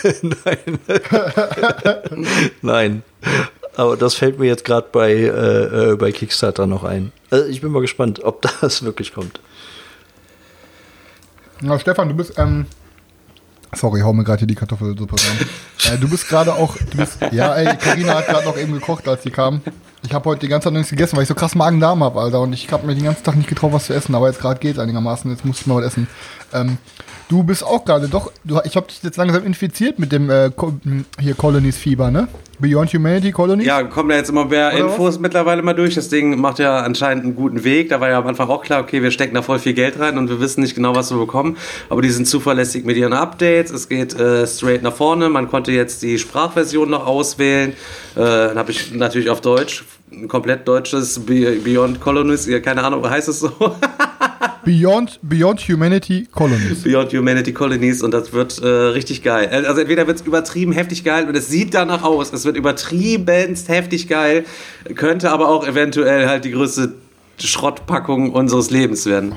Nein. 2.62 3.04
Aber 3.76 3.98
das 3.98 4.16
fällt 4.16 4.40
mir 4.40 4.48
jetzt 4.48 4.64
gerade 4.64 4.88
bei, 4.92 5.12
äh, 5.12 5.92
äh, 5.92 5.96
bei 5.98 6.12
Kickstarter 6.12 6.66
noch 6.66 6.84
ein. 6.84 7.12
Also 7.30 7.46
ich 7.46 7.60
bin 7.62 7.72
mal 7.72 7.82
gespannt, 7.82 8.24
ob 8.24 8.42
das 8.62 8.84
wirklich 8.84 9.14
kommt. 9.14 9.42
Na, 11.62 11.78
Stefan, 11.78 12.08
du 12.08 12.16
bist, 12.16 12.34
ähm, 12.38 12.68
sorry, 13.76 14.00
hau 14.00 14.14
mir 14.14 14.24
gerade 14.24 14.40
hier 14.40 14.48
die 14.48 14.56
Kartoffelsuppe 14.56 15.16
rein. 15.16 15.94
äh, 15.94 15.98
du 15.98 16.10
bist 16.10 16.30
gerade 16.30 16.54
auch, 16.54 16.78
du 16.78 16.98
bist, 16.98 17.18
ja, 17.32 17.54
ey, 17.56 17.76
Karina 17.76 18.16
hat 18.16 18.28
gerade 18.28 18.46
noch 18.46 18.58
eben 18.58 18.72
gekocht, 18.72 19.08
als 19.10 19.24
sie 19.24 19.32
kam. 19.32 19.62
Ich 20.02 20.14
habe 20.14 20.30
heute 20.30 20.42
die 20.42 20.48
ganze 20.48 20.66
Zeit 20.66 20.74
nichts 20.74 20.90
gegessen, 20.90 21.18
weil 21.18 21.24
ich 21.24 21.30
so 21.30 21.36
krass 21.36 21.56
Magen-Darm 21.56 22.04
habe, 22.04 22.22
Alter. 22.22 22.42
Und 22.42 22.54
ich 22.54 22.72
habe 22.72 22.88
mir 22.88 22.96
den 22.96 23.04
ganzen 23.04 23.24
Tag 23.24 23.36
nicht 23.36 23.50
getraut, 23.50 23.74
was 23.74 23.88
zu 23.88 23.94
essen. 23.94 24.16
Aber 24.16 24.28
jetzt 24.28 24.40
gerade 24.40 24.60
geht's 24.60 24.80
einigermaßen. 24.80 25.30
Jetzt 25.30 25.44
muss 25.44 25.60
ich 25.60 25.68
mal 25.68 25.76
was 25.76 25.88
essen. 25.88 26.08
Ähm, 26.54 26.78
du 27.28 27.44
bist 27.44 27.64
auch 27.64 27.86
gerade 27.86 28.08
doch, 28.08 28.32
du, 28.44 28.60
ich 28.64 28.76
habe 28.76 28.88
dich 28.88 29.02
jetzt 29.04 29.18
langsam 29.18 29.46
infiziert 29.46 30.00
mit 30.00 30.12
dem 30.12 30.30
äh, 30.30 30.50
hier 31.20 31.36
Colonies-Fieber, 31.36 32.12
ne? 32.12 32.28
Beyond 32.60 32.94
Humanity 32.94 33.32
Colonies? 33.32 33.66
Ja, 33.66 33.84
kommen 33.84 34.10
da 34.10 34.16
jetzt 34.16 34.30
immer 34.30 34.46
mehr 34.46 34.74
Oder 34.74 34.80
Infos 34.80 35.18
mittlerweile 35.18 35.62
mal 35.62 35.74
durch. 35.74 35.96
Das 35.96 36.10
Ding 36.10 36.40
macht 36.40 36.60
ja 36.60 36.82
anscheinend 36.82 37.24
einen 37.24 37.36
guten 37.36 37.64
Weg. 37.64 37.90
Da 37.90 38.02
war 38.02 38.10
ja 38.10 38.18
am 38.20 38.28
Anfang 38.28 38.50
auch 38.50 38.62
klar, 38.62 38.82
okay, 38.82 39.02
wir 39.02 39.12
stecken 39.12 39.34
da 39.34 39.42
voll 39.42 39.60
viel 39.60 39.74
Geld 39.74 39.98
rein 39.98 40.18
und 40.18 40.30
wir 40.30 40.42
wissen 40.42 40.62
nicht 40.62 40.76
genau, 40.76 40.94
was 40.94 41.10
wir 41.10 41.18
bekommen. 41.18 41.56
Aber 41.90 42.02
die 42.02 42.10
sind 42.10 42.28
zuverlässig 42.28 42.84
mit 42.84 42.98
ihren 42.98 43.14
Updates. 43.14 43.72
Es 43.72 43.88
geht 43.88 44.14
äh, 44.20 44.46
straight 44.46 44.84
nach 44.84 44.94
vorne. 44.94 45.30
Man 45.30 45.50
konnte 45.50 45.72
jetzt 45.72 46.02
die 46.04 46.20
Sprachversion 46.20 46.90
noch 46.90 47.08
auswählen. 47.08 47.72
Äh, 47.72 47.76
dann 48.16 48.58
habe 48.58 48.72
ich 48.72 48.94
natürlich 48.94 49.30
auf 49.30 49.40
Deutsch 49.40 49.86
ein 50.12 50.28
komplett 50.28 50.68
deutsches 50.68 51.20
Be- 51.20 51.58
Beyond 51.64 52.00
Colonies, 52.02 52.46
ja, 52.48 52.60
keine 52.60 52.84
Ahnung, 52.84 53.08
heißt 53.10 53.28
es 53.30 53.40
so? 53.40 53.52
Beyond, 54.66 55.20
Beyond 55.22 55.62
Humanity 55.62 56.28
Colonies. 56.32 56.84
Beyond 56.84 57.14
Humanity 57.14 57.54
Colonies 57.54 58.02
und 58.04 58.12
das 58.14 58.34
wird 58.34 58.62
äh, 58.62 58.68
richtig 58.68 59.24
geil. 59.24 59.50
Also 59.66 59.82
entweder 59.82 60.06
wird 60.08 60.18
es 60.20 60.26
übertrieben 60.26 60.72
heftig 60.74 61.04
geil 61.04 61.28
und 61.28 61.36
es 61.36 61.48
sieht 61.48 61.74
danach 61.74 62.04
aus, 62.04 62.32
es 62.34 62.46
wird 62.46 62.58
übertriebenst 62.58 63.70
heftig 63.70 64.08
geil, 64.08 64.46
könnte 64.96 65.32
aber 65.32 65.48
auch 65.50 65.66
eventuell 65.66 66.28
halt 66.28 66.46
die 66.46 66.52
größte 66.52 66.94
Schrottpackung 67.40 68.32
unseres 68.32 68.70
Lebens 68.70 69.06
werden. 69.06 69.36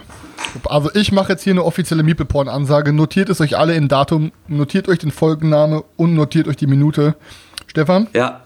Also 0.68 0.90
ich 0.94 1.12
mache 1.12 1.32
jetzt 1.32 1.44
hier 1.44 1.52
eine 1.52 1.64
offizielle 1.64 2.02
Meeple-Porn-Ansage. 2.02 2.92
Notiert 2.92 3.28
es 3.30 3.40
euch 3.40 3.56
alle 3.56 3.74
in 3.74 3.88
Datum, 3.88 4.32
notiert 4.48 4.88
euch 4.88 4.98
den 4.98 5.12
Folgenname 5.12 5.84
und 5.96 6.14
notiert 6.14 6.48
euch 6.48 6.56
die 6.56 6.66
Minute. 6.66 7.14
Stefan, 7.68 8.08
Ja, 8.12 8.42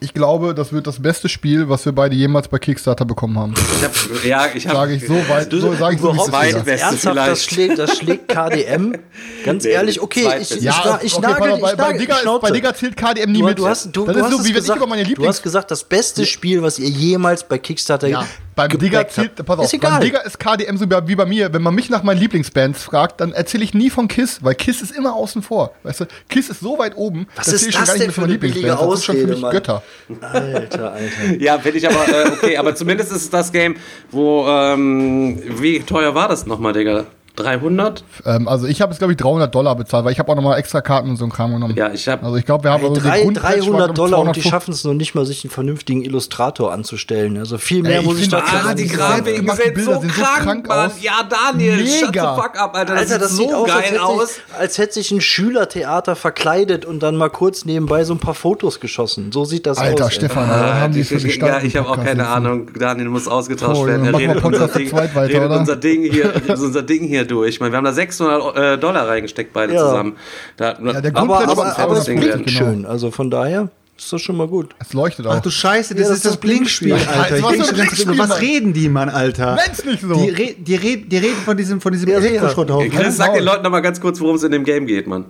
Ich 0.00 0.12
glaube, 0.12 0.54
das 0.54 0.72
wird 0.72 0.86
das 0.86 1.00
beste 1.00 1.28
Spiel, 1.28 1.68
was 1.68 1.84
wir 1.84 1.92
beide 1.92 2.14
jemals 2.14 2.48
bei 2.48 2.58
Kickstarter 2.58 3.04
bekommen 3.04 3.38
haben. 3.38 3.54
Ich 3.78 3.84
hab, 3.84 4.24
ja, 4.24 4.46
ich 4.54 4.66
habe. 4.66 4.76
Sage 4.76 4.94
ich 4.94 5.06
so 5.06 5.14
weit, 5.28 5.50
so 5.50 5.74
sage 5.74 5.94
ich 5.96 6.00
so, 6.00 6.10
ist. 6.10 6.32
weg. 6.32 6.64
Beste 6.64 6.86
Ernsthaft, 6.86 7.16
das 7.16 7.44
schlägt, 7.44 7.78
das 7.78 7.96
schlägt 7.98 8.28
KDM. 8.28 8.96
Ganz 9.44 9.64
Nee, 9.64 9.70
ehrlich, 9.70 10.00
okay, 10.02 10.28
ich, 10.40 10.50
ich, 10.56 10.60
Ja, 10.62 10.98
ich, 11.00 11.06
ich 11.06 11.14
okay, 11.16 11.26
nagel, 11.26 11.48
mal, 11.50 11.56
ich 11.56 11.62
bei, 11.62 11.74
bei, 11.76 11.82
nagel, 11.84 11.98
Digga, 12.00 12.16
ist- 12.16 12.40
bei 12.42 12.50
Digga 12.50 12.74
zählt 12.74 12.96
KDM 12.96 13.32
nie 13.32 13.38
Du, 13.40 13.44
mit. 13.46 13.58
du 13.58 13.66
hast, 13.66 13.86
du, 13.96 14.04
das 14.04 14.14
du 14.14 14.18
ist 14.18 14.24
hast 14.26 14.32
so, 14.32 14.38
es 14.40 14.44
wie 14.48 14.52
gesagt, 14.52 14.76
ich 14.78 14.82
über 14.82 14.86
meine 14.88 15.02
du 15.04 15.08
Lieblings... 15.10 15.28
hast 15.36 15.42
gesagt, 15.42 15.70
das 15.70 15.84
beste 15.84 16.26
Spiel, 16.26 16.62
was 16.62 16.78
ihr 16.78 16.88
jemals 16.88 17.44
bei 17.44 17.58
Kickstarter 17.58 18.08
Ja, 18.08 18.26
beim 18.54 18.70
habt. 18.70 19.12
zählt, 19.12 19.46
pass 19.46 19.58
auf, 19.58 19.64
Ist 19.64 19.80
beim 19.80 19.90
egal. 19.90 20.00
Digga 20.00 20.20
ist 20.20 20.38
KDM 20.38 20.76
so 20.76 20.86
wie 20.88 21.14
bei 21.14 21.26
mir. 21.26 21.52
Wenn 21.52 21.62
man 21.62 21.74
mich 21.74 21.90
nach 21.90 22.02
meinen 22.02 22.18
Lieblingsbands 22.18 22.82
fragt, 22.82 23.20
dann 23.20 23.32
erzähle 23.32 23.64
ich 23.64 23.74
nie 23.74 23.90
von 23.90 24.08
Kiss, 24.08 24.42
weil 24.42 24.54
Kiss 24.54 24.82
ist 24.82 24.92
immer 24.92 25.14
außen 25.14 25.42
vor. 25.42 25.72
Weißt 25.82 26.00
du, 26.00 26.06
Kiss 26.28 26.48
ist 26.48 26.60
so 26.60 26.78
weit 26.78 26.96
oben, 26.96 27.26
Was 27.36 27.46
da 27.46 27.52
ist 27.52 27.66
ich 27.66 27.74
schon 27.74 27.82
das 27.82 27.88
gar 27.88 27.94
nicht 27.94 28.00
denn 28.00 28.06
mehr 28.08 28.14
für 28.14 28.20
von 28.22 28.30
Lieblingsbands. 28.30 28.80
Das 28.80 28.98
ist 28.98 29.04
schon 29.04 29.16
für 29.16 29.26
mich 29.26 29.40
Mann? 29.40 29.52
Götter. 29.52 29.82
Alter, 30.20 30.92
Alter. 30.92 31.04
Ja, 31.38 31.58
finde 31.58 31.78
ich 31.78 31.88
aber 31.88 32.08
äh, 32.08 32.28
okay. 32.28 32.56
aber 32.56 32.74
zumindest 32.74 33.10
ist 33.12 33.22
es 33.22 33.30
das 33.30 33.52
Game, 33.52 33.76
wo. 34.10 34.46
Ähm, 34.48 35.42
wie 35.60 35.80
teuer 35.80 36.14
war 36.14 36.28
das 36.28 36.46
nochmal, 36.46 36.72
Digga? 36.72 37.06
300? 37.36 38.04
Ähm, 38.26 38.46
also 38.46 38.66
ich 38.66 38.80
habe 38.80 38.92
jetzt, 38.92 38.98
glaube 38.98 39.12
ich, 39.12 39.16
300 39.16 39.52
Dollar 39.54 39.74
bezahlt, 39.74 40.04
weil 40.04 40.12
ich 40.12 40.18
habe 40.18 40.30
auch 40.30 40.36
nochmal 40.36 40.58
extra 40.58 40.80
Karten 40.80 41.10
und 41.10 41.16
so 41.16 41.24
ein 41.24 41.30
Kram 41.30 41.52
genommen. 41.52 41.74
Ja, 41.76 41.92
ich 41.92 42.06
habe. 42.08 42.24
Also 42.24 42.36
ich 42.36 42.46
glaube, 42.46 42.64
wir 42.64 42.70
haben 42.72 42.84
also 42.84 43.00
drei, 43.00 43.18
den 43.18 43.24
Grundpreis 43.24 43.66
war, 43.66 43.72
300 43.72 43.76
glaub 43.76 43.88
ich, 43.88 43.94
Dollar 43.94 44.18
und 44.20 44.36
die 44.36 44.40
250. 44.42 44.50
schaffen 44.50 44.72
es 44.72 44.84
noch 44.84 44.94
nicht 44.94 45.14
mal, 45.14 45.26
sich 45.26 45.44
einen 45.44 45.50
vernünftigen 45.50 46.02
Illustrator 46.02 46.72
anzustellen. 46.72 47.38
Also 47.38 47.58
viel 47.58 47.82
mehr 47.82 47.96
Ey, 47.96 48.00
ich 48.00 48.06
muss 48.06 48.16
ich 48.16 48.22
finde, 48.22 48.36
dazu 48.36 48.56
ah, 48.56 48.62
sagen. 48.62 48.76
die 48.76 48.88
Grafiken 48.88 49.50
sehen 49.56 49.84
so 49.84 50.00
krank 50.00 50.70
aus. 50.70 50.92
Ja, 51.00 51.28
Daniel, 51.28 51.78
shut 51.86 51.98
the 51.98 52.04
Mega. 52.06 52.34
fuck 52.36 52.60
up, 52.60 52.76
Alter. 52.76 52.94
Das 52.94 53.10
Alter, 53.10 53.18
das 53.18 53.30
sieht 53.30 53.38
sieht 53.38 53.50
so 53.50 53.56
aus, 53.56 53.70
als 53.70 53.82
geil 53.82 53.92
hätte, 53.92 54.02
aus. 54.04 54.34
Sich, 54.34 54.42
als 54.58 54.78
hätte 54.78 54.92
sich 54.94 55.10
ein 55.10 55.20
Schülertheater 55.20 56.16
verkleidet 56.16 56.84
und 56.84 57.02
dann 57.02 57.16
mal 57.16 57.30
kurz 57.30 57.64
nebenbei 57.64 58.04
so 58.04 58.14
ein 58.14 58.20
paar 58.20 58.34
Fotos 58.34 58.80
geschossen. 58.80 59.32
So 59.32 59.44
sieht 59.44 59.66
das 59.66 59.78
Alter, 59.78 60.06
aus. 60.06 60.14
Stefan, 60.14 60.48
Alter, 60.48 60.80
haben 60.80 60.92
die 60.92 61.00
ich, 61.00 61.08
für 61.08 61.16
ich, 61.16 61.36
ja, 61.36 61.60
ich 61.62 61.76
habe 61.76 61.88
auch 61.88 61.96
keine. 61.96 62.24
Ahnung. 62.24 62.70
Daniel 62.78 63.08
muss 63.08 63.28
ausgetauscht 63.28 63.80
Oh, 63.82 63.86
werden. 63.86 64.06
Er 64.06 64.16
redet, 64.16 64.44
unser 64.44 65.76
Ding, 65.76 66.10
unser 66.48 66.82
hier, 66.88 67.23
hier 67.24 67.28
durch. 67.36 67.54
Ich 67.54 67.60
meine, 67.60 67.72
wir 67.72 67.76
haben 67.78 67.84
da 67.84 67.92
600 67.92 68.56
äh, 68.56 68.78
Dollar 68.78 69.08
reingesteckt, 69.08 69.52
beide 69.52 69.74
Ja. 69.74 69.80
zusammen. 69.80 70.16
Da, 70.56 70.78
Ja, 70.82 71.00
der 71.00 71.16
Aber, 71.16 71.40
aber, 71.48 71.68
ist 71.68 71.78
aber 71.78 71.94
das 71.96 72.04
blinkt. 72.06 72.24
Genau. 72.32 72.46
schön. 72.48 72.86
Also 72.86 73.10
von 73.10 73.30
daher 73.30 73.68
ist 73.96 74.12
das 74.12 74.20
schon 74.22 74.36
mal 74.36 74.48
gut. 74.48 74.74
Es 74.80 74.92
leuchtet 74.92 75.26
auch. 75.26 75.34
Ach 75.36 75.40
du 75.40 75.50
Scheiße, 75.50 75.94
das 75.94 76.02
Ja, 76.02 76.08
das 76.08 76.16
ist 76.18 76.24
das 76.24 76.32
das 76.32 76.40
Blinkspiel. 76.40 76.88
Blinkspiel, 76.94 77.20
Alter. 77.20 77.36
Ich 77.36 77.42
Was 77.42 77.50
denk 77.52 77.90
für 77.90 77.96
schon 77.96 78.16
ganz 78.16 78.30
was 78.30 78.40
reden 78.40 78.72
die, 78.72 78.88
Mann, 78.88 79.08
Alter? 79.08 79.56
Wenn's 79.64 79.84
nicht 79.84 80.00
so. 80.02 80.14
Die, 80.14 80.30
re 80.30 80.54
die, 80.58 80.74
re 80.74 80.96
die 80.98 81.16
reden 81.16 81.36
von 81.44 81.56
diesem, 81.56 81.80
von 81.80 81.92
diesem 81.92 82.08
Ja. 82.10 82.18
Elektroschrotthaufen. 82.18 82.90
Chris, 82.90 83.16
sag 83.16 83.34
den 83.34 83.44
Leuten 83.44 83.62
noch 83.62 83.70
mal 83.70 83.80
ganz 83.82 84.00
kurz, 84.00 84.20
worum 84.20 84.36
es 84.36 84.42
in 84.42 84.52
dem 84.52 84.64
Game 84.64 84.86
geht, 84.86 85.06
Mann. 85.06 85.26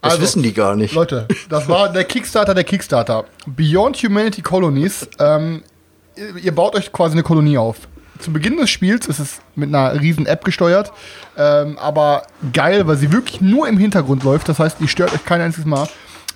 Das 0.00 0.12
Also, 0.12 0.22
wissen 0.24 0.42
die 0.42 0.52
gar 0.52 0.74
nicht. 0.74 0.94
Leute, 0.94 1.28
das 1.48 1.68
war 1.68 1.92
der 1.92 2.02
Kickstarter 2.04 2.54
der 2.54 2.64
Kickstarter. 2.64 3.24
Beyond 3.46 3.96
Humanity 4.02 4.42
Colonies. 4.42 5.06
Ähm, 5.20 5.62
ihr 6.42 6.52
baut 6.52 6.74
euch 6.74 6.90
quasi 6.92 7.12
eine 7.12 7.22
Kolonie 7.22 7.56
auf. 7.58 7.76
Zu 8.22 8.32
Beginn 8.32 8.56
des 8.56 8.70
Spiels 8.70 9.06
ist 9.06 9.18
es 9.18 9.40
mit 9.56 9.68
einer 9.68 10.00
riesen 10.00 10.26
App 10.26 10.44
gesteuert, 10.44 10.92
ähm, 11.36 11.76
aber 11.78 12.22
geil, 12.52 12.86
weil 12.86 12.96
sie 12.96 13.10
wirklich 13.10 13.40
nur 13.40 13.68
im 13.68 13.78
Hintergrund 13.78 14.22
läuft. 14.22 14.48
Das 14.48 14.60
heißt, 14.60 14.76
die 14.78 14.86
stört 14.86 15.12
euch 15.12 15.24
kein 15.24 15.40
einziges 15.40 15.66
Mal. 15.66 15.88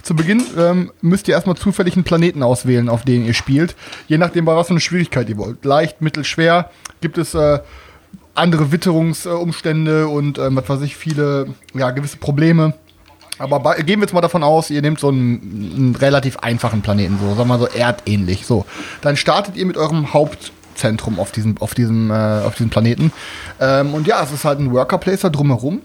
Zu 0.02 0.16
Beginn 0.16 0.42
ähm, 0.58 0.90
müsst 1.00 1.28
ihr 1.28 1.34
erstmal 1.34 1.56
zufällig 1.56 1.94
einen 1.94 2.02
Planeten 2.02 2.42
auswählen, 2.42 2.88
auf 2.88 3.04
den 3.04 3.24
ihr 3.24 3.34
spielt. 3.34 3.76
Je 4.08 4.18
nachdem, 4.18 4.44
bei 4.44 4.56
was 4.56 4.66
für 4.66 4.72
eine 4.72 4.80
Schwierigkeit 4.80 5.28
ihr 5.28 5.36
wollt. 5.36 5.64
Leicht, 5.64 6.02
mittel, 6.02 6.24
schwer 6.24 6.70
gibt 7.00 7.18
es 7.18 7.34
äh, 7.34 7.60
andere 8.34 8.72
Witterungsumstände 8.72 10.08
und 10.08 10.38
ähm, 10.38 10.56
was 10.56 10.68
weiß 10.68 10.82
ich, 10.82 10.96
viele, 10.96 11.54
ja, 11.72 11.92
gewisse 11.92 12.16
Probleme. 12.16 12.74
Aber 13.38 13.60
bei, 13.60 13.76
gehen 13.82 14.00
wir 14.00 14.06
jetzt 14.06 14.14
mal 14.14 14.20
davon 14.20 14.42
aus, 14.42 14.70
ihr 14.70 14.82
nehmt 14.82 14.98
so 14.98 15.08
einen, 15.08 15.72
einen 15.76 15.96
relativ 15.96 16.38
einfachen 16.38 16.82
Planeten, 16.82 17.18
so, 17.20 17.28
sagen 17.28 17.38
wir 17.38 17.44
mal 17.44 17.58
so 17.58 17.66
erdähnlich. 17.66 18.46
So, 18.46 18.64
dann 19.02 19.16
startet 19.16 19.56
ihr 19.56 19.66
mit 19.66 19.76
eurem 19.76 20.12
Hauptzentrum 20.76 21.18
auf 21.18 21.32
diesem, 21.32 21.56
auf 21.58 21.74
diesem, 21.74 22.10
äh, 22.10 22.14
auf 22.44 22.54
diesem 22.54 22.70
Planeten. 22.70 23.12
Ähm, 23.60 23.94
und 23.94 24.06
ja, 24.06 24.22
es 24.22 24.32
ist 24.32 24.44
halt 24.44 24.60
ein 24.60 24.72
Worker 24.72 24.98
Placer 24.98 25.30
drumherum. 25.30 25.80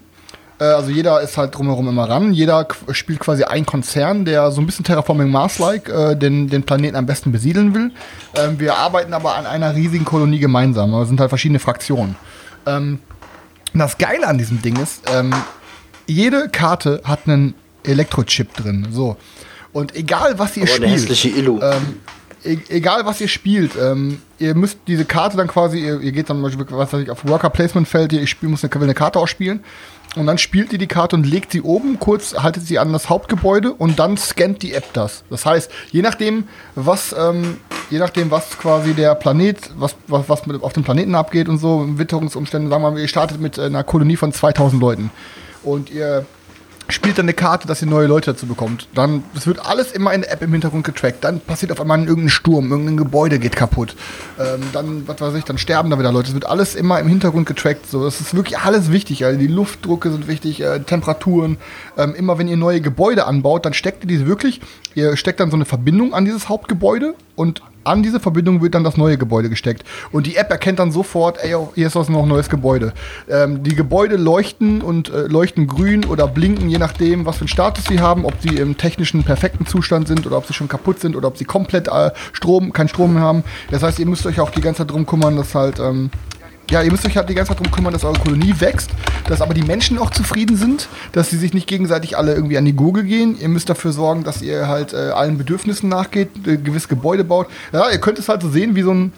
Äh, 0.60 0.66
also 0.66 0.92
jeder 0.92 1.22
ist 1.22 1.38
halt 1.38 1.56
drumherum 1.56 1.88
immer 1.88 2.10
ran. 2.10 2.34
Jeder 2.34 2.68
spielt 2.92 3.20
quasi 3.20 3.44
einen 3.44 3.66
Konzern, 3.66 4.26
der 4.26 4.52
so 4.52 4.62
ein 4.62 4.66
bisschen 4.66 4.84
Terraforming 4.84 5.30
Mars-like 5.30 5.90
äh, 5.90 6.16
den, 6.16 6.50
den 6.50 6.64
Planeten 6.64 6.96
am 6.96 7.06
besten 7.06 7.32
besiedeln 7.32 7.74
will. 7.74 7.92
Ähm, 8.36 8.60
wir 8.60 8.76
arbeiten 8.76 9.14
aber 9.14 9.36
an 9.36 9.46
einer 9.46 9.76
riesigen 9.76 10.06
Kolonie 10.06 10.40
gemeinsam. 10.40 10.94
Es 10.96 11.08
sind 11.08 11.20
halt 11.20 11.30
verschiedene 11.30 11.60
Fraktionen. 11.60 12.16
Ähm, 12.66 13.00
das 13.74 13.98
Geile 13.98 14.28
an 14.28 14.38
diesem 14.38 14.62
Ding 14.62 14.76
ist, 14.78 15.04
ähm, 15.10 15.34
jede 16.06 16.50
Karte 16.50 17.02
hat 17.06 17.22
einen 17.26 17.54
Elektrochip 17.86 18.54
drin. 18.54 18.88
So. 18.92 19.16
Und 19.72 19.96
egal, 19.96 20.38
was 20.38 20.58
ihr 20.58 20.64
Aber 20.64 20.74
eine 20.74 20.88
spielt. 20.88 21.10
hässliche 21.10 21.30
Illu. 21.30 21.62
Ähm, 21.62 21.96
e 22.44 22.58
egal, 22.70 23.06
was 23.06 23.22
ihr 23.22 23.28
spielt, 23.28 23.74
ähm, 23.76 24.22
ihr 24.40 24.56
müsst 24.56 24.80
diese 24.88 25.06
Karte 25.06 25.38
dann 25.38 25.48
quasi, 25.48 25.80
ihr, 25.80 26.02
ihr 26.02 26.12
geht 26.12 26.30
dann 26.30 26.38
zum 26.38 26.44
Beispiel, 26.44 26.66
was 26.70 26.94
weiß 26.94 27.04
ich, 27.04 27.10
auf 27.10 27.26
Worker 27.28 27.50
Placement 27.50 27.88
Feld, 27.88 28.14
ihr 28.14 28.26
spiel, 28.28 28.50
muss 28.50 28.64
eine, 28.64 28.74
will 28.74 28.84
eine 28.84 28.94
Karte 28.94 29.20
ausspielen. 29.20 29.64
Und 30.18 30.28
dann 30.28 30.38
spielt 30.38 30.74
ihr 30.74 30.80
die 30.80 30.88
Karte 30.88 31.16
und 31.16 31.26
legt 31.26 31.54
sie 31.54 31.62
oben, 31.62 31.98
kurz 31.98 32.34
haltet 32.34 32.68
sie 32.68 32.80
an 32.80 32.92
das 32.92 33.10
Hauptgebäude 33.10 33.72
und 33.72 33.98
dann 33.98 34.18
scannt 34.18 34.62
die 34.62 34.74
App 34.74 34.92
das. 34.92 35.24
Das 35.30 35.46
heißt, 35.46 35.72
je 35.92 36.02
nachdem, 36.02 36.50
was, 36.76 37.16
ähm, 37.18 37.58
je 37.90 37.98
nachdem, 37.98 38.30
was 38.30 38.58
quasi 38.58 38.94
der 38.94 39.16
Planet, 39.16 39.58
was, 39.78 39.96
was, 40.08 40.28
was 40.28 40.46
mit 40.48 40.62
auf 40.64 40.74
dem 40.74 40.84
Planeten 40.84 41.16
abgeht 41.16 41.48
und 41.48 41.60
so, 41.60 41.86
Witterungsumstände, 41.98 42.70
sagen 42.70 42.84
wir 42.84 42.92
mal, 42.92 43.00
ihr 43.00 43.08
startet 43.08 43.40
mit 43.40 43.58
äh, 43.58 43.68
einer 43.68 43.86
Kolonie 43.86 44.18
von 44.18 44.34
2000 44.34 44.82
Leuten. 44.82 45.12
Und 45.64 45.90
ihr 45.90 46.26
spielt 46.92 47.18
dann 47.18 47.26
eine 47.26 47.34
Karte, 47.34 47.68
dass 47.68 47.82
ihr 47.82 47.88
neue 47.88 48.08
Leute 48.08 48.34
dazu 48.34 48.46
bekommt. 48.46 48.88
Dann, 48.94 49.24
es 49.36 49.48
wird 49.48 49.66
alles 49.66 49.92
immer 49.92 50.14
in 50.14 50.22
der 50.22 50.32
App 50.32 50.42
im 50.42 50.52
Hintergrund 50.52 50.84
getrackt. 50.84 51.24
Dann 51.24 51.40
passiert 51.40 51.72
auf 51.72 51.82
einmal 51.82 52.00
irgendein 52.00 52.30
Sturm, 52.30 52.72
irgendein 52.72 52.98
Gebäude 52.98 53.40
geht 53.40 53.56
kaputt. 53.56 53.96
Ähm, 54.40 54.62
dann, 54.74 55.08
was 55.08 55.22
weiß 55.22 55.36
ich, 55.36 55.44
dann 55.44 55.58
sterben 55.58 55.90
da 55.90 56.00
wieder 56.00 56.12
Leute. 56.12 56.30
Es 56.30 56.34
wird 56.34 56.46
alles 56.46 56.76
immer 56.76 57.00
im 57.00 57.08
Hintergrund 57.08 57.48
getrackt. 57.48 57.88
So, 57.88 58.04
das 58.04 58.22
ist 58.22 58.34
wirklich 58.34 58.58
alles 58.60 58.92
wichtig. 58.92 59.26
Also 59.26 59.40
die 59.40 59.48
Luftdrucke 59.48 60.12
sind 60.12 60.28
wichtig, 60.28 60.62
äh, 60.62 60.80
Temperaturen. 60.80 61.58
Ähm, 61.98 62.16
immer 62.16 62.38
wenn 62.38 62.48
ihr 62.48 62.58
neue 62.58 62.82
Gebäude 62.82 63.26
anbaut, 63.26 63.66
dann 63.66 63.74
steckt 63.74 64.04
ihr 64.04 64.08
diese 64.08 64.26
wirklich, 64.26 64.62
ihr 64.96 65.16
steckt 65.18 65.40
dann 65.40 65.52
so 65.52 65.56
eine 65.56 65.66
Verbindung 65.66 66.14
an 66.14 66.26
dieses 66.26 66.50
Hauptgebäude 66.50 67.16
und 67.36 67.62
an 67.84 68.04
diese 68.04 68.20
Verbindung 68.20 68.62
wird 68.62 68.76
dann 68.76 68.84
das 68.84 68.98
neue 68.98 69.18
Gebäude 69.18 69.50
gesteckt. 69.50 69.84
Und 70.12 70.28
die 70.28 70.36
App 70.36 70.50
erkennt 70.50 70.80
dann 70.80 70.92
sofort, 70.92 71.38
ey, 71.44 71.56
hier 71.76 71.88
ist 71.88 71.96
was 71.96 72.10
noch 72.10 72.24
ein 72.24 72.30
neues 72.30 72.50
Gebäude. 72.50 72.94
Ähm, 73.30 73.64
die 73.64 73.76
Gebäude 73.76 74.18
leuchten 74.18 74.82
und 74.82 75.10
äh, 75.10 75.28
leuchten 75.28 75.68
grün 75.68 76.06
oder 76.06 76.28
blinken, 76.28 76.70
je 76.70 76.78
nachdem, 76.78 77.26
was 77.26 77.38
für 77.38 77.42
einen 77.42 77.48
Status 77.48 77.86
sie 77.86 78.00
haben, 78.00 78.26
ob 78.26 78.34
sie 78.42 78.58
im 78.58 78.78
technischen 78.78 79.24
perfekten 79.24 79.66
Zustand 79.66 80.08
sind 80.08 80.26
oder 80.26 80.38
ob 80.38 80.46
sie 80.46 80.54
schon 80.54 80.68
kaputt 80.68 81.00
sind 81.00 81.16
oder 81.16 81.28
ob 81.28 81.38
sie 81.38 81.46
komplett 81.46 81.88
äh, 81.88 82.12
Strom, 82.34 82.74
keinen 82.74 82.90
Strom 82.90 83.14
mehr 83.14 83.24
haben. 83.24 83.44
Das 83.70 83.84
heißt, 83.84 84.00
ihr 84.00 84.06
müsst 84.06 84.26
euch 84.26 84.40
auch 84.40 84.52
die 84.52 84.62
ganze 84.62 84.80
Zeit 84.80 84.92
drum 84.92 85.06
kümmern, 85.06 85.36
dass 85.36 85.56
halt, 85.56 85.80
ähm, 85.80 86.10
ja, 86.70 86.82
ihr 86.82 86.92
müsst 86.92 87.06
euch 87.06 87.18
halt 87.18 87.30
die 87.30 87.36
ganze 87.36 87.50
Zeit 87.50 87.60
darum 87.60 87.72
kümmern, 87.72 87.92
dass 87.92 88.04
eure 88.04 88.20
Kolonie 88.20 88.54
wächst, 88.60 88.92
dass 89.28 89.42
aber 89.42 89.54
die 89.54 89.64
Menschen 89.64 89.98
auch 89.98 90.10
zufrieden 90.10 90.56
sind, 90.56 90.88
dass 91.12 91.30
sie 91.30 91.38
sich 91.38 91.54
nicht 91.54 91.68
gegenseitig 91.68 92.18
alle 92.18 92.34
irgendwie 92.34 92.58
an 92.58 92.66
die 92.66 92.74
Gurgel 92.74 93.04
gehen. 93.04 93.38
Ihr 93.40 93.50
müsst 93.50 93.70
dafür 93.70 93.92
sorgen, 93.92 94.24
dass 94.24 94.42
ihr 94.42 94.68
halt 94.68 94.94
äh, 94.94 95.10
allen 95.10 95.38
Bedürfnissen 95.38 95.90
nachgeht, 95.90 96.30
äh, 96.48 96.58
gewisse 96.58 96.88
Gebäude 96.88 97.24
baut. 97.24 97.48
Ja, 97.74 97.90
ihr 97.90 98.00
könnt 98.00 98.20
es 98.20 98.30
halt 98.30 98.42
so 98.42 98.50
sehen 98.50 98.76
wie 98.76 98.84
so 98.84 98.94
ein, 98.94 99.12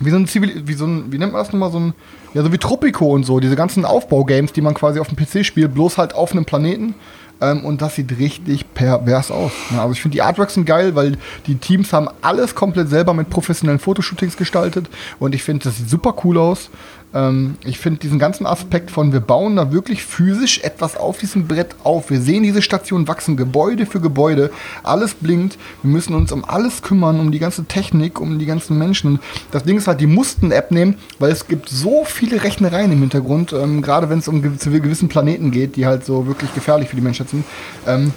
wie 0.00 0.10
so 0.10 0.16
ein 0.16 0.26
Zivil, 0.26 0.66
wie 0.66 0.74
so 0.74 0.86
ein, 0.86 1.12
wie 1.12 1.18
nennt 1.18 1.32
man 1.32 1.42
das 1.42 1.52
nochmal, 1.52 1.70
so 1.70 1.80
ein, 1.80 1.94
ja, 2.32 2.42
so 2.42 2.52
wie 2.52 2.58
Tropico 2.58 3.12
und 3.12 3.24
so, 3.24 3.38
diese 3.38 3.56
ganzen 3.56 3.84
Aufbaugames, 3.84 4.52
die 4.52 4.60
man 4.60 4.74
quasi 4.74 4.98
auf 4.98 5.08
dem 5.08 5.16
PC 5.16 5.44
spielt, 5.44 5.74
bloß 5.74 5.98
halt 5.98 6.14
auf 6.14 6.32
einem 6.32 6.44
Planeten. 6.44 6.94
Ähm, 7.40 7.64
und 7.64 7.82
das 7.82 7.96
sieht 7.96 8.18
richtig 8.18 8.72
pervers 8.74 9.30
aus. 9.30 9.52
Ja, 9.70 9.82
also 9.82 9.92
ich 9.92 10.00
finde 10.00 10.14
die 10.14 10.22
Artworks 10.22 10.54
sind 10.54 10.64
geil, 10.64 10.94
weil 10.94 11.16
die 11.46 11.56
Teams 11.56 11.92
haben 11.92 12.08
alles 12.22 12.54
komplett 12.54 12.88
selber 12.88 13.14
mit 13.14 13.30
professionellen 13.30 13.80
Fotoshootings 13.80 14.36
gestaltet. 14.36 14.88
Und 15.18 15.34
ich 15.34 15.42
finde, 15.42 15.64
das 15.64 15.78
sieht 15.78 15.90
super 15.90 16.14
cool 16.24 16.38
aus. 16.38 16.70
Ähm, 17.14 17.56
ich 17.64 17.78
finde 17.78 18.00
diesen 18.00 18.18
ganzen 18.18 18.44
Aspekt 18.44 18.90
von, 18.90 19.12
wir 19.12 19.20
bauen 19.20 19.56
da 19.56 19.72
wirklich 19.72 20.04
physisch 20.04 20.60
etwas 20.60 20.96
auf 20.96 21.18
diesem 21.18 21.46
Brett 21.46 21.76
auf. 21.84 22.10
Wir 22.10 22.20
sehen 22.20 22.42
diese 22.42 22.60
Station 22.60 23.06
wachsen, 23.08 23.36
Gebäude 23.36 23.86
für 23.86 24.00
Gebäude. 24.00 24.50
Alles 24.82 25.14
blinkt. 25.14 25.56
Wir 25.82 25.90
müssen 25.90 26.14
uns 26.14 26.32
um 26.32 26.44
alles 26.44 26.82
kümmern, 26.82 27.20
um 27.20 27.30
die 27.30 27.38
ganze 27.38 27.64
Technik, 27.64 28.20
um 28.20 28.38
die 28.38 28.46
ganzen 28.46 28.76
Menschen. 28.78 29.20
Das 29.50 29.64
Ding 29.64 29.78
ist 29.78 29.86
halt, 29.86 30.00
die 30.00 30.06
mussten 30.06 30.50
App 30.50 30.70
nehmen, 30.70 30.96
weil 31.18 31.30
es 31.30 31.46
gibt 31.46 31.68
so 31.68 32.04
viele 32.04 32.42
Rechnereien 32.42 32.90
im 32.92 33.00
Hintergrund, 33.00 33.52
ähm, 33.52 33.80
gerade 33.80 34.10
wenn 34.10 34.18
es 34.18 34.28
um 34.28 34.42
gew- 34.42 34.80
gewissen 34.80 35.08
Planeten 35.08 35.50
geht, 35.50 35.76
die 35.76 35.86
halt 35.86 36.04
so 36.04 36.26
wirklich 36.26 36.52
gefährlich 36.54 36.88
für 36.88 36.96
die 36.96 37.02
Menschheit 37.02 37.28
sind. 37.30 37.44
Ähm, 37.86 38.12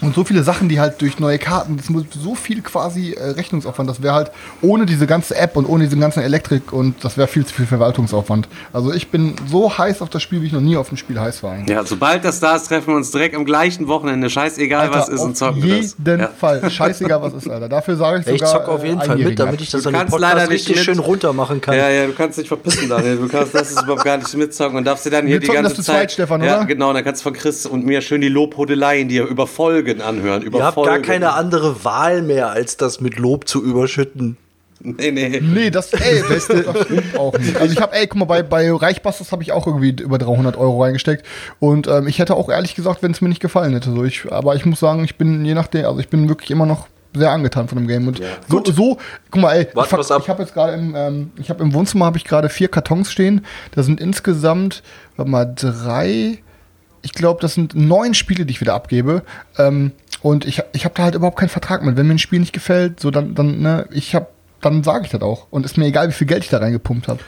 und 0.00 0.14
so 0.14 0.24
viele 0.24 0.42
Sachen, 0.42 0.68
die 0.68 0.80
halt 0.80 1.00
durch 1.00 1.18
neue 1.18 1.38
Karten, 1.38 1.76
das 1.76 1.88
muss 1.90 2.04
so 2.10 2.34
viel 2.34 2.62
quasi 2.62 3.12
äh, 3.12 3.30
Rechnungsaufwand, 3.30 3.88
das 3.90 4.02
wäre 4.02 4.14
halt 4.14 4.30
ohne 4.62 4.86
diese 4.86 5.06
ganze 5.06 5.36
App 5.36 5.56
und 5.56 5.66
ohne 5.66 5.84
diese 5.84 5.96
ganze 5.98 6.22
Elektrik 6.22 6.72
und 6.72 7.02
das 7.04 7.16
wäre 7.16 7.26
viel 7.28 7.44
zu 7.44 7.54
viel 7.54 7.66
Verwaltungsaufwand. 7.66 8.48
Also 8.72 8.92
ich 8.92 9.08
bin 9.08 9.34
so 9.50 9.76
heiß 9.76 10.02
auf 10.02 10.08
das 10.10 10.22
Spiel, 10.22 10.42
wie 10.42 10.46
ich 10.46 10.52
noch 10.52 10.60
nie 10.60 10.76
auf 10.76 10.90
ein 10.92 10.96
Spiel 10.96 11.18
heiß 11.20 11.42
war. 11.42 11.52
eigentlich. 11.52 11.68
Ja, 11.76 11.84
sobald 11.84 12.24
das 12.24 12.40
da 12.40 12.56
ist, 12.56 12.68
treffen 12.68 12.88
wir 12.88 12.96
uns 12.96 13.10
direkt 13.10 13.34
am 13.34 13.44
gleichen 13.44 13.88
Wochenende. 13.88 14.30
Scheißegal, 14.30 14.88
Alter, 14.88 14.94
was 14.98 15.08
ist 15.08 15.20
und 15.20 15.30
auf 15.32 15.36
zocken 15.36 15.62
wir 15.62 15.78
das. 15.82 15.96
jeden 15.98 16.20
Ja. 16.20 16.28
Fall. 16.28 16.70
Scheißegal, 16.70 17.22
was 17.22 17.32
ist, 17.34 17.48
Alter. 17.50 17.68
Dafür 17.68 17.96
sage 17.96 18.20
ich 18.20 18.26
Ja, 18.26 18.32
ich 18.34 18.38
sogar. 18.40 18.52
zock 18.64 18.68
auf 18.68 18.84
jeden 18.84 19.00
äh, 19.00 19.04
Fall 19.04 19.16
mit, 19.18 19.38
damit 19.38 19.60
ich 19.60 19.70
das 19.70 19.82
Du 19.82 19.88
an 19.88 19.94
kannst 19.94 20.10
Podcast 20.12 20.34
leider 20.34 20.42
nicht 20.48 20.60
richtig 20.68 20.76
mit. 20.76 20.84
schön 20.84 20.98
runter 20.98 21.32
machen 21.32 21.60
kann. 21.60 21.76
Ja, 21.76 21.88
ja, 21.88 22.06
du 22.06 22.12
kannst 22.12 22.38
dich 22.38 22.48
verpissen, 22.48 22.88
Daniel. 22.88 23.16
Du 23.16 23.28
kannst 23.28 23.54
das 23.54 23.70
ist 23.70 23.82
überhaupt 23.82 24.04
gar 24.04 24.16
nicht 24.16 24.34
mitzocken 24.36 24.76
und 24.78 24.84
darfst 24.84 25.04
dir 25.06 25.10
dann 25.10 25.26
hier 25.26 25.34
Wir 25.34 25.40
die 25.40 25.46
ganze 25.48 25.62
das 25.62 25.74
zu 25.74 25.82
Zeit. 25.82 25.96
zweit, 25.96 26.12
Stefan, 26.12 26.42
ja, 26.42 26.56
oder? 26.58 26.66
genau. 26.66 26.92
Dann 26.92 27.04
kannst 27.04 27.22
du 27.22 27.24
von 27.24 27.32
Chris 27.32 27.66
und 27.66 27.84
mir 27.84 28.00
schön 28.00 28.20
die 28.20 28.28
Lobhudeleien, 28.28 29.08
die 29.08 29.18
er 29.18 29.26
über 29.26 29.46
Folgen 29.78 30.02
anhören. 30.02 30.42
Über 30.42 30.58
Ihr 30.58 30.64
habt 30.64 30.74
Folgen. 30.74 30.90
gar 30.90 31.00
keine 31.00 31.32
andere 31.32 31.84
Wahl 31.84 32.22
mehr, 32.22 32.50
als 32.50 32.76
das 32.76 33.00
mit 33.00 33.18
Lob 33.18 33.48
zu 33.48 33.62
überschütten. 33.62 34.36
Nee, 34.80 35.10
nee. 35.10 35.40
Nee, 35.40 35.70
das, 35.70 35.92
ey, 35.92 36.22
das, 36.28 36.46
das 36.46 36.84
stimmt 36.84 37.18
auch 37.18 37.36
nicht. 37.36 37.56
Also 37.56 37.72
ich 37.72 37.80
habe, 37.80 37.94
ey, 37.96 38.06
guck 38.06 38.18
mal, 38.18 38.24
bei, 38.26 38.42
bei 38.42 38.70
Reichbusters 38.72 39.32
habe 39.32 39.42
ich 39.42 39.52
auch 39.52 39.66
irgendwie 39.66 39.90
über 39.90 40.18
300 40.18 40.56
Euro 40.56 40.82
reingesteckt. 40.82 41.26
Und 41.58 41.88
ähm, 41.88 42.06
ich 42.06 42.18
hätte 42.18 42.34
auch 42.34 42.48
ehrlich 42.48 42.74
gesagt, 42.74 43.02
wenn 43.02 43.10
es 43.10 43.20
mir 43.20 43.28
nicht 43.28 43.40
gefallen 43.40 43.72
hätte. 43.72 43.90
So, 43.90 44.04
ich, 44.04 44.30
aber 44.30 44.54
ich 44.54 44.64
muss 44.64 44.80
sagen, 44.80 45.04
ich 45.04 45.16
bin 45.16 45.44
je 45.44 45.54
nachdem, 45.54 45.86
also 45.86 45.98
ich 45.98 46.08
bin 46.08 46.28
wirklich 46.28 46.50
immer 46.50 46.66
noch 46.66 46.86
sehr 47.14 47.30
angetan 47.30 47.68
von 47.68 47.78
dem 47.78 47.88
Game. 47.88 48.06
Und 48.06 48.20
so, 48.48 48.62
so, 48.64 48.98
guck 49.30 49.42
mal, 49.42 49.54
ey, 49.56 49.62
ich, 49.62 49.74
wir's 49.74 50.10
ab. 50.10 50.22
ich 50.22 50.28
habe 50.28 50.42
jetzt 50.42 50.54
gerade 50.54 50.74
im, 50.74 50.94
ähm, 50.94 51.30
ich 51.40 51.50
habe 51.50 51.62
im 51.62 51.72
Wohnzimmer 51.74 52.04
habe 52.04 52.18
ich 52.18 52.24
gerade 52.24 52.48
vier 52.48 52.68
Kartons 52.68 53.10
stehen. 53.10 53.44
Da 53.74 53.82
sind 53.82 54.00
insgesamt, 54.00 54.82
warte 55.16 55.30
mal, 55.30 55.52
drei, 55.56 56.38
ich 57.02 57.12
glaube, 57.12 57.40
das 57.40 57.54
sind 57.54 57.74
neun 57.74 58.14
Spiele, 58.14 58.46
die 58.46 58.52
ich 58.52 58.60
wieder 58.60 58.74
abgebe. 58.74 59.22
Ähm, 59.56 59.92
und 60.22 60.44
ich, 60.44 60.62
ich 60.72 60.84
habe 60.84 60.94
da 60.96 61.04
halt 61.04 61.14
überhaupt 61.14 61.38
keinen 61.38 61.48
Vertrag 61.48 61.84
mit. 61.84 61.96
Wenn 61.96 62.06
mir 62.06 62.14
ein 62.14 62.18
Spiel 62.18 62.40
nicht 62.40 62.52
gefällt, 62.52 63.00
so 63.00 63.10
dann, 63.10 63.34
dann, 63.34 63.60
ne, 63.60 63.86
ich 63.90 64.14
habe, 64.14 64.26
dann 64.60 64.82
sage 64.82 65.04
ich 65.04 65.10
das 65.10 65.22
auch. 65.22 65.46
Und 65.50 65.64
ist 65.64 65.78
mir 65.78 65.86
egal, 65.86 66.08
wie 66.08 66.12
viel 66.12 66.26
Geld 66.26 66.44
ich 66.44 66.50
da 66.50 66.58
reingepumpt 66.58 67.08
habe. 67.08 67.20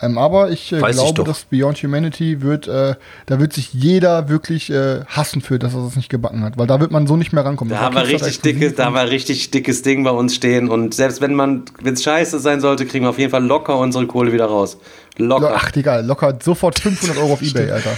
Ähm, 0.00 0.16
aber 0.16 0.50
ich 0.50 0.72
äh, 0.72 0.76
ich 0.76 0.96
glaube, 0.96 1.24
dass 1.24 1.44
Beyond 1.44 1.78
Humanity 1.82 2.40
wird, 2.40 2.68
äh, 2.68 2.94
da 3.26 3.40
wird 3.40 3.52
sich 3.52 3.72
jeder 3.72 4.28
wirklich 4.28 4.70
äh, 4.70 5.04
hassen 5.06 5.40
für, 5.40 5.58
dass 5.58 5.74
er 5.74 5.82
das 5.84 5.96
nicht 5.96 6.08
gebacken 6.08 6.44
hat. 6.44 6.56
Weil 6.56 6.66
da 6.66 6.80
wird 6.80 6.90
man 6.90 7.06
so 7.06 7.16
nicht 7.16 7.32
mehr 7.32 7.44
rankommen. 7.44 7.72
Da 7.72 7.80
haben 7.80 7.96
wir 7.96 8.06
richtig 8.06 8.40
dickes, 8.40 8.76
da 8.76 8.86
haben 8.86 8.94
wir 8.94 9.10
richtig 9.10 9.50
dickes 9.50 9.82
Ding 9.82 10.04
bei 10.04 10.10
uns 10.10 10.34
stehen. 10.34 10.68
Und 10.68 10.94
selbst 10.94 11.20
wenn 11.20 11.34
man, 11.34 11.64
wenn 11.82 11.94
es 11.94 12.02
scheiße 12.02 12.38
sein 12.38 12.60
sollte, 12.60 12.86
kriegen 12.86 13.04
wir 13.04 13.10
auf 13.10 13.18
jeden 13.18 13.30
Fall 13.30 13.44
locker 13.44 13.78
unsere 13.78 14.06
Kohle 14.06 14.32
wieder 14.32 14.46
raus. 14.46 14.78
Locker. 15.16 15.52
Ach, 15.54 15.74
egal, 15.74 16.06
locker 16.06 16.38
sofort 16.40 16.78
500 16.78 17.18
Euro 17.18 17.32
auf 17.32 17.42
Ebay, 17.42 17.70
Alter. 17.70 17.96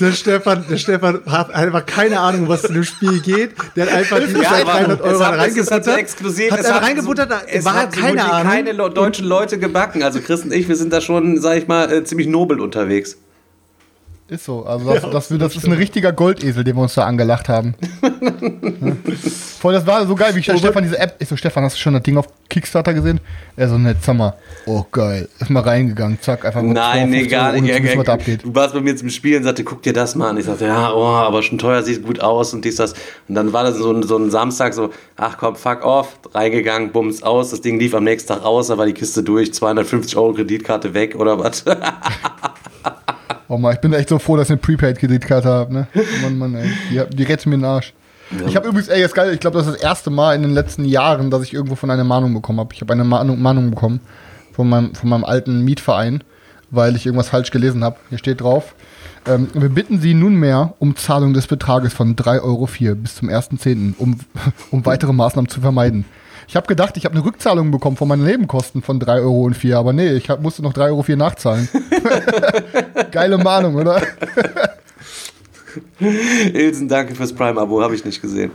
Der 0.00 0.12
Stefan, 0.12 0.64
der 0.70 0.76
Stefan 0.76 1.20
hat 1.26 1.52
einfach 1.52 1.84
keine 1.84 2.20
Ahnung, 2.20 2.48
was 2.48 2.64
in 2.64 2.74
dem 2.74 2.84
Spiel 2.84 3.20
geht. 3.20 3.52
Der 3.74 3.86
hat 3.86 3.92
einfach 3.94 4.18
die 4.18 4.40
Ja, 4.40 4.62
300 4.64 5.00
Euro 5.00 5.22
reingebuttert. 5.22 5.86
exklusiv, 5.98 6.52
Hat 6.52 6.60
es 6.60 6.72
hat 6.72 6.82
reingebuttert, 6.82 7.32
es 7.48 7.64
war 7.64 7.74
hat 7.74 7.92
keine 7.92 8.24
Ahnung. 8.24 8.48
keine 8.50 8.74
deutschen 8.74 9.26
Leute 9.26 9.58
gebacken. 9.58 10.02
Also 10.02 10.20
Chris 10.20 10.42
und 10.42 10.52
ich, 10.52 10.68
wir 10.68 10.76
sind 10.76 10.92
da 10.92 11.00
schon, 11.00 11.40
sag 11.40 11.58
ich 11.58 11.66
mal, 11.66 11.92
äh, 11.92 12.04
ziemlich 12.04 12.28
nobel 12.28 12.60
unterwegs. 12.60 13.16
Ist 14.28 14.44
so. 14.44 14.64
Also 14.64 14.92
das, 14.94 15.10
das, 15.10 15.38
das 15.38 15.56
ist 15.56 15.66
ein 15.66 15.72
richtiger 15.72 16.12
Goldesel, 16.12 16.64
den 16.64 16.76
wir 16.76 16.82
uns 16.82 16.94
da 16.94 17.04
angelacht 17.04 17.48
haben. 17.48 17.74
Ja. 18.02 18.10
Voll, 19.58 19.72
das 19.72 19.84
war 19.86 20.06
so 20.06 20.14
geil, 20.14 20.32
wie 20.36 20.38
ich 20.38 20.44
Stefan 20.44 20.84
diese 20.84 20.98
App. 21.00 21.16
Ich 21.18 21.26
so, 21.28 21.36
Stefan, 21.36 21.64
hast 21.64 21.74
du 21.74 21.80
schon 21.80 21.92
das 21.92 22.04
Ding 22.04 22.16
auf 22.16 22.26
Kickstarter 22.48 22.94
gesehen? 22.94 23.18
Er 23.56 23.68
so, 23.68 23.76
ne, 23.76 23.96
mal. 24.14 24.34
Oh 24.66 24.84
geil. 24.92 25.28
Ist 25.40 25.50
mal 25.50 25.64
reingegangen, 25.64 26.20
zack, 26.20 26.44
einfach 26.44 26.62
mit 26.62 26.74
Nein, 26.74 27.10
nee, 27.10 27.26
250 27.26 27.30
gar 27.30 27.46
Euro, 27.50 27.60
nicht. 27.60 27.74
Ja, 27.74 27.82
wissen, 27.82 28.30
ja. 28.30 28.36
Du 28.36 28.54
warst 28.54 28.74
bei 28.74 28.80
mir 28.80 28.96
zum 28.96 29.10
Spielen 29.10 29.38
und 29.38 29.44
sagte, 29.44 29.64
guck 29.64 29.82
dir 29.82 29.92
das 29.92 30.14
mal 30.14 30.30
an. 30.30 30.36
Ich 30.36 30.44
sagte, 30.44 30.66
ja, 30.66 30.92
oh, 30.92 31.04
aber 31.04 31.42
schon 31.42 31.58
teuer, 31.58 31.82
sieht 31.82 32.04
gut 32.04 32.20
aus 32.20 32.54
und 32.54 32.64
dies, 32.64 32.76
das. 32.76 32.92
Und 33.28 33.34
dann 33.34 33.52
war 33.52 33.64
das 33.64 33.78
so 33.78 33.90
ein, 33.90 34.04
so 34.04 34.16
ein 34.16 34.30
Samstag 34.30 34.74
so, 34.74 34.90
ach 35.16 35.36
komm, 35.38 35.56
fuck 35.56 35.84
off, 35.84 36.20
reingegangen, 36.32 36.92
bums 36.92 37.24
aus. 37.24 37.50
Das 37.50 37.60
Ding 37.60 37.80
lief 37.80 37.94
am 37.94 38.04
nächsten 38.04 38.28
Tag 38.28 38.44
aus, 38.44 38.68
da 38.68 38.78
war 38.78 38.86
die 38.86 38.94
Kiste 38.94 39.24
durch, 39.24 39.52
250 39.52 40.16
Euro 40.16 40.34
Kreditkarte 40.34 40.94
weg 40.94 41.16
oder 41.16 41.40
was. 41.40 41.64
Oh 43.48 43.56
Mann, 43.56 43.74
ich 43.74 43.80
bin 43.80 43.92
echt 43.92 44.10
so 44.10 44.18
froh, 44.18 44.36
dass 44.36 44.48
ich 44.48 44.52
eine 44.52 44.58
Prepaid-Kreditkarte 44.58 45.48
habe, 45.48 45.72
ne? 45.72 45.86
Mann, 46.22 46.38
Mann, 46.38 46.54
ey. 46.54 46.70
Die, 46.90 47.16
die 47.16 47.22
rettet 47.22 47.46
mir 47.46 47.56
den 47.56 47.64
Arsch. 47.64 47.94
Ich 48.46 48.56
habe 48.56 48.68
übrigens, 48.68 48.88
ey, 48.88 49.00
das 49.00 49.12
ist 49.12 49.14
geil, 49.14 49.32
ich 49.32 49.40
glaube, 49.40 49.56
das 49.56 49.66
ist 49.66 49.76
das 49.76 49.82
erste 49.82 50.10
Mal 50.10 50.34
in 50.34 50.42
den 50.42 50.52
letzten 50.52 50.84
Jahren, 50.84 51.30
dass 51.30 51.42
ich 51.42 51.54
irgendwo 51.54 51.76
von 51.76 51.90
einer 51.90 52.04
Mahnung 52.04 52.34
bekommen 52.34 52.60
habe. 52.60 52.74
Ich 52.74 52.80
habe 52.82 52.92
eine 52.92 53.04
Mahnung, 53.04 53.40
Mahnung 53.40 53.70
bekommen 53.70 54.00
von 54.52 54.68
meinem, 54.68 54.94
von 54.94 55.08
meinem 55.08 55.24
alten 55.24 55.64
Mietverein, 55.64 56.22
weil 56.70 56.94
ich 56.94 57.06
irgendwas 57.06 57.30
falsch 57.30 57.50
gelesen 57.50 57.82
habe. 57.82 57.96
Hier 58.10 58.18
steht 58.18 58.42
drauf. 58.42 58.74
Ähm, 59.26 59.48
wir 59.54 59.70
bitten 59.70 60.00
Sie 60.00 60.12
nunmehr 60.12 60.74
um 60.78 60.96
Zahlung 60.96 61.32
des 61.32 61.46
Betrages 61.46 61.94
von 61.94 62.16
3,04 62.16 62.42
Euro 62.42 62.68
bis 62.96 63.16
zum 63.16 63.30
1.10., 63.30 63.94
um, 63.96 64.18
um 64.70 64.84
weitere 64.84 65.12
Maßnahmen 65.14 65.48
zu 65.48 65.62
vermeiden. 65.62 66.04
Ich 66.48 66.56
habe 66.56 66.66
gedacht, 66.66 66.96
ich 66.96 67.04
habe 67.04 67.14
eine 67.14 67.22
Rückzahlung 67.24 67.70
bekommen 67.70 67.98
von 67.98 68.08
meinen 68.08 68.24
Nebenkosten 68.24 68.80
von 68.80 68.98
3,04 68.98 69.20
Euro, 69.20 69.78
aber 69.78 69.92
nee, 69.92 70.12
ich 70.12 70.30
hab, 70.30 70.40
musste 70.40 70.62
noch 70.62 70.72
3,04 70.72 70.88
Euro 70.88 71.16
nachzahlen. 71.16 71.68
Geile 73.10 73.36
Mahnung, 73.36 73.74
oder? 73.76 74.00
Ilsen, 76.00 76.88
danke 76.88 77.14
fürs 77.14 77.34
Prime-Abo, 77.34 77.82
habe 77.82 77.94
ich 77.94 78.04
nicht 78.04 78.22
gesehen. 78.22 78.50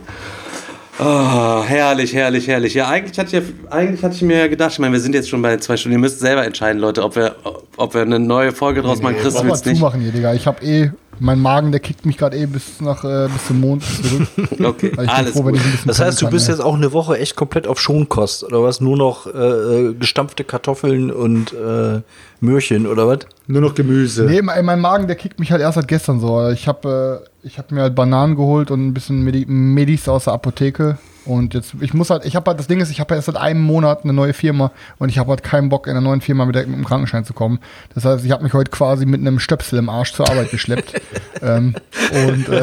Oh, 0.98 1.62
herrlich, 1.64 2.14
herrlich, 2.14 2.48
herrlich. 2.48 2.74
Ja, 2.74 2.88
eigentlich 2.88 3.16
hatte 3.16 3.36
ich, 3.36 3.44
eigentlich 3.70 4.02
hatte 4.02 4.14
ich 4.16 4.22
mir 4.22 4.38
ja 4.38 4.46
gedacht, 4.48 4.72
ich 4.72 4.78
meine, 4.80 4.92
wir 4.92 5.00
sind 5.00 5.14
jetzt 5.14 5.28
schon 5.28 5.42
bei 5.42 5.56
zwei 5.58 5.76
Stunden. 5.76 5.94
Ihr 5.94 6.00
müsst 6.00 6.18
selber 6.18 6.44
entscheiden, 6.44 6.80
Leute, 6.80 7.02
ob 7.04 7.14
wir, 7.14 7.36
ob 7.76 7.94
wir 7.94 8.02
eine 8.02 8.18
neue 8.18 8.52
Folge 8.52 8.82
draus 8.82 9.02
machen. 9.02 9.16
Chris 9.16 9.34
Lass 9.34 9.42
mal 9.44 9.50
will's 9.50 9.64
nicht. 9.64 9.94
hier, 10.02 10.12
Digga. 10.12 10.34
Ich 10.34 10.46
habe 10.46 10.64
eh, 10.64 10.90
mein 11.20 11.40
Magen, 11.40 11.70
der 11.70 11.80
kickt 11.80 12.06
mich 12.06 12.16
gerade 12.16 12.36
eh 12.36 12.46
bis 12.46 12.80
nach 12.80 13.04
äh, 13.04 13.28
bis 13.32 13.46
zum 13.46 13.60
Mond 13.60 13.82
zurück. 13.82 14.28
Okay, 14.64 14.92
ich 15.00 15.08
alles 15.08 15.32
froh, 15.32 15.42
gut. 15.42 15.60
Das 15.84 16.00
heißt, 16.00 16.20
du 16.22 16.28
bist 16.28 16.46
kann, 16.46 16.56
jetzt 16.56 16.64
auch 16.64 16.74
eine 16.74 16.92
Woche 16.92 17.18
echt 17.18 17.36
komplett 17.36 17.66
auf 17.66 17.80
Schonkost, 17.80 18.44
oder 18.44 18.62
was? 18.62 18.80
Nur 18.80 18.96
noch 18.96 19.26
äh, 19.26 19.30
äh, 19.30 19.94
gestampfte 19.94 20.44
Kartoffeln 20.44 21.10
und 21.10 21.52
äh, 21.52 22.00
Möhrchen, 22.40 22.86
oder 22.86 23.06
was? 23.06 23.20
Nur 23.46 23.60
noch 23.60 23.74
Gemüse. 23.74 24.24
Nee, 24.24 24.42
mein, 24.42 24.64
mein 24.64 24.80
Magen, 24.80 25.06
der 25.06 25.16
kickt 25.16 25.38
mich 25.38 25.52
halt 25.52 25.60
erst 25.60 25.76
seit 25.76 25.88
gestern 25.88 26.20
so. 26.20 26.48
Ich 26.50 26.66
habe 26.66 27.22
äh, 27.22 27.46
ich 27.46 27.58
hab 27.58 27.70
mir 27.70 27.82
halt 27.82 27.94
Bananen 27.94 28.36
geholt 28.36 28.70
und 28.70 28.86
ein 28.86 28.94
bisschen 28.94 29.22
Medi 29.22 29.44
Medis 29.46 30.08
aus 30.08 30.24
der 30.24 30.32
Apotheke. 30.32 30.98
Und 31.26 31.54
jetzt, 31.54 31.74
ich 31.80 31.94
muss 31.94 32.10
halt, 32.10 32.24
ich 32.24 32.36
habe 32.36 32.50
halt, 32.50 32.58
das 32.58 32.66
Ding 32.66 32.80
ist, 32.80 32.90
ich 32.90 33.00
habe 33.00 33.14
erst 33.14 33.26
seit 33.26 33.36
einem 33.36 33.62
Monat 33.62 34.04
eine 34.04 34.12
neue 34.12 34.32
Firma 34.32 34.72
und 34.98 35.08
ich 35.08 35.18
habe 35.18 35.30
halt 35.30 35.42
keinen 35.42 35.68
Bock, 35.68 35.86
in 35.86 35.92
einer 35.92 36.00
neuen 36.00 36.20
Firma 36.20 36.44
mit, 36.44 36.56
dem 36.56 36.84
Krankenschein 36.84 37.24
zu 37.24 37.32
kommen. 37.32 37.60
Das 37.94 38.04
heißt, 38.04 38.24
ich 38.24 38.30
habe 38.30 38.42
mich 38.42 38.52
heute 38.52 38.70
quasi 38.70 39.06
mit 39.06 39.20
einem 39.20 39.38
Stöpsel 39.38 39.78
im 39.78 39.88
Arsch 39.88 40.12
zur 40.12 40.28
Arbeit 40.28 40.50
geschleppt. 40.50 41.00
ähm, 41.42 41.74
und 42.12 42.48
äh, 42.48 42.62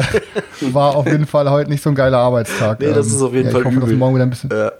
war 0.72 0.96
auf 0.96 1.06
jeden 1.06 1.26
Fall 1.26 1.50
heute 1.50 1.70
nicht 1.70 1.82
so 1.82 1.90
ein 1.90 1.96
geiler 1.96 2.18
Arbeitstag. 2.18 2.80
Nee, 2.80 2.92
das 2.92 3.08
ähm, 3.08 3.16
ist 3.16 3.22
auf 3.22 3.34
jeden 3.34 3.46
ja, 3.46 3.52
Fall 3.52 3.60
Ich 3.60 3.66
hoffe, 3.66 3.80
dass 3.80 3.88
übel. 3.88 3.98
morgen 3.98 4.14
wieder 4.14 4.26
ein 4.26 4.30
bisschen. 4.30 4.50
Ja. 4.50 4.72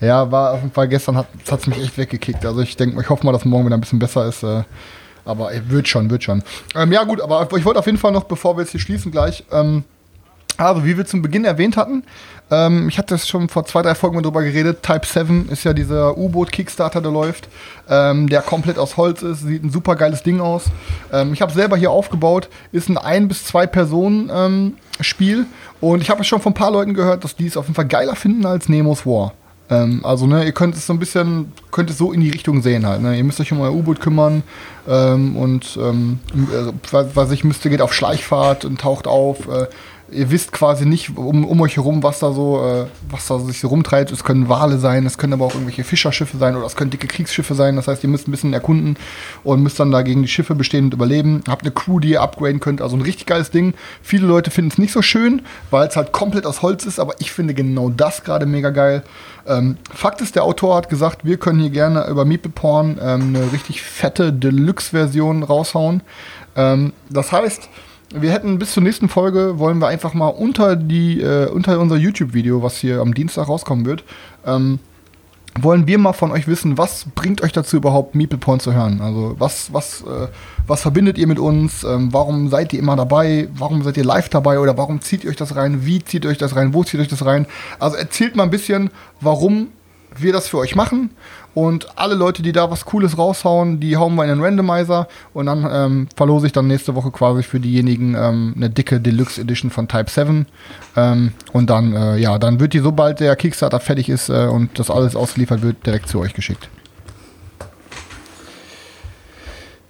Ja, 0.00 0.30
war 0.30 0.52
auf 0.52 0.60
jeden 0.60 0.72
Fall 0.72 0.88
gestern 0.88 1.16
hat 1.16 1.26
es 1.50 1.66
mich 1.66 1.82
echt 1.82 1.98
weggekickt. 1.98 2.46
Also 2.46 2.60
ich 2.60 2.76
denke, 2.76 3.00
ich 3.00 3.10
hoffe 3.10 3.26
mal, 3.26 3.32
dass 3.32 3.44
morgen 3.44 3.66
wieder 3.66 3.76
ein 3.76 3.80
bisschen 3.80 3.98
besser 3.98 4.26
ist. 4.26 4.42
Äh, 4.42 4.62
aber 5.24 5.50
wird 5.68 5.88
schon, 5.88 6.08
wird 6.10 6.24
schon. 6.24 6.42
Ähm, 6.74 6.90
ja 6.92 7.04
gut, 7.04 7.20
aber 7.20 7.48
ich 7.56 7.64
wollte 7.64 7.78
auf 7.78 7.86
jeden 7.86 7.98
Fall 7.98 8.12
noch, 8.12 8.24
bevor 8.24 8.56
wir 8.56 8.62
jetzt 8.62 8.70
hier 8.70 8.80
schließen 8.80 9.12
gleich, 9.12 9.44
ähm, 9.52 9.84
also 10.56 10.84
wie 10.84 10.96
wir 10.96 11.04
zum 11.04 11.22
Beginn 11.22 11.44
erwähnt 11.44 11.76
hatten, 11.76 12.02
ähm, 12.50 12.88
ich 12.88 12.98
hatte 12.98 13.14
es 13.14 13.28
schon 13.28 13.48
vor 13.48 13.64
zwei, 13.66 13.82
drei 13.82 13.94
Folgen 13.94 14.16
mal 14.16 14.22
drüber 14.22 14.42
geredet, 14.42 14.82
Type 14.82 15.06
7 15.06 15.48
ist 15.50 15.64
ja 15.64 15.72
dieser 15.72 16.16
U-Boot-Kickstarter, 16.16 17.00
der 17.00 17.12
läuft, 17.12 17.48
ähm, 17.88 18.28
der 18.28 18.42
komplett 18.42 18.78
aus 18.78 18.96
Holz 18.96 19.22
ist, 19.22 19.42
sieht 19.42 19.64
ein 19.64 19.70
super 19.70 19.96
geiles 19.96 20.22
Ding 20.22 20.40
aus. 20.40 20.64
Ähm, 21.12 21.32
ich 21.32 21.42
habe 21.42 21.52
selber 21.52 21.76
hier 21.76 21.90
aufgebaut, 21.90 22.48
ist 22.72 22.88
ein 22.88 22.98
ein 22.98 23.28
bis 23.28 23.44
zwei 23.44 23.66
Personen 23.66 24.30
ähm, 24.32 24.74
Spiel 25.00 25.46
und 25.80 26.02
ich 26.02 26.10
habe 26.10 26.24
schon 26.24 26.40
von 26.40 26.52
ein 26.52 26.54
paar 26.54 26.70
Leuten 26.70 26.94
gehört, 26.94 27.24
dass 27.24 27.36
die 27.36 27.46
es 27.46 27.56
auf 27.56 27.66
jeden 27.66 27.76
Fall 27.76 27.86
geiler 27.86 28.16
finden 28.16 28.46
als 28.46 28.68
Nemo's 28.68 29.06
War. 29.06 29.32
Ähm, 29.70 30.00
also, 30.02 30.26
ne, 30.26 30.44
ihr 30.44 30.52
könnt 30.52 30.74
es 30.74 30.86
so 30.86 30.92
ein 30.92 30.98
bisschen, 30.98 31.52
könnt 31.70 31.90
es 31.90 31.98
so 31.98 32.12
in 32.12 32.20
die 32.20 32.30
Richtung 32.30 32.62
sehen 32.62 32.86
halt. 32.86 33.02
Ne? 33.02 33.16
Ihr 33.16 33.24
müsst 33.24 33.40
euch 33.40 33.52
um 33.52 33.60
euer 33.60 33.72
U-Boot 33.72 34.00
kümmern 34.00 34.42
ähm, 34.88 35.36
und, 35.36 35.78
ähm, 35.80 36.20
äh, 36.34 36.72
was, 36.90 37.14
was 37.14 37.30
ich 37.30 37.44
müsste, 37.44 37.68
geht 37.68 37.82
auf 37.82 37.92
Schleichfahrt 37.92 38.64
und 38.64 38.80
taucht 38.80 39.06
auf. 39.06 39.46
Äh, 39.48 39.66
ihr 40.10 40.30
wisst 40.30 40.52
quasi 40.52 40.86
nicht 40.86 41.16
um, 41.16 41.44
um 41.44 41.60
euch 41.60 41.76
herum, 41.76 42.02
was 42.02 42.18
da 42.18 42.32
so, 42.32 42.64
äh, 42.64 42.86
was 43.10 43.26
da 43.26 43.38
sich 43.38 43.60
so 43.60 43.68
rumtreibt. 43.68 44.10
Es 44.10 44.24
können 44.24 44.48
Wale 44.48 44.78
sein, 44.78 45.04
es 45.06 45.18
können 45.18 45.32
aber 45.32 45.44
auch 45.44 45.54
irgendwelche 45.54 45.84
Fischerschiffe 45.84 46.38
sein 46.38 46.56
oder 46.56 46.66
es 46.66 46.76
können 46.76 46.90
dicke 46.90 47.06
Kriegsschiffe 47.06 47.54
sein. 47.54 47.76
Das 47.76 47.88
heißt, 47.88 48.02
ihr 48.04 48.10
müsst 48.10 48.26
ein 48.26 48.30
bisschen 48.30 48.52
erkunden 48.52 48.96
und 49.44 49.62
müsst 49.62 49.78
dann 49.78 49.90
da 49.90 50.02
gegen 50.02 50.22
die 50.22 50.28
Schiffe 50.28 50.54
bestehen 50.54 50.86
und 50.86 50.94
überleben. 50.94 51.42
Habt 51.48 51.62
eine 51.62 51.72
Crew, 51.72 52.00
die 52.00 52.10
ihr 52.10 52.22
upgraden 52.22 52.60
könnt. 52.60 52.80
Also 52.80 52.96
ein 52.96 53.02
richtig 53.02 53.26
geiles 53.26 53.50
Ding. 53.50 53.74
Viele 54.02 54.26
Leute 54.26 54.50
finden 54.50 54.70
es 54.70 54.78
nicht 54.78 54.92
so 54.92 55.02
schön, 55.02 55.42
weil 55.70 55.88
es 55.88 55.96
halt 55.96 56.12
komplett 56.12 56.46
aus 56.46 56.62
Holz 56.62 56.86
ist, 56.86 56.98
aber 56.98 57.14
ich 57.18 57.30
finde 57.30 57.54
genau 57.54 57.90
das 57.90 58.24
gerade 58.24 58.46
mega 58.46 58.70
geil. 58.70 59.02
Ähm, 59.46 59.76
Fakt 59.92 60.20
ist, 60.20 60.36
der 60.36 60.44
Autor 60.44 60.76
hat 60.76 60.88
gesagt, 60.88 61.24
wir 61.24 61.38
können 61.38 61.60
hier 61.60 61.70
gerne 61.70 62.06
über 62.08 62.24
Meeple 62.24 62.50
Porn 62.50 62.98
ähm, 63.00 63.34
eine 63.34 63.52
richtig 63.52 63.82
fette 63.82 64.32
Deluxe-Version 64.32 65.42
raushauen. 65.42 66.02
Ähm, 66.56 66.92
das 67.08 67.32
heißt, 67.32 67.68
wir 68.14 68.32
hätten 68.32 68.58
bis 68.58 68.72
zur 68.72 68.82
nächsten 68.82 69.08
Folge, 69.08 69.58
wollen 69.58 69.78
wir 69.78 69.88
einfach 69.88 70.14
mal 70.14 70.28
unter, 70.28 70.76
die, 70.76 71.20
äh, 71.20 71.48
unter 71.48 71.78
unser 71.78 71.96
YouTube-Video, 71.96 72.62
was 72.62 72.78
hier 72.78 73.00
am 73.00 73.14
Dienstag 73.14 73.48
rauskommen 73.48 73.84
wird, 73.84 74.04
ähm, 74.46 74.78
wollen 75.60 75.86
wir 75.86 75.98
mal 75.98 76.12
von 76.12 76.30
euch 76.30 76.46
wissen, 76.46 76.78
was 76.78 77.06
bringt 77.14 77.42
euch 77.42 77.52
dazu 77.52 77.76
überhaupt 77.76 78.14
Meeple 78.14 78.38
Porn 78.38 78.60
zu 78.60 78.72
hören? 78.72 79.00
Also 79.00 79.34
was, 79.38 79.72
was, 79.72 80.02
äh, 80.02 80.28
was 80.66 80.82
verbindet 80.82 81.18
ihr 81.18 81.26
mit 81.26 81.38
uns? 81.38 81.84
Ähm, 81.84 82.12
warum 82.12 82.48
seid 82.48 82.72
ihr 82.72 82.78
immer 82.78 82.96
dabei? 82.96 83.48
Warum 83.54 83.82
seid 83.82 83.96
ihr 83.96 84.04
live 84.04 84.28
dabei? 84.28 84.60
Oder 84.60 84.76
warum 84.76 85.00
zieht 85.00 85.24
ihr 85.24 85.30
euch 85.30 85.36
das 85.36 85.56
rein? 85.56 85.84
Wie 85.84 86.04
zieht 86.04 86.24
ihr 86.24 86.30
euch 86.30 86.38
das 86.38 86.54
rein? 86.54 86.74
Wo 86.74 86.84
zieht 86.84 86.94
ihr 86.94 87.00
euch 87.00 87.08
das 87.08 87.24
rein? 87.24 87.46
Also 87.78 87.96
erzählt 87.96 88.36
mal 88.36 88.44
ein 88.44 88.50
bisschen, 88.50 88.90
warum 89.20 89.68
wir 90.16 90.32
das 90.32 90.48
für 90.48 90.58
euch 90.58 90.74
machen. 90.74 91.10
Und 91.54 91.98
alle 91.98 92.14
Leute, 92.14 92.42
die 92.42 92.52
da 92.52 92.70
was 92.70 92.84
Cooles 92.84 93.18
raushauen, 93.18 93.80
die 93.80 93.96
hauen 93.96 94.14
wir 94.14 94.24
in 94.24 94.30
den 94.30 94.40
Randomizer 94.40 95.08
und 95.34 95.46
dann 95.46 95.68
ähm, 95.70 96.08
verlose 96.14 96.46
ich 96.46 96.52
dann 96.52 96.66
nächste 96.66 96.94
Woche 96.94 97.10
quasi 97.10 97.42
für 97.42 97.58
diejenigen 97.58 98.14
ähm, 98.14 98.54
eine 98.56 98.70
dicke 98.70 99.00
Deluxe 99.00 99.40
Edition 99.40 99.70
von 99.70 99.88
Type 99.88 100.10
7. 100.10 100.46
Ähm, 100.96 101.32
und 101.52 101.70
dann, 101.70 101.94
äh, 101.94 102.16
ja, 102.18 102.38
dann 102.38 102.60
wird 102.60 102.74
die, 102.74 102.80
sobald 102.80 103.20
der 103.20 103.34
Kickstarter 103.34 103.80
fertig 103.80 104.08
ist 104.08 104.28
äh, 104.28 104.46
und 104.46 104.78
das 104.78 104.90
alles 104.90 105.16
ausgeliefert 105.16 105.62
wird, 105.62 105.84
direkt 105.84 106.08
zu 106.08 106.20
euch 106.20 106.34
geschickt. 106.34 106.68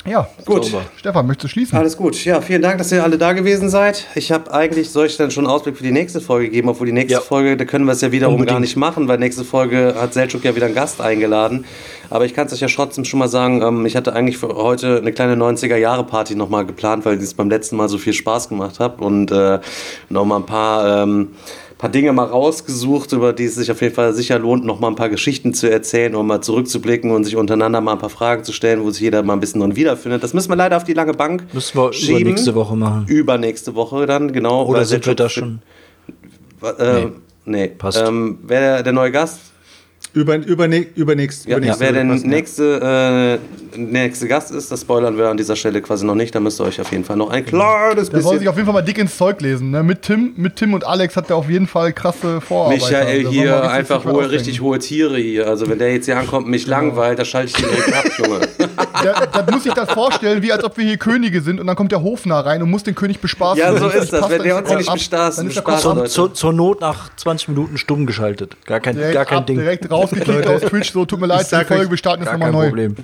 Ja, 0.09 0.27
Gut. 0.45 0.65
Sauber. 0.65 0.85
Stefan, 0.97 1.27
möchtest 1.27 1.45
du 1.45 1.49
schließen? 1.49 1.77
Alles 1.79 1.97
gut. 1.97 2.25
Ja, 2.25 2.41
vielen 2.41 2.63
Dank, 2.63 2.79
dass 2.79 2.91
ihr 2.93 3.03
alle 3.03 3.19
da 3.19 3.33
gewesen 3.33 3.69
seid. 3.69 4.07
Ich 4.15 4.33
habe 4.33 4.53
eigentlich, 4.53 4.91
soll 4.91 5.07
ich 5.07 5.17
dann 5.17 5.31
schon 5.31 5.45
einen 5.47 5.53
Ausblick 5.55 5.77
für 5.77 5.83
die 5.83 5.91
nächste 5.93 6.21
Folge 6.21 6.49
geben, 6.49 6.69
obwohl 6.69 6.87
die 6.87 6.93
nächste 6.93 7.15
Ja. 7.15 7.21
Folge, 7.21 7.57
da 7.57 7.65
können 7.65 7.85
wir 7.85 7.93
es 7.93 8.01
ja 8.01 8.11
wiederum 8.13 8.35
Unbedingt. 8.37 8.55
gar 8.55 8.61
nicht 8.61 8.77
machen, 8.77 9.07
weil 9.09 9.19
nächste 9.19 9.45
Folge 9.45 9.95
hat 9.99 10.15
Selchuk 10.15 10.45
ja 10.45 10.55
wieder 10.57 10.67
einen 10.67 10.75
Gast 10.75 11.01
eingeladen. 11.01 11.65
Aber 12.11 12.25
ich 12.25 12.33
kann 12.35 12.47
es 12.47 12.53
euch 12.55 12.61
ja 12.61 12.69
trotzdem 12.69 13.05
schon 13.05 13.19
mal 13.19 13.29
sagen, 13.29 13.61
ähm, 13.63 13.85
ich 13.85 13.97
hatte 13.97 14.15
eigentlich 14.15 14.39
für 14.39 14.49
heute 14.49 14.97
eine 14.99 15.13
kleine 15.13 15.35
90er-Jahre-Party 15.37 16.35
nochmal 16.37 16.65
geplant, 16.65 17.05
weil 17.05 17.19
es 17.19 17.35
beim 17.35 17.51
letzten 17.51 17.77
Mal 17.77 17.89
so 17.89 17.99
viel 17.99 18.15
Spaß 18.15 18.49
gemacht 18.49 18.81
hat 18.81 19.01
und 19.01 19.31
äh, 19.31 19.59
nochmal 20.09 20.41
ein 20.41 20.47
paar... 20.47 21.03
Ähm, 21.03 21.29
paar 21.79 21.91
Dinge 21.91 22.13
mal 22.13 22.25
rausgesucht, 22.25 23.13
über 23.13 23.33
die 23.33 23.45
es 23.45 23.55
sich 23.55 23.71
auf 23.71 23.81
jeden 23.81 23.95
Fall 23.95 24.13
sicher 24.13 24.39
lohnt, 24.39 24.65
noch 24.65 24.81
mal 24.81 24.89
ein 24.89 24.97
paar 24.97 25.09
Geschichten 25.09 25.55
zu 25.55 25.71
erzählen 25.71 26.15
und 26.17 26.27
mal 26.27 26.41
zurückzublicken 26.41 27.13
und 27.13 27.25
sich 27.25 27.37
untereinander 27.37 27.81
mal 27.81 27.93
ein 27.93 27.99
paar 27.99 28.11
Fragen 28.11 28.43
zu 28.43 28.53
stellen, 28.53 28.83
wo 28.83 28.91
sich 28.91 29.01
jeder 29.03 29.23
mal 29.23 29.35
ein 29.35 29.41
bisschen 29.41 29.61
drin 29.61 29.77
wiederfindet. 29.77 30.23
Das 30.23 30.35
müssen 30.35 30.51
wir 30.51 30.57
leider 30.57 30.77
auf 30.77 30.85
die 30.85 30.95
lange 30.95 31.15
Bank 31.15 31.45
Müssen 31.55 31.79
wir 31.79 31.93
schieben. 31.93 32.21
übernächste 32.23 32.55
Woche 32.57 32.77
machen. 32.77 33.07
Übernächste 33.07 33.75
Woche 33.77 34.07
dann, 34.07 34.33
genau. 34.33 34.67
Oder 34.67 34.85
sind 34.85 35.07
wir 35.07 35.15
da 35.15 35.29
schon? 35.29 35.61
Äh, 36.79 37.07
nee. 37.45 37.69
Passt. 37.69 38.03
Ähm, 38.05 38.41
wer 38.43 38.83
der 38.83 38.93
neue 38.93 39.13
Gast? 39.13 39.39
Über, 40.15 40.37
überne, 40.37 40.79
übernächst, 40.95 41.47
Ja, 41.47 41.59
übernächste 41.59 41.85
wer 41.85 41.93
der 41.93 42.05
nächste, 42.05 43.39
äh, 43.75 43.79
nächste 43.79 44.27
Gast 44.27 44.51
ist, 44.51 44.73
das 44.73 44.81
spoilern 44.81 45.19
wir 45.19 45.29
an 45.29 45.37
dieser 45.37 45.55
Stelle 45.55 45.83
quasi 45.83 46.07
noch 46.07 46.15
nicht. 46.15 46.35
Da 46.35 46.41
müsst 46.41 46.59
ihr 46.61 46.65
euch 46.65 46.81
auf 46.81 46.91
jeden 46.91 47.05
Fall 47.05 47.17
noch 47.17 47.31
ein 47.31 47.45
kleines 47.45 48.09
Der 48.11 48.23
soll 48.23 48.39
sich 48.39 48.49
auf 48.49 48.57
jeden 48.57 48.65
Fall 48.67 48.73
mal 48.75 48.83
dick 48.83 48.97
ins 48.99 49.17
Zeug 49.17 49.41
lesen. 49.43 49.71
Ne? 49.71 49.83
Mit, 49.83 50.03
Tim, 50.03 50.33
mit 50.37 50.57
Tim 50.57 50.73
und 50.73 50.85
Alex 50.87 51.15
hat 51.15 51.29
er 51.29 51.37
auf 51.37 51.51
jeden 51.51 51.67
Fall 51.67 51.93
krasse 51.93 52.41
Vorarbeit. 52.41 52.79
Michael 52.79 53.23
Da 53.23 53.29
man 53.29 53.33
hier 53.33 53.55
richtig 53.55 53.71
einfach 53.71 54.05
hohe, 54.07 54.31
richtig 54.31 54.61
hohe 54.63 54.79
Tiere 54.79 55.19
hier. 55.19 55.47
Also 55.47 55.69
wenn 55.69 55.79
der 55.79 55.93
jetzt 55.93 56.07
hier 56.07 56.19
ankommt 56.19 56.47
und 56.47 56.51
mich 56.51 56.67
langweilt, 56.67 57.19
da 57.19 57.25
schalte 57.27 57.49
ich 57.49 57.55
den 57.63 57.67
direkt 57.69 57.95
ab, 57.95 58.05
Junge. 58.19 58.41
Der, 59.05 59.27
der 59.29 59.55
muss 59.55 59.63
sich 59.63 59.73
das 59.75 59.93
vorstellen, 59.93 60.43
wie 60.43 60.51
als 60.51 60.65
ob 60.65 60.77
wir 60.77 60.85
hier 60.85 60.97
Könige 60.97 61.41
sind 61.41 61.61
und 61.61 61.69
dann 61.69 61.77
kommt 61.77 61.93
der 61.93 62.03
Hofnarr 62.03 62.45
rein 62.47 62.63
und 62.63 62.71
muss 62.71 62.83
den 62.83 62.97
König 62.97 63.21
bespaßen. 63.21 63.59
Ja, 63.61 63.73
so 63.77 63.87
das 63.89 63.95
ist 64.05 64.13
das. 64.13 64.21
passt, 64.23 64.33
Wenn 64.33 64.43
der 64.43 64.57
uns 64.57 64.69
hier 64.69 64.77
nicht 64.79 64.91
bespaßt- 64.91 65.37
dann 65.37 65.47
ist 65.47 65.57
der. 65.57 65.95
Leute. 65.95 66.05
Zur, 66.11 66.35
zur 66.35 66.53
Not 66.53 66.81
nach 66.81 67.09
20 67.15 67.49
Minuten 67.49 67.79
stumm 67.79 68.07
geschaltet. 68.07 68.57
Gar 68.67 68.81
kein, 68.81 68.97
Direkt, 68.97 69.15
gar 69.15 69.25
kein 69.25 69.39
ab, 69.39 69.47
Ding. 69.47 69.59
direkt 69.59 69.89
rausgekickt 69.99 70.47
aus 70.47 70.63
Twitch, 70.63 70.93
so 70.93 71.05
tut 71.05 71.21
mir 71.21 71.27
leid, 71.27 71.51
die 71.51 71.65
Folge, 71.65 71.91
wir 71.91 71.97
starten 71.97 72.23
jetzt 72.23 72.33
nochmal 72.33 72.53
neu. 72.53 72.69
Problem. 72.69 72.97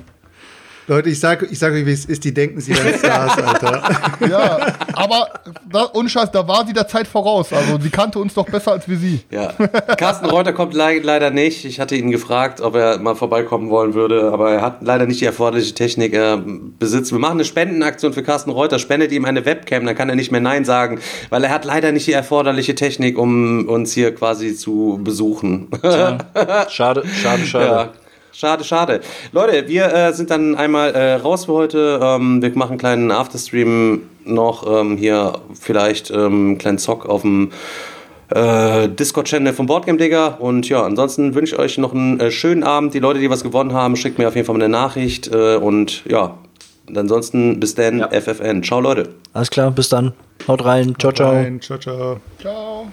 Leute, 0.86 1.08
ich 1.08 1.18
sage 1.18 1.46
ich 1.50 1.58
sag 1.58 1.72
euch, 1.72 1.86
wie 1.86 1.92
es 1.92 2.04
ist, 2.04 2.24
die 2.24 2.34
denken, 2.34 2.60
sie 2.60 2.76
wären 2.76 2.98
Stars, 2.98 3.38
Alter. 3.38 3.82
Ja, 4.28 4.74
aber 4.94 5.28
da, 5.70 5.82
unscheiß, 5.82 6.30
da 6.30 6.46
war 6.46 6.66
sie 6.66 6.72
der 6.72 6.86
Zeit 6.86 7.06
voraus. 7.06 7.52
Also 7.52 7.78
sie 7.80 7.90
kannte 7.90 8.18
uns 8.18 8.34
doch 8.34 8.46
besser 8.46 8.72
als 8.72 8.88
wir 8.88 8.96
sie. 8.96 9.20
Ja. 9.30 9.52
Carsten 9.96 10.26
Reuter 10.26 10.52
kommt 10.52 10.74
le 10.74 11.00
leider 11.00 11.30
nicht. 11.30 11.64
Ich 11.64 11.80
hatte 11.80 11.96
ihn 11.96 12.10
gefragt, 12.10 12.60
ob 12.60 12.74
er 12.76 12.98
mal 12.98 13.14
vorbeikommen 13.14 13.70
wollen 13.70 13.94
würde, 13.94 14.30
aber 14.32 14.52
er 14.52 14.62
hat 14.62 14.82
leider 14.82 15.06
nicht 15.06 15.20
die 15.20 15.24
erforderliche 15.24 15.74
Technik 15.74 16.14
äh, 16.14 16.36
besitzt. 16.78 17.12
Wir 17.12 17.18
machen 17.18 17.34
eine 17.34 17.44
Spendenaktion 17.44 18.12
für 18.12 18.22
Carsten 18.22 18.50
Reuter. 18.50 18.78
Spendet 18.78 19.12
ihm 19.12 19.24
eine 19.24 19.44
Webcam, 19.44 19.86
dann 19.86 19.94
kann 19.94 20.08
er 20.08 20.16
nicht 20.16 20.30
mehr 20.30 20.40
Nein 20.40 20.64
sagen, 20.64 21.00
weil 21.30 21.44
er 21.44 21.50
hat 21.50 21.64
leider 21.64 21.92
nicht 21.92 22.06
die 22.06 22.12
erforderliche 22.12 22.74
Technik, 22.74 23.18
um 23.18 23.68
uns 23.68 23.92
hier 23.92 24.14
quasi 24.14 24.54
zu 24.54 25.00
besuchen. 25.02 25.68
Schade, 25.82 27.04
schade, 27.22 27.46
schade. 27.46 27.66
Ja. 27.66 28.03
Schade, 28.34 28.64
schade. 28.64 29.00
Leute, 29.30 29.68
wir 29.68 29.94
äh, 29.94 30.12
sind 30.12 30.30
dann 30.30 30.56
einmal 30.56 30.90
äh, 30.90 31.14
raus 31.14 31.44
für 31.44 31.52
heute. 31.52 32.00
Ähm, 32.02 32.42
wir 32.42 32.50
machen 32.56 32.70
einen 32.70 32.78
kleinen 32.78 33.10
Afterstream 33.12 34.02
noch 34.24 34.66
ähm, 34.66 34.96
hier 34.96 35.34
vielleicht 35.58 36.10
ähm, 36.10 36.16
einen 36.24 36.58
kleinen 36.58 36.78
Zock 36.78 37.06
auf 37.06 37.22
dem 37.22 37.52
äh, 38.30 38.88
Discord-Channel 38.88 39.52
vom 39.52 39.66
Boardgame 39.66 39.98
Digger. 39.98 40.40
Und 40.40 40.68
ja, 40.68 40.82
ansonsten 40.82 41.36
wünsche 41.36 41.54
ich 41.54 41.60
euch 41.60 41.78
noch 41.78 41.94
einen 41.94 42.18
äh, 42.18 42.32
schönen 42.32 42.64
Abend. 42.64 42.92
Die 42.92 42.98
Leute, 42.98 43.20
die 43.20 43.30
was 43.30 43.44
gewonnen 43.44 43.72
haben, 43.72 43.94
schickt 43.94 44.18
mir 44.18 44.26
auf 44.26 44.34
jeden 44.34 44.46
Fall 44.46 44.56
mal 44.56 44.64
eine 44.64 44.72
Nachricht. 44.72 45.32
Äh, 45.32 45.56
und 45.56 46.04
ja, 46.06 46.36
ansonsten 46.92 47.60
bis 47.60 47.76
dann, 47.76 47.98
Ja. 48.00 48.08
FFN. 48.08 48.64
Ciao, 48.64 48.80
Leute. 48.80 49.10
Alles 49.32 49.50
klar, 49.50 49.70
bis 49.70 49.88
dann. 49.90 50.12
Haut 50.48 50.64
rein. 50.64 50.96
Ciao, 50.98 51.12
ciao. 51.12 51.34
Nein, 51.34 51.60
ciao, 51.60 51.78
ciao. 51.78 52.16
Ciao. 52.40 52.88